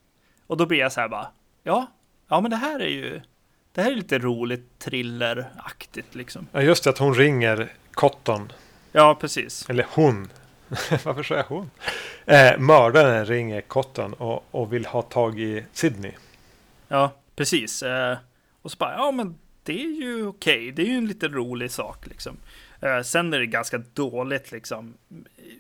Och 0.48 0.58
då 0.58 0.66
blir 0.66 0.80
jag 0.80 0.92
så 0.92 1.02
här 1.02 1.08
bara, 1.08 1.28
ja, 1.64 1.88
ja 2.28 2.42
men 2.42 2.52
det 2.52 2.58
här 2.58 2.80
är 2.80 2.90
ju, 2.90 3.22
det 3.72 3.82
här 3.82 3.92
är 3.92 3.96
lite 3.96 4.20
roligt 4.20 4.80
thrilleraktigt 4.80 6.16
liksom. 6.16 6.48
Ja, 6.52 6.62
just 6.62 6.84
det, 6.84 6.90
att 6.90 6.98
hon 6.98 7.14
ringer 7.14 7.74
Cotton. 7.92 8.52
Ja, 8.92 9.18
precis. 9.20 9.70
Eller 9.70 9.86
hon. 9.90 10.30
Varför 11.04 11.24
sa 11.24 11.36
jag 11.36 11.44
hon? 11.44 11.72
Eh, 12.26 12.58
mördaren 12.58 13.26
ringer 13.26 13.62
Cotton 13.62 14.14
och, 14.14 14.46
och 14.52 14.74
vill 14.74 14.86
ha 14.86 15.02
tag 15.02 15.40
i 15.40 15.66
Sydney. 15.74 16.12
Ja, 16.88 17.12
precis. 17.36 17.84
Eh, 17.84 18.18
och 18.62 18.72
så 18.72 18.78
bara, 18.78 18.94
ja 18.94 19.12
men 19.12 19.40
det 19.64 19.84
är 19.84 20.02
ju 20.02 20.28
okej. 20.28 20.56
Okay. 20.58 20.72
Det 20.72 20.82
är 20.82 20.86
ju 20.86 20.98
en 20.98 21.08
lite 21.08 21.28
rolig 21.28 21.72
sak 21.72 22.08
liksom. 22.08 22.38
Eh, 22.82 23.02
sen 23.02 23.34
är 23.34 23.40
det 23.40 23.46
ganska 23.46 23.78
dåligt 23.94 24.52
liksom 24.52 24.94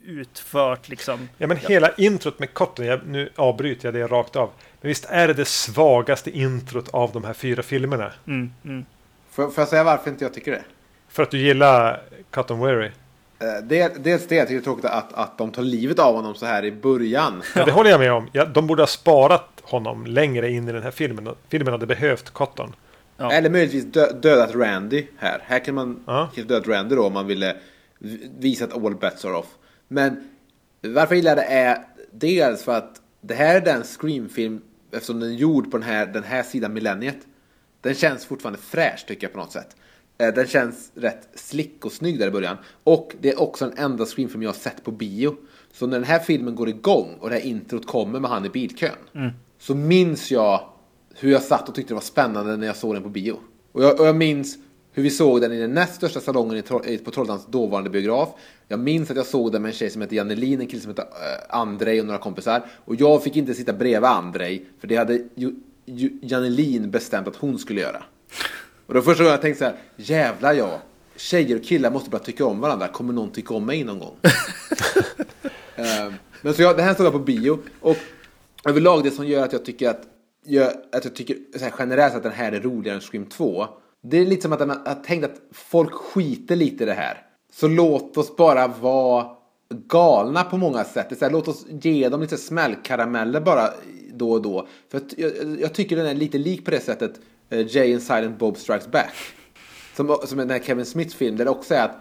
utfört 0.05 0.89
liksom. 0.89 1.29
Ja 1.37 1.47
men 1.47 1.57
hela 1.57 1.91
introt 1.97 2.39
med 2.39 2.53
Cotton, 2.53 2.85
jag, 2.85 3.07
nu 3.07 3.29
avbryter 3.35 3.87
jag 3.87 3.93
det 3.93 4.07
rakt 4.07 4.35
av. 4.35 4.49
Men 4.81 4.87
visst 4.87 5.05
är 5.09 5.27
det 5.27 5.33
det 5.33 5.47
svagaste 5.47 6.31
introt 6.31 6.89
av 6.89 7.11
de 7.11 7.23
här 7.23 7.33
fyra 7.33 7.63
filmerna? 7.63 8.11
Mm, 8.27 8.53
mm. 8.63 8.85
Får, 9.29 9.49
får 9.49 9.61
jag 9.61 9.67
säga 9.67 9.83
varför 9.83 10.09
inte 10.09 10.25
jag 10.25 10.33
tycker 10.33 10.51
det? 10.51 10.63
För 11.09 11.23
att 11.23 11.31
du 11.31 11.37
gillar 11.37 12.01
Cotton 12.31 12.59
Weary? 12.59 12.91
Eh, 13.39 13.63
det, 13.63 14.03
dels 14.03 14.27
det, 14.27 14.35
jag 14.35 14.47
tycker 14.47 14.59
det 14.59 14.61
är 14.61 14.63
tråkigt 14.63 14.85
att, 14.85 15.13
att 15.13 15.37
de 15.37 15.51
tar 15.51 15.61
livet 15.61 15.99
av 15.99 16.15
honom 16.15 16.35
så 16.35 16.45
här 16.45 16.65
i 16.65 16.71
början. 16.71 17.43
Ja, 17.55 17.65
det 17.65 17.71
håller 17.71 17.89
jag 17.89 17.99
med 17.99 18.13
om. 18.13 18.29
Ja, 18.31 18.45
de 18.45 18.67
borde 18.67 18.81
ha 18.81 18.87
sparat 18.87 19.49
honom 19.63 20.05
längre 20.05 20.51
in 20.51 20.69
i 20.69 20.71
den 20.71 20.83
här 20.83 20.91
filmen. 20.91 21.35
Filmen 21.49 21.71
hade 21.71 21.85
behövt 21.85 22.29
Cotton. 22.29 22.75
Ja. 23.23 23.31
Eller 23.31 23.49
möjligtvis 23.49 23.85
dö, 23.85 24.13
dödat 24.21 24.55
Randy 24.55 25.05
här. 25.17 25.41
Här 25.45 25.59
kan 25.59 25.75
man 25.75 26.03
ja. 26.07 26.31
dödat 26.35 26.67
Randy 26.67 26.95
då 26.95 27.05
om 27.05 27.13
man 27.13 27.27
ville 27.27 27.55
visa 28.39 28.65
att 28.65 28.73
all 28.73 28.95
bets 28.95 29.25
are 29.25 29.37
off. 29.37 29.47
Men 29.87 30.29
varför 30.81 31.15
jag 31.15 31.17
gillar 31.17 31.35
det 31.35 31.43
är 31.43 31.85
dels 32.11 32.63
för 32.63 32.77
att 32.77 33.01
det 33.21 33.33
här 33.33 33.55
är 33.55 33.61
den 33.61 33.83
Scream-film, 33.83 34.61
eftersom 34.91 35.19
den 35.19 35.29
är 35.29 35.33
gjord 35.33 35.71
på 35.71 35.77
den 35.77 35.87
här, 35.87 36.05
den 36.05 36.23
här 36.23 36.43
sidan 36.43 36.73
millenniet. 36.73 37.17
Den 37.81 37.95
känns 37.95 38.25
fortfarande 38.25 38.59
fräsch 38.59 39.05
tycker 39.07 39.27
jag 39.27 39.33
på 39.33 39.39
något 39.39 39.51
sätt. 39.51 39.75
Eh, 40.17 40.33
den 40.33 40.47
känns 40.47 40.91
rätt 40.95 41.27
slick 41.35 41.85
och 41.85 41.91
snygg 41.91 42.19
där 42.19 42.27
i 42.27 42.31
början. 42.31 42.57
Och 42.83 43.15
det 43.21 43.29
är 43.29 43.41
också 43.41 43.65
den 43.65 43.77
enda 43.77 44.05
Scream-film 44.05 44.43
jag 44.43 44.49
har 44.49 44.55
sett 44.55 44.83
på 44.83 44.91
bio. 44.91 45.35
Så 45.73 45.87
när 45.87 45.99
den 45.99 46.07
här 46.07 46.19
filmen 46.19 46.55
går 46.55 46.69
igång 46.69 47.17
och 47.19 47.29
det 47.29 47.35
här 47.35 47.45
introt 47.45 47.87
kommer 47.87 48.19
med 48.19 48.31
han 48.31 48.45
i 48.45 48.49
bilkön. 48.49 48.91
Mm. 49.15 49.31
Så 49.59 49.75
minns 49.75 50.31
jag 50.31 50.69
hur 51.13 51.31
jag 51.31 51.41
satt 51.41 51.69
och 51.69 51.75
tyckte 51.75 51.91
det 51.91 51.95
var 51.95 52.01
spännande 52.01 52.57
när 52.57 52.67
jag 52.67 52.75
såg 52.75 52.93
den 52.93 53.03
på 53.03 53.09
bio. 53.09 53.39
Och 53.71 53.83
jag, 53.83 53.99
och 53.99 54.07
jag 54.07 54.15
minns 54.15 54.57
hur 54.93 55.03
vi 55.03 55.09
såg 55.09 55.41
den 55.41 55.51
i 55.51 55.59
den 55.59 55.73
näst 55.73 55.95
största 55.95 56.19
salongen 56.19 56.63
i, 56.85 56.97
på 56.97 57.11
Trollhättans 57.11 57.45
dåvarande 57.45 57.89
biograf. 57.89 58.29
Jag 58.67 58.79
minns 58.79 59.11
att 59.11 59.17
jag 59.17 59.25
såg 59.25 59.51
den 59.51 59.61
med 59.61 59.69
en 59.69 59.75
tjej 59.75 59.89
som 59.89 60.01
hette 60.01 60.15
Jannelin, 60.15 60.61
en 60.61 60.67
kille 60.67 60.81
som 60.81 60.89
hette 60.89 61.01
uh, 61.01 61.07
Andrei 61.57 62.01
och 62.01 62.05
några 62.05 62.19
kompisar. 62.19 62.65
Och 62.85 62.95
jag 62.95 63.23
fick 63.23 63.35
inte 63.35 63.53
sitta 63.53 63.73
bredvid 63.73 64.09
Andrei, 64.09 64.65
för 64.79 64.87
det 64.87 64.95
hade 64.95 65.13
ju, 65.35 65.55
ju, 65.85 66.19
Jannelin 66.21 66.91
bestämt 66.91 67.27
att 67.27 67.35
hon 67.35 67.59
skulle 67.59 67.81
göra. 67.81 68.03
Och 68.85 68.93
då 68.93 69.01
första 69.01 69.23
gången 69.23 69.31
jag 69.31 69.41
tänkte 69.41 69.59
så 69.59 69.65
här, 69.65 69.75
jävlar 69.95 70.53
ja, 70.53 70.81
tjejer 71.15 71.55
och 71.55 71.63
killar 71.63 71.91
måste 71.91 72.09
börja 72.09 72.23
tycka 72.23 72.45
om 72.45 72.59
varandra. 72.59 72.87
Kommer 72.87 73.13
någon 73.13 73.31
tycka 73.31 73.53
om 73.53 73.65
mig 73.65 73.83
någon 73.83 73.99
gång? 73.99 74.17
uh, 75.79 76.13
men 76.41 76.53
så 76.53 76.61
jag, 76.61 76.77
det 76.77 76.83
här 76.83 76.93
såg 76.93 77.05
jag 77.05 77.13
på 77.13 77.19
bio. 77.19 77.59
Och 77.81 77.97
överlag 78.65 79.03
det 79.03 79.11
som 79.11 79.27
gör 79.27 79.43
att 79.43 79.53
jag 79.53 79.65
tycker 79.65 79.89
att, 79.89 80.01
gör, 80.43 80.73
att 80.91 81.03
jag 81.03 81.15
tycker 81.15 81.37
så 81.55 81.63
här, 81.63 81.73
generellt 81.79 82.15
att 82.15 82.23
den 82.23 82.31
här 82.31 82.51
är 82.51 82.61
roligare 82.61 82.95
än 82.95 83.01
Scream 83.01 83.25
2 83.25 83.67
det 84.03 84.17
är 84.17 84.25
lite 84.25 84.41
som 84.41 84.53
att 84.53 84.59
man 84.59 84.69
har 84.69 85.03
tänkt 85.03 85.23
att 85.23 85.41
folk 85.51 85.93
skiter 85.93 86.55
lite 86.55 86.83
i 86.83 86.87
det 86.87 86.93
här. 86.93 87.25
Så 87.53 87.67
låt 87.67 88.17
oss 88.17 88.35
bara 88.35 88.67
vara 88.67 89.27
galna 89.69 90.43
på 90.43 90.57
många 90.57 90.83
sätt. 90.83 91.09
Det 91.09 91.15
är 91.15 91.17
så 91.17 91.25
här, 91.25 91.31
låt 91.31 91.47
oss 91.47 91.65
ge 91.69 92.09
dem 92.09 92.21
lite 92.21 92.37
smällkarameller 92.37 93.41
bara 93.41 93.69
då 94.13 94.31
och 94.31 94.41
då. 94.41 94.67
För 94.91 95.01
jag, 95.17 95.31
jag, 95.59 95.73
tycker 95.73 95.95
den 95.95 96.05
är 96.05 96.13
lite 96.13 96.37
lik 96.37 96.65
på 96.65 96.71
det 96.71 96.79
sättet 96.79 97.19
uh, 97.53 97.75
Jay 97.75 97.93
and 97.93 98.03
Silent 98.03 98.39
Bob 98.39 98.57
Strikes 98.57 98.91
Back. 98.91 99.13
Som, 99.95 100.17
som 100.25 100.37
den 100.37 100.49
här 100.49 100.59
Kevin 100.59 100.85
Smiths 100.85 101.15
film 101.15 101.37
där 101.37 101.45
det 101.45 101.51
också 101.51 101.73
är 101.73 101.85
att 101.85 101.95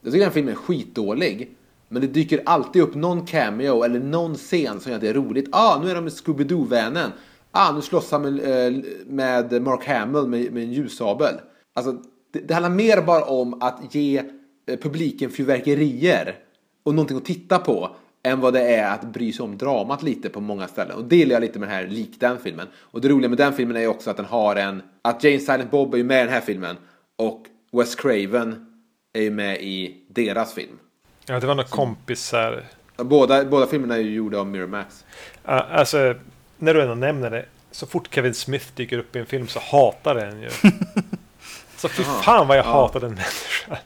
jag 0.00 0.12
tycker 0.12 0.24
den 0.24 0.32
filmen 0.32 0.54
är 0.54 0.58
skitdålig. 0.58 1.56
Men 1.88 2.02
det 2.02 2.08
dyker 2.08 2.42
alltid 2.46 2.82
upp 2.82 2.94
någon 2.94 3.26
cameo 3.26 3.82
eller 3.82 4.00
någon 4.00 4.34
scen 4.34 4.80
som 4.80 4.90
gör 4.90 4.96
att 4.96 5.02
det 5.02 5.08
är 5.08 5.14
roligt. 5.14 5.48
Ah, 5.52 5.80
nu 5.82 5.90
är 5.90 5.94
de 5.94 6.04
med 6.04 6.12
Scooby-Doo-vännen 6.12 7.10
ah, 7.52 7.72
nu 7.72 7.82
slåss 7.82 8.10
han 8.10 8.22
med, 8.22 8.66
eh, 8.66 8.82
med 9.06 9.62
Mark 9.62 9.86
Hamill 9.86 10.26
med, 10.26 10.52
med 10.52 10.62
en 10.62 10.72
ljussabel. 10.72 11.34
Alltså, 11.74 11.92
det, 12.32 12.38
det 12.38 12.54
handlar 12.54 12.70
mer 12.70 13.02
bara 13.02 13.24
om 13.24 13.62
att 13.62 13.94
ge 13.94 14.18
eh, 14.66 14.78
publiken 14.78 15.30
fyrverkerier 15.30 16.36
och 16.82 16.94
någonting 16.94 17.16
att 17.16 17.24
titta 17.24 17.58
på 17.58 17.96
än 18.22 18.40
vad 18.40 18.52
det 18.52 18.74
är 18.74 18.94
att 18.94 19.02
bry 19.02 19.32
sig 19.32 19.44
om 19.44 19.58
dramat 19.58 20.02
lite 20.02 20.28
på 20.28 20.40
många 20.40 20.68
ställen. 20.68 20.96
Och 20.96 21.04
det 21.04 21.16
gillar 21.16 21.34
jag 21.34 21.40
lite 21.40 21.58
med 21.58 21.68
den 21.68 21.76
här, 21.76 21.86
lik 21.86 22.10
den 22.18 22.38
filmen. 22.38 22.66
Och 22.76 23.00
det 23.00 23.08
roliga 23.08 23.28
med 23.28 23.38
den 23.38 23.52
filmen 23.52 23.76
är 23.76 23.80
ju 23.80 23.86
också 23.86 24.10
att 24.10 24.16
den 24.16 24.26
har 24.26 24.56
en, 24.56 24.82
att 25.02 25.24
Jane 25.24 25.38
Silent 25.38 25.70
Bob 25.70 25.94
är 25.94 25.98
ju 25.98 26.04
med 26.04 26.20
i 26.20 26.24
den 26.24 26.32
här 26.32 26.40
filmen 26.40 26.76
och 27.16 27.46
Wes 27.72 27.94
Craven 27.94 28.66
är 29.12 29.22
ju 29.22 29.30
med 29.30 29.62
i 29.62 30.04
deras 30.08 30.54
film. 30.54 30.78
Ja, 31.26 31.40
det 31.40 31.46
var 31.46 31.54
några 31.54 31.68
kompisar. 31.68 32.64
Båda, 32.96 33.44
båda 33.44 33.66
filmerna 33.66 33.94
är 33.94 34.00
ju 34.00 34.14
gjorda 34.14 34.38
av 34.38 34.46
Miramax. 34.46 35.04
Uh, 35.48 35.78
alltså, 35.78 36.14
när 36.62 36.74
du 36.74 36.82
ändå 36.82 36.94
nämner 36.94 37.30
det, 37.30 37.44
så 37.70 37.86
fort 37.86 38.14
Kevin 38.14 38.34
Smith 38.34 38.66
dyker 38.74 38.98
upp 38.98 39.16
i 39.16 39.18
en 39.18 39.26
film 39.26 39.48
så 39.48 39.60
hatar 39.60 40.14
den 40.14 40.42
ju. 40.42 40.50
så 41.76 41.88
fy 41.88 42.02
fan 42.04 42.48
vad 42.48 42.58
jag 42.58 42.64
hatar 42.64 43.00
den 43.00 43.10
människan. 43.10 43.76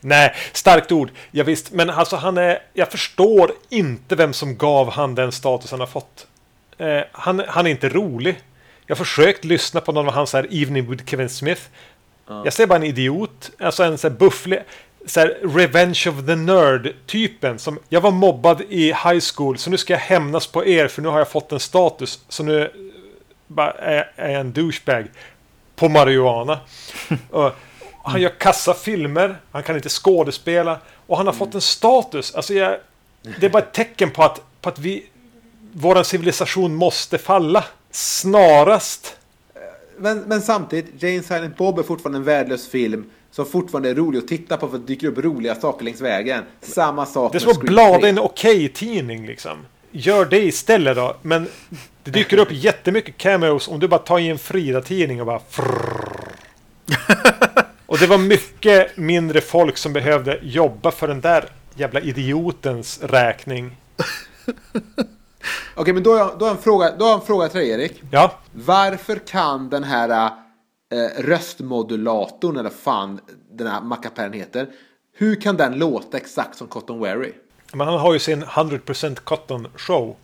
Nej, 0.00 0.34
starkt 0.52 0.92
ord. 0.92 1.10
Ja, 1.30 1.44
visst, 1.44 1.72
men 1.72 1.90
alltså 1.90 2.16
han 2.16 2.38
är... 2.38 2.58
Jag 2.72 2.90
förstår 2.90 3.52
inte 3.68 4.16
vem 4.16 4.32
som 4.32 4.56
gav 4.56 4.90
han 4.90 5.14
den 5.14 5.32
status 5.32 5.70
han 5.70 5.80
har 5.80 5.86
fått. 5.86 6.26
Eh, 6.78 7.00
han, 7.12 7.42
han 7.48 7.66
är 7.66 7.70
inte 7.70 7.88
rolig. 7.88 8.40
Jag 8.86 8.96
har 8.96 9.04
försökt 9.04 9.44
lyssna 9.44 9.80
på 9.80 9.92
någon 9.92 10.08
av 10.08 10.14
hans 10.14 10.32
här 10.32 10.46
Evening 10.50 10.90
with 10.90 11.04
Kevin 11.04 11.28
Smith. 11.28 11.62
Ja. 12.28 12.44
Jag 12.44 12.52
ser 12.52 12.66
bara 12.66 12.76
en 12.76 12.84
idiot. 12.84 13.50
Alltså 13.58 13.82
en 13.82 13.98
sån 13.98 14.10
här 14.10 14.18
bufflig 14.18 14.62
så 15.06 15.20
här, 15.20 15.38
Revenge 15.42 16.04
of 16.08 16.26
the 16.26 16.34
Nerd-typen. 16.34 17.58
Som 17.58 17.78
jag 17.88 18.00
var 18.00 18.10
mobbad 18.10 18.60
i 18.68 18.86
high 18.86 19.20
school 19.34 19.58
så 19.58 19.70
nu 19.70 19.76
ska 19.76 19.92
jag 19.92 20.00
hämnas 20.00 20.46
på 20.46 20.66
er 20.66 20.88
för 20.88 21.02
nu 21.02 21.08
har 21.08 21.18
jag 21.18 21.28
fått 21.28 21.52
en 21.52 21.60
status. 21.60 22.20
Så 22.28 22.42
nu 22.42 22.72
bara 23.46 23.72
är, 23.72 24.12
jag 24.16 24.32
en 24.32 24.52
douchebag 24.52 25.06
på 25.76 25.88
marijuana. 25.88 26.60
och 27.30 27.52
han 28.04 28.20
gör 28.20 28.38
kassa 28.38 28.74
filmer, 28.74 29.40
han 29.52 29.62
kan 29.62 29.76
inte 29.76 29.88
skådespela 29.88 30.78
och 31.06 31.16
han 31.16 31.26
har 31.26 31.34
fått 31.34 31.54
en 31.54 31.60
status. 31.60 32.34
Alltså 32.34 32.54
jag, 32.54 32.76
det 33.40 33.46
är 33.46 33.50
bara 33.50 33.62
ett 33.62 33.72
tecken 33.72 34.10
på 34.10 34.22
att, 34.22 34.42
på 34.60 34.68
att 34.68 34.78
vi, 34.78 35.06
vår 35.72 36.02
civilisation 36.02 36.74
måste 36.74 37.18
falla 37.18 37.64
snarast. 37.90 39.16
Men, 39.98 40.18
men 40.18 40.42
samtidigt, 40.42 41.02
Jane 41.02 41.22
Silent 41.22 41.56
Bob 41.56 41.78
är 41.78 41.82
fortfarande 41.82 42.18
en 42.18 42.24
värdelös 42.24 42.68
film 42.68 43.10
som 43.44 43.52
fortfarande 43.52 43.90
är 43.90 43.94
rolig 43.94 44.18
att 44.18 44.28
titta 44.28 44.56
på 44.56 44.68
för 44.68 44.76
att 44.76 44.86
det 44.86 44.92
dyker 44.92 45.06
upp 45.06 45.18
roliga 45.18 45.54
saker 45.54 45.84
längs 45.84 46.00
vägen. 46.00 46.44
Samma 46.60 47.06
sak 47.06 47.32
Det 47.32 47.38
är 47.38 47.40
som 47.40 47.50
att 47.50 47.60
blada 47.60 48.06
i 48.06 48.10
en 48.10 48.18
okej-tidning 48.18 49.26
liksom. 49.26 49.58
Gör 49.90 50.24
det 50.24 50.38
istället 50.38 50.96
då. 50.96 51.16
Men 51.22 51.48
det 52.04 52.10
dyker 52.10 52.38
upp 52.38 52.48
jättemycket 52.50 53.16
cameos 53.16 53.68
om 53.68 53.80
du 53.80 53.88
bara 53.88 54.00
tar 54.00 54.18
i 54.18 54.28
en 54.28 54.38
Frida-tidning 54.38 55.20
och 55.20 55.26
bara 55.26 55.40
Och 57.86 57.98
det 57.98 58.06
var 58.06 58.18
mycket 58.18 58.96
mindre 58.96 59.40
folk 59.40 59.76
som 59.76 59.92
behövde 59.92 60.38
jobba 60.42 60.90
för 60.90 61.08
den 61.08 61.20
där 61.20 61.44
jävla 61.74 62.00
idiotens 62.00 63.00
räkning. 63.02 63.76
Okej, 65.74 65.94
men 65.94 66.02
då 66.02 66.10
har, 66.10 66.18
jag, 66.18 66.38
då, 66.38 66.44
har 66.44 66.52
en 66.52 66.62
fråga, 66.62 66.96
då 66.98 67.04
har 67.04 67.10
jag 67.10 67.20
en 67.20 67.26
fråga 67.26 67.48
till 67.48 67.60
dig, 67.60 67.70
Erik. 67.70 68.02
Ja? 68.10 68.32
Varför 68.52 69.16
kan 69.16 69.68
den 69.68 69.84
här 69.84 70.30
eh, 70.90 71.22
röstmodulatorn, 71.22 72.56
eller 72.56 72.70
fan 72.70 73.20
den 73.50 73.66
här 73.66 73.80
mackapären 73.80 74.32
heter. 74.32 74.70
Hur 75.12 75.40
kan 75.40 75.56
den 75.56 75.78
låta 75.78 76.16
exakt 76.16 76.58
som 76.58 76.66
Cotton 76.66 76.98
Wary? 76.98 77.32
Men 77.72 77.86
han 77.86 77.98
har 77.98 78.12
ju 78.12 78.18
sin 78.18 78.44
100% 78.44 79.14
Cotton 79.14 79.68
show. 79.76 80.16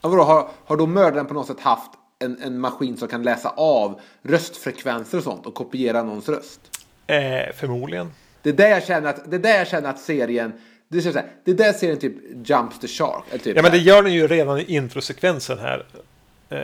Ja, 0.00 0.08
vadå, 0.08 0.22
har, 0.22 0.48
har 0.64 0.76
då 0.76 0.86
mördaren 0.86 1.26
på 1.26 1.34
något 1.34 1.46
sätt 1.46 1.60
haft 1.60 1.90
en, 2.18 2.42
en 2.42 2.60
maskin 2.60 2.96
som 2.96 3.08
kan 3.08 3.22
läsa 3.22 3.48
av 3.48 4.00
röstfrekvenser 4.22 5.18
och 5.18 5.24
sånt 5.24 5.46
och 5.46 5.54
kopiera 5.54 6.02
någons 6.02 6.28
röst? 6.28 6.60
Eh, 7.06 7.54
förmodligen. 7.54 8.12
Det 8.42 8.48
är 8.48 8.54
där 8.54 8.68
jag 8.68 8.84
känner 8.84 9.08
att, 9.08 9.30
det 9.30 9.36
är 9.36 9.40
där 9.40 9.58
jag 9.58 9.68
känner 9.68 9.90
att 9.90 10.00
serien 10.00 10.52
det 10.92 10.98
är, 10.98 11.02
så 11.02 11.12
det 11.44 11.50
är 11.50 11.54
där 11.54 11.72
serien 11.72 11.98
typ 11.98 12.14
jumps 12.48 12.78
the 12.78 12.88
shark. 12.88 13.42
Typ 13.42 13.56
ja 13.56 13.62
men 13.62 13.70
det 13.70 13.78
gör 13.78 14.02
den 14.02 14.12
ju 14.12 14.26
redan 14.26 14.58
i 14.58 14.64
introsekvensen 14.74 15.58
här. 15.58 15.86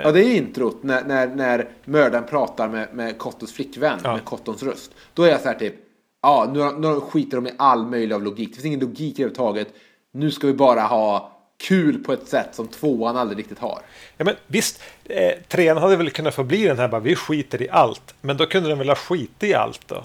Ja, 0.05 0.13
det 0.13 0.25
är 0.25 0.37
introt 0.37 0.83
när, 0.83 1.05
när, 1.05 1.27
när 1.27 1.69
mördaren 1.85 2.25
pratar 2.27 2.69
med, 2.69 2.89
med 2.95 3.19
Cottons 3.19 3.53
flickvän 3.53 3.99
Ja. 4.05 4.13
med 4.13 4.25
Cottons 4.25 4.63
röst. 4.63 4.91
Då 5.15 5.23
är 5.23 5.29
jag 5.29 5.41
så 5.41 5.49
här 5.49 5.55
typ, 5.55 5.75
ja, 6.23 6.51
nu, 6.55 6.89
nu 6.89 7.01
skiter 7.01 7.37
de 7.37 7.47
i 7.47 7.51
all 7.57 7.87
möjlig 7.87 8.15
av 8.15 8.23
logik. 8.23 8.49
Det 8.49 8.55
finns 8.55 8.65
ingen 8.67 8.81
logik 8.81 9.15
överhuvudtaget. 9.15 9.69
Nu 10.13 10.31
ska 10.31 10.47
vi 10.47 10.53
bara 10.53 10.81
ha 10.81 11.33
kul 11.69 12.05
på 12.05 12.13
ett 12.13 12.29
sätt 12.29 12.49
som 12.53 12.67
tvåan 12.69 13.17
aldrig 13.17 13.39
riktigt 13.39 13.59
har. 13.59 13.79
Ja, 14.17 14.25
men 14.25 14.35
visst, 14.47 14.83
eh, 15.05 15.33
trean 15.49 15.77
hade 15.77 15.97
väl 15.97 16.11
kunnat 16.11 16.35
få 16.35 16.45
bli 16.45 16.65
den 16.67 16.79
här 16.79 16.89
bara 16.89 17.01
vi 17.01 17.17
skiter 17.17 17.63
i 17.63 17.69
allt. 17.71 18.15
Men 18.21 18.37
då 18.37 18.47
kunde 18.47 18.69
de 18.69 18.79
väl 18.79 18.89
ha 18.89 18.97
skit 18.97 19.43
i 19.43 19.55
allt 19.55 19.89
då. 19.89 20.05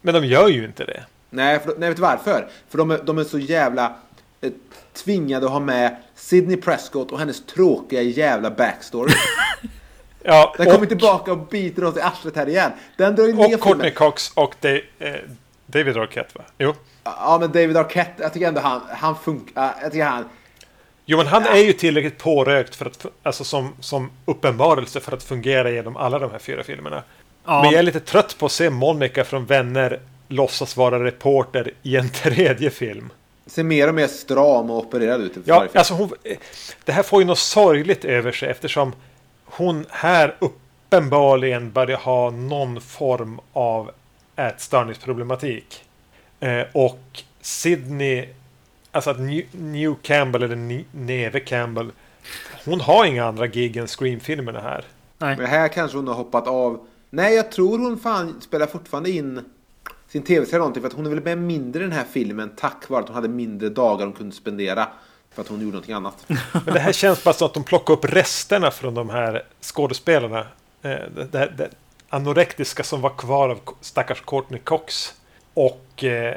Men 0.00 0.14
de 0.14 0.24
gör 0.26 0.48
ju 0.48 0.64
inte 0.64 0.84
det. 0.84 1.04
Nej, 1.30 1.60
för, 1.60 1.74
nej 1.78 1.88
vet 1.88 1.96
du 1.96 2.02
varför? 2.02 2.48
För 2.68 2.78
de 2.78 2.90
är, 2.90 3.00
de 3.04 3.18
är 3.18 3.24
så 3.24 3.38
jävla 3.38 3.94
eh, 4.40 4.52
tvingade 4.92 5.46
att 5.46 5.52
ha 5.52 5.60
med 5.60 5.96
Sidney 6.24 6.56
Prescott 6.56 7.12
och 7.12 7.18
hennes 7.18 7.46
tråkiga 7.46 8.02
jävla 8.02 8.50
backstory. 8.50 9.14
Ja, 10.26 10.54
Den 10.58 10.70
kommer 10.70 10.86
tillbaka 10.86 11.32
och 11.32 11.38
biter 11.38 11.84
oss 11.84 11.96
i 11.96 12.00
arslet 12.00 12.36
här 12.36 12.48
igen. 12.48 12.72
Den 12.96 13.16
drar 13.16 13.24
ju 13.24 13.32
ner 13.32 13.44
och 13.44 13.50
Courtney 13.50 13.74
filmen. 13.74 13.90
Cox 13.90 14.32
och 14.34 14.54
da, 14.60 14.68
eh, 14.68 15.14
David 15.66 15.96
Arquette 15.96 16.38
va? 16.38 16.44
Jo. 16.58 16.74
Ja, 17.04 17.36
men 17.40 17.52
David 17.52 17.76
Arquette, 17.76 18.22
jag 18.22 18.32
tycker 18.32 18.48
ändå 18.48 18.60
han, 18.60 18.80
han 18.88 19.16
funkar. 19.16 19.74
Jag 19.82 19.92
tycker 19.92 20.04
han... 20.04 20.24
Jo, 21.04 21.18
men 21.18 21.26
han 21.26 21.42
är 21.42 21.58
ju 21.58 21.72
tillräckligt 21.72 22.18
pårökt 22.18 22.74
för 22.74 22.86
att, 22.86 23.06
alltså 23.22 23.44
som, 23.44 23.74
som 23.80 24.10
uppenbarelse 24.24 25.00
för 25.00 25.12
att 25.12 25.22
fungera 25.22 25.70
genom 25.70 25.96
alla 25.96 26.18
de 26.18 26.30
här 26.30 26.38
fyra 26.38 26.62
filmerna. 26.62 27.02
Ja. 27.44 27.62
Men 27.62 27.70
jag 27.70 27.78
är 27.78 27.82
lite 27.82 28.00
trött 28.00 28.38
på 28.38 28.46
att 28.46 28.52
se 28.52 28.70
Monica 28.70 29.24
från 29.24 29.46
Vänner 29.46 30.00
låtsas 30.28 30.76
vara 30.76 31.04
reporter 31.04 31.70
i 31.82 31.96
en 31.96 32.08
tredje 32.22 32.70
film. 32.70 33.10
Ser 33.46 33.62
mer 33.62 33.88
och 33.88 33.94
mer 33.94 34.06
stram 34.06 34.70
och 34.70 34.78
opererad 34.78 35.20
ut. 35.20 35.32
Ja, 35.44 35.68
alltså 35.74 35.94
hon, 35.94 36.10
eh, 36.22 36.38
det 36.84 36.92
här 36.92 37.02
får 37.02 37.22
ju 37.22 37.26
något 37.26 37.38
sorgligt 37.38 38.04
över 38.04 38.32
sig 38.32 38.50
eftersom 38.50 38.92
hon 39.44 39.86
här 39.90 40.36
uppenbarligen 40.38 41.72
börjar 41.72 41.98
ha 41.98 42.30
någon 42.30 42.80
form 42.80 43.40
av 43.52 43.90
ätstörningsproblematik. 44.36 45.84
Eh, 46.40 46.62
och 46.72 47.22
Sydney, 47.40 48.28
alltså 48.90 49.10
att 49.10 49.20
New, 49.20 49.44
New 49.52 49.94
Campbell 50.02 50.42
eller 50.42 50.84
Neve 50.92 51.40
Campbell, 51.40 51.92
hon 52.64 52.80
har 52.80 53.04
inga 53.04 53.24
andra 53.24 53.46
gig 53.46 53.76
än 53.76 53.86
Scream-filmerna 53.86 54.60
här. 54.60 54.84
Nej. 55.18 55.36
Men 55.36 55.46
här 55.46 55.68
kanske 55.68 55.96
hon 55.96 56.08
har 56.08 56.14
hoppat 56.14 56.46
av. 56.46 56.86
Nej, 57.10 57.34
jag 57.34 57.52
tror 57.52 57.78
hon 57.78 57.98
fan 57.98 58.40
spelar 58.40 58.66
fortfarande 58.66 59.10
in 59.10 59.44
sin 60.14 60.22
tv-serie 60.22 60.58
någonting. 60.58 60.80
För 60.82 60.88
att 60.88 60.92
hon 60.96 61.06
är 61.06 61.10
väl 61.10 61.22
med 61.24 61.38
mindre 61.38 61.80
i 61.82 61.86
den 61.86 61.92
här 61.92 62.04
filmen 62.12 62.50
tack 62.56 62.88
vare 62.88 63.00
att 63.02 63.08
hon 63.08 63.14
hade 63.14 63.28
mindre 63.28 63.68
dagar 63.68 64.04
hon 64.06 64.14
kunde 64.14 64.34
spendera. 64.36 64.88
För 65.34 65.42
att 65.42 65.48
hon 65.48 65.58
gjorde 65.60 65.72
någonting 65.72 65.94
annat. 65.94 66.24
Men 66.64 66.74
det 66.74 66.80
här 66.80 66.92
känns 66.92 67.24
bara 67.24 67.34
som 67.34 67.46
att 67.46 67.54
de 67.54 67.64
plockar 67.64 67.94
upp 67.94 68.04
resterna 68.04 68.70
från 68.70 68.94
de 68.94 69.10
här 69.10 69.42
skådespelarna. 69.60 70.38
Eh, 70.82 70.90
det, 71.14 71.28
det, 71.32 71.52
det 71.56 71.68
anorektiska 72.08 72.82
som 72.84 73.00
var 73.00 73.10
kvar 73.10 73.48
av 73.48 73.58
stackars 73.80 74.22
Courtney 74.26 74.60
Cox. 74.60 75.14
Och 75.54 76.04
eh, 76.04 76.34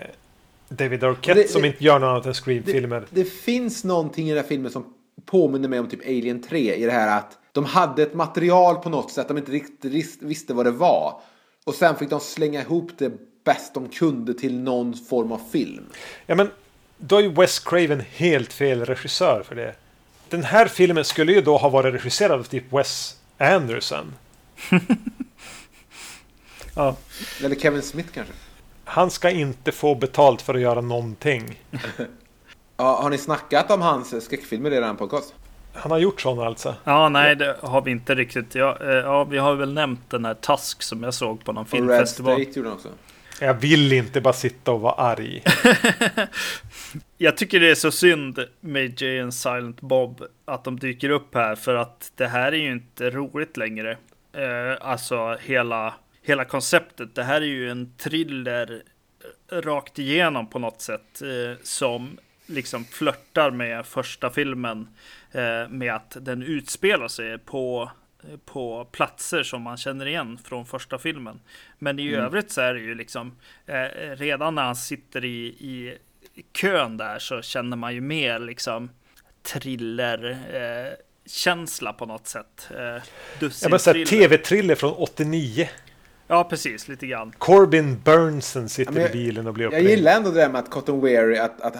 David 0.69 1.03
Arquette 1.03 1.41
det- 1.41 1.49
som 1.51 1.65
inte 1.65 1.83
gör 1.83 1.99
något 1.99 2.07
annat 2.07 2.25
än 2.25 2.29
Det, 2.31 2.33
Scream-filmer. 2.33 3.05
det 3.09 3.23
finns 3.25 3.83
någonting 3.83 4.25
i 4.27 4.29
den 4.33 4.41
här 4.43 4.47
filmen 4.49 4.71
som 4.71 4.93
påminner 5.25 5.67
mig 5.69 5.79
om 5.79 5.87
typ 5.89 6.05
Alien 6.07 6.43
3. 6.43 6.75
I 6.75 6.85
det 6.85 6.91
här 6.91 7.17
att 7.17 7.37
de 7.51 7.65
hade 7.65 8.03
ett 8.03 8.13
material 8.13 8.75
på 8.75 8.89
något 8.89 9.11
sätt. 9.11 9.27
De 9.27 9.37
inte 9.37 9.51
riktigt 9.51 10.17
visste 10.21 10.53
vad 10.53 10.65
det 10.65 10.71
var. 10.71 11.21
Och 11.65 11.73
sen 11.75 11.95
fick 11.95 12.09
de 12.09 12.19
slänga 12.19 12.61
ihop 12.61 12.91
det 12.97 13.11
bäst 13.47 13.73
de 13.73 13.89
kunde 13.89 14.33
till 14.33 14.59
någon 14.59 14.93
form 14.93 15.31
av 15.31 15.41
film. 15.51 15.85
Ja, 16.25 16.35
men 16.35 16.51
då 16.97 17.17
är 17.17 17.21
ju 17.21 17.29
Wes 17.29 17.59
Craven 17.59 18.03
helt 18.15 18.53
fel 18.53 18.85
regissör 18.85 19.43
för 19.47 19.55
det. 19.55 19.75
Den 20.29 20.43
här 20.43 20.67
filmen 20.67 21.05
skulle 21.05 21.31
ju 21.31 21.41
då 21.41 21.57
ha 21.57 21.69
varit 21.69 21.93
regisserad 21.93 22.39
av 22.39 22.43
typ 22.43 22.73
Wes 22.73 23.17
Anderson. 23.37 24.13
Ja. 26.77 26.95
Eller 27.43 27.55
Kevin 27.55 27.81
Smith 27.81 28.09
kanske. 28.13 28.33
Han 28.85 29.11
ska 29.11 29.29
inte 29.29 29.71
få 29.71 29.95
betalt 29.95 30.41
för 30.41 30.55
att 30.55 30.61
göra 30.61 30.81
någonting. 30.81 31.61
Ja, 32.79 33.01
har 33.01 33.09
ni 33.09 33.17
snackat 33.17 33.71
om 33.71 33.81
hans 33.81 34.25
skräckfilmer 34.25 34.71
i 34.71 34.75
er 34.75 34.93
podcast? 34.93 35.33
Han 35.73 35.91
har 35.91 35.99
gjort 35.99 36.21
sådana 36.21 36.45
alltså. 36.45 36.75
ja, 36.83 37.09
nej 37.09 37.35
det 37.35 37.57
har 37.61 37.81
vi 37.81 37.91
inte 37.91 38.15
riktigt. 38.15 38.55
Ja, 38.55 38.77
eh, 38.81 38.87
ja, 38.89 39.23
vi 39.23 39.37
har 39.37 39.55
väl 39.55 39.73
nämnt 39.73 40.09
den 40.09 40.25
här 40.25 40.33
Tusk 40.33 40.83
som 40.83 41.03
jag 41.03 41.13
såg 41.13 41.45
på 41.45 41.51
någon 41.51 41.61
Och 41.61 41.73
Red 41.73 41.79
filmfestival. 41.79 42.41
State 42.41 42.59
gjorde 42.59 42.69
han 42.69 42.77
också. 42.77 42.89
Jag 43.39 43.53
vill 43.53 43.93
inte 43.93 44.21
bara 44.21 44.33
sitta 44.33 44.71
och 44.71 44.81
vara 44.81 44.93
arg. 44.93 45.43
Jag 47.17 47.37
tycker 47.37 47.59
det 47.59 47.71
är 47.71 47.75
så 47.75 47.91
synd 47.91 48.39
med 48.59 49.01
Jay 49.01 49.19
and 49.19 49.33
Silent 49.33 49.81
Bob 49.81 50.23
att 50.45 50.63
de 50.63 50.79
dyker 50.79 51.09
upp 51.09 51.35
här 51.35 51.55
för 51.55 51.75
att 51.75 52.11
det 52.15 52.27
här 52.27 52.51
är 52.51 52.57
ju 52.57 52.71
inte 52.71 53.09
roligt 53.09 53.57
längre. 53.57 53.97
Eh, 54.33 54.77
alltså 54.81 55.37
hela, 55.41 55.93
hela 56.21 56.45
konceptet. 56.45 57.15
Det 57.15 57.23
här 57.23 57.41
är 57.41 57.45
ju 57.45 57.69
en 57.69 57.93
thriller 57.97 58.83
rakt 59.51 59.99
igenom 59.99 60.49
på 60.49 60.59
något 60.59 60.81
sätt 60.81 61.21
eh, 61.21 61.57
som 61.63 62.17
liksom 62.45 62.85
flörtar 62.85 63.51
med 63.51 63.85
första 63.85 64.29
filmen 64.29 64.87
eh, 65.31 65.69
med 65.69 65.95
att 65.95 66.17
den 66.21 66.43
utspelar 66.43 67.07
sig 67.07 67.37
på 67.37 67.91
på 68.45 68.85
platser 68.91 69.43
som 69.43 69.61
man 69.61 69.77
känner 69.77 70.05
igen 70.07 70.39
från 70.43 70.65
första 70.65 70.97
filmen. 70.97 71.39
Men 71.79 71.99
i 71.99 72.13
övrigt 72.15 72.51
så 72.51 72.61
är 72.61 72.73
det 72.73 72.79
ju 72.79 72.95
liksom 72.95 73.35
eh, 73.65 73.75
redan 74.15 74.55
när 74.55 74.63
han 74.63 74.75
sitter 74.75 75.25
i, 75.25 75.45
i 75.47 75.97
kön 76.53 76.97
där 76.97 77.19
så 77.19 77.41
känner 77.41 77.77
man 77.77 77.93
ju 77.95 78.01
mer 78.01 78.39
liksom 78.39 78.89
thriller 79.43 80.31
eh, 80.53 80.93
känsla 81.25 81.93
på 81.93 82.05
något 82.05 82.27
sätt. 82.27 82.69
Eh, 82.75 82.79
Ja, 82.83 82.99
dussin 83.39 83.69
men 83.71 83.79
så 83.79 83.89
här, 83.89 83.93
thriller. 84.05 84.27
TV-thriller 84.27 84.75
från 84.75 84.93
89. 84.93 85.69
Ja, 86.27 86.43
precis, 86.43 86.87
lite 86.87 87.07
grann. 87.07 87.31
Corbin 87.37 87.99
Burnson 88.03 88.69
sitter 88.69 88.91
Ja, 88.91 88.93
men 88.93 89.01
i 89.01 89.05
jag- 89.05 89.11
bilen 89.11 89.47
och 89.47 89.53
blir 89.53 89.65
Jag 89.65 89.73
uppringd. 89.73 89.89
gillar 89.89 90.15
ändå 90.15 90.31
det 90.31 90.39
där 90.39 90.49
med 90.49 90.59
att 90.59 90.69
Cotton 90.69 91.01
Weary, 91.01 91.37
att, 91.37 91.61
att, 91.61 91.75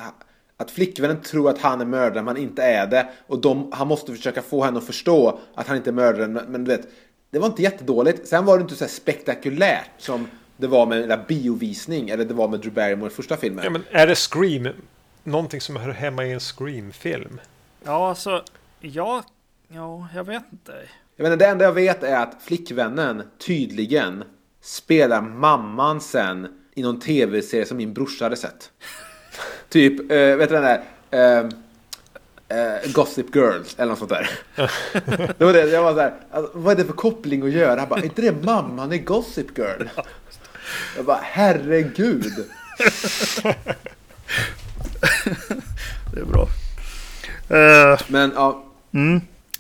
att 0.58 0.72
flickvännen 0.72 1.22
tror 1.22 1.50
att 1.50 1.62
han 1.62 1.82
är 1.82 1.86
mördaren 1.86 2.26
men 2.26 2.36
han 2.36 2.44
inte 2.44 2.64
är 2.64 2.88
det. 2.88 3.10
Och 3.28 3.42
de, 3.42 3.72
han 3.72 3.88
måste 3.88 4.16
försöka 4.16 4.42
få 4.42 4.64
henne 4.64 4.78
att 4.78 4.86
förstå 4.86 5.40
att 5.56 5.68
han 5.68 5.78
inte 5.78 5.90
är 5.90 5.94
mördaren. 5.94 6.34
Men, 6.34 6.46
men 6.46 6.64
du 6.64 6.72
vet, 6.72 6.88
det 7.30 7.40
var 7.40 7.48
inte 7.48 7.62
jättedåligt. 7.62 8.28
Sen 8.28 8.46
var 8.46 8.58
det 8.58 8.62
inte 8.62 8.76
så 8.76 8.84
här 8.84 8.92
spektakulärt 8.92 9.90
som 9.98 10.28
det 10.58 10.68
var 10.68 10.86
med 10.86 11.00
den 11.00 11.10
där 11.10 11.26
biovisning 11.28 12.10
eller 12.10 12.26
det 12.26 12.34
var 12.34 12.48
med 12.48 12.60
Drew 12.60 12.74
Barrymore 12.74 13.12
i 13.12 13.14
första 13.14 13.38
filmen. 13.38 13.64
Ja, 13.64 13.70
men 13.70 13.84
är 13.92 14.08
det 14.08 14.16
Scream? 14.16 14.68
Någonting 15.24 15.62
som 15.62 15.76
hör 15.76 15.92
hemma 15.92 16.26
i 16.26 16.34
en 16.34 16.40
Scream-film? 16.40 17.40
Ja, 17.84 18.10
alltså, 18.10 18.44
ja, 18.80 19.24
ja, 19.68 20.08
jag 20.16 20.24
vet 20.24 20.44
inte. 20.52 20.74
Jag 21.16 21.24
menar, 21.24 21.38
det 21.38 21.46
enda 21.46 21.66
jag 21.66 21.74
vet 21.74 22.04
är 22.04 22.16
att 22.16 22.38
flickvännen 22.42 23.24
tydligen 23.38 24.24
spelar 24.62 25.22
mamman 25.22 26.02
sen 26.02 26.48
i 26.76 26.82
någon 26.82 27.00
tv-serie 27.00 27.66
som 27.66 27.78
min 27.78 27.94
brorsa 27.94 28.26
hade 28.26 28.36
sett. 28.36 28.72
Typ, 29.70 30.12
eh, 30.12 30.18
vet 30.18 30.50
du 30.50 30.56
den 30.56 30.64
där? 30.64 30.82
Eh, 31.12 31.46
eh, 32.60 32.92
Gossip 32.92 33.36
Girls 33.36 33.76
eller 33.78 33.90
något 33.90 34.00
sånt 34.00 34.12
där. 34.12 34.30
det 35.38 35.46
var 35.46 35.54
det, 35.54 35.66
jag 35.70 35.84
var 35.84 35.94
så 35.94 36.00
här, 36.00 36.14
alltså, 36.32 36.52
vad 36.54 36.74
är 36.74 36.78
det 36.78 36.86
för 36.86 36.94
koppling 36.94 37.44
att 37.44 37.52
göra? 37.52 37.80
Han 37.80 37.90
bara, 37.90 38.00
är 38.00 38.06
inte 38.06 38.22
det 38.22 38.46
mamman 38.46 38.94
i 38.94 38.98
Gossip 38.98 39.58
Girl? 39.58 39.84
Jag 40.96 41.06
bara, 41.06 41.20
herregud. 41.22 42.34
Det 46.14 46.20
är 46.20 46.26
bra. 46.26 46.48
Eh, 47.58 48.00
Men 48.08 48.32
ja, 48.36 48.64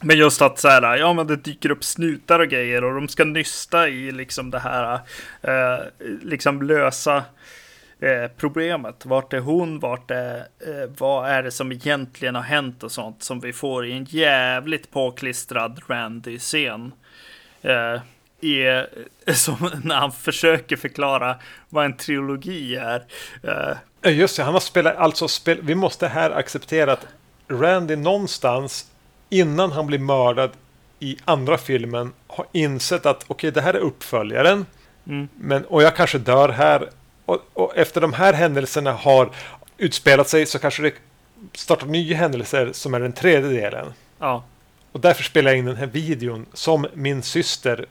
Men 0.01 0.17
just 0.17 0.41
att 0.41 0.59
så 0.59 0.67
här, 0.67 0.97
ja 0.97 1.13
men 1.13 1.27
det 1.27 1.35
dyker 1.35 1.71
upp 1.71 1.83
snutar 1.83 2.39
och 2.39 2.47
grejer 2.47 2.83
och 2.83 2.95
de 2.95 3.07
ska 3.07 3.23
nysta 3.23 3.89
i 3.89 4.11
liksom 4.11 4.51
det 4.51 4.59
här, 4.59 4.99
eh, 5.41 5.83
liksom 6.21 6.61
lösa 6.61 7.23
eh, 7.99 8.31
problemet. 8.37 9.05
Vart 9.05 9.33
är 9.33 9.39
hon? 9.39 9.79
Vart 9.79 10.11
är, 10.11 10.37
eh, 10.37 10.89
vad 10.97 11.29
är 11.29 11.43
det 11.43 11.51
som 11.51 11.71
egentligen 11.71 12.35
har 12.35 12.41
hänt 12.41 12.83
och 12.83 12.91
sånt 12.91 13.23
som 13.23 13.39
vi 13.39 13.53
får 13.53 13.85
i 13.85 13.91
en 13.91 14.05
jävligt 14.09 14.91
påklistrad 14.91 15.81
Randy-scen. 15.87 16.91
Eh, 17.61 18.01
i, 18.41 18.83
som 19.33 19.71
när 19.83 19.95
han 19.95 20.11
försöker 20.11 20.75
förklara 20.75 21.35
vad 21.69 21.85
en 21.85 21.97
trilogi 21.97 22.75
är. 22.75 23.03
Eh, 24.01 24.17
just 24.17 24.37
det. 24.37 24.43
Han 24.43 24.53
har 24.53 24.59
spelat, 24.59 24.95
alltså 24.95 25.27
spel, 25.27 25.59
vi 25.61 25.75
måste 25.75 26.07
här 26.07 26.31
acceptera 26.31 26.93
att 26.93 27.07
Randy 27.47 27.95
någonstans 27.95 28.87
innan 29.29 29.71
han 29.71 29.87
blir 29.87 29.99
mördad 29.99 30.51
i 30.99 31.17
andra 31.25 31.57
filmen 31.57 32.13
har 32.27 32.45
insett 32.51 33.05
att 33.05 33.25
okej, 33.27 33.51
det 33.51 33.61
här 33.61 33.73
är 33.73 33.79
uppföljaren. 33.79 34.65
Mm. 35.07 35.27
Men, 35.35 35.65
och 35.65 35.83
jag 35.83 35.95
kanske 35.95 36.17
dör 36.17 36.49
här. 36.49 36.89
Och, 37.27 37.39
och 37.53 37.77
efter 37.77 38.01
de 38.01 38.13
här 38.13 38.33
händelserna 38.33 38.91
har 38.91 39.31
utspelat 39.77 40.29
sig 40.29 40.45
så 40.45 40.59
kanske 40.59 40.83
det 40.83 40.93
startar 41.53 41.87
nya 41.87 42.17
händelser 42.17 42.69
som 42.73 42.93
är 42.93 42.99
den 42.99 43.13
tredje 43.13 43.49
delen. 43.61 43.93
ja, 44.19 44.43
Och 44.91 44.99
därför 44.99 45.23
spelar 45.23 45.51
jag 45.51 45.57
in 45.57 45.65
den 45.65 45.75
här 45.75 45.87
videon 45.87 46.45
som 46.53 46.87
min 46.93 47.23
syster 47.23 47.85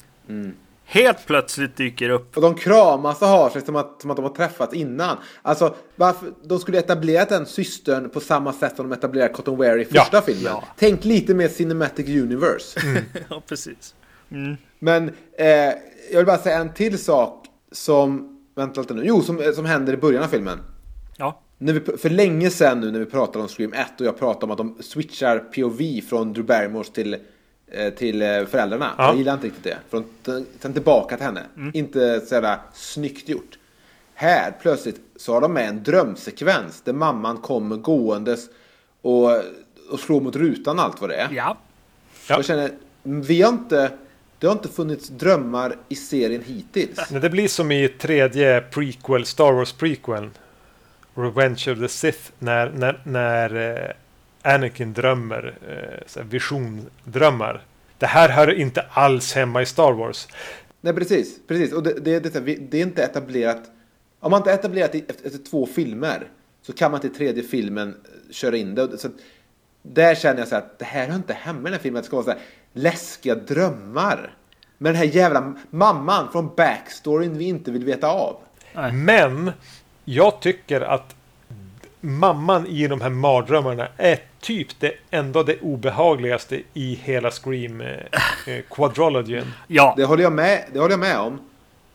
helt 0.84 1.26
plötsligt 1.26 1.76
dyker 1.76 2.08
upp. 2.10 2.36
Och 2.36 2.42
de 2.42 2.54
kramas 2.54 3.22
och 3.22 3.28
har 3.28 3.50
sig 3.50 3.62
som 3.62 3.76
att, 3.76 4.00
som 4.02 4.10
att 4.10 4.16
de 4.16 4.22
har 4.22 4.32
träffats 4.32 4.74
innan. 4.74 5.16
Alltså, 5.42 5.74
varför, 5.96 6.32
de 6.42 6.58
skulle 6.58 6.78
etablerat 6.78 7.28
den 7.28 7.46
systern 7.46 8.10
på 8.10 8.20
samma 8.20 8.52
sätt 8.52 8.76
som 8.76 8.88
de 8.88 8.96
etablerade 8.96 9.32
Cotton 9.34 9.58
Wear 9.58 9.78
i 9.78 9.84
första 9.84 10.08
Ja. 10.16 10.22
filmen. 10.22 10.44
Ja. 10.44 10.64
Tänk 10.78 11.04
lite 11.04 11.34
mer 11.34 11.48
Cinematic 11.48 12.06
Universe. 12.08 12.80
ja, 13.28 13.42
precis. 13.48 13.94
Men 14.78 15.08
eh, 15.38 15.46
jag 16.10 16.16
vill 16.16 16.26
bara 16.26 16.38
säga 16.38 16.58
en 16.58 16.72
till 16.72 16.98
sak 16.98 17.46
som, 17.72 18.35
vänta 18.57 18.81
lite 18.81 18.95
nu, 18.95 19.03
jo 19.05 19.23
som, 19.23 19.53
som 19.55 19.65
händer 19.65 19.93
i 19.93 19.97
början 19.97 20.23
av 20.23 20.28
filmen. 20.28 20.59
Ja. 21.16 21.41
När 21.59 21.73
vi, 21.73 21.81
för 21.81 22.11
länge 22.11 22.51
sedan 22.51 22.81
nu 22.81 22.91
när 22.91 22.99
vi 22.99 23.07
pratade 23.07 23.43
om 23.43 23.49
Scream 23.49 23.73
1 23.73 24.01
och 24.01 24.07
jag 24.07 24.19
pratade 24.19 24.45
om 24.45 24.51
att 24.51 24.59
de 24.59 24.83
switchar 24.83 25.39
POV 25.39 26.09
från 26.09 26.33
Drew 26.33 26.47
Barrymores 26.47 26.91
till, 26.91 27.16
eh, 27.66 27.95
till 27.95 28.23
eh, 28.23 28.45
föräldrarna. 28.45 28.91
Ja. 28.99 29.07
Jag 29.07 29.16
gillar 29.16 29.35
inte 29.35 29.47
riktigt 29.47 29.65
det. 29.65 29.78
Från, 29.89 30.05
sen 30.61 30.73
tillbaka 30.73 31.16
till 31.16 31.27
henne. 31.27 31.43
Inte 31.74 32.20
så 32.20 32.35
jävla 32.35 32.61
snyggt 32.74 33.28
gjort. 33.28 33.59
Här 34.15 34.55
plötsligt 34.62 35.01
så 35.16 35.33
har 35.33 35.41
de 35.41 35.53
med 35.53 35.69
en 35.69 35.83
drömsekvens 35.83 36.81
där 36.81 36.93
mamman 36.93 37.37
kommer 37.37 37.77
gåendes 37.77 38.49
och, 39.03 39.31
och 39.91 40.01
slår 40.01 40.20
mot 40.20 40.37
rutan 40.37 40.78
allt 40.78 41.01
vad 41.01 41.11
det 41.11 41.16
är. 41.16 41.28
Ja. 41.33 41.57
Ja. 42.28 42.35
Jag 42.37 42.45
känner, 42.45 42.70
vi 43.03 43.43
har 43.43 43.53
inte, 43.53 43.91
det 44.38 44.46
har 44.46 44.54
inte 44.54 44.68
funnits 44.68 45.08
drömmar 45.08 45.76
i 45.88 45.94
serien 45.94 46.42
hittills. 46.42 47.10
Nej, 47.10 47.20
Det 47.20 47.30
blir 47.30 47.48
som 47.48 47.72
i 47.72 47.88
tredje 47.88 48.60
prequel, 48.60 49.26
Star 49.26 49.52
Wars 49.52 49.72
prequel. 49.72 50.30
Revenge 51.14 51.72
of 51.72 51.78
the 51.78 51.88
Sith. 51.88 52.30
När, 52.38 52.70
när, 52.70 53.00
när 53.04 53.76
eh, 54.42 54.54
Anakin 54.54 54.92
drömmer. 54.92 55.58
Eh, 55.68 56.24
visiondrömmar. 56.24 57.62
Det 57.98 58.06
här 58.06 58.28
hör 58.28 58.52
inte 58.52 58.80
alls 58.90 59.32
hemma 59.32 59.62
i 59.62 59.66
Star 59.66 59.92
Wars. 59.92 60.28
Nej, 60.80 60.94
precis. 60.94 61.38
precis. 61.46 61.72
Och 61.72 61.82
det, 61.82 61.92
det, 61.92 62.20
det, 62.20 62.40
det, 62.70 62.78
är 62.78 62.82
inte 62.82 63.02
etablerat. 63.02 63.62
Om 64.20 64.30
man 64.30 64.40
inte 64.40 64.52
etablerat 64.52 64.92
det 64.92 65.10
efter, 65.10 65.26
efter 65.26 65.50
två 65.50 65.66
filmer 65.66 66.28
så 66.62 66.72
kan 66.72 66.90
man 66.90 67.00
till 67.00 67.14
tredje 67.14 67.42
filmen 67.42 67.88
eh, 67.88 68.32
köra 68.32 68.56
in 68.56 68.74
det. 68.74 68.98
Så 68.98 69.08
där 69.82 70.14
känner 70.14 70.38
jag 70.38 70.48
så 70.48 70.56
att 70.56 70.78
det 70.78 70.84
här 70.84 71.08
hör 71.08 71.16
inte 71.16 71.32
hemma 71.32 71.60
i 71.60 71.64
den 71.64 71.72
här 71.72 71.78
filmen. 71.78 72.02
Det 72.02 72.06
ska 72.06 72.16
vara 72.16 72.24
så 72.24 72.30
här 72.30 72.40
läskiga 72.77 73.35
drömmar. 73.35 74.35
Men 74.78 74.93
den 74.93 74.97
här 75.03 75.16
jävla 75.16 75.55
mamman 75.70 76.32
från 76.32 76.55
backstoryn 76.57 77.39
vi 77.39 77.44
inte 77.44 77.70
vill 77.70 77.85
veta 77.85 78.09
av. 78.09 78.36
Men 78.93 79.53
jag 80.05 80.40
tycker 80.40 80.81
att 80.81 81.15
mamman 82.01 82.66
i 82.66 82.86
de 82.86 83.01
här 83.01 83.11
mardrömmarna 83.11 83.89
är 83.97 84.19
typ 84.40 84.81
det 84.81 84.93
ändå 85.11 85.43
det 85.43 85.61
obehagligaste 85.61 86.62
i 86.74 86.94
hela 86.94 87.31
Scream 87.31 87.81
eh, 87.81 87.89
eh. 88.47 89.44
Ja. 89.66 89.94
Det 89.97 90.05
håller 90.05 90.23
jag 90.23 90.32
med, 90.32 90.65
det 90.73 90.78
håller 90.78 90.93
jag 90.93 91.01
med 91.01 91.19
om. 91.19 91.40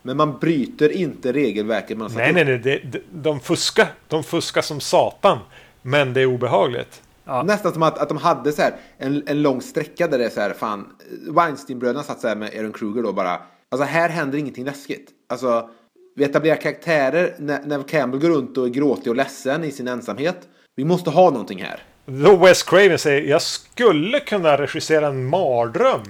Men 0.01 0.17
man 0.17 0.39
bryter 0.39 0.91
inte 0.91 1.33
regelverket 1.33 1.97
man 1.97 2.01
har 2.01 2.09
satt 2.09 2.17
Nej, 2.17 2.29
upp. 2.29 2.35
nej, 2.35 2.61
nej. 2.63 2.81
De, 2.83 3.01
de, 3.11 3.39
fuskar, 3.39 3.87
de 4.07 4.23
fuskar 4.23 4.61
som 4.61 4.79
satan. 4.79 5.37
Men 5.81 6.13
det 6.13 6.21
är 6.21 6.25
obehagligt. 6.25 7.01
Ja. 7.25 7.43
Nästan 7.43 7.73
som 7.73 7.83
att, 7.83 7.97
att 7.97 8.09
de 8.09 8.17
hade 8.17 8.51
så 8.51 8.61
här 8.61 8.73
en, 8.97 9.23
en 9.27 9.41
lång 9.41 9.61
sträcka 9.61 10.07
där 10.07 10.17
det 10.17 10.25
är 10.25 10.29
så 10.29 10.41
här, 10.41 10.53
fan, 10.53 10.87
Weinstein-bröderna 11.29 12.03
satt 12.03 12.21
så 12.21 12.27
här 12.27 12.35
med 12.35 12.49
Aaron 12.57 12.73
Kruger 12.73 13.03
då 13.03 13.13
bara. 13.13 13.41
Alltså 13.71 13.85
här 13.85 14.09
händer 14.09 14.37
ingenting 14.37 14.65
läskigt. 14.65 15.09
Alltså, 15.29 15.69
vi 16.15 16.23
etablerar 16.23 16.55
karaktärer 16.55 17.35
när, 17.39 17.61
när 17.65 17.83
Campbell 17.83 18.21
går 18.21 18.29
runt 18.29 18.57
och 18.57 18.65
är 18.65 18.69
gråtig 18.69 19.09
och 19.09 19.15
ledsen 19.15 19.63
i 19.63 19.71
sin 19.71 19.87
ensamhet. 19.87 20.47
Vi 20.75 20.85
måste 20.85 21.09
ha 21.09 21.29
någonting 21.29 21.63
här. 21.63 21.83
Då 22.05 22.35
Wes 22.35 22.63
Craven 22.63 22.99
säger 22.99 23.29
jag 23.29 23.41
skulle 23.41 24.19
kunna 24.19 24.57
regissera 24.57 25.07
en 25.07 25.25
mardröm. 25.25 26.01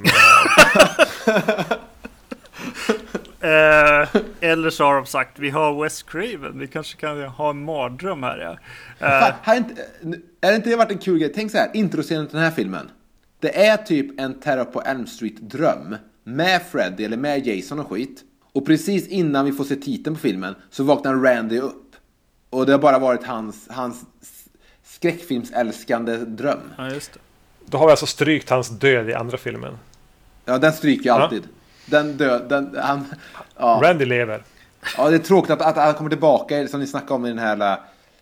Eh, 3.41 4.22
eller 4.39 4.69
så 4.69 4.84
har 4.84 4.95
de 4.95 5.05
sagt 5.05 5.39
vi 5.39 5.49
har 5.49 5.84
Wes 5.84 6.03
Craven. 6.03 6.59
Vi 6.59 6.68
kanske 6.68 6.97
kan 6.97 7.22
ha 7.23 7.49
en 7.49 7.63
mardröm 7.65 8.23
här. 8.23 8.57
Ja. 8.99 9.07
Eh, 9.07 9.35
Fan, 9.43 9.53
är, 9.53 9.57
inte, 9.57 9.81
är 10.41 10.49
det 10.49 10.55
inte 10.55 10.69
det 10.69 10.76
varit 10.76 10.91
en 10.91 10.97
kul 10.97 11.19
grej? 11.19 11.31
Tänk 11.35 11.51
så 11.51 11.57
här, 11.57 11.69
introscenen 11.73 12.27
till 12.27 12.35
den 12.35 12.43
här 12.43 12.51
filmen. 12.51 12.89
Det 13.39 13.65
är 13.65 13.77
typ 13.77 14.19
en 14.19 14.39
Terror 14.39 14.65
på 14.65 14.81
Elm 14.81 15.07
Street-dröm. 15.07 15.95
Med 16.23 16.61
Freddy 16.72 17.03
eller 17.03 17.18
med 17.18 17.47
Jason 17.47 17.80
och 17.80 17.89
skit. 17.89 18.23
Och 18.53 18.65
precis 18.65 19.07
innan 19.07 19.45
vi 19.45 19.51
får 19.51 19.63
se 19.63 19.76
titeln 19.76 20.15
på 20.15 20.22
filmen 20.22 20.55
så 20.69 20.84
vaknar 20.84 21.15
Randy 21.15 21.59
upp. 21.59 21.95
Och 22.49 22.65
det 22.65 22.72
har 22.72 22.80
bara 22.80 22.99
varit 22.99 23.23
hans, 23.23 23.68
hans 23.69 24.05
skräckfilmsälskande 24.84 26.18
dröm. 26.18 26.59
ja, 26.77 26.89
just 26.89 27.13
det. 27.13 27.19
Då 27.65 27.77
har 27.77 27.85
vi 27.85 27.91
alltså 27.91 28.05
strykt 28.05 28.49
hans 28.49 28.69
död 28.69 29.09
i 29.09 29.13
andra 29.13 29.38
filmen. 29.38 29.77
Ja, 30.45 30.57
den 30.57 30.73
stryker 30.73 31.07
jag 31.07 31.22
alltid. 31.22 31.47
Den 31.91 32.18
död, 32.18 32.49
den, 32.49 32.76
han, 32.81 33.05
ja. 33.57 33.80
Randy 33.84 34.05
lever. 34.05 34.43
ja, 34.97 35.09
det 35.09 35.15
är 35.15 35.19
tråkigt 35.19 35.51
att, 35.51 35.61
att 35.61 35.76
han 35.76 35.93
kommer 35.93 36.09
tillbaka, 36.09 36.68
som 36.68 36.80
ni 36.80 36.88
snackade 36.88 37.13
om 37.13 37.26
i 37.26 37.30
den 37.30 37.39
här 37.39 37.77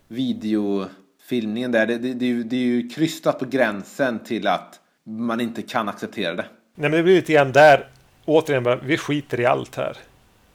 videofilmningen 0.07 1.71
där. 1.71 1.87
Det, 1.87 1.97
det, 1.97 2.13
det, 2.13 2.25
är 2.25 2.29
ju, 2.29 2.43
det 2.43 2.55
är 2.55 2.59
ju 2.59 2.89
krystat 2.89 3.39
på 3.39 3.45
gränsen 3.45 4.19
till 4.19 4.47
att 4.47 4.79
man 5.03 5.41
inte 5.41 5.61
kan 5.61 5.89
acceptera 5.89 6.35
det. 6.35 6.45
Nej, 6.75 6.89
men 6.89 6.91
det 6.91 7.03
blir 7.03 7.15
lite 7.15 7.33
grann 7.33 7.51
där. 7.51 7.87
Återigen, 8.25 8.63
bara, 8.63 8.75
vi 8.75 8.97
skiter 8.97 9.39
i 9.39 9.45
allt 9.45 9.75
här. 9.75 9.97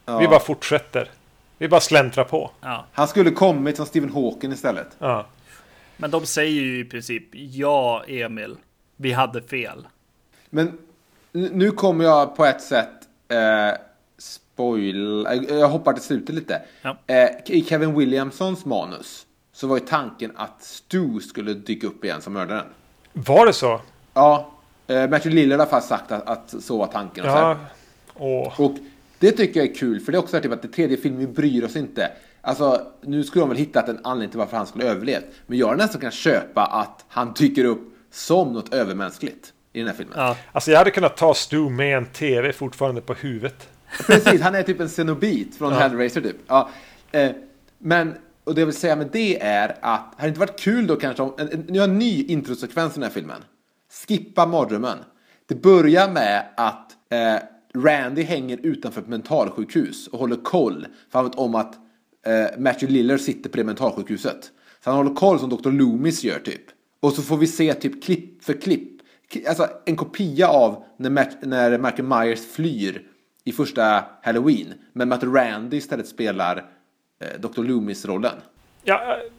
Vi 0.06 0.28
bara 0.28 0.40
fortsätter. 0.40 1.10
Vi 1.58 1.68
bara 1.68 1.80
släntrar 1.80 2.24
på. 2.24 2.50
Ja. 2.60 2.86
Han 2.92 3.08
skulle 3.08 3.30
kommit 3.30 3.76
som 3.76 3.86
Stephen 3.86 4.12
Hawking 4.12 4.52
istället. 4.52 4.88
Ja. 4.98 5.26
Men 5.96 6.10
de 6.10 6.26
säger 6.26 6.62
ju 6.62 6.80
i 6.80 6.84
princip 6.84 7.28
ja, 7.32 8.04
Emil. 8.08 8.56
Vi 8.96 9.12
hade 9.12 9.42
fel. 9.42 9.86
Men 10.50 10.78
nu 11.32 11.70
kommer 11.70 12.04
jag 12.04 12.36
på 12.36 12.44
ett 12.44 12.62
sätt 12.62 13.03
eh, 13.28 13.76
spoil... 14.18 15.26
eh, 15.26 15.32
Jag 15.58 15.68
hoppar 15.68 15.92
till 15.92 16.02
slutet 16.02 16.34
lite. 16.34 16.62
Ja. 16.82 16.96
Eh, 17.06 17.28
I 17.46 17.64
Kevin 17.68 17.94
Williamsons 17.98 18.64
manus 18.64 19.26
så 19.52 19.66
var 19.66 19.76
ju 19.76 19.84
tanken 19.86 20.32
att 20.36 20.62
Stu 20.62 21.20
skulle 21.20 21.54
dyka 21.54 21.86
upp 21.86 22.04
igen 22.04 22.20
som 22.22 22.32
mördaren. 22.32 22.66
Var 23.12 23.46
det 23.46 23.52
så? 23.52 23.80
Ja, 24.14 24.50
eh, 24.86 24.96
Matthew 25.10 25.30
Lillard 25.30 25.58
har 25.60 25.66
faktiskt 25.66 25.88
sagt 25.88 26.12
att, 26.12 26.28
att 26.28 26.54
så 26.62 26.78
var 26.78 26.86
tanken. 26.86 27.24
Och. 27.24 27.30
Ja. 27.30 27.56
Åh. 28.16 28.60
och 28.60 28.74
det 29.18 29.30
tycker 29.32 29.60
jag 29.60 29.68
är 29.70 29.74
kul, 29.74 30.00
för 30.00 30.12
det 30.12 30.18
är 30.18 30.22
också 30.22 30.40
typ 30.40 30.52
att 30.52 30.62
det 30.62 30.68
tredje 30.68 30.96
filmen, 30.96 31.20
vi 31.20 31.26
bryr 31.26 31.64
oss 31.64 31.76
inte. 31.76 32.10
Alltså, 32.40 32.86
nu 33.00 33.24
skulle 33.24 33.42
de 33.42 33.48
väl 33.48 33.58
hittat 33.58 33.88
en 33.88 34.00
anledning 34.04 34.30
till 34.30 34.38
varför 34.38 34.56
han 34.56 34.66
skulle 34.66 34.84
överlevt. 34.84 35.24
Men 35.46 35.58
jag 35.58 35.66
har 35.66 35.76
nästan 35.76 36.00
kan 36.00 36.10
köpa 36.10 36.66
att 36.66 37.04
han 37.08 37.32
dyker 37.32 37.64
upp 37.64 37.94
som 38.10 38.52
något 38.52 38.74
övermänskligt 38.74 39.52
i 39.74 39.78
den 39.78 39.88
här 39.88 39.94
filmen. 39.94 40.14
Ja. 40.18 40.36
Alltså 40.52 40.70
jag 40.70 40.78
hade 40.78 40.90
kunnat 40.90 41.16
ta 41.16 41.34
Stu 41.34 41.68
med 41.70 41.96
en 41.96 42.06
TV 42.06 42.52
fortfarande 42.52 43.00
på 43.00 43.14
huvudet. 43.14 43.68
Precis, 44.06 44.40
han 44.40 44.54
är 44.54 44.62
typ 44.62 44.80
en 44.80 44.88
cenobit 44.88 45.56
från 45.56 45.72
Hellraiser 45.72 46.20
typ. 46.20 46.36
Ja, 46.46 46.70
eh, 47.12 47.30
men, 47.78 48.14
och 48.44 48.54
det 48.54 48.60
jag 48.60 48.66
vill 48.66 48.74
säga 48.74 48.96
med 48.96 49.08
det 49.12 49.42
är 49.42 49.68
att, 49.80 50.14
hade 50.16 50.22
det 50.22 50.28
inte 50.28 50.40
varit 50.40 50.60
kul 50.60 50.86
då 50.86 50.96
kanske 50.96 51.22
om, 51.22 51.34
en, 51.38 51.52
en, 51.52 51.60
nu 51.68 51.78
har 51.78 51.88
en 51.88 51.98
ny 51.98 52.24
introsekvens 52.24 52.92
i 52.92 52.94
den 52.94 53.02
här 53.02 53.10
filmen. 53.10 53.44
Skippa 54.06 54.46
mardrömmen. 54.46 54.98
Det 55.46 55.54
börjar 55.54 56.08
med 56.08 56.46
att 56.56 56.92
eh, 57.10 57.36
Randy 57.82 58.22
hänger 58.22 58.58
utanför 58.62 59.00
ett 59.00 59.08
mentalsjukhus 59.08 60.08
och 60.08 60.18
håller 60.18 60.36
koll. 60.36 60.86
För 61.10 61.18
han 61.18 61.28
vet 61.28 61.38
om 61.38 61.54
att 61.54 61.74
eh, 62.26 62.58
Matthew 62.58 62.92
Lillard 62.92 63.20
sitter 63.20 63.50
på 63.50 63.56
det 63.56 63.64
mentalsjukhuset. 63.64 64.50
Så 64.84 64.90
han 64.90 64.96
håller 64.96 65.14
koll 65.14 65.38
som 65.38 65.48
Dr. 65.50 65.70
Loomis 65.70 66.24
gör 66.24 66.38
typ. 66.38 66.62
Och 67.00 67.12
så 67.12 67.22
får 67.22 67.36
vi 67.36 67.46
se 67.46 67.74
typ 67.74 68.04
klipp 68.04 68.44
för 68.44 68.52
klipp. 68.52 68.93
Alltså 69.48 69.68
en 69.84 69.96
kopia 69.96 70.48
av 70.48 70.84
när, 70.96 71.10
Matt, 71.10 71.36
när 71.42 71.78
Michael 71.78 72.02
Myers 72.04 72.52
flyr 72.52 73.02
i 73.44 73.52
första 73.52 74.04
Halloween. 74.22 74.74
Men 74.92 75.12
att 75.12 75.22
Randy 75.22 75.76
istället 75.76 76.08
spelar 76.08 76.64
eh, 77.20 77.40
Dr. 77.40 77.62
Loomis-rollen. 77.62 78.34
Ja. 78.84 79.00
eh, 79.02 79.30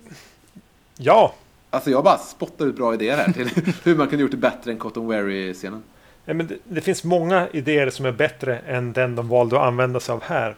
Ja. 0.98 1.34
Alltså 1.70 1.90
jag 1.90 2.04
bara 2.04 2.18
spottar 2.18 2.66
ut 2.66 2.76
bra 2.76 2.94
idéer 2.94 3.18
här 3.18 3.32
till 3.34 3.50
hur 3.84 3.96
man 3.96 4.08
kan 4.08 4.20
gjort 4.20 4.32
det 4.32 4.38
bättre 4.38 4.72
än 4.72 4.78
Cotton 4.78 5.08
Weary-scenen. 5.08 5.84
Nej, 6.26 6.36
men 6.36 6.48
det, 6.48 6.58
det 6.64 6.82
finns 6.82 7.04
många 7.04 7.48
idéer 7.50 7.90
som 7.90 8.06
är 8.06 8.12
bättre 8.12 8.60
än 8.60 8.94
den 8.94 9.16
de 9.16 9.28
valde 9.28 9.56
att 9.56 9.68
använda 9.68 10.00
sig 10.00 10.14
av 10.14 10.24
här. 10.24 10.56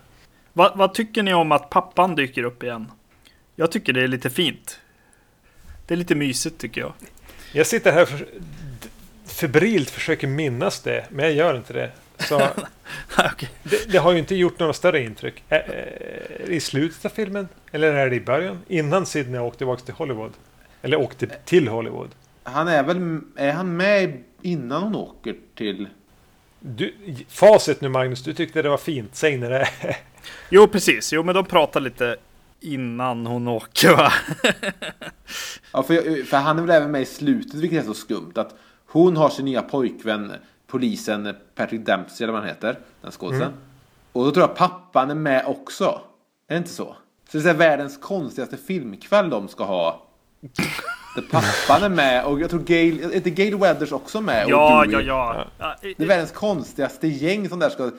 Vad, 0.54 0.78
vad 0.78 0.94
tycker 0.94 1.24
ni 1.24 1.34
om 1.34 1.52
att 1.52 1.70
pappan 1.70 2.16
dyker 2.16 2.44
upp 2.44 2.64
igen? 2.64 2.92
Jag 3.56 3.72
tycker 3.72 3.94
det 3.94 4.04
är 4.04 4.08
lite 4.08 4.30
fint. 4.30 4.80
Det 5.86 5.94
är 5.94 5.98
lite 5.98 6.16
mysigt 6.16 6.58
tycker 6.58 6.82
jag. 6.82 6.94
Jag 7.54 7.68
sitter 7.68 7.92
här 7.92 8.06
för, 8.06 8.28
febrilt 9.28 9.90
försöker 9.90 10.28
minnas 10.28 10.80
det, 10.82 11.06
men 11.10 11.26
jag 11.26 11.34
gör 11.34 11.58
inte 11.58 11.74
det. 11.74 11.92
Så 12.18 12.36
Okej. 13.34 13.50
det, 13.64 13.92
det 13.92 13.98
har 13.98 14.12
ju 14.12 14.20
inte 14.20 14.36
gjort 14.36 14.60
några 14.60 14.74
större 14.74 15.04
intryck. 15.04 15.44
Ä- 15.50 15.56
Är 15.56 16.48
det 16.48 16.56
i 16.56 16.60
slutet 16.60 17.06
av 17.06 17.10
filmen? 17.10 17.48
Eller 17.72 17.94
är 17.94 18.10
det 18.10 18.16
i 18.16 18.22
början? 18.22 18.60
Innan 18.68 19.06
Sidney 19.06 19.40
åkte 19.42 19.58
tillbaka 19.58 19.82
till 19.86 19.94
Hollywood? 19.94 20.32
Eller 20.82 20.98
åkte 21.00 21.28
till 21.28 21.68
Hollywood? 21.68 22.10
Han 22.44 22.68
är 22.68 22.84
väl, 22.84 23.20
är 23.36 23.52
han 23.52 23.78
med 23.78 24.24
innan 24.42 24.84
hon 24.84 24.96
åker 24.96 25.36
till... 25.56 25.88
Du, 26.60 26.94
facit 27.30 27.82
nu 27.82 27.90
Magnus, 27.90 28.24
du 28.24 28.34
tyckte 28.34 28.62
det 28.62 28.70
var 28.70 28.78
fint. 28.78 29.16
Säg 29.16 29.38
när 29.38 29.50
det 29.50 29.58
är. 29.60 29.98
Jo, 30.50 30.68
precis. 30.68 31.14
Jo, 31.14 31.24
men 31.24 31.36
de 31.36 31.46
pratar 31.46 31.80
lite 31.80 32.18
innan 32.60 33.26
hon 33.28 33.48
åker 33.48 33.92
va? 33.96 34.14
Ja, 35.74 35.84
för, 35.84 35.94
jag- 35.94 36.28
för 36.28 36.38
han 36.38 36.58
är 36.58 36.62
väl 36.62 36.72
även 36.72 36.92
med 36.92 37.02
i 37.02 37.06
slutet, 37.06 37.54
vilket 37.54 37.80
är 37.84 37.86
så 37.88 37.94
skumt. 37.94 38.32
Att 38.36 38.56
hon 38.98 39.18
har 39.18 39.30
sin 39.30 39.46
nya 39.46 39.62
pojkvän, 39.62 40.32
polisen 40.68 41.36
Patrick 41.56 41.86
Dempsey 41.86 42.24
eller 42.24 42.34
vad 42.34 42.42
han 42.42 42.50
heter, 42.50 42.80
den 43.02 43.12
skådisen. 43.12 43.52
Och 44.12 44.26
då 44.26 44.32
tror 44.32 44.48
jag 44.48 44.56
pappan 44.56 45.12
är 45.12 45.16
med 45.16 45.46
också. 45.46 46.02
Är 46.48 46.54
det 46.54 46.58
inte 46.58 46.70
så? 46.70 46.96
Så 47.32 47.38
det 47.38 47.50
är 47.50 47.54
världens 47.54 47.98
konstigaste 47.98 48.58
filmkväll 48.58 49.30
de 49.30 49.48
ska 49.48 49.64
ha. 49.64 50.08
Där 51.16 51.22
pappan 51.32 51.84
är 51.84 51.96
med 51.96 52.26
och 52.26 52.42
jag 52.42 52.50
tror 52.50 52.60
Gail, 52.60 53.04
är 53.04 53.16
inte 53.16 53.30
Gail 53.30 53.56
Weathers 53.56 53.92
också 53.92 54.22
med? 54.22 54.50
Ja, 54.50 54.86
ja, 54.86 55.02
ja. 55.02 55.46
ja. 55.58 55.76
Det 55.82 56.04
är 56.04 56.08
världens 56.08 56.32
konstigaste 56.32 57.08
gäng 57.08 57.50
som 57.50 57.60
där 57.60 57.70
ska 57.70 57.92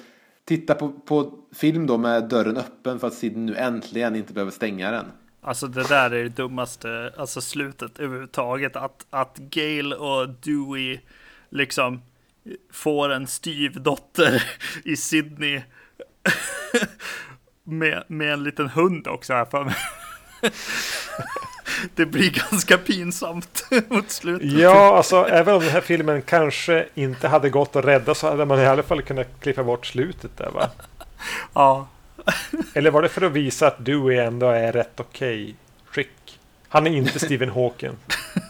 titta 0.45 0.75
på, 0.75 0.89
på 0.89 1.33
film 1.53 1.87
då 1.87 1.99
med 1.99 2.29
dörren 2.29 2.57
öppen 2.57 2.99
för 2.99 3.07
att 3.07 3.15
Sidney 3.15 3.45
nu 3.45 3.57
äntligen 3.57 4.17
inte 4.17 4.33
behöver 4.33 4.53
stänga 4.53 4.91
den. 4.91 5.05
Alltså 5.41 5.67
det 5.67 5.89
där 5.89 6.11
är 6.11 6.23
det 6.23 6.29
dummaste, 6.29 7.13
alltså 7.17 7.41
slutet 7.41 7.99
överhuvudtaget. 7.99 8.77
Att, 8.77 9.07
att 9.11 9.37
Gail 9.37 9.93
och 9.93 10.29
Dewey 10.29 11.01
liksom 11.51 12.03
får 12.73 13.13
en 13.13 13.27
styvdotter 13.27 14.45
i 14.85 14.97
Sydney. 14.97 15.63
med, 17.65 18.05
med 18.07 18.33
en 18.33 18.45
liten 18.45 18.69
hund 18.69 19.07
också 19.07 19.33
här 19.33 19.45
för 19.45 19.65
mig. 19.65 19.75
det 21.95 22.07
blir 22.07 22.31
ganska 22.51 22.79
pinsamt 22.79 23.65
mot 23.89 24.11
slutet. 24.11 24.53
Ja, 24.53 24.97
alltså 24.97 25.27
även 25.29 25.55
om 25.55 25.61
den 25.61 25.71
här 25.71 25.81
filmen 25.81 26.23
kanske 26.23 26.87
inte 26.95 27.29
hade 27.29 27.51
gått 27.51 27.77
att 27.77 27.85
rädda 27.85 28.15
så 28.15 28.31
hade 28.31 28.45
man 28.45 28.61
i 28.61 28.67
alla 28.67 28.83
fall 28.83 29.03
kunnat 29.03 29.41
klippa 29.41 29.65
bort 29.65 29.87
slutet 29.87 30.37
där 30.37 30.51
va? 30.51 30.71
Ja, 31.55 31.89
Eller 32.75 32.91
var 32.91 33.03
det 33.03 33.09
för 33.09 33.23
att 33.23 33.33
visa 33.33 33.67
att 33.67 33.85
Dewey 33.85 34.19
ändå 34.19 34.47
är 34.47 34.73
rätt 34.73 35.01
okej 35.01 35.55
skick? 35.85 36.41
Han 36.69 36.87
är 36.87 36.91
inte 36.91 37.19
Stephen 37.19 37.49
Hawking. 37.49 37.97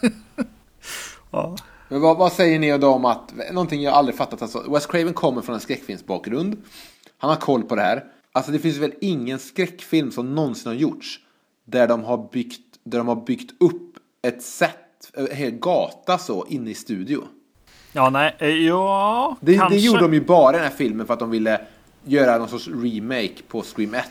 ja. 1.31 1.57
Men 1.89 2.01
vad, 2.01 2.19
vad 2.19 2.33
säger 2.33 2.59
ni 2.59 2.79
då 2.79 2.89
om 2.89 3.05
att, 3.05 3.33
någonting 3.53 3.83
jag 3.83 3.95
aldrig 3.95 4.17
fattat 4.17 4.43
alltså, 4.43 4.73
Wes 4.73 4.87
Craven 4.87 5.15
kommer 5.15 5.43
från 5.43 5.55
en 5.55 5.61
skräckfilmsbakgrund. 5.61 6.63
Han 7.19 7.31
har 7.31 7.37
koll 7.37 7.63
på 7.63 7.77
det 7.77 7.83
här. 7.83 8.05
Alltså 8.33 8.53
det 8.53 8.59
finns 8.59 8.77
väl 8.77 8.93
ingen 9.01 9.39
skräckfilm 9.39 10.13
som 10.13 10.35
någonsin 10.35 10.67
har 10.67 10.75
gjorts 10.75 11.21
där 11.65 11.89
de 11.89 12.05
har 12.05 12.29
byggt, 12.33 12.61
där 12.85 12.99
de 12.99 13.09
har 13.09 13.17
byggt 13.27 13.63
upp 13.63 13.97
ett 14.23 14.43
set, 14.43 15.11
en 15.15 15.37
hel 15.37 15.51
gata 15.51 16.19
så 16.19 16.47
inne 16.47 16.71
i 16.71 16.75
studio. 16.75 17.23
Ja, 17.93 18.11
nej, 18.11 18.37
eh, 18.39 18.49
ja, 18.49 19.37
Det, 19.41 19.57
kanske. 19.57 19.75
det 19.75 19.81
gjorde 19.81 20.01
de 20.01 20.15
ju 20.15 20.21
bara 20.25 20.51
i 20.51 20.57
den 20.57 20.63
här 20.63 20.77
filmen 20.77 21.07
för 21.07 21.15
att 21.15 21.21
de 21.21 21.31
ville 21.31 21.61
göra 22.09 22.39
någon 22.39 22.49
sorts 22.49 22.69
remake 22.69 23.43
på 23.49 23.63
Scream 23.63 23.95
1 23.95 24.05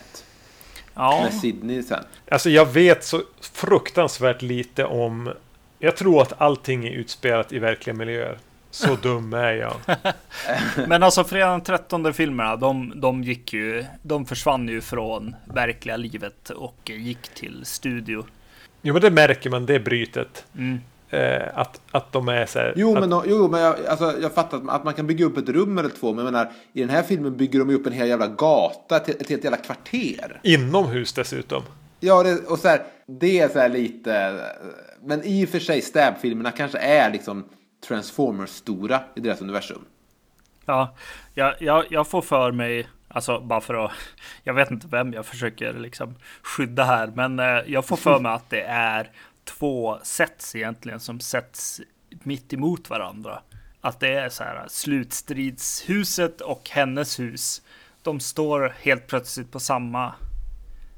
Ja, 0.98 1.22
med 1.24 1.34
Sidney 1.34 1.84
sen. 1.84 2.03
Alltså 2.32 2.50
jag 2.50 2.66
vet 2.66 3.03
så 3.03 3.22
fruktansvärt 3.42 4.42
lite 4.42 4.85
om... 4.85 5.34
Jag 5.80 5.95
tror 5.98 6.22
att 6.22 6.42
allting 6.42 6.88
är 6.88 6.92
utspelat 6.92 7.53
i 7.53 7.59
verkliga 7.59 7.95
miljöer. 7.95 8.38
Så 8.72 8.95
dum 9.01 9.34
är 9.34 9.53
jag. 9.53 9.76
men 10.88 11.03
alltså 11.03 11.24
fredag 11.24 11.51
den 11.51 11.61
13 11.61 12.14
filmerna, 12.14 12.56
de, 12.56 12.93
de 12.95 13.24
gick 13.24 13.53
ju, 13.53 13.85
de 14.01 14.26
försvann 14.26 14.67
ju 14.67 14.82
från 14.82 15.35
verkliga 15.45 15.98
livet 15.98 16.50
och 16.50 16.90
gick 16.90 17.27
till 17.27 17.66
studio. 17.66 18.26
Jo 18.82 18.93
men 18.93 19.01
det 19.01 19.11
märker 19.11 19.50
man, 19.50 19.66
det 19.66 19.80
brytet. 19.80 20.45
Mm. 20.58 20.80
Eh, 21.10 21.42
att, 21.53 21.82
att 21.92 22.11
de 22.11 22.27
är 22.30 22.45
så 22.45 22.60
här... 22.60 22.74
Jo, 22.76 22.98
att, 22.98 23.10
men, 23.10 23.22
jo, 23.26 23.48
men 23.52 23.61
jag, 23.61 23.86
alltså, 23.86 24.14
jag 24.22 24.32
fattar 24.34 24.58
att- 24.58 24.69
att 24.69 24.84
man 24.84 24.94
kan 24.94 25.08
bygga 25.08 25.26
upp 25.26 25.38
ett 25.38 25.50
rum 25.50 25.77
eller 25.77 25.90
två. 25.90 26.14
Men 26.14 26.26
jag 26.26 26.34
menar, 26.34 26.52
i 26.74 26.80
den 26.80 26.90
här 26.90 27.03
filmen 27.03 27.38
bygger 27.38 27.60
de 27.60 27.69
ju 27.69 27.76
upp 27.76 27.86
en 27.88 27.94
hel 27.94 28.08
jävla 28.08 28.27
gata, 28.27 28.98
ett, 28.98 29.10
ett 29.10 29.30
helt 29.30 29.44
jävla 29.44 29.58
kvarter. 29.58 30.40
Inomhus 30.44 31.14
dessutom. 31.14 31.64
Ja, 32.00 32.24
det, 32.24 32.36
och 32.48 32.60
så 32.60 32.68
här, 32.68 32.82
det 33.06 33.40
är 33.40 33.50
så 33.50 33.60
här 33.60 33.69
lite... 33.69 34.40
Men 35.03 35.24
i 35.24 35.45
och 35.45 35.50
för 35.50 35.60
sig, 35.60 35.82
Stab-filmerna 35.82 36.52
kanske 36.52 36.77
är 36.77 37.11
liksom 37.11 37.45
Transformers-stora 37.88 39.00
i 39.16 39.19
deras 39.19 39.42
universum. 39.42 39.82
Ja, 40.66 40.95
jag, 41.34 41.53
jag, 41.60 41.86
jag 41.90 42.08
får 42.08 42.22
för 42.22 42.52
mig, 42.52 42.88
alltså 43.08 43.40
bara 43.40 43.61
för 43.61 43.86
att, 43.86 43.92
jag 44.44 44.53
vet 44.53 44.72
inte 44.72 44.88
vem 44.88 45.14
jag 45.14 45.26
försöker 45.26 45.74
liksom 45.74 46.16
skydda 46.44 46.84
här, 46.84 47.11
men 47.16 47.40
eh, 47.40 47.45
jag 47.68 47.86
får 47.86 47.95
för 47.98 48.19
mig 48.19 48.32
att 48.32 48.50
det 48.50 48.61
är 48.61 49.11
två 49.48 50.00
sets 50.03 50.56
egentligen 50.56 51.00
som 51.00 51.19
sätts 51.19 51.82
mitt 52.24 52.53
emot 52.53 52.90
varandra. 52.90 53.42
Att 53.82 54.00
det 54.00 54.14
är 54.14 54.30
så 54.30 54.43
här 54.43 54.66
slutstridshuset 54.67 56.42
och 56.42 56.69
hennes 56.69 57.19
hus. 57.19 57.61
De 58.01 58.19
står 58.19 58.76
helt 58.82 59.08
plötsligt 59.08 59.51
på 59.51 59.59
samma 59.59 60.14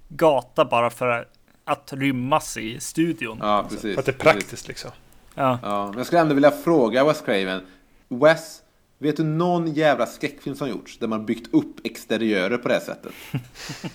gata 0.07 0.65
bara 0.65 0.89
för 0.89 1.27
att 1.63 1.93
rymmas 1.93 2.57
i 2.57 2.79
studion. 2.79 3.37
Ja, 3.41 3.65
precis. 3.69 3.93
För 3.93 3.99
att 3.99 4.05
det 4.05 4.11
är 4.11 4.13
precis. 4.13 4.33
praktiskt 4.33 4.67
liksom. 4.67 4.91
Ja. 5.35 5.59
Ja, 5.63 5.87
men 5.87 5.97
jag 5.97 6.05
skulle 6.05 6.21
ändå 6.21 6.33
vilja 6.33 6.51
fråga 6.51 7.03
Wes 7.03 7.21
Craven. 7.21 7.61
Wes, 8.07 8.61
vet 8.97 9.17
du 9.17 9.23
någon 9.23 9.73
jävla 9.73 10.05
skräckfilm 10.05 10.55
som 10.55 10.69
gjorts 10.69 10.97
där 10.97 11.07
man 11.07 11.25
byggt 11.25 11.53
upp 11.53 11.85
exteriörer 11.85 12.57
på 12.57 12.67
det 12.67 12.73
här 12.73 12.81
sättet? 12.81 13.13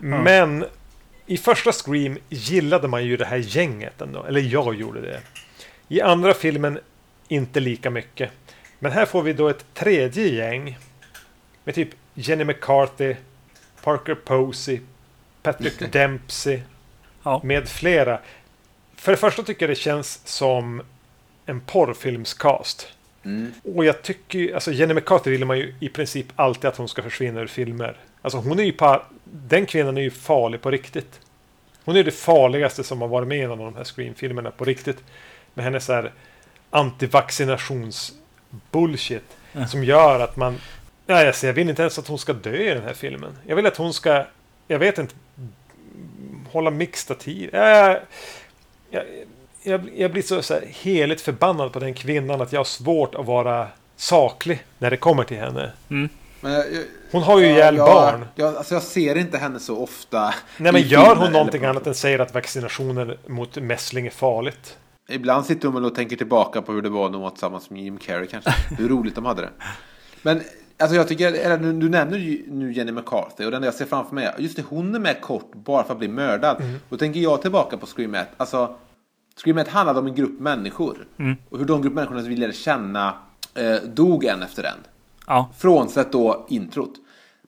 Men 0.00 0.64
i 1.30 1.36
första 1.38 1.72
Scream 1.72 2.18
gillade 2.28 2.88
man 2.88 3.04
ju 3.04 3.16
det 3.16 3.24
här 3.24 3.36
gänget 3.36 4.00
ändå. 4.00 4.24
Eller 4.24 4.40
jag 4.40 4.74
gjorde 4.74 5.00
det. 5.00 5.20
I 5.88 6.00
andra 6.00 6.34
filmen 6.34 6.78
inte 7.28 7.60
lika 7.60 7.90
mycket. 7.90 8.30
Men 8.78 8.92
här 8.92 9.06
får 9.06 9.22
vi 9.22 9.32
då 9.32 9.48
ett 9.48 9.64
tredje 9.74 10.28
gäng. 10.28 10.78
Med 11.64 11.74
typ 11.74 11.88
Jenny 12.14 12.44
McCarthy, 12.44 13.14
Parker 13.82 14.14
Posey, 14.14 14.80
Patrick 15.42 15.78
Dempsey 15.92 16.60
Ja. 17.22 17.40
med 17.44 17.68
flera. 17.68 18.20
För 18.96 19.12
det 19.12 19.18
första 19.18 19.42
tycker 19.42 19.62
jag 19.66 19.70
det 19.70 19.80
känns 19.80 20.20
som 20.24 20.82
en 21.46 21.60
porrfilmscast. 21.60 22.88
Och 23.76 23.84
jag 23.84 24.02
tycker 24.02 24.54
alltså 24.54 24.72
Jenny 24.72 24.94
McCarthy 24.94 25.30
vill 25.30 25.44
man 25.44 25.58
ju 25.58 25.74
i 25.80 25.88
princip 25.88 26.26
alltid 26.36 26.64
att 26.64 26.76
hon 26.76 26.88
ska 26.88 27.02
försvinna 27.02 27.40
ur 27.40 27.46
filmer. 27.46 27.96
Alltså 28.22 28.38
hon 28.38 28.58
är 28.58 28.64
ju 28.64 28.72
på, 28.72 29.02
den 29.24 29.66
kvinnan 29.66 29.96
är 29.96 30.02
ju 30.02 30.10
farlig 30.10 30.60
på 30.60 30.70
riktigt. 30.70 31.20
Hon 31.84 31.96
är 31.96 32.04
det 32.04 32.10
farligaste 32.10 32.84
som 32.84 33.00
har 33.00 33.08
varit 33.08 33.28
med 33.28 33.38
i 33.38 33.46
någon 33.46 33.60
av 33.60 33.72
de 33.72 33.76
här 33.76 33.84
Scream-filmerna 33.84 34.50
på 34.50 34.64
riktigt. 34.64 34.98
Med 35.54 35.64
hennes 35.64 35.84
så 35.84 35.92
här 35.92 36.12
antivaccinationsbullshit. 36.70 39.36
Som 39.68 39.84
gör 39.84 40.20
att 40.20 40.36
man... 40.36 40.58
Nej, 41.06 41.26
alltså, 41.26 41.46
jag 41.46 41.54
vill 41.54 41.70
inte 41.70 41.82
ens 41.82 41.98
att 41.98 42.08
hon 42.08 42.18
ska 42.18 42.32
dö 42.32 42.56
i 42.56 42.74
den 42.74 42.82
här 42.82 42.94
filmen. 42.94 43.38
Jag 43.46 43.56
vill 43.56 43.66
att 43.66 43.76
hon 43.76 43.94
ska... 43.94 44.24
Jag 44.68 44.78
vet 44.78 44.98
inte... 44.98 45.14
Hålla 46.50 46.70
mixtativ. 46.70 47.50
Jag, 47.52 47.98
jag, 48.90 49.04
jag, 49.62 49.90
jag 49.96 50.12
blir 50.12 50.22
så, 50.22 50.42
så 50.42 50.54
här 50.54 50.64
heligt 50.66 51.20
förbannad 51.20 51.72
på 51.72 51.78
den 51.78 51.94
kvinnan 51.94 52.40
att 52.40 52.52
jag 52.52 52.60
har 52.60 52.64
svårt 52.64 53.14
att 53.14 53.26
vara 53.26 53.68
saklig 53.96 54.64
när 54.78 54.90
det 54.90 54.96
kommer 54.96 55.24
till 55.24 55.36
henne. 55.36 55.72
Men 56.40 56.52
jag, 56.52 56.72
jag, 56.72 56.82
Hon 57.10 57.22
har 57.22 57.38
ju 57.38 57.46
ja, 57.46 57.52
ihjäl 57.52 57.76
ja, 57.76 57.86
barn. 57.86 58.26
Ja, 58.34 58.46
alltså 58.58 58.74
jag 58.74 58.82
ser 58.82 59.16
inte 59.16 59.38
henne 59.38 59.60
så 59.60 59.78
ofta. 59.78 60.34
Nej 60.56 60.72
men 60.72 60.82
gör 60.82 61.16
hon 61.16 61.32
någonting 61.32 61.64
annat 61.64 61.86
än 61.86 61.94
säger 61.94 62.18
att 62.18 62.34
vaccinationer 62.34 63.18
mot 63.26 63.56
mässling 63.56 64.06
är 64.06 64.10
farligt? 64.10 64.76
Ibland 65.08 65.46
sitter 65.46 65.68
hon 65.68 65.84
och 65.84 65.94
tänker 65.94 66.16
tillbaka 66.16 66.62
på 66.62 66.72
hur 66.72 66.82
det 66.82 66.88
var 66.88 67.08
när 67.08 67.12
hon 67.12 67.22
var 67.22 67.30
tillsammans 67.30 67.70
med 67.70 67.82
Jim 67.82 67.98
Carrey 67.98 68.26
kanske. 68.26 68.50
Hur 68.78 68.88
roligt 68.88 69.14
de 69.14 69.24
hade 69.24 69.42
det. 69.42 69.50
Men 70.22 70.42
alltså 70.78 70.96
jag 70.96 71.08
tycker, 71.08 71.32
eller, 71.32 71.58
du, 71.58 71.72
du 71.72 71.88
nämner 71.88 72.18
ju 72.18 72.44
nu 72.48 72.72
Jenny 72.72 72.92
McCarthy 72.92 73.44
och 73.44 73.50
den 73.50 73.62
jag 73.62 73.74
ser 73.74 73.84
framför 73.84 74.14
mig, 74.14 74.34
just 74.38 74.56
det, 74.56 74.62
hon 74.68 74.94
är 74.94 74.98
med 74.98 75.20
kort 75.20 75.52
bara 75.54 75.84
för 75.84 75.92
att 75.92 75.98
bli 75.98 76.08
mördad. 76.08 76.62
Då 76.88 76.96
tänker 76.96 77.20
jag 77.20 77.42
tillbaka 77.42 77.76
på 77.76 77.86
Scream 77.86 78.14
1. 78.14 78.28
Alltså, 78.36 78.76
Scream 79.44 79.58
1 79.58 79.68
handlade 79.68 79.98
om 79.98 80.06
en 80.06 80.14
grupp 80.14 80.40
människor. 80.40 81.06
Och 81.50 81.58
hur 81.58 81.64
de 81.64 81.82
grupp 81.82 81.94
människorna 81.94 82.20
vi 82.22 82.36
lärde 82.36 82.52
känna 82.52 83.14
eh, 83.54 83.74
dog 83.74 84.24
en 84.24 84.42
efter 84.42 84.62
en. 84.62 84.78
Ja. 85.26 85.50
Frånsett 85.58 86.12
då 86.12 86.46
introt. 86.48 86.92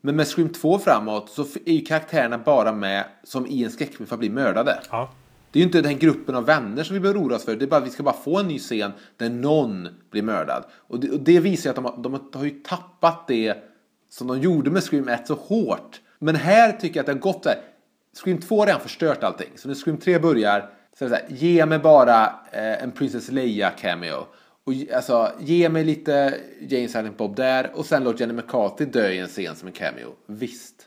Men 0.01 0.17
med 0.17 0.27
Scream 0.27 0.49
2 0.49 0.79
framåt 0.79 1.31
så 1.31 1.43
är 1.65 1.73
ju 1.73 1.85
karaktärerna 1.85 2.39
bara 2.39 2.73
med 2.73 3.05
som 3.25 3.47
i 3.47 3.65
en 3.65 3.71
skräckfilm 3.71 4.07
för 4.07 4.15
att 4.15 4.21
bli 4.21 4.31
mördade. 4.31 4.81
Ja. 4.91 5.11
Det 5.51 5.59
är 5.59 5.61
ju 5.61 5.67
inte 5.67 5.81
den 5.81 5.99
gruppen 5.99 6.35
av 6.35 6.45
vänner 6.45 6.85
som 6.85 6.95
vi 6.95 7.01
behöver 7.01 7.21
oroa 7.21 7.37
oss 7.37 7.45
för. 7.45 7.57
Det 7.57 7.65
är 7.65 7.67
bara 7.67 7.81
att 7.81 7.87
vi 7.87 7.91
ska 7.91 8.03
bara 8.03 8.17
få 8.25 8.39
en 8.39 8.49
ny 8.49 8.59
scen 8.59 8.93
där 9.17 9.31
någon 9.31 9.89
blir 10.11 10.23
mördad. 10.23 10.65
Och 10.73 11.01
det, 11.01 11.11
och 11.11 11.21
det 11.21 11.41
visar 11.41 11.65
ju 11.65 11.71
att 11.71 11.77
de 11.77 11.85
har, 11.85 11.97
de 12.03 12.39
har 12.39 12.45
ju 12.45 12.51
tappat 12.51 13.29
det 13.29 13.57
som 14.09 14.27
de 14.27 14.41
gjorde 14.41 14.71
med 14.71 14.83
Scream 14.83 15.09
1 15.09 15.27
så 15.27 15.35
hårt. 15.35 16.01
Men 16.19 16.37
här 16.37 16.73
tycker 16.73 16.97
jag 16.97 17.03
att 17.03 17.07
det 17.07 17.13
har 17.13 17.33
gått 17.33 17.47
här. 17.47 17.57
Scream 18.25 18.41
2 18.41 18.59
har 18.59 18.67
redan 18.67 18.81
förstört 18.81 19.23
allting. 19.23 19.51
Så 19.57 19.69
när 19.69 19.75
Scream 19.75 19.97
3 19.97 20.19
börjar 20.19 20.71
så 20.99 21.05
är 21.05 21.09
det 21.09 21.17
så 21.17 21.23
här. 21.23 21.37
Ge 21.37 21.67
mig 21.67 21.79
bara 21.79 22.25
eh, 22.51 22.83
en 22.83 22.91
Princess 22.91 23.31
Leia 23.31 23.71
cameo. 23.71 24.27
Och 24.65 24.73
alltså, 24.95 25.33
ge 25.41 25.69
mig 25.69 25.85
lite 25.85 26.41
Jane 26.61 26.89
Silent 26.89 27.17
Bob 27.19 27.37
där 27.37 27.71
och 27.75 27.87
sen 27.87 28.05
låt 28.05 28.21
Jenny 28.21 28.33
McCarthy 28.33 28.85
dö 28.85 29.09
i 29.09 29.19
en 29.19 29.29
scen 29.29 29.57
som 29.57 29.69
en 29.69 29.75
cameo. 29.75 30.15
Visst. 30.27 30.87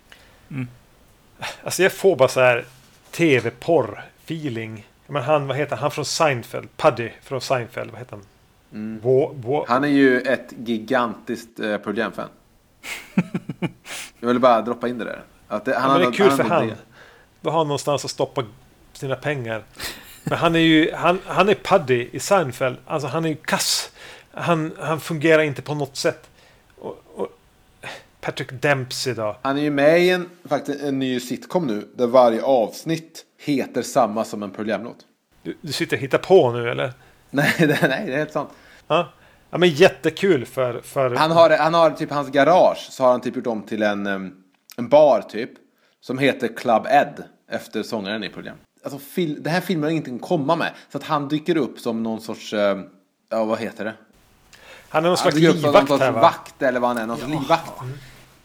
Alltså 1.64 1.84
jag 1.84 1.92
får 1.92 2.16
bara 2.16 2.30
så 2.30 2.40
här 2.40 2.66
tv-porr-feeling. 3.12 4.88
Men 5.08 5.24
han, 5.24 5.48
vad 5.48 5.58
heter 5.58 5.76
han? 5.76 5.82
Han 5.82 5.92
från 5.92 6.06
Seinfeld. 6.06 6.68
Puddy 6.78 7.10
från 7.24 7.42
Seinfeld. 7.42 7.92
Vad 7.92 8.00
heter 8.00 8.18
han? 8.18 9.00
Wa- 9.04 9.34
Wa- 9.44 9.66
Han 9.68 9.84
är 9.84 9.88
ju 9.88 10.22
ett 10.22 10.54
gigantiskt 10.66 11.60
eh, 11.60 11.78
Pearl 11.78 11.98
Jam-fan. 11.98 12.30
Jag 14.20 14.28
ville 14.28 14.40
bara 14.40 14.62
droppa 14.62 14.88
in 14.88 14.98
det 14.98 15.06
där. 15.06 15.22
Att 15.48 15.66
det, 15.66 15.76
han 15.76 15.92
Ja, 15.92 15.98
men 15.98 16.02
det 16.02 16.08
är 16.08 16.28
kul 16.30 16.32
för 16.38 16.44
han. 16.44 16.68
det. 16.68 16.76
Då 17.42 17.50
har 17.50 17.58
han 17.58 17.68
någonstans 17.68 18.06
att 18.06 18.12
stoppa 18.12 18.44
sina 18.94 19.16
pengar. 19.16 19.64
Men 20.30 20.38
han 20.38 20.56
är 20.56 20.60
ju, 20.60 20.92
han, 20.94 21.20
han 21.26 21.50
är 21.50 21.56
Puddy 21.56 22.10
i 22.12 22.20
Seinfeld. 22.20 22.78
Alltså 22.86 23.08
han 23.08 23.26
är 23.26 23.30
ju 23.30 23.36
kass. 23.36 23.92
Han, 24.32 24.72
han 24.80 25.00
fungerar 25.00 25.42
inte 25.42 25.62
på 25.62 25.76
något 25.76 25.98
sätt. 25.98 26.30
Och, 26.80 27.04
och, 27.16 27.28
Patrick 28.22 28.52
Dempsey 28.52 29.14
då? 29.14 29.38
Han 29.42 29.58
är 29.58 29.62
ju 29.62 29.72
med 29.72 30.02
i 30.02 30.10
en, 30.10 30.30
faktiskt, 30.46 30.84
en 30.84 31.00
ny 31.00 31.20
sitcom 31.20 31.68
nu 31.68 31.88
där 31.96 32.08
varje 32.08 32.42
avsnitt 32.42 33.26
heter 33.38 33.82
samma 33.82 34.26
som 34.26 34.44
en 34.44 34.52
Pearl 34.52 34.70
Jam-låt. 34.70 34.98
Du, 35.44 35.58
du 35.62 35.72
sitter 35.72 35.98
och 35.98 36.02
hittar 36.02 36.18
på 36.18 36.52
nu 36.52 36.70
eller? 36.70 36.94
Nej, 37.30 37.54
det, 37.58 37.66
nej, 37.82 38.04
det 38.06 38.14
är 38.14 38.18
helt 38.18 38.32
sant. 38.32 38.50
Ja, 38.88 39.10
ja 39.50 39.58
men 39.58 39.70
jättekul 39.70 40.46
för... 40.46 40.82
för... 40.82 41.16
Han 41.16 41.32
har, 41.32 41.50
han 41.50 41.74
har 41.74 41.92
typ 41.92 42.12
hans 42.12 42.30
garage 42.30 42.88
så 42.92 43.04
har 43.04 43.12
han 43.12 43.22
typ 43.22 43.36
gjort 43.36 43.48
om 43.48 43.64
till 43.64 43.84
en, 43.84 44.08
en 44.78 44.90
bar 44.90 45.22
typ. 45.22 45.50
Som 46.02 46.18
heter 46.18 46.48
Club 46.48 46.88
Ed 46.90 47.24
efter 47.52 47.84
sångaren 47.84 48.24
i 48.24 48.32
Jam. 48.46 48.58
Alltså 48.86 49.00
fil, 49.00 49.44
det 49.44 49.50
här 49.50 49.62
filmen 49.62 49.84
har 49.84 49.92
ingenting 49.92 50.16
att 50.16 50.22
komma 50.22 50.56
med. 50.56 50.72
Så 50.92 50.98
att 50.98 51.04
han 51.04 51.28
dyker 51.28 51.58
upp 51.58 51.80
som 51.80 52.04
någon 52.04 52.22
sorts, 52.22 52.54
eh, 52.54 52.80
ja 53.30 53.46
vad 53.46 53.60
heter 53.60 53.86
det? 53.86 53.94
han 54.96 55.06
är 55.06 55.10
någon 55.10 55.18
slags 55.18 55.36
som 55.36 55.44
någon 55.44 55.56
livvakt 55.56 55.88
sorts 55.88 56.04
här 56.04 56.12
va? 56.12 56.22
vakt 56.22 56.62
eller 56.62 56.80
vad 56.80 56.90
han 56.90 56.98
är, 56.98 57.08
någon 57.08 57.18
sorts 57.18 57.32
livvakt. 57.32 57.72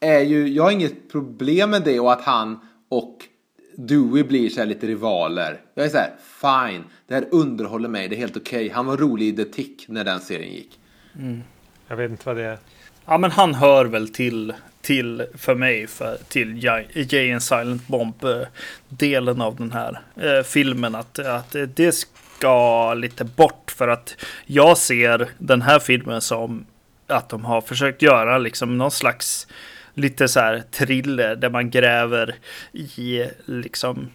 Är 0.00 0.20
ju, 0.20 0.48
jag 0.48 0.62
har 0.62 0.70
inget 0.70 1.12
problem 1.12 1.70
med 1.70 1.82
det 1.82 2.00
och 2.00 2.12
att 2.12 2.22
han 2.22 2.60
och 2.88 3.16
Dewey 3.76 4.22
blir 4.22 4.50
så 4.50 4.60
här 4.60 4.66
lite 4.66 4.86
rivaler. 4.86 5.60
Jag 5.74 5.86
är 5.86 5.90
så 5.90 5.96
här, 5.96 6.10
fine, 6.40 6.84
det 7.06 7.14
här 7.14 7.26
underhåller 7.30 7.88
mig, 7.88 8.08
det 8.08 8.16
är 8.16 8.18
helt 8.18 8.36
okej. 8.36 8.68
Han 8.68 8.86
var 8.86 8.96
rolig 8.96 9.26
i 9.26 9.36
The 9.36 9.44
Tick 9.44 9.88
när 9.88 10.04
den 10.04 10.20
serien 10.20 10.52
gick. 10.52 10.80
Jag 11.88 11.96
vet 11.96 12.10
inte 12.10 12.22
vad 12.26 12.36
det 12.36 12.42
är. 12.42 12.58
Ja, 13.06 13.18
men 13.18 13.30
han 13.30 13.54
hör 13.54 13.84
väl 13.84 14.08
till, 14.08 14.54
till 14.90 15.26
för 15.34 15.54
mig, 15.54 15.86
för, 15.86 16.18
till 16.28 16.64
Jay 16.94 17.32
and 17.32 17.42
Silent 17.42 17.88
Bomb-delen 17.88 19.40
av 19.40 19.56
den 19.56 19.72
här 19.72 20.00
eh, 20.16 20.42
filmen. 20.42 20.94
Att, 20.94 21.18
att 21.18 21.56
det 21.74 21.92
ska 21.92 22.94
lite 22.94 23.24
bort 23.24 23.74
för 23.76 23.88
att 23.88 24.16
jag 24.46 24.78
ser 24.78 25.28
den 25.38 25.62
här 25.62 25.78
filmen 25.78 26.20
som 26.20 26.66
att 27.06 27.28
de 27.28 27.44
har 27.44 27.60
försökt 27.60 28.02
göra 28.02 28.38
liksom 28.38 28.78
någon 28.78 28.90
slags 28.90 29.46
lite 29.94 30.28
så 30.28 30.40
här 30.40 30.62
thriller 30.70 31.36
där 31.36 31.50
man 31.50 31.70
gräver 31.70 32.34
i 32.72 33.24
liksom 33.44 34.10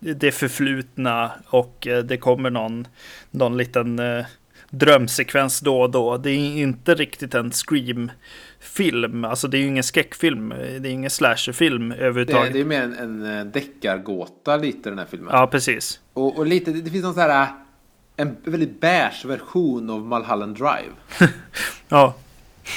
det 0.00 0.32
förflutna 0.32 1.32
och 1.46 1.86
eh, 1.86 2.04
det 2.04 2.16
kommer 2.16 2.50
någon, 2.50 2.86
någon 3.30 3.56
liten 3.56 3.98
eh, 3.98 4.24
drömsekvens 4.70 5.60
då 5.60 5.80
och 5.80 5.90
då. 5.90 6.16
Det 6.16 6.30
är 6.30 6.62
inte 6.62 6.94
riktigt 6.94 7.34
en 7.34 7.50
scream 7.50 8.10
Scream-film. 8.60 9.24
Alltså 9.24 9.48
det 9.48 9.56
är 9.56 9.60
ju 9.60 9.66
ingen 9.66 9.82
skräckfilm. 9.82 10.48
Det 10.48 10.88
är 10.88 10.92
ingen 10.92 11.10
slasherfilm 11.10 11.88
Det, 11.88 11.94
överhuvudtaget. 11.96 12.52
det 12.52 12.60
är 12.60 12.64
mer 12.64 12.82
en, 12.82 12.94
en 12.98 13.38
eh, 13.38 13.44
deckargåta 13.44 14.56
lite 14.56 14.90
den 14.90 14.98
här 14.98 15.06
filmen. 15.06 15.30
Ja, 15.32 15.46
precis. 15.46 16.00
Och, 16.12 16.38
och 16.38 16.46
lite, 16.46 16.70
det, 16.72 16.80
det 16.80 16.90
finns 16.90 17.04
någon 17.04 17.14
så 17.14 17.20
här, 17.20 17.48
en 18.16 18.36
väldigt 18.44 18.80
beige 18.80 19.24
version 19.24 19.90
av 19.90 20.06
Mulholland 20.06 20.56
Drive. 20.56 20.92
Ja, 21.88 22.14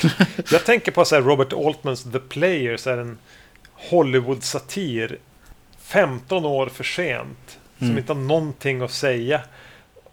Jag 0.52 0.66
tänker 0.66 0.92
på 0.92 1.06
så 1.06 1.16
här 1.16 1.22
Robert 1.22 1.54
Altmans 1.54 2.04
The 2.04 2.20
Player, 2.20 2.78
så 2.78 2.90
här 2.90 2.98
en 2.98 3.18
Hollywood-satir. 3.74 5.18
15 5.80 6.46
år 6.46 6.68
för 6.68 6.84
sent. 6.84 7.58
Som 7.80 7.98
inte 7.98 8.14
har 8.14 8.20
någonting 8.20 8.82
att 8.82 8.92
säga. 8.92 9.42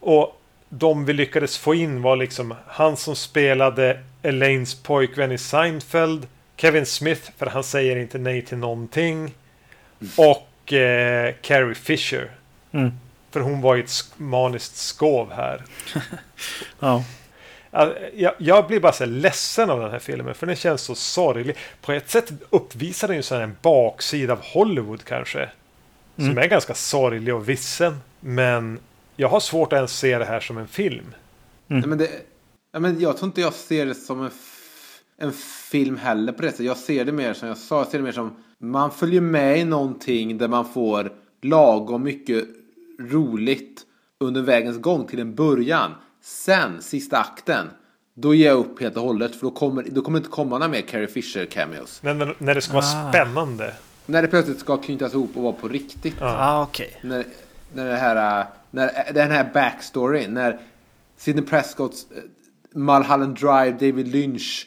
Och 0.01 0.41
de 0.69 1.05
vi 1.05 1.13
lyckades 1.13 1.59
få 1.59 1.75
in 1.75 2.03
var 2.03 2.17
liksom 2.17 2.55
han 2.67 2.97
som 2.97 3.17
spelade 3.17 4.03
Elaines 4.23 4.75
pojkvän 4.75 5.33
i 5.33 5.39
Seinfeld. 5.39 6.27
Kevin 6.57 6.87
Smith, 6.87 7.31
för 7.39 7.47
han 7.47 7.65
säger 7.65 7.97
inte 7.97 8.19
nej 8.19 8.43
till 8.43 8.59
någonting. 8.59 9.35
Och 10.17 10.73
eh, 10.73 11.35
Carrie 11.43 11.75
Fisher. 11.75 12.31
Mm. 12.73 12.93
För 13.31 13.41
hon 13.41 13.61
var 13.61 13.77
i 13.77 13.81
ett 13.81 13.87
sk- 13.87 14.13
maniskt 14.17 14.77
skov 14.77 15.33
här. 15.33 15.65
ja. 16.81 17.05
Ja, 17.71 17.93
Jag, 18.15 18.33
jag 18.39 18.67
blir 18.67 18.81
bara 18.81 18.93
så 18.93 19.05
ledsen 19.07 19.71
av 19.71 19.81
den 19.81 19.91
här 19.91 19.99
filmen 19.99 20.35
för 20.35 20.47
den 20.47 20.57
känns 20.57 20.83
så 20.83 20.95
sorglig. 20.95 21.57
På 21.81 21.93
ett 21.93 22.11
sätt 22.11 22.33
uppvisar 22.51 23.09
den 23.09 23.17
ju 23.17 23.43
en 23.43 23.57
baksida 23.63 24.33
av 24.33 24.41
Hollywood 24.43 25.05
kanske. 25.05 25.49
Som 26.17 26.39
är 26.39 26.47
ganska 26.47 26.75
sorglig 26.75 27.35
och 27.35 27.49
vissen. 27.49 28.01
Men 28.21 28.79
jag 29.17 29.29
har 29.29 29.41
svårt 29.41 29.73
att 29.73 29.77
ens 29.77 29.99
se 29.99 30.19
det 30.19 30.25
här 30.25 30.41
som 30.41 30.59
en 30.59 30.69
film. 30.69 31.15
Nej, 31.67 31.83
men 31.87 31.99
det, 31.99 32.11
ja, 32.79 32.83
men 32.83 33.01
jag 33.01 33.17
tror 33.17 33.27
inte 33.27 33.41
jag 33.41 33.53
ser 33.53 33.87
det 33.87 33.95
som 33.95 34.23
en, 34.23 34.31
en 35.19 35.33
film 35.71 35.97
heller 35.97 36.33
på 36.33 36.43
det 36.43 36.51
sättet. 36.51 36.67
Jag 36.67 36.77
ser 36.77 37.05
det 37.05 37.13
mer 37.13 37.35
som 37.35 37.49
jag 37.49 37.57
sa, 37.57 37.79
jag 37.79 37.87
ser 37.87 37.99
det 37.99 38.05
mer 38.05 38.13
som 38.13 38.37
man 38.59 38.91
följer 38.91 39.21
med 39.21 39.59
i 39.59 39.65
någonting 39.65 40.39
där 40.39 40.49
man 40.49 40.65
får 40.65 41.13
lagom 41.43 42.03
mycket 42.03 42.45
roligt 43.01 43.83
under 44.21 44.43
vägens 44.43 44.79
gång 44.81 45.07
till 45.07 45.21
en 45.21 45.35
början. 45.35 45.91
Sen, 46.23 46.83
sista 46.83 47.19
akten, 47.19 47.67
då 48.15 48.35
ger 48.35 48.47
jag 48.47 48.59
upp 48.59 48.81
helt 48.81 48.97
och 48.97 49.03
hållet 49.03 49.37
för 49.37 49.47
då 49.47 49.51
kommer, 49.51 49.87
då 49.91 50.03
kommer 50.03 50.19
det 50.19 50.23
inte 50.23 50.35
komma 50.35 50.59
några 50.59 50.69
mer 50.69 50.81
Carrie 50.81 51.07
Fisher 51.07 51.45
cameos. 51.47 52.03
Men 52.03 52.19
när, 52.19 52.37
när 52.39 52.55
det 52.55 52.61
ska 52.61 52.73
vara 52.73 52.85
Ah. 52.85 53.13
spännande. 53.13 53.75
När 54.07 54.23
det 54.23 54.29
plötsligt 54.29 54.59
ska 54.59 54.77
knytas 54.77 55.15
ihop 55.15 55.31
och 55.35 55.43
vara 55.43 55.53
på 55.53 55.69
riktigt. 55.69 56.17
Ah, 56.21 56.63
okej. 56.63 56.99
när, 57.03 57.25
när 57.75 57.87
det 57.87 57.97
här, 57.97 58.41
äh, 58.41 58.47
när 58.71 59.13
den 59.15 59.31
här 59.31 59.51
backstoryn, 59.55 60.35
när 60.35 60.61
Sidney 61.17 61.45
Prescotts 61.45 62.07
äh, 62.17 62.23
Mulholland 62.75 63.39
Drive, 63.39 63.71
David 63.71 64.09
Lynch 64.09 64.67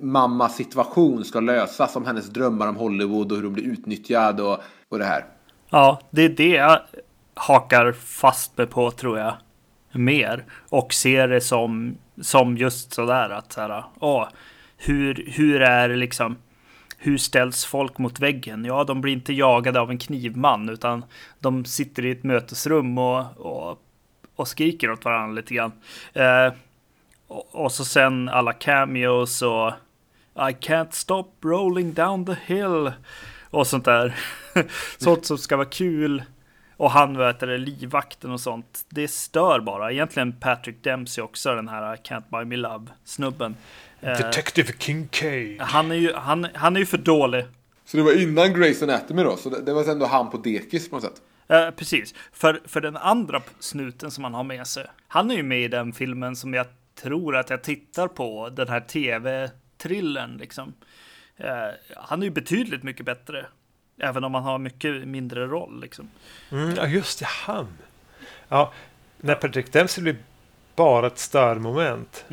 mamma 0.00 0.48
situation 0.48 1.24
ska 1.24 1.40
lösas 1.40 1.96
om 1.96 2.06
hennes 2.06 2.28
drömmar 2.28 2.68
om 2.68 2.76
Hollywood 2.76 3.32
och 3.32 3.38
hur 3.38 3.44
hon 3.44 3.52
blir 3.52 3.64
utnyttjad 3.64 4.40
och, 4.40 4.58
och 4.88 4.98
det 4.98 5.04
här. 5.04 5.24
Ja, 5.70 6.00
det 6.10 6.22
är 6.22 6.28
det 6.28 6.48
jag 6.48 6.80
hakar 7.34 7.92
fast 7.92 8.58
mig 8.58 8.66
på 8.66 8.90
tror 8.90 9.18
jag. 9.18 9.34
Mer. 9.92 10.44
Och 10.68 10.94
ser 10.94 11.28
det 11.28 11.40
som, 11.40 11.96
som 12.20 12.56
just 12.56 12.94
sådär 12.94 13.30
att 13.30 13.52
så 13.52 13.60
här, 13.60 13.84
åh, 14.00 14.28
hur, 14.76 15.24
hur 15.26 15.62
är 15.62 15.88
liksom, 15.88 16.36
hur 16.98 17.18
ställs 17.18 17.64
folk 17.64 17.98
mot 17.98 18.20
väggen? 18.20 18.64
Ja, 18.64 18.84
de 18.84 19.00
blir 19.00 19.12
inte 19.12 19.32
jagade 19.32 19.80
av 19.80 19.90
en 19.90 19.98
knivman 19.98 20.68
utan 20.68 21.04
de 21.38 21.64
sitter 21.64 22.04
i 22.04 22.10
ett 22.10 22.24
mötesrum 22.24 22.98
och, 22.98 23.24
och, 23.36 23.78
och 24.36 24.48
skriker 24.48 24.90
åt 24.90 25.04
varandra 25.04 25.34
lite 25.34 25.54
grann. 25.54 25.72
Eh, 26.12 26.52
och, 27.28 27.54
och 27.64 27.72
så 27.72 27.84
sen 27.84 28.28
alla 28.28 28.52
cameos 28.52 29.42
och 29.42 29.72
I 30.34 30.52
can't 30.60 30.90
stop 30.90 31.28
rolling 31.44 31.92
down 31.92 32.26
the 32.26 32.36
hill 32.46 32.92
och 33.50 33.66
sånt 33.66 33.84
där. 33.84 34.14
sånt 34.98 35.26
som 35.26 35.38
ska 35.38 35.56
vara 35.56 35.68
kul. 35.68 36.22
Och 36.76 36.90
han 36.90 37.16
vet 37.16 37.40
det, 37.40 37.58
livvakten 37.58 38.30
och 38.30 38.40
sånt. 38.40 38.86
Det 38.88 39.08
stör 39.08 39.60
bara. 39.60 39.92
Egentligen 39.92 40.32
Patrick 40.32 40.82
Dempsey 40.82 41.24
också, 41.24 41.54
den 41.54 41.68
här 41.68 41.96
Can't 41.96 42.30
Buy 42.30 42.44
Me 42.44 42.56
Love 42.56 42.86
snubben. 43.04 43.56
Eh, 44.00 44.18
Detective 44.18 44.72
Kincaid. 44.78 45.60
han, 45.60 45.90
är 45.90 45.94
ju, 45.94 46.12
han, 46.12 46.46
han 46.54 46.76
är 46.76 46.80
ju 46.80 46.86
för 46.86 46.98
dålig. 46.98 47.44
Så 47.84 47.96
det 47.96 48.02
var 48.02 48.22
innan 48.22 48.46
Grey's 48.46 48.82
Anatomy 48.82 49.22
då, 49.22 49.36
så 49.36 49.50
det, 49.50 49.62
det 49.62 49.72
var 49.72 49.88
ändå 49.88 50.06
han 50.06 50.30
på 50.30 50.36
dekis 50.36 50.90
på 50.90 50.96
något 50.96 51.04
sätt. 51.04 51.22
Eh, 51.48 51.70
precis. 51.70 52.14
För, 52.32 52.60
för 52.64 52.80
den 52.80 52.96
andra 52.96 53.42
snuten 53.60 54.10
som 54.10 54.24
han 54.24 54.34
har 54.34 54.44
med 54.44 54.66
sig. 54.66 54.86
Han 55.08 55.30
är 55.30 55.34
ju 55.34 55.42
med 55.42 55.60
i 55.60 55.68
den 55.68 55.92
filmen 55.92 56.36
som 56.36 56.54
jag 56.54 56.66
tror 57.02 57.36
att 57.36 57.50
jag 57.50 57.62
tittar 57.62 58.08
på. 58.08 58.48
Den 58.48 58.68
här 58.68 58.80
tv-thrillern 58.80 60.36
liksom. 60.36 60.74
Eh, 61.36 61.68
han 61.96 62.22
är 62.22 62.24
ju 62.24 62.30
betydligt 62.30 62.82
mycket 62.82 63.06
bättre. 63.06 63.46
Även 64.00 64.24
om 64.24 64.34
han 64.34 64.44
har 64.44 64.58
mycket 64.58 65.08
mindre 65.08 65.46
roll 65.46 65.80
liksom. 65.80 66.10
Mm, 66.50 66.74
ja, 66.76 66.86
just 66.86 67.18
det, 67.18 67.26
han. 67.26 67.66
Ja, 68.48 68.72
när 69.16 69.34
Patrick 69.34 69.72
Dempsey 69.72 70.02
blir 70.02 70.16
bara 70.76 71.06
ett 71.06 71.18
störmoment. 71.18 72.24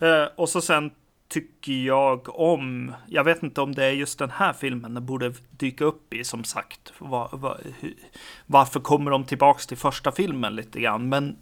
Eh, 0.00 0.24
och 0.36 0.48
så 0.48 0.60
sen 0.60 0.90
tycker 1.28 1.72
jag 1.72 2.40
om, 2.40 2.94
jag 3.06 3.24
vet 3.24 3.42
inte 3.42 3.60
om 3.60 3.74
det 3.74 3.84
är 3.84 3.90
just 3.90 4.18
den 4.18 4.30
här 4.30 4.52
filmen 4.52 4.94
den 4.94 5.06
borde 5.06 5.32
dyka 5.50 5.84
upp 5.84 6.14
i 6.14 6.24
som 6.24 6.44
sagt. 6.44 6.92
Var, 6.98 7.28
var, 7.32 7.60
varför 8.46 8.80
kommer 8.80 9.10
de 9.10 9.24
tillbaks 9.24 9.66
till 9.66 9.76
första 9.76 10.12
filmen 10.12 10.56
lite 10.56 10.80
grann? 10.80 11.08
Men 11.08 11.36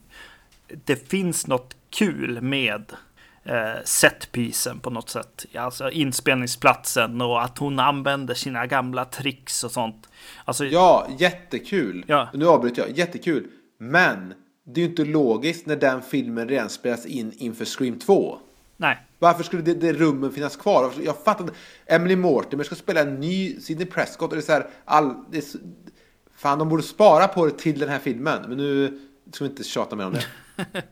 det 0.84 1.09
finns 1.10 1.47
något 1.47 1.76
kul 1.91 2.41
med 2.41 2.92
eh, 3.44 3.55
setpisen 3.84 4.81
på 4.81 4.91
något 4.91 5.09
sätt. 5.10 5.47
Alltså 5.55 5.91
inspelningsplatsen 5.91 7.20
och 7.20 7.42
att 7.42 7.59
hon 7.59 7.78
använder 7.78 8.34
sina 8.34 8.67
gamla 8.67 9.05
tricks 9.05 9.65
och 9.65 9.70
sånt. 9.70 10.09
Alltså, 10.44 10.65
Ja, 10.65 11.07
jättekul. 11.18 12.05
Ja. 12.07 12.28
Nu 12.34 12.47
avbryter 12.49 12.83
jag. 12.83 12.99
Jättekul. 12.99 13.47
Men 13.78 14.34
det 14.65 14.81
är 14.81 14.84
ju 14.84 14.91
inte 14.91 15.05
logiskt 15.05 15.67
när 15.67 15.76
den 15.76 16.02
filmen 16.02 16.49
redan 16.49 16.70
spelas 16.70 17.07
in 17.07 17.33
inför 17.36 17.65
Scream 17.65 17.99
2. 17.99 18.39
nej. 18.76 18.99
Varför 19.18 19.42
skulle 19.42 19.62
det, 19.62 19.75
det 19.75 19.92
rummen 19.92 20.33
finnas 20.33 20.57
kvar? 20.57 20.92
Jag 21.05 21.25
fattar 21.25 21.44
inte. 21.44 21.55
Emily 21.86 22.17
Mortimer 22.17 22.65
ska 22.65 22.75
spela 22.75 23.01
en 23.01 23.20
ny 23.20 23.60
Sidney 23.60 23.86
Prescott. 23.86 24.31
Och 24.31 24.36
det 24.36 24.41
är 24.41 24.44
så 24.47 24.52
här, 24.52 24.67
all, 24.84 25.15
det 25.31 25.39
är 25.39 25.42
så, 25.42 25.59
fan, 26.36 26.59
de 26.59 26.68
borde 26.68 26.83
spara 26.83 27.28
på 27.28 27.47
det 27.47 27.59
till 27.59 27.78
den 27.78 27.89
här 27.89 27.99
filmen. 27.99 28.42
Men 28.49 28.57
nu 28.57 29.01
ska 29.33 29.44
vi 29.44 29.51
inte 29.51 29.65
tjata 29.65 29.97
mer 29.97 30.07
om 30.07 30.12
det. 30.12 30.25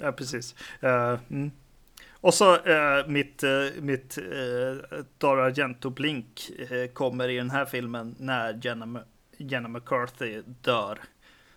Ja, 0.00 0.12
precis. 0.12 0.54
Eh, 0.80 1.18
mm. 1.30 1.50
Och 2.10 2.34
så 2.34 2.54
eh, 2.56 3.06
mitt, 3.06 3.44
uh, 3.44 3.82
mitt 3.82 4.18
uh, 4.18 4.76
Dara 5.18 5.44
Argento-blink 5.50 6.50
kommer 6.92 7.28
i 7.28 7.36
den 7.36 7.50
här 7.50 7.64
filmen 7.64 8.14
när 8.18 8.60
Jenna, 8.62 9.02
Jenna 9.36 9.68
McCarthy 9.68 10.42
dör. 10.62 10.98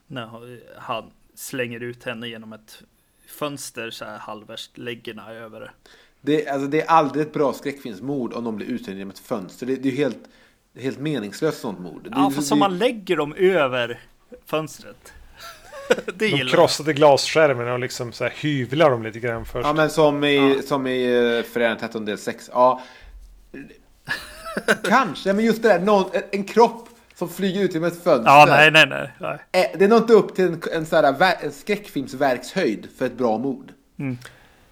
När 0.08 0.60
han 0.80 1.12
slänger 1.36 1.80
ut 1.80 2.04
henne 2.04 2.28
genom 2.28 2.54
ett 2.54 2.84
fönster 3.28 3.90
så 3.90 4.06
här 4.06 4.18
halvvärs 4.18 4.70
läggerna 4.76 5.32
över 5.32 5.60
det. 5.60 5.72
Det, 6.22 6.48
alltså, 6.48 6.68
det 6.68 6.82
är 6.82 6.88
aldrig 6.88 7.26
ett 7.28 7.34
bra 7.34 7.54
skräckfilmsmord 7.54 8.34
om 8.34 8.44
någon 8.44 8.56
blir 8.56 8.68
utslängd 8.68 8.98
genom 8.98 9.12
ett 9.12 9.20
fönster. 9.20 9.66
Det, 9.66 9.76
det 9.76 9.90
är 9.90 9.92
ju 9.92 9.98
helt, 9.98 10.30
helt 10.76 11.00
meningslöst 11.00 11.62
sånt 11.62 11.80
mord. 11.80 12.04
Det, 12.04 12.10
Ja, 12.12 12.28
det- 12.30 12.36
fast 12.36 12.52
om 12.52 12.60
man 12.60 12.78
lägger 12.78 13.18
dem 13.18 13.34
över 13.34 14.00
fönstret. 14.46 15.14
det 16.06 16.28
De 16.28 16.38
krossade 16.38 16.94
glasskärmen 16.94 17.68
och 17.68 17.80
liksom 17.80 18.12
så 18.12 18.24
här 18.24 18.34
hyvlar 18.36 18.90
dem 18.90 19.04
lite 19.04 19.20
grann 19.20 19.46
först. 19.46 19.66
Ja 19.68 19.74
men 19.74 19.90
som 19.90 20.24
i, 20.24 20.62
som 20.66 20.88
i 20.88 21.18
uh, 21.18 21.44
Föreningen 21.44 21.80
13 21.80 22.06
del 22.06 22.18
6. 22.18 22.50
Ja. 22.54 22.82
Kanske, 24.84 25.34
men 25.34 25.46
just 25.46 25.64
det 25.64 25.70
där, 25.70 25.80
någon, 25.80 26.06
en, 26.14 26.22
en 26.32 26.44
kropp 26.44 26.90
som 27.16 27.30
flyger 27.30 27.62
ut 27.62 27.74
genom 27.74 27.88
ett 27.88 28.04
fönster. 28.04 28.32
Ja, 28.32 28.46
nej, 28.50 28.72
nej, 28.72 28.86
nej. 28.88 29.12
nej. 29.20 29.40
Eh, 29.52 29.78
Det 29.80 29.86
är 29.86 29.90
nog 29.90 30.00
inte 30.00 30.14
upp 30.14 30.36
till 30.36 30.46
en, 30.46 30.62
en, 30.72 30.86
sån 30.86 31.06
här, 31.06 31.36
en 31.42 31.52
skräckfilmsverkshöjd 31.52 32.88
för 32.98 33.06
ett 33.06 33.18
bra 33.18 33.38
mord. 33.38 33.72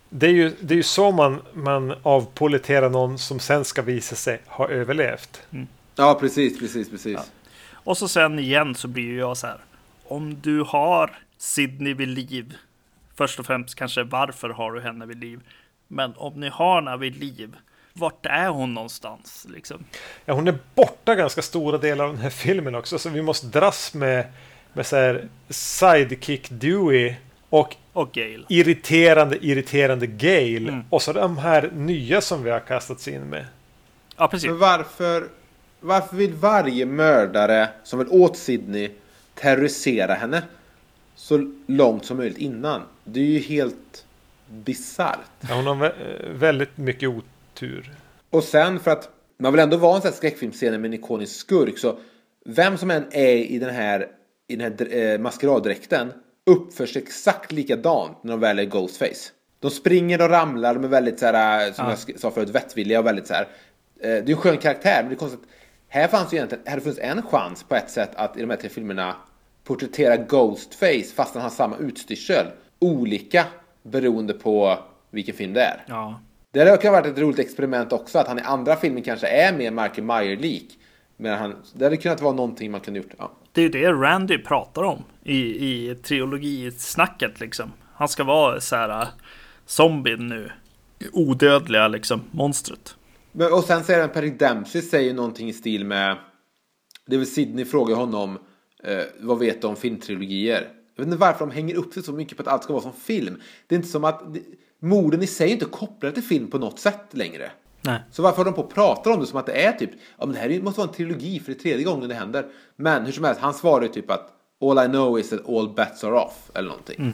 Det 0.10 0.26
är 0.26 0.32
ju, 0.32 0.52
det 0.60 0.74
är 0.74 0.76
ju 0.76 0.84
så 0.84 1.12
man, 1.12 1.42
man 1.54 1.94
avpoliterar 2.04 2.90
någon 2.90 3.18
som 3.18 3.40
sen 3.40 3.66
ska 3.66 3.82
visa 3.82 4.16
sig 4.16 4.42
ha 4.48 4.70
överlevt. 4.70 5.42
Ja, 5.96 6.18
precis, 6.20 6.60
precis, 6.60 6.90
precis. 6.90 7.20
Och 7.72 7.98
så 7.98 8.08
sen 8.08 8.40
igen 8.40 8.76
så 8.76 8.88
blir 8.88 9.04
ju 9.04 9.18
jag 9.18 9.38
så 9.38 9.48
här. 9.48 9.58
Om 10.08 10.42
du 10.42 10.62
har 10.62 11.12
Sydney 11.38 11.94
vid 11.94 12.08
liv. 12.08 12.56
Först 13.16 13.40
och 13.40 13.46
främst 13.46 13.76
kanske 13.76 14.04
varför 14.04 14.50
har 14.50 14.72
du 14.72 14.82
henne 14.82 15.06
vid 15.06 15.20
liv? 15.20 15.40
Men 15.88 16.14
om 16.18 16.40
ni 16.40 16.50
har 16.50 16.76
henne 16.82 16.98
vid 16.98 17.16
liv. 17.16 17.56
Vart 17.94 18.26
är 18.26 18.48
hon 18.48 18.74
någonstans 18.74 19.48
liksom? 19.50 19.84
Ja, 20.26 20.34
hon 20.34 20.48
är 20.48 20.58
borta 20.76 21.16
ganska 21.16 21.42
stora 21.42 21.78
delar 21.78 22.06
av 22.06 22.14
den 22.14 22.22
här 22.22 22.30
filmen 22.30 22.76
också. 22.76 23.00
Så 23.00 23.10
vi 23.10 23.22
måste 23.22 23.48
dras 23.48 23.94
med, 23.94 24.26
med 24.74 24.86
så 24.86 24.96
här 24.96 25.28
sidekick 25.50 26.50
Dewey 26.50 27.16
och 27.50 27.76
Och 27.94 28.12
Gail. 28.12 28.46
irriterande, 28.50 29.46
irriterande 29.46 30.08
Gale. 30.08 30.70
Mm. 30.70 30.84
Och 30.90 31.02
så 31.02 31.14
de 31.14 31.38
här 31.38 31.70
nya 31.74 32.22
som 32.22 32.44
vi 32.44 32.50
har 32.50 32.60
kastats 32.60 33.08
in 33.08 33.22
med. 33.22 33.46
Ja, 34.18 34.28
precis. 34.28 34.50
Men 34.50 34.60
varför, 34.60 35.28
varför 35.80 36.16
vill 36.16 36.34
varje 36.34 36.86
mördare 36.86 37.70
som 37.84 38.00
vill 38.00 38.08
åt 38.12 38.38
Sydney 38.38 38.92
terrorisera 39.36 40.14
henne 40.14 40.42
så 41.16 41.52
långt 41.68 42.06
som 42.06 42.18
möjligt 42.18 42.38
innan? 42.38 42.82
Det 43.04 43.20
är 43.20 43.24
ju 43.26 43.40
helt 43.40 44.06
bisarrt. 44.50 45.20
Ja, 45.50 45.56
hon 45.56 45.66
har 45.68 45.86
eh, 45.86 45.92
väldigt 46.34 46.78
mycket 46.78 47.10
otur. 47.10 47.92
Och 48.30 48.44
sen 48.44 48.80
för 48.80 48.92
att 48.92 49.10
man 49.38 49.54
vill 49.54 49.60
ändå 49.62 49.78
vara 49.78 49.96
en 49.96 50.02
sån 50.02 50.10
här 50.12 50.18
skräckfilmscen 50.18 50.82
med 50.82 50.86
en 50.86 50.94
ikonisk 50.94 51.36
skurk 51.36 51.78
så 51.78 51.98
vem 52.46 52.78
som 52.78 52.92
än 52.92 53.04
är 53.12 53.36
i 53.36 53.60
den 53.60 53.76
här, 53.76 54.08
i 54.48 54.56
den 54.56 54.74
här 54.80 54.96
eh, 54.96 55.20
maskeraddräkten 55.20 56.14
uppför 56.46 56.86
sig 56.86 57.02
exakt 57.02 57.52
likadant 57.52 58.24
när 58.24 58.32
de 58.32 58.40
väl 58.40 58.60
är 58.60 58.64
Ghostface. 58.66 59.32
De 59.60 59.72
springer 59.72 60.22
och 60.22 60.30
ramlar, 60.30 60.74
de 60.74 60.84
är 60.84 60.88
väldigt 60.88 61.20
så 61.20 61.26
här, 61.26 61.72
som 61.72 61.86
jag 61.86 61.96
sk- 61.96 62.18
sa 62.18 62.32
förut, 62.32 62.50
vettvilliga 62.50 63.00
och 63.00 63.06
väldigt 63.06 63.28
så 63.28 63.34
här. 63.34 63.42
Eh, 63.44 63.48
det 64.00 64.10
är 64.10 64.30
en 64.30 64.36
skön 64.38 64.58
karaktär, 64.58 64.98
men 65.02 65.10
det 65.10 65.16
är 65.16 65.18
konstigt. 65.18 65.42
att 65.44 65.50
Här 65.94 66.08
fanns 66.08 66.34
ju 66.34 66.38
egentligen, 66.38 66.64
här 66.66 66.72
hade 66.72 66.82
funnits 66.82 67.02
en 67.02 67.22
chans 67.22 67.64
på 67.64 67.76
ett 67.76 67.90
sätt 67.90 68.16
att 68.16 68.38
i 68.38 68.42
de 68.42 68.50
här 68.50 68.58
tre 68.58 68.70
filmerna 68.70 69.16
porträttera 69.64 70.18
Ghostface 70.18 71.14
fast 71.16 71.34
han 71.34 71.44
har 71.44 71.50
samma 71.50 71.78
utstyrsel. 71.78 72.46
Olika 72.80 73.46
beroende 73.84 74.34
på 74.34 74.80
vilken 75.12 75.36
film 75.36 75.54
det 75.54 75.62
är. 75.62 75.84
Ja. 75.88 76.22
Det 76.52 76.60
hade 76.60 76.78
kunnat 76.78 76.94
varit 76.94 77.14
ett 77.14 77.20
roligt 77.20 77.40
experiment 77.40 77.94
också, 77.94 78.20
att 78.20 78.28
han 78.28 78.40
i 78.40 78.42
andra 78.42 78.76
filmen 78.76 79.04
kanske 79.04 79.28
är 79.28 79.54
mer 79.54 79.72
Michael 79.72 80.04
Meyer-lik. 80.04 80.80
Men 81.18 81.40
han, 81.40 81.56
det 81.74 81.86
hade 81.86 81.98
kunnat 81.98 82.22
vara 82.22 82.34
någonting 82.34 82.72
man 82.72 82.82
kunde 82.82 83.00
gjort. 83.00 83.14
Ja. 83.18 83.32
Det 83.52 83.62
är 83.62 83.64
ju 83.64 83.70
det 83.70 83.92
Randy 83.92 84.38
pratar 84.38 84.84
om 84.84 85.04
i, 85.24 85.38
i 85.38 85.96
trilogisnacket 85.96 87.40
liksom. 87.40 87.72
Han 87.94 88.10
ska 88.10 88.24
vara 88.24 88.62
så 88.62 88.76
här 88.76 89.02
äh, 89.02 89.08
zombien 89.66 90.28
nu. 90.28 90.52
Odödliga 91.12 91.88
liksom, 91.88 92.22
monstret. 92.32 92.96
Men, 93.34 93.54
och 93.54 93.64
sen 93.64 93.84
säger 93.84 94.02
han, 94.02 94.10
Patrick 94.10 94.40
Dempsey 94.40 94.82
säger 94.82 95.14
någonting 95.14 95.50
i 95.50 95.54
stil 95.54 95.86
med... 95.86 96.18
Det 97.06 97.16
är 97.16 97.18
väl 97.20 97.28
Sidney 97.28 97.66
frågar 97.66 97.96
honom, 97.96 98.38
eh, 98.84 99.04
vad 99.20 99.40
vet 99.40 99.62
du 99.62 99.68
om 99.68 99.76
filmtrilogier? 99.76 100.68
Jag 100.96 101.04
vet 101.04 101.08
inte 101.14 101.18
varför 101.18 101.40
de 101.40 101.52
hänger 101.52 101.76
upp 101.76 101.94
sig 101.94 102.04
så 102.04 102.12
mycket 102.14 102.38
på 102.38 102.44
att 102.44 102.48
allt 102.48 102.64
ska 102.64 102.74
vara 102.74 102.84
som 102.84 102.94
film. 102.94 103.42
Det 103.68 103.76
är 103.76 103.78
inte 103.78 103.90
som 103.90 104.04
att... 104.04 104.34
Det, 104.34 104.42
morden 104.80 105.24
i 105.24 105.28
sig 105.28 105.50
är 105.50 105.54
inte 105.54 105.66
kopplade 105.66 106.14
till 106.14 106.24
film 106.24 106.48
på 106.50 106.58
något 106.58 106.80
sätt 106.80 107.06
längre. 107.12 107.52
Nej. 107.82 108.00
Så 108.12 108.22
varför 108.22 108.38
har 108.38 108.46
de 108.46 108.54
på 108.54 108.62
och 108.62 108.74
pratar 108.74 109.12
om 109.12 109.20
det 109.20 109.26
som 109.26 109.40
att 109.40 109.46
det 109.46 109.66
är 109.66 109.72
typ, 109.72 109.90
ja 110.18 110.26
men 110.26 110.36
det 110.36 110.40
här 110.42 110.50
är- 110.50 110.62
måste 110.62 110.80
vara 110.80 110.88
en 110.90 110.96
trilogi 110.96 111.40
för 111.40 111.52
det 111.52 111.58
är 111.58 111.62
tredje 111.62 111.86
gången 111.86 112.10
det 112.10 112.16
händer. 112.16 112.46
Men 112.76 113.06
hur 113.06 113.12
som 113.12 113.24
helst, 113.24 113.42
han 113.42 113.54
svarar 113.54 113.84
ju 113.84 113.90
typ 113.90 114.12
att 114.12 114.30
all 114.62 114.86
I 114.86 114.90
know 114.90 115.20
is 115.20 115.30
that 115.30 115.50
all 115.50 115.74
bets 115.74 116.04
are 116.04 116.20
off, 116.20 116.52
eller 116.54 116.70
någonting. 116.70 117.14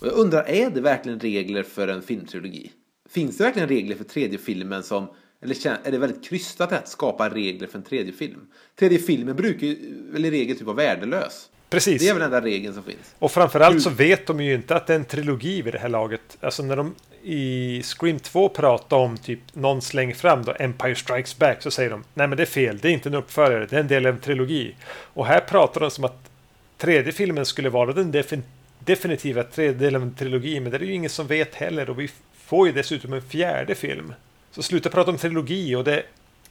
Och 0.00 0.06
jag 0.06 0.12
undrar, 0.14 0.44
är 0.48 0.70
det 0.70 0.80
verkligen 0.80 1.20
regler 1.20 1.62
för 1.62 1.88
en 1.88 2.02
filmtrilogi? 2.02 2.72
Finns 3.10 3.36
det 3.36 3.44
verkligen 3.44 3.68
regler 3.68 3.96
för 3.96 4.04
tredje 4.04 4.38
filmen 4.38 4.82
som, 4.82 5.06
eller 5.42 5.86
är 5.86 5.90
det 5.90 5.98
väldigt 5.98 6.24
krystat 6.24 6.72
att 6.72 6.88
skapa 6.88 7.28
regler 7.28 7.66
för 7.66 7.78
en 7.78 7.84
tredje 7.84 8.12
film? 8.12 8.40
Tredje 8.78 8.98
filmen 8.98 9.36
brukar 9.36 9.66
ju 9.66 9.76
väl 10.12 10.24
i 10.24 10.30
regel 10.30 10.56
typ 10.56 10.66
vara 10.66 10.76
värdelös. 10.76 11.48
Precis. 11.70 12.02
Det 12.02 12.08
är 12.08 12.12
väl 12.14 12.20
den 12.20 12.32
enda 12.32 12.46
regeln 12.46 12.74
som 12.74 12.82
finns. 12.82 13.14
Och 13.18 13.32
framförallt 13.32 13.82
så 13.82 13.90
vet 13.90 14.26
de 14.26 14.40
ju 14.40 14.54
inte 14.54 14.76
att 14.76 14.86
det 14.86 14.92
är 14.92 14.98
en 14.98 15.04
trilogi 15.04 15.62
vid 15.62 15.74
det 15.74 15.78
här 15.78 15.88
laget. 15.88 16.38
Alltså 16.40 16.62
när 16.62 16.76
de 16.76 16.94
i 17.22 17.82
Scream 17.82 18.18
2 18.18 18.48
pratar 18.48 18.96
om 18.96 19.16
typ 19.16 19.40
någon 19.52 19.82
slänger 19.82 20.14
fram 20.14 20.44
då 20.44 20.54
Empire 20.58 20.94
Strikes 20.94 21.38
Back 21.38 21.62
så 21.62 21.70
säger 21.70 21.90
de 21.90 22.04
nej 22.14 22.28
men 22.28 22.36
det 22.36 22.42
är 22.42 22.46
fel, 22.46 22.78
det 22.78 22.88
är 22.88 22.92
inte 22.92 23.08
en 23.08 23.14
uppföljare, 23.14 23.66
det 23.66 23.76
är 23.76 23.80
en 23.80 23.88
del 23.88 24.06
av 24.06 24.14
en 24.14 24.20
trilogi. 24.20 24.74
Och 24.90 25.26
här 25.26 25.40
pratar 25.40 25.80
de 25.80 25.90
som 25.90 26.04
att 26.04 26.30
tredje 26.76 27.12
filmen 27.12 27.46
skulle 27.46 27.70
vara 27.70 27.92
den 27.92 28.10
defin 28.10 28.42
definitiva 28.78 29.42
tredje 29.42 29.78
delen 29.78 30.02
av 30.02 30.08
en 30.08 30.14
trilogi 30.14 30.60
men 30.60 30.72
det 30.72 30.78
är 30.78 30.80
ju 30.80 30.92
ingen 30.92 31.10
som 31.10 31.26
vet 31.26 31.54
heller 31.54 31.90
och 31.90 32.00
vi 32.00 32.10
får 32.34 32.66
ju 32.66 32.72
dessutom 32.72 33.12
en 33.12 33.22
fjärde 33.22 33.74
film. 33.74 34.12
Så 34.52 34.62
sluta 34.62 34.88
prata 34.88 35.10
om 35.10 35.16
trilogi 35.16 35.74
och 35.74 35.84
det 35.84 36.02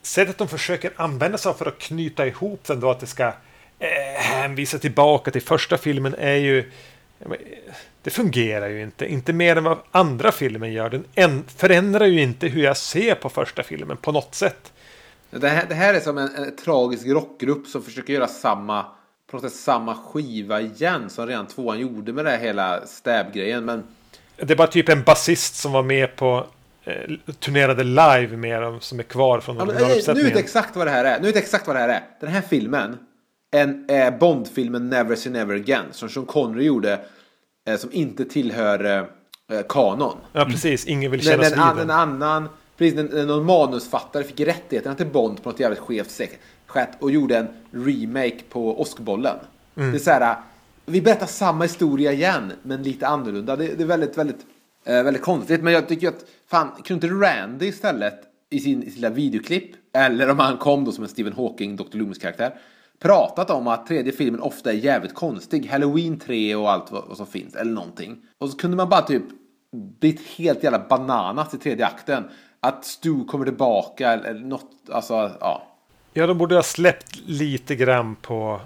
sättet 0.02 0.38
de 0.38 0.48
försöker 0.48 0.92
använda 0.96 1.38
sig 1.38 1.50
av 1.50 1.54
för 1.54 1.66
att 1.66 1.78
knyta 1.78 2.26
ihop 2.26 2.64
den 2.64 2.80
då 2.80 2.90
att 2.90 3.00
det 3.00 3.06
ska 3.06 3.26
eh, 3.78 4.20
hänvisa 4.20 4.78
tillbaka 4.78 5.30
till 5.30 5.42
första 5.42 5.78
filmen 5.78 6.14
är 6.18 6.36
ju 6.36 6.70
det 8.02 8.10
fungerar 8.10 8.68
ju 8.68 8.82
inte. 8.82 9.06
Inte 9.06 9.32
mer 9.32 9.56
än 9.56 9.64
vad 9.64 9.78
andra 9.90 10.32
filmen 10.32 10.72
gör. 10.72 10.90
Den 10.90 11.04
en, 11.14 11.44
förändrar 11.56 12.06
ju 12.06 12.22
inte 12.22 12.46
hur 12.46 12.62
jag 12.62 12.76
ser 12.76 13.14
på 13.14 13.28
första 13.28 13.62
filmen 13.62 13.96
på 13.96 14.12
något 14.12 14.34
sätt. 14.34 14.72
Det 15.30 15.48
här, 15.48 15.66
det 15.68 15.74
här 15.74 15.94
är 15.94 16.00
som 16.00 16.18
en, 16.18 16.34
en 16.34 16.56
tragisk 16.56 17.06
rockgrupp 17.06 17.66
som 17.66 17.82
försöker 17.82 18.12
göra 18.12 18.26
samma, 18.26 18.86
på 19.30 19.36
något 19.36 19.42
sätt 19.42 19.60
samma 19.60 19.94
skiva 19.94 20.60
igen 20.60 21.10
som 21.10 21.26
redan 21.26 21.46
tvåan 21.46 21.78
gjorde 21.78 22.12
med 22.12 22.24
det 22.24 22.30
här 22.30 22.38
hela 22.38 22.86
stab-grejen. 22.86 23.64
Men 23.64 23.82
Det 24.36 24.50
är 24.50 24.56
bara 24.56 24.68
typ 24.68 24.88
en 24.88 25.02
basist 25.02 25.54
som 25.54 25.72
var 25.72 25.82
med 25.82 26.16
på 26.16 26.46
eh, 26.88 27.34
turnerade 27.34 27.84
live 27.84 28.36
med 28.36 28.62
dem 28.62 28.80
som 28.80 28.98
är 28.98 29.02
kvar 29.02 29.40
från 29.40 29.56
men, 29.56 29.70
eh, 29.70 29.76
nu 29.76 29.94
vet 29.94 30.06
jag 30.16 30.36
exakt 30.36 30.76
vad 30.76 30.86
det 30.86 30.90
här 30.90 31.04
är. 31.04 31.20
Nu 31.20 31.26
vet 31.26 31.34
jag 31.34 31.42
exakt 31.44 31.66
vad 31.66 31.76
det 31.76 31.80
här 31.80 31.88
är. 31.88 32.02
Den 32.20 32.28
här 32.30 32.40
filmen 32.40 32.96
en, 33.50 33.84
är 33.88 34.10
Bond-filmen 34.10 34.90
Never 34.90 35.16
Say 35.16 35.32
Never 35.32 35.54
Again 35.54 35.84
som 35.90 36.08
Sean 36.08 36.26
Connery 36.26 36.64
gjorde 36.64 37.00
eh, 37.68 37.76
som 37.76 37.92
inte 37.92 38.24
tillhör 38.24 39.08
eh, 39.52 39.62
kanon. 39.68 40.16
Ja, 40.32 40.44
precis. 40.44 40.86
Ingen 40.86 41.10
vill 41.10 41.22
kännas 41.22 41.52
en, 41.52 41.58
vid 41.58 41.82
en 41.82 41.88
den. 41.88 41.90
annan, 41.90 42.48
precis, 42.76 42.94
när 42.94 43.26
någon 43.26 43.46
manusfattare 43.46 44.24
fick 44.24 44.40
rättigheterna 44.40 44.94
till 44.94 45.06
Bond 45.06 45.42
på 45.42 45.50
något 45.50 45.60
jävligt 45.60 45.78
skevt 45.78 46.10
sätt 46.10 46.38
och 46.98 47.10
gjorde 47.10 47.36
en 47.36 47.48
remake 47.70 48.38
på 48.50 48.80
Oscarbollen. 48.80 49.36
Mm. 49.76 49.90
Det 49.90 49.96
är 49.96 50.00
så 50.00 50.10
här, 50.10 50.36
vi 50.86 51.02
berättar 51.02 51.26
samma 51.26 51.64
historia 51.64 52.12
igen, 52.12 52.52
men 52.62 52.82
lite 52.82 53.06
annorlunda. 53.06 53.56
Det, 53.56 53.66
det 53.66 53.82
är 53.82 53.86
väldigt, 53.86 54.18
väldigt, 54.18 54.40
eh, 54.84 55.02
väldigt 55.02 55.22
konstigt. 55.22 55.62
Men 55.62 55.72
jag 55.72 55.88
tycker 55.88 56.08
att, 56.08 56.24
fan, 56.50 56.70
kunde 56.84 57.06
inte 57.06 57.26
Randy 57.26 57.66
istället 57.66 58.20
i 58.50 58.60
sin, 58.60 58.82
i 58.82 58.90
sina 58.90 59.10
videoklipp, 59.10 59.70
eller 59.96 60.30
om 60.30 60.38
han 60.38 60.56
kom 60.56 60.84
då 60.84 60.92
som 60.92 61.04
en 61.04 61.10
Stephen 61.10 61.32
Hawking, 61.32 61.76
Dr. 61.76 61.96
Loomis-karaktär, 61.98 62.54
pratat 62.98 63.50
om 63.50 63.66
att 63.66 63.86
tredje 63.86 64.12
filmen 64.12 64.40
ofta 64.40 64.72
är 64.72 64.76
jävligt 64.76 65.14
konstig. 65.14 65.66
Halloween 65.70 66.18
3 66.18 66.54
och 66.54 66.70
allt 66.70 66.92
vad, 66.92 67.04
vad 67.08 67.16
som 67.16 67.26
finns, 67.26 67.54
eller 67.54 67.72
någonting. 67.72 68.16
Och 68.38 68.50
så 68.50 68.56
kunde 68.56 68.76
man 68.76 68.88
bara 68.88 69.02
typ 69.02 69.22
blivit 70.00 70.26
helt 70.26 70.62
jävla 70.62 70.78
bananas 70.88 71.54
i 71.54 71.58
tredje 71.58 71.86
akten. 71.86 72.24
Att 72.60 72.84
Stu 72.84 73.24
kommer 73.24 73.44
tillbaka 73.44 74.12
eller 74.12 74.40
något, 74.40 74.70
alltså 74.90 75.12
ja. 75.40 75.62
Ja, 76.12 76.26
de 76.26 76.38
borde 76.38 76.54
ha 76.54 76.62
släppt 76.62 77.20
lite 77.26 77.76
grann 77.76 78.16
på, 78.16 78.60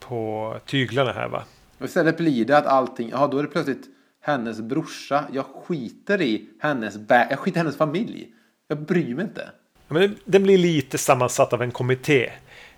på 0.00 0.54
tyglarna 0.66 1.12
här 1.12 1.28
va. 1.28 1.42
Och 1.78 1.84
istället 1.84 2.16
blir 2.16 2.44
det 2.44 2.58
att 2.58 2.66
allting, 2.66 3.08
ja 3.12 3.26
då 3.26 3.38
är 3.38 3.42
det 3.42 3.48
plötsligt 3.48 3.88
hennes 4.22 4.60
brorsa. 4.60 5.24
Jag 5.32 5.44
skiter 5.44 6.22
i 6.22 6.48
hennes, 6.60 6.94
jag 7.08 7.38
skiter 7.38 7.56
i 7.56 7.60
hennes 7.60 7.76
familj. 7.76 8.28
Jag 8.68 8.78
bryr 8.78 9.14
mig 9.14 9.24
inte. 9.24 9.50
Men 9.88 10.16
den 10.24 10.42
blir 10.42 10.58
lite 10.58 10.98
sammansatt 10.98 11.52
av 11.52 11.62
en 11.62 11.70
kommitté. 11.70 12.30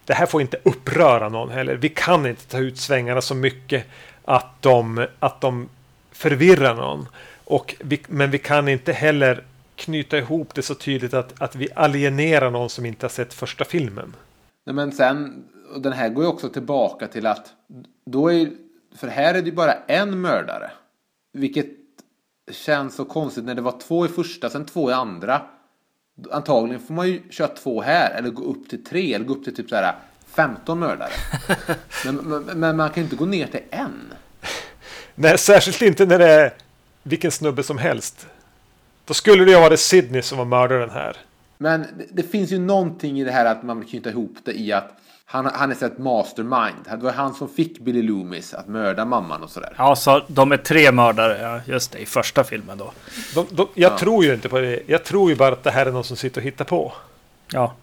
Det 0.05 0.15
här 0.15 0.27
får 0.27 0.41
inte 0.41 0.57
uppröra 0.63 1.29
någon 1.29 1.51
heller. 1.51 1.77
Vi 1.77 1.89
kan 1.89 2.27
inte 2.27 2.47
ta 2.47 2.59
ut 2.59 2.79
svängarna 2.79 3.21
så 3.21 3.35
mycket 3.35 3.87
att 4.25 4.63
de, 4.63 5.07
att 5.19 5.41
de 5.41 5.69
förvirrar 6.13 6.75
någon. 6.75 7.09
Och 7.45 7.75
vi, 7.81 8.03
men 8.09 8.31
vi 8.31 8.39
kan 8.39 8.69
inte 8.69 8.93
heller 8.93 9.45
knyta 9.77 10.19
ihop 10.19 10.55
det 10.55 10.63
så 10.63 10.75
tydligt 10.75 11.15
att, 11.15 11.43
att 11.43 11.57
vi 11.57 11.69
alienerar 11.75 12.51
någon 12.51 12.71
som 12.71 12.87
inte 12.87 13.07
har 13.07 13.11
sett 13.11 13.35
första 13.35 13.65
filmen. 13.65 14.17
Nej, 14.67 14.75
men 14.75 14.93
sen, 14.93 15.45
och 15.75 15.81
den 15.81 15.93
här 15.93 16.09
går 16.09 16.25
ju 16.25 16.31
också 16.31 16.49
tillbaka 16.49 17.07
till 17.07 17.27
att 17.27 17.53
då 18.07 18.33
är 18.33 18.51
för 18.97 19.09
här 19.09 19.35
är 19.35 19.43
det 19.43 19.49
ju 19.49 19.53
bara 19.53 19.75
en 19.75 20.21
mördare. 20.21 20.71
Vilket 21.37 21.67
känns 22.51 22.95
så 22.95 23.05
konstigt 23.05 23.45
när 23.45 23.55
det 23.55 23.63
var 23.63 23.81
två 23.81 24.07
i 24.07 24.09
första, 24.09 24.51
sen 24.51 24.65
två 24.67 24.91
i 24.91 24.93
andra. 24.93 25.43
Antagligen 26.31 26.81
får 26.81 26.95
man 26.95 27.09
ju 27.09 27.23
köra 27.31 27.49
två 27.49 27.83
här 27.83 28.15
eller 28.15 28.31
gå 28.31 28.45
upp 28.45 28.69
till 28.69 28.85
tre 28.85 29.15
eller 29.15 29.25
gå 29.25 29.35
upp 29.35 29.45
till 29.45 29.55
typ 29.55 29.69
så 29.69 29.77
här 29.77 29.95
15 30.27 30.79
mördare. 30.79 31.13
men, 32.05 32.17
men, 32.17 32.43
men 32.43 32.77
man 32.77 32.91
kan 32.91 32.97
ju 32.97 33.03
inte 33.03 33.17
gå 33.17 33.27
ner 33.27 33.47
till 33.47 33.61
en. 33.71 34.13
Nej, 35.15 35.39
särskilt 35.39 35.83
inte 35.83 36.07
när 36.07 36.19
det 36.19 36.31
är 36.31 36.55
vilken 37.03 37.31
snubbe 37.31 37.63
som 37.63 37.79
helst. 37.79 38.27
Då 39.05 39.15
skulle 39.15 39.45
det 39.45 39.51
ju 39.51 39.61
vara 39.61 39.77
Sydney 39.77 40.23
som 40.23 40.39
var 40.39 40.45
mördaren 40.45 40.91
här. 40.91 41.17
Men 41.59 41.81
det, 41.81 42.07
det 42.11 42.23
finns 42.23 42.51
ju 42.51 42.59
någonting 42.59 43.21
i 43.21 43.25
det 43.25 43.33
här 43.33 43.45
att 43.45 43.63
man 43.63 43.81
vill 43.81 43.89
knyta 43.89 44.11
ihop 44.11 44.37
det 44.45 44.53
i 44.53 44.73
att 44.73 45.01
han, 45.35 45.47
han 45.55 45.71
är 45.71 45.75
så 45.75 45.87
ett 45.87 45.99
mastermind. 45.99 46.85
Det 46.91 46.97
var 46.97 47.13
han 47.13 47.35
som 47.35 47.49
fick 47.49 47.79
Billy 47.79 48.03
Loomis 48.03 48.55
att 48.55 48.69
mörda 48.69 49.05
mamman 49.05 49.43
och 49.43 49.51
sådär. 49.51 49.75
Ja, 49.79 49.97
så 49.97 50.23
de 50.27 50.53
är 50.53 50.57
tre 50.57 50.93
mördare, 50.93 51.39
ja, 51.43 51.73
just 51.73 51.93
det, 51.93 51.99
i 51.99 52.07
första 52.07 52.45
filmen 52.45 52.79
då. 52.79 52.93
De, 53.35 53.47
de, 53.51 53.69
jag 53.75 53.99
tror 53.99 54.25
ju 54.25 54.35
inte 54.35 54.49
på 54.49 54.59
det. 54.59 54.83
Jag 54.87 55.05
tror 55.05 55.31
ju 55.31 55.37
bara 55.37 55.53
att 55.53 55.63
det 55.63 55.71
här 55.71 55.87
är 55.87 55.93
någon 55.93 56.05
som 56.05 56.17
sitter 56.17 56.41
och 56.41 56.45
hittar 56.45 56.65
på. 56.65 56.93
Ja, 57.53 57.75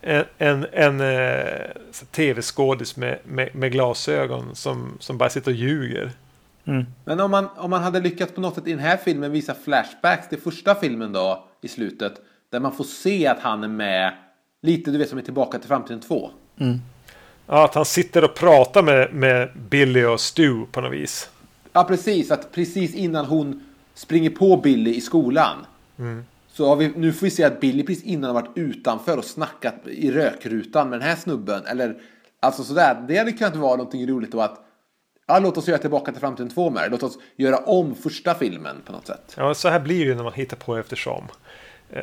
En, 0.00 0.24
en, 0.38 0.66
en 0.72 1.00
eh, 1.00 1.66
tv-skådis 2.10 2.96
med, 2.96 3.18
med, 3.24 3.54
med 3.54 3.72
glasögon 3.72 4.54
som, 4.54 4.96
som 5.00 5.18
bara 5.18 5.30
sitter 5.30 5.50
och 5.50 5.56
ljuger. 5.56 6.12
Men 7.04 7.20
om 7.20 7.30
man, 7.30 7.48
om 7.56 7.70
man 7.70 7.82
hade 7.82 8.00
lyckats 8.00 8.32
på 8.32 8.40
något 8.40 8.54
sätt 8.54 8.66
i 8.66 8.70
den 8.70 8.78
här 8.78 8.96
filmen 8.96 9.32
visa 9.32 9.54
flashbacks 9.54 10.28
till 10.28 10.40
första 10.40 10.74
filmen 10.74 11.12
då 11.12 11.48
i 11.62 11.68
slutet. 11.68 12.14
Där 12.50 12.60
man 12.60 12.72
får 12.72 12.84
se 12.84 13.26
att 13.26 13.40
han 13.40 13.64
är 13.64 13.68
med. 13.68 14.12
Lite 14.62 14.90
du 14.90 14.98
vet 14.98 15.08
som 15.08 15.18
är 15.18 15.22
tillbaka 15.22 15.58
till 15.58 15.68
framtiden 15.68 16.00
2. 16.00 16.30
Ja, 17.46 17.64
att 17.64 17.74
han 17.74 17.84
sitter 17.84 18.24
och 18.24 18.34
pratar 18.34 18.82
med, 18.82 19.14
med 19.14 19.48
Billy 19.68 20.04
och 20.04 20.20
Stu 20.20 20.66
på 20.72 20.80
något 20.80 20.92
vis. 20.92 21.30
Ja 21.72 21.84
precis, 21.84 22.30
att 22.30 22.52
precis 22.52 22.94
innan 22.94 23.24
hon 23.24 23.66
springer 23.94 24.30
på 24.30 24.56
Billy 24.56 24.94
i 24.94 25.00
skolan. 25.00 25.66
Så 26.48 26.68
har 26.68 26.76
vi, 26.76 26.92
nu 26.96 27.12
får 27.12 27.26
vi 27.26 27.30
se 27.30 27.44
att 27.44 27.60
Billy 27.60 27.82
precis 27.82 28.04
innan 28.04 28.34
har 28.34 28.42
varit 28.42 28.52
utanför 28.58 29.18
och 29.18 29.24
snackat 29.24 29.74
i 29.86 30.10
rökrutan 30.10 30.90
med 30.90 31.00
den 31.00 31.08
här 31.08 31.16
snubben. 31.16 31.66
Eller 31.66 31.96
alltså 32.40 32.64
sådär. 32.64 33.04
Det 33.08 33.18
hade 33.18 33.32
kunnat 33.32 33.56
vara 33.56 33.76
någonting 33.76 34.06
roligt 34.08 34.32
då 34.32 34.40
att 34.40 34.62
Ja, 35.28 35.38
låt 35.38 35.56
oss 35.56 35.68
göra 35.68 35.78
tillbaka 35.78 36.12
till 36.12 36.20
framtiden 36.20 36.50
2 36.50 36.70
med 36.70 36.82
det. 36.82 36.88
Låt 36.88 37.02
oss 37.02 37.18
göra 37.36 37.56
om 37.56 37.94
första 37.94 38.34
filmen 38.34 38.76
på 38.84 38.92
något 38.92 39.06
sätt. 39.06 39.34
Ja, 39.36 39.54
så 39.54 39.68
här 39.68 39.80
blir 39.80 39.98
det 39.98 40.04
ju 40.04 40.14
när 40.14 40.22
man 40.22 40.32
hittar 40.32 40.56
på 40.56 40.76
eftersom. 40.76 41.24
Eh, 41.90 42.02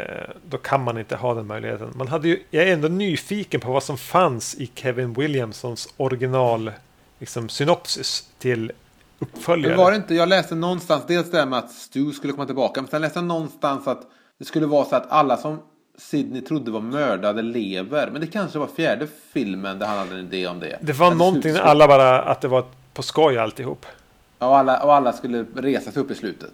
då 0.49 0.57
kan 0.57 0.83
man 0.83 0.97
inte 0.97 1.15
ha 1.15 1.33
den 1.33 1.47
möjligheten. 1.47 1.91
Man 1.95 2.07
hade 2.07 2.27
ju, 2.27 2.43
jag 2.49 2.67
är 2.67 2.73
ändå 2.73 2.87
nyfiken 2.87 3.61
på 3.61 3.71
vad 3.71 3.83
som 3.83 3.97
fanns 3.97 4.55
i 4.55 4.71
Kevin 4.75 5.13
Williamsons 5.13 5.93
original 5.97 6.71
liksom, 7.19 7.49
synopsis 7.49 8.29
till 8.39 8.71
uppföljare. 9.19 9.75
Var 9.75 9.91
det 9.91 9.97
inte, 9.97 10.15
jag 10.15 10.29
läste 10.29 10.55
någonstans, 10.55 11.03
dels 11.07 11.31
det 11.31 11.37
här 11.37 11.45
med 11.45 11.59
att 11.59 11.71
Stu 11.71 12.11
skulle 12.11 12.33
komma 12.33 12.45
tillbaka, 12.45 12.81
men 12.81 12.89
sen 12.89 13.01
läste 13.01 13.19
jag 13.19 13.25
någonstans 13.25 13.87
att 13.87 14.01
det 14.39 14.45
skulle 14.45 14.65
vara 14.65 14.85
så 14.85 14.95
att 14.95 15.11
alla 15.11 15.37
som 15.37 15.59
Sidney 15.97 16.41
trodde 16.41 16.71
var 16.71 16.81
mördade 16.81 17.41
lever. 17.41 18.09
Men 18.11 18.21
det 18.21 18.27
kanske 18.27 18.59
var 18.59 18.67
fjärde 18.67 19.07
filmen 19.33 19.79
där 19.79 19.87
han 19.87 19.97
hade 19.97 20.11
en 20.15 20.19
idé 20.19 20.47
om 20.47 20.59
det. 20.59 20.77
Det 20.81 20.93
var 20.93 21.11
Att 21.11 21.17
någonting 21.17 21.41
slut- 21.53 21.59
alla 21.63 21.87
bara 21.87 22.21
att 22.21 22.41
det 22.41 22.47
var 22.47 22.65
på 22.93 23.01
skoj 23.03 23.37
alltihop. 23.37 23.85
Ja, 24.39 24.47
och 24.47 24.57
alla, 24.57 24.83
och 24.83 24.93
alla 24.93 25.13
skulle 25.13 25.45
resa 25.55 25.91
sig 25.91 26.01
upp 26.01 26.11
i 26.11 26.15
slutet. 26.15 26.51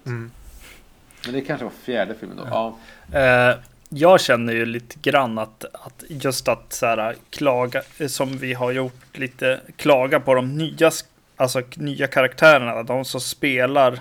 Men 1.26 1.34
det 1.34 1.42
kanske 1.42 1.64
var 1.64 1.74
fjärde 1.84 2.16
filmen 2.20 2.38
då. 2.38 2.48
Ja. 2.50 2.78
Eh, 3.20 3.58
jag 3.90 4.22
känner 4.22 4.54
ju 4.54 4.66
lite 4.66 4.96
grann 5.02 5.38
att, 5.38 5.66
att 5.74 6.04
just 6.08 6.48
att 6.48 6.74
så 6.74 6.86
här, 6.86 7.16
klaga, 7.30 7.82
som 8.08 8.38
vi 8.38 8.54
har 8.54 8.72
gjort 8.72 9.18
lite, 9.18 9.60
klaga 9.76 10.20
på 10.20 10.34
de 10.34 10.58
nya, 10.58 10.92
alltså 11.36 11.62
nya 11.76 12.08
karaktärerna, 12.08 12.84
de 12.84 13.06
som 13.06 13.22
spelar 13.22 14.00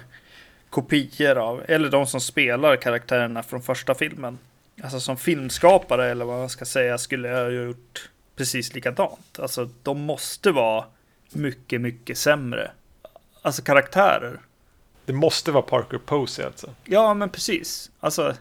kopior 0.70 1.38
av, 1.38 1.64
eller 1.68 1.88
de 1.88 2.06
som 2.06 2.20
spelar 2.20 2.76
karaktärerna 2.76 3.42
från 3.42 3.62
första 3.62 3.94
filmen. 3.94 4.38
Alltså 4.82 5.00
som 5.00 5.16
filmskapare 5.16 6.10
eller 6.10 6.24
vad 6.24 6.38
man 6.38 6.48
ska 6.48 6.64
säga 6.64 6.98
skulle 6.98 7.28
jag 7.28 7.44
ha 7.44 7.50
gjort 7.50 8.10
precis 8.36 8.74
likadant. 8.74 9.38
Alltså 9.38 9.70
de 9.82 10.00
måste 10.00 10.50
vara 10.50 10.84
mycket, 11.30 11.80
mycket 11.80 12.18
sämre. 12.18 12.70
Alltså 13.42 13.62
karaktärer. 13.62 14.40
Det 15.08 15.14
måste 15.14 15.52
vara 15.52 15.62
Parker 15.62 15.98
Posey 15.98 16.44
alltså. 16.44 16.70
Ja, 16.84 17.14
men 17.14 17.30
precis. 17.30 17.90
Alltså, 18.00 18.34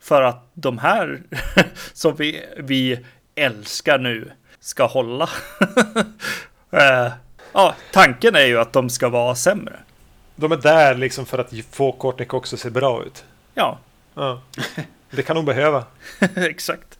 för 0.00 0.22
att 0.22 0.50
de 0.54 0.78
här 0.78 1.22
som 1.92 2.16
vi, 2.16 2.44
vi 2.56 2.98
älskar 3.34 3.98
nu 3.98 4.32
ska 4.60 4.86
hålla. 4.86 5.28
Eh, 6.72 7.12
ja, 7.52 7.74
tanken 7.92 8.34
är 8.34 8.44
ju 8.44 8.58
att 8.58 8.72
de 8.72 8.90
ska 8.90 9.08
vara 9.08 9.34
sämre. 9.34 9.76
De 10.36 10.52
är 10.52 10.56
där 10.56 10.94
liksom 10.94 11.26
för 11.26 11.38
att 11.38 11.52
få 11.70 11.92
Courtney 11.92 12.26
Cox 12.26 12.54
att 12.54 12.60
se 12.60 12.70
bra 12.70 13.04
ut. 13.04 13.24
Ja, 13.54 13.78
Ja. 14.14 14.42
Det 15.10 15.22
kan 15.22 15.36
hon 15.36 15.44
behöva. 15.44 15.84
exakt. 16.36 16.98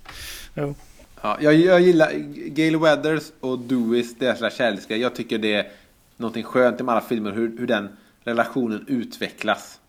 Jo. 0.55 0.75
Ja, 1.23 1.39
jag, 1.41 1.55
jag 1.55 1.81
gillar 1.81 2.13
Gail 2.35 2.77
Weathers 2.77 3.23
och 3.41 3.59
Dewis, 3.59 4.19
deras 4.19 4.59
lilla. 4.59 4.97
Jag 4.97 5.15
tycker 5.15 5.39
det 5.39 5.55
är 5.55 5.69
någonting 6.17 6.45
skönt 6.45 6.81
i 6.81 6.83
alla 6.83 7.01
filmer 7.01 7.33
hur, 7.33 7.59
hur 7.59 7.67
den 7.67 7.89
relationen 8.25 8.85
utvecklas. 8.89 9.81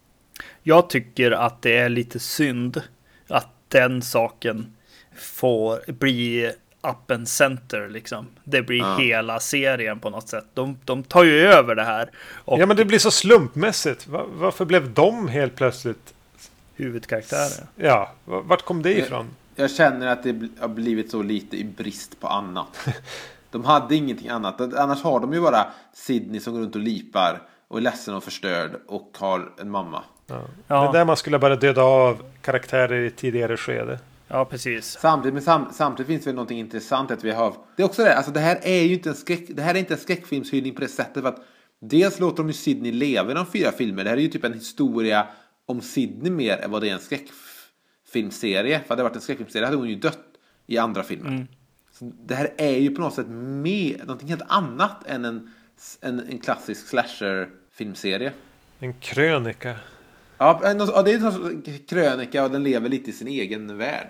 Jag 0.63 0.89
tycker 0.89 1.31
att 1.31 1.61
det 1.61 1.77
är 1.77 1.89
lite 1.89 2.19
synd 2.19 2.81
att 3.27 3.47
den 3.67 4.01
saken 4.01 4.73
får 5.15 5.91
bli 5.91 6.51
up 6.81 7.11
and 7.11 7.27
center 7.29 7.89
liksom. 7.89 8.27
Det 8.43 8.61
blir 8.61 8.77
Ja. 8.79 8.97
hela 8.97 9.39
serien 9.39 9.99
på 9.99 10.09
något 10.09 10.27
sätt. 10.29 10.45
De, 10.53 10.77
de 10.85 11.03
tar 11.03 11.23
ju 11.23 11.39
över 11.41 11.75
det 11.75 11.83
här. 11.83 12.09
Och 12.33 12.59
Ja 12.59 12.65
men 12.65 12.77
det 12.77 12.85
blir 12.85 12.99
så 12.99 13.11
slumpmässigt. 13.11 14.07
Va- 14.07 14.25
Varför 14.33 14.65
blev 14.65 14.93
de 14.93 15.27
helt 15.27 15.55
plötsligt... 15.55 16.13
huvudkaraktärer. 16.75 17.65
Ja, 17.75 18.11
va- 18.25 18.41
vart 18.45 18.61
kom 18.65 18.81
det 18.81 18.97
ifrån? 18.99 19.27
Jag 19.55 19.71
känner 19.71 20.07
att 20.07 20.23
det 20.23 20.49
har 20.59 20.67
blivit 20.67 21.11
så 21.11 21.21
lite 21.23 21.57
i 21.57 21.63
brist 21.63 22.19
på 22.19 22.27
annat. 22.27 22.87
De 23.51 23.65
hade 23.65 23.95
ingenting 23.95 24.29
annat. 24.29 24.61
Annars 24.61 25.01
har 25.01 25.19
de 25.19 25.33
ju 25.33 25.41
bara 25.41 25.67
Sydney 25.93 26.39
som 26.39 26.53
går 26.53 26.59
runt 26.61 26.75
och 26.75 26.81
lipar 26.81 27.41
och 27.71 27.77
är 27.77 27.81
ledsen 27.81 28.15
och 28.15 28.23
förstörd 28.23 28.71
och 28.87 29.17
har 29.19 29.51
en 29.59 29.69
mamma. 29.69 30.03
Ja. 30.27 30.41
Ja. 30.67 30.81
Det 30.81 30.87
är 30.87 30.93
där 30.93 31.05
man 31.05 31.17
skulle 31.17 31.39
bara 31.39 31.55
döda 31.55 31.83
av 31.83 32.23
karaktärer 32.41 32.99
i 32.99 33.11
tidigare 33.11 33.57
skede. 33.57 33.99
Ja, 34.27 34.45
precis. 34.45 34.97
Samtidigt, 35.01 35.33
men 35.33 35.43
sam, 35.43 35.65
samtidigt 35.71 36.07
finns 36.07 36.23
det 36.23 36.33
någonting 36.33 36.59
intressant 36.59 37.11
att 37.11 37.23
vi 37.23 37.31
har. 37.31 37.53
Det 37.75 37.83
är 37.83 37.85
också 37.85 38.03
det, 38.03 38.17
alltså 38.17 38.31
det 38.31 38.39
här 38.39 38.59
är 38.63 38.81
ju 38.81 38.93
inte 38.93 39.09
en 39.09 39.15
skräck, 39.15 39.45
det 39.49 39.61
här 39.61 39.75
är 39.75 39.79
inte 39.79 39.93
en 39.93 39.99
skräckfilmshyllning 39.99 40.75
på 40.75 40.81
det 40.81 40.87
sättet 40.87 41.23
för 41.23 41.29
att 41.29 41.41
dels 41.81 42.19
låter 42.19 42.37
de 42.37 42.47
ju 42.47 42.53
Sydney 42.53 42.91
leva 42.91 43.31
i 43.31 43.33
de 43.33 43.45
fyra 43.45 43.71
filmer. 43.71 44.03
Det 44.03 44.09
här 44.09 44.17
är 44.17 44.21
ju 44.21 44.27
typ 44.27 44.43
en 44.43 44.53
historia 44.53 45.27
om 45.65 45.81
Sydney 45.81 46.31
mer 46.31 46.57
än 46.57 46.71
vad 46.71 46.81
det 46.81 46.89
är 46.89 46.93
en 46.93 46.99
skräckfilmserie. 46.99 48.79
För 48.79 48.89
hade 48.89 48.99
det 48.99 49.03
varit 49.03 49.15
en 49.15 49.21
skräckfilmserie 49.21 49.65
hade 49.65 49.77
hon 49.77 49.89
ju 49.89 49.95
dött 49.95 50.19
i 50.67 50.77
andra 50.77 51.03
filmen. 51.03 51.47
Så 51.91 52.11
det 52.25 52.35
här 52.35 52.53
är 52.57 52.77
ju 52.77 52.95
på 52.95 53.01
något 53.01 53.13
sätt 53.13 53.27
mer, 53.29 53.97
någonting 53.97 54.29
helt 54.29 54.43
annat 54.47 55.07
än 55.07 55.25
en, 55.25 55.53
en, 56.01 56.19
en 56.19 56.39
klassisk 56.39 56.87
slasher-filmserie. 57.81 58.31
En 58.79 58.93
krönika. 58.93 59.75
Ja, 60.37 60.61
en- 60.63 60.79
ja, 60.79 61.01
det 61.01 61.11
är 61.11 61.15
en 61.47 61.79
krönika 61.87 62.43
och 62.43 62.51
den 62.51 62.63
lever 62.63 62.89
lite 62.89 63.09
i 63.09 63.13
sin 63.13 63.27
egen 63.27 63.77
värld. 63.77 64.07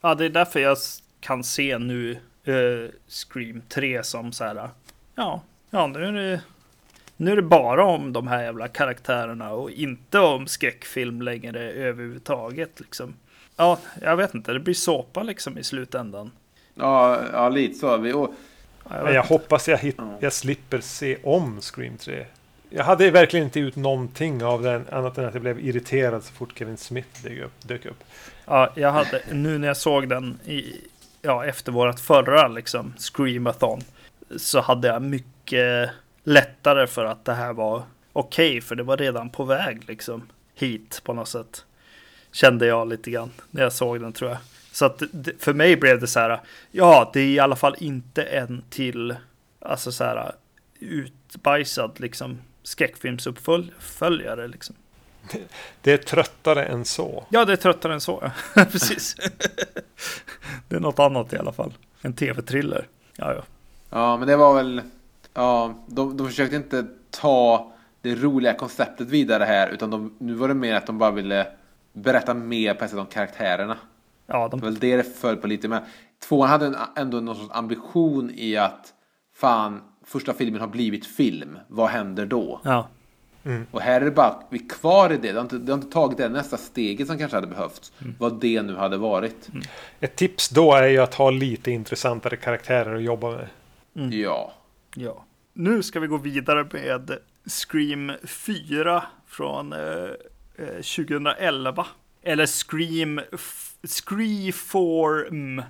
Ja, 0.00 0.14
det 0.14 0.24
är 0.24 0.28
därför 0.30 0.60
jag 0.60 0.76
kan 1.20 1.44
se 1.44 1.78
nu 1.78 2.12
eh, 2.44 2.90
Scream 3.08 3.62
3 3.68 4.02
som 4.02 4.32
så 4.32 4.44
här. 4.44 4.68
Ja, 5.14 5.42
ja 5.70 5.86
nu 5.86 6.04
är 6.04 6.12
det. 6.12 6.40
Nu 7.16 7.32
är 7.32 7.36
det 7.36 7.42
bara 7.42 7.84
om 7.84 8.12
de 8.12 8.26
här 8.28 8.42
jävla 8.42 8.68
karaktärerna 8.68 9.50
och 9.52 9.70
inte 9.70 10.18
om 10.18 10.46
skräckfilm 10.46 11.22
längre 11.22 11.70
överhuvudtaget 11.72 12.80
liksom. 12.80 13.14
Ja, 13.56 13.78
jag 14.02 14.16
vet 14.16 14.34
inte. 14.34 14.52
Det 14.52 14.60
blir 14.60 14.74
såpa 14.74 15.22
liksom 15.22 15.58
i 15.58 15.64
slutändan. 15.64 16.30
Ja, 16.74 17.20
ja 17.32 17.48
lite 17.48 17.74
så. 17.74 17.96
Vi, 17.96 18.12
och, 18.12 18.34
Ja, 18.90 18.96
jag 18.96 19.14
jag 19.14 19.22
hoppas 19.22 19.68
jag, 19.68 19.78
hit, 19.78 19.96
jag 20.20 20.32
slipper 20.32 20.80
se 20.80 21.16
om 21.22 21.60
Scream 21.60 21.96
3. 21.96 22.26
Jag 22.70 22.84
hade 22.84 23.10
verkligen 23.10 23.46
inte 23.46 23.60
ut 23.60 23.76
någonting 23.76 24.44
av 24.44 24.62
den 24.62 24.84
annat 24.92 25.18
än 25.18 25.24
att 25.24 25.34
jag 25.34 25.42
blev 25.42 25.60
irriterad 25.60 26.24
så 26.24 26.32
fort 26.32 26.58
Kevin 26.58 26.76
Smith 26.76 27.22
dök 27.22 27.38
upp. 27.38 27.52
Dök 27.62 27.86
upp. 27.86 28.04
Ja, 28.44 28.72
jag 28.74 28.92
hade 28.92 29.22
nu 29.32 29.58
när 29.58 29.68
jag 29.68 29.76
såg 29.76 30.08
den 30.08 30.38
i, 30.44 30.80
ja, 31.22 31.44
efter 31.44 31.72
vårat 31.72 32.00
förra 32.00 32.48
liksom 32.48 32.94
Screamathon 32.98 33.80
så 34.36 34.60
hade 34.60 34.88
jag 34.88 35.02
mycket 35.02 35.90
lättare 36.24 36.86
för 36.86 37.04
att 37.04 37.24
det 37.24 37.34
här 37.34 37.52
var 37.52 37.82
okej, 38.12 38.60
för 38.60 38.74
det 38.74 38.82
var 38.82 38.96
redan 38.96 39.30
på 39.30 39.44
väg 39.44 39.88
liksom 39.88 40.28
hit 40.54 41.00
på 41.04 41.12
något 41.12 41.28
sätt. 41.28 41.64
Kände 42.32 42.66
jag 42.66 42.88
lite 42.88 43.10
grann 43.10 43.30
när 43.50 43.62
jag 43.62 43.72
såg 43.72 44.00
den 44.00 44.12
tror 44.12 44.30
jag. 44.30 44.38
Så 44.72 44.84
att 44.84 45.02
för 45.38 45.54
mig 45.54 45.76
blev 45.76 46.00
det 46.00 46.06
så 46.06 46.20
här, 46.20 46.40
ja, 46.70 47.10
det 47.12 47.20
är 47.20 47.26
i 47.26 47.38
alla 47.38 47.56
fall 47.56 47.76
inte 47.78 48.22
en 48.22 48.62
till, 48.70 49.16
alltså 49.60 49.92
så 49.92 50.04
här 50.04 50.32
utbajsad 50.80 52.00
liksom 52.00 52.38
skräckfilmsuppföljare 52.66 54.48
liksom. 54.48 54.76
Det 55.82 55.92
är 55.92 55.96
tröttare 55.96 56.64
än 56.64 56.84
så. 56.84 57.24
Ja, 57.28 57.44
det 57.44 57.52
är 57.52 57.56
tröttare 57.56 57.94
än 57.94 58.00
så. 58.00 58.32
ja. 58.54 58.64
Precis. 58.64 59.16
det 60.68 60.76
är 60.76 60.80
något 60.80 60.98
annat 60.98 61.32
i 61.32 61.38
alla 61.38 61.52
fall. 61.52 61.74
En 62.02 62.12
tv-thriller. 62.12 62.88
Ja, 63.16 63.34
ja. 63.34 63.42
ja, 63.90 64.16
men 64.16 64.28
det 64.28 64.36
var 64.36 64.54
väl... 64.54 64.82
Ja, 65.34 65.74
de, 65.86 66.16
de 66.16 66.28
försökte 66.28 66.56
inte 66.56 66.86
ta... 67.10 67.72
det 68.00 68.14
roliga 68.14 68.54
konceptet 68.54 69.08
vidare 69.08 69.44
här. 69.44 69.68
Utan 69.68 69.90
de, 69.90 70.14
nu 70.18 70.34
var 70.34 70.48
det 70.48 70.54
mer 70.54 70.74
att 70.74 70.86
de 70.86 70.98
bara 70.98 71.10
ville 71.10 71.46
berätta 71.92 72.34
mer 72.34 72.74
på 72.74 72.84
ett 72.84 72.90
sätt 72.90 72.98
om 73.00 73.06
karaktärerna. 73.06 73.76
Ja, 74.26 74.34
Det 74.34 74.38
var 74.38 74.48
de, 74.48 74.60
väl 74.60 74.78
det 74.78 74.96
det 74.96 75.16
föll 75.16 75.36
på 75.36 75.46
lite. 75.46 75.68
Men 75.68 75.82
tvåan 76.28 76.48
hade 76.48 76.66
en, 76.66 76.76
ändå 76.96 77.20
någon 77.20 77.36
sorts 77.36 77.54
ambition 77.54 78.30
i 78.34 78.56
att 78.56 78.92
fan, 79.34 79.80
första 80.06 80.34
filmen 80.34 80.60
har 80.60 80.68
blivit 80.68 81.06
film. 81.06 81.58
Vad 81.68 81.88
händer 81.88 82.26
då? 82.26 82.60
ja. 82.64 82.88
Och 83.70 83.80
här 83.80 84.00
är 84.00 84.04
det 84.04 84.10
bara, 84.10 84.42
vi 84.50 84.58
är 84.64 84.68
kvar 84.68 85.12
i 85.12 85.16
det. 85.16 85.32
Det 85.32 85.38
har 85.38 85.40
inte, 85.42 85.58
det 85.58 85.72
har 85.72 85.78
inte 85.78 85.92
tagit 85.92 86.18
det 86.18 86.28
nästa 86.28 86.56
steget 86.56 87.06
som 87.06 87.18
kanske 87.18 87.36
hade 87.36 87.46
behövts. 87.46 87.92
Vad 88.18 88.40
det 88.40 88.62
nu 88.62 88.76
hade 88.76 88.96
varit. 88.96 89.48
Ett 90.00 90.16
tips 90.16 90.48
då 90.48 90.74
är 90.74 90.86
ju 90.88 90.98
att 90.98 91.14
ha 91.14 91.30
lite 91.30 91.70
intressantare 91.70 92.36
karaktärer 92.36 92.94
att 92.96 93.02
jobba 93.02 93.30
med. 93.30 93.48
Ja. 94.14 94.52
Ja. 94.94 95.24
Nu 95.52 95.82
ska 95.82 96.00
vi 96.00 96.06
gå 96.06 96.16
vidare 96.16 96.66
med 96.72 97.18
Scream 97.46 98.12
4 98.24 99.02
från 99.26 99.72
eh, 99.72 99.78
eh, 100.58 100.66
2011. 100.96 101.86
Eller 102.22 102.46
Scream... 102.46 103.20
F- 103.32 103.62
Screeform. 103.84 105.62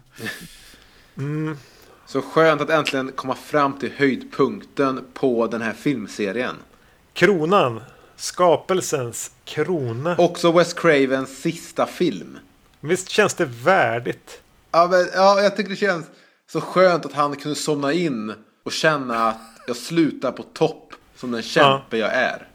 Så 2.07 2.23
skönt 2.23 2.61
att 2.61 2.71
äntligen 2.71 3.13
komma 3.13 3.35
fram 3.35 3.79
till 3.79 3.93
höjdpunkten 3.97 5.05
på 5.15 5.47
den 5.47 5.63
här 5.63 5.73
filmserien. 5.73 6.55
Kronan. 7.13 7.81
Skapelsens 8.17 9.31
krona. 9.45 10.17
Också 10.19 10.53
Wes 10.53 10.75
Cravens 10.75 11.43
sista 11.43 11.87
film. 11.87 12.39
Visst 12.81 13.09
känns 13.09 13.35
det 13.35 13.45
värdigt? 13.45 14.41
Ja, 14.71 14.89
men, 14.91 15.09
ja, 15.15 15.41
jag 15.41 15.57
tycker 15.57 15.71
det 15.71 15.77
känns 15.77 16.07
så 16.53 16.61
skönt 16.61 17.07
att 17.07 17.13
han 17.13 17.37
kunde 17.37 17.55
somna 17.55 17.93
in 17.93 18.35
och 18.65 18.73
känna 18.73 19.29
att 19.29 19.41
jag 19.67 19.77
slutar 19.77 20.33
på 20.33 20.43
topp 20.43 20.95
som 21.17 21.31
den 21.31 21.43
kämpe 21.43 21.97
jag 21.97 22.15
är. 22.15 22.49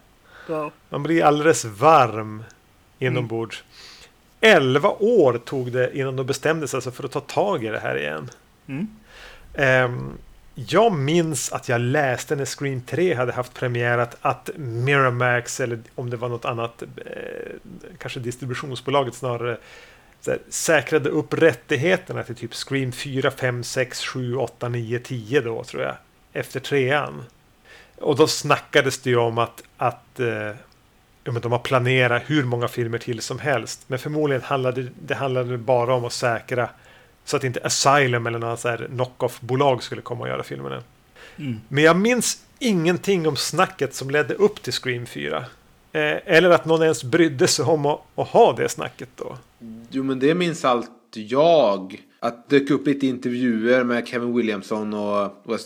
Ja. 0.47 0.71
Man 0.89 1.03
blir 1.03 1.23
alldeles 1.23 1.65
varm 1.65 2.43
inombords. 2.99 3.63
Elva 4.41 4.89
år 4.89 5.37
tog 5.37 5.71
det 5.71 5.97
innan 5.97 6.15
de 6.15 6.25
bestämde 6.25 6.67
sig 6.67 6.81
för 6.81 7.03
att 7.03 7.11
ta 7.11 7.19
tag 7.19 7.63
i 7.63 7.67
det 7.67 7.79
här 7.79 7.97
igen. 7.97 8.29
Mm. 8.67 8.87
Ehm, 9.53 10.17
jag 10.55 10.93
minns 10.93 11.51
att 11.51 11.69
jag 11.69 11.81
läste 11.81 12.35
när 12.35 12.45
Scream 12.45 12.81
3 12.81 13.13
hade 13.13 13.31
haft 13.31 13.53
premiär 13.53 13.97
att, 13.97 14.17
att 14.21 14.49
Miramax 14.55 15.59
eller 15.59 15.79
om 15.95 16.09
det 16.09 16.17
var 16.17 16.29
något 16.29 16.45
annat, 16.45 16.81
eh, 16.81 17.51
kanske 17.97 18.19
distributionsbolaget 18.19 19.13
snarare, 19.13 19.57
så 20.21 20.31
här, 20.31 20.39
säkrade 20.49 21.09
upp 21.09 21.33
rättigheterna 21.33 22.23
till 22.23 22.35
typ 22.35 22.53
Scream 22.53 22.91
4, 22.91 23.31
5, 23.31 23.63
6, 23.63 24.05
7, 24.05 24.35
8, 24.35 24.69
9, 24.69 24.99
10 24.99 25.41
då 25.41 25.63
tror 25.63 25.83
jag. 25.83 25.95
Efter 26.33 26.59
trean. 26.59 27.23
Och 27.97 28.15
då 28.15 28.27
snackades 28.27 28.99
det 28.99 29.09
ju 29.09 29.17
om 29.17 29.37
att, 29.37 29.63
att 29.77 30.19
eh, 30.19 30.55
ja, 31.23 31.31
men 31.31 31.41
de 31.41 31.51
har 31.51 31.59
planerat 31.59 32.23
hur 32.25 32.43
många 32.43 32.67
filmer 32.67 32.97
till 32.97 33.21
som 33.21 33.39
helst. 33.39 33.83
Men 33.87 33.99
förmodligen 33.99 34.43
handlade 34.43 34.87
det 35.01 35.15
handlade 35.15 35.57
bara 35.57 35.93
om 35.93 36.05
att 36.05 36.13
säkra 36.13 36.69
så 37.25 37.37
att 37.37 37.43
inte 37.43 37.59
Asylum 37.63 38.27
eller 38.27 38.39
något 38.39 38.59
så 38.59 38.67
här 38.69 38.87
knock-off-bolag 38.91 39.83
skulle 39.83 40.01
komma 40.01 40.21
och 40.21 40.27
göra 40.27 40.43
filmerna. 40.43 40.83
Mm. 41.37 41.59
Men 41.67 41.83
jag 41.83 41.97
minns 41.97 42.43
ingenting 42.59 43.27
om 43.27 43.35
snacket 43.35 43.95
som 43.95 44.09
ledde 44.09 44.33
upp 44.33 44.61
till 44.61 44.73
Scream 44.73 45.05
4. 45.05 45.37
Eh, 45.93 46.17
eller 46.25 46.49
att 46.49 46.65
någon 46.65 46.81
ens 46.81 47.03
brydde 47.03 47.47
sig 47.47 47.65
om 47.65 47.85
att, 47.85 48.01
att 48.15 48.27
ha 48.27 48.53
det 48.53 48.69
snacket 48.69 49.09
då. 49.15 49.37
Jo 49.91 50.03
men 50.03 50.19
det 50.19 50.35
minns 50.35 50.65
allt 50.65 50.89
jag. 51.13 52.01
Att 52.19 52.49
dök 52.49 52.69
upp 52.69 52.87
lite 52.87 53.07
intervjuer 53.07 53.83
med 53.83 54.07
Kevin 54.07 54.35
Williamson 54.35 54.93
och 54.93 55.41
Wes 55.43 55.63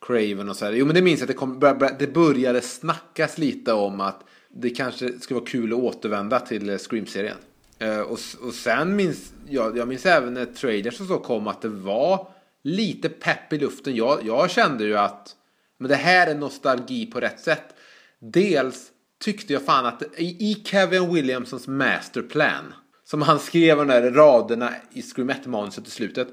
Craven 0.00 0.48
och 0.48 0.56
så 0.56 0.64
här. 0.64 0.72
Jo 0.72 0.86
men 0.86 0.94
det 0.94 1.02
minns 1.02 1.20
jag 1.20 1.24
att 1.24 1.28
det, 1.28 1.34
kom, 1.34 1.58
bör- 1.58 1.74
bör- 1.74 1.96
det 1.98 2.06
började 2.06 2.60
snackas 2.60 3.38
lite 3.38 3.72
om 3.72 4.00
att 4.00 4.20
det 4.48 4.70
kanske 4.70 5.18
skulle 5.20 5.40
vara 5.40 5.48
kul 5.50 5.72
att 5.72 5.78
återvända 5.78 6.40
till 6.40 6.78
Scream-serien. 6.78 7.36
Eh, 7.78 8.00
och, 8.00 8.18
och 8.46 8.54
sen 8.54 8.96
minns 8.96 9.32
jag, 9.52 9.78
jag 9.78 9.88
minns 9.88 10.06
även 10.06 10.34
när 10.34 10.44
Traders 10.44 11.00
och 11.00 11.06
så 11.06 11.18
kom 11.18 11.46
att 11.46 11.62
det 11.62 11.68
var 11.68 12.28
lite 12.62 13.08
pepp 13.08 13.52
i 13.52 13.58
luften. 13.58 13.96
Jag, 13.96 14.26
jag 14.26 14.50
kände 14.50 14.84
ju 14.84 14.98
att 14.98 15.36
men 15.78 15.88
det 15.88 15.96
här 15.96 16.26
är 16.26 16.34
nostalgi 16.34 17.06
på 17.06 17.20
rätt 17.20 17.40
sätt. 17.40 17.74
Dels 18.18 18.90
tyckte 19.24 19.52
jag 19.52 19.64
fan 19.64 19.86
att 19.86 20.02
i, 20.16 20.24
i 20.24 20.62
Kevin 20.64 21.14
Williamsons 21.14 21.68
masterplan 21.68 22.74
som 23.04 23.22
han 23.22 23.38
skrev 23.38 23.76
de 23.76 23.88
där 23.88 24.10
raderna 24.10 24.70
i 24.92 25.02
Scream 25.02 25.30
1-manuset 25.30 25.86
i 25.86 25.90
slutet 25.90 26.28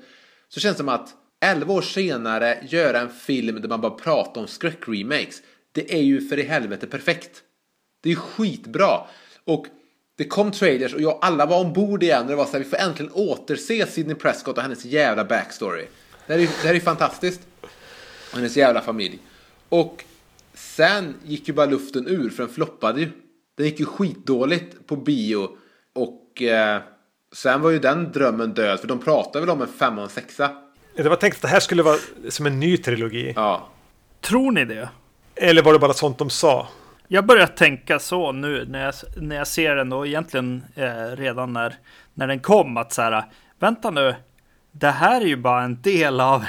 så 0.50 0.60
känns 0.60 0.78
det 0.78 0.78
som 0.78 0.90
att 0.90 1.16
11 1.42 1.74
år 1.74 1.82
senare 1.82 2.58
göra 2.70 3.00
en 3.00 3.10
film 3.10 3.62
där 3.62 3.70
man 3.70 3.82
bara 3.82 3.92
pratar 3.92 4.42
om 4.42 4.48
skräckremakes 4.48 5.42
det 5.72 5.94
är 5.94 6.02
ju 6.02 6.22
för 6.22 6.40
i 6.40 6.44
helvete 6.44 6.88
perfekt. 6.88 7.44
Det 8.02 8.10
är 8.10 8.14
ju 8.14 8.20
skitbra. 8.20 9.08
Och 9.44 9.68
det 10.20 10.26
kom 10.26 10.52
trailers 10.52 10.94
och 10.94 11.02
jag, 11.02 11.20
alla 11.22 11.46
var 11.46 11.60
ombord 11.60 12.04
igen. 12.04 12.22
Och 12.22 12.30
det 12.30 12.36
var 12.36 12.46
så 12.46 12.52
här, 12.52 12.60
vi 12.60 12.66
får 12.66 12.78
äntligen 12.78 13.12
återse 13.14 13.88
Sidney 13.88 14.16
Prescott 14.16 14.58
och 14.58 14.64
hennes 14.64 14.86
jävla 14.86 15.26
backstory. 15.26 15.86
Det 16.28 16.34
här 16.34 16.40
är, 16.40 16.50
det 16.62 16.68
här 16.68 16.76
är 16.76 16.80
fantastiskt. 16.80 17.42
Och 18.32 18.38
hennes 18.38 18.58
jävla 18.58 18.82
familj. 18.82 19.20
Och 19.70 20.04
sen 20.54 21.16
gick 21.26 21.48
ju 21.48 21.54
bara 21.54 21.66
luften 21.66 22.08
ur 22.08 22.30
för 22.30 22.44
den 22.44 22.54
floppade 22.54 23.02
ju. 23.02 23.12
Den 23.58 23.66
gick 23.66 23.80
ju 23.80 23.86
skitdåligt 23.86 24.88
på 24.88 24.96
bio. 24.96 25.50
Och 25.96 26.42
eh, 26.42 26.82
sen 27.36 27.62
var 27.62 27.70
ju 27.70 27.80
den 27.80 28.12
drömmen 28.12 28.54
död. 28.54 28.80
För 28.80 28.88
de 28.88 29.00
pratade 29.00 29.40
väl 29.46 29.50
om 29.50 29.62
en 29.62 29.68
femma 29.68 29.98
och 30.02 30.04
en 30.04 30.10
sexa. 30.10 30.52
Det 30.96 31.10
var 31.10 31.16
tänkt 31.16 31.36
att 31.36 31.42
det 31.42 31.48
här 31.48 31.60
skulle 31.60 31.84
vara 31.84 31.98
som 32.30 32.46
en 32.46 32.60
ny 32.60 32.78
trilogi. 32.78 33.34
Ja. 33.36 33.70
Tror 34.22 34.52
ni 34.52 34.66
det? 34.66 34.90
Eller 35.36 35.64
var 35.64 35.74
det 35.74 35.80
bara 35.80 35.94
sånt 35.94 36.18
de 36.18 36.30
sa? 36.30 36.68
Jag 37.12 37.26
börjar 37.26 37.48
tänka 37.48 38.00
så 38.00 38.32
nu 38.32 38.66
när 38.66 38.86
jag, 38.86 38.94
när 39.16 39.36
jag 39.36 39.48
ser 39.48 39.76
den 39.76 39.94
och 39.94 40.08
egentligen 40.08 40.64
eh, 40.76 41.16
redan 41.16 41.54
när, 41.54 41.76
när 42.14 42.28
den 42.28 42.40
kom 42.40 42.78
att 42.78 42.94
så 42.94 43.02
här, 43.02 43.24
vänta 43.60 43.92
nu, 43.92 44.16
det 44.72 44.90
här 44.90 45.22
är 45.22 45.26
ju 45.26 45.36
bara 45.36 45.64
en 45.64 45.82
del 45.82 46.20
av, 46.20 46.46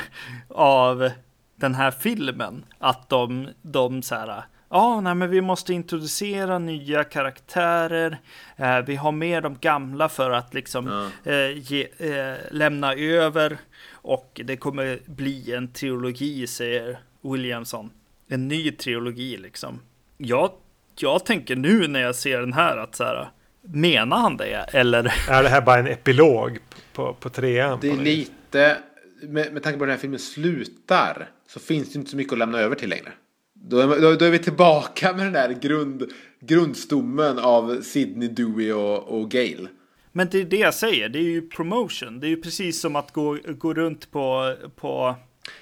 av 0.48 1.10
den 1.56 1.74
här 1.74 1.90
filmen. 1.90 2.64
Att 2.78 3.08
de, 3.08 3.48
de 3.62 4.02
så 4.02 4.14
här, 4.14 4.44
ja, 4.70 5.00
nej, 5.00 5.14
men 5.14 5.30
vi 5.30 5.40
måste 5.40 5.74
introducera 5.74 6.58
nya 6.58 7.04
karaktärer. 7.04 8.18
Eh, 8.56 8.78
vi 8.78 8.96
har 8.96 9.12
med 9.12 9.42
de 9.42 9.56
gamla 9.60 10.08
för 10.08 10.30
att 10.30 10.54
liksom 10.54 11.10
eh, 11.24 11.58
ge, 11.58 11.88
eh, 11.98 12.36
lämna 12.50 12.94
över. 12.94 13.58
Och 13.92 14.40
det 14.44 14.56
kommer 14.56 14.98
bli 15.06 15.54
en 15.54 15.72
trilogi, 15.72 16.46
säger 16.46 16.98
Williamson. 17.20 17.90
En 18.28 18.48
ny 18.48 18.70
trilogi 18.70 19.36
liksom. 19.36 19.80
Jag, 20.22 20.50
jag 20.98 21.24
tänker 21.24 21.56
nu 21.56 21.88
när 21.88 22.00
jag 22.00 22.14
ser 22.14 22.40
den 22.40 22.52
här 22.52 22.76
att 22.76 22.94
så 22.94 23.04
här, 23.04 23.30
menar 23.62 24.16
han 24.16 24.36
det? 24.36 24.66
Eller? 24.72 25.12
Är 25.28 25.42
det 25.42 25.48
här 25.48 25.60
bara 25.60 25.78
en 25.78 25.86
epilog 25.86 26.58
på, 26.92 27.14
på 27.14 27.30
trean? 27.30 27.78
Det 27.80 27.90
är 27.90 27.96
lite, 27.96 28.76
med, 29.22 29.52
med 29.52 29.62
tanke 29.62 29.78
på 29.78 29.84
att 29.84 29.88
den 29.88 29.90
här 29.90 29.96
filmen 29.96 30.18
slutar 30.18 31.28
så 31.48 31.60
finns 31.60 31.92
det 31.92 31.98
inte 31.98 32.10
så 32.10 32.16
mycket 32.16 32.32
att 32.32 32.38
lämna 32.38 32.58
över 32.58 32.76
till 32.76 32.88
längre. 32.88 33.12
Då 33.54 33.78
är, 33.78 34.00
då, 34.00 34.14
då 34.14 34.24
är 34.24 34.30
vi 34.30 34.38
tillbaka 34.38 35.12
med 35.12 35.26
den 35.26 35.32
där 35.32 35.56
grund, 35.60 36.12
grundstommen 36.40 37.38
av 37.38 37.80
Sidney, 37.82 38.28
Dewey 38.28 38.72
och, 38.72 39.20
och 39.20 39.30
Gale. 39.30 39.68
Men 40.12 40.28
det 40.30 40.40
är 40.40 40.44
det 40.44 40.56
jag 40.56 40.74
säger, 40.74 41.08
det 41.08 41.18
är 41.18 41.22
ju 41.22 41.48
promotion. 41.48 42.20
Det 42.20 42.26
är 42.26 42.28
ju 42.28 42.42
precis 42.42 42.80
som 42.80 42.96
att 42.96 43.12
gå, 43.12 43.38
gå 43.48 43.74
runt 43.74 44.10
på, 44.10 44.56
på 44.76 45.16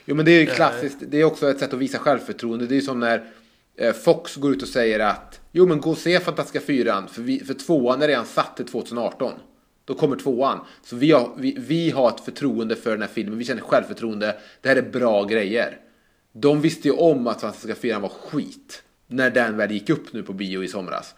Jo 0.05 0.15
men 0.15 0.25
det 0.25 0.33
är 0.33 0.41
ju 0.41 0.47
klassiskt, 0.47 0.97
det 1.09 1.21
är 1.21 1.25
också 1.25 1.51
ett 1.51 1.59
sätt 1.59 1.73
att 1.73 1.79
visa 1.79 1.99
självförtroende. 1.99 2.67
Det 2.67 2.75
är 2.75 2.77
ju 2.77 2.83
som 2.83 3.01
när 3.01 3.17
eh, 3.17 3.25
Fox 4.05 4.37
går 4.37 4.53
ut 4.53 4.63
och 4.63 4.69
säger 4.69 5.01
att 5.01 5.41
Jo 5.53 5.67
men 5.67 5.81
gå 5.81 5.91
och 5.91 5.99
se 5.99 6.21
Fantastiska 6.21 6.61
Fyran 6.61 7.09
för, 7.09 7.23
vi, 7.23 7.45
för 7.45 7.55
tvåan 7.55 8.03
är 8.03 8.09
redan 8.09 8.27
satt 8.27 8.57
till 8.57 8.67
2018. 8.67 9.33
Då 9.85 9.95
kommer 9.95 10.17
tvåan. 10.17 10.61
Så 10.83 10.97
vi 10.97 11.13
har, 11.13 11.31
vi, 11.37 11.57
vi 11.59 11.91
har 11.91 12.09
ett 12.09 12.21
förtroende 12.21 12.77
för 12.77 12.91
den 12.91 13.03
här 13.03 13.09
filmen, 13.09 13.39
vi 13.39 13.45
känner 13.45 13.63
självförtroende. 13.63 14.37
Det 14.61 14.69
här 14.69 14.77
är 14.77 14.91
bra 14.91 15.25
grejer. 15.25 15.79
De 16.33 16.61
visste 16.61 16.89
ju 16.89 16.95
om 16.95 17.27
att 17.27 17.41
Fantastiska 17.41 17.75
Fyran 17.75 18.03
var 18.03 18.09
skit. 18.09 18.83
När 19.07 19.31
den 19.31 19.57
väl 19.57 19.71
gick 19.71 19.91
upp 19.91 20.13
nu 20.13 20.23
på 20.23 20.33
bio 20.33 20.65
i 20.65 20.69
somras. 20.69 21.15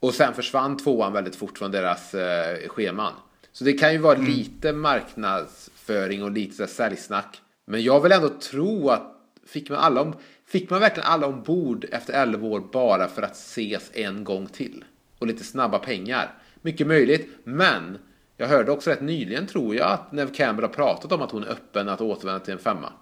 Och 0.00 0.14
sen 0.14 0.34
försvann 0.34 0.76
tvåan 0.76 1.12
väldigt 1.12 1.36
fort 1.36 1.58
från 1.58 1.70
deras 1.70 2.14
eh, 2.14 2.68
scheman. 2.68 3.12
Så 3.52 3.64
det 3.64 3.72
kan 3.72 3.92
ju 3.92 3.98
vara 3.98 4.18
lite 4.18 4.72
marknadsföring 4.72 6.22
och 6.22 6.30
lite 6.30 6.66
säljsnack. 6.66 7.40
Men 7.64 7.82
jag 7.82 8.00
vill 8.00 8.12
ändå 8.12 8.28
tro 8.28 8.90
att 8.90 9.14
fick 9.46 9.70
man, 9.70 9.78
alla 9.78 10.02
om, 10.02 10.14
fick 10.46 10.70
man 10.70 10.80
verkligen 10.80 11.08
alla 11.08 11.26
ombord 11.26 11.86
efter 11.92 12.12
11 12.22 12.46
år 12.46 12.60
bara 12.72 13.08
för 13.08 13.22
att 13.22 13.32
ses 13.32 13.90
en 13.94 14.24
gång 14.24 14.46
till? 14.46 14.84
Och 15.18 15.26
lite 15.26 15.44
snabba 15.44 15.78
pengar. 15.78 16.34
Mycket 16.62 16.86
möjligt, 16.86 17.28
men 17.44 17.98
jag 18.36 18.48
hörde 18.48 18.72
också 18.72 18.90
rätt 18.90 19.00
nyligen 19.00 19.46
tror 19.46 19.74
jag 19.74 19.90
att 19.90 20.12
Nev 20.12 20.34
Campbell 20.34 20.64
har 20.64 20.72
pratat 20.72 21.12
om 21.12 21.22
att 21.22 21.30
hon 21.30 21.44
är 21.44 21.48
öppen 21.48 21.88
att 21.88 22.00
återvända 22.00 22.40
till 22.40 22.52
en 22.52 22.58
femma. 22.58 22.92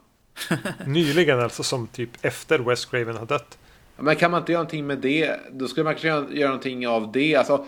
Nyligen 0.86 1.40
alltså 1.40 1.62
som 1.62 1.86
typ 1.86 2.10
efter 2.24 2.58
Wes 2.58 2.84
Craven 2.84 3.16
har 3.16 3.26
dött. 3.26 3.58
Men 3.96 4.16
kan 4.16 4.30
man 4.30 4.40
inte 4.40 4.52
göra 4.52 4.62
någonting 4.62 4.86
med 4.86 4.98
det? 4.98 5.40
Då 5.50 5.68
skulle 5.68 5.84
man 5.84 5.94
kanske 5.94 6.08
göra, 6.08 6.30
göra 6.30 6.48
någonting 6.48 6.88
av 6.88 7.12
det. 7.12 7.36
Alltså, 7.36 7.66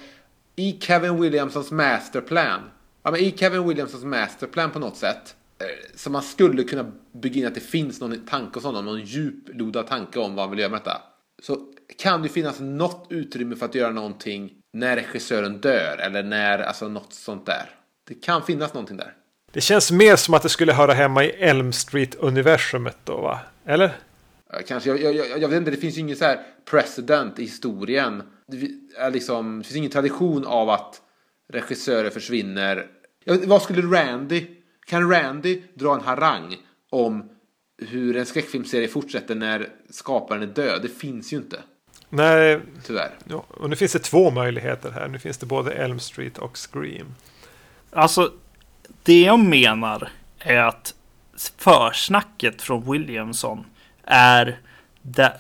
I 0.57 0.79
Kevin 0.81 1.21
Williamsons 1.21 1.71
masterplan. 1.71 2.61
Ja, 3.03 3.11
men 3.11 3.21
I 3.21 3.35
Kevin 3.37 3.69
Williamsons 3.69 4.05
masterplan 4.05 4.71
på 4.71 4.79
något 4.79 4.97
sätt. 4.97 5.37
Eh, 5.65 5.97
Så 5.97 6.11
man 6.11 6.23
skulle 6.23 6.65
kunna 6.65 6.93
bygga 7.13 7.41
in 7.41 7.47
att 7.47 7.55
det 7.55 7.61
finns 7.61 8.01
någon 8.01 8.27
tanke 8.27 8.55
hos 8.55 8.65
honom. 8.65 8.85
Någon 8.85 9.01
djuplodad 9.01 9.87
tanke 9.87 10.19
om 10.19 10.35
vad 10.35 10.45
han 10.45 10.51
vill 10.51 10.61
göra 10.61 10.71
med 10.71 10.81
detta. 10.81 11.03
så 11.43 11.59
kan 11.99 12.23
det 12.23 12.29
finnas 12.29 12.61
något 12.61 13.07
utrymme 13.11 13.57
för 13.57 13.67
att 13.67 13.75
göra 13.75 13.93
någonting 13.93 14.53
när 14.73 14.97
regissören 14.97 15.61
dör 15.61 15.99
eller 15.99 16.23
när, 16.23 16.59
alltså 16.59 16.89
något 16.89 17.13
sånt 17.13 17.47
där. 17.47 17.71
Det 18.09 18.15
kan 18.15 18.43
finnas 18.43 18.75
någonting 18.75 18.97
där. 18.97 19.15
Det 19.53 19.61
känns 19.61 19.91
mer 19.91 20.17
som 20.17 20.35
att 20.35 20.43
det 20.43 20.49
skulle 20.49 20.73
höra 20.73 20.93
hemma 20.93 21.25
i 21.25 21.31
Elm 21.31 21.73
Street-universumet 21.73 22.97
då 23.05 23.21
va? 23.21 23.41
Eller? 23.65 23.93
Kanske, 24.67 24.91
jag, 24.91 25.01
jag, 25.01 25.15
jag, 25.15 25.43
jag 25.43 25.49
vet 25.49 25.57
inte, 25.57 25.71
det 25.71 25.77
finns 25.77 25.97
ju 25.97 26.01
ingen 26.01 26.17
så 26.17 26.25
här 26.25 26.41
precedent 26.71 27.39
i 27.39 27.43
historien. 27.43 28.23
Det, 28.47 29.11
liksom, 29.11 29.59
det 29.59 29.65
finns 29.65 29.77
ingen 29.77 29.91
tradition 29.91 30.47
av 30.47 30.71
att 30.71 31.01
regissörer 31.53 32.11
försvinner. 32.11 32.87
Vet, 33.27 33.45
vad 33.45 33.63
skulle 33.63 33.83
Randy, 33.83 34.47
kan 34.87 35.11
Randy 35.11 35.63
dra 35.75 35.95
en 35.95 36.01
harang 36.01 36.57
om 36.91 37.31
hur 37.79 38.17
en 38.17 38.27
skräckfilmserie 38.27 38.89
fortsätter 38.89 39.35
när 39.35 39.69
skaparen 39.91 40.43
är 40.43 40.47
död? 40.47 40.83
Det 40.83 40.89
finns 40.89 41.33
ju 41.33 41.37
inte, 41.37 41.57
Nej, 42.09 42.61
tyvärr. 42.87 43.11
ja, 43.29 43.45
och 43.49 43.71
nu 43.71 43.77
finns 43.77 43.93
det 43.93 43.99
två 43.99 44.31
möjligheter 44.31 44.91
här. 44.91 45.09
Nu 45.09 45.19
finns 45.19 45.39
det 45.39 45.47
både 45.47 45.73
Elm 45.73 46.01
Street 46.01 46.39
och 46.39 46.57
Scream. 46.59 47.15
Alltså, 47.91 48.33
det 49.03 49.23
jag 49.23 49.39
menar 49.39 50.09
är 50.39 50.57
att 50.59 50.95
försnacket 51.57 52.63
från 52.63 52.93
Williamson 52.93 53.65
är 54.05 54.59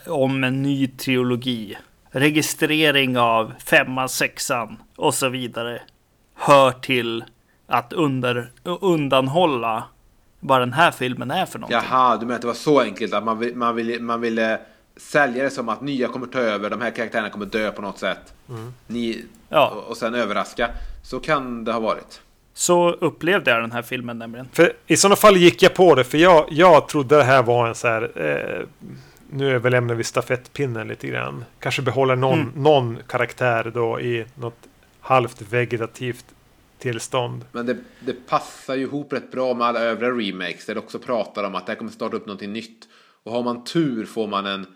om 0.06 0.44
en 0.44 0.62
ny 0.62 0.86
trilogi. 0.88 1.76
Registrering 2.10 3.18
av 3.18 3.52
femman, 3.64 4.08
sexan 4.08 4.76
och 4.96 5.14
så 5.14 5.28
vidare. 5.28 5.82
Hör 6.34 6.72
till 6.72 7.24
att 7.66 7.92
under, 7.92 8.50
undanhålla 8.80 9.84
vad 10.40 10.60
den 10.60 10.72
här 10.72 10.90
filmen 10.90 11.30
är 11.30 11.46
för 11.46 11.58
någonting. 11.58 11.80
Jaha, 11.90 12.16
du 12.16 12.26
menar 12.26 12.34
att 12.34 12.40
det 12.40 12.46
var 12.46 12.54
så 12.54 12.80
enkelt 12.80 13.14
att 13.14 13.24
man, 13.24 13.38
vill, 13.38 13.56
man, 13.56 13.74
ville, 13.74 14.00
man 14.00 14.20
ville 14.20 14.60
sälja 14.96 15.44
det 15.44 15.50
som 15.50 15.68
att 15.68 15.80
nya 15.80 16.08
kommer 16.08 16.26
ta 16.26 16.38
över, 16.38 16.70
de 16.70 16.80
här 16.80 16.90
karaktärerna 16.90 17.30
kommer 17.30 17.46
dö 17.46 17.70
på 17.70 17.82
något 17.82 17.98
sätt. 17.98 18.34
Ni, 18.86 19.24
Ja. 19.48 19.70
och, 19.70 19.90
och 19.90 19.96
sen 19.96 20.14
överraska. 20.14 20.70
Så 21.02 21.20
kan 21.20 21.64
det 21.64 21.72
ha 21.72 21.80
varit. 21.80 22.20
Så 22.54 22.90
upplevde 22.90 23.50
jag 23.50 23.60
den 23.62 23.72
här 23.72 23.82
filmen 23.82 24.18
nämligen. 24.18 24.48
För 24.52 24.72
i 24.86 24.96
sådana 24.96 25.16
fall 25.16 25.36
gick 25.36 25.62
jag 25.62 25.74
på 25.74 25.94
det, 25.94 26.04
för 26.04 26.18
jag, 26.18 26.46
jag 26.50 26.88
trodde 26.88 27.16
det 27.16 27.24
här 27.24 27.42
var 27.42 27.68
en 27.68 27.74
så 27.74 27.88
här... 27.88 28.10
Eh, 28.14 28.66
nu 29.30 29.50
överlämnar 29.54 29.94
vi 29.94 30.04
stafettpinnen 30.04 30.88
lite 30.88 31.06
grann. 31.06 31.44
Kanske 31.60 31.82
behåller 31.82 32.16
någon, 32.16 32.52
någon 32.56 32.98
karaktär 33.08 33.70
då 33.74 34.00
i 34.00 34.24
något 34.34 34.58
halvt 35.00 35.42
vegetativt 35.42 36.24
tillstånd. 36.92 37.44
Men 37.52 37.66
det, 37.66 37.76
det 38.00 38.26
passar 38.26 38.74
ju 38.74 38.82
ihop 38.82 39.12
rätt 39.12 39.30
bra 39.30 39.54
med 39.54 39.66
alla 39.66 39.80
övriga 39.80 40.10
remakes 40.10 40.66
där 40.66 40.74
det 40.74 40.80
också 40.80 40.98
pratar 40.98 41.44
om 41.44 41.54
att 41.54 41.66
det 41.66 41.72
här 41.72 41.78
kommer 41.78 41.90
starta 41.90 42.16
upp 42.16 42.26
någonting 42.26 42.52
nytt. 42.52 42.88
Och 43.22 43.32
har 43.32 43.42
man 43.42 43.64
tur 43.64 44.04
får 44.06 44.26
man 44.28 44.46
en... 44.46 44.66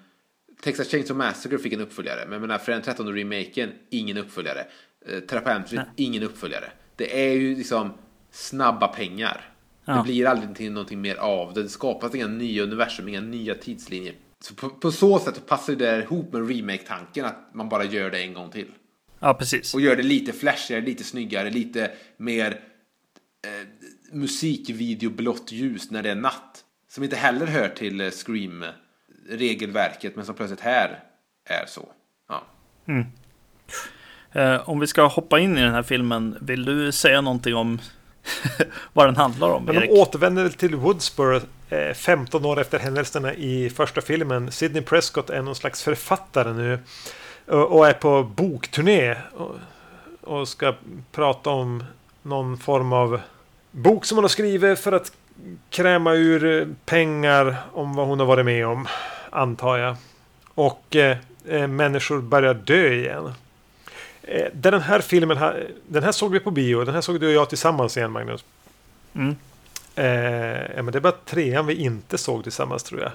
Texas 0.62 0.88
Chainsaw 0.90 1.26
Massacre 1.26 1.58
fick 1.58 1.72
en 1.72 1.80
uppföljare, 1.80 2.26
men 2.28 2.40
menar 2.40 2.58
Fredag 2.58 2.76
den 2.76 2.84
13 2.84 3.14
remaken, 3.14 3.70
ingen 3.90 4.18
uppföljare. 4.18 4.66
Eh, 5.06 5.20
Trappa 5.20 5.62
ingen 5.96 6.22
uppföljare. 6.22 6.70
Det 6.96 7.28
är 7.28 7.32
ju 7.32 7.54
liksom 7.56 7.92
snabba 8.30 8.88
pengar. 8.88 9.44
Det 9.84 9.92
Ja. 9.92 10.02
blir 10.02 10.26
aldrig 10.26 10.56
till 10.56 10.72
någonting 10.72 11.00
mer 11.00 11.16
av 11.16 11.54
det. 11.54 11.62
Det 11.62 11.68
skapas 11.68 12.14
inga 12.14 12.26
nya 12.26 12.62
universum, 12.62 13.08
inga 13.08 13.20
nya 13.20 13.54
tidslinjer. 13.54 14.14
Så 14.40 14.54
på, 14.54 14.68
på 14.70 14.90
så 14.92 15.18
sätt 15.18 15.46
passar 15.46 15.72
det 15.72 16.02
ihop 16.02 16.32
med 16.32 16.48
remake-tanken 16.48 17.24
att 17.24 17.54
man 17.54 17.68
bara 17.68 17.84
gör 17.84 18.10
det 18.10 18.18
en 18.18 18.34
gång 18.34 18.50
till. 18.50 18.66
Ja, 19.20 19.34
precis. 19.34 19.74
Och 19.74 19.80
gör 19.80 19.96
det 19.96 20.02
lite 20.02 20.32
flashigare, 20.32 20.84
lite 20.84 21.04
snyggare, 21.04 21.50
lite 21.50 21.90
mer 22.16 22.60
eh, 23.46 23.66
musikvideo 24.12 25.10
blått 25.10 25.52
ljus 25.52 25.90
när 25.90 26.02
det 26.02 26.10
är 26.10 26.14
natt. 26.14 26.64
Som 26.90 27.04
inte 27.04 27.16
heller 27.16 27.46
hör 27.46 27.68
till 27.68 28.00
eh, 28.00 28.10
Scream-regelverket 28.10 30.16
men 30.16 30.26
som 30.26 30.34
plötsligt 30.34 30.60
här 30.60 31.00
är 31.50 31.66
så. 31.66 31.88
Ja. 32.28 32.42
Eh, 34.32 34.68
om 34.68 34.80
vi 34.80 34.86
ska 34.86 35.06
hoppa 35.06 35.38
in 35.38 35.58
i 35.58 35.60
den 35.60 35.74
här 35.74 35.82
filmen, 35.82 36.36
vill 36.40 36.64
du 36.64 36.92
säga 36.92 37.20
någonting 37.20 37.54
om 37.54 37.78
vad 38.92 39.06
den 39.06 39.16
handlar 39.16 39.48
om, 39.50 39.64
Men 39.64 39.76
Erik? 39.76 39.90
de 39.90 40.00
återvänder 40.00 40.48
till 40.48 40.74
Woodsboro 40.74 41.40
eh, 41.68 41.94
15 41.94 42.44
år 42.44 42.60
efter 42.60 42.78
händelserna 42.78 43.34
i 43.34 43.70
första 43.70 44.00
filmen. 44.00 44.52
Sidney 44.52 44.82
Prescott 44.82 45.30
är 45.30 45.42
någon 45.42 45.54
slags 45.54 45.82
författare 45.82 46.52
nu. 46.52 46.78
Och, 47.48 47.88
är 47.88 47.92
på 47.92 48.22
bokturné. 48.22 49.16
Och, 50.20 50.48
ska 50.48 50.74
prata 51.12 51.50
om 51.50 51.84
någon 52.22 52.58
form 52.58 52.92
av 52.92 53.20
bok 53.70 54.04
som 54.04 54.16
hon 54.16 54.24
har 54.24 54.28
skrivit 54.28 54.78
för 54.78 54.92
att 54.92 55.12
kräma 55.70 56.12
ur 56.12 56.60
eh, 56.60 56.68
pengar 56.84 57.56
om 57.72 57.94
vad 57.94 58.06
hon 58.06 58.18
har 58.18 58.26
varit 58.26 58.44
med 58.44 58.66
om. 58.66 58.86
Antar 59.30 59.78
jag. 59.78 59.96
Och 60.54 60.96
eh, 60.96 61.16
eh, 61.48 61.66
människor 61.66 62.20
börjar 62.20 62.54
dö 62.54 62.92
igen. 62.92 63.32
Eh, 64.22 64.46
den 64.52 64.80
här 64.80 65.00
filmen, 65.00 65.38
den 65.86 66.02
här 66.02 66.12
såg 66.12 66.32
vi 66.32 66.40
på 66.40 66.50
bio. 66.50 66.84
Den 66.84 66.94
här 66.94 67.00
såg 67.00 67.20
du 67.20 67.26
och 67.26 67.32
jag 67.32 67.48
tillsammans 67.48 67.96
igen 67.96 68.12
Magnus. 68.12 68.44
Mm. 69.14 69.36
Eh, 69.94 70.82
men 70.82 70.92
det 70.92 71.00
var 71.00 71.14
trean 71.24 71.66
vi 71.66 71.74
inte 71.74 72.18
såg 72.18 72.42
tillsammans 72.42 72.82
tror 72.82 73.00
jag. 73.00 73.12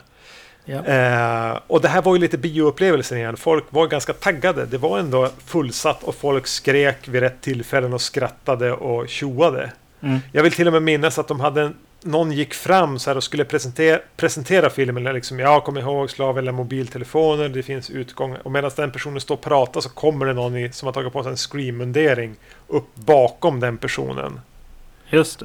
Ja. 0.66 0.86
Eh, 0.86 1.60
och 1.68 1.82
det 1.82 1.88
här 1.88 2.02
var 2.02 2.16
ju 2.16 2.22
lite 2.22 2.38
bioupplevelsen 2.38 3.18
igen. 3.18 3.38
Folk 3.38 3.64
var 3.70 3.88
ganska 3.88 4.14
taggade. 4.14 4.66
Det 4.66 4.78
var 4.78 5.00
ändå 5.00 5.30
fullsatt 5.46 6.04
och 6.04 6.16
folk 6.16 6.48
skrek 6.48 7.08
vid 7.08 7.22
rätt 7.22 7.42
tillfällen 7.42 7.94
och 7.94 8.02
skrattade 8.02 8.72
och 8.72 9.10
tjoade. 9.10 9.72
Mm. 10.02 10.20
Jag 10.32 10.44
vill 10.44 10.52
till 10.52 10.68
och 10.68 10.74
med 10.74 10.84
minnas 10.84 11.20
att 11.20 11.28
de 11.28 11.40
hade 11.40 11.62
en, 11.62 11.76
någon 12.02 12.32
gick 12.32 12.54
fram 12.54 13.00
så 13.00 13.10
här 13.10 13.18
och 13.18 13.24
skulle 13.24 13.46
presentera, 13.46 14.00
presentera 14.16 14.70
filmen. 14.70 15.04
Liksom, 15.04 15.40
ja, 15.40 15.62
kom 15.62 15.78
ihåg 15.78 16.12
slav 16.12 16.38
eller 16.38 16.52
mobiltelefoner, 16.52 17.50
det 17.50 17.64
finns 17.64 17.90
utgångar. 17.90 18.40
Och 18.44 18.52
medan 18.52 18.72
den 18.76 18.92
personen 18.92 19.22
står 19.22 19.36
och 19.36 19.42
pratar 19.42 19.82
så 19.82 19.90
kommer 19.90 20.26
det 20.26 20.34
någon 20.34 20.58
i, 20.58 20.72
som 20.72 20.86
har 20.86 20.94
tagit 20.94 21.14
på 21.14 21.24
sig 21.24 21.30
en 21.30 21.38
scream-mundering 21.38 22.36
upp 22.68 22.96
bakom 22.96 23.60
den 23.60 23.78
personen 23.78 24.40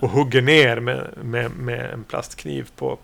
och 0.00 0.10
hugger 0.10 0.42
ner 0.42 0.80
med, 0.80 1.08
med, 1.22 1.50
med 1.50 1.90
en 1.92 2.05
plastkniv 2.05 2.68
på... 2.76 2.98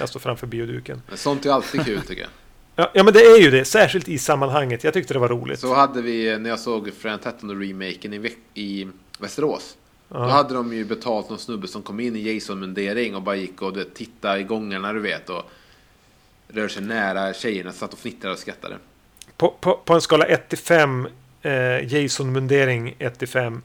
jag 0.00 0.08
står 0.08 0.20
framför 0.20 0.46
bioduken. 0.46 1.02
Men 1.08 1.18
sånt 1.18 1.46
är 1.46 1.50
alltid 1.50 1.84
kul 1.84 2.02
tycker 2.02 2.22
jag. 2.22 2.30
Ja, 2.76 2.90
ja, 2.94 3.02
men 3.04 3.14
det 3.14 3.20
är 3.20 3.38
ju 3.40 3.50
det. 3.50 3.64
Särskilt 3.64 4.08
i 4.08 4.18
sammanhanget. 4.18 4.84
Jag 4.84 4.94
tyckte 4.94 5.12
det 5.14 5.18
var 5.20 5.28
roligt. 5.28 5.60
Så 5.60 5.74
hade 5.74 6.02
vi 6.02 6.38
när 6.38 6.50
jag 6.50 6.58
såg 6.58 6.92
Fredag 6.94 7.16
den 7.24 7.32
13 7.32 7.60
remaken 7.60 8.14
i, 8.14 8.34
i 8.54 8.88
Västerås. 9.18 9.76
Då 10.08 10.18
Ja. 10.18 10.24
hade 10.28 10.54
de 10.54 10.72
ju 10.72 10.84
betalt 10.84 11.28
någon 11.30 11.38
snubbe 11.38 11.68
som 11.68 11.82
kom 11.82 12.00
in 12.00 12.16
i 12.16 12.34
Jason-mundering 12.34 13.14
och 13.16 13.22
bara 13.22 13.36
gick 13.36 13.62
och 13.62 13.76
vet, 13.76 13.94
tittade 13.94 14.40
i 14.40 14.42
gångarna 14.42 14.92
du 14.92 15.00
vet 15.00 15.30
och 15.30 15.42
rör 16.48 16.68
sig 16.68 16.82
nära 16.82 17.34
tjejerna, 17.34 17.72
satt 17.72 17.92
och 17.92 17.98
fnittrade 17.98 18.32
och 18.34 18.38
skrattade. 18.40 18.76
På, 19.36 19.48
på, 19.60 19.80
på 19.84 19.94
en 19.94 20.00
skala 20.00 20.24
1 20.24 20.48
till 20.48 20.58
5, 20.58 21.08
eh, 21.42 21.94
Jason-mundering 21.94 22.94
1 22.98 23.18
till 23.18 23.28
5. 23.28 23.62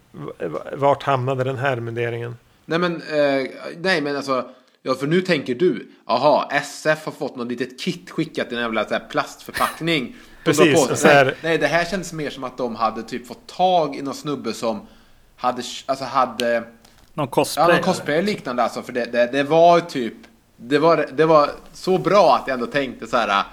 Vart 0.73 1.03
hamnade 1.03 1.43
den 1.43 1.57
här 1.57 1.79
munderingen? 1.79 2.35
Nej 2.65 2.79
men, 2.79 2.95
eh, 2.95 3.47
nej 3.77 4.01
men 4.01 4.15
alltså, 4.15 4.49
ja 4.87 4.95
för 4.95 5.07
nu 5.07 5.21
tänker 5.21 5.55
du, 5.55 5.91
aha, 6.05 6.49
SF 6.51 7.05
har 7.05 7.11
fått 7.11 7.35
något 7.35 7.47
litet 7.47 7.79
kit 7.79 8.09
skickat 8.09 8.51
i 8.51 8.55
en 8.55 8.61
jävla 8.61 8.85
så 8.87 8.93
här 8.93 9.07
plastförpackning. 9.09 10.15
Precis, 10.43 10.87
på 10.87 10.95
så 10.95 11.07
här- 11.07 11.25
nej, 11.25 11.35
nej, 11.41 11.57
det 11.57 11.67
här 11.67 11.85
känns 11.85 12.13
mer 12.13 12.29
som 12.29 12.43
att 12.43 12.57
de 12.57 12.75
hade 12.75 13.03
typ 13.03 13.27
fått 13.27 13.47
tag 13.47 13.95
i 13.95 14.01
någon 14.01 14.13
snubbe 14.13 14.53
som 14.53 14.87
hade, 15.35 15.63
alltså 15.85 16.05
hade, 16.05 16.59
Någon 16.59 16.67
ja 17.13 17.27
cosplay? 17.27 17.67
någon 17.67 17.83
cosplay 17.83 18.21
liknande 18.21 18.63
alltså, 18.63 18.81
för 18.83 18.93
det, 18.93 19.05
det, 19.05 19.29
det 19.31 19.43
var 19.43 19.79
typ, 19.79 20.13
det 20.57 20.79
var, 20.79 21.09
det 21.13 21.25
var 21.25 21.49
så 21.73 21.97
bra 21.97 22.35
att 22.35 22.47
jag 22.47 22.53
ändå 22.53 22.65
tänkte 22.65 23.07
så 23.07 23.17
här, 23.17 23.43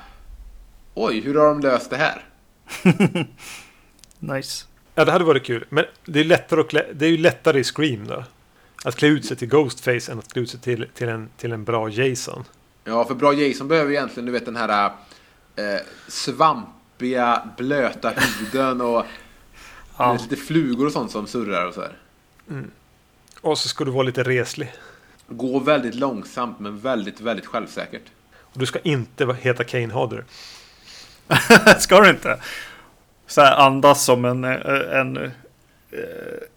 oj, 0.95 1.21
hur 1.21 1.35
har 1.35 1.47
de 1.47 1.61
löst 1.61 1.91
det 1.91 1.97
här? 1.97 2.25
Nice. 4.19 4.65
Ja, 4.95 5.05
det 5.05 5.13
hade 5.13 5.25
varit 5.25 5.45
kul. 5.45 5.67
Men 5.69 5.85
det 6.05 6.21
är, 6.21 6.25
lättare 6.25 6.61
att 6.61 6.69
klä, 6.69 6.87
det 6.95 7.07
är 7.07 7.11
ju 7.11 7.17
lättare 7.19 7.61
i 7.61 7.65
Scream 7.65 8.07
då. 8.07 8.25
Att 8.87 8.97
klä 8.97 9.09
ut 9.09 9.25
sig 9.27 9.37
till 9.37 9.49
Ghostface 9.49 10.13
än 10.13 10.19
att 10.19 10.33
klä 10.33 10.43
ut 10.43 10.51
sig 10.51 10.61
till, 10.61 10.87
till, 10.95 11.09
en, 11.09 11.29
till 11.37 11.53
en 11.53 11.65
bra 11.65 11.89
Jason. 11.89 12.45
Ja, 12.85 13.05
för 13.05 13.15
bra 13.15 13.33
Jason 13.33 13.69
behöver 13.69 13.91
ju 13.91 13.97
egentligen, 13.97 14.27
du 14.27 14.33
vet 14.33 14.45
den 14.45 14.57
här 14.57 14.87
eh, 15.57 15.65
svampiga, 16.09 17.49
blöta 17.57 18.11
huden 18.11 18.81
och 18.81 19.05
Ja. 19.99 20.13
lite 20.23 20.37
flugor 20.37 20.87
och 20.87 20.93
sånt 20.93 21.11
som 21.11 21.27
surrar 21.27 21.67
och 21.67 21.75
så 21.75 21.81
här. 21.81 21.97
Och 23.41 23.59
så 23.59 23.69
ska 23.69 23.85
du 23.85 23.91
vara 23.91 24.03
lite 24.03 24.23
reslig. 24.23 24.73
Gå 25.29 25.59
väldigt 25.59 25.95
långsamt 25.95 26.59
men 26.61 26.79
väldigt, 26.79 27.21
väldigt 27.21 27.47
självsäkert. 27.47 28.03
Och 28.37 28.59
du 28.59 28.67
ska 28.67 28.79
inte 28.79 29.25
vara- 29.25 29.37
heta 29.37 29.65
Kane 29.65 29.93
Hodder. 29.93 30.25
Ska 31.79 32.01
du 32.01 32.11
inte? 32.11 32.41
Så 33.27 33.41
här 33.41 33.57
andas 33.57 34.05
som 34.05 34.25
en, 34.25 34.45
eh, 34.45 34.99
en 35.01 35.17
eh, 35.17 35.31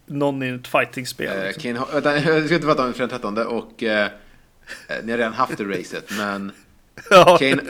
någon 0.08 0.44
i 0.44 0.50
ett 0.50 0.68
fightingspel. 0.68 1.38
Eh, 1.38 1.44
liksom. 1.44 1.64
Kane, 1.64 1.86
vänta, 1.94 2.20
jag 2.34 2.46
ska 2.46 2.56
inte 2.56 2.68
prata 2.68 2.86
om 2.86 2.94
den 2.98 3.10
13 3.10 3.38
och 3.38 3.84
eh, 3.84 4.06
eh, 4.88 4.96
ni 5.04 5.12
har 5.12 5.18
redan 5.18 5.34
haft 5.34 5.58
det 5.58 5.64
racet 5.64 6.06
men 6.18 6.52
Ja. 7.10 7.38
Kane, 7.38 7.62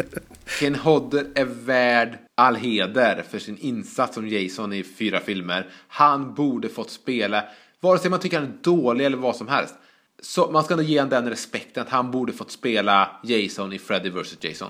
Kane 0.60 0.78
Hodder 0.78 1.28
är 1.36 1.46
värd 1.46 2.18
all 2.36 2.56
heder 2.56 3.24
för 3.30 3.40
sin 3.40 3.58
insats 3.58 4.16
som 4.16 4.28
Jason 4.28 4.74
i 4.74 4.84
fyra 4.84 5.20
filmer. 5.20 5.68
Han 5.88 6.34
borde 6.34 6.70
fått 6.70 6.92
spela, 6.92 7.44
vare 7.80 8.00
sig 8.00 8.10
man 8.10 8.20
tycker 8.20 8.40
han 8.40 8.48
är 8.48 8.64
dålig 8.64 9.06
eller 9.06 9.18
vad 9.18 9.36
som 9.36 9.48
helst. 9.48 9.76
Så 10.22 10.52
man 10.52 10.64
ska 10.64 10.76
nog 10.76 10.86
ge 10.86 11.00
honom 11.00 11.10
den 11.10 11.30
respekten 11.30 11.84
att 11.84 11.90
han 11.90 12.12
borde 12.12 12.34
fått 12.34 12.52
spela 12.52 13.20
Jason 13.24 13.74
i 13.74 13.80
Freddy 13.80 14.10
vs 14.10 14.38
Jason. 14.42 14.70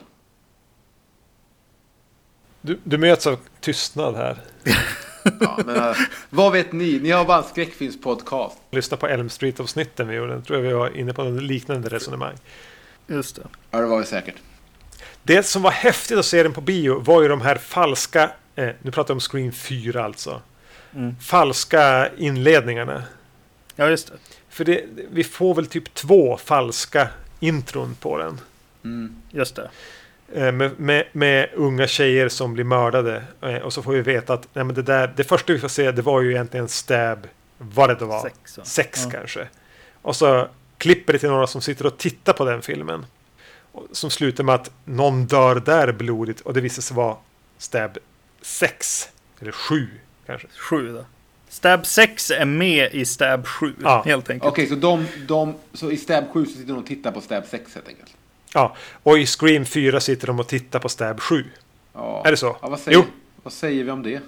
Du, 2.62 2.80
du 2.84 2.98
möts 2.98 3.28
av 3.28 3.40
tystnad 3.60 4.16
här. 4.16 4.38
Ja, 5.40 5.60
men, 5.66 5.76
äh, 5.76 5.96
vad 6.30 6.52
vet 6.52 6.72
ni? 6.72 7.00
Ni 7.00 7.12
har 7.12 7.26
bara 7.26 7.38
en 7.38 7.44
skräckfilmspodcast. 7.44 8.58
Lyssna 8.72 8.98
på 8.98 9.08
Elm 9.08 9.30
Street-avsnitten 9.30 10.08
vi 10.08 10.16
gjorde. 10.16 10.34
Jag 10.34 10.46
tror 10.46 10.60
jag 10.60 10.68
vi 10.68 10.74
var 10.74 10.98
inne 10.98 11.14
på 11.14 11.22
en 11.22 11.48
liknande 11.48 11.90
resonemang. 11.90 12.36
Just 13.08 13.36
det. 13.36 13.42
Ja, 13.72 13.80
det 13.80 13.86
var 13.86 14.00
vi 14.00 14.06
säkert. 14.06 14.36
Det 15.24 15.44
som 15.44 15.62
var 15.62 15.72
häftigt 15.72 16.18
att 16.18 16.26
se 16.26 16.44
den 16.44 16.54
på 16.54 16.62
bio 16.62 17.00
var 17.00 17.22
ju 17.22 17.28
de 17.28 17.42
här 17.42 17.56
falska, 17.56 18.32
eh, 18.56 18.70
nu 18.82 18.92
pratar 18.92 19.12
jag 19.12 19.16
om 19.16 19.20
Screen 19.20 19.52
4 19.52 20.04
alltså, 20.06 20.42
Mm. 20.96 21.16
falska 21.22 22.10
inledningarna. 22.18 23.04
Ja, 23.76 23.90
just 23.90 24.08
det. 24.08 24.14
För 24.50 24.66
det, 24.66 24.86
vi 25.12 25.24
får 25.24 25.56
väl 25.56 25.68
typ 25.68 25.94
två 25.94 26.38
falska 26.38 27.08
intron 27.40 27.96
på 28.00 28.18
den. 28.18 28.42
Mm. 28.84 29.16
Just 29.32 29.56
det. 29.56 29.70
Eh, 30.34 30.52
Med, 30.52 30.80
med, 30.80 31.06
med 31.12 31.50
unga 31.56 31.88
tjejer 31.88 32.30
som 32.30 32.54
blir 32.54 32.64
mördade. 32.64 33.24
Eh, 33.42 33.56
Och 33.56 33.74
så 33.74 33.84
får 33.84 33.92
vi 33.92 34.02
veta 34.02 34.34
att 34.34 34.48
nej, 34.54 34.64
men 34.66 34.76
det, 34.76 34.82
där, 34.82 35.14
det 35.18 35.24
första 35.24 35.54
vi 35.54 35.60
får 35.60 35.68
se 35.68 35.92
det 35.92 36.02
var 36.02 36.22
ju 36.22 36.32
egentligen 36.32 36.68
stab, 36.68 37.28
vad 37.58 37.90
det 37.90 37.96
då 37.96 38.06
var. 38.06 38.22
Sex? 38.22 38.60
Sex 38.64 39.04
Ja. 39.06 39.10
kanske. 39.12 39.48
Och 40.02 40.16
så 40.16 40.48
klipper 40.78 41.14
det 41.14 41.20
till 41.20 41.30
några 41.30 41.48
som 41.48 41.62
sitter 41.62 41.86
och 41.86 41.98
tittar 41.98 42.34
på 42.34 42.46
den 42.46 42.62
filmen. 42.62 43.06
Och 43.72 43.88
Som 43.92 44.10
slutar 44.10 44.44
med 44.44 44.56
att 44.56 44.72
någon 44.86 45.26
dör 45.26 45.56
där 45.56 45.92
blodigt 45.92 46.42
och 46.42 46.54
det 46.54 46.62
visar 46.62 46.82
sig 46.82 46.98
vara 46.98 47.16
stab 47.58 47.98
6. 48.42 49.10
Eller 49.42 49.52
7 49.52 49.88
kanske. 50.26 50.48
Sju 50.70 50.94
då. 50.94 51.06
Stab 51.50 51.86
6 51.86 52.32
är 52.32 52.46
med 52.46 52.94
i 52.94 53.06
Stab 53.06 53.48
7 53.48 53.74
Ja. 53.84 54.04
helt 54.06 54.30
enkelt. 54.30 54.52
Okej, 54.52 54.68
så, 54.68 54.76
de, 54.76 55.06
de, 55.28 55.54
så 55.74 55.92
i 55.92 55.98
Stab 55.98 56.24
7 56.34 56.46
så 56.46 56.52
sitter 56.52 56.68
de 56.74 56.78
och 56.80 56.86
tittar 56.86 57.12
på 57.12 57.22
Stab 57.22 57.44
6 57.46 57.76
helt 57.76 57.88
enkelt? 57.88 58.17
Ja, 58.54 58.76
och 59.04 59.20
i 59.20 59.26
Scream 59.26 59.66
4 59.66 60.00
sitter 60.00 60.28
de 60.28 60.40
och 60.40 60.48
tittar 60.48 60.80
på 60.80 60.90
stab 60.90 61.20
7. 61.20 61.46
Ja. 61.94 62.24
Är 62.26 62.32
det 62.32 62.38
så? 62.38 62.58
Ja, 62.62 62.70
vad, 62.70 62.80
säger, 62.80 62.98
Jo. 62.98 63.04
vad 63.44 63.54
säger 63.54 63.84
vi 63.84 63.92
om 63.92 64.04
det? 64.04 64.22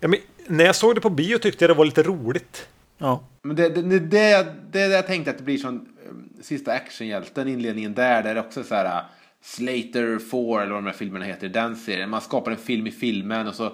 Ja, 0.00 0.08
men 0.08 0.18
när 0.46 0.64
jag 0.64 0.76
såg 0.76 0.94
det 0.94 1.00
på 1.00 1.10
bio 1.10 1.38
tyckte 1.38 1.64
jag 1.64 1.70
det 1.70 1.74
var 1.74 1.84
lite 1.84 2.02
roligt. 2.02 2.68
Ja. 2.98 3.24
Men 3.42 3.56
det, 3.56 3.68
det, 3.68 3.82
det, 3.82 3.98
det, 3.98 4.54
det 4.72 4.80
jag 4.86 5.06
tänkte 5.06 5.30
att 5.30 5.38
det 5.38 5.44
blir 5.44 5.58
som 5.58 5.74
um, 6.08 6.28
sista 6.42 6.72
actionhjälten, 6.72 7.48
inledningen 7.48 7.94
där, 7.94 8.22
där 8.22 8.34
det 8.34 8.40
också 8.40 8.60
är 8.60 8.64
så 8.64 8.74
här 8.74 8.84
uh, 8.98 9.04
Slater 9.42 10.18
4 10.18 10.62
eller 10.62 10.72
vad 10.72 10.82
de 10.82 10.86
här 10.86 10.92
filmerna 10.92 11.24
heter, 11.24 11.48
den 11.48 11.76
serien. 11.76 12.10
Man 12.10 12.20
skapar 12.20 12.50
en 12.50 12.56
film 12.56 12.86
i 12.86 12.90
filmen 12.90 13.48
och 13.48 13.54
så 13.54 13.72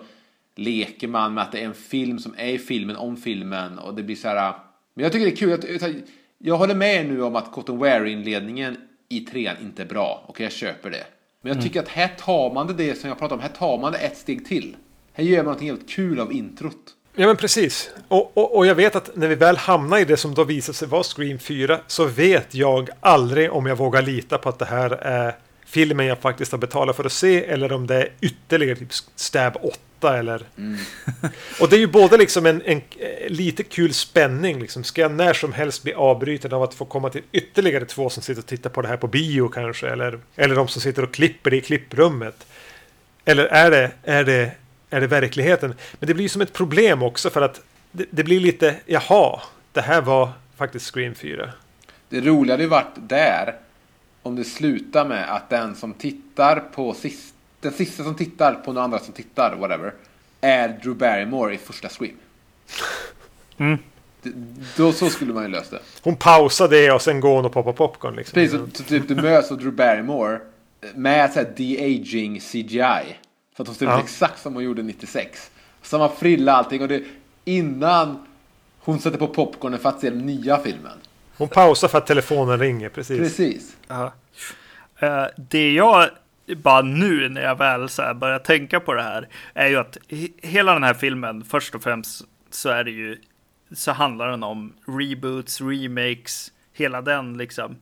leker 0.57 1.09
man 1.09 1.35
med 1.35 1.43
att 1.45 1.53
det 1.53 1.59
är 1.61 1.65
en 1.65 1.75
film 1.75 2.19
som 2.19 2.35
är 2.39 2.49
i 2.53 2.59
filmen 2.59 2.97
om 2.97 3.17
filmen 3.17 3.79
och 3.79 3.95
det 3.95 4.03
blir 4.03 4.17
så 4.17 4.29
här. 4.29 4.49
uh, 4.51 4.57
Men 4.95 5.03
jag 5.03 5.13
tycker 5.13 5.27
det 5.27 5.33
är 5.33 5.37
kul. 5.37 5.79
Jag, 5.81 6.03
jag 6.39 6.57
håller 6.59 6.75
med 6.75 7.07
nu 7.07 7.23
om 7.23 7.37
att 7.37 7.53
Cotton 7.53 7.79
Wear-inledningen 7.79 8.77
i 9.09 9.21
trean 9.21 9.57
inte 9.63 9.85
bra. 9.85 10.25
Okej, 10.27 10.45
jag 10.45 10.53
köper 10.53 10.91
det. 10.91 11.05
Men 11.43 11.53
jag 11.53 11.63
tycker 11.63 11.81
att 11.81 11.89
här 11.89 12.09
tar 12.09 12.55
man 12.55 12.67
det, 12.67 12.73
det 12.73 12.95
som 12.95 13.09
jag 13.09 13.19
pratade 13.19 13.35
om, 13.35 13.41
här 13.41 13.57
tar 13.57 13.79
man 13.79 13.93
det 13.93 13.99
ett 13.99 14.17
steg 14.17 14.47
till. 14.47 14.77
Här 15.13 15.25
gör 15.25 15.45
man 15.45 15.53
något 15.53 15.63
helt 15.63 15.89
kul 15.89 16.21
av 16.21 16.33
introt. 16.33 16.95
Ja 17.15 17.27
men 17.27 17.37
precis. 17.37 17.91
Och, 18.09 18.37
och, 18.37 18.57
och 18.57 18.67
jag 18.67 18.75
vet 18.75 18.97
att 18.97 19.17
när 19.17 19.29
vi 19.29 19.35
väl 19.35 19.57
hamnar 19.57 19.99
i 19.99 20.05
det 20.05 20.17
som 20.17 20.35
då 20.35 20.45
visar 20.45 20.73
sig 20.73 20.89
vara 20.89 21.03
Scream 21.03 21.39
4 21.39 21.81
så 21.87 22.05
vet 22.05 22.55
jag 22.55 22.91
aldrig 23.01 23.53
om 23.53 23.67
jag 23.67 23.77
vågar 23.77 24.03
lita 24.03 24.39
på 24.39 24.49
att 24.49 24.59
det 24.59 24.65
här 24.65 24.91
är 24.91 25.37
filmen 25.69 26.07
jag 26.07 26.19
faktiskt 26.19 26.53
har 26.53 26.59
betalat 26.59 26.97
för 26.97 27.05
att 27.05 27.13
se 27.13 27.45
eller 27.45 27.73
om 27.73 27.87
det 27.87 27.95
är 27.95 28.09
ytterligare 28.21 28.77
typ 28.77 28.93
Stab 29.17 29.57
8 30.01 30.19
eller... 30.19 30.43
och 31.61 31.69
det 31.69 31.77
är 31.77 31.81
ju 31.81 31.87
både 31.87 32.17
liksom 32.17 32.47
en, 32.47 32.63
en 32.65 32.83
eh, 32.99 33.29
lite 33.29 33.63
kul 33.63 33.95
spänning 33.95 34.61
liksom. 34.61 34.85
Ska 34.85 35.01
jag 35.01 35.13
när 35.13 35.33
som 35.33 35.53
helst 35.53 35.83
bli 35.83 35.95
avbruten 35.95 36.53
av 36.53 36.63
att 36.63 36.75
få 36.75 36.85
komma 36.85 37.11
till 37.11 37.23
ytterligare 37.33 37.85
två 37.85 38.11
som 38.11 38.23
sitter 38.23 38.41
och 38.41 38.47
tittar 38.47 38.71
på 38.71 38.83
det 38.83 38.89
här 38.89 38.97
på 38.97 39.07
bio 39.07 39.49
kanske 39.49 39.89
eller, 39.89 40.19
eller 40.37 40.55
de 40.55 40.69
som 40.69 40.83
sitter 40.83 41.03
och 41.03 41.15
klipper 41.15 41.51
det 41.51 41.57
i 41.57 41.61
klipprummet. 41.61 42.47
Eller 43.25 43.45
är 43.45 43.71
det, 43.71 43.91
är 44.03 44.25
det, 44.25 44.51
är 44.91 45.01
det 45.01 45.07
verkligheten? 45.07 45.75
Men 45.99 46.07
det 46.07 46.15
blir 46.15 46.23
ju 46.23 46.29
som 46.29 46.43
ett 46.43 46.53
problem 46.53 47.03
också 47.03 47.31
för 47.31 47.43
att 47.43 47.61
det, 47.93 48.05
det 48.11 48.25
blir 48.25 48.41
lite, 48.41 48.75
jaha, 48.87 49.41
det 49.73 49.81
här 49.81 50.01
var 50.01 50.31
faktiskt 50.57 50.95
Scream 50.95 51.15
4. 51.15 51.53
Det 52.09 52.21
roliga 52.21 52.53
hade 52.53 52.63
ju 52.63 52.69
varit 52.69 52.95
där 52.97 53.55
om 54.29 54.37
det 54.37 54.45
slutar 54.45 55.05
med 55.05 55.35
att 55.35 55.51
den 55.51 55.75
som 55.75 55.93
tittar 55.93 56.61
på 56.61 56.95
sist, 56.95 57.35
den 57.61 57.73
sista 57.73 58.05
som 58.05 58.15
tittar 58.15 58.55
på 58.55 58.73
någon 58.73 58.85
andra 58.85 58.99
som 58.99 59.15
tittar, 59.15 59.57
whatever, 59.57 59.95
är 60.41 60.69
Drew 60.69 60.97
Barrymore 60.97 61.55
i 61.55 61.59
första 61.59 61.89
Scream. 61.89 62.15
Mm. 63.61 63.79
Det, 64.23 64.33
då 64.77 64.93
så 64.93 65.11
skulle 65.11 65.33
man 65.33 65.43
ju 65.43 65.49
lösa 65.49 65.77
det. 65.77 65.83
Hon 66.03 66.17
pausar 66.17 66.69
det 66.69 66.93
och 66.93 67.03
sen 67.03 67.21
går 67.21 67.37
hon 67.37 67.45
och 67.45 67.53
poppar 67.53 67.73
popcorn 67.73 68.17
liksom. 68.17 68.35
Precis, 68.35 68.87
typ 68.89 69.09
du 69.09 69.15
möts 69.15 69.51
av 69.51 69.59
Drew 69.59 69.73
Barrymore 69.75 70.41
med 70.95 71.33
så 71.33 71.39
här 71.39 71.53
de-aging 71.57 72.41
CGI. 72.41 73.17
Så 73.57 73.63
att 73.63 73.69
hon 73.69 73.75
ser 73.77 73.87
ut 73.87 73.91
Ja. 73.91 74.01
exakt 74.01 74.43
som 74.43 74.55
hon 74.55 74.65
gjorde 74.65 74.83
96. 74.83 75.51
Samma 75.83 76.09
frilla 76.09 76.53
allting 76.53 76.83
och 76.83 76.89
det 76.89 77.03
innan 77.45 78.27
hon 78.81 78.99
sätter 78.99 79.19
på 79.19 79.27
popcornen 79.27 79.79
för 79.79 79.89
att 79.89 80.01
se 80.01 80.11
den 80.11 80.27
nya 80.27 80.59
filmen. 80.59 80.99
Hon 81.39 81.49
pausar 81.49 81.89
för 81.89 81.99
att 81.99 82.07
telefonen 82.07 82.59
ringer, 82.59 82.89
precis. 82.89 83.19
Precis. 83.19 83.77
Ja. 83.89 84.13
Eh, 84.99 85.27
det 85.37 85.73
jag 85.73 86.09
bara 86.57 86.83
nu 86.83 87.29
när 87.29 87.43
jag 87.43 87.59
väl 87.59 87.89
så 87.89 88.03
här 88.03 88.15
börjar 88.15 88.39
tänka 88.39 88.81
på 88.81 88.95
det 88.95 89.03
här 89.03 89.29
är 89.55 89.69
ju 89.69 89.77
att 89.77 89.97
he- 90.09 90.33
hela 90.43 90.73
den 90.73 90.83
här 90.85 90.95
filmen 90.95 91.45
först 91.45 91.75
och 91.75 91.83
främst 91.83 92.25
så 92.51 92.69
är 92.69 92.85
det 92.85 92.91
ju 92.91 93.19
så 93.73 93.93
handlar 93.93 94.29
den 94.29 94.43
om 94.43 94.73
reboots, 94.87 95.61
remakes, 95.61 96.53
hela 96.73 97.03
den 97.03 97.39
liksom 97.39 97.77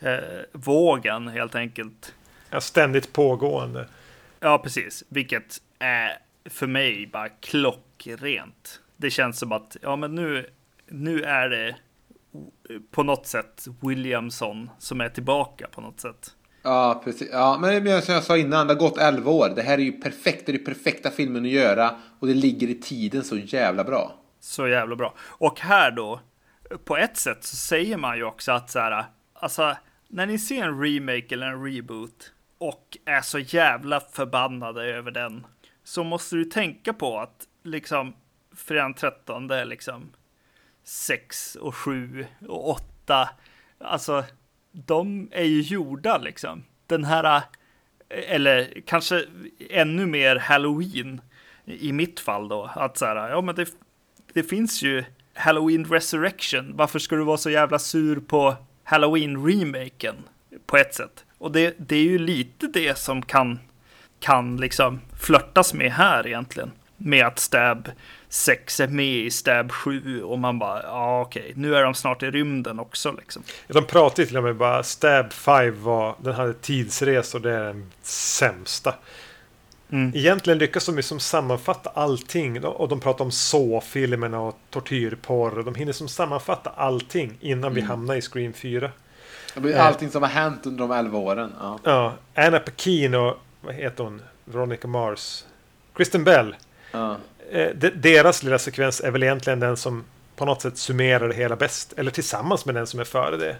eh, 0.00 0.16
vågen 0.52 1.28
helt 1.28 1.54
enkelt. 1.54 2.14
Ja, 2.50 2.60
ständigt 2.60 3.12
pågående. 3.12 3.86
Ja, 4.40 4.58
precis. 4.58 5.04
Vilket 5.08 5.60
är 5.78 6.18
för 6.44 6.66
mig 6.66 7.06
bara 7.12 7.28
klockrent. 7.28 8.80
Det 8.96 9.10
känns 9.10 9.38
som 9.38 9.52
att 9.52 9.76
ja, 9.82 9.96
men 9.96 10.14
nu, 10.14 10.46
nu 10.88 11.22
är 11.22 11.48
det 11.48 11.76
på 12.90 13.02
något 13.02 13.26
sätt 13.26 13.66
Williamson 13.80 14.70
som 14.78 15.00
är 15.00 15.08
tillbaka 15.08 15.66
på 15.68 15.80
något 15.80 16.00
sätt. 16.00 16.34
Ja, 16.62 17.00
precis. 17.04 17.28
Ja, 17.32 17.58
men 17.60 18.02
som 18.02 18.14
jag 18.14 18.24
sa 18.24 18.36
innan, 18.36 18.66
det 18.66 18.74
har 18.74 18.80
gått 18.80 18.98
11 18.98 19.30
år. 19.30 19.48
Det 19.56 19.62
här 19.62 19.78
är 19.78 19.82
ju 19.82 19.92
perfekt. 19.92 20.46
Det 20.46 20.52
är 20.52 20.56
den 20.56 20.64
perfekta 20.64 21.10
filmen 21.10 21.44
att 21.44 21.50
göra. 21.50 21.90
Och 22.18 22.26
det 22.26 22.34
ligger 22.34 22.68
i 22.68 22.74
tiden 22.74 23.24
så 23.24 23.36
jävla 23.36 23.84
bra. 23.84 24.14
Så 24.40 24.68
jävla 24.68 24.96
bra. 24.96 25.14
Och 25.18 25.60
här 25.60 25.90
då, 25.90 26.20
på 26.84 26.96
ett 26.96 27.16
sätt 27.16 27.44
så 27.44 27.56
säger 27.56 27.96
man 27.96 28.16
ju 28.16 28.24
också 28.24 28.52
att 28.52 28.70
så 28.70 28.78
här, 28.78 29.04
alltså 29.32 29.76
när 30.08 30.26
ni 30.26 30.38
ser 30.38 30.64
en 30.64 30.80
remake 30.80 31.34
eller 31.34 31.46
en 31.46 31.64
reboot 31.64 32.32
och 32.58 32.98
är 33.04 33.20
så 33.20 33.38
jävla 33.38 34.00
förbannade 34.00 34.84
över 34.84 35.10
den 35.10 35.46
så 35.84 36.04
måste 36.04 36.36
du 36.36 36.44
tänka 36.44 36.92
på 36.92 37.18
att 37.18 37.46
liksom 37.64 38.14
Fredag 38.56 38.94
13 38.96 39.48
det 39.48 39.56
är 39.56 39.64
liksom 39.64 40.12
6 40.84 41.56
och 41.56 41.74
7 41.74 42.26
och 42.48 42.68
8. 42.70 43.28
Alltså 43.78 44.24
de 44.72 45.28
är 45.32 45.44
ju 45.44 45.60
gjorda 45.60 46.18
liksom. 46.18 46.64
Den 46.86 47.04
här, 47.04 47.42
eller 48.08 48.82
kanske 48.86 49.24
ännu 49.70 50.06
mer 50.06 50.36
Halloween 50.36 51.20
i 51.64 51.92
mitt 51.92 52.20
fall 52.20 52.48
då. 52.48 52.70
Att 52.74 52.98
så 52.98 53.06
här, 53.06 53.30
ja 53.30 53.40
men 53.40 53.54
det, 53.54 53.68
det 54.32 54.42
finns 54.42 54.82
ju 54.82 55.04
Halloween 55.34 55.84
Resurrection. 55.84 56.76
Varför 56.76 56.98
ska 56.98 57.16
du 57.16 57.24
vara 57.24 57.36
så 57.36 57.50
jävla 57.50 57.78
sur 57.78 58.20
på 58.20 58.56
Halloween-remaken? 58.84 60.14
På 60.66 60.76
ett 60.76 60.94
sätt. 60.94 61.24
Och 61.38 61.52
det, 61.52 61.74
det 61.78 61.96
är 61.96 62.04
ju 62.04 62.18
lite 62.18 62.66
det 62.66 62.98
som 62.98 63.22
kan, 63.22 63.58
kan 64.20 64.56
liksom 64.56 65.00
flörtas 65.20 65.74
med 65.74 65.92
här 65.92 66.26
egentligen. 66.26 66.70
Med 66.96 67.26
att 67.26 67.38
Stab 67.38 67.90
6 68.32 68.80
är 68.80 68.88
med 68.88 69.06
i 69.06 69.30
Stab 69.30 69.72
7 69.72 70.22
och 70.22 70.38
man 70.38 70.58
bara, 70.58 70.82
ja 70.82 71.20
okej, 71.20 71.52
nu 71.56 71.76
är 71.76 71.82
de 71.84 71.94
snart 71.94 72.22
i 72.22 72.30
rymden 72.30 72.78
också 72.80 73.12
liksom. 73.12 73.42
De 73.68 73.84
pratar 73.84 74.22
ju 74.22 74.26
till 74.26 74.36
och 74.36 74.42
med 74.42 74.56
bara 74.56 74.82
Stab 74.82 75.32
5 75.32 75.82
var, 75.82 76.14
den 76.18 76.34
hade 76.34 76.54
tidsresor, 76.54 77.40
det 77.40 77.52
är 77.52 77.64
den 77.64 77.92
sämsta. 78.02 78.94
Mm. 79.90 80.12
Egentligen 80.14 80.58
lyckas 80.58 80.86
de 80.86 80.96
ju 80.96 81.02
som 81.02 81.20
sammanfatta 81.20 81.90
allting 81.94 82.64
och 82.64 82.88
de 82.88 83.00
pratar 83.00 83.24
om 83.24 83.30
så-filmerna 83.30 84.40
och 84.40 84.58
tortyrporr. 84.70 85.58
och 85.58 85.64
De 85.64 85.74
hinner 85.74 85.92
som 85.92 86.08
sammanfatta 86.08 86.70
allting 86.76 87.36
innan 87.40 87.74
vi 87.74 87.80
hamnar 87.80 88.14
i 88.14 88.20
Scream 88.20 88.52
4. 88.52 88.90
Det 89.54 89.60
blir 89.60 89.74
Eh. 89.74 89.86
allting 89.86 90.10
som 90.10 90.22
har 90.22 90.30
hänt 90.30 90.66
under 90.66 90.80
de 90.88 90.90
11 90.92 91.18
åren. 91.18 91.52
Ja. 91.60 91.78
Ja, 91.84 92.12
Anna 92.34 92.58
Paquin 92.58 93.14
och 93.14 93.36
vad 93.60 93.74
heter 93.74 94.04
hon? 94.04 94.22
Veronica 94.44 94.88
Mars. 94.88 95.44
Kristen 95.94 96.24
Bell. 96.24 96.56
Ja. 96.92 97.16
Eh, 97.52 97.68
de, 97.74 97.90
deras 97.90 98.42
lilla 98.42 98.58
sekvens 98.58 99.00
är 99.00 99.10
väl 99.10 99.22
egentligen 99.22 99.60
den 99.60 99.76
som 99.76 100.04
på 100.36 100.44
något 100.44 100.62
sätt 100.62 100.78
summerar 100.78 101.28
det 101.28 101.34
hela 101.34 101.56
bäst. 101.56 101.92
Eller 101.96 102.10
tillsammans 102.10 102.66
med 102.66 102.74
den 102.74 102.86
som 102.86 103.00
är 103.00 103.04
före 103.04 103.36
det. 103.36 103.56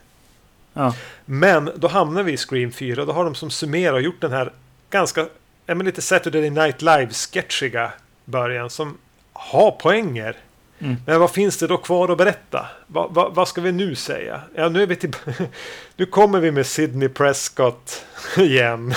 Ja. 0.73 0.95
Men 1.25 1.71
då 1.77 1.89
hamnar 1.89 2.23
vi 2.23 2.33
i 2.33 2.37
Scream 2.37 2.73
4 2.73 3.01
och 3.01 3.07
då 3.07 3.13
har 3.13 3.25
de 3.25 3.35
som 3.35 3.51
summerar 3.51 3.93
och 3.93 4.03
gjort 4.03 4.21
den 4.21 4.33
här 4.33 4.53
ganska, 4.91 5.27
ja 5.67 5.75
men 5.75 5.87
lite 5.87 6.03
Saturday 6.03 6.51
Night 6.51 6.83
Live-sketchiga 6.83 7.93
början 8.25 8.71
som 8.71 8.99
har 9.33 9.71
poänger. 9.71 10.37
Mm. 10.79 10.97
Men 11.07 11.21
vad 11.21 11.31
finns 11.31 11.57
det 11.57 11.67
då 11.67 11.77
kvar 11.77 12.09
att 12.09 12.19
berätta? 12.19 12.67
Va, 12.87 13.09
va, 13.11 13.29
vad 13.35 13.49
ska 13.49 13.61
vi 13.61 13.73
nu 13.73 13.95
säga? 13.95 14.41
Ja, 14.55 14.69
nu 14.69 14.83
är 14.83 14.87
vi 14.87 14.97
till, 14.97 15.13
Nu 15.97 16.07
kommer 16.07 16.41
vi 16.41 16.51
med 16.51 16.67
Sidney 16.67 17.09
Prescott 17.09 18.05
igen. 18.37 18.95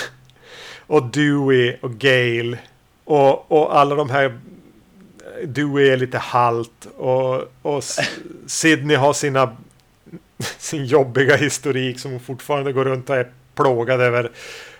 Och 0.87 1.03
Dewey 1.03 1.75
och 1.81 1.91
Gale. 1.91 2.57
Och, 3.03 3.51
och 3.51 3.77
alla 3.77 3.95
de 3.95 4.09
här 4.09 4.39
Dewey 5.43 5.89
är 5.89 5.97
lite 5.97 6.17
halt 6.17 6.87
och, 6.97 7.43
och 7.61 7.83
Sydney 8.45 8.95
har 8.95 9.13
sina 9.13 9.57
sin 10.57 10.85
jobbiga 10.85 11.35
historik 11.35 11.99
som 11.99 12.11
hon 12.11 12.19
fortfarande 12.19 12.73
går 12.73 12.85
runt 12.85 13.09
och 13.09 13.15
är 13.15 13.31
plågad 13.55 14.01
över. 14.01 14.31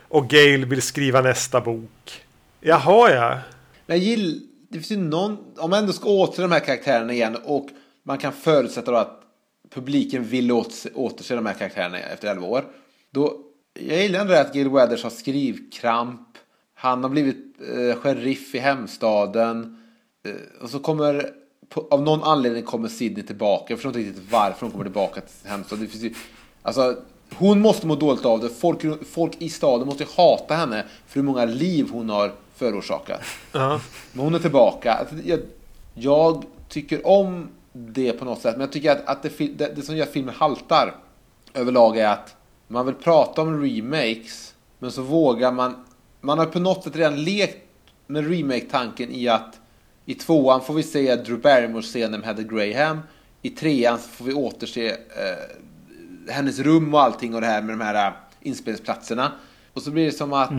Och 0.08 0.28
Gail 0.28 0.66
vill 0.66 0.82
skriva 0.82 1.22
nästa 1.22 1.62
bok. 1.62 2.22
Jaha 2.62 3.12
ja. 3.12 3.40
Men 3.86 3.98
jag 3.98 4.06
gillar, 4.06 4.40
det 4.70 4.78
finns 4.78 4.92
ju 4.92 4.98
någon, 4.98 5.38
om 5.58 5.70
man 5.70 5.80
ändå 5.80 5.94
ska 5.94 6.10
återse 6.10 6.42
de 6.42 6.52
här 6.52 6.60
karaktärerna 6.60 7.14
igen 7.14 7.38
och 7.44 7.70
man 8.04 8.18
kan 8.18 8.34
förutsätta 8.34 8.92
då 8.92 8.98
att 8.98 9.22
publiken 9.70 10.24
vill 10.24 10.52
återse, 10.52 10.90
återse 10.94 11.36
de 11.36 11.46
här 11.46 11.54
karaktärerna 11.54 12.00
efter 12.00 12.28
11 12.28 12.48
år. 12.48 12.66
Då, 13.12 13.38
jag 13.74 14.02
gillar 14.02 14.20
ändå 14.20 14.34
det 14.34 14.42
att 14.42 14.54
Gail 14.54 14.70
Weathers 14.70 15.04
har 15.04 15.10
skrivkramp. 15.10 16.28
Han 16.74 17.04
har 17.04 17.10
blivit 17.10 17.56
eh, 17.60 17.96
sheriff 18.00 18.56
i 18.56 18.60
hemstaden. 18.60 19.85
Eh, 20.26 20.64
och 20.64 20.70
så 20.70 20.80
kommer, 20.80 21.30
på, 21.70 21.88
av 21.92 22.02
någon 22.02 22.24
anledning 22.24 22.64
kommer 22.64 22.88
Sydney 22.88 23.24
tillbaka. 23.26 23.66
Jag 23.68 23.80
förstår 23.80 23.90
inte 23.98 24.10
riktigt 24.10 24.32
varför 24.32 24.62
hon 24.62 24.72
kommer 24.72 24.86
tillbaka 24.86 25.22
till 25.22 25.50
hemstaden. 25.50 25.86
Det 25.86 25.92
finns 25.92 26.04
ju, 26.04 26.14
alltså, 26.62 26.96
hon 27.36 27.62
måste 27.62 27.88
må 27.88 27.96
dåligt 27.96 28.26
av 28.26 28.40
det. 28.40 28.50
Folk, 28.50 29.08
folk 29.08 29.32
i 29.40 29.50
staden 29.50 29.88
måste 29.88 30.04
ju 30.04 30.10
hata 30.16 30.56
henne 30.56 30.86
för 31.08 31.20
hur 31.20 31.26
många 31.26 31.46
liv 31.46 31.90
hon 31.92 32.10
har 32.10 32.32
förorsakat. 32.56 33.22
ja. 33.52 33.82
Men 34.14 34.24
hon 34.24 34.36
är 34.36 34.40
tillbaka. 34.40 34.94
Alltså, 34.94 35.16
Jag, 35.26 35.40
jag 35.94 36.44
tycker 36.70 37.08
om 37.08 37.48
det 37.74 38.14
på 38.14 38.26
något 38.26 38.42
sätt. 38.42 38.54
Men 38.54 38.62
jag 38.62 38.72
tycker 38.72 38.92
att, 38.92 39.06
att 39.06 39.24
det, 39.24 39.58
det, 39.58 39.76
det 39.76 39.82
som 39.82 39.98
gör 39.98 40.06
filmen 40.06 40.36
haltar 40.36 40.96
överlag 41.54 41.98
är 41.98 42.08
att 42.08 42.36
man 42.68 42.86
vill 42.86 42.96
prata 42.96 43.42
om 43.42 43.62
remakes. 43.62 44.54
Men 44.80 44.92
så 44.92 45.02
vågar 45.02 45.52
man. 45.52 45.86
Man 46.22 46.40
har 46.40 46.46
på 46.46 46.60
något 46.60 46.84
sätt 46.84 46.96
redan 46.96 47.24
lekt 47.24 47.58
med 48.08 48.30
remake-tanken 48.30 49.12
i 49.12 49.28
att 49.28 49.60
i 50.06 50.14
tvåan 50.14 50.62
får 50.62 50.74
vi 50.74 50.84
se 50.84 51.16
Drew 51.16 51.42
Barrymore-scenen 51.42 52.20
med 52.20 52.24
Heather 52.24 52.44
Graham. 52.44 53.00
I 53.42 53.50
trean 53.50 54.00
så 54.00 54.08
får 54.08 54.26
vi 54.26 54.34
återse 54.34 54.90
eh, 54.90 56.34
hennes 56.34 56.60
rum 56.60 56.94
och 56.94 57.02
allting 57.02 57.36
och 57.36 57.42
det 57.42 57.48
här 57.48 57.62
med 57.62 57.78
de 57.78 57.84
här 57.84 58.08
eh, 58.08 58.14
inspelningsplatserna. 58.42 59.32
Och 59.74 59.82
så 59.82 59.92
blir 59.92 60.06
det 60.06 60.12
som 60.12 60.34
att 60.34 60.52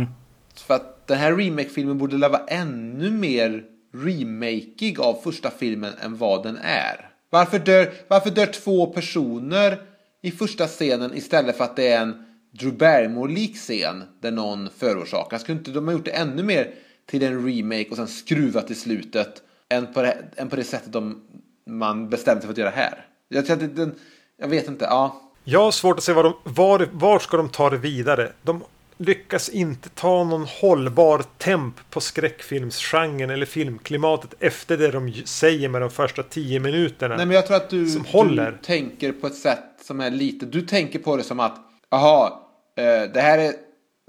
för 0.54 0.74
att 0.74 1.06
den 1.06 1.18
här 1.18 1.36
remake-filmen 1.36 1.98
borde 1.98 2.16
leva 2.16 2.38
ännu 2.48 3.10
mer 3.10 3.64
remakig 3.94 5.00
av 5.00 5.14
första 5.14 5.50
filmen 5.50 5.92
än 6.02 6.16
vad 6.16 6.42
den 6.42 6.58
är. 6.62 7.10
Varför 7.30 7.58
dör, 7.58 7.92
varför 8.08 8.30
dör 8.30 8.46
två 8.46 8.86
personer 8.86 9.78
i 10.22 10.30
första 10.30 10.66
scenen 10.66 11.14
istället 11.14 11.56
för 11.56 11.64
att 11.64 11.76
det 11.76 11.88
är 11.88 12.02
en 12.02 12.24
Drew 12.50 12.76
Barrymore-lik 12.76 13.56
scen 13.56 14.02
där 14.20 14.30
någon 14.30 14.68
förorsakas? 14.76 15.42
Skulle 15.42 15.58
inte 15.58 15.70
de 15.70 15.86
ha 15.86 15.92
gjort 15.92 16.04
det 16.04 16.10
ännu 16.10 16.42
mer 16.42 16.74
till 17.06 17.22
en 17.22 17.46
remake 17.46 17.86
och 17.90 17.96
sen 17.96 18.08
skruvat 18.08 18.70
i 18.70 18.74
slutet 18.74 19.42
än 19.68 19.92
på 19.92 20.02
det, 20.02 20.24
än 20.36 20.48
på 20.48 20.56
det 20.56 20.64
sättet 20.64 20.92
de, 20.92 21.22
man 21.66 22.08
bestämde 22.08 22.40
sig 22.40 22.46
för 22.46 22.52
att 22.52 22.58
göra 22.58 22.70
här? 22.70 23.06
Jag, 23.28 23.58
den, 23.74 23.94
jag 24.36 24.48
vet 24.48 24.68
inte, 24.68 24.84
ja. 24.84 25.22
Jag 25.44 25.64
har 25.64 25.70
svårt 25.70 25.98
att 25.98 26.04
se 26.04 26.12
var, 26.12 26.22
de, 26.22 26.34
var, 26.44 26.88
var 26.92 27.18
ska 27.18 27.36
de 27.36 27.48
ta 27.48 27.70
det 27.70 27.76
vidare. 27.76 28.32
De 28.42 28.62
lyckas 28.96 29.48
inte 29.48 29.88
ta 29.88 30.24
någon 30.24 30.44
hållbar 30.44 31.24
temp 31.38 31.90
på 31.90 32.00
skräckfilmsgenren 32.00 33.30
eller 33.30 33.46
filmklimatet 33.46 34.34
efter 34.40 34.76
det 34.76 34.90
de 34.90 35.12
säger 35.12 35.68
med 35.68 35.80
de 35.80 35.90
första 35.90 36.22
tio 36.22 36.60
minuterna. 36.60 37.16
Nej 37.16 37.26
men 37.26 37.34
jag 37.34 37.46
tror 37.46 37.56
att 37.56 37.70
du, 37.70 37.84
du 37.84 38.58
tänker 38.62 39.12
på 39.12 39.26
ett 39.26 39.34
sätt 39.34 39.64
som 39.82 40.00
är 40.00 40.10
lite, 40.10 40.46
du 40.46 40.62
tänker 40.62 40.98
på 40.98 41.16
det 41.16 41.22
som 41.22 41.40
att, 41.40 41.58
aha, 41.90 42.50
eh, 42.76 43.12
det 43.12 43.20
här 43.20 43.38
är 43.38 43.52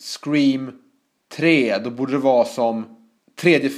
Scream 0.01 0.71
3, 1.35 1.77
då 1.77 1.89
borde 1.89 2.11
det 2.11 2.17
vara 2.17 2.45
som 2.45 2.85
tredje, 3.39 3.71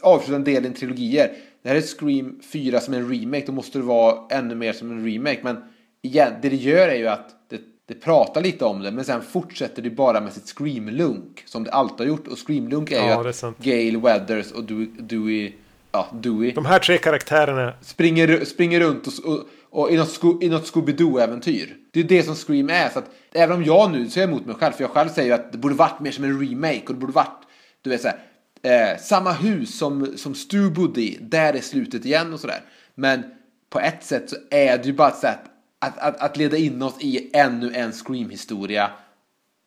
avslutande 0.00 0.50
delen 0.50 0.72
i 0.72 0.74
trilogier. 0.74 1.32
Det 1.62 1.68
här 1.68 1.76
är 1.76 1.80
Scream 1.80 2.40
4 2.52 2.80
som 2.80 2.94
en 2.94 3.08
remake, 3.12 3.46
då 3.46 3.52
måste 3.52 3.78
det 3.78 3.84
vara 3.84 4.16
ännu 4.30 4.54
mer 4.54 4.72
som 4.72 4.90
en 4.90 5.04
remake. 5.06 5.40
Men 5.42 5.56
igen, 6.02 6.32
det 6.42 6.48
det 6.48 6.56
gör 6.56 6.88
är 6.88 6.94
ju 6.96 7.08
att 7.08 7.28
det, 7.50 7.60
det 7.88 7.94
pratar 7.94 8.42
lite 8.42 8.64
om 8.64 8.82
det, 8.82 8.90
men 8.90 9.04
sen 9.04 9.22
fortsätter 9.22 9.82
det 9.82 9.90
bara 9.90 10.20
med 10.20 10.32
sitt 10.32 10.46
Scream-lunk, 10.58 11.42
som 11.44 11.64
det 11.64 11.70
alltid 11.70 11.98
har 11.98 12.06
gjort. 12.06 12.28
Och 12.28 12.38
Scream-lunk 12.38 12.90
är 12.92 12.96
Ja, 12.96 13.04
ju 13.06 13.10
är 13.10 13.28
att 13.28 13.36
sant. 13.36 13.56
Gail 13.60 13.96
Weathers 14.00 14.52
och 14.52 14.64
Dewey, 14.64 14.86
Dewey, 14.98 15.52
ja, 15.92 16.06
Dewey 16.12 16.52
De 16.52 16.66
här 16.66 16.78
tre 16.78 16.98
karaktärerna. 16.98 17.72
springer, 17.82 18.44
springer 18.44 18.80
runt 18.80 19.06
och, 19.06 19.32
och, 19.32 19.40
och 19.72 19.90
i 19.90 19.96
något, 19.96 20.08
Sco- 20.08 20.42
i 20.42 20.48
något 20.48 20.66
Scooby-Doo-äventyr. 20.66 21.76
Det 21.90 22.00
är 22.00 22.04
det 22.04 22.22
som 22.22 22.34
Scream 22.34 22.70
är. 22.70 22.88
Så 22.88 22.98
att, 22.98 23.10
även 23.32 23.56
om 23.56 23.64
jag 23.64 23.90
nu 23.90 24.10
säger 24.10 24.28
emot 24.28 24.46
mig 24.46 24.54
själv, 24.54 24.72
för 24.72 24.84
jag 24.84 24.90
själv 24.90 25.08
säger 25.08 25.28
ju 25.28 25.34
att 25.34 25.52
det 25.52 25.58
borde 25.58 25.74
varit 25.74 26.00
mer 26.00 26.10
som 26.10 26.24
en 26.24 26.40
remake 26.40 26.82
och 26.86 26.94
det 26.94 27.00
borde 27.00 27.12
varit, 27.12 27.42
du 27.82 27.90
vet 27.90 28.00
såhär, 28.00 28.18
eh, 28.62 28.98
samma 28.98 29.32
hus 29.32 29.78
som, 29.78 30.16
som 30.16 30.34
Stu 30.34 30.70
bodde 30.70 31.00
i, 31.00 31.18
där 31.20 31.54
är 31.54 31.60
slutet 31.60 32.04
igen 32.04 32.32
och 32.32 32.40
sådär. 32.40 32.60
Men 32.94 33.24
på 33.70 33.80
ett 33.80 34.04
sätt 34.04 34.30
så 34.30 34.36
är 34.50 34.78
det 34.78 34.84
ju 34.84 34.92
bara 34.92 35.08
ett 35.08 35.16
sätt 35.18 35.40
att, 35.78 35.98
att, 35.98 36.20
att 36.20 36.36
leda 36.36 36.56
in 36.56 36.82
oss 36.82 36.94
i 37.00 37.30
ännu 37.32 37.74
en 37.74 37.92
Scream-historia 37.92 38.90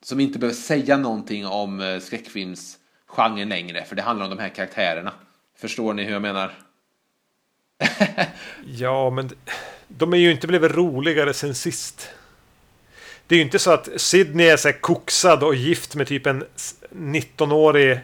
som 0.03 0.19
inte 0.19 0.39
behöver 0.39 0.57
säga 0.57 0.97
någonting 0.97 1.45
om 1.45 1.81
eh, 1.81 1.99
skräckfilmsgenren 1.99 3.49
längre, 3.49 3.83
för 3.83 3.95
det 3.95 4.01
handlar 4.01 4.25
om 4.25 4.29
de 4.37 4.41
här 4.41 4.49
karaktärerna. 4.49 5.13
Förstår 5.57 5.93
ni 5.93 6.03
hur 6.03 6.13
jag 6.13 6.21
menar? 6.21 6.51
Ja, 8.65 9.09
men 9.09 9.29
de 9.87 10.13
är 10.13 10.17
ju 10.17 10.31
inte 10.31 10.47
blivit 10.47 10.71
roligare 10.71 11.33
sen 11.33 11.55
sist. 11.55 12.09
Det 13.27 13.35
är 13.35 13.37
ju 13.37 13.45
inte 13.45 13.59
så 13.59 13.71
att 13.71 13.89
Sydney 13.95 14.47
är 14.47 14.57
så 14.57 14.67
här 14.67 14.81
koksad 14.81 15.43
och 15.43 15.55
gift 15.55 15.95
med 15.95 16.07
typ 16.07 16.25
en 16.25 16.43
19-årig 16.91 17.99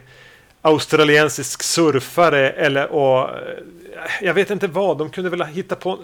australiensisk 0.62 1.62
surfare 1.62 2.50
eller 2.50 2.88
och 2.88 3.30
jag 4.20 4.34
vet 4.34 4.50
inte 4.50 4.66
vad. 4.66 4.98
De 4.98 5.10
kunde 5.10 5.30
väl 5.30 5.42
hitta 5.42 5.76
på. 5.76 5.98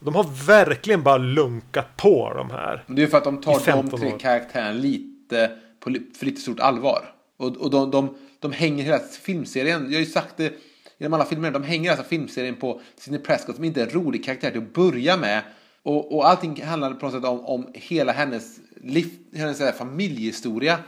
De 0.00 0.14
har 0.14 0.46
verkligen 0.46 1.02
bara 1.02 1.16
lunkat 1.16 1.96
på 1.96 2.32
de 2.34 2.50
här. 2.50 2.84
Det 2.86 3.02
är 3.02 3.06
för 3.06 3.18
att 3.18 3.24
de 3.24 3.40
tar 3.40 3.52
de 3.52 3.60
15 3.60 4.00
tre 4.00 4.10
karaktärerna 4.10 4.72
lite 4.72 5.50
på 5.80 5.94
för 6.18 6.26
lite 6.26 6.40
stort 6.40 6.60
allvar. 6.60 7.14
Och, 7.36 7.56
och 7.56 7.70
de, 7.70 7.90
de, 7.90 8.16
de 8.40 8.52
hänger 8.52 8.84
hela 8.84 8.98
filmserien, 8.98 9.86
jag 9.88 9.98
har 9.98 10.00
ju 10.00 10.06
sagt 10.06 10.36
det 10.36 10.52
genom 10.98 11.14
alla 11.14 11.24
filmer, 11.24 11.50
de 11.50 11.62
hänger 11.62 11.90
alltså 11.90 12.04
filmserien 12.04 12.56
på 12.56 12.80
Sidney 12.96 13.20
Prescott 13.20 13.56
som 13.56 13.64
inte 13.64 13.82
är 13.82 13.86
en 13.86 13.92
rolig 13.92 14.24
karaktär 14.24 14.50
till 14.50 14.62
att 14.62 14.72
börja 14.72 15.16
med. 15.16 15.42
Och, 15.82 16.16
och 16.16 16.28
allting 16.28 16.62
handlar 16.62 16.94
på 16.94 17.06
något 17.06 17.14
sätt 17.14 17.24
om, 17.24 17.44
om 17.44 17.66
hela 17.74 18.12
hennes, 18.12 18.60
liv, 18.82 19.10
hennes 19.34 19.60
här 19.60 19.72
familjehistoria 19.72 20.78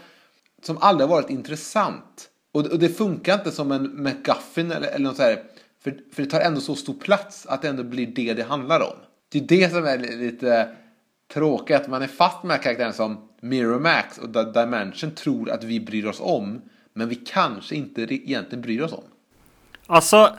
som 0.62 0.78
aldrig 0.80 1.08
har 1.08 1.16
varit 1.16 1.30
intressant. 1.30 2.30
Och, 2.52 2.66
och 2.66 2.78
det 2.78 2.88
funkar 2.88 3.34
inte 3.34 3.50
som 3.50 3.72
en 3.72 4.02
McGuffin 4.02 4.72
eller, 4.72 4.88
eller 4.88 5.04
något 5.04 5.16
så 5.16 5.22
här, 5.22 5.42
för, 5.80 6.00
för 6.12 6.22
det 6.22 6.30
tar 6.30 6.40
ändå 6.40 6.60
så 6.60 6.74
stor 6.74 6.94
plats 6.94 7.46
att 7.46 7.62
det 7.62 7.68
ändå 7.68 7.82
blir 7.82 8.06
det 8.06 8.34
det 8.34 8.42
handlar 8.42 8.80
om. 8.80 8.96
Det 9.28 9.38
är 9.38 9.42
det 9.42 9.70
som 9.70 9.84
är 9.84 9.98
lite 9.98 10.76
tråkigt, 11.32 11.76
att 11.76 11.88
man 11.88 12.02
är 12.02 12.06
fast 12.06 12.42
med 12.42 12.62
karaktärer 12.62 12.92
som 12.92 13.28
Miramax 13.40 14.18
och 14.18 14.28
Dimension 14.28 15.10
tror 15.10 15.50
att 15.50 15.64
vi 15.64 15.80
bryr 15.80 16.06
oss 16.06 16.20
om, 16.20 16.62
men 16.92 17.08
vi 17.08 17.14
kanske 17.14 17.74
inte 17.74 18.02
egentligen 18.02 18.62
bryr 18.62 18.82
oss 18.82 18.92
om. 18.92 19.04
Alltså, 19.90 20.36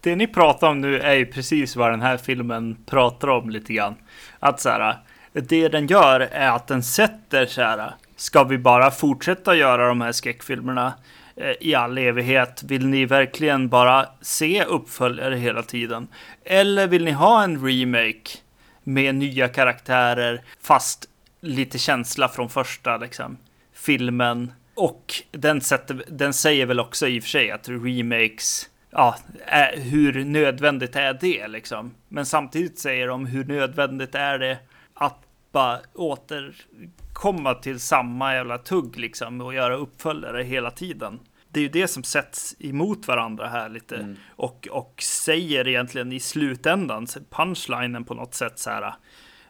det 0.00 0.16
ni 0.16 0.26
pratar 0.26 0.68
om 0.68 0.80
nu 0.80 1.00
är 1.00 1.14
ju 1.14 1.26
precis 1.26 1.76
vad 1.76 1.90
den 1.90 2.00
här 2.00 2.16
filmen 2.16 2.76
pratar 2.86 3.28
om 3.28 3.50
lite 3.50 3.72
grann. 3.72 3.94
Att 4.38 4.60
så 4.60 4.68
här, 4.68 4.96
det 5.32 5.68
den 5.68 5.86
gör 5.86 6.20
är 6.20 6.50
att 6.50 6.66
den 6.66 6.82
sätter 6.82 7.46
så 7.46 7.62
här, 7.62 7.94
ska 8.16 8.44
vi 8.44 8.58
bara 8.58 8.90
fortsätta 8.90 9.54
göra 9.54 9.88
de 9.88 10.00
här 10.00 10.12
skräckfilmerna 10.12 10.94
eh, 11.36 11.52
i 11.60 11.74
all 11.74 11.98
evighet? 11.98 12.62
Vill 12.62 12.86
ni 12.86 13.06
verkligen 13.06 13.68
bara 13.68 14.08
se 14.20 14.64
uppföljare 14.64 15.36
hela 15.36 15.62
tiden? 15.62 16.08
Eller 16.44 16.86
vill 16.86 17.04
ni 17.04 17.12
ha 17.12 17.42
en 17.42 17.66
remake 17.66 18.38
med 18.82 19.14
nya 19.14 19.48
karaktärer, 19.48 20.42
fast 20.62 21.08
lite 21.40 21.78
känsla 21.78 22.28
från 22.28 22.48
första 22.48 22.96
liksom, 22.96 23.36
filmen? 23.74 24.52
Och 24.74 25.14
den, 25.30 25.60
sätter, 25.60 26.04
den 26.08 26.32
säger 26.32 26.66
väl 26.66 26.80
också 26.80 27.08
i 27.08 27.18
och 27.18 27.22
för 27.22 27.30
sig 27.30 27.50
att 27.50 27.68
remakes 27.68 28.68
ja, 28.92 29.16
är, 29.46 29.80
hur 29.80 30.24
nödvändigt 30.24 30.96
är 30.96 31.14
det 31.14 31.48
liksom? 31.48 31.94
Men 32.08 32.26
samtidigt 32.26 32.78
säger 32.78 33.08
de 33.08 33.26
hur 33.26 33.44
nödvändigt 33.44 34.14
är 34.14 34.38
det 34.38 34.58
att 34.94 35.18
bara 35.52 35.80
återkomma 35.94 37.54
till 37.54 37.80
samma 37.80 38.34
jävla 38.34 38.58
tugg 38.58 38.98
liksom 38.98 39.40
och 39.40 39.54
göra 39.54 39.74
uppföljare 39.74 40.42
hela 40.42 40.70
tiden. 40.70 41.20
Det 41.48 41.60
är 41.60 41.62
ju 41.62 41.68
det 41.68 41.88
som 41.88 42.02
sätts 42.02 42.56
emot 42.58 43.08
varandra 43.08 43.48
här 43.48 43.68
lite 43.68 44.16
och, 44.28 44.68
och 44.70 45.02
säger 45.02 45.68
egentligen 45.68 46.12
i 46.12 46.20
slutändan, 46.20 47.06
punchlinen 47.30 48.04
på 48.04 48.14
något 48.14 48.34
sätt 48.34 48.58
så 48.58 48.70
här. 48.70 48.94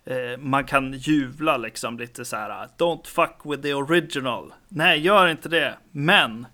Eh, 0.05 0.39
man 0.39 0.65
kan 0.65 0.93
jubla 0.93 1.57
liksom 1.57 1.99
lite 1.99 2.25
så 2.25 2.37
här. 2.37 2.69
Don't 2.79 3.07
fuck 3.07 3.37
with 3.45 3.62
the 3.62 3.75
original. 3.75 4.55
Nej, 4.69 5.01
gör 5.01 5.29
inte 5.29 5.49
det. 5.49 5.75
Men 5.91 6.47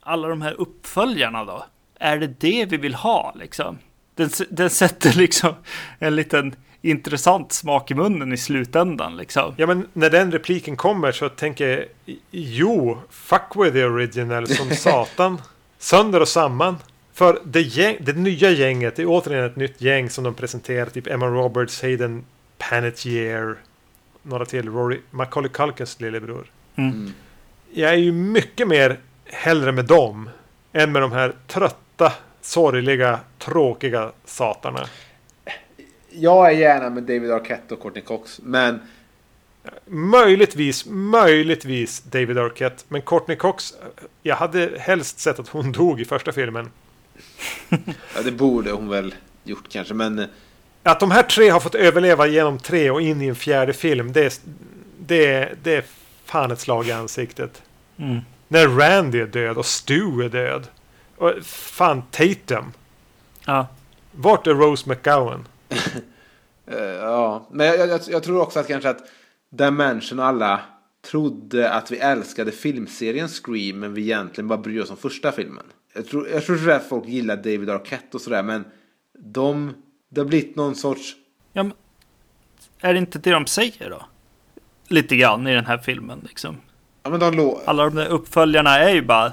alla 0.00 0.28
de 0.28 0.42
här 0.42 0.52
uppföljarna 0.60 1.44
då? 1.44 1.64
Är 2.02 2.18
det 2.18 2.40
det 2.40 2.66
vi 2.66 2.76
vill 2.76 2.94
ha 2.94 3.32
liksom? 3.38 3.78
Den, 4.14 4.30
den 4.50 4.70
sätter 4.70 5.12
liksom 5.12 5.54
en 5.98 6.16
liten 6.16 6.54
intressant 6.82 7.52
smak 7.52 7.90
i 7.90 7.94
munnen 7.94 8.32
i 8.32 8.36
slutändan 8.36 9.16
liksom. 9.16 9.54
Ja, 9.56 9.66
men 9.66 9.88
när 9.92 10.10
den 10.10 10.32
repliken 10.32 10.76
kommer 10.76 11.12
så 11.12 11.28
tänker 11.28 11.68
jag 11.68 11.84
jo, 12.30 12.98
fuck 13.10 13.56
with 13.56 13.72
the 13.72 13.84
original 13.84 14.46
som 14.48 14.70
satan. 14.76 15.42
sönder 15.78 16.20
och 16.20 16.28
samman. 16.28 16.76
För 17.14 17.38
det, 17.44 17.60
gäng, 17.60 17.96
det 18.00 18.12
nya 18.12 18.50
gänget 18.50 18.98
är 18.98 19.06
återigen 19.06 19.44
ett 19.44 19.56
nytt 19.56 19.80
gäng 19.80 20.10
som 20.10 20.24
de 20.24 20.34
presenterar. 20.34 20.86
Typ 20.86 21.06
Emma 21.06 21.26
Roberts, 21.26 21.82
Hayden 21.82 22.24
Panettiere, 22.58 23.54
några 24.22 24.44
till, 24.44 24.68
Rory 24.68 25.00
Macaulay 25.10 25.50
Culkins 25.50 26.00
lillebror. 26.00 26.46
Mm. 26.76 27.12
Jag 27.72 27.90
är 27.90 27.96
ju 27.96 28.12
mycket 28.12 28.68
mer 28.68 28.98
hellre 29.24 29.72
med 29.72 29.84
dem 29.84 30.30
än 30.72 30.92
med 30.92 31.02
de 31.02 31.12
här 31.12 31.34
trötta, 31.46 31.76
sorgliga, 32.40 33.20
tråkiga 33.38 34.12
satarna. 34.24 34.86
Jag 36.10 36.46
är 36.46 36.50
gärna 36.50 36.90
med 36.90 37.02
David 37.02 37.30
Arquette 37.30 37.74
och 37.74 37.82
Courtney 37.82 38.04
Cox, 38.04 38.40
men 38.42 38.80
Möjligtvis, 39.86 40.86
möjligtvis 40.86 42.00
David 42.00 42.38
Arquette. 42.38 42.84
Men 42.88 43.02
Courtney 43.02 43.36
Cox, 43.36 43.74
jag 44.22 44.36
hade 44.36 44.70
helst 44.78 45.18
sett 45.18 45.38
att 45.38 45.48
hon 45.48 45.72
dog 45.72 46.00
i 46.00 46.04
första 46.04 46.32
filmen. 46.32 46.70
ja, 48.14 48.22
det 48.24 48.30
borde 48.30 48.72
hon 48.72 48.88
väl 48.88 49.14
gjort 49.44 49.68
kanske. 49.68 49.94
Men 49.94 50.26
Att 50.82 51.00
de 51.00 51.10
här 51.10 51.22
tre 51.22 51.48
har 51.48 51.60
fått 51.60 51.74
överleva 51.74 52.26
genom 52.26 52.58
tre 52.58 52.90
och 52.90 53.02
in 53.02 53.22
i 53.22 53.26
en 53.26 53.34
fjärde 53.34 53.72
film, 53.72 54.12
det 54.12 54.24
är, 54.24 54.32
det 54.98 55.26
är, 55.26 55.54
det 55.62 55.76
är 55.76 55.84
fan 56.24 56.50
ett 56.50 56.60
slag 56.60 56.88
i 56.88 56.92
ansiktet. 56.92 57.62
Mm. 57.96 58.20
När 58.48 58.68
Randy 58.68 59.20
är 59.20 59.26
död 59.26 59.56
och 59.56 59.66
Stu 59.66 60.24
är 60.24 60.28
död. 60.28 60.66
Och 61.22 61.44
fan 61.44 62.02
Tatum. 62.10 62.72
Ja. 63.46 63.66
Vart 64.12 64.46
är 64.46 64.54
Rose 64.54 64.88
McGowan? 64.88 65.48
eh, 66.66 66.78
ja, 66.78 67.48
men 67.50 67.66
jag, 67.66 67.88
jag, 67.88 68.00
jag 68.08 68.22
tror 68.22 68.40
också 68.40 68.60
att 68.60 68.68
kanske 68.68 68.90
att 68.90 69.00
Dimension 69.50 70.18
och 70.18 70.24
alla 70.24 70.60
trodde 71.10 71.70
att 71.72 71.90
vi 71.90 71.98
älskade 71.98 72.52
filmserien 72.52 73.28
Scream, 73.28 73.78
men 73.78 73.94
vi 73.94 74.02
egentligen 74.02 74.48
bara 74.48 74.58
bryr 74.58 74.80
oss 74.80 74.90
om 74.90 74.96
första 74.96 75.32
filmen. 75.32 75.64
Jag 75.94 76.06
tror, 76.06 76.28
jag 76.28 76.44
tror 76.46 76.70
att 76.70 76.88
folk 76.88 77.06
gillar 77.06 77.36
David 77.36 77.70
Arquette 77.70 78.16
och 78.16 78.20
sådär, 78.20 78.42
men 78.42 78.64
de, 79.18 79.74
det 80.10 80.20
har 80.20 80.28
blivit 80.28 80.56
någon 80.56 80.74
sorts 80.74 81.16
ja 81.52 81.62
men, 81.62 81.72
är 82.80 82.92
det 82.92 82.98
inte 82.98 83.18
det 83.18 83.30
de 83.30 83.46
säger 83.46 83.90
då? 83.90 84.02
Lite 84.88 85.16
grann 85.16 85.46
i 85.46 85.54
den 85.54 85.66
här 85.66 85.78
filmen 85.78 86.20
liksom. 86.28 86.56
Ja 87.02 87.10
men 87.10 87.20
de 87.20 87.34
lå- 87.34 87.60
Alla 87.64 87.84
de 87.84 87.94
där 87.94 88.06
uppföljarna 88.06 88.78
är 88.78 88.94
ju 88.94 89.02
bara 89.02 89.32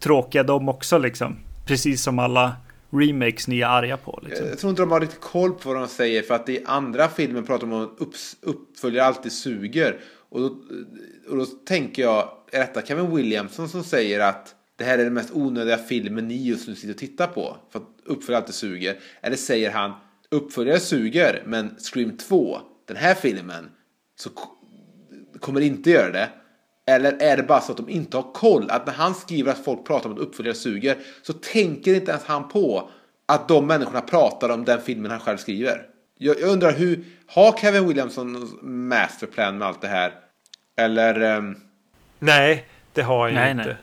tråkiga 0.00 0.42
de 0.42 0.68
också 0.68 0.98
liksom. 0.98 1.36
Precis 1.66 2.02
som 2.02 2.18
alla 2.18 2.56
remakes 2.90 3.48
ni 3.48 3.60
är 3.60 3.66
arga 3.66 3.96
på 3.96 4.20
liksom. 4.24 4.46
Jag 4.46 4.58
tror 4.58 4.70
inte 4.70 4.82
de 4.82 4.90
har 4.90 5.00
riktigt 5.00 5.20
koll 5.20 5.52
på 5.52 5.68
vad 5.68 5.76
de 5.76 5.88
säger 5.88 6.22
för 6.22 6.34
att 6.34 6.48
i 6.48 6.62
andra 6.66 7.08
filmer 7.08 7.42
pratar 7.42 7.66
de 7.66 7.72
om 7.72 7.82
att 7.84 8.36
uppföljare 8.42 9.06
alltid 9.06 9.32
suger. 9.32 10.00
Och 10.28 10.40
då, 10.40 10.46
och 11.28 11.36
då 11.36 11.44
tänker 11.44 12.02
jag, 12.02 12.30
är 12.52 12.58
detta 12.58 12.82
Kevin 12.82 13.16
Williamson 13.16 13.68
som 13.68 13.84
säger 13.84 14.20
att 14.20 14.54
det 14.76 14.84
här 14.84 14.98
är 14.98 15.04
den 15.04 15.14
mest 15.14 15.30
onödiga 15.32 15.78
filmen 15.78 16.28
ni 16.28 16.46
just 16.46 16.68
nu 16.68 16.74
sitter 16.74 16.94
och 16.94 16.98
tittar 16.98 17.26
på? 17.26 17.56
För 17.70 17.78
att 17.78 17.88
uppföljare 18.04 18.42
alltid 18.42 18.54
suger. 18.54 18.96
Eller 19.20 19.36
säger 19.36 19.70
han, 19.70 19.92
uppföljare 20.30 20.80
suger 20.80 21.42
men 21.46 21.76
Scream 21.78 22.16
2, 22.16 22.58
den 22.86 22.96
här 22.96 23.14
filmen, 23.14 23.68
så 24.16 24.30
kommer 25.40 25.60
inte 25.60 25.90
göra 25.90 26.12
det. 26.12 26.28
Eller 26.86 27.16
är 27.22 27.36
det 27.36 27.42
bara 27.42 27.60
så 27.60 27.72
att 27.72 27.78
de 27.78 27.88
inte 27.88 28.16
har 28.16 28.32
koll? 28.32 28.70
Att 28.70 28.86
när 28.86 28.94
han 28.94 29.14
skriver 29.14 29.52
att 29.52 29.64
folk 29.64 29.86
pratar 29.86 30.10
om 30.10 30.14
att 30.16 30.20
uppföljare 30.22 30.54
suger 30.54 30.96
så 31.22 31.32
tänker 31.32 31.94
inte 31.94 32.10
ens 32.10 32.24
han 32.24 32.48
på 32.48 32.88
att 33.26 33.48
de 33.48 33.66
människorna 33.66 34.00
pratar 34.00 34.48
om 34.48 34.64
den 34.64 34.80
filmen 34.80 35.10
han 35.10 35.20
själv 35.20 35.36
skriver. 35.36 35.82
Jag, 36.18 36.40
jag 36.40 36.48
undrar 36.48 36.72
hur, 36.72 37.04
har 37.26 37.52
Kevin 37.52 37.88
Williamson 37.88 38.32
någon 38.32 38.58
masterplan 38.88 39.58
med 39.58 39.68
allt 39.68 39.80
det 39.80 39.88
här? 39.88 40.12
Eller, 40.76 41.20
ehm, 41.20 41.56
Nej, 42.18 42.66
det 42.92 43.02
har 43.02 43.18
han 43.20 43.30
ju 43.30 43.34
Nej, 43.36 43.50
inte. 43.50 43.64
nej. 43.64 43.76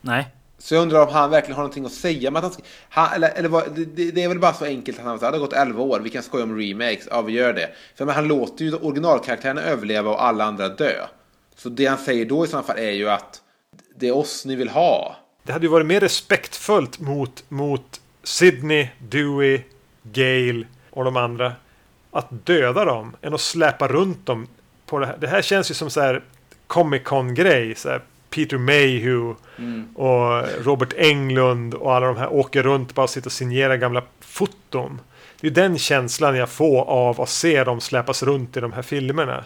Nej. 0.00 0.26
så 0.58 0.74
jag 0.74 0.82
undrar 0.82 1.02
om 1.06 1.12
han 1.12 1.30
verkligen 1.30 1.56
har 1.56 1.62
någonting 1.62 1.84
att 1.86 1.92
säga 1.92 2.30
med 2.30 2.44
att 2.44 2.54
han, 2.54 2.62
han 2.88 3.14
eller, 3.14 3.30
eller 3.30 3.48
vad, 3.48 3.74
det- 3.74 3.84
det, 3.84 4.10
det 4.10 4.22
är 4.22 4.28
väl 4.28 4.38
bara 4.38 4.52
så 4.52 4.64
enkelt 4.64 4.98
att 4.98 5.04
han 5.04 5.18
säger 5.18 5.32
det 5.32 5.38
har 5.38 5.44
gått 5.46 5.52
11 5.52 5.82
år, 5.82 6.00
vi 6.00 6.10
kan 6.10 6.22
skoja 6.22 6.44
om 6.44 6.58
remakes, 6.58 7.08
ja 7.10 7.22
vi 7.22 7.32
gör 7.32 7.52
det. 7.52 7.70
För 7.94 8.04
men 8.04 8.14
han 8.14 8.28
låter 8.28 8.64
ju 8.64 8.74
originalkaraktärerna 8.74 9.62
överleva 9.62 10.10
och 10.10 10.24
alla 10.24 10.44
andra 10.44 10.68
dö. 10.68 10.92
Så 11.58 11.68
det 11.68 11.86
han 11.86 11.98
säger 11.98 12.24
då 12.24 12.44
i 12.44 12.48
så 12.48 12.62
fall 12.62 12.78
är 12.78 12.90
ju 12.90 13.10
att 13.10 13.42
det 13.96 14.08
är 14.08 14.16
oss 14.16 14.44
ni 14.44 14.56
vill 14.56 14.68
ha. 14.68 15.16
Det 15.42 15.52
hade 15.52 15.64
ju 15.64 15.70
varit 15.70 15.86
mer 15.86 16.00
respektfullt 16.00 17.00
mot, 17.00 17.44
mot 17.48 18.00
Sydney, 18.22 18.88
Dewey, 18.98 19.60
Gale 20.02 20.66
och 20.90 21.04
de 21.04 21.16
andra 21.16 21.52
att 22.10 22.46
döda 22.46 22.84
dem 22.84 23.16
än 23.22 23.34
att 23.34 23.40
släpa 23.40 23.88
runt 23.88 24.26
dem 24.26 24.46
på 24.86 24.98
det 24.98 25.06
här. 25.06 25.16
Det 25.20 25.28
här 25.28 25.42
känns 25.42 25.70
ju 25.70 25.74
som 25.74 25.90
så 25.90 26.00
här 26.00 26.22
Comic 26.66 27.02
Con-grej. 27.04 27.74
Så 27.74 27.88
här 27.88 28.00
Peter 28.30 28.58
Mayhew 28.58 29.34
och 29.94 30.64
Robert 30.64 30.92
Englund 30.96 31.74
och 31.74 31.94
alla 31.94 32.06
de 32.06 32.16
här 32.16 32.32
åker 32.32 32.62
runt 32.62 32.94
bara 32.94 33.02
och 33.02 33.10
sitter 33.10 33.28
och 33.28 33.32
signerar 33.32 33.76
gamla 33.76 34.02
foton. 34.20 35.00
Det 35.40 35.46
är 35.46 35.50
den 35.50 35.78
känslan 35.78 36.36
jag 36.36 36.48
får 36.48 36.84
av 36.84 37.20
att 37.20 37.28
se 37.28 37.64
dem 37.64 37.80
släpas 37.80 38.22
runt 38.22 38.56
i 38.56 38.60
de 38.60 38.72
här 38.72 38.82
filmerna. 38.82 39.44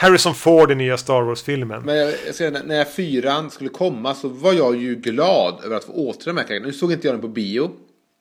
Harrison 0.00 0.34
Ford 0.34 0.70
i 0.70 0.74
nya 0.74 0.96
Star 0.96 1.22
Wars-filmen. 1.22 1.82
Men 1.82 1.96
jag, 1.96 2.14
jag 2.26 2.34
säger, 2.34 2.62
när- 2.64 2.84
fyran 2.84 3.50
skulle 3.50 3.70
komma 3.70 4.14
så 4.14 4.28
var 4.28 4.52
jag 4.52 4.76
ju 4.76 4.94
glad 4.94 5.64
över 5.64 5.76
att 5.76 5.84
få 5.84 5.92
återse 5.92 6.30
de 6.30 6.36
här 6.36 6.44
karaktärerna. 6.44 6.66
Nu 6.66 6.72
såg 6.72 6.92
inte 6.92 7.06
jag 7.06 7.14
den 7.14 7.20
på 7.20 7.28
bio. 7.28 7.70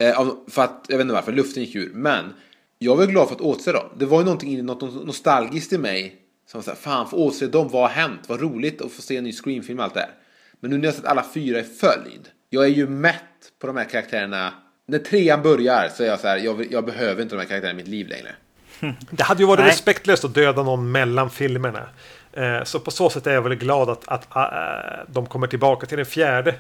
Eh, 0.02 0.32
för 0.48 0.62
att, 0.62 0.86
jag 0.88 0.98
vet 0.98 1.04
inte 1.04 1.14
varför, 1.14 1.32
luften 1.32 1.64
gick 1.64 1.76
ur. 1.76 1.92
Men 1.94 2.34
jag 2.80 2.96
var 2.96 3.06
glad 3.06 3.28
för 3.28 3.36
att 3.36 3.42
återse 3.42 3.72
dem. 3.72 3.86
Det 3.98 4.06
var 4.06 4.20
ju 4.20 4.24
någonting 4.26 4.66
något 4.66 5.06
nostalgiskt 5.06 5.74
i 5.74 5.78
mig. 5.78 6.16
Som 6.52 6.64
såhär, 6.64 6.78
fan 6.78 7.10
få 7.10 7.18
återse 7.18 7.48
dem, 7.48 7.70
vad 7.70 7.82
har 7.82 7.90
hänt? 7.90 8.20
Vad 8.28 8.42
roligt 8.42 8.82
att 8.82 8.92
få 8.92 9.02
se 9.02 9.18
en 9.18 9.24
ny 9.24 9.32
Scream-film 9.32 9.80
och 9.80 9.86
allt 9.86 9.94
det 9.94 10.00
här. 10.00 10.12
Men 10.60 10.72
nu 10.72 10.78
när 10.78 10.84
jag 10.84 10.92
har 10.92 10.96
sett 10.96 11.06
alla 11.06 11.26
fyra 11.34 11.60
i 11.60 11.64
följd. 11.64 12.28
Jag 12.50 12.64
är 12.64 12.70
ju 12.70 12.88
mätt 12.88 13.16
på 13.62 13.68
de 13.68 13.78
här 13.78 13.86
karaktärerna. 13.86 14.54
När 14.88 15.00
trean 15.00 15.42
börjar 15.42 15.90
så 15.98 16.04
är 16.04 16.08
jag 16.08 16.20
så 16.20 16.28
här, 16.28 16.38
jag, 16.38 16.72
jag 16.72 16.86
behöver 16.86 17.22
inte 17.22 17.36
de 17.36 17.40
här 17.42 17.48
karaktärerna 17.48 17.80
i 17.80 17.84
mitt 17.84 17.92
liv 17.92 18.08
längre. 18.08 18.36
Det 19.12 19.24
hade 19.24 19.42
ju 19.42 19.48
varit 19.48 19.60
Nej. 19.60 19.70
respektlöst 19.70 20.26
att 20.26 20.34
döda 20.34 20.64
någon 20.64 20.92
mellan 20.92 21.30
filmerna. 21.30 21.90
Eh, 22.34 22.64
så 22.64 22.80
på 22.80 22.92
så 22.92 23.10
sätt 23.10 23.28
är 23.28 23.34
jag 23.34 23.42
väl 23.42 23.56
glad 23.56 23.90
att, 23.90 24.08
att 24.08 24.36
äh, 24.36 25.06
de 25.08 25.26
kommer 25.26 25.48
tillbaka 25.48 25.88
till 25.88 25.98
den 25.98 26.06
fjärde. 26.06 26.56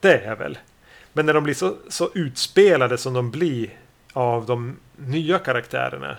Det 0.00 0.12
är 0.12 0.28
jag 0.28 0.36
väl. 0.36 0.58
Men 1.12 1.26
när 1.26 1.34
de 1.34 1.44
blir 1.44 1.54
så, 1.54 1.76
så 1.88 2.10
utspelade 2.14 2.98
som 2.98 3.14
de 3.14 3.30
blir 3.30 3.68
av 4.12 4.46
de 4.46 4.76
nya 4.96 5.38
karaktärerna. 5.38 6.16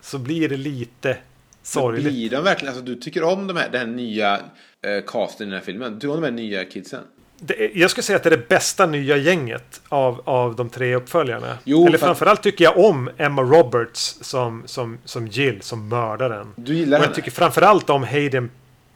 Så 0.00 0.18
blir 0.18 0.48
det 0.48 0.56
lite 0.56 1.08
Men 1.08 1.16
sorgligt. 1.62 2.04
Blir 2.04 2.30
de 2.30 2.44
verkligen, 2.44 2.74
alltså 2.74 2.84
du 2.84 2.94
tycker 2.94 3.22
om 3.22 3.46
de 3.46 3.56
här, 3.56 3.68
den 3.70 3.80
här 3.80 3.96
nya 3.96 4.40
eh, 4.82 5.04
casten 5.06 5.46
i 5.46 5.50
den 5.50 5.58
här 5.58 5.64
filmen? 5.64 5.92
Du 5.92 6.00
tycker 6.00 6.14
om 6.14 6.20
de 6.20 6.26
här 6.26 6.32
nya 6.32 6.64
kidsen? 6.64 7.02
Det, 7.42 7.70
jag 7.74 7.90
skulle 7.90 8.02
säga 8.02 8.16
att 8.16 8.22
det 8.22 8.28
är 8.28 8.36
det 8.36 8.48
bästa 8.48 8.86
nya 8.86 9.16
gänget 9.16 9.80
av, 9.88 10.22
av 10.24 10.56
de 10.56 10.68
tre 10.70 10.94
uppföljarna. 10.94 11.58
Jo, 11.64 11.86
Eller 11.86 11.98
för- 11.98 12.06
framförallt 12.06 12.42
tycker 12.42 12.64
jag 12.64 12.78
om 12.78 13.10
Emma 13.16 13.42
Roberts 13.42 14.18
som, 14.20 14.62
som, 14.66 14.98
som 15.04 15.26
Jill, 15.26 15.62
som 15.62 15.88
mördaren. 15.88 16.52
Du 16.56 16.74
gillar 16.74 16.98
Och 16.98 17.02
jag 17.02 17.06
henne? 17.06 17.14
tycker 17.14 17.30
framförallt 17.30 17.90
om 17.90 18.02
Hayden, 18.04 18.50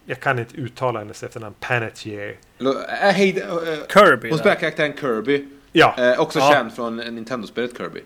jag 0.06 0.20
kan 0.20 0.38
inte 0.38 0.56
uttala 0.56 0.98
hennes 0.98 1.22
efternamn, 1.22 1.54
Panettiere. 1.60 2.34
Eller, 2.60 2.70
äh, 2.70 3.12
hej, 3.14 3.38
äh, 3.40 3.46
Kirby. 3.92 4.30
hon 4.30 4.38
spelar 4.38 4.54
karaktären 4.56 4.92
Kirby. 5.00 5.44
Ja, 5.72 5.94
Eh, 5.98 6.20
också 6.20 6.38
Ja. 6.38 6.52
känd 6.52 6.72
från 6.74 6.96
Nintendo-spelet 6.96 7.76
Kirby. 7.76 8.00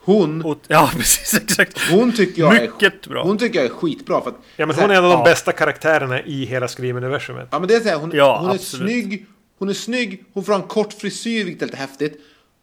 Hon, 0.00 0.42
Och, 0.44 0.58
ja, 0.68 0.90
precis. 0.96 1.34
Exakt. 1.42 1.90
hon 1.90 2.12
tycker 2.12 2.42
jag 2.42 2.52
Mycket 2.52 3.06
är, 3.06 3.10
bra. 3.10 3.22
Hon 3.22 3.38
tycker 3.38 3.58
jag 3.58 3.66
är 3.70 3.74
skitbra. 3.74 4.20
För 4.20 4.30
att, 4.30 4.36
ja 4.56 4.66
men 4.66 4.76
här- 4.76 4.82
hon 4.82 4.90
är 4.90 4.94
en 4.94 5.04
av 5.04 5.10
de 5.10 5.18
ja. 5.18 5.24
bästa 5.24 5.52
karaktärerna 5.52 6.22
i 6.22 6.44
hela 6.44 6.66
Scream-universumet. 6.68 7.48
Ja 7.50 7.58
men 7.58 7.68
det 7.68 7.74
är 7.74 7.80
så 7.80 7.88
här, 7.88 7.96
hon, 7.96 8.10
Ja, 8.14 8.38
hon 8.40 8.50
är 8.50 8.58
snygg, 8.58 9.26
hon 9.60 9.68
är 9.68 9.72
snygg, 9.72 10.24
hon 10.32 10.44
får 10.44 10.52
ha 10.52 10.62
en 10.62 10.68
kort 10.68 10.92
frisyr 10.92 11.44
vilket 11.44 11.62
är 11.62 11.66
lite 11.66 11.78
häftigt. 11.78 12.20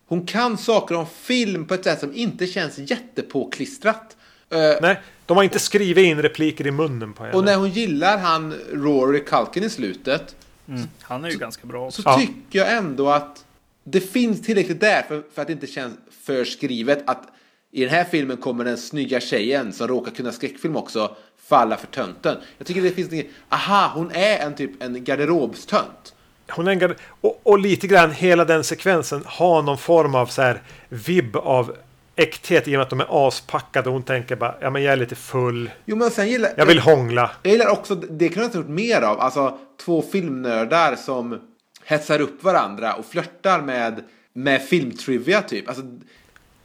Hon 0.08 0.26
kan 0.26 0.58
saker 0.58 0.95
om 0.95 1.06
film 1.06 1.67
på 1.67 1.74
ett 1.74 1.84
sätt 1.84 2.00
som 2.00 2.14
inte 2.16 2.48
känns 2.48 2.77
jättepåklistrat. 2.77 4.17
Eh, 4.50 4.59
Nej, 4.82 5.01
de 5.26 5.38
har 5.38 5.43
inte 5.43 5.59
skrivit 5.59 6.06
in 6.06 6.22
repliker 6.22 6.67
i 6.67 6.72
munnen 6.72 7.14
på 7.14 7.24
henne. 7.24 7.35
och 7.38 7.43
när 7.43 7.56
hon 7.56 7.69
gillar 7.69 8.17
han 8.17 8.53
Rory 8.74 9.24
Culkin 9.24 9.64
i 9.64 9.69
slutet 9.69 10.35
Mm. 10.69 10.88
Han 11.01 11.26
är 11.26 11.30
ju 11.30 11.38
ganska 11.38 11.67
bra 11.67 11.92
så 11.92 12.01
också. 12.01 12.09
Ja. 12.09 12.17
tycker 12.17 12.59
jag 12.59 12.77
ändå 12.77 13.09
att 13.09 13.45
det 13.84 14.01
finns 14.01 14.42
tillräckligt 14.42 14.80
där 14.80 15.01
för, 15.01 15.24
för 15.34 15.42
att 15.42 15.48
det 15.48 15.53
inte 15.53 15.67
känns 15.67 15.95
för 16.22 16.45
skrivet 16.45 17.03
att 17.09 17.24
i 17.72 17.82
den 17.82 17.90
här 17.90 18.03
filmen 18.03 18.38
kommer 18.38 18.64
den 18.66 18.77
snygga 18.77 19.19
tjejen 19.19 19.74
som 19.74 19.88
råkar 19.88 20.11
kunna 20.11 20.32
skräckfilm 20.32 20.76
också 20.76 21.16
falla 21.48 21.77
för 21.77 21.88
tönten. 21.88 22.38
Jag 22.58 22.67
tycker 22.67 22.82
det 22.82 22.92
finns 22.92 23.14
inget, 23.14 23.27
aha, 23.50 23.92
hon 23.95 24.11
är 24.11 24.38
en 24.40 24.56
typ 24.56 24.84
en 24.84 25.03
garderobstönt. 25.03 26.14
Hon 26.50 26.66
gar- 26.80 26.95
och, 27.22 27.42
och 27.43 27.59
lite 27.59 27.88
grann 27.88 28.11
hela 28.11 28.45
den 28.45 28.64
sekvensen 28.64 29.24
har 29.26 29.61
någon 29.61 29.77
form 29.77 30.16
av 30.16 30.26
så 30.26 30.42
här 30.42 30.61
vibb 30.90 31.35
av 31.35 31.76
äkthet 32.16 32.67
i 32.67 32.72
och 32.72 32.77
med 32.77 32.82
att 32.82 32.90
de 32.90 33.00
är 33.00 33.27
aspackade 33.27 33.90
och 33.90 33.93
hon 33.93 34.03
tänker 34.03 34.35
bara 34.35 34.56
ja 34.61 34.69
men 34.69 34.84
jag 34.84 34.93
är 34.93 34.98
lite 34.98 35.16
full, 35.16 35.69
Jo 35.85 35.95
men 35.95 36.11
sen 36.11 36.30
gillar 36.30 36.51
jag 36.58 36.66
vill 36.66 36.80
hångla. 36.80 37.32
Jag 37.43 37.51
gillar 37.51 37.69
också, 37.69 37.95
det 37.95 38.30
kunde 38.30 38.48
jag 38.48 38.53
ha 38.53 38.59
gjort 38.59 38.69
mer 38.69 39.01
av, 39.01 39.19
alltså 39.19 39.59
två 39.85 40.01
filmnördar 40.01 40.95
som 40.95 41.40
hetsar 41.84 42.22
upp 42.22 42.43
varandra 42.43 42.93
och 42.93 43.06
flörtar 43.06 43.61
med, 43.61 44.03
med 44.34 44.67
filmtrivia 44.67 45.42
typ. 45.42 45.67
Alltså, 45.67 45.84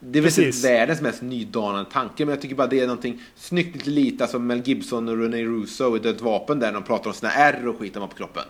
det 0.01 0.19
är 0.19 0.23
väl 0.23 0.31
Precis. 0.31 0.57
inte 0.57 0.69
världens 0.69 1.01
mest 1.01 1.23
nydanande 1.23 1.91
tanke, 1.91 2.25
men 2.25 2.35
jag 2.35 2.43
tycker 2.43 2.55
bara 2.55 2.67
det 2.67 2.81
är 2.81 2.87
någonting 2.87 3.23
snyggt 3.37 3.75
lite 3.77 3.91
lite, 3.91 4.25
alltså 4.25 4.39
Mel 4.39 4.63
Gibson 4.65 5.09
och 5.09 5.19
René 5.19 5.45
Russo 5.45 5.97
i 5.97 5.99
Dödt 5.99 6.21
vapen 6.21 6.59
där 6.59 6.73
de 6.73 6.83
pratar 6.83 7.11
om 7.11 7.15
sina 7.15 7.33
ärr 7.33 7.69
och 7.69 7.79
skit 7.79 7.95
de 7.95 8.01
har 8.01 8.09
på 8.09 8.17
kroppen. 8.17 8.43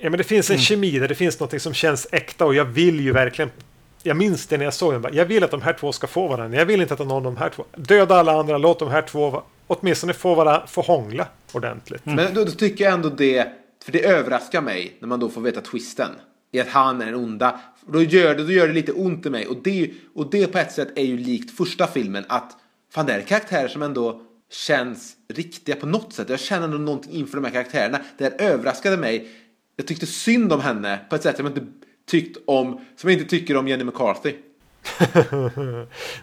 Ja, 0.00 0.10
men 0.10 0.18
det 0.18 0.24
finns 0.24 0.50
en 0.50 0.58
kemi 0.58 0.98
där 0.98 1.08
det 1.08 1.14
finns 1.14 1.40
något 1.40 1.62
som 1.62 1.74
känns 1.74 2.06
äkta 2.12 2.44
och 2.44 2.54
jag 2.54 2.64
vill 2.64 3.00
ju 3.00 3.12
verkligen 3.12 3.50
jag 4.06 4.16
minns 4.16 4.46
det 4.46 4.58
när 4.58 4.64
jag 4.64 4.74
såg 4.74 5.02
den. 5.02 5.14
Jag 5.14 5.24
vill 5.24 5.44
att 5.44 5.50
de 5.50 5.62
här 5.62 5.72
två 5.72 5.92
ska 5.92 6.06
få 6.06 6.28
varandra. 6.28 6.58
Jag 6.58 6.66
vill 6.66 6.80
inte 6.80 6.94
att 6.94 7.00
någon 7.00 7.10
av 7.10 7.22
de 7.22 7.36
här 7.36 7.50
två... 7.50 7.64
Döda 7.76 8.14
alla 8.14 8.32
andra, 8.32 8.58
låt 8.58 8.78
de 8.78 8.90
här 8.90 9.02
två 9.02 9.42
åtminstone 9.66 10.12
få, 10.12 10.34
vara, 10.34 10.66
få 10.66 10.80
hångla 10.80 11.28
ordentligt. 11.52 12.00
Men 12.04 12.34
då, 12.34 12.44
då 12.44 12.50
tycker 12.50 12.84
jag 12.84 12.92
ändå 12.92 13.08
det, 13.08 13.48
för 13.84 13.92
det 13.92 14.04
överraskar 14.04 14.62
mig 14.62 14.96
när 15.00 15.08
man 15.08 15.20
då 15.20 15.28
får 15.28 15.40
veta 15.40 15.60
twisten. 15.60 16.10
I 16.52 16.60
att 16.60 16.68
han 16.68 17.02
är 17.02 17.06
den 17.06 17.14
onda. 17.14 17.60
Då 17.92 18.02
gör 18.02 18.34
det, 18.34 18.44
då 18.44 18.52
gör 18.52 18.66
det 18.66 18.74
lite 18.74 18.92
ont 18.92 19.26
i 19.26 19.30
mig. 19.30 19.46
Och 19.46 19.56
det, 19.64 19.90
och 20.14 20.30
det 20.30 20.46
på 20.46 20.58
ett 20.58 20.72
sätt 20.72 20.88
är 20.96 21.04
ju 21.04 21.18
likt 21.18 21.56
första 21.56 21.86
filmen. 21.86 22.24
Att 22.28 22.56
fan 22.92 23.06
det 23.06 23.12
här 23.12 23.18
är 23.18 23.24
karaktärer 23.24 23.68
som 23.68 23.82
ändå 23.82 24.22
känns 24.50 25.14
riktiga 25.28 25.76
på 25.76 25.86
något 25.86 26.12
sätt. 26.12 26.28
Jag 26.28 26.40
känner 26.40 26.64
ändå 26.64 26.78
någonting 26.78 27.12
inför 27.12 27.36
de 27.36 27.44
här 27.44 27.52
karaktärerna. 27.52 28.00
Det 28.18 28.24
här 28.24 28.50
överraskade 28.50 28.96
mig. 28.96 29.28
Jag 29.76 29.86
tyckte 29.86 30.06
synd 30.06 30.52
om 30.52 30.60
henne 30.60 31.00
på 31.10 31.16
ett 31.16 31.22
sätt 31.22 31.36
som 31.36 31.46
jag 31.46 31.58
inte 31.58 31.66
tyckt 32.06 32.36
om, 32.46 32.80
som 32.96 33.10
jag 33.10 33.18
inte 33.20 33.30
tycker 33.30 33.56
om 33.56 33.68
Jenny 33.68 33.84
McCarthy. 33.84 34.34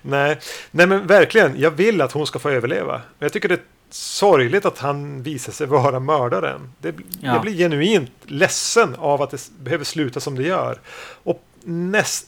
Nej. 0.01 0.39
Nej, 0.71 0.87
men 0.87 1.07
verkligen. 1.07 1.59
Jag 1.59 1.71
vill 1.71 2.01
att 2.01 2.11
hon 2.11 2.27
ska 2.27 2.39
få 2.39 2.49
överleva. 2.49 3.01
Jag 3.19 3.33
tycker 3.33 3.49
det 3.49 3.55
är 3.55 3.61
sorgligt 3.89 4.65
att 4.65 4.77
han 4.79 5.23
visar 5.23 5.53
sig 5.53 5.67
vara 5.67 5.99
mördaren. 5.99 6.71
Det, 6.81 6.95
Ja. 7.21 7.33
Jag 7.33 7.41
blir 7.41 7.53
genuint 7.57 8.11
ledsen 8.25 8.95
av 8.95 9.21
att 9.21 9.29
det 9.31 9.49
behöver 9.59 9.85
sluta 9.85 10.19
som 10.19 10.35
det 10.35 10.43
gör. 10.43 10.79
Och 11.23 11.43
näst, 11.63 12.27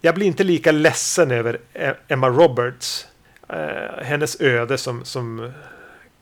jag 0.00 0.14
blir 0.14 0.26
inte 0.26 0.44
lika 0.44 0.72
ledsen 0.72 1.30
över 1.30 1.58
E- 1.74 1.92
Emma 2.08 2.28
Roberts. 2.28 3.06
Eh, 3.48 4.04
hennes 4.04 4.40
öde 4.40 4.78
som, 4.78 5.04
som 5.04 5.52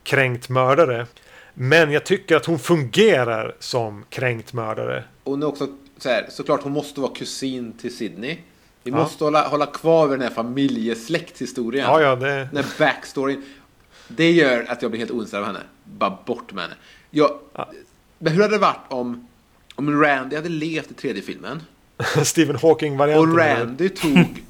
kränkt 0.03 0.49
mördare. 0.49 1.07
Men 1.55 1.93
jag 1.93 2.05
tycker 2.07 2.37
att 2.37 2.47
hon 2.47 2.59
fungerar 2.59 3.55
som 3.59 4.05
kränkt 4.09 4.53
mördare. 4.53 5.05
Hon 5.25 5.43
är 5.43 5.47
också 5.47 5.69
så 5.99 6.09
här, 6.09 6.27
såklart 6.31 6.63
hon 6.63 6.73
måste 6.73 7.01
vara 7.01 7.15
kusin 7.15 7.73
till 7.73 7.97
Sydney. 7.97 8.37
Vi 8.83 8.91
Ja. 8.91 8.97
måste 8.97 9.25
hålla, 9.25 9.49
hålla 9.49 9.67
kvar 9.67 10.07
vid 10.07 10.19
den 10.19 10.29
här 10.29 10.35
familjesläkthistorien. 10.35 11.85
Ja, 11.87 12.01
ja, 12.01 12.17
det... 12.17 12.49
Den 12.53 12.57
här 12.65 12.67
backstoryn. 12.79 13.43
Det 14.09 14.31
gör 14.31 14.67
att 14.69 14.83
jag 14.83 14.91
blir 14.91 14.99
helt 14.99 15.11
ointresserad 15.11 15.43
av 15.43 15.47
henne. 15.47 15.61
Bara 15.85 16.19
bort 16.27 16.53
med 16.53 16.63
henne. 16.65 16.77
Jag, 17.11 17.39
Men 18.19 18.33
hur 18.33 18.43
hade 18.43 18.55
det 18.55 18.59
varit 18.59 18.87
om, 18.89 19.27
om 19.75 20.03
Randy 20.03 20.37
hade 20.37 20.49
levt 20.49 20.91
i 20.91 20.95
tredje 20.95 21.23
filmen? 21.23 21.63
Stephen 22.25 22.57
Hawking-varianten. 22.57 23.31
Och 23.33 23.39
Randy 23.39 23.89
tog... 23.89 24.43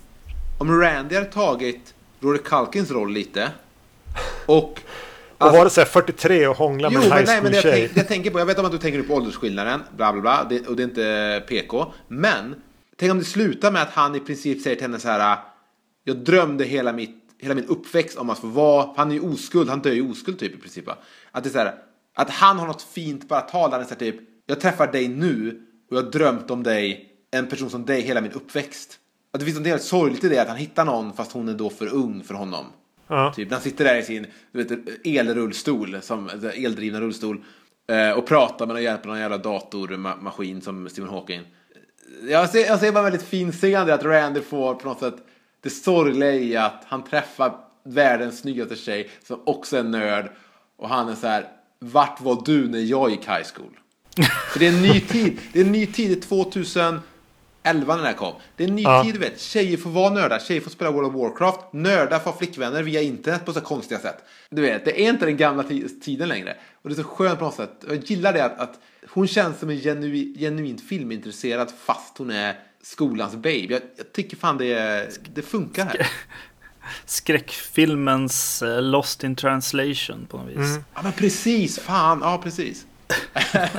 om 0.58 0.80
Randy 0.80 1.14
hade 1.14 1.26
tagit 1.26 1.94
Rory 2.20 2.38
Culkins 2.38 2.90
roll 2.90 3.12
lite. 3.12 3.50
Och... 4.46 4.80
Och 5.46 5.52
var 5.52 5.64
det 5.64 5.70
så 5.70 5.80
här 5.80 5.88
43 5.88 6.46
och 6.46 6.56
hångla 6.56 6.88
Jo, 6.92 6.98
med 6.98 7.04
en 7.04 7.08
men 7.08 7.18
high 7.18 7.26
nej, 7.26 7.42
men 7.42 7.52
school 7.52 7.54
jag, 7.54 7.62
tjej? 7.62 7.88
tänk, 7.88 7.98
jag 7.98 8.08
tänker 8.08 8.30
på, 8.30 8.38
jag 8.38 8.46
vet 8.46 8.58
om 8.58 8.64
att 8.64 8.72
du 8.72 8.78
tänker 8.78 9.02
på 9.02 9.14
åldersskillnaden, 9.14 9.82
bla 9.96 10.12
bla 10.12 10.22
bla, 10.22 10.46
det, 10.48 10.66
och 10.66 10.76
det 10.76 10.82
är 10.82 10.84
inte 10.84 11.42
PK. 11.48 11.92
Men, 12.08 12.54
tänk 12.96 13.12
om 13.12 13.18
det 13.18 13.24
slutar 13.24 13.72
med 13.72 13.82
att 13.82 13.90
han 13.90 14.14
i 14.14 14.20
princip 14.20 14.62
säger 14.62 14.76
till 14.76 14.84
henne 14.84 14.98
så 14.98 15.08
här, 15.08 15.38
jag 16.04 16.16
drömde 16.16 16.64
hela, 16.64 16.92
mitt, 16.92 17.16
hela 17.38 17.54
min 17.54 17.64
uppväxt 17.64 18.18
om 18.18 18.30
att 18.30 18.38
få 18.38 18.46
vara, 18.46 18.88
han 18.96 19.10
är 19.10 19.14
ju 19.14 19.20
oskuld, 19.20 19.68
han 19.70 19.80
dör 19.80 19.92
ju 19.92 20.10
oskuld 20.10 20.38
typ 20.38 20.54
i 20.54 20.56
princip. 20.60 20.86
va. 20.86 20.98
Att 21.32 21.44
det 21.44 21.48
är 21.48 21.52
så 21.52 21.58
här, 21.58 21.74
att 22.14 22.30
han 22.30 22.58
har 22.58 22.66
något 22.66 22.82
fint 22.82 23.28
bara 23.28 23.40
tal, 23.40 23.70
han 23.72 23.80
är 23.80 23.84
så 23.84 23.90
här, 23.90 23.96
typ, 23.96 24.16
jag 24.46 24.60
träffar 24.60 24.92
dig 24.92 25.08
nu 25.08 25.60
och 25.90 25.96
jag 25.96 26.02
har 26.02 26.10
drömt 26.10 26.50
om 26.50 26.62
dig, 26.62 27.10
en 27.30 27.46
person 27.46 27.70
som 27.70 27.84
dig 27.84 28.00
hela 28.00 28.20
min 28.20 28.32
uppväxt. 28.32 28.98
Att 29.32 29.40
det 29.40 29.46
finns 29.46 29.58
något 29.58 29.66
helt 29.66 29.82
sorgligt 29.82 30.24
i 30.24 30.28
det, 30.28 30.38
att 30.38 30.48
han 30.48 30.56
hittar 30.56 30.84
någon 30.84 31.12
fast 31.12 31.32
hon 31.32 31.48
är 31.48 31.54
då 31.54 31.70
för 31.70 31.94
ung 31.94 32.22
för 32.24 32.34
honom. 32.34 32.64
Ja. 33.08 33.32
Typ, 33.36 33.52
han 33.52 33.60
sitter 33.60 33.84
där 33.84 33.96
i 33.96 34.02
sin 34.02 34.26
du 34.52 34.64
vet, 34.64 34.78
elrullstol, 35.04 35.98
som, 36.02 36.30
eldrivna 36.54 37.00
rullstol. 37.00 37.44
eh, 37.88 38.10
Och 38.10 38.26
pratar 38.26 38.66
med 38.66 38.82
hjälp 38.82 39.04
någon 39.04 39.18
jävla 39.18 39.38
datormaskin 39.38 40.60
som 40.62 40.88
Stephen 40.88 41.10
Hawking. 41.10 41.40
Jag 42.28 42.50
ser, 42.50 42.66
jag 42.66 42.80
ser 42.80 42.92
bara 42.92 43.04
väldigt 43.04 43.22
fin 43.28 43.52
scen 43.52 43.86
där 43.86 43.94
att 43.94 44.04
Randy 44.04 44.40
får 44.40 44.74
på 44.74 44.88
något 44.88 45.00
sätt 45.00 45.16
det 45.62 45.70
sorgliga 45.70 46.32
i 46.32 46.56
att 46.56 46.82
han 46.86 47.04
träffar 47.04 47.54
världens 47.84 48.38
snyggaste 48.38 48.76
tjej 48.76 49.10
som 49.26 49.40
också 49.46 49.76
är 49.76 49.82
nörd. 49.82 50.30
Och 50.76 50.88
han 50.88 51.08
är 51.08 51.14
så 51.14 51.26
här, 51.26 51.46
vart 51.78 52.20
var 52.20 52.42
du 52.44 52.68
när 52.68 52.78
jag 52.80 53.10
gick 53.10 53.20
high 53.28 53.46
school? 53.54 53.78
För 54.52 54.58
det 54.58 54.66
är 54.66 54.72
en 54.72 54.82
ny 54.82 55.00
tid. 55.00 55.38
Det 55.52 55.60
är 55.60 55.64
en 55.64 55.72
ny 55.72 55.86
tid. 55.86 56.10
Det 56.10 56.14
är 56.14 57.00
2011 57.64 57.96
när 57.96 58.04
här 58.04 58.12
kom. 58.12 58.34
Det 58.56 58.64
är 58.64 58.68
en 58.68 58.74
ny 58.76 58.82
Ja. 58.82 59.04
tid, 59.04 59.14
du 59.14 59.18
vet. 59.18 59.40
Tjejer 59.40 59.76
får 59.76 59.90
vara 59.90 60.14
nördar. 60.14 60.38
Tjejer 60.38 60.60
får 60.60 60.70
spela 60.70 60.90
World 60.90 61.08
of 61.08 61.14
Warcraft. 61.14 61.58
Nördar 61.72 62.18
får 62.18 62.30
ha 62.30 62.38
flickvänner 62.38 62.82
via 62.82 63.02
internet 63.02 63.44
på 63.44 63.52
så 63.52 63.60
konstiga 63.60 64.00
sätt. 64.00 64.24
Du 64.50 64.62
vet, 64.62 64.84
det 64.84 65.04
är 65.06 65.10
inte 65.10 65.26
den 65.26 65.36
gamla 65.36 65.62
ti- 65.62 66.00
tiden 66.02 66.28
längre. 66.28 66.56
Och 66.82 66.88
det 66.90 66.92
är 66.94 67.02
så 67.02 67.08
skönt 67.08 67.38
på 67.38 67.44
något 67.44 67.54
sätt. 67.54 67.84
Jag 67.88 67.96
gillar 67.96 68.32
det 68.32 68.44
att, 68.44 68.58
att 68.58 68.78
hon 69.10 69.26
känns 69.28 69.58
som 69.58 69.70
en 69.70 69.76
genu, 69.76 70.34
genuint 70.38 70.88
filmintresserad 70.88 71.72
fast 71.84 72.18
hon 72.18 72.30
är 72.30 72.54
skolans 72.82 73.32
babe. 73.34 73.50
Jag, 73.68 73.82
jag 73.96 74.12
tycker 74.12 74.36
fan 74.36 74.58
det, 74.58 75.08
det 75.34 75.42
funkar 75.42 75.84
här. 75.86 76.06
Skräckfilmens 77.06 78.62
eh, 78.62 78.82
Lost 78.82 79.24
in 79.24 79.36
translation 79.36 80.26
på 80.30 80.36
något 80.36 80.48
vis. 80.48 80.56
Mm. 80.56 80.84
Ja 80.94 81.00
men 81.02 81.12
precis, 81.12 81.78
fan, 81.78 82.20
ja 82.22 82.40
precis. 82.42 82.86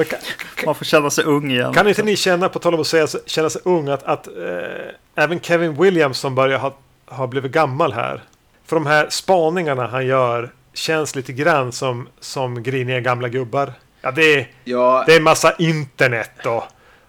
Men 0.00 0.06
kan, 0.06 0.18
Man 0.66 0.74
får 0.74 0.84
känna 0.84 1.10
sig 1.10 1.24
ung 1.24 1.50
igen. 1.50 1.72
kan 1.72 1.88
inte 1.88 2.02
ni 2.02 2.16
känna, 2.16 2.48
på 2.48 2.58
tal 2.58 2.74
om 2.74 2.80
att 2.80 2.86
säga, 2.86 3.06
känna 3.26 3.50
sig 3.50 3.62
ung, 3.64 3.88
att, 3.88 4.02
att 4.02 4.26
eh, 4.26 5.22
även 5.24 5.40
Kevin 5.40 5.74
Williams 5.74 6.18
som 6.18 6.34
börjar 6.34 6.58
ha, 6.58 6.76
ha 7.06 7.26
blivit 7.26 7.52
gammal 7.52 7.92
här. 7.92 8.22
För 8.66 8.76
de 8.76 8.86
här 8.86 9.06
spaningarna 9.10 9.86
han 9.86 10.06
gör 10.06 10.50
känns 10.74 11.16
lite 11.16 11.32
grann 11.32 11.72
som, 11.72 12.08
som 12.20 12.62
griniga 12.62 13.00
gamla 13.00 13.28
gubbar. 13.28 13.72
Ja, 14.00 14.10
det 14.10 14.34
är, 14.34 14.48
Ja, 14.64 15.04
det 15.06 15.14
är 15.14 15.20
massa 15.20 15.54
internet 15.58 16.46
och, 16.46 16.64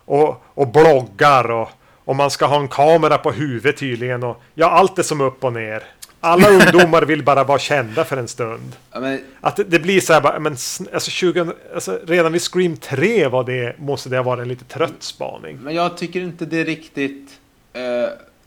och, 0.06 0.44
och 0.54 0.68
bloggar 0.68 1.52
och, 1.52 1.70
och 2.06 2.16
man 2.16 2.32
ska 2.32 2.46
ha 2.46 2.60
en 2.60 2.68
kamera 2.68 3.18
på 3.18 3.32
huvudet 3.32 3.78
tydligen. 3.78 4.24
Och, 4.24 4.42
ja, 4.54 4.70
allt 4.70 5.00
är 5.00 5.04
som 5.04 5.22
upp 5.22 5.44
och 5.44 5.54
ner. 5.54 5.84
Alla 6.24 6.50
ungdomar 6.50 7.02
vill 7.02 7.24
bara 7.24 7.44
vara 7.44 7.60
kända 7.60 8.06
för 8.06 8.18
en 8.18 8.28
stund. 8.28 8.76
ja, 8.92 9.00
men 9.00 9.22
Att 9.42 9.56
det, 9.56 9.64
det 9.64 9.80
blir 9.80 10.02
så 10.02 10.14
här 10.14 10.22
bara, 10.22 10.40
men 10.40 10.52
alltså 10.94 11.12
20, 11.12 11.54
alltså 11.74 12.00
redan 12.08 12.32
vid 12.32 12.42
Scream 12.42 12.78
3 12.78 13.28
var 13.28 13.44
det, 13.44 13.80
måste 13.80 14.10
det 14.10 14.18
ha 14.18 14.24
varit 14.24 14.42
en 14.42 14.48
lite 14.48 14.66
trött 14.66 15.04
spaning. 15.04 15.58
Men 15.62 15.76
jag 15.76 15.98
tycker 15.98 16.22
inte 16.22 16.46
det 16.46 16.64
riktigt 16.64 17.40
eh, 17.74 17.84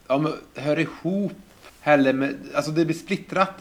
ja, 0.08 0.18
men 0.18 0.32
hör 0.54 0.78
ihop 0.78 1.32
heller 1.80 2.12
med, 2.12 2.36
alltså 2.54 2.70
det 2.70 2.84
blir 2.84 2.96
splittrat. 2.96 3.54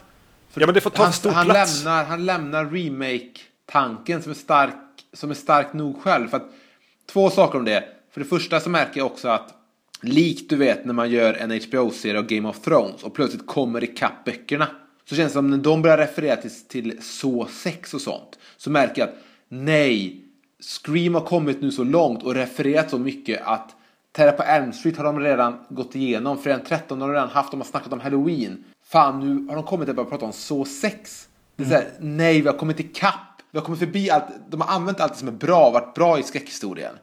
För 0.51 0.61
Ja, 0.61 0.67
men 0.67 0.74
det 0.74 0.82
får 0.82 0.90
ta 0.90 1.03
han, 1.03 1.14
stor 1.14 1.32
han 1.32 1.45
plats. 1.45 1.83
Lämnar, 1.83 2.03
han 2.06 2.25
lämnar 2.25 2.66
remake-tanken 2.66 4.22
som 4.22 4.32
är 4.32 4.35
stark, 4.35 4.74
som 5.14 5.30
är 5.30 5.35
stark 5.35 5.74
nog 5.74 6.01
själv. 6.03 6.27
För 6.27 6.38
att, 6.38 6.50
två 7.11 7.30
saker 7.30 7.59
om 7.59 7.66
det. 7.66 7.83
För 8.14 8.22
det 8.22 8.27
första 8.27 8.59
så 8.59 8.69
märker 8.69 8.98
jag 9.00 9.08
också 9.08 9.27
att 9.27 9.53
likt 10.03 10.49
du 10.49 10.56
vet 10.56 10.85
när 10.85 10.93
man 10.93 11.09
gör 11.09 11.33
en 11.33 11.51
HBO-serie 11.51 12.19
av 12.19 12.25
Game 12.25 12.49
of 12.49 12.59
Thrones 12.59 13.03
och 13.03 13.14
plötsligt 13.14 13.48
kommer 13.48 13.83
ikapp 13.83 14.25
böckerna. 14.25 14.67
Så 15.09 15.15
känns 15.15 15.32
det 15.32 15.33
som 15.33 15.49
när 15.49 15.57
de 15.57 15.82
börjar 15.82 15.98
referera 15.98 16.35
till, 16.35 16.51
till 16.67 16.98
så 17.01 17.48
sex 17.51 17.93
och 17.93 18.01
sånt. 18.01 18.40
Så 18.57 18.69
märker 18.69 19.01
jag 19.01 19.09
att 19.09 19.15
nej, 19.49 20.23
Scream 20.64 21.14
har 21.14 21.22
kommit 21.22 21.61
nu 21.61 21.72
så 21.72 21.83
långt 21.83 22.23
och 22.23 22.35
refererat 22.35 22.90
så 22.90 22.98
mycket 22.98 23.41
att 23.43 23.75
Terra 24.11 24.32
på 24.32 24.43
Elm 24.43 24.73
Street 24.73 24.98
har 24.98 25.03
de 25.03 25.19
redan 25.19 25.59
gått 25.69 25.95
igenom. 25.95 26.38
Fredag 26.38 26.57
den 26.57 26.65
13 26.65 27.01
har 27.01 27.07
de 27.07 27.14
redan 27.14 27.30
haft. 27.30 27.51
De 27.51 27.59
har 27.59 27.67
snackat 27.67 27.93
om 27.93 27.99
Halloween. 27.99 28.64
Fan, 28.85 29.19
nu 29.19 29.48
har 29.49 29.56
de 29.56 29.64
kommit 29.64 29.90
att 29.90 29.95
börja 29.95 30.09
prata 30.09 30.25
om 30.25 30.33
så 30.33 30.65
sex. 30.65 31.27
Det 31.56 31.64
är 31.64 31.67
så 31.67 31.73
här, 31.73 31.88
nej, 31.99 32.41
vi 32.41 32.48
har 32.48 32.57
kommit 32.57 32.80
ikapp. 32.80 33.41
Vi 33.51 33.59
har 33.59 33.65
kommit 33.65 33.80
förbi 33.80 34.09
allt. 34.09 34.23
De 34.49 34.61
har 34.61 34.75
använt 34.75 34.99
allt 34.99 35.17
som 35.17 35.27
är 35.27 35.32
bra, 35.32 35.69
varit 35.72 35.93
bra 35.93 36.19
i 36.19 36.23
skräckhistorien. 36.23 36.95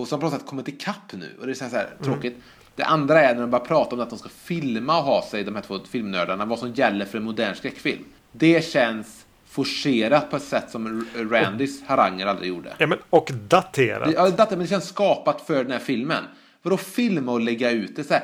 Och 0.00 0.08
så 0.08 0.14
har 0.14 0.20
de 0.20 0.26
på 0.26 0.30
något 0.30 0.40
sätt 0.40 0.48
kommit 0.48 0.68
ikapp 0.68 1.12
nu. 1.12 1.36
Och 1.40 1.46
det 1.46 1.52
är 1.52 1.54
så 1.54 1.64
här, 1.64 1.70
här 1.72 2.04
tråkigt. 2.04 2.36
Det 2.76 2.84
andra 2.84 3.22
är 3.22 3.34
när 3.34 3.40
de 3.40 3.50
börjar 3.50 3.64
prata 3.64 3.96
om 3.96 4.00
att 4.00 4.10
de 4.10 4.18
ska 4.18 4.28
filma 4.28 4.98
och 4.98 5.04
ha 5.04 5.22
sig, 5.22 5.44
de 5.44 5.54
här 5.54 5.62
två 5.62 5.78
filmnördarna, 5.90 6.44
vad 6.44 6.58
som 6.58 6.72
gäller 6.72 7.04
för 7.04 7.18
en 7.18 7.24
modern 7.24 7.54
skräckfilm. 7.54 8.04
Det 8.32 8.64
känns 8.64 9.26
forcerat 9.46 10.30
på 10.30 10.36
ett 10.36 10.42
sätt 10.42 10.70
som 10.70 11.06
Randys 11.30 11.82
haranger 11.82 12.26
aldrig 12.26 12.48
gjorde. 12.48 12.72
Ja, 12.78 12.86
men, 12.86 12.98
och 13.10 13.30
daterat. 13.48 14.12
Ja, 14.14 14.30
detta, 14.30 14.50
men 14.50 14.58
det 14.58 14.66
känns 14.66 14.88
skapat 14.88 15.40
för 15.40 15.64
den 15.64 15.72
här 15.72 15.78
filmen. 15.78 16.24
Vadå 16.62 16.76
filma 16.76 17.32
och 17.32 17.40
lägga 17.40 17.70
ut 17.70 17.96
det? 17.96 18.04
Så 18.04 18.14
här, 18.14 18.22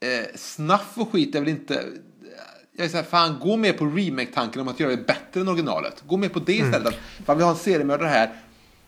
eh, 0.00 0.26
snaff 0.34 0.92
och 0.94 1.12
skit 1.12 1.34
är 1.34 1.40
väl 1.40 1.48
inte... 1.48 1.84
Jag 2.76 2.84
är 2.84 2.88
så 2.88 2.96
här, 2.96 3.04
fan, 3.04 3.38
gå 3.40 3.56
med 3.56 3.78
på 3.78 3.84
remake-tanken 3.84 4.60
om 4.60 4.68
att 4.68 4.80
göra 4.80 4.90
det 4.90 5.06
bättre 5.06 5.40
än 5.40 5.48
originalet. 5.48 6.02
Gå 6.06 6.16
med 6.16 6.32
på 6.32 6.38
det 6.38 6.52
istället. 6.52 6.94
Fan, 7.24 7.36
vi 7.38 7.42
har 7.42 7.50
en 7.50 7.56
seriemördare 7.56 8.08
här. 8.08 8.30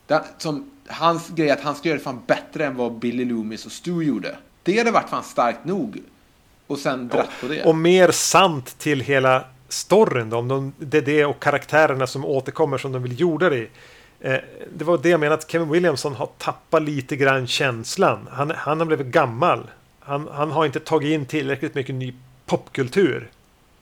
Där, 0.07 0.23
som, 0.39 0.71
hans 0.89 1.29
grej 1.29 1.51
att 1.51 1.61
han 1.61 1.75
ska 1.75 1.89
göra 1.89 1.99
det 1.99 2.05
fan 2.05 2.23
bättre 2.27 2.67
än 2.67 2.77
vad 2.77 2.93
Billy 2.93 3.25
Loomis 3.25 3.67
och 3.67 3.73
Stu 3.73 4.03
gjorde. 4.03 4.37
Det 4.63 4.79
hade 4.79 4.91
varit 4.91 5.09
fan 5.09 5.25
starkt 5.25 5.65
nog. 5.65 6.03
Och 6.67 6.79
sen 6.79 7.09
dratt 7.09 7.31
på 7.41 7.47
det. 7.49 7.65
Och 7.65 7.75
mer 7.75 8.11
sant 8.11 8.79
till 8.79 9.01
hela 9.01 9.45
storyn. 9.69 10.31
Då, 10.31 10.37
om 10.37 10.49
de, 10.49 10.73
det 10.79 10.99
är 10.99 11.03
det 11.03 11.25
och 11.25 11.41
karaktärerna 11.43 12.07
som 12.07 12.25
återkommer 12.25 12.79
som 12.79 12.93
de 12.93 13.03
vill 13.03 13.21
gjorde 13.21 13.51
det 13.51 13.57
i. 13.57 13.69
Eh, 14.21 14.37
det 14.77 14.85
var 14.85 14.99
det 14.99 15.09
jag 15.09 15.21
menade 15.21 15.35
att 15.35 15.51
Kevin 15.51 15.69
Williamson 15.71 16.15
har 16.15 16.29
tappat 16.39 16.83
lite 16.83 17.17
grann 17.17 17.47
känslan. 17.47 18.29
Han, 18.33 18.51
han 18.57 18.79
har 18.79 18.87
blivit 18.87 19.07
gammal. 19.07 19.71
Han, 20.01 20.29
han 20.33 20.51
har 20.51 20.67
inte 20.67 20.81
tagit 20.81 21.11
in 21.15 21.27
tillräckligt 21.27 21.75
mycket 21.75 21.95
ny 21.95 22.15
popkultur. 22.47 23.31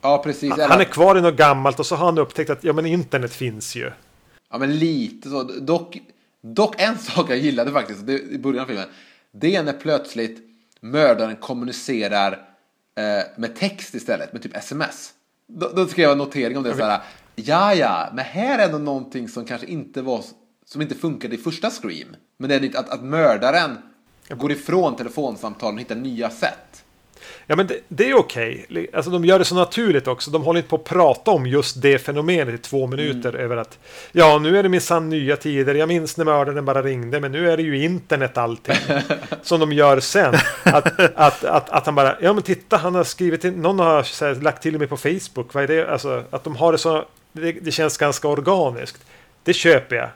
ja, 0.01 0.21
precis. 0.23 0.49
Han, 0.49 0.59
Eller- 0.59 0.69
han 0.69 0.79
är 0.79 0.85
kvar 0.85 1.17
i 1.17 1.21
något 1.21 1.35
gammalt 1.37 1.79
och 1.79 1.85
så 1.85 1.95
har 1.95 2.05
han 2.05 2.17
upptäckt 2.17 2.49
att 2.49 2.63
ja, 2.63 2.73
men 2.73 2.85
internet 2.85 3.33
finns 3.33 3.75
ju. 3.75 3.91
Ja, 4.51 4.57
men 4.57 4.79
lite 4.79 5.29
så. 5.29 5.43
Dock, 5.43 5.97
Dock 6.53 6.81
en 6.81 6.97
sak 6.97 7.29
jag 7.29 7.37
gillade 7.37 7.71
faktiskt 7.71 8.07
det, 8.07 8.19
i 8.19 8.37
början 8.37 8.63
av 8.63 8.67
filmen. 8.67 8.87
Det 9.31 9.55
är 9.55 9.63
när 9.63 9.73
plötsligt 9.73 10.39
mördaren 10.79 11.35
kommunicerar 11.35 12.31
eh, 12.97 13.25
med 13.37 13.55
text 13.55 13.95
istället, 13.95 14.33
med 14.33 14.41
typ 14.41 14.55
sms. 14.55 15.13
Då, 15.47 15.71
då 15.75 15.87
skrev 15.87 16.03
jag 16.03 16.11
en 16.11 16.17
notering 16.17 16.57
om 16.57 16.63
det. 16.63 16.73
Okay. 16.73 16.99
Ja, 17.35 17.73
ja, 17.73 18.09
men 18.13 18.25
här 18.25 18.59
är 18.59 18.65
ändå 18.65 18.77
någonting 18.77 19.29
som 19.29 19.45
kanske 19.45 19.67
inte 19.67 20.01
var 20.01 20.23
som 20.65 20.81
inte 20.81 20.95
funkade 20.95 21.35
i 21.35 21.37
första 21.37 21.69
Scream. 21.69 22.15
Men 22.37 22.49
det 22.49 22.55
är 22.55 22.79
att, 22.79 22.89
att 22.89 23.03
mördaren 23.03 23.77
går 24.29 24.51
ifrån 24.51 24.95
telefonsamtalen 24.95 25.75
och 25.75 25.81
hittar 25.81 25.95
nya 25.95 26.29
sätt. 26.29 26.83
Ja, 27.47 27.55
men 27.55 27.67
det, 27.67 27.79
det 27.87 28.09
är 28.09 28.13
okej. 28.17 28.65
Okay. 28.69 28.87
Alltså, 28.93 29.11
de 29.11 29.25
gör 29.25 29.39
det 29.39 29.45
så 29.45 29.55
naturligt 29.55 30.07
också. 30.07 30.31
De 30.31 30.43
håller 30.43 30.57
inte 30.57 30.69
på 30.69 30.75
att 30.75 30.83
prata 30.83 31.31
om 31.31 31.45
just 31.45 31.81
det 31.81 31.99
fenomenet 31.99 32.55
i 32.55 32.57
två 32.57 32.87
minuter. 32.87 33.29
Mm. 33.29 33.41
Över 33.41 33.57
att 33.57 33.79
ja, 34.11 34.39
nu 34.39 34.57
är 34.57 34.63
det 34.63 34.69
minsann 34.69 35.09
nya 35.09 35.37
tider. 35.37 35.75
Jag 35.75 35.87
minns 35.87 36.17
när 36.17 36.25
mördaren 36.25 36.65
bara 36.65 36.81
ringde, 36.81 37.19
men 37.19 37.31
nu 37.31 37.51
är 37.51 37.57
det 37.57 37.63
ju 37.63 37.83
internet 37.83 38.37
allting. 38.37 38.75
som 39.41 39.59
de 39.59 39.71
gör 39.71 39.99
sen. 39.99 40.35
Att, 40.63 40.99
att, 41.15 41.43
att, 41.43 41.69
att 41.69 41.85
han 41.85 41.95
bara, 41.95 42.15
ja 42.21 42.33
men 42.33 42.43
titta, 42.43 42.77
han 42.77 42.95
har 42.95 43.03
skrivit 43.03 43.43
in, 43.43 43.53
någon 43.53 43.79
har 43.79 44.25
här, 44.25 44.41
lagt 44.41 44.63
till 44.63 44.77
mig 44.77 44.87
på 44.87 44.97
Facebook. 44.97 45.53
Vad 45.53 45.63
är 45.63 45.67
det? 45.67 45.91
Alltså, 45.91 46.23
att 46.29 46.43
de 46.43 46.55
har 46.55 46.71
det 46.71 46.77
så, 46.77 47.05
det, 47.31 47.51
det 47.51 47.71
känns 47.71 47.97
ganska 47.97 48.27
organiskt. 48.27 49.05
Det 49.43 49.53
köper 49.53 49.95
jag. 49.95 50.09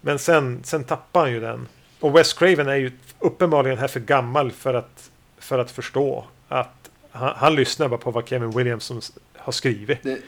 Men 0.00 0.18
sen, 0.18 0.60
sen 0.64 0.84
tappar 0.84 1.20
han 1.20 1.32
ju 1.32 1.40
den. 1.40 1.68
Och 2.00 2.18
Wes 2.18 2.32
Craven 2.32 2.68
är 2.68 2.76
ju 2.76 2.92
uppenbarligen 3.18 3.78
här 3.78 3.88
för 3.88 4.00
gammal 4.00 4.52
för 4.52 4.74
att, 4.74 5.10
för 5.38 5.58
att 5.58 5.70
förstå 5.70 6.24
att 6.52 6.90
han, 7.10 7.34
han 7.36 7.54
lyssnar 7.54 7.88
bara 7.88 8.00
på 8.00 8.10
vad 8.10 8.28
Kevin 8.28 8.50
Williamson 8.50 9.00
har 9.36 9.52
skrivit. 9.52 10.02
Det, 10.02 10.22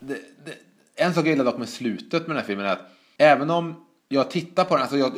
det, 0.00 0.18
det, 0.44 0.54
en 0.96 1.14
sak 1.14 1.24
jag 1.24 1.30
gillar 1.30 1.44
dock 1.44 1.58
med 1.58 1.68
slutet 1.68 2.26
med 2.26 2.30
den 2.30 2.36
här 2.36 2.44
filmen 2.44 2.66
är 2.66 2.72
att 2.72 2.90
även 3.16 3.50
om 3.50 3.86
jag 4.08 4.30
tittar 4.30 4.64
på 4.64 4.74
den, 4.74 4.82
alltså 4.82 4.98
jag, 4.98 5.12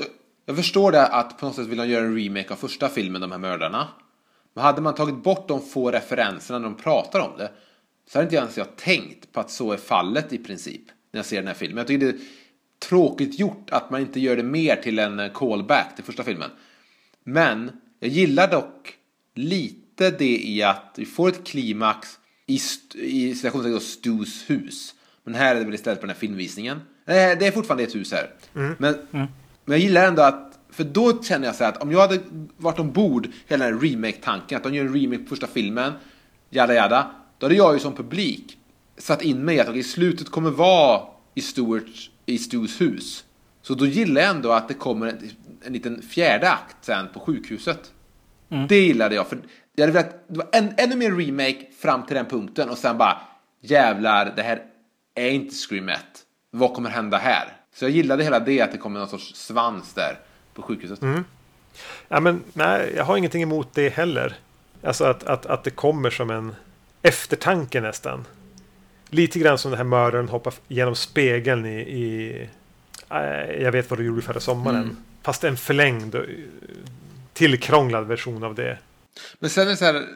jag 0.46 0.56
förstår 0.56 0.92
det 0.92 1.06
att 1.06 1.38
på 1.38 1.46
något 1.46 1.54
sätt 1.54 1.66
vill 1.66 1.78
de 1.78 1.88
göra 1.88 2.04
en 2.04 2.16
remake 2.16 2.52
av 2.52 2.56
första 2.56 2.88
filmen, 2.88 3.20
de 3.20 3.32
här 3.32 3.38
mördarna. 3.38 3.88
Men 4.54 4.64
hade 4.64 4.80
man 4.80 4.94
tagit 4.94 5.22
bort 5.22 5.48
de 5.48 5.60
få 5.60 5.90
referenserna 5.90 6.58
när 6.58 6.66
de 6.66 6.76
pratar 6.76 7.20
om 7.20 7.38
det 7.38 7.50
så 8.06 8.18
hade 8.18 8.24
inte 8.24 8.36
ens 8.36 8.56
jag 8.56 8.76
tänkt 8.76 9.32
på 9.32 9.40
att 9.40 9.50
så 9.50 9.72
är 9.72 9.76
fallet 9.76 10.32
i 10.32 10.38
princip 10.38 10.82
när 11.12 11.18
jag 11.18 11.26
ser 11.26 11.36
den 11.36 11.46
här 11.46 11.54
filmen. 11.54 11.76
Jag 11.76 11.86
tycker 11.86 12.06
det 12.06 12.12
är 12.12 12.20
tråkigt 12.88 13.38
gjort 13.38 13.70
att 13.70 13.90
man 13.90 14.00
inte 14.00 14.20
gör 14.20 14.36
det 14.36 14.42
mer 14.42 14.76
till 14.76 14.98
en 14.98 15.30
callback 15.34 15.94
till 15.94 16.04
första 16.04 16.22
filmen. 16.22 16.50
Men 17.24 17.70
jag 18.00 18.10
gillar 18.10 18.50
dock 18.50 18.94
lite 19.34 19.79
inte 20.06 20.18
det 20.18 20.38
i 20.38 20.62
att 20.62 20.94
vi 20.96 21.04
får 21.06 21.28
ett 21.28 21.46
klimax 21.46 22.08
i, 22.46 22.60
i 22.94 23.34
situationen 23.34 23.80
Stus 23.80 24.50
hus. 24.50 24.94
Men 25.24 25.34
här 25.34 25.56
är 25.56 25.58
det 25.58 25.64
väl 25.64 25.74
istället 25.74 26.00
på 26.00 26.06
den 26.06 26.14
här 26.14 26.20
filmvisningen. 26.20 26.80
Det 27.04 27.46
är 27.46 27.50
fortfarande 27.50 27.84
ett 27.84 27.94
hus 27.94 28.12
här. 28.12 28.30
Mm. 28.54 28.76
Men, 28.78 28.94
mm. 28.94 29.26
men 29.64 29.72
jag 29.72 29.78
gillar 29.78 30.08
ändå 30.08 30.22
att, 30.22 30.58
för 30.70 30.84
då 30.84 31.22
känner 31.22 31.46
jag 31.46 31.54
så 31.54 31.64
här 31.64 31.72
att 31.72 31.82
om 31.82 31.92
jag 31.92 32.00
hade 32.00 32.20
varit 32.56 32.78
ombord 32.78 33.28
hela 33.46 33.64
den 33.64 33.74
här 33.74 33.80
remake-tanken, 33.80 34.56
att 34.56 34.62
de 34.62 34.74
gör 34.74 34.84
en 34.84 34.94
remake 34.94 35.22
på 35.22 35.28
första 35.28 35.46
filmen, 35.46 35.92
jada 36.50 36.74
jada, 36.74 37.10
då 37.38 37.46
hade 37.46 37.56
jag 37.56 37.74
ju 37.74 37.80
som 37.80 37.94
publik 37.94 38.58
satt 38.98 39.22
in 39.22 39.44
mig 39.44 39.60
att 39.60 39.76
i 39.76 39.82
slutet 39.82 40.28
kommer 40.28 40.50
vara 40.50 41.02
i 41.34 41.40
Stuart, 41.40 42.10
i 42.26 42.38
Stus 42.38 42.80
hus. 42.80 43.24
Så 43.62 43.74
då 43.74 43.86
gillar 43.86 44.20
jag 44.20 44.30
ändå 44.30 44.52
att 44.52 44.68
det 44.68 44.74
kommer 44.74 45.06
en, 45.06 45.30
en 45.64 45.72
liten 45.72 46.02
fjärde 46.02 46.50
akt 46.50 46.76
sen 46.80 47.06
på 47.14 47.20
sjukhuset. 47.20 47.92
Mm. 48.50 48.66
Det 48.66 48.80
gillade 48.80 49.14
jag, 49.14 49.26
för 49.28 49.38
jag 49.80 49.86
hade 49.86 49.98
velat, 49.98 50.24
det 50.28 50.38
var 50.38 50.48
en, 50.52 50.74
ännu 50.76 50.96
mer 50.96 51.10
remake 51.10 51.66
fram 51.78 52.06
till 52.06 52.16
den 52.16 52.26
punkten 52.26 52.70
och 52.70 52.78
sen 52.78 52.98
bara 52.98 53.20
jävlar, 53.60 54.32
det 54.36 54.42
här 54.42 54.62
är 55.14 55.30
inte 55.30 55.54
Scream 55.54 55.88
1. 55.88 56.00
Vad 56.50 56.74
kommer 56.74 56.90
hända 56.90 57.18
här? 57.18 57.56
Så 57.74 57.84
jag 57.84 57.90
gillade 57.90 58.24
hela 58.24 58.40
det, 58.40 58.60
att 58.60 58.72
det 58.72 58.78
kommer 58.78 59.00
någon 59.00 59.08
sorts 59.08 59.34
svans 59.34 59.94
där 59.94 60.18
på 60.54 60.62
sjukhuset. 60.62 61.02
Mm. 61.02 61.24
Ja, 62.08 62.20
men, 62.20 62.42
nej, 62.52 62.92
jag 62.96 63.04
har 63.04 63.16
ingenting 63.16 63.42
emot 63.42 63.68
det 63.74 63.88
heller. 63.88 64.36
Alltså 64.82 65.04
att, 65.04 65.24
att, 65.24 65.46
att 65.46 65.64
det 65.64 65.70
kommer 65.70 66.10
som 66.10 66.30
en 66.30 66.54
eftertanke 67.02 67.80
nästan. 67.80 68.24
Lite 69.08 69.38
grann 69.38 69.58
som 69.58 69.70
den 69.70 69.78
här 69.78 69.84
mördaren 69.84 70.28
hoppar 70.28 70.54
genom 70.68 70.94
spegeln 70.94 71.66
i, 71.66 71.80
i 71.80 72.48
äh, 73.10 73.62
Jag 73.62 73.72
vet 73.72 73.90
vad 73.90 73.98
du 73.98 74.06
gjorde 74.06 74.22
förra 74.22 74.40
sommaren. 74.40 74.82
Mm. 74.82 74.96
Fast 75.22 75.44
en 75.44 75.56
förlängd 75.56 76.16
tillkrånglad 77.32 78.06
version 78.06 78.44
av 78.44 78.54
det. 78.54 78.78
Men 79.38 79.50
sen 79.50 79.66
är 79.66 79.70
det 79.70 79.76
så 79.76 79.84
här, 79.84 80.08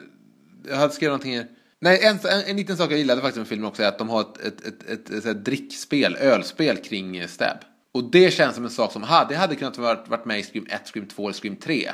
jag 0.69 0.75
hade 0.75 0.93
skrivit 0.93 1.09
någonting 1.09 1.37
här. 1.37 1.47
Nej, 1.79 2.03
en, 2.03 2.19
en, 2.23 2.41
en 2.45 2.57
liten 2.57 2.77
sak 2.77 2.91
jag 2.91 2.97
gillade 2.97 3.21
faktiskt 3.21 3.37
med 3.37 3.47
filmen 3.47 3.67
också 3.67 3.83
är 3.83 3.87
att 3.87 3.97
de 3.97 4.09
har 4.09 4.21
ett, 4.21 4.37
ett, 4.37 4.65
ett, 4.65 4.89
ett, 4.89 5.09
ett, 5.09 5.25
ett 5.25 5.45
drickspel, 5.45 6.15
ölspel 6.15 6.77
kring 6.77 7.17
eh, 7.17 7.27
Stab. 7.27 7.57
Och 7.91 8.11
det 8.11 8.33
känns 8.33 8.55
som 8.55 8.63
en 8.63 8.69
sak 8.69 8.91
som 8.91 9.03
hade, 9.03 9.35
hade 9.35 9.55
kunnat 9.55 9.77
varit, 9.77 10.07
varit 10.07 10.25
med 10.25 10.39
i 10.39 10.43
Scream 10.43 10.67
1, 10.69 10.87
Scream 10.87 11.07
2 11.07 11.23
eller 11.23 11.33
Scream 11.33 11.55
3. 11.55 11.91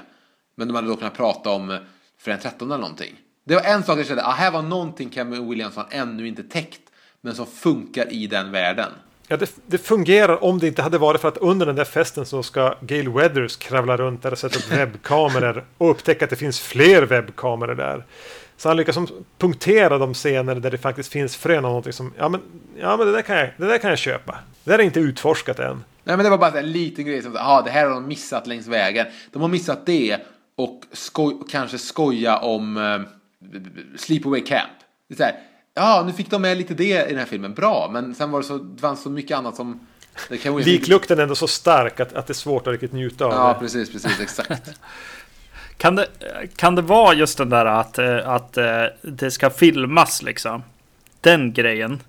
Men 0.56 0.68
de 0.68 0.74
hade 0.74 0.88
då 0.88 0.96
kunnat 0.96 1.18
prata 1.18 1.50
om 1.50 1.70
eh, 1.70 1.78
för 2.18 2.38
13 2.38 2.72
eller 2.72 2.82
någonting. 2.82 3.16
Det 3.46 3.56
var 3.56 3.64
en 3.64 3.84
sak 3.84 4.00
jag 4.00 4.06
kände, 4.06 4.26
ah, 4.26 4.32
här 4.32 4.52
var 4.52 4.62
någonting 4.62 5.12
Kevin 5.12 5.50
Williamson 5.50 5.86
ännu 5.90 6.28
inte 6.28 6.44
täckt. 6.44 6.82
Men 7.22 7.36
som 7.36 7.46
funkar 7.48 8.14
i 8.14 8.28
den 8.28 8.52
världen. 8.52 8.92
Ja, 9.32 9.38
det, 9.38 9.52
det, 9.66 9.78
fungerar 9.78 10.44
om 10.44 10.60
det 10.60 10.68
inte 10.68 10.82
hade 10.82 10.98
varit 10.98 11.22
för 11.22 11.28
att 11.28 11.38
under 11.38 11.66
den 11.66 11.76
där 11.76 11.84
festen 11.84 12.26
så 12.26 12.44
ska 12.44 12.76
Gail 12.82 13.10
Weathers 13.10 13.58
kravla 13.58 13.98
runt 13.98 14.24
där 14.24 14.32
och 14.32 14.38
sätta 14.38 14.60
upp 14.60 14.72
webbkameror 14.78 15.66
och 15.78 15.92
upptäcka 15.92 16.26
att 16.26 16.30
det 16.30 16.36
finns 16.36 16.60
fler 16.60 17.02
webbkameror 17.02 17.76
där. 17.76 18.06
Så 18.58 18.70
han 18.70 18.78
lyckas 18.78 18.98
punktera 19.38 19.98
de 19.98 20.14
scener 20.14 20.56
där 20.56 20.72
det 20.72 20.78
faktiskt 20.78 21.12
finns 21.12 21.36
frön 21.36 21.58
av 21.58 21.62
någonting 21.62 21.94
som, 21.94 22.14
ja 22.18 22.30
men, 22.30 22.42
ja, 22.80 22.98
men 22.98 23.08
det, 23.08 23.14
där 23.14 23.22
kan 23.22 23.38
jag, 23.38 23.50
det 23.58 23.66
där 23.66 23.78
kan 23.78 23.90
jag 23.90 24.00
köpa. 24.00 24.38
Det 24.64 24.72
där 24.72 24.80
är 24.80 24.84
inte 24.84 25.00
utforskat 25.00 25.60
än. 25.60 25.84
Nej 26.04 26.18
men 26.18 26.24
det 26.24 26.30
var 26.30 26.38
bara 26.38 26.60
en 26.60 26.72
liten 26.72 27.06
grej 27.06 27.22
som, 27.22 27.34
ja 27.34 27.62
det 27.66 27.72
här 27.72 27.86
har 27.86 27.94
de 27.94 28.08
missat 28.08 28.48
längs 28.48 28.68
vägen. 28.68 29.08
De 29.32 29.42
har 29.42 29.50
missat 29.50 29.86
det 29.86 30.18
och 30.56 30.82
skoj, 30.92 31.40
kanske 31.52 31.78
skoja 31.78 32.38
om 32.38 32.78
uh, 32.78 33.02
Sleepaway 33.98 34.42
Camp. 34.42 34.72
Det 35.08 35.14
är 35.14 35.18
så 35.18 35.24
här, 35.24 35.36
ja, 35.74 36.04
nu 36.06 36.14
fick 36.14 36.30
de 36.30 36.42
med 36.42 36.58
lite 36.58 36.74
det 36.74 37.06
i 37.06 37.10
den 37.10 37.18
här 37.18 37.26
filmen. 37.26 37.54
Bra, 37.54 37.90
men 37.92 38.16
sen 38.16 38.32
var 38.32 38.40
det 38.40 38.46
så, 38.46 38.58
det 38.58 38.82
fanns 38.82 39.04
så 39.04 39.10
mycket 39.10 39.38
annat 39.38 39.56
som... 39.56 39.88
Viklukten 40.66 41.20
är 41.20 41.24
ändå 41.24 41.36
så 41.36 41.48
stark 41.48 42.00
att, 42.00 42.14
att 42.14 42.28
det 42.28 42.32
är 42.32 42.36
svårt 42.36 42.68
att 42.68 42.72
riktigt 42.72 42.94
njuta 42.94 43.26
av 43.26 43.32
ja, 43.32 43.38
det. 43.38 43.44
Ja, 43.44 43.54
precis, 43.54 43.92
precis, 43.92 44.20
exakt. 44.20 44.70
kan, 45.78 45.96
det, 45.96 46.08
kan 46.56 46.76
det 46.76 46.82
vara 46.82 47.14
just 47.14 47.38
den 47.38 47.50
där 47.50 47.66
att, 47.66 47.98
eh, 47.98 48.30
att 48.30 48.58
eh, 48.58 48.84
det 49.02 49.32
ska 49.32 49.50
filmas 49.50 50.22
liksom? 50.22 50.64
Den 51.22 51.54
grejen 51.54 52.00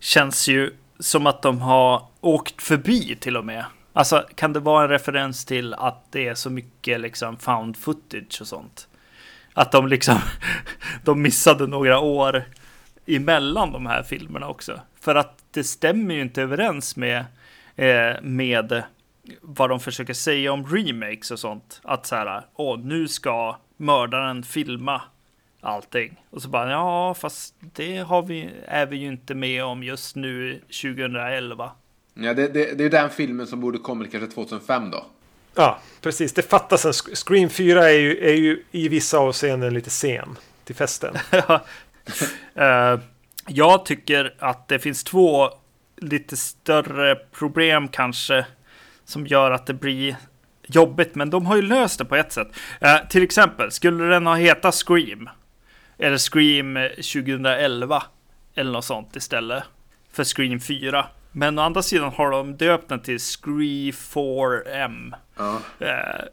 känns 0.00 0.48
ju 0.48 0.72
som 0.98 1.26
att 1.26 1.42
de 1.42 1.60
har 1.60 2.06
åkt 2.20 2.62
förbi 2.62 3.16
till 3.20 3.36
och 3.36 3.44
med. 3.44 3.64
Alltså, 3.92 4.24
kan 4.34 4.52
det 4.52 4.60
vara 4.60 4.84
en 4.84 4.90
referens 4.90 5.44
till 5.44 5.74
att 5.74 6.06
det 6.10 6.28
är 6.28 6.34
så 6.34 6.50
mycket 6.50 7.00
liksom 7.00 7.36
found 7.36 7.76
footage 7.76 8.40
och 8.40 8.46
sånt? 8.46 8.88
Att 9.54 9.72
de 9.72 9.88
liksom, 9.88 10.18
de 11.04 11.22
missade 11.22 11.66
några 11.66 11.98
år 11.98 12.44
emellan 13.06 13.72
de 13.72 13.86
här 13.86 14.02
filmerna 14.02 14.48
också. 14.48 14.80
För 15.00 15.14
att 15.14 15.44
det 15.50 15.64
stämmer 15.64 16.14
ju 16.14 16.20
inte 16.20 16.42
överens 16.42 16.96
med, 16.96 17.24
eh, 17.76 18.22
med 18.22 18.82
vad 19.40 19.70
de 19.70 19.80
försöker 19.80 20.14
säga 20.14 20.52
om 20.52 20.66
remakes 20.66 21.30
och 21.30 21.38
sånt. 21.38 21.80
Att 21.84 22.06
så 22.06 22.14
här, 22.14 22.42
åh, 22.54 22.78
nu 22.78 23.08
ska 23.08 23.56
mördaren 23.76 24.42
filma 24.42 25.02
allting. 25.60 26.22
Och 26.30 26.42
så 26.42 26.48
bara, 26.48 26.70
ja, 26.70 27.14
fast 27.14 27.54
det 27.60 27.96
har 27.96 28.22
vi, 28.22 28.50
är 28.66 28.86
vi 28.86 28.96
ju 28.96 29.06
inte 29.06 29.34
med 29.34 29.64
om 29.64 29.82
just 29.82 30.16
nu 30.16 30.60
2011. 30.82 31.70
Ja, 32.14 32.34
det, 32.34 32.48
det, 32.48 32.78
det 32.78 32.84
är 32.84 32.90
den 32.90 33.10
filmen 33.10 33.46
som 33.46 33.60
borde 33.60 33.78
kommit 33.78 34.12
kanske 34.12 34.30
2005 34.30 34.90
då. 34.90 35.06
Ja, 35.54 35.78
precis. 36.00 36.32
Det 36.32 36.42
fattas 36.42 36.84
en... 36.84 36.92
Scream 36.92 37.50
4 37.50 37.90
är 37.90 37.98
ju, 37.98 38.26
är 38.26 38.34
ju 38.34 38.62
i 38.70 38.88
vissa 38.88 39.18
avseenden 39.18 39.74
lite 39.74 39.90
sen 39.90 40.38
till 40.64 40.74
festen. 40.74 41.14
uh, 42.58 43.00
jag 43.48 43.84
tycker 43.84 44.34
att 44.38 44.68
det 44.68 44.78
finns 44.78 45.04
två 45.04 45.50
lite 45.96 46.36
större 46.36 47.14
problem 47.14 47.88
kanske 47.88 48.46
som 49.04 49.26
gör 49.26 49.50
att 49.50 49.66
det 49.66 49.74
blir 49.74 50.16
jobbigt, 50.66 51.14
men 51.14 51.30
de 51.30 51.46
har 51.46 51.56
ju 51.56 51.62
löst 51.62 51.98
det 51.98 52.04
på 52.04 52.16
ett 52.16 52.32
sätt. 52.32 52.48
Uh, 52.82 53.08
till 53.08 53.22
exempel, 53.22 53.70
skulle 53.70 54.04
den 54.04 54.26
ha 54.26 54.34
hetat 54.34 54.74
Scream 54.74 55.28
eller 55.98 56.18
Scream 56.18 56.74
2011 56.96 58.02
eller 58.54 58.72
något 58.72 58.84
sånt 58.84 59.16
istället 59.16 59.64
för 60.12 60.24
Scream 60.24 60.60
4. 60.60 61.06
Men 61.32 61.58
å 61.58 61.62
andra 61.62 61.82
sidan 61.82 62.12
har 62.12 62.30
de 62.30 62.56
döpt 62.56 62.88
den 62.88 63.02
till 63.02 63.18
Scream 63.20 63.90
4M. 63.90 65.14
Uh. 65.40 65.58
Uh, 65.82 66.24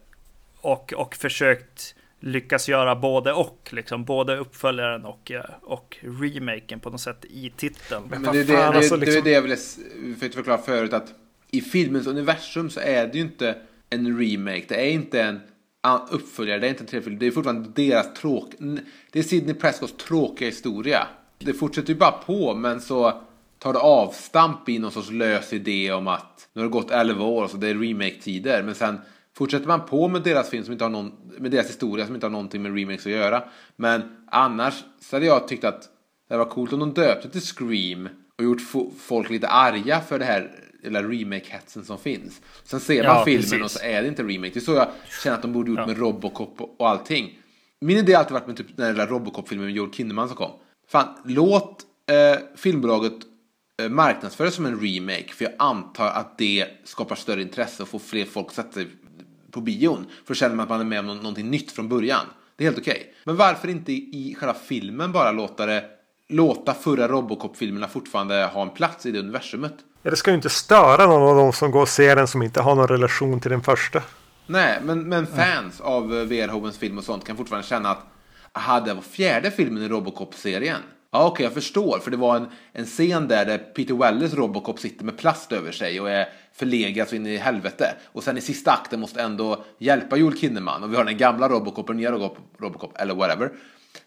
och, 0.60 0.92
och 0.96 1.14
försökt 1.14 1.94
lyckas 2.24 2.68
göra 2.68 2.96
både 2.96 3.32
och, 3.32 3.68
liksom 3.72 4.04
både 4.04 4.36
uppföljaren 4.36 5.04
och, 5.04 5.30
eh, 5.30 5.44
och 5.62 5.96
remaken 6.02 6.80
på 6.80 6.90
något 6.90 7.00
sätt 7.00 7.24
i 7.24 7.52
titeln. 7.56 8.02
Men, 8.10 8.22
Men 8.22 8.32
det, 8.32 8.40
är 8.40 8.44
det, 8.44 8.52
det, 8.52 8.66
alltså, 8.66 8.96
liksom... 8.96 9.14
det, 9.14 9.20
är 9.20 9.22
det 9.22 9.30
jag 9.30 9.42
ville 9.42 9.56
förklara 10.16 10.58
förut 10.58 10.92
att 10.92 11.14
i 11.50 11.60
filmens 11.60 12.06
universum 12.06 12.70
så 12.70 12.80
är 12.80 13.06
det 13.06 13.18
ju 13.18 13.20
inte 13.20 13.56
en 13.90 14.18
remake, 14.18 14.64
det 14.68 14.74
är 14.74 14.90
inte 14.90 15.22
en 15.22 15.40
uppföljare, 16.10 16.58
det 16.58 16.66
är 16.66 16.68
inte 16.68 16.82
en 16.82 16.86
trefilm, 16.86 17.18
det 17.18 17.26
är 17.26 17.30
fortfarande 17.30 17.70
deras 17.74 18.14
tråk... 18.14 18.52
Det 19.10 19.18
är 19.18 19.22
Sidney 19.22 19.54
Prescotts 19.54 20.04
tråkiga 20.04 20.48
historia. 20.48 21.06
Det 21.38 21.52
fortsätter 21.52 21.88
ju 21.88 21.98
bara 21.98 22.12
på, 22.12 22.54
men 22.54 22.80
så 22.80 23.22
tar 23.58 23.72
det 23.72 23.78
avstamp 23.78 24.68
i 24.68 24.78
någon 24.78 24.90
sorts 24.90 25.10
lös 25.10 25.52
idé 25.52 25.92
om 25.92 26.08
att 26.08 26.48
nu 26.52 26.60
har 26.60 26.68
det 26.68 26.72
gått 26.72 26.90
11 26.90 27.24
år 27.24 27.48
så 27.48 27.56
det 27.56 27.68
är 27.68 27.74
remake-tider. 27.74 28.62
Men 28.62 28.74
sen 28.74 28.98
fortsätter 29.36 29.66
man 29.66 29.86
på 29.86 30.08
med 30.08 30.22
deras 30.22 30.50
film 30.50 30.64
som 30.64 30.72
inte 30.72 30.84
har 30.84 30.90
någon, 30.90 31.12
med 31.38 31.50
deras 31.50 31.68
historia 31.68 32.06
som 32.06 32.14
inte 32.14 32.26
har 32.26 32.30
någonting 32.30 32.62
med 32.62 32.76
remakes 32.78 33.06
att 33.06 33.12
göra. 33.12 33.42
Men 33.76 34.02
annars 34.30 34.84
så 35.00 35.16
hade 35.16 35.26
jag 35.26 35.48
tyckt 35.48 35.64
att 35.64 35.88
det 36.28 36.36
var 36.36 36.44
coolt 36.44 36.72
om 36.72 36.78
de 36.80 36.92
döpte 36.94 37.28
till 37.30 37.40
Scream 37.40 38.08
och 38.38 38.44
gjort 38.44 38.60
fo- 38.60 38.92
folk 38.98 39.30
lite 39.30 39.48
arga 39.48 40.00
för 40.00 40.18
det 40.18 40.24
här 40.24 40.50
eller 40.84 41.02
remake-hetsen 41.02 41.84
som 41.84 41.98
finns. 41.98 42.40
Sen 42.64 42.80
ser 42.80 43.04
man 43.06 43.16
Ja, 43.16 43.24
filmen 43.24 43.42
precis. 43.42 43.62
och 43.62 43.70
så 43.70 43.84
är 43.84 44.02
det 44.02 44.08
inte 44.08 44.22
remake. 44.22 44.50
Det 44.54 44.58
är 44.58 44.60
så 44.60 44.72
jag 44.74 44.88
känner 45.22 45.36
att 45.36 45.42
de 45.42 45.52
borde 45.52 45.70
gjort 45.70 45.86
med 45.86 45.98
Robocop 45.98 46.60
och, 46.78 46.88
allting. 46.88 47.38
Min 47.80 47.96
idé 47.98 48.12
har 48.12 48.18
alltid 48.18 48.32
varit 48.32 48.46
med 48.46 48.56
typ 48.56 48.76
den 48.76 48.94
där 48.94 49.06
Robocop-filmen 49.06 49.66
med 49.66 49.74
Joel 49.74 49.90
Kinnaman 49.92 50.28
som 50.28 50.36
kom. 50.36 50.50
Fan, 50.88 51.08
låt 51.24 51.82
eh, 52.10 52.40
filmbolaget 52.56 53.12
eh, 53.82 53.88
marknadsföra 53.88 54.46
det 54.46 54.52
som 54.52 54.66
en 54.66 54.80
remake. 54.80 55.28
För 55.32 55.44
jag 55.44 55.54
antar 55.58 56.06
att 56.08 56.38
det 56.38 56.66
skapar 56.84 57.16
större 57.16 57.42
intresse 57.42 57.82
och 57.82 57.88
får 57.88 57.98
fler 57.98 58.24
folk 58.24 58.46
att 58.46 58.54
sätta 58.54 58.72
sig 58.72 58.86
på 59.54 59.60
bion. 59.60 60.06
För 60.26 60.34
då 60.34 60.34
känner 60.34 60.54
man 60.54 60.62
att 60.62 60.68
man 60.68 60.80
är 60.80 60.84
med 60.84 60.98
om 60.98 61.06
nå- 61.06 61.14
någonting 61.14 61.50
nytt 61.50 61.72
från 61.72 61.88
början. 61.88 62.26
Det 62.56 62.64
är 62.64 62.68
helt 62.68 62.78
okej. 62.78 63.14
Men 63.24 63.36
varför 63.36 63.68
inte 63.68 63.92
i, 63.92 64.36
själva 64.38 64.54
filmen 64.54 65.12
bara 65.12 65.32
låta 65.32 65.66
det 65.66 65.84
låta 66.28 66.74
förra 66.74 67.08
Robocop-filmerna 67.08 67.88
fortfarande 67.88 68.44
ha 68.44 68.62
en 68.62 68.70
plats 68.70 69.06
i 69.06 69.10
det 69.10 69.18
universumet? 69.18 69.74
Ja, 70.02 70.10
det 70.10 70.16
ska 70.16 70.30
ju 70.30 70.36
inte 70.36 70.50
störa 70.50 71.06
någon 71.06 71.28
av 71.28 71.36
de 71.36 71.52
som 71.52 71.70
går 71.70 71.82
och 71.82 71.88
ser 71.88 72.16
den 72.16 72.26
som 72.26 72.42
inte 72.42 72.60
har 72.60 72.74
någon 72.74 72.88
relation 72.88 73.40
till 73.40 73.50
den 73.50 73.62
första. 73.62 74.02
Nej, 74.46 74.80
men, 74.84 75.08
men 75.08 75.26
fans 75.26 75.80
av 75.80 76.14
eh, 76.14 76.24
Verhovens 76.24 76.78
film 76.78 76.98
och 76.98 77.04
sånt 77.04 77.24
kan 77.24 77.36
fortfarande 77.36 77.68
känna 77.68 77.90
att 77.90 78.06
aha, 78.52 78.80
det 78.80 78.94
var 78.94 79.02
fjärde 79.02 79.50
filmen 79.50 79.82
i 79.82 79.88
Robocop-serien. 79.88 80.80
Ja, 81.14 81.26
okej, 81.26 81.44
jag 81.44 81.52
förstår. 81.52 81.98
För 81.98 82.10
det 82.10 82.16
var 82.16 82.36
en, 82.36 82.46
en 82.72 82.84
scen 82.84 83.28
där, 83.28 83.44
där 83.44 83.58
Peter 83.58 83.94
Wellers 83.94 84.34
Robocop 84.34 84.78
sitter 84.78 85.04
med 85.04 85.18
plast 85.18 85.52
över 85.52 85.72
sig 85.72 86.00
och 86.00 86.10
är 86.10 86.28
förlegad 86.52 87.08
så 87.08 87.16
in 87.16 87.26
i 87.26 87.36
helvete. 87.36 87.94
Och 88.04 88.24
sen 88.24 88.38
i 88.38 88.40
sista 88.40 88.72
akten 88.72 89.00
måste 89.00 89.22
ändå 89.22 89.64
hjälpa 89.78 90.16
Joel 90.16 90.38
Kinnaman. 90.38 90.82
Och 90.82 90.92
vi 90.92 90.96
har 90.96 91.04
den 91.04 91.16
gamla 91.16 91.48
Robocop 91.48 91.78
och 91.78 91.86
den 91.86 91.96
nya 91.96 92.12
Robocop, 92.12 92.38
Robocop 92.58 92.96
eller 92.96 93.14
whatever. 93.14 93.52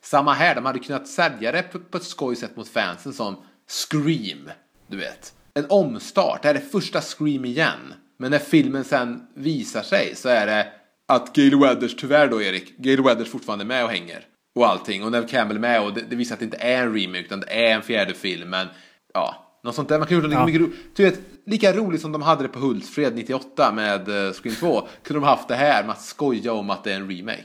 Samma 0.02 0.34
här, 0.34 0.56
de 0.56 0.66
hade 0.66 0.80
kunnat 0.80 1.08
sälja 1.08 1.52
det 1.52 1.61
på, 1.61 1.80
på 1.80 1.98
ett 1.98 2.03
skoj 2.03 2.36
sätt 2.36 2.56
mot 2.56 2.68
fansen 2.68 3.14
som 3.14 3.36
Scream. 3.68 4.50
Du 4.88 4.98
vet. 4.98 5.34
En 5.53 5.66
omstart. 5.69 6.42
Det 6.42 6.48
här 6.48 6.56
är 6.56 6.60
första 6.60 7.02
Scream 7.02 7.45
igen. 7.45 7.94
Men 8.18 8.32
när 8.32 8.40
filmen 8.40 8.84
sen 8.84 9.27
visar 9.36 9.82
sig 9.82 10.16
så 10.16 10.30
är 10.30 10.45
det 10.45 10.68
att 11.08 11.36
Gail 11.36 11.60
Weathers, 11.60 11.95
tyvärr 11.95 12.27
då 12.27 12.42
Erik, 12.42 12.77
Gail 12.77 13.03
Weathers 13.03 13.30
fortfarande 13.30 13.64
är 13.64 13.68
med 13.68 13.84
och 13.84 13.92
hänger. 13.92 14.26
Och 14.58 14.68
allting. 14.68 15.03
Och 15.03 15.11
Nev 15.11 15.27
Campbell 15.27 15.60
med 15.60 15.82
och 15.82 15.94
det, 15.94 16.02
det 16.10 16.16
visar 16.16 16.34
att 16.36 16.40
det 16.40 16.45
inte 16.45 16.58
är 16.58 16.84
en 16.84 16.94
remake 16.94 17.19
utan 17.19 17.40
det 17.40 17.68
är 17.68 17.76
en 17.76 17.82
fjärde 17.82 18.14
film. 18.14 18.50
Men 18.50 18.68
ja, 19.14 19.60
något 19.64 19.76
sånt 19.76 19.90
där. 19.90 20.00
Man 20.00 20.08
göra 20.10 20.27
lika 20.27 20.45
mycket 20.45 20.61
ro- 20.61 20.72
Du 20.95 21.03
vet, 21.03 21.19
lika 21.45 21.74
roligt 21.74 22.02
som 22.02 22.11
de 22.11 22.22
hade 22.22 22.44
det 22.44 22.50
på 22.50 22.60
Hultsfred 22.60 23.16
98 23.16 23.72
med 23.72 24.10
uh, 24.10 24.32
Scream 24.32 24.56
2. 24.56 24.88
Kunde 25.03 25.19
de 25.19 25.24
haft 25.27 25.48
det 25.48 25.56
här 25.56 25.84
med 25.84 25.92
att 25.92 26.02
skoja 26.02 26.53
om 26.53 26.69
att 26.69 26.84
det 26.84 26.92
är 26.92 26.95
en 26.95 27.10
remake. 27.18 27.44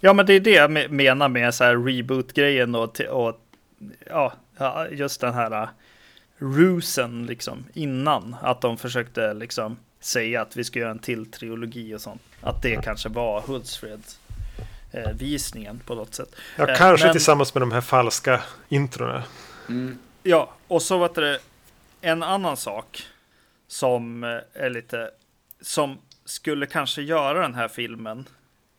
Ja, 0.00 0.12
men 0.12 0.26
det 0.26 0.32
är 0.32 0.40
det 0.40 0.50
jag 0.50 0.70
me- 0.70 0.88
menar 0.88 1.28
med 1.28 1.54
så 1.54 1.64
här 1.64 1.76
reboot-grejen 1.76 2.74
och, 2.74 3.00
och 3.00 3.40
ja, 4.06 4.32
ja, 4.58 4.86
just 4.88 5.20
den 5.20 5.34
här 5.34 5.62
uh, 5.62 5.68
rusen 6.38 7.26
liksom 7.26 7.64
innan. 7.74 8.36
Att 8.42 8.60
de 8.60 8.76
försökte 8.78 9.34
liksom 9.34 9.76
säga 10.00 10.42
att 10.42 10.56
vi 10.56 10.64
ska 10.64 10.78
göra 10.78 10.90
en 10.90 10.98
till 10.98 11.30
trilogi 11.30 11.94
och 11.94 12.00
sånt. 12.00 12.22
Att 12.40 12.62
det 12.62 12.76
kanske 12.84 13.08
var 13.08 13.40
Hultsfreds 13.40 14.18
eh, 14.92 15.10
visningen 15.12 15.80
på 15.86 15.94
något 15.94 16.14
sätt. 16.14 16.34
Ja, 16.56 16.68
Eh, 16.68 16.76
kanske 16.76 17.06
men- 17.06 17.12
tillsammans 17.14 17.54
med 17.54 17.62
de 17.62 17.72
här 17.72 17.80
falska 17.80 18.42
introna. 18.68 19.24
Ja, 20.22 20.52
och 20.68 20.82
så 20.82 20.98
var 20.98 21.10
det 21.14 21.38
en 22.00 22.22
annan 22.22 22.56
sak 22.56 23.02
som 23.68 24.24
eh, 24.24 24.62
är 24.64 24.70
lite 24.70 25.10
som 25.60 25.98
skulle 26.24 26.66
kanske 26.66 27.02
göra 27.02 27.42
den 27.42 27.54
här 27.54 27.68
filmen 27.68 28.28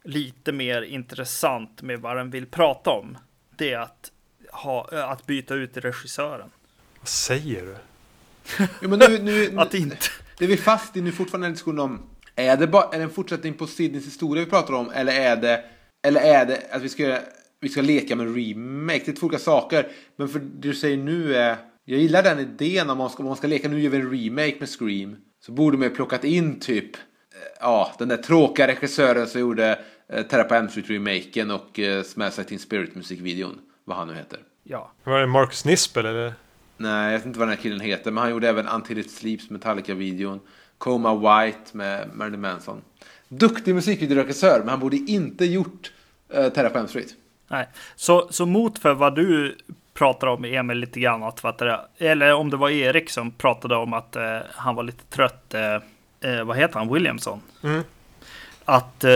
lite 0.03 0.51
mer 0.51 0.81
intressant 0.81 1.81
med 1.81 1.99
vad 2.01 2.17
den 2.17 2.29
vill 2.29 2.45
prata 2.45 2.89
om. 2.89 3.17
Det 3.57 3.73
är 3.73 3.79
att, 3.79 4.11
ha, 4.51 4.89
eh, 4.91 5.09
att 5.09 5.25
byta 5.25 5.53
ut 5.53 5.77
regissören. 5.77 6.49
Vad 6.99 7.07
säger 7.07 7.61
du? 7.65 7.75
Jo, 8.81 8.89
men 8.89 8.99
nu, 8.99 9.17
nu, 9.21 9.53
Att 9.59 9.73
inte. 9.73 9.97
Det 10.37 10.47
vi 10.47 10.53
är 10.53 10.57
fast 10.57 10.97
i 10.97 11.01
nu 11.01 11.11
fortfarande 11.11 11.47
en 11.47 11.53
diskussion 11.53 11.79
om 11.79 12.09
är 12.35 12.57
det, 12.57 12.67
bara, 12.67 12.89
är 12.93 12.97
det 12.97 13.03
en 13.03 13.09
fortsättning 13.09 13.53
på 13.53 13.67
Sydneys 13.67 14.05
historia 14.05 14.43
vi 14.45 14.49
pratar 14.49 14.73
om 14.73 14.91
eller 14.91 15.13
är 15.13 15.35
det, 15.35 15.63
eller 16.03 16.21
är 16.21 16.45
det 16.45 16.61
att 16.71 16.81
vi 16.81 16.89
ska, 16.89 17.17
vi 17.59 17.69
ska 17.69 17.81
leka 17.81 18.15
med 18.15 18.35
remake? 18.35 19.01
Det 19.05 19.11
är 19.11 19.15
två 19.15 19.27
olika 19.27 19.39
saker. 19.39 19.87
Men 20.15 20.29
för 20.29 20.39
det 20.39 20.45
du 20.59 20.73
säger 20.73 20.97
nu 20.97 21.35
är 21.35 21.57
jag 21.85 21.99
gillar 21.99 22.23
den 22.23 22.39
idén 22.39 22.89
om 22.89 22.97
man 22.97 23.09
ska, 23.09 23.23
om 23.23 23.27
man 23.27 23.37
ska 23.37 23.47
leka 23.47 23.69
nu 23.69 23.81
gör 23.81 23.89
vi 23.89 23.97
en 23.97 24.11
remake 24.11 24.55
med 24.59 24.69
Scream. 24.69 25.15
Så 25.45 25.51
borde 25.51 25.77
man 25.77 25.87
ju 25.87 25.95
plockat 25.95 26.23
in 26.23 26.59
typ 26.59 26.95
eh, 26.95 27.01
ja, 27.59 27.91
den 27.99 28.07
där 28.07 28.17
tråkiga 28.17 28.67
regissören 28.67 29.27
som 29.27 29.41
gjorde 29.41 29.79
eh, 30.09 30.23
Terra 30.23 30.57
Elm 30.57 30.67
Street-remaken 30.67 31.51
och 31.51 31.79
eh, 31.79 32.03
Smash 32.03 32.31
Like 32.37 32.43
Teen 32.43 32.59
Spirit 32.59 32.95
musikvideon. 32.95 33.59
Vad 33.85 33.97
han 33.97 34.07
nu 34.07 34.13
heter. 34.13 34.39
Ja, 34.63 34.91
Var 35.03 35.19
det 35.19 35.27
Marcus 35.27 35.65
Nispel 35.65 36.05
eller? 36.05 36.33
Nej, 36.77 37.11
jag 37.11 37.17
vet 37.17 37.25
inte 37.25 37.39
vad 37.39 37.47
den 37.47 37.55
här 37.55 37.63
killen 37.63 37.79
heter, 37.79 38.11
men 38.11 38.21
han 38.21 38.31
gjorde 38.31 38.49
även 38.49 38.67
Until 38.67 38.97
It 38.97 39.11
Sleeps 39.11 39.49
Metallica-videon. 39.49 40.39
Coma 40.77 41.15
White 41.15 41.77
med 41.77 42.09
Marilyn 42.13 42.41
Manson. 42.41 42.81
Duktig 43.29 43.75
musikvideoregissör, 43.75 44.59
men 44.59 44.69
han 44.69 44.79
borde 44.79 44.97
inte 44.97 45.45
gjort 45.45 45.91
uh, 46.37 46.49
Terra 46.49 46.69
på 46.69 46.87
Street. 46.87 47.15
nej. 47.47 47.67
Så, 47.95 48.27
så 48.31 48.45
mot 48.45 48.79
för 48.79 48.93
vad 48.93 49.15
du 49.15 49.57
pratar 49.99 50.27
om 50.27 50.45
Emil 50.45 50.77
lite 50.77 50.99
grann 50.99 51.23
att 51.23 51.43
vad 51.43 51.57
det, 51.57 51.79
eller 51.97 52.33
om 52.33 52.49
det 52.49 52.57
var 52.57 52.69
Erik 52.69 53.09
som 53.09 53.31
pratade 53.31 53.75
om 53.75 53.93
att 53.93 54.15
eh, 54.15 54.37
han 54.51 54.75
var 54.75 54.83
lite 54.83 55.03
trött. 55.03 55.53
Eh, 55.53 55.75
eh, 56.31 56.43
vad 56.43 56.57
heter 56.57 56.79
han? 56.79 56.93
Williamson. 56.93 57.41
Mm. 57.63 57.83
Att 58.65 59.03
eh, 59.03 59.11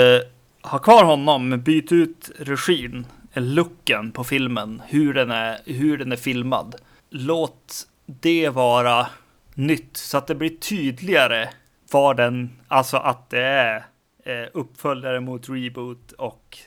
ha 0.61 0.79
kvar 0.79 1.03
honom, 1.03 1.61
byt 1.61 1.91
ut 1.91 2.31
regin, 2.39 3.05
eller 3.33 3.47
looken 3.47 4.11
på 4.11 4.23
filmen, 4.23 4.81
hur 4.87 5.13
den 5.13 5.31
är, 5.31 5.57
hur 5.65 5.97
den 5.97 6.11
är 6.11 6.15
filmad. 6.15 6.75
Låt 7.09 7.87
det 8.05 8.49
vara 8.49 9.07
nytt 9.53 9.97
så 9.97 10.17
att 10.17 10.27
det 10.27 10.35
blir 10.35 10.57
tydligare 10.57 11.49
vad 11.91 12.17
den, 12.17 12.49
alltså 12.67 12.97
att 12.97 13.29
det 13.29 13.43
är 13.43 13.85
eh, 14.23 14.45
uppföljare 14.53 15.19
mot 15.19 15.49
reboot 15.49 16.11
och 16.11 16.57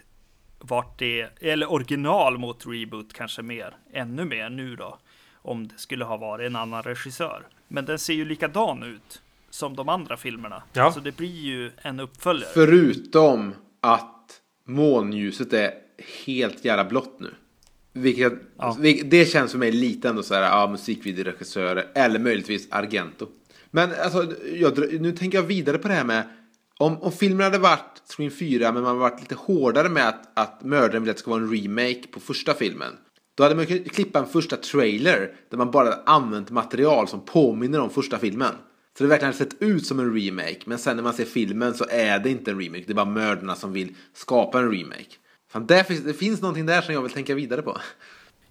vart 0.58 0.98
det, 0.98 1.28
eller 1.40 1.72
original 1.72 2.38
mot 2.38 2.64
reboot 2.66 3.12
kanske 3.12 3.42
mer, 3.42 3.76
ännu 3.92 4.24
mer 4.24 4.50
nu 4.50 4.76
då, 4.76 4.98
om 5.34 5.68
det 5.68 5.78
skulle 5.78 6.04
ha 6.04 6.16
varit 6.16 6.46
en 6.46 6.56
annan 6.56 6.82
regissör. 6.82 7.42
Men 7.68 7.84
den 7.84 7.98
ser 7.98 8.14
ju 8.14 8.24
likadan 8.24 8.82
ut 8.82 9.22
som 9.50 9.76
de 9.76 9.88
andra 9.88 10.16
filmerna, 10.16 10.62
Ja. 10.72 10.92
så 10.92 11.00
det 11.00 11.16
blir 11.16 11.40
ju 11.40 11.70
en 11.82 12.00
uppföljare. 12.00 12.50
Förutom 12.54 13.54
att 13.80 14.40
månljuset 14.64 15.52
är 15.52 15.70
helt 16.26 16.64
jävla 16.64 16.84
blått 16.84 17.20
nu. 17.20 17.34
Vilket, 17.92 18.32
Ja. 18.58 18.76
Det 19.04 19.30
känns 19.30 19.52
för 19.52 19.58
mig 19.58 19.72
lite 19.72 20.08
ändå 20.08 20.22
så 20.22 20.34
här, 20.34 20.42
ja, 20.42 20.66
musikvideoregissörer 20.70 21.86
eller 21.94 22.18
möjligtvis 22.18 22.68
Argento. 22.72 23.28
Men 23.70 23.90
alltså, 24.04 24.32
jag, 24.54 25.00
nu 25.00 25.12
tänker 25.12 25.38
jag 25.38 25.42
vidare 25.42 25.78
på 25.78 25.88
det 25.88 25.94
här 25.94 26.04
med 26.04 26.22
om, 26.78 27.02
om 27.02 27.12
filmen 27.12 27.44
hade 27.44 27.58
varit 27.58 28.02
Scream 28.05 28.30
4 28.30 28.72
men 28.72 28.82
man 28.82 28.84
hade 28.84 28.98
varit 28.98 29.20
lite 29.20 29.34
hårdare 29.34 29.88
med 29.88 30.08
att, 30.08 30.38
att 30.38 30.62
mördaren 30.62 31.02
vill 31.02 31.10
att 31.10 31.16
det 31.16 31.20
ska 31.20 31.30
vara 31.30 31.42
en 31.42 31.50
remake 31.50 32.06
på 32.12 32.20
första 32.20 32.55
filmen. 32.55 32.92
Då 33.36 33.42
hade 33.42 33.55
man 33.55 33.66
kunnat 33.66 33.92
klippa 33.92 34.18
en 34.18 34.26
första 34.26 34.56
trailer 34.56 35.32
där 35.50 35.58
man 35.58 35.70
bara 35.70 35.94
använt 36.06 36.50
material 36.50 37.08
som 37.08 37.20
påminner 37.20 37.80
om 37.80 37.90
första 37.90 38.18
filmen. 38.18 38.55
Så 38.98 39.05
det 39.05 39.08
verkligen 39.10 39.34
hade 39.34 39.44
sett 39.44 39.62
ut 39.62 39.86
som 39.86 40.00
en 40.00 40.14
remake 40.14 40.60
men 40.64 40.78
sen 40.78 40.96
när 40.96 41.02
man 41.02 41.12
ser 41.12 41.24
filmen 41.24 41.74
så 41.74 41.86
är 41.90 42.18
det 42.18 42.30
inte 42.30 42.50
en 42.50 42.60
remake. 42.60 42.84
Det 42.86 42.92
är 42.92 42.94
bara 42.94 43.06
mördarna 43.06 43.55
som 43.55 43.72
vill 43.72 43.94
skapa 44.14 44.58
en 44.58 44.70
remake. 44.70 45.16
Fan, 45.52 45.66
där 45.66 45.82
finns, 45.82 46.00
det 46.05 46.14
finns 46.14 46.42
någonting 46.42 46.66
där 46.66 46.80
som 46.80 46.94
jag 46.94 47.02
vill 47.02 47.12
tänka 47.12 47.34
vidare 47.34 47.62
på. 47.62 47.78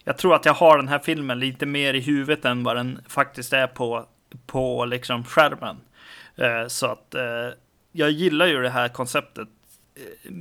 Jag 0.04 0.18
tror 0.18 0.36
att 0.36 0.45
jag 0.45 0.54
har 0.54 0.78
den 0.78 0.88
här 0.88 1.00
filmen 1.00 1.40
lite 1.40 1.66
mer 1.66 1.94
i 1.94 2.00
huvudet 2.00 2.45
än 2.45 2.64
vad 2.64 2.76
den 2.76 3.00
faktiskt 3.08 3.54
är 3.54 3.68
på, 3.68 4.06
på 4.45 4.86
liksom 4.86 5.24
skärmen. 5.24 5.78
Eh, 6.36 6.68
så 6.68 6.86
att 6.86 7.16
eh, 7.16 7.22
jag 7.96 8.12
gillar 8.12 8.46
ju 8.46 8.62
det 8.62 8.70
här 8.70 8.90
konceptet 8.90 9.48
eh, 9.96 10.32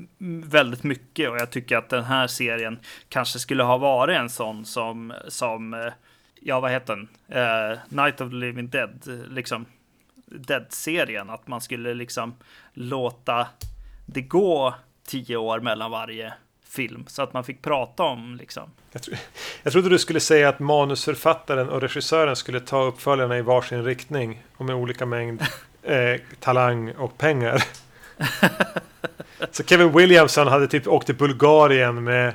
väldigt 0.44 0.82
mycket 0.82 1.30
och 1.30 1.36
jag 1.36 1.50
tycker 1.50 1.76
att 1.76 1.88
den 1.88 2.04
här 2.04 2.26
serien 2.26 2.78
kanske 3.08 3.38
skulle 3.38 3.62
ha 3.62 3.78
varit 3.78 4.16
en 4.16 4.30
sån 4.30 4.64
som, 4.64 5.12
som 5.28 5.74
eh, 5.74 5.92
ja 6.40 6.60
vad 6.60 6.70
heter 6.70 6.96
den, 6.96 7.08
uh, 7.38 7.78
Night 7.88 8.20
of 8.20 8.30
the 8.30 8.36
Living 8.36 8.68
Dead, 8.68 9.26
liksom 9.28 9.66
Dead-serien, 10.26 11.30
att 11.30 11.46
man 11.46 11.60
skulle 11.60 11.94
liksom 11.94 12.34
låta 12.72 13.46
det 14.06 14.22
gå 14.22 14.74
tio 15.06 15.36
år 15.36 15.60
mellan 15.60 15.90
varje 15.90 16.32
film 16.64 17.04
så 17.06 17.22
att 17.22 17.32
man 17.32 17.44
fick 17.44 17.62
prata 17.62 18.02
om 18.02 18.36
liksom. 18.36 18.70
Jag, 18.92 19.02
tro, 19.02 19.14
jag 19.62 19.72
trodde 19.72 19.88
du 19.88 19.98
skulle 19.98 20.20
säga 20.20 20.48
att 20.48 20.58
manusförfattaren 20.58 21.68
och 21.68 21.80
regissören 21.80 22.36
skulle 22.36 22.60
ta 22.60 22.82
uppföljarna 22.82 23.38
i 23.38 23.42
varsin 23.42 23.84
riktning 23.84 24.42
och 24.56 24.64
med 24.64 24.76
olika 24.76 25.06
mängd 25.06 25.42
eh, 25.84 26.20
talang 26.40 26.90
och 26.90 27.18
pengar. 27.18 27.64
Så 29.50 29.64
Kevin 29.64 29.92
Williamson 29.92 30.46
hade 30.46 30.66
typ 30.68 30.88
åkt 30.88 31.06
till 31.06 31.14
Bulgarien 31.14 32.04
med 32.04 32.34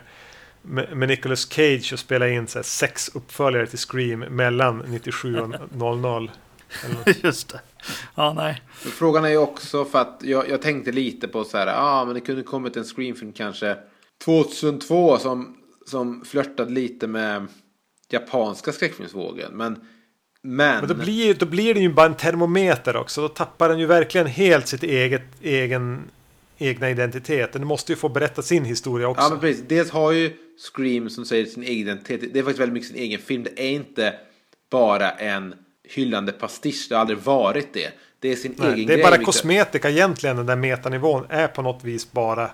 med, 0.62 0.98
med 0.98 1.08
Nicolas 1.10 1.50
Cage 1.50 1.94
och 1.94 2.00
spela 2.00 2.30
in 2.30 2.48
så 2.48 2.58
här, 2.60 2.64
sex 2.64 3.10
uppföljare 3.14 3.68
till 3.68 3.80
Scream 3.80 4.20
mellan 4.20 4.78
97 4.88 5.40
och 5.40 5.50
00. 5.72 6.32
Eller- 6.86 7.24
Just 7.26 7.50
det. 7.50 7.60
Ja, 8.16 8.34
nej. 8.34 8.62
Frågan 8.76 9.26
är 9.26 9.30
ju 9.30 9.38
också 9.38 9.86
för 9.86 10.00
att 10.00 10.20
jag, 10.24 10.50
jag 10.50 10.62
tänkte 10.62 10.92
lite 10.92 11.28
på 11.28 11.44
så 11.44 11.58
här, 11.58 11.68
ja 11.68 11.74
ah, 11.78 12.06
men 12.06 12.14
det 12.14 12.22
kunde 12.22 12.44
kommit 12.44 12.78
en 12.78 12.84
screenfilm 12.84 13.34
kanske 13.34 13.78
2002 14.26 15.18
som, 15.18 15.58
som 15.86 16.26
flörtade 16.26 16.72
lite 16.72 17.08
med 17.08 17.48
japanska 18.10 18.72
skräckfilmsvågen. 18.72 19.52
Men, 19.54 19.88
men, 20.42 20.80
Men 20.80 20.88
då 20.88 20.94
blir, 20.96 21.34
då 21.34 21.46
blir 21.46 21.74
det 21.74 21.80
ju 21.80 21.90
bara 21.94 22.06
en 22.06 22.16
termometer 22.16 22.96
också. 22.98 23.22
Då 23.22 23.28
tappar 23.28 23.70
den 23.70 23.80
ju 23.80 23.86
verkligen 23.86 24.28
helt 24.28 24.68
sitt 24.68 24.84
eget 24.84 25.22
egen, 25.42 26.02
egna 26.58 26.90
identitet. 26.90 27.54
Den 27.54 27.68
måste 27.68 27.92
ju 27.92 27.96
få 27.96 28.10
berätta 28.10 28.42
sin 28.42 28.66
historia 28.66 29.08
också. 29.08 29.24
ja 29.24 29.30
men 29.30 29.40
precis. 29.40 29.64
Dels 29.68 29.92
har 29.92 30.12
ju 30.12 30.34
Scream 30.76 31.10
som 31.10 31.26
säger 31.26 31.46
sin 31.46 31.64
egen 31.64 31.78
identitet. 31.88 32.34
Det 32.34 32.40
är 32.40 32.44
faktiskt 32.44 32.60
väldigt 32.60 32.74
mycket 32.74 32.90
sin 32.90 32.98
egen 32.98 33.20
film. 33.20 33.44
Det 33.44 33.62
är 33.64 33.70
inte 33.70 34.14
bara 34.72 35.12
en 35.12 35.54
hyllande 35.84 36.32
pastisch. 36.32 36.86
Det 36.90 36.96
har 36.96 37.02
aldrig 37.02 37.20
varit 37.20 37.74
det. 37.74 37.90
Det 38.20 38.32
är 38.32 38.36
sin 38.36 38.56
Nej, 38.58 38.68
egen 38.74 38.88
det 38.88 38.94
är 38.94 38.98
grej. 38.98 39.04
bara 39.04 39.12
vilket- 39.12 39.26
kosmetika 39.26 39.90
egentligen. 39.90 40.38
Den 40.38 40.46
där 40.46 40.56
metanivån 40.56 41.26
är 41.30 41.48
på 41.48 41.62
något 41.62 41.84
vis 41.84 42.12
bara 42.12 42.52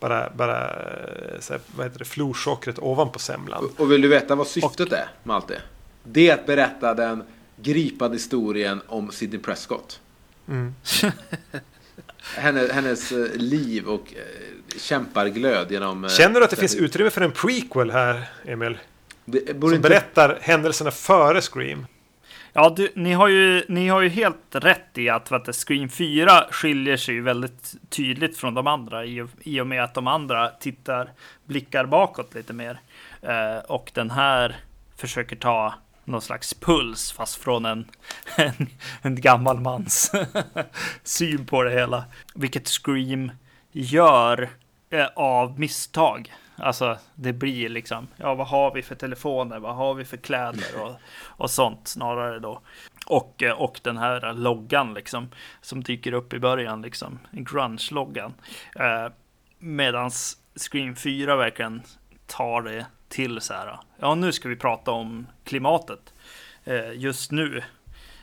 bara, 0.00 0.30
bara 0.36 0.64
eh, 0.70 1.40
så 1.40 1.52
här, 1.52 1.62
vad 1.76 1.86
heter 1.86 1.98
det, 1.98 2.04
florsockret 2.04 2.78
ovanpå 2.78 3.18
semlan. 3.18 3.68
Och 3.76 3.92
vill 3.92 4.00
du 4.02 4.08
veta 4.08 4.34
vad 4.34 4.46
syftet 4.46 4.92
är 4.92 5.04
med 5.22 5.36
allt 5.36 5.48
det? 5.48 5.60
Det 6.04 6.30
är 6.30 6.34
att 6.34 6.46
berätta 6.46 6.94
den 6.94 7.22
gripande 7.56 8.16
historien 8.16 8.80
om 8.86 9.10
Sidney 9.12 9.40
Prescott. 9.40 10.00
Mm. 10.48 10.74
hennes, 12.36 12.70
hennes 12.70 13.12
eh, 13.12 13.26
liv 13.36 13.84
och 13.86 14.14
eh, 14.14 14.78
kämparglöd 14.78 15.70
genom... 15.72 16.04
eh, 16.04 16.10
Känner 16.10 16.40
du 16.40 16.44
att 16.44 16.50
det 16.50 16.56
finns 16.56 16.74
utrymme 16.76 17.10
för 17.10 17.20
en 17.20 17.32
prequel 17.32 17.90
här, 17.90 18.28
Emil? 18.44 18.78
Det 19.24 19.60
Som 19.60 19.74
inte... 19.74 19.88
berättar 19.88 20.38
händelserna 20.40 20.90
före 20.90 21.40
Scream. 21.40 21.86
Ja, 22.52 22.72
du, 22.76 22.88
ni, 22.94 23.12
har 23.12 23.28
ju, 23.28 23.64
ni 23.68 23.88
har 23.88 24.00
ju 24.00 24.08
helt 24.08 24.36
rätt 24.54 24.98
i 24.98 25.08
att, 25.08 25.32
att 25.32 25.54
Scream 25.56 25.88
4 25.88 26.44
skiljer 26.50 26.96
sig 26.96 27.14
ju 27.14 27.22
väldigt 27.22 27.72
tydligt 27.88 28.36
från 28.38 28.54
de 28.54 28.66
andra 28.66 29.04
i, 29.04 29.20
och- 29.20 29.28
i 29.40 29.60
och 29.60 29.66
med 29.66 29.84
att 29.84 29.94
de 29.94 30.06
andra 30.06 30.48
tittar, 30.48 31.10
blickar 31.44 31.84
bakåt 31.86 32.34
lite 32.34 32.52
mer. 32.52 32.80
Eh, 33.22 33.58
och 33.68 33.90
den 33.94 34.10
här 34.10 34.56
försöker 34.96 35.36
ta 35.36 35.74
någon 36.04 36.22
slags 36.22 36.54
puls 36.54 37.12
fast 37.12 37.36
från 37.36 37.64
en, 37.64 37.90
en, 38.36 38.66
en 39.02 39.20
gammal 39.20 39.60
mans 39.60 40.12
syn 41.02 41.46
på 41.46 41.62
det 41.62 41.70
hela. 41.70 42.04
Vilket 42.34 42.68
Scream 42.68 43.30
gör 43.72 44.50
eh, 44.90 45.06
av 45.16 45.60
misstag. 45.60 46.34
Alltså 46.56 46.98
det 47.14 47.32
blir 47.32 47.68
liksom, 47.68 48.08
ja 48.16 48.34
vad 48.34 48.46
har 48.46 48.74
vi 48.74 48.82
för 48.82 48.94
telefoner, 48.94 49.58
vad 49.58 49.74
har 49.74 49.94
vi 49.94 50.04
för 50.04 50.16
kläder 50.16 50.82
och, 50.82 50.94
och 51.24 51.50
sånt 51.50 51.88
snarare 51.88 52.38
då. 52.38 52.60
Och, 53.06 53.42
eh, 53.42 53.52
och 53.52 53.80
den 53.82 53.96
här 53.96 54.32
loggan 54.32 54.94
liksom 54.94 55.28
som 55.60 55.82
dyker 55.82 56.12
upp 56.12 56.32
i 56.32 56.38
början 56.38 56.82
liksom, 56.82 57.18
grunge-loggan. 57.30 58.34
Eh, 58.76 59.12
medans 59.58 60.36
Scream 60.56 60.96
4 60.96 61.36
verkligen 61.36 61.82
tar 62.26 62.62
det 62.62 62.86
till 63.12 63.40
så 63.40 63.54
här. 63.54 63.78
Ja, 63.98 64.14
nu 64.14 64.32
ska 64.32 64.48
vi 64.48 64.56
prata 64.56 64.90
om 64.90 65.26
klimatet 65.44 66.14
eh, 66.64 66.92
just 66.94 67.30
nu. 67.30 67.62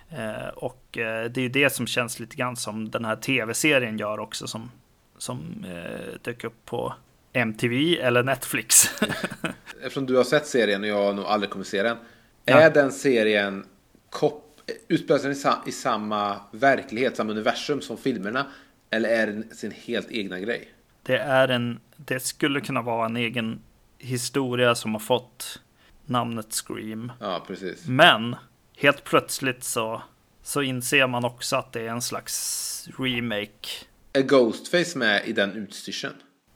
Eh, 0.10 0.48
och 0.48 0.98
eh, 0.98 1.32
det 1.32 1.40
är 1.40 1.44
ju 1.44 1.50
det 1.50 1.70
som 1.70 1.88
känns 1.88 2.20
lite 2.20 2.36
grann 2.36 2.56
som 2.56 2.92
den 2.92 3.06
här 3.06 3.16
tv-serien 3.16 3.98
gör 3.98 4.20
också 4.20 4.48
som, 4.48 4.72
som 5.18 5.66
eh, 5.68 6.20
dök 6.22 6.44
upp 6.44 6.66
på 6.66 6.94
MTV 7.34 8.00
eller 8.00 8.24
Netflix. 8.24 8.90
Eftersom 9.82 10.06
du 10.06 10.18
har 10.18 10.24
sett 10.24 10.48
serien 10.48 10.82
och 10.82 10.90
jag 10.90 11.16
nog 11.16 11.26
aldrig 11.26 11.50
kommer 11.50 11.66
se 11.66 11.84
den. 11.84 11.98
Ja. 12.46 12.60
Är 12.60 12.72
den 12.72 12.92
serien 12.92 13.66
kop... 14.10 14.62
utspelar 14.88 15.34
sig 15.34 15.52
i 15.68 15.72
samma 15.72 16.40
verklighet, 16.52 17.18
samma 17.18 17.32
universum 17.32 17.82
som 17.82 17.98
filmerna? 17.98 18.46
Eller 18.90 19.10
är 19.10 19.28
den 19.28 19.50
sin 19.56 19.72
helt 19.72 20.12
egna 20.12 20.40
grej? 20.40 20.74
det 21.10 21.18
är 21.18 21.48
en, 21.48 21.80
det 21.98 22.20
skulle 22.20 22.62
kunna 22.62 22.82
vara 22.82 23.06
en 23.06 23.18
egen 23.18 23.60
historia 24.00 24.76
som 24.76 24.92
har 24.94 25.00
fått 25.00 25.62
namnet 26.06 26.54
Scream. 26.54 27.12
Ja, 27.20 27.44
precis. 27.48 27.88
Men 27.88 28.36
helt 28.78 29.04
plötsligt 29.04 29.64
så, 29.64 30.02
så 30.44 30.62
inser 30.62 31.08
man 31.08 31.26
också 31.26 31.56
att 31.56 31.74
det 31.74 31.82
är 31.82 31.90
en 31.90 32.02
slags 32.02 32.90
remake. 33.00 33.70
Är 34.14 34.22
Ghostface 34.22 34.98
med 34.98 35.22
i 35.26 35.34
den 35.34 35.52
utstyrseln? 35.52 36.14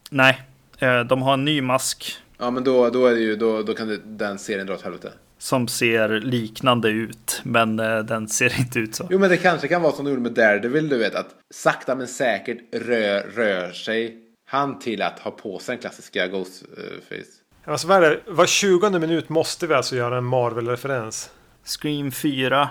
Nej, 0.09 0.41
eh, 0.79 0.99
de 0.99 1.21
har 1.21 1.33
en 1.33 1.45
ny 1.45 1.61
mask 1.61 2.17
Ja, 2.37 2.51
men 2.51 2.63
då, 2.63 2.89
då, 2.89 3.07
är 3.07 3.13
det 3.13 3.19
ju, 3.21 3.35
då, 3.35 3.63
då 3.63 3.73
kan 3.73 3.87
det, 3.87 3.97
den 4.05 4.39
serien 4.39 4.67
dra 4.67 4.73
åt 4.73 4.81
helvete. 4.81 5.11
som 5.37 5.67
ser 5.67 6.09
liknande 6.09 6.89
ut, 6.89 7.41
men 7.43 7.79
eh, 7.79 7.99
den 7.99 8.27
ser 8.27 8.59
inte 8.59 8.79
ut 8.79 8.95
så. 8.95 9.07
Jo, 9.09 9.19
men 9.19 9.29
det 9.29 9.37
kanske 9.37 9.67
kan 9.67 9.81
vara 9.81 9.93
som 9.93 10.05
de 10.05 10.11
gjorde 10.11 10.21
med 10.23 10.31
Daredevil, 10.31 10.89
du 10.89 10.97
vet. 10.97 11.15
Att 11.15 11.35
sakta 11.53 11.95
men 11.95 12.07
säkert 12.07 12.57
rör, 12.71 13.21
rör 13.35 13.71
sig 13.71 14.22
han 14.53 14.79
till 14.79 15.01
att 15.01 15.19
ha 15.19 15.31
på 15.31 15.59
sig 15.59 15.75
den 15.75 15.81
klassiska 15.81 16.27
Ghostface. 16.27 17.31
Alltså, 17.65 17.87
vad 17.87 18.03
är 18.03 18.09
det? 18.09 18.21
Var 18.31 18.45
20 18.45 18.89
minut 18.99 19.29
måste 19.29 19.67
vi 19.67 19.73
alltså 19.73 19.95
göra 19.95 20.17
en 20.17 20.25
Marvel-referens. 20.25 21.29
Scream 21.63 22.11
4. 22.11 22.69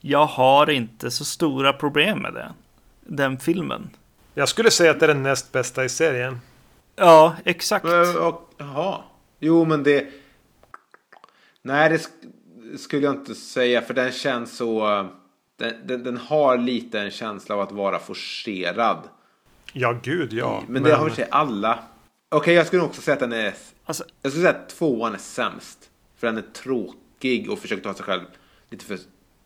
Jag 0.00 0.26
har 0.26 0.70
inte 0.70 1.10
så 1.10 1.24
stora 1.24 1.72
problem 1.72 2.18
med 2.18 2.34
det. 2.34 2.52
Den 3.00 3.38
filmen. 3.38 3.90
Jag 4.34 4.48
skulle 4.48 4.70
säga 4.70 4.90
att 4.90 5.00
det 5.00 5.06
är 5.06 5.08
den 5.08 5.22
näst 5.22 5.52
bästa 5.52 5.84
i 5.84 5.88
serien. 5.88 6.40
Ja, 6.96 7.36
exakt. 7.44 7.86
Jaha. 8.58 9.00
Jo, 9.38 9.64
men 9.64 9.82
det... 9.82 10.06
Nej, 11.62 11.88
det 11.88 11.96
sk- 11.96 12.76
skulle 12.76 13.02
jag 13.06 13.14
inte 13.14 13.34
säga. 13.34 13.82
För 13.82 13.94
den 13.94 14.12
känns 14.12 14.56
så... 14.56 15.06
Den, 15.56 15.74
den, 15.86 16.04
den 16.04 16.16
har 16.16 16.58
lite 16.58 17.00
en 17.00 17.10
känsla 17.10 17.54
av 17.54 17.60
att 17.60 17.72
vara 17.72 17.98
forcerad. 17.98 18.98
Ja, 19.72 20.00
gud 20.02 20.32
ja. 20.32 20.62
Men 20.68 20.82
det 20.82 20.94
har 20.94 21.10
sig 21.10 21.28
alla. 21.30 21.78
Okej, 22.30 22.54
jag 22.54 22.66
skulle 22.66 22.82
också 22.82 23.02
säga 23.02 23.14
att 23.14 23.20
den 23.20 23.32
är... 23.32 23.54
Alltså, 23.84 24.04
Jag 24.22 24.32
skulle 24.32 24.46
säga 24.46 24.58
att 24.58 24.68
tvåan 24.68 25.14
är 25.14 25.18
sämst. 25.18 25.90
För 26.16 26.26
den 26.26 26.36
är 26.38 26.42
tråkig 26.42 27.50
och 27.50 27.58
försöker 27.58 27.82
ta 27.82 27.94
sig 27.94 28.04
själv 28.04 28.22
lite 28.70 28.84
för 28.84 28.98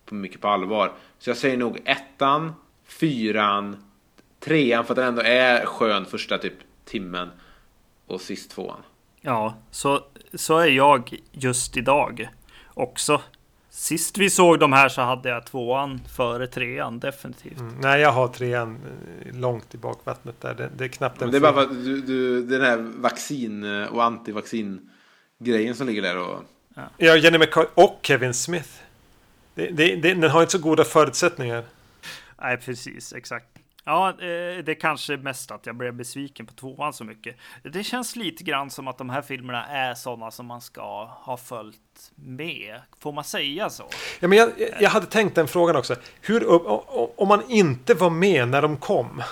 på 0.05 0.15
mycket 0.15 0.41
på 0.41 0.47
allvar. 0.47 0.91
Så 1.19 1.29
jag 1.29 1.37
säger 1.37 1.57
nog 1.57 1.81
ettan, 1.85 2.53
fyran, 2.85 3.83
trean 4.39 4.85
för 4.85 4.93
att 4.93 4.95
den 4.95 5.07
ändå 5.07 5.21
är 5.21 5.65
skön 5.65 6.05
första 6.05 6.37
typ 6.37 6.53
timmen. 6.85 7.29
Och 8.07 8.21
sist 8.21 8.51
tvåan. 8.51 8.79
ja, 9.21 9.57
så, 9.71 10.01
så 10.33 10.57
är 10.57 10.67
jag 10.67 11.15
just 11.31 11.77
idag 11.77 12.29
också. 12.73 13.21
Sist 13.75 14.17
vi 14.17 14.29
såg 14.29 14.59
de 14.59 14.73
här 14.73 14.89
så 14.89 15.01
hade 15.01 15.29
jag 15.29 15.45
tvåan 15.45 16.01
före 16.15 16.47
trean, 16.47 16.99
definitivt. 16.99 17.59
Mm, 17.59 17.75
nej, 17.81 18.01
jag 18.01 18.11
har 18.11 18.27
trean 18.27 18.79
eh, 19.25 19.35
långt 19.35 19.75
i 19.75 19.77
bakvattnet 19.77 20.41
där. 20.41 20.53
Det, 20.53 20.69
det 20.77 20.83
är 20.83 20.87
knappt 20.87 21.21
en 21.21 21.27
Men 21.27 21.31
det 21.31 21.37
är 21.37 21.53
bara 21.53 21.53
för 21.53 21.61
att 21.61 21.83
du, 21.85 22.01
du, 22.01 22.43
den 22.43 22.61
här 22.61 22.77
vaccin 22.77 23.63
och 23.85 24.03
antivaccin 24.03 24.89
grejen 25.39 25.75
som 25.75 25.87
ligger 25.87 26.01
där 26.01 26.17
och... 26.17 26.43
Ja, 26.97 27.15
Jenny 27.15 27.37
McCarthy 27.37 27.69
och 27.73 27.99
Kevin 28.01 28.33
Smith. 28.33 28.69
Det, 29.55 29.67
det, 29.67 29.95
det, 29.95 30.13
den 30.13 30.29
har 30.29 30.41
inte 30.41 30.51
så 30.51 30.57
goda 30.57 30.83
förutsättningar. 30.83 31.63
Nej, 32.41 32.57
precis, 32.57 33.13
exakt. 33.13 33.52
Ja, 33.85 34.09
eh, 34.09 34.63
det 34.63 34.75
kanske 34.75 35.17
mest 35.17 35.51
att 35.51 35.65
jag 35.65 35.75
blev 35.75 35.93
besviken 35.93 36.45
på 36.45 36.53
tvåan 36.53 36.93
så 36.93 37.03
mycket. 37.03 37.35
Det 37.63 37.83
känns 37.83 38.15
lite 38.15 38.43
grann 38.43 38.69
som 38.69 38.87
att 38.87 38.97
de 38.97 39.09
här 39.09 39.21
filmerna 39.21 39.65
är 39.65 39.93
sådana 39.93 40.31
som 40.31 40.45
man 40.45 40.61
ska 40.61 41.05
ha 41.05 41.37
följt 41.37 42.11
med. 42.15 42.79
Får 42.99 43.11
man 43.11 43.23
säga 43.23 43.69
så? 43.69 43.83
Ja, 44.19 44.27
men 44.27 44.37
jag, 44.37 44.51
jag 44.79 44.89
hade 44.89 45.05
tänkt 45.05 45.35
den 45.35 45.47
frågan 45.47 45.75
också. 45.75 45.95
Hur, 46.21 46.43
om 47.21 47.27
man 47.27 47.41
inte 47.49 47.93
var 47.93 48.09
med 48.09 48.47
när 48.47 48.61
de 48.61 48.77
kom. 48.77 49.23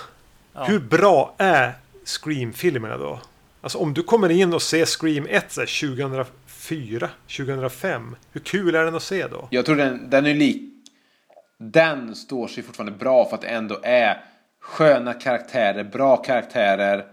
Ja. 0.52 0.64
Hur 0.64 0.80
bra 0.80 1.34
är 1.38 1.72
Scream-filmerna 2.04 2.96
då? 2.96 3.20
Alltså 3.60 3.78
om 3.78 3.94
du 3.94 4.02
kommer 4.02 4.30
in 4.30 4.54
och 4.54 4.62
ser 4.62 4.84
Scream 4.84 5.26
1 5.30 5.52
så 5.52 5.60
här, 5.60 5.96
2004, 5.96 7.08
2005. 7.36 8.16
Hur 8.32 8.40
kul 8.40 8.74
är 8.74 8.84
den 8.84 8.94
att 8.94 9.02
se 9.02 9.26
då? 9.26 9.48
Jag 9.50 9.66
tror 9.66 9.76
den, 9.76 10.10
den 10.10 10.26
är 10.26 10.34
lik... 10.34 10.68
Den 11.58 12.14
står 12.14 12.48
sig 12.48 12.62
fortfarande 12.62 12.98
bra 12.98 13.28
för 13.28 13.34
att 13.34 13.40
det 13.40 13.48
ändå 13.48 13.80
är 13.82 14.24
sköna 14.62 15.14
karaktärer, 15.14 15.84
bra 15.84 16.16
karaktärer. 16.16 17.06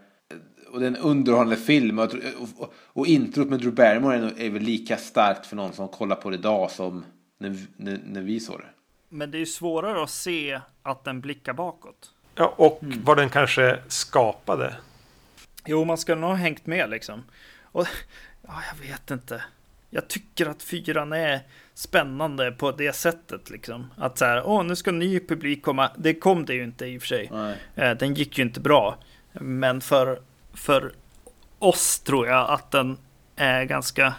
Och 0.72 0.80
det 0.80 0.86
är 0.86 0.88
en 0.88 0.98
underhållande 0.98 1.58
film. 1.58 2.00
Och, 2.00 2.14
och, 2.58 2.74
och 2.74 3.08
introt 3.08 3.50
med 3.50 3.60
Drew 3.60 3.74
Barrymore 3.74 4.18
är, 4.18 4.42
är 4.42 4.50
väl 4.50 4.62
lika 4.62 4.98
starkt 4.98 5.46
för 5.46 5.56
någon 5.56 5.74
som 5.74 5.88
kollar 5.88 6.16
på 6.16 6.30
det 6.30 6.36
idag 6.36 6.72
som 6.72 7.06
när, 7.38 7.58
när, 7.78 8.00
när 8.06 8.22
vi 8.22 8.40
såg 8.40 8.60
det. 8.60 8.66
Men 9.10 9.32
det 9.32 9.38
är 9.38 9.40
ju 9.40 9.46
svårare 9.46 10.04
att 10.04 10.10
se 10.10 10.60
att 10.84 11.04
den 11.04 11.22
blickar 11.22 11.54
bakåt. 11.54 12.12
Ja, 12.36 12.54
och 12.58 12.80
vad 12.82 13.18
den 13.18 13.30
kanske 13.30 13.80
skapade. 13.88 14.76
Jo, 15.66 15.86
man 15.86 15.98
ska 15.98 16.16
nog 16.16 16.30
ha 16.30 16.36
hängt 16.36 16.66
med 16.66 16.90
liksom. 16.90 17.24
Och 17.64 17.88
ja, 18.42 18.54
jag 18.72 18.88
vet 18.88 19.12
inte. 19.12 19.44
Jag 19.90 20.08
tycker 20.08 20.46
att 20.46 20.64
fyran 20.64 21.14
är 21.14 21.40
spännande 21.80 22.52
på 22.52 22.72
det 22.72 22.94
sättet 22.94 23.50
liksom. 23.50 23.92
Att 23.98 24.18
så 24.18 24.26
här, 24.26 24.44
åh, 24.46 24.64
nu 24.64 24.76
ska 24.76 24.92
ny 24.92 25.20
publik 25.20 25.64
komma. 25.64 25.90
Det 25.98 26.14
kom 26.14 26.46
det 26.46 26.54
ju 26.54 26.64
inte 26.64 26.86
i 26.86 26.98
och 26.98 27.02
för 27.02 27.08
sig. 27.08 27.30
Nej. 27.34 27.56
Eh, 27.76 27.92
Den 27.98 28.14
gick 28.14 28.38
ju 28.38 28.44
inte 28.44 28.60
bra. 28.60 28.98
Men 29.34 29.82
för, 29.82 30.20
för 30.54 30.92
oss 31.60 32.00
tror 32.00 32.28
jag 32.28 32.50
att 32.50 32.72
den 32.72 32.98
är 33.36 33.64
ganska 33.64 34.14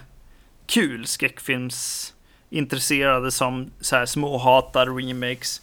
kul. 0.65 1.07
Skräckfilmsintresserade 1.07 3.31
som 3.31 3.71
så 3.81 3.95
här 3.95 4.05
småhatar 4.05 4.85
remakes. 4.85 5.61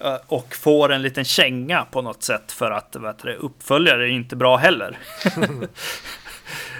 eh, 0.00 0.16
Och 0.26 0.54
får 0.54 0.92
en 0.92 1.02
liten 1.02 1.24
känga 1.24 1.84
på 1.84 2.02
något 2.02 2.22
sätt 2.22 2.52
för 2.52 2.70
att 2.70 2.96
heter 3.04 3.28
det, 3.28 3.34
uppföljare 3.36 4.04
är 4.04 4.08
inte 4.12 4.36
bra 4.36 4.56
heller. 4.56 4.98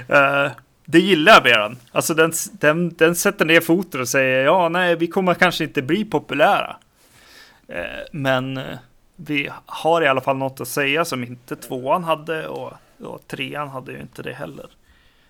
Eh, 0.08 0.50
det 0.90 1.00
gillar 1.00 1.32
jag 1.32 1.42
med 1.44 1.58
den. 1.60 1.76
Alltså 1.92 2.14
den, 2.14 2.32
den, 2.52 2.94
den 2.94 3.14
sätter 3.14 3.44
ner 3.44 3.60
foten 3.60 4.00
och 4.00 4.08
säger 4.08 4.44
ja, 4.44 4.68
nej, 4.68 4.96
vi 4.96 5.06
kommer 5.06 5.34
kanske 5.34 5.64
inte 5.64 5.82
bli 5.82 6.04
populära. 6.04 6.76
Eh, 7.68 7.84
Men 8.12 8.56
eh, 8.56 8.78
vi 9.16 9.50
har 9.66 10.02
i 10.02 10.06
alla 10.06 10.20
fall 10.20 10.36
något 10.36 10.60
att 10.60 10.68
säga 10.68 11.04
som 11.04 11.24
inte 11.24 11.56
tvåan 11.56 12.04
hade 12.04 12.48
och, 12.48 12.72
och 13.00 13.26
trean 13.26 13.68
hade 13.68 13.92
ju 13.92 14.00
inte 14.00 14.22
det 14.22 14.32
heller. 14.32 14.66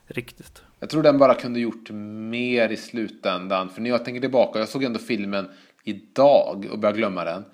Riktigt. 0.06 0.62
Jag 0.80 0.90
tror 0.90 1.02
den 1.02 1.18
bara 1.18 1.34
kunde 1.34 1.60
gjort 1.60 1.90
mer 1.90 2.68
i 2.68 2.76
slutändan. 2.76 3.70
För 3.70 3.80
när 3.80 3.90
jag 3.90 4.04
tänker 4.04 4.20
tillbaka, 4.20 4.58
jag 4.58 4.68
såg 4.68 4.84
ändå 4.84 4.98
filmen 4.98 5.48
idag 5.84 6.66
och 6.72 6.78
började 6.78 6.98
glömma 6.98 7.24
den. 7.24 7.44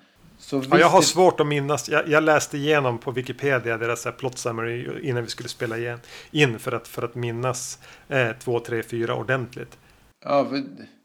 Ja, 0.51 0.79
jag 0.79 0.89
har 0.89 1.01
svårt 1.01 1.39
att 1.39 1.47
minnas. 1.47 1.89
Jag, 1.89 2.07
jag 2.07 2.23
läste 2.23 2.57
igenom 2.57 2.97
på 2.97 3.11
Wikipedia 3.11 3.77
deras 3.77 4.05
här 4.05 4.11
plot 4.11 4.37
summary 4.37 5.09
innan 5.09 5.23
vi 5.23 5.29
skulle 5.29 5.49
spela 5.49 5.77
igen, 5.77 5.99
in 6.31 6.59
för 6.59 6.71
att, 6.71 6.87
för 6.87 7.03
att 7.03 7.15
minnas 7.15 7.79
eh, 8.07 8.31
2, 8.39 8.59
3, 8.59 8.83
4 8.83 9.15
ordentligt. 9.15 9.77
Ja, 10.25 10.47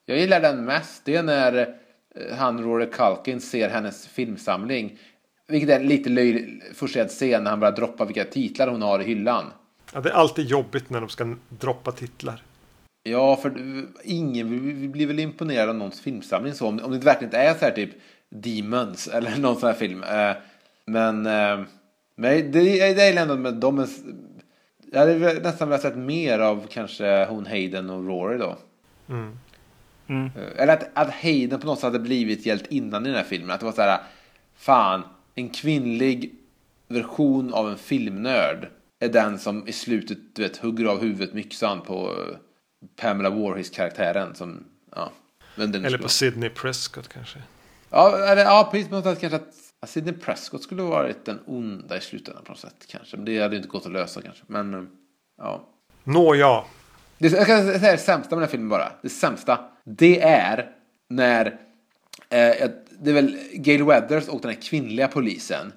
jag 0.07 0.19
gillar 0.19 0.41
den 0.41 0.65
mest. 0.65 1.05
Det 1.05 1.17
är 1.17 1.23
när 1.23 1.59
eh, 1.59 2.37
han 2.37 2.63
Rory 2.63 2.87
Culkin 2.87 3.41
ser 3.41 3.71
hennes 3.71 4.07
filmsamling. 4.07 4.99
Vilket 5.49 5.71
är 5.71 5.81
lite 5.81 6.11
löjligt. 6.11 6.77
Första 6.77 7.09
scen 7.09 7.45
när 7.45 7.51
han 7.51 7.61
börjar 7.61 7.77
droppa 7.77 8.05
vilka 8.05 8.25
titlar 8.25 8.69
hon 8.69 8.83
har 8.83 9.01
i 9.01 9.05
hyllan. 9.05 9.45
Ja, 9.93 10.01
det 10.01 10.11
är 10.11 10.15
alltid 10.15 10.47
jobbigt 10.47 10.91
när 10.91 11.01
de 11.01 11.09
ska 11.09 11.35
droppa 11.49 11.93
titlar. 11.93 12.43
Ja, 13.03 13.37
för 13.37 13.53
ingen 14.05 14.93
blir 14.93 15.07
väl 15.07 15.19
imponerad 15.19 15.69
av 15.69 15.75
någons 15.75 16.01
filmsamling 16.01 16.55
så. 16.55 16.67
Om, 16.67 16.81
om 16.85 16.93
det 16.93 16.99
verkligen 16.99 17.29
inte 17.29 17.39
är 17.39 17.55
så 17.55 17.65
här 17.65 17.73
typ 17.73 17.91
Demons 18.33 19.09
eller 19.13 19.37
någon 19.37 19.61
sån 19.61 19.67
här 19.67 19.77
film. 19.77 20.03
Eh, 20.03 20.37
men 20.85 21.27
eh, 21.27 21.67
men 22.15 22.53
det, 22.53 22.81
är 22.81 23.17
ändå 23.17 23.37
med 23.37 23.55
dem. 23.55 23.87
Jag 24.93 25.01
hade 25.01 25.15
väl 25.15 25.43
nästan 25.43 25.69
velat 25.69 25.83
sett 25.83 25.97
mer 25.97 26.39
av 26.39 26.67
kanske 26.71 27.27
hon 27.27 27.47
Hayden 27.47 27.91
och 27.91 28.07
Rory 28.07 28.39
då. 28.39 28.57
Mm. 29.09 29.39
Mm. 30.07 30.27
Eh, 30.27 30.63
Eller 30.63 30.73
att, 30.73 30.91
att 30.95 31.11
Hayden 31.11 31.61
på 31.61 31.67
något 31.67 31.79
sätt 31.79 31.85
hade 31.85 31.99
blivit 31.99 32.47
hjält 32.47 32.67
innan 32.69 33.07
i 33.07 33.09
den 33.09 33.17
här 33.17 33.25
filmen. 33.25 33.51
Att 33.51 33.61
det 33.61 33.67
var 33.67 33.73
så 33.73 33.83
här, 33.83 34.01
fan, 34.57 35.03
en 35.35 35.49
kvinnlig 35.49 36.35
version 36.89 37.55
av 37.55 37.71
en 37.71 37.79
filmnörd 37.79 38.69
är 39.01 39.09
den 39.09 39.39
som 39.39 39.69
i 39.69 39.73
slutet 39.73 40.19
du 40.35 40.43
vet, 40.43 40.57
hugger 40.57 40.85
av 40.85 41.01
huvudet 41.01 41.35
med 41.35 41.47
yxan 41.47 41.81
på 41.81 42.15
Pamela 42.97 43.31
Warhis-karaktären. 43.31 44.35
Som, 44.35 44.65
ja, 44.97 45.13
Eller 45.57 45.99
på 45.99 46.09
Sidney 46.09 46.51
Prescott 46.51 47.09
kanske. 47.09 47.39
Ja, 47.93 48.19
eller, 48.19 48.45
ja, 48.45 48.69
precis 48.73 48.91
sätt 49.05 49.21
kanske 49.21 49.37
att 49.37 49.89
Sidney 49.89 50.15
Prescott 50.15 50.63
skulle 50.63 50.83
varit 50.83 51.25
den 51.25 51.39
onda 51.47 51.97
i 51.97 52.01
slutändan 52.01 52.45
på 52.45 52.53
något 52.53 52.59
sätt 52.59 52.87
kanske. 52.89 53.17
Men 53.17 53.25
det 53.25 53.41
hade 53.41 53.57
inte 53.57 53.69
gått 53.69 53.87
att 53.87 53.93
lösa 53.93 54.23
kanske. 54.23 54.45
Men, 54.47 54.89
ja. 55.39 55.69
Nåja. 56.05 56.65
Det, 57.19 57.33
jag 57.33 57.47
kan 57.47 57.65
säga 57.65 57.93
det 57.93 57.99
sämsta 57.99 58.37
med 58.37 58.43
den 58.43 58.49
här 58.49 58.51
filmen 58.51 58.69
bara. 58.69 58.93
Det 59.03 59.09
sämsta. 59.09 59.59
Det 59.85 60.21
är 60.23 60.71
när 61.09 61.47
eh, 62.31 62.71
det 63.01 63.11
är 63.11 63.15
väl 63.15 63.39
Gail 63.53 63.85
Weathers 63.85 64.29
och 64.29 64.41
den 64.41 64.51
här 64.51 64.61
kvinnliga 64.63 65.09
polisen 65.09 65.73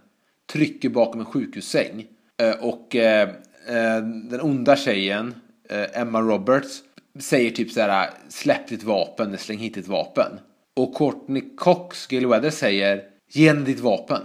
trycker 0.51 0.89
bakom 0.89 1.19
en 1.19 1.25
sjukhussäng. 1.25 2.07
Eh, 2.37 2.55
och 2.55 2.95
eh, 2.95 3.29
eh, 3.67 4.01
den 4.03 4.41
onda 4.41 4.75
tjejen, 4.75 5.35
eh, 5.69 6.01
Emma 6.01 6.21
Roberts, 6.21 6.83
säger 7.19 7.51
typ 7.51 7.71
så 7.71 7.81
här 7.81 8.09
släpp 8.29 8.67
ditt 8.67 8.83
vapen, 8.83 9.37
släng 9.37 9.57
hit 9.57 9.73
ditt 9.73 9.87
vapen. 9.87 10.39
Och 10.75 10.95
Courtney 10.95 11.43
Cox, 11.57 12.07
Gail 12.07 12.27
Weathers 12.27 12.53
säger 12.53 13.03
ge 13.29 13.47
henne 13.47 13.65
ditt 13.65 13.79
vapen. 13.79 14.21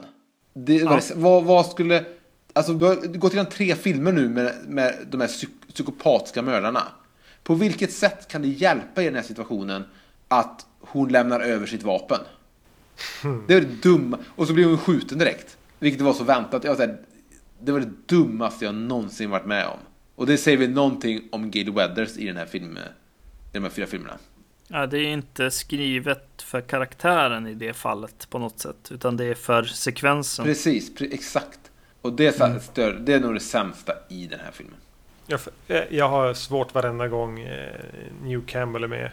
Det, 0.54 0.84
vad, 1.14 1.44
vad 1.44 1.66
skulle... 1.66 2.04
Alltså 2.52 2.72
du 2.72 2.84
har 2.84 2.94
gått 2.94 3.32
igenom 3.32 3.52
tre 3.52 3.74
filmer 3.74 4.12
nu 4.12 4.28
med, 4.28 4.54
med 4.68 4.94
de 5.10 5.20
här 5.20 5.28
psyk- 5.28 5.72
psykopatiska 5.74 6.42
mördarna. 6.42 6.82
På 7.42 7.54
vilket 7.54 7.92
sätt 7.92 8.28
kan 8.28 8.42
det 8.42 8.48
hjälpa 8.48 9.02
i 9.02 9.04
den 9.04 9.14
här 9.14 9.22
situationen 9.22 9.84
att 10.28 10.66
hon 10.80 11.08
lämnar 11.08 11.40
över 11.40 11.66
sitt 11.66 11.82
vapen? 11.82 12.18
Det 13.46 13.54
är 13.54 13.60
det 13.60 13.82
dumma. 13.82 14.18
Och 14.26 14.46
så 14.46 14.52
blir 14.52 14.64
hon 14.64 14.78
skjuten 14.78 15.18
direkt. 15.18 15.56
Vilket 15.78 16.00
var 16.00 16.12
så 16.12 16.24
väntat. 16.24 16.64
Jag 16.64 16.74
var 16.74 16.86
här, 16.86 17.00
det 17.60 17.72
var 17.72 17.80
det 17.80 17.92
dummaste 18.06 18.64
jag 18.64 18.74
någonsin 18.74 19.30
varit 19.30 19.46
med 19.46 19.66
om. 19.66 19.78
Och 20.14 20.26
det 20.26 20.36
säger 20.36 20.58
väl 20.58 20.70
någonting 20.70 21.28
om 21.32 21.50
Gail 21.50 21.72
Weathers 21.72 22.16
i 22.16 22.26
den 22.26 22.36
här 22.36 22.46
filmen. 22.46 22.76
I 22.78 22.82
de 23.52 23.62
här 23.62 23.70
fyra 23.70 23.86
filmerna. 23.86 24.18
Ja, 24.72 24.86
det 24.86 24.98
är 24.98 25.06
inte 25.12 25.50
skrivet 25.50 26.42
för 26.42 26.60
karaktären 26.60 27.46
i 27.46 27.54
det 27.54 27.72
fallet 27.72 28.26
på 28.30 28.38
något 28.38 28.58
sätt, 28.60 28.88
utan 28.90 29.16
det 29.16 29.24
är 29.24 29.34
för 29.34 29.62
sekvensen. 29.62 30.44
Precis, 30.44 30.96
pre- 30.98 31.08
exakt. 31.14 31.58
Och 32.02 32.12
det 32.12 32.26
är, 32.26 32.32
så 32.32 32.44
här, 32.46 32.58
större, 32.58 32.98
det 32.98 33.12
är 33.14 33.20
nog 33.20 33.34
det 33.34 33.40
sämsta 33.40 33.92
i 34.08 34.26
den 34.26 34.40
här 34.40 34.50
filmen. 34.52 34.74
Jag, 35.26 35.40
eh, 35.68 35.82
jag 35.90 36.08
har 36.08 36.34
svårt 36.34 36.74
varenda 36.74 37.08
gång 37.08 37.40
eh, 37.40 37.74
New 38.22 38.46
Campbell 38.46 38.84
är 38.84 38.88
med. 38.88 39.10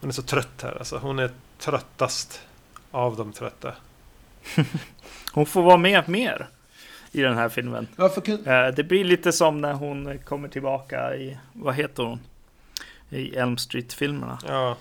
Hon 0.00 0.10
är 0.10 0.14
så 0.14 0.22
trött 0.22 0.62
här. 0.62 0.76
Alltså, 0.78 0.98
hon 0.98 1.18
är 1.18 1.30
tröttast 1.58 2.42
av 2.90 3.16
de 3.16 3.32
trötta. 3.32 3.74
Hon 5.32 5.46
får 5.46 5.62
vara 5.62 5.76
med 5.76 6.08
mer 6.08 6.48
i 7.12 7.20
den 7.20 7.34
här 7.36 7.48
filmen. 7.48 7.86
Varför. 7.96 8.30
Eh, 8.48 8.74
Det 8.74 8.84
blir 8.84 9.04
lite 9.04 9.32
som 9.32 9.60
när 9.60 9.72
hon 9.72 10.18
kommer 10.18 10.48
tillbaka 10.48 11.16
i, 11.16 11.38
vad 11.52 11.74
heter 11.74 12.02
hon? 12.02 12.20
I 13.10 13.36
Elm 13.36 13.56
Street-filmerna. 13.58 14.38
Ja, 14.46 14.76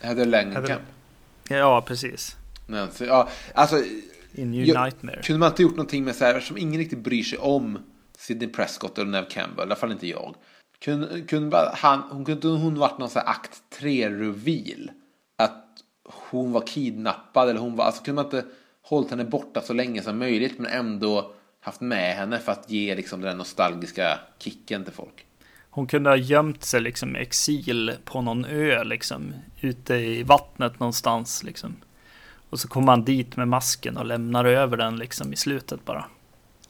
Heather 0.00 0.26
Langenkamp. 0.26 0.82
Ja, 1.48 1.82
precis. 1.86 2.36
Nancy. 2.66 3.04
Ja, 3.04 3.28
alltså, 3.54 3.76
I 4.32 4.44
New 4.44 4.64
Jag- 4.64 4.84
Nightmare. 4.84 5.22
kunde 5.22 5.38
man 5.40 5.50
inte 5.50 5.62
gjort 5.62 5.76
någonting 5.76 6.04
med 6.04 6.16
så 6.16 6.24
här, 6.24 6.40
som 6.40 6.56
ingen 6.58 6.78
riktigt 6.80 6.98
bryr 6.98 7.22
sig 7.22 7.38
om 7.38 7.78
Sidney 8.18 8.48
Prescott 8.48 8.98
eller 8.98 9.10
Nev 9.10 9.24
Campbell, 9.28 9.58
i 9.58 9.66
alla 9.66 9.76
fall 9.76 9.92
inte 9.92 10.08
jag. 10.08 10.34
Kunde, 10.78 11.20
kunde 11.20 11.70
han, 11.74 12.00
hon, 12.10 12.24
kunde 12.24 12.48
hon 12.48 12.78
varit 12.78 12.98
någon 12.98 13.10
så 13.10 13.18
här 13.18 13.28
akt 13.28 13.62
3-reveal? 13.80 14.90
Att 15.38 15.64
hon 16.04 16.52
var 16.52 16.66
kidnappad 16.66 17.48
eller 17.50 17.60
hon 17.60 17.76
var, 17.76 17.84
alltså 17.84 18.02
kunde 18.04 18.22
man 18.22 18.24
inte 18.24 18.44
hållit 18.82 19.10
henne 19.10 19.24
borta 19.24 19.60
så 19.62 19.72
länge 19.72 20.02
som 20.02 20.18
möjligt 20.18 20.58
men 20.58 20.72
ändå 20.72 21.32
haft 21.60 21.80
med 21.80 22.16
henne 22.16 22.38
för 22.38 22.52
att 22.52 22.70
ge 22.70 22.94
liksom 22.94 23.20
den 23.20 23.38
nostalgiska 23.38 24.18
kicken 24.38 24.84
till 24.84 24.92
folk. 24.92 25.25
Hon 25.76 25.86
kunde 25.86 26.10
ha 26.10 26.16
gömt 26.16 26.64
sig 26.64 26.80
liksom 26.80 27.16
i 27.16 27.20
exil 27.20 27.92
på 28.04 28.22
någon 28.22 28.44
ö 28.44 28.84
liksom. 28.84 29.34
Ute 29.60 29.94
i 29.94 30.22
vattnet 30.22 30.80
någonstans 30.80 31.42
liksom. 31.42 31.76
Och 32.50 32.60
så 32.60 32.68
kommer 32.68 32.92
han 32.92 33.04
dit 33.04 33.36
med 33.36 33.48
masken 33.48 33.96
och 33.96 34.06
lämnar 34.06 34.44
över 34.44 34.76
den 34.76 34.96
liksom 34.96 35.32
i 35.32 35.36
slutet 35.36 35.84
bara. 35.84 36.04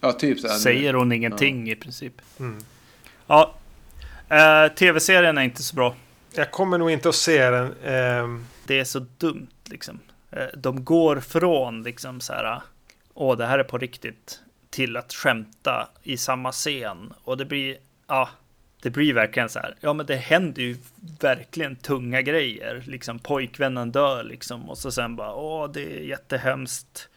Ja, 0.01 0.13
typ 0.13 0.41
så 0.41 0.49
Säger 0.49 0.95
hon 0.95 1.13
ingenting 1.13 1.71
i 1.71 1.77
princip. 1.77 2.13
Mm. 2.41 2.59
Ja. 3.27 3.55
Eh, 4.29 4.73
Tv-serien 4.75 5.39
är 5.39 5.43
inte 5.43 5.63
så 5.63 5.77
bra. 5.77 5.95
jag 6.35 6.51
kommer 6.51 6.79
nog 6.79 6.91
inte 6.91 7.09
att 7.09 7.15
se 7.15 7.51
den. 7.51 7.75
ehm, 7.85 8.47
Det 8.67 8.81
är 8.81 8.85
så 8.85 8.99
dumt 9.19 9.47
liksom. 9.65 10.01
Eh, 10.31 10.45
De 10.55 10.85
går 10.85 11.21
från 11.21 11.83
liksom 11.83 12.21
så 12.21 12.33
här. 12.33 12.61
Åh, 13.15 13.37
det 13.37 13.47
här 13.47 13.59
är 13.59 13.65
på 13.65 13.79
riktigt. 13.79 14.41
Till 14.71 14.97
att 14.97 15.13
skämta 15.13 15.89
i 16.03 16.17
samma 16.17 16.53
scen. 16.53 17.13
Och 17.25 17.37
det 17.37 17.45
blir, 17.45 17.77
ja. 18.07 18.29
Det 18.87 18.91
blir 18.91 19.15
verkligen 19.15 19.49
så 19.49 19.59
här. 19.59 19.77
Ja, 19.81 19.93
men 19.93 20.07
det 20.07 20.17
händer 20.17 20.63
ju 20.63 20.77
verkligen 21.21 21.77
tunga 21.77 22.23
grejer. 22.23 22.83
Liksom 22.87 23.19
pojkvännen 23.19 23.93
dör 23.93 24.25
liksom. 24.25 24.71
Och 24.71 24.79
så 24.79 24.91
sen 24.91 25.17
bara, 25.17 25.35
åh, 25.35 25.73
det 25.73 25.81
är 25.81 26.01
jättehemskt. 26.01 27.09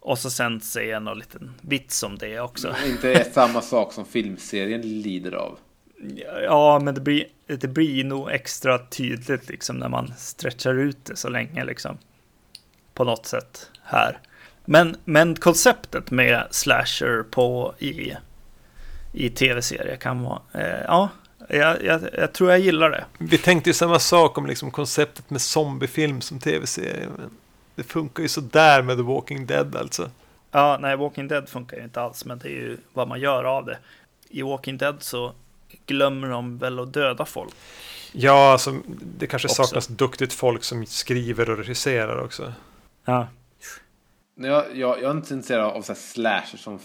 Och 0.00 0.18
så 0.18 0.30
sen 0.30 0.60
säger 0.60 0.92
jag 0.92 1.02
någon 1.02 1.18
liten 1.18 1.54
vits 1.60 2.02
om 2.02 2.18
det 2.18 2.40
också. 2.40 2.74
Inte 2.86 3.12
är 3.12 3.24
samma 3.24 3.60
sak 3.60 3.92
som 3.92 4.06
filmserien 4.06 4.80
lider 4.80 5.32
av. 5.32 5.58
Ja, 6.42 6.78
men 6.78 6.94
det 6.94 7.00
blir, 7.00 7.24
det 7.46 7.68
blir 7.68 8.04
nog 8.04 8.30
extra 8.30 8.78
tydligt 8.78 9.48
liksom 9.48 9.76
när 9.76 9.88
man 9.88 10.12
stretchar 10.16 10.74
ut 10.74 11.04
det 11.04 11.16
så 11.16 11.28
länge 11.28 11.64
liksom. 11.64 11.98
På 12.94 13.04
något 13.04 13.26
sätt 13.26 13.70
här. 13.82 14.18
Men, 14.64 14.96
men 15.04 15.34
konceptet 15.34 16.10
med 16.10 16.46
slasher 16.50 17.22
på 17.22 17.74
i, 17.78 18.12
i 19.14 19.30
tv-serier 19.30 19.96
kan 19.96 20.22
vara, 20.22 20.40
eh, 20.52 20.82
ja, 20.86 21.08
jag, 21.48 21.84
jag, 21.84 22.00
jag 22.18 22.32
tror 22.32 22.50
jag 22.50 22.60
gillar 22.60 22.90
det. 22.90 23.04
vi 23.18 23.38
tänkte 23.38 23.70
ju 23.70 23.74
samma 23.74 23.98
sak 23.98 24.38
om 24.38 24.46
liksom 24.46 24.70
konceptet 24.70 25.30
med 25.30 25.40
zombiefilm 25.40 26.20
som 26.20 26.38
tv-serie. 26.38 27.08
Men 27.16 27.30
det 27.74 27.82
funkar 27.82 28.22
ju 28.22 28.28
sådär 28.28 28.82
med 28.82 28.96
The 28.96 29.02
Walking 29.02 29.46
Dead 29.46 29.76
alltså. 29.76 30.10
Ja, 30.50 30.78
nej, 30.80 30.96
Walking 30.96 31.28
Dead 31.28 31.48
funkar 31.48 31.76
ju 31.76 31.84
inte 31.84 32.00
alls, 32.00 32.24
men 32.24 32.38
det 32.38 32.48
är 32.48 32.52
ju 32.52 32.76
vad 32.92 33.08
man 33.08 33.20
gör 33.20 33.44
av 33.44 33.64
det. 33.66 33.78
I 34.28 34.42
Walking 34.42 34.76
Dead 34.78 34.96
så 35.02 35.32
glömmer 35.86 36.28
de 36.28 36.58
väl 36.58 36.78
att 36.78 36.92
döda 36.92 37.24
folk. 37.24 37.54
Ja, 38.12 38.52
alltså, 38.52 38.74
det 39.18 39.26
kanske 39.26 39.48
Också. 39.48 39.64
saknas 39.64 39.86
duktigt 39.86 40.32
folk 40.32 40.64
som 40.64 40.86
skriver 40.86 41.50
och 41.50 41.58
regisserar 41.58 42.24
också. 42.24 42.52
Ja, 43.04 43.28
Nej, 44.36 44.50
Jag, 44.50 44.64
jag, 44.76 45.02
jag 45.02 45.10
är 45.10 45.10
inte 45.10 45.34
intresserad 45.34 45.64
av 45.64 45.82
så 45.82 45.92
här 45.92 46.00
slasher 46.00 46.58
som... 46.58 46.78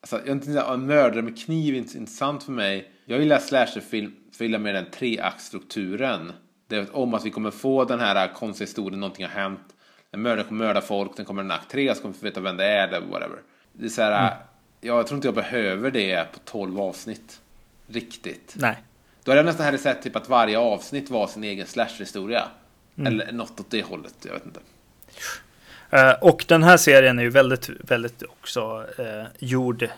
Alltså, 0.00 0.20
jag 0.26 0.36
inte 0.36 0.60
en 0.60 0.86
mördare 0.86 1.22
med 1.22 1.38
kniv, 1.38 1.74
är 1.74 1.78
inte 1.78 1.98
intressant 1.98 2.42
för 2.42 2.52
mig. 2.52 2.92
Jag 3.04 3.20
gillar 3.20 3.38
slasherfilmer 3.38 4.58
med 4.58 4.74
den 4.74 4.90
treaktstrukturen. 4.90 6.32
Det 6.66 6.76
är 6.76 6.96
om 6.96 7.14
att 7.14 7.24
vi 7.24 7.30
kommer 7.30 7.50
få 7.50 7.84
den 7.84 8.00
här 8.00 8.34
konstiga 8.34 8.66
historien, 8.66 9.00
någonting 9.00 9.24
har 9.24 9.32
hänt. 9.32 9.74
En 10.10 10.22
mördare 10.22 10.46
kommer 10.46 10.64
mörda 10.64 10.80
folk, 10.80 11.16
sen 11.16 11.24
kommer 11.24 11.42
en 11.42 11.50
akt 11.50 11.70
tre, 11.70 11.94
så 11.94 12.02
kommer 12.02 12.14
vi 12.20 12.28
veta 12.28 12.40
vem 12.40 12.56
det 12.56 12.64
är 12.64 12.88
eller 12.88 13.06
whatever. 13.06 13.38
Det 13.72 13.84
är 13.84 13.88
så 13.88 14.02
här, 14.02 14.36
jag 14.80 15.06
tror 15.06 15.16
inte 15.16 15.28
jag 15.28 15.34
behöver 15.34 15.90
det 15.90 16.32
på 16.32 16.38
12 16.44 16.80
avsnitt. 16.80 17.40
Riktigt. 17.86 18.54
Nej. 18.58 18.76
Då 19.24 19.30
hade 19.30 19.38
jag 19.38 19.46
nästan 19.46 19.64
hellre 19.64 19.78
sett 19.78 20.02
typ 20.02 20.16
att 20.16 20.28
varje 20.28 20.58
avsnitt 20.58 21.10
var 21.10 21.26
sin 21.26 21.44
egen 21.44 21.66
slasherhistoria. 21.66 22.48
Eller 23.06 23.32
något 23.32 23.60
åt 23.60 23.70
det 23.70 23.82
hållet, 23.82 24.14
jag 24.22 24.32
vet 24.32 24.46
inte. 24.46 24.60
Eh, 25.90 26.12
och 26.12 26.44
den 26.48 26.62
här 26.62 26.76
serien 26.76 27.18
är 27.18 27.22
ju 27.22 27.30
väldigt, 27.30 27.68
väldigt 27.68 28.22
också 28.22 28.86
eh, 28.98 29.24
gjord 29.38 29.88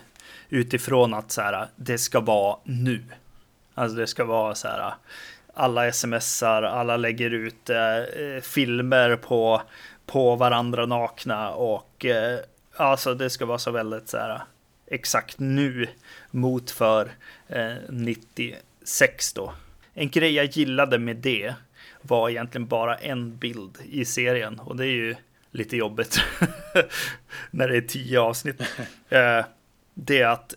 utifrån 0.49 1.13
att 1.13 1.31
så 1.31 1.41
här, 1.41 1.67
det 1.75 1.97
ska 1.97 2.19
vara 2.19 2.57
nu. 2.63 3.03
Alltså 3.73 3.97
det 3.97 4.07
ska 4.07 4.23
vara 4.23 4.55
så 4.55 4.67
här, 4.67 4.93
alla 5.53 5.91
smsar, 5.91 6.63
alla 6.63 6.97
lägger 6.97 7.29
ut 7.29 7.69
eh, 7.69 7.97
eh 7.97 8.41
filmer 8.41 9.15
på, 9.15 9.61
på 10.05 10.35
varandra 10.35 10.85
nakna 10.85 11.51
och 11.51 12.05
eh, 12.05 12.39
alltså 12.75 13.13
det 13.13 13.29
ska 13.29 13.45
vara 13.45 13.57
så 13.57 13.71
väldigt 13.71 14.09
så 14.09 14.17
här 14.17 14.41
exakt 14.87 15.39
nu 15.39 15.87
mot 16.31 16.71
för 16.71 17.11
eh, 17.47 17.73
96 17.89 19.33
då. 19.33 19.53
En 19.93 20.09
grej 20.09 20.33
jag 20.33 20.45
gillade 20.45 20.99
med 20.99 21.15
det 21.15 21.53
var 22.01 22.29
egentligen 22.29 22.67
bara 22.67 22.95
en 22.95 23.37
bild 23.37 23.77
i 23.83 24.05
serien 24.05 24.59
och 24.59 24.75
det 24.75 24.85
är 24.85 24.95
ju 24.95 25.15
lite 25.53 25.77
jobbigt 25.77 26.19
när 27.51 27.67
det 27.67 27.77
är 27.77 27.81
tio 27.81 28.19
avsnitt. 28.19 28.61
Eh, 29.09 29.45
det 29.93 30.21
är 30.21 30.27
att 30.27 30.55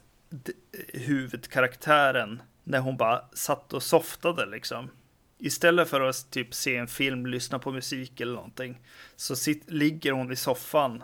huvudkaraktären, 0.92 2.42
när 2.65 2.78
hon 2.78 2.97
bara 2.97 3.25
satt 3.33 3.73
och 3.73 3.83
softade 3.83 4.47
liksom. 4.47 4.91
Istället 5.39 5.89
för 5.89 6.00
att 6.00 6.31
typ 6.31 6.55
se 6.55 6.76
en 6.76 6.89
film, 6.89 7.26
lyssna 7.26 7.58
på 7.58 7.73
musik 7.73 8.20
eller 8.20 8.34
någonting, 8.34 8.81
så 9.16 9.36
sit, 9.36 9.70
ligger 9.70 10.12
hon 10.12 10.33
i 10.33 10.36
soffan 10.36 11.02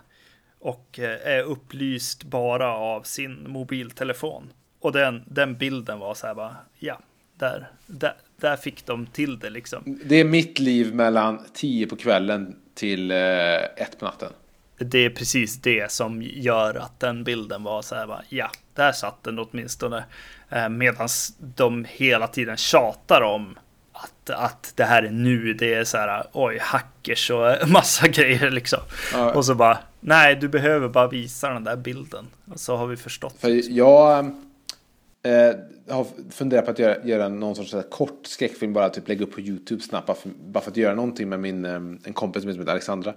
och 0.59 0.99
eh, 0.99 1.27
är 1.27 1.43
upplyst 1.43 2.25
bara 2.25 2.69
av 2.69 3.03
sin 3.03 3.51
mobiltelefon. 3.51 4.53
Och 4.81 4.93
den, 4.93 5.25
den 5.27 5.59
bilden 5.59 5.99
var 5.99 6.15
så 6.15 6.27
här 6.27 6.35
bara, 6.35 6.57
ja, 6.79 7.01
där, 7.37 7.71
där, 7.87 8.15
där 8.43 8.57
fick 8.57 8.87
de 8.87 9.07
till 9.07 9.39
det 9.39 9.51
liksom. 9.51 9.99
Det 10.05 10.17
är 10.17 10.25
mitt 10.25 10.59
liv 10.59 10.95
mellan 10.95 11.41
10 11.55 11.87
på 11.87 11.97
kvällen 11.97 12.57
till 12.75 13.11
eh, 13.11 13.17
1 13.17 13.99
på 13.99 14.05
natten. 14.05 14.33
Det 14.79 14.99
är 14.99 15.11
precis 15.11 15.57
det 15.63 15.93
som 15.93 16.23
gör 16.23 16.75
att 16.75 17.01
den 17.01 17.25
bilden 17.25 17.63
var 17.63 17.83
så 17.83 17.95
här, 17.95 18.07
bara, 18.07 18.23
ja, 18.29 18.51
där 18.75 18.93
satt 18.93 19.23
den 19.23 19.39
åtminstone. 19.39 20.05
Eh, 20.51 20.69
Medan 20.69 21.09
de 21.39 21.87
hela 21.89 22.27
tiden 22.27 22.57
tjatar 22.57 23.21
om 23.21 23.59
att, 23.93 24.31
att 24.31 24.73
det 24.77 24.85
här 24.85 25.03
är 25.03 25.11
nu, 25.11 25.55
det 25.55 25.75
är 25.75 25.85
så 25.85 25.97
här, 25.97 26.27
oj, 26.33 26.59
hackers 26.61 27.31
och 27.31 27.49
massa 27.69 28.09
grejer 28.09 28.51
liksom. 28.51 28.81
Ja. 29.13 29.33
Och 29.33 29.45
så 29.45 29.55
bara, 29.55 29.79
nej, 30.01 30.37
du 30.37 30.49
behöver 30.49 30.89
bara 30.89 31.09
visa 31.09 31.49
den 31.49 31.65
där 31.65 31.77
bilden. 31.77 32.27
Och 32.53 32.61
så 32.61 32.77
har 32.77 32.87
vi 32.87 32.97
förstått. 32.97 33.37
För 33.41 33.71
jag 33.71 34.35
eh, 35.23 35.57
har 35.95 36.07
funderat 36.31 36.65
på 36.65 36.71
att 36.71 36.79
göra, 36.79 37.05
göra 37.05 37.29
någon 37.29 37.55
sorts 37.57 37.75
kort 37.91 38.27
skräckfilm, 38.27 38.73
bara 38.73 38.89
typ 38.89 39.09
lägga 39.09 39.25
upp 39.25 39.33
på 39.33 39.41
YouTube 39.41 39.83
snabbt, 39.83 40.07
bara 40.07 40.17
för, 40.17 40.31
bara 40.47 40.61
för 40.61 40.71
att 40.71 40.77
göra 40.77 40.95
någonting 40.95 41.29
med 41.29 41.41
min, 41.41 41.65
eh, 41.65 41.75
en 41.75 42.13
kompis 42.13 42.43
som 42.43 42.51
heter 42.51 42.71
Alexandra. 42.71 43.15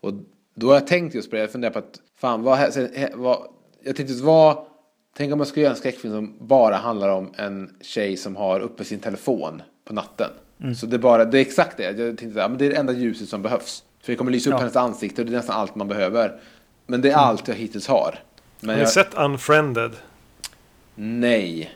Och 0.00 0.12
då 0.54 0.66
har 0.66 0.74
jag 0.74 0.86
tänkt 0.86 1.14
just 1.14 1.30
på 1.30 1.36
det, 1.36 1.42
jag 1.42 1.50
funderar 1.50 1.72
på 1.72 1.78
att, 1.78 2.00
fan, 2.20 2.42
vad, 2.42 2.58
vad 3.14 3.36
jag 3.82 3.96
tänkte, 3.96 4.14
vad, 4.14 4.58
tänk 5.16 5.32
om 5.32 5.40
jag 5.40 5.48
skulle 5.48 5.62
göra 5.62 5.72
en 5.74 5.78
skräckfilm 5.78 6.14
som 6.14 6.46
bara 6.46 6.76
handlar 6.76 7.08
om 7.08 7.32
en 7.36 7.76
tjej 7.80 8.16
som 8.16 8.36
har 8.36 8.60
uppe 8.60 8.84
sin 8.84 8.98
telefon 8.98 9.62
på 9.84 9.94
natten. 9.94 10.30
Så 10.76 10.86
det 10.86 10.96
är 10.96 10.98
bara, 10.98 11.24
det 11.24 11.38
är 11.38 11.40
exakt 11.40 11.76
det, 11.76 11.82
jag 11.98 12.18
tänkte, 12.18 12.40
ja, 12.40 12.48
men 12.48 12.58
det 12.58 12.66
är 12.66 12.70
det 12.70 12.76
enda 12.76 12.92
ljuset 12.92 13.28
som 13.28 13.42
behövs. 13.42 13.84
För 14.02 14.12
det 14.12 14.16
kommer 14.16 14.30
lysa 14.30 14.50
upp 14.50 14.54
Ja. 14.54 14.58
hennes 14.58 14.76
ansikte 14.76 15.22
och 15.22 15.26
det 15.26 15.32
är 15.32 15.36
nästan 15.36 15.56
allt 15.56 15.74
man 15.74 15.88
behöver. 15.88 16.40
Men 16.86 17.00
det 17.00 17.10
är 17.10 17.16
allt 17.16 17.48
jag 17.48 17.54
hittills 17.54 17.88
har. 17.88 18.18
Men 18.60 18.70
Har 18.70 18.76
ni 18.76 18.82
jag, 18.82 18.90
sett 18.90 19.14
Unfriended? 19.14 19.90
Nej. 20.96 21.70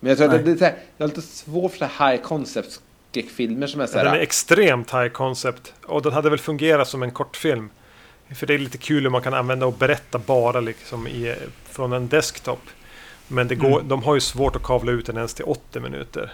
Men 0.00 0.08
jag 0.08 0.18
tror 0.18 0.28
Nej. 0.28 0.38
att 0.38 0.44
det, 0.44 0.54
det, 0.54 0.64
är 0.66 0.70
här, 0.70 0.78
jag 0.96 1.04
har 1.04 1.08
lite 1.08 1.22
svårt 1.22 1.72
för 1.72 1.86
här 1.86 2.12
high 2.12 2.22
concept 2.22 2.80
skräckfilmer 3.10 3.66
som 3.66 3.80
är 3.80 3.86
så 3.86 3.98
Den 3.98 4.06
är 4.06 4.10
här. 4.10 4.18
extremt 4.20 4.94
high 4.94 5.08
concept. 5.08 5.74
Och 5.86 6.02
den 6.02 6.12
hade 6.12 6.30
väl 6.30 6.38
fungerat 6.38 6.88
som 6.88 7.02
en 7.02 7.10
kortfilm. 7.10 7.70
För 8.34 8.46
det 8.46 8.54
är 8.54 8.58
lite 8.58 8.78
kul 8.78 9.02
hur 9.02 9.10
man 9.10 9.22
kan 9.22 9.34
använda 9.34 9.66
och 9.66 9.72
berätta 9.74 10.18
bara 10.18 10.60
liksom 10.60 11.06
i, 11.08 11.34
från 11.64 11.92
en 11.92 12.08
desktop. 12.08 12.60
Men 13.28 13.48
det 13.48 13.54
går, 13.54 13.82
de 13.82 14.02
har 14.02 14.14
ju 14.14 14.20
svårt 14.20 14.56
att 14.56 14.62
kavla 14.62 14.92
ut 14.92 15.06
den 15.06 15.16
ens 15.16 15.34
till 15.34 15.44
80 15.44 15.80
minuter. 15.80 16.32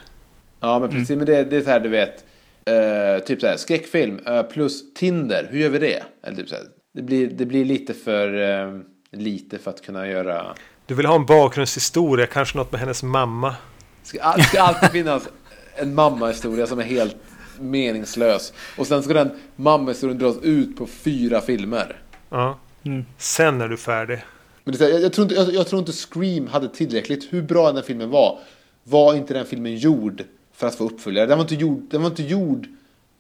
Ja 0.61 0.79
men 0.79 0.89
precis, 0.91 1.17
men 1.17 1.27
det, 1.27 1.45
det 1.45 1.57
är 1.57 1.61
så 1.61 1.71
här 1.71 1.81
du 1.81 1.89
vet. 1.89 2.25
eh, 2.65 3.25
typ 3.25 3.41
så 3.41 3.47
här 3.47 3.57
skräckfilm 3.57 4.19
eh, 4.27 4.43
plus 4.43 4.95
Tinder, 4.95 5.49
hur 5.51 5.59
gör 5.59 5.69
vi 5.71 5.79
det? 5.79 6.03
Eller 6.23 6.37
typ 6.37 6.49
så 6.49 6.55
här, 6.55 6.65
det, 6.95 7.03
blir, 7.03 7.27
det 7.27 7.47
blir 7.47 7.65
lite 7.65 7.95
för 7.95 8.35
eh, 8.67 8.81
lite 9.13 9.59
för 9.59 9.71
att 9.71 9.83
kunna 9.83 10.09
göra. 10.09 10.55
Du 10.89 10.95
vill 10.95 11.07
ha 11.07 11.15
en 11.15 11.27
bakgrundshistoria, 11.27 12.27
kanske 12.27 12.59
något 12.59 12.73
med 12.73 12.81
hennes 12.81 13.03
mamma. 13.03 13.55
Ska, 14.03 14.23
all- 14.23 14.43
ska 14.43 14.63
alltid 14.63 14.91
finnas 14.91 15.29
en 15.75 15.95
mammahistoria 15.95 16.67
som 16.67 16.79
är 16.79 16.83
helt 16.83 17.17
meningslös. 17.61 18.53
Och 18.79 18.87
sen 18.87 19.03
ska 19.03 19.15
den 19.15 19.31
mammahistorien 19.57 20.19
dras 20.19 20.37
ut 20.43 20.77
på 20.77 20.87
fyra 20.87 21.41
filmer. 21.41 22.03
Ja. 22.31 22.59
Mm. 22.85 23.05
Sen 23.19 23.61
är 23.61 23.69
du 23.69 23.77
färdig. 23.77 24.25
Men 24.65 24.75
det 24.75 24.85
här, 24.85 24.91
jag, 24.93 25.03
jag, 25.03 25.13
tror 25.13 25.23
inte, 25.25 25.35
jag, 25.35 25.55
jag 25.55 25.67
tror 25.69 25.79
inte 25.79 25.93
Scream 25.93 26.47
hade 26.47 26.69
tillräckligt. 26.69 27.33
Hur 27.33 27.43
bra 27.43 27.73
den 27.73 27.83
filmen 27.83 28.11
var, 28.11 28.39
var 28.85 29.15
inte 29.15 29.35
den 29.35 29.47
filmen 29.47 29.77
gjord 29.77 30.25
för 30.55 30.67
att 30.67 30.75
få 30.75 30.85
uppföljare. 30.85 31.27
Den 31.27 31.39
var 31.39 31.45
inte 31.45 31.55
gjord, 31.55 31.83
den 31.91 32.03
var 32.03 32.11
inte 32.11 32.23
gjord 32.23 32.67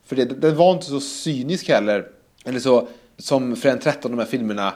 för 0.06 0.16
det. 0.16 0.24
Den 0.24 0.56
var 0.56 0.72
inte 0.72 0.86
så 0.86 1.00
cynisk 1.00 1.68
heller. 1.68 2.06
Eller 2.44 2.60
så 2.60 2.88
som 3.18 3.56
Fren 3.56 3.78
13, 3.78 4.10
de 4.10 4.18
här 4.18 4.26
filmerna. 4.26 4.72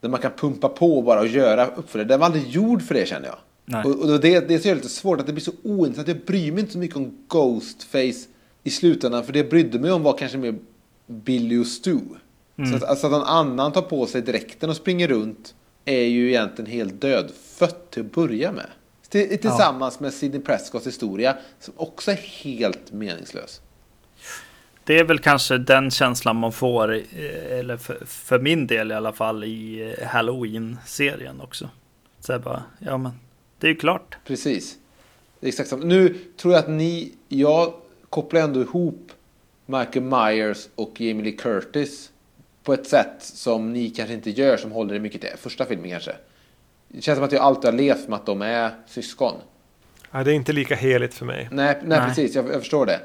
Där 0.00 0.08
man 0.08 0.20
kan 0.20 0.32
pumpa 0.32 0.68
på 0.68 1.02
bara 1.02 1.20
och 1.20 1.26
göra 1.26 1.66
uppföljare. 1.66 2.08
Den 2.08 2.20
var 2.20 2.26
aldrig 2.26 2.48
gjord 2.48 2.82
för 2.82 2.94
det 2.94 3.06
känner 3.08 3.26
jag. 3.26 3.36
Nej. 3.64 3.84
Och, 3.84 4.00
och 4.10 4.20
det, 4.20 4.48
det 4.48 4.54
är 4.54 4.58
så 4.58 4.74
lite 4.74 4.88
svårt 4.88 5.20
att 5.20 5.26
det 5.26 5.32
blir 5.32 5.42
så 5.44 5.52
ointressant. 5.62 6.08
Jag 6.08 6.20
bryr 6.26 6.52
mig 6.52 6.60
inte 6.60 6.72
så 6.72 6.78
mycket 6.78 6.96
om 6.96 7.18
Ghostface 7.28 8.28
i 8.64 8.70
slutändan. 8.70 9.24
För 9.24 9.32
det 9.32 9.38
jag 9.38 9.48
brydde 9.48 9.78
mig 9.78 9.90
om 9.92 10.02
var 10.02 10.18
kanske 10.18 10.38
mer 10.38 10.54
Billy 11.06 11.58
och 11.58 11.66
Stu. 11.66 11.98
Så 12.70 12.76
att, 12.76 12.82
alltså 12.84 13.06
att 13.06 13.12
någon 13.12 13.22
annan 13.22 13.72
tar 13.72 13.82
på 13.82 14.06
sig 14.06 14.22
dräkten 14.22 14.70
och 14.70 14.76
springer 14.76 15.08
runt 15.08 15.54
är 15.84 16.02
ju 16.02 16.28
egentligen 16.28 16.70
helt 16.70 17.00
dödfött 17.00 17.90
till 17.90 18.02
att 18.06 18.12
börja 18.12 18.52
med. 18.52 18.66
Till- 19.08 19.38
Tillsammans 19.38 20.00
med 20.00 20.12
Sidney 20.14 20.40
Prescotts 20.40 20.86
historia 20.86 21.36
som 21.60 21.74
också 21.76 22.10
är 22.10 22.14
helt 22.16 22.92
meningslös. 22.92 23.60
Det 24.90 24.98
är 24.98 25.04
väl 25.04 25.18
kanske 25.18 25.58
den 25.58 25.90
känslan 25.90 26.36
man 26.36 26.52
får, 26.52 26.94
eh, 26.94 27.58
eller 27.58 27.76
för, 27.76 27.98
för 28.06 28.38
min 28.38 28.66
del 28.66 28.90
i 28.92 28.94
alla 28.94 29.12
fall, 29.12 29.44
i 29.44 29.94
eh, 29.98 30.06
Halloween-serien 30.06 31.40
också. 31.40 31.68
Så 32.20 32.32
här 32.32 32.38
bara, 32.38 32.62
ja 32.78 32.98
men, 32.98 33.12
det 33.58 33.66
är 33.66 33.68
ju 33.68 33.76
klart. 33.76 34.16
Precis. 34.24 34.76
Det 35.40 35.46
är 35.46 35.48
exakt 35.48 35.68
samma. 35.68 35.84
Nu 35.84 36.18
tror 36.36 36.54
jag 36.54 36.62
att 36.62 36.70
ni, 36.70 37.12
jag 37.28 37.72
kopplar 38.08 38.40
ändå 38.40 38.60
ihop 38.60 39.12
Michael 39.66 40.04
Myers 40.04 40.68
och 40.74 41.00
Jamie 41.00 41.24
Lee 41.24 41.36
Curtis 41.36 42.10
på 42.64 42.72
ett 42.72 42.86
sätt 42.86 43.16
som 43.18 43.72
ni 43.72 43.90
kanske 43.90 44.14
inte 44.14 44.30
gör 44.30 44.56
som 44.56 44.72
håller 44.72 44.94
det 44.94 45.00
mycket 45.00 45.20
till 45.20 45.30
första 45.38 45.64
filmen 45.64 45.90
kanske. 45.90 46.12
Det 46.88 47.02
känns 47.02 47.16
som 47.16 47.24
att 47.24 47.32
jag 47.32 47.42
alltid 47.42 47.64
har 47.64 47.78
levt 47.78 48.08
med 48.08 48.16
att 48.16 48.26
de 48.26 48.42
är 48.42 48.70
syskon. 48.86 49.34
Nej, 50.10 50.24
det 50.24 50.32
är 50.32 50.34
inte 50.34 50.52
lika 50.52 50.74
heligt 50.74 51.14
för 51.14 51.26
mig. 51.26 51.48
Nej, 51.52 51.78
nej, 51.82 51.98
Nej. 51.98 52.08
precis. 52.08 52.34
Jag, 52.34 52.48
jag 52.48 52.60
förstår 52.60 52.86
det. 52.86 53.00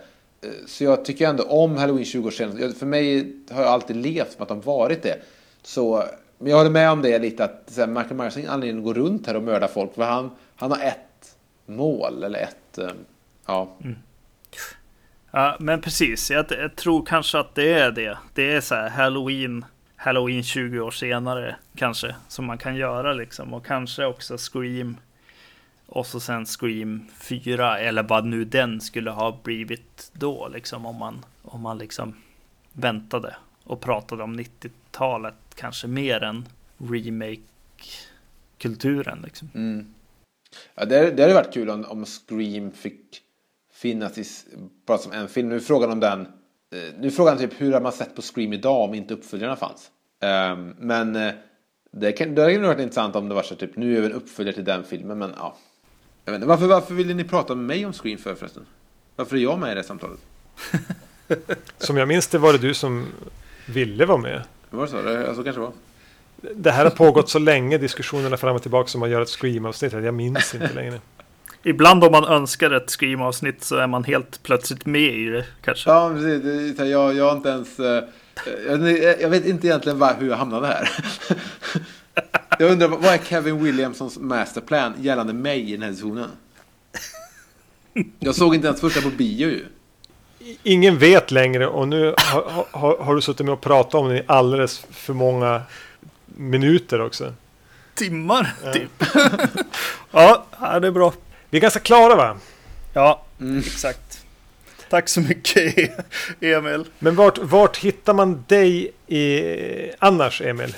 Eh, 0.46 0.66
så 0.68 0.84
jag 0.84 1.06
tycker 1.06 1.30
ändå 1.30 1.44
om 1.44 1.78
Halloween 1.78 2.06
20 2.06 2.28
år 2.28 2.32
senare. 2.32 2.74
För 2.74 2.86
mig 2.86 3.34
har 3.52 3.62
jag 3.62 3.72
alltid 3.72 3.96
levt 3.96 4.40
med 4.40 4.42
att 4.42 4.50
de 4.50 4.62
varit 4.62 5.04
det. 5.04 5.22
Så, 5.64 6.04
men 6.38 6.50
jag 6.50 6.58
håller 6.58 6.70
med 6.70 6.92
om 6.92 7.02
det 7.02 7.20
lite 7.20 7.44
att 7.44 7.64
så 7.68 7.82
här, 7.82 7.88
Michael 7.88 8.16
Myers 8.16 8.34
har 8.34 8.40
ingen 8.40 8.52
anledning 8.52 8.78
att 8.78 8.96
gå 8.96 9.02
runt 9.02 9.28
här 9.28 9.36
och 9.36 9.44
mörda 9.44 9.68
folk. 9.68 9.96
För 9.96 10.04
han, 10.04 10.32
han 10.56 10.72
har 10.72 10.80
ett 10.80 11.36
mål 11.66 12.24
eller 12.24 12.40
ett... 12.40 12.78
Eh, 12.78 12.90
ja. 13.46 13.78
Ja. 13.82 13.90
Ja, 15.36 15.56
men 15.60 15.82
precis. 15.82 16.32
Jag, 16.32 16.46
jag 16.50 16.76
tror 16.76 17.06
kanske 17.06 17.40
att 17.40 17.56
det 17.56 17.74
är 17.74 17.92
det. 17.92 18.18
Det 18.34 18.56
är 18.56 18.62
så 18.62 18.76
här 18.76 18.90
Halloween, 18.90 19.66
Halloween 19.96 20.44
20 20.44 20.80
år 20.80 20.92
senare 20.92 21.56
kanske, 21.76 22.16
som 22.28 22.46
man 22.46 22.58
kan 22.58 22.76
göra 22.76 23.14
liksom. 23.14 23.54
Och 23.54 23.66
kanske 23.66 24.06
också 24.06 24.38
Scream. 24.38 24.98
Och 25.88 26.08
så 26.08 26.20
sen 26.20 26.46
Scream 26.46 27.06
4, 27.18 27.80
eller 27.80 28.04
vad 28.04 28.26
nu 28.26 28.46
den 28.46 28.82
skulle 28.82 29.12
ha 29.12 29.40
blivit 29.44 30.12
då, 30.14 30.48
liksom 30.48 30.86
om 30.86 30.96
man, 30.96 31.26
om 31.42 31.62
man 31.62 31.78
liksom 31.78 32.16
väntade 32.74 33.36
och 33.64 33.82
pratade 33.82 34.24
om 34.24 34.40
90-talet 34.40 35.36
kanske 35.56 35.88
mer 35.88 36.24
än 36.24 36.48
remake-kulturen. 36.78 39.22
Liksom. 39.24 39.50
Mm. 39.56 39.94
ja 40.76 40.86
det, 40.86 41.12
det 41.12 41.22
hade 41.22 41.34
varit 41.34 41.54
kul 41.54 41.70
om, 41.70 41.86
om 41.86 42.06
Scream 42.06 42.72
fick 42.72 43.22
finnas 43.74 44.18
i, 44.18 44.26
bara 44.86 44.98
som 44.98 45.12
en 45.12 45.28
film. 45.28 45.50
Nu 45.50 45.56
är 45.56 45.60
frågan 45.60 45.92
om 45.92 46.00
den... 46.00 46.22
Eh, 46.22 46.28
nu 47.00 47.08
är 47.08 47.12
frågan 47.12 47.38
typ 47.38 47.62
hur 47.62 47.74
har 47.74 47.82
man 47.82 47.92
sett 47.92 48.16
på 48.16 48.22
Scream 48.22 48.54
idag 48.54 48.90
om 48.90 48.94
inte 48.94 49.14
uppföljarna 49.14 49.56
fanns. 49.56 49.92
Um, 50.22 50.76
men 50.80 51.16
eh, 51.16 51.34
det, 51.92 52.12
kan, 52.12 52.36
det 52.36 52.42
hade 52.42 52.60
varit 52.60 52.80
intressant 52.80 53.16
om 53.16 53.30
det 53.30 53.36
var 53.36 53.44
så 53.44 53.56
typ 53.56 53.76
nu 53.76 53.98
är 53.98 54.02
vi 54.02 54.08
en 54.08 54.14
uppföljare 54.14 54.56
till 54.56 54.66
den 54.66 54.84
filmen. 54.84 55.18
Men 55.18 55.34
ja. 55.38 55.58
Jag 56.26 56.32
vet 56.32 56.38
inte, 56.38 56.48
varför, 56.48 56.68
varför 56.68 56.94
ville 56.94 57.14
ni 57.14 57.24
prata 57.24 57.56
med 57.56 57.66
mig 57.66 57.86
om 57.86 57.94
Scream 57.94 58.18
för 58.18 58.36
förresten? 58.36 58.66
Varför 59.16 59.36
är 59.36 59.40
jag 59.40 59.60
med 59.60 59.72
i 59.72 59.76
det 59.76 59.84
samtalet? 59.84 60.20
Som 61.78 61.98
jag 61.98 62.08
minns 62.08 62.28
det 62.28 62.38
var 62.38 62.54
det 62.54 62.60
du 62.60 62.74
som 62.74 63.06
ville 63.66 64.06
vara 64.06 64.18
med. 64.18 64.42
Var 64.70 64.86
det 64.86 64.92
så? 64.92 65.02
Det, 65.02 65.28
alltså, 65.28 65.44
kanske 65.44 65.62
var. 65.62 65.72
Det 66.56 66.72
här 66.72 66.84
har 66.84 66.92
pågått 66.92 67.30
så 67.30 67.40
länge, 67.40 67.78
diskussionerna 67.78 68.38
fram 68.38 68.56
och 68.56 68.62
tillbaka, 68.62 68.88
som 68.88 69.00
man 69.00 69.10
gör 69.10 69.22
ett 69.22 69.30
Scream-avsnitt. 69.30 69.94
Jag 69.94 70.14
minns 70.14 70.56
inte 70.56 70.74
längre. 70.74 71.00
Ibland 71.64 72.04
om 72.04 72.12
man 72.12 72.24
önskar 72.26 72.72
ett 72.72 72.90
Scream-avsnitt 72.90 73.64
så 73.64 73.76
är 73.76 73.88
man 73.88 74.04
helt 74.04 74.44
plötsligt 74.44 74.86
med 74.86 75.02
i 75.14 75.26
det 75.26 75.46
kanske. 75.62 75.90
Ja, 75.90 76.10
precis. 76.14 76.78
Så 76.78 76.86
jag, 76.86 77.16
jag 77.16 77.26
har 77.26 77.32
inte 77.38 77.50
ens... 77.50 77.80
eh, 77.80 78.04
Jag, 78.68 78.90
jag 79.22 79.30
vet 79.30 79.46
inte 79.46 79.68
egentligen 79.68 80.00
var, 80.00 80.16
hur 80.20 80.30
jag 80.30 80.38
hamnade 80.38 80.68
här. 80.68 80.90
Jag 82.60 82.72
undrar, 82.72 82.88
vad 82.88 83.06
är 83.06 83.18
Kevin 83.18 83.64
Williamsons 83.64 84.18
masterplan 84.18 84.94
gällande 85.02 85.34
mig 85.34 85.70
i 85.70 85.72
den 85.72 85.82
här 85.82 85.90
diskussionen? 85.90 86.30
Jag 88.20 88.36
såg 88.36 88.56
inte 88.56 88.68
ens 88.68 88.82
första 88.82 89.02
på 89.02 89.10
bio 89.10 89.50
ju. 89.50 89.66
Ingen 90.64 90.98
vet 90.98 91.32
längre 91.32 91.68
och 91.68 91.88
nu 91.88 92.14
har, 92.18 92.66
har, 92.72 92.98
har 92.98 93.16
du 93.16 93.22
suttit 93.22 93.46
med 93.46 93.54
och 93.54 93.62
pratat 93.62 93.94
om 93.94 94.10
det 94.10 94.18
i 94.18 94.24
alldeles 94.28 94.86
för 94.92 95.14
många 95.14 95.62
minuter 96.26 97.02
också. 97.02 97.34
Timmar 97.96 98.54
typ. 98.74 98.92
ja, 100.12 100.46
ja, 100.60 100.80
det 100.80 100.88
är 100.88 100.92
bra. 100.92 101.14
Vi 101.50 101.58
är 101.58 101.62
ganska 101.62 101.80
klara 101.80 102.16
va? 102.16 102.38
Ja, 102.94 103.26
exakt. 103.58 104.26
Tack 104.90 105.10
så 105.10 105.22
mycket 105.22 105.92
Emil. 106.40 106.86
Men 107.00 107.16
vart, 107.16 107.38
vart 107.38 107.78
hittar 107.78 108.14
man 108.14 108.44
dig 108.48 108.92
i, 109.08 109.42
annars, 110.00 110.42
Emil? 110.42 110.76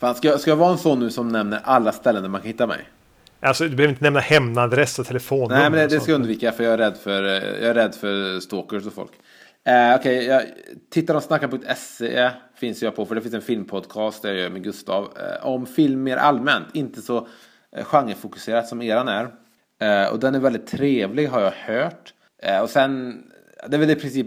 Fan, 0.00 0.14
ska, 0.14 0.28
jag- 0.28 0.40
ska 0.40 0.50
jag 0.50 0.56
vara 0.56 0.72
en 0.72 0.78
sån 0.78 0.98
nu 1.00 1.10
som 1.10 1.28
nämner 1.28 1.60
alla 1.64 1.92
ställen 1.92 2.22
där 2.22 2.28
man 2.30 2.40
kan 2.40 2.48
hitta 2.48 2.66
mig? 2.66 2.78
Alltså, 3.40 3.64
du 3.64 3.76
behöver 3.76 3.92
inte 3.92 4.04
nämna 4.04 4.20
hemnadress 4.20 4.98
och 4.98 5.06
telefonnummer. 5.06 5.54
Nej, 5.60 5.70
men 5.70 5.78
det, 5.78 5.86
det 5.86 6.00
ska 6.00 6.10
jag 6.12 6.16
undvika 6.20 6.52
för 6.52 6.64
jag 6.64 6.72
är 6.72 6.78
rädd 6.78 6.96
för, 6.96 7.22
eh, 7.24 7.30
jag 7.32 7.62
är 7.70 7.74
rädd 7.74 7.94
för 7.94 8.40
stalkers 8.40 8.86
och 8.86 8.92
folk. 8.92 9.10
Eh, 9.66 9.94
Okej, 9.96 10.24
jag 10.26 10.42
tittar 10.90 11.14
och 11.14 11.22
snackar.se 11.22 12.30
finns 12.56 12.82
jag 12.82 12.96
på 12.96 13.06
för 13.06 13.14
det 13.14 13.20
finns 13.20 13.34
en 13.34 13.42
filmpodcast 13.42 14.22
där 14.22 14.28
jag 14.30 14.38
gör 14.38 14.50
med 14.50 14.62
Gustav 14.64 15.04
eh, 15.04 15.46
om 15.46 15.66
film 15.66 16.02
mer 16.02 16.16
allmänt, 16.16 16.66
inte 16.72 17.02
så 17.02 17.26
eh, 17.76 17.84
genrefokuserat 17.84 18.68
som 18.68 18.82
eran 18.82 19.08
är. 19.08 19.28
Eh, 19.80 20.12
och 20.12 20.18
den 20.18 20.34
är 20.34 20.38
väldigt 20.38 20.66
trevlig 20.66 21.26
har 21.28 21.40
jag 21.40 21.52
hört. 21.74 22.14
Eh, 22.42 22.60
och 22.60 22.70
sen, 22.70 23.22
det 23.68 23.76
är 23.76 23.80
väl 23.80 23.90
i 23.90 23.94
princip 23.96 24.26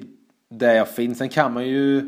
där 0.49 0.73
jag 0.75 0.87
finns. 0.89 1.17
Sen 1.17 1.29
kan 1.29 1.53
man 1.53 1.67
ju 1.67 2.03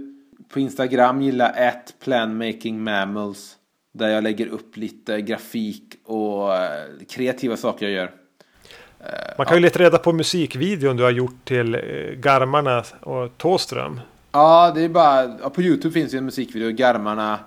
på 0.56 0.60
Instagram 0.60 1.22
gilla 1.22 1.50
at 1.50 1.94
planmakingmammals. 2.04 3.56
Där 3.92 4.10
jag 4.10 4.24
lägger 4.24 4.48
upp 4.48 4.78
lite 4.78 5.22
grafik 5.22 5.84
och 6.06 6.56
eh, 6.56 6.70
kreativa 7.10 7.58
saker 7.58 7.86
jag 7.86 7.96
gör. 7.96 8.12
Man 9.38 9.46
kan 9.46 9.58
ju 9.58 9.62
leta 9.62 9.80
reda 9.80 9.98
på 9.98 10.14
musikvideon 10.14 10.98
du 10.98 11.04
har 11.04 11.12
gjort 11.12 11.46
till 11.46 11.76
eh, 11.76 11.82
Garmarna 12.16 12.84
och 13.02 13.38
Tåström. 13.38 14.00
Ja, 14.32 14.72
det 14.76 14.82
är 14.82 14.90
bara... 14.90 15.50
På 15.50 15.62
YouTube 15.62 15.94
finns 15.94 16.14
ju 16.14 16.18
en 16.18 16.26
musikvideo, 16.26 16.72
Garmarna 16.72 17.40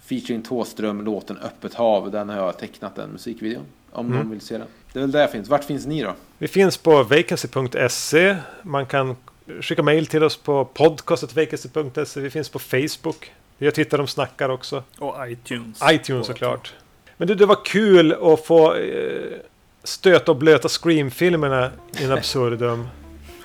featuring 0.00 0.42
Thåström, 0.42 1.04
låten 1.04 1.38
Öppet 1.38 1.74
hav. 1.74 2.10
Den 2.10 2.28
har 2.28 2.36
jag 2.36 2.58
tecknat 2.58 2.96
den 2.96 3.10
musikvideon. 3.10 3.64
Om 3.92 4.08
någon 4.08 4.30
vill 4.30 4.40
se 4.40 4.58
den. 4.58 4.66
Det 4.92 4.98
är 4.98 5.00
väl 5.00 5.10
där 5.10 5.20
jag 5.20 5.30
finns. 5.30 5.48
Vart 5.48 5.64
finns 5.64 5.86
ni 5.86 6.02
då? 6.02 6.14
Vi 6.38 6.48
finns 6.48 6.76
på 6.76 7.02
vacancy.se. 7.02 8.36
Man 8.62 8.86
kan 8.86 9.16
skicka 9.60 9.82
mejl 9.82 10.06
till 10.06 10.22
oss 10.24 10.36
på 10.36 10.64
podcastetvacancy.se. 10.64 12.20
Vi 12.20 12.30
finns 12.30 12.48
på 12.48 12.58
Facebook. 12.58 13.32
Jag 13.58 13.74
tittar 13.74 13.98
de 13.98 14.06
snackar 14.06 14.48
också. 14.48 14.82
Och 14.98 15.14
iTunes. 15.28 15.80
iTunes 15.90 16.26
såklart. 16.26 16.74
Men 17.16 17.28
du, 17.28 17.34
det 17.34 17.46
var 17.46 17.64
kul 17.64 18.12
att 18.12 18.46
få 18.46 18.74
eh, 18.74 19.38
stöta 19.84 20.32
och 20.32 20.38
blöta 20.38 20.68
Scream-filmerna 20.68 21.70
in 22.00 22.12
absurdum. 22.12 22.88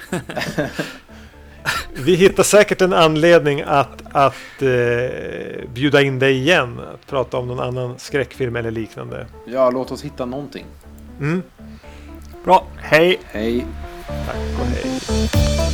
Vi 1.94 2.16
hittar 2.16 2.44
säkert 2.44 2.82
en 2.82 2.94
anledning 2.94 3.62
att, 3.62 4.02
att 4.12 4.62
eh, 4.62 5.70
bjuda 5.74 6.02
in 6.02 6.20
dig 6.20 6.38
igen. 6.38 6.80
Att 6.94 7.08
prata 7.08 7.38
om 7.38 7.48
någon 7.48 7.60
annan 7.60 8.00
skräckfilm 8.00 8.56
eller 8.56 8.72
liknande. 8.72 9.28
Ja, 9.46 9.70
låt 9.70 9.92
oss 9.92 10.02
hitta 10.04 10.26
någonting. 10.26 10.66
Mm. 11.20 11.44
Bra, 12.44 12.68
hej! 12.78 13.20
Hej. 13.24 13.66
Tack 14.08 14.60
och 14.60 14.66
hej. 14.66 15.71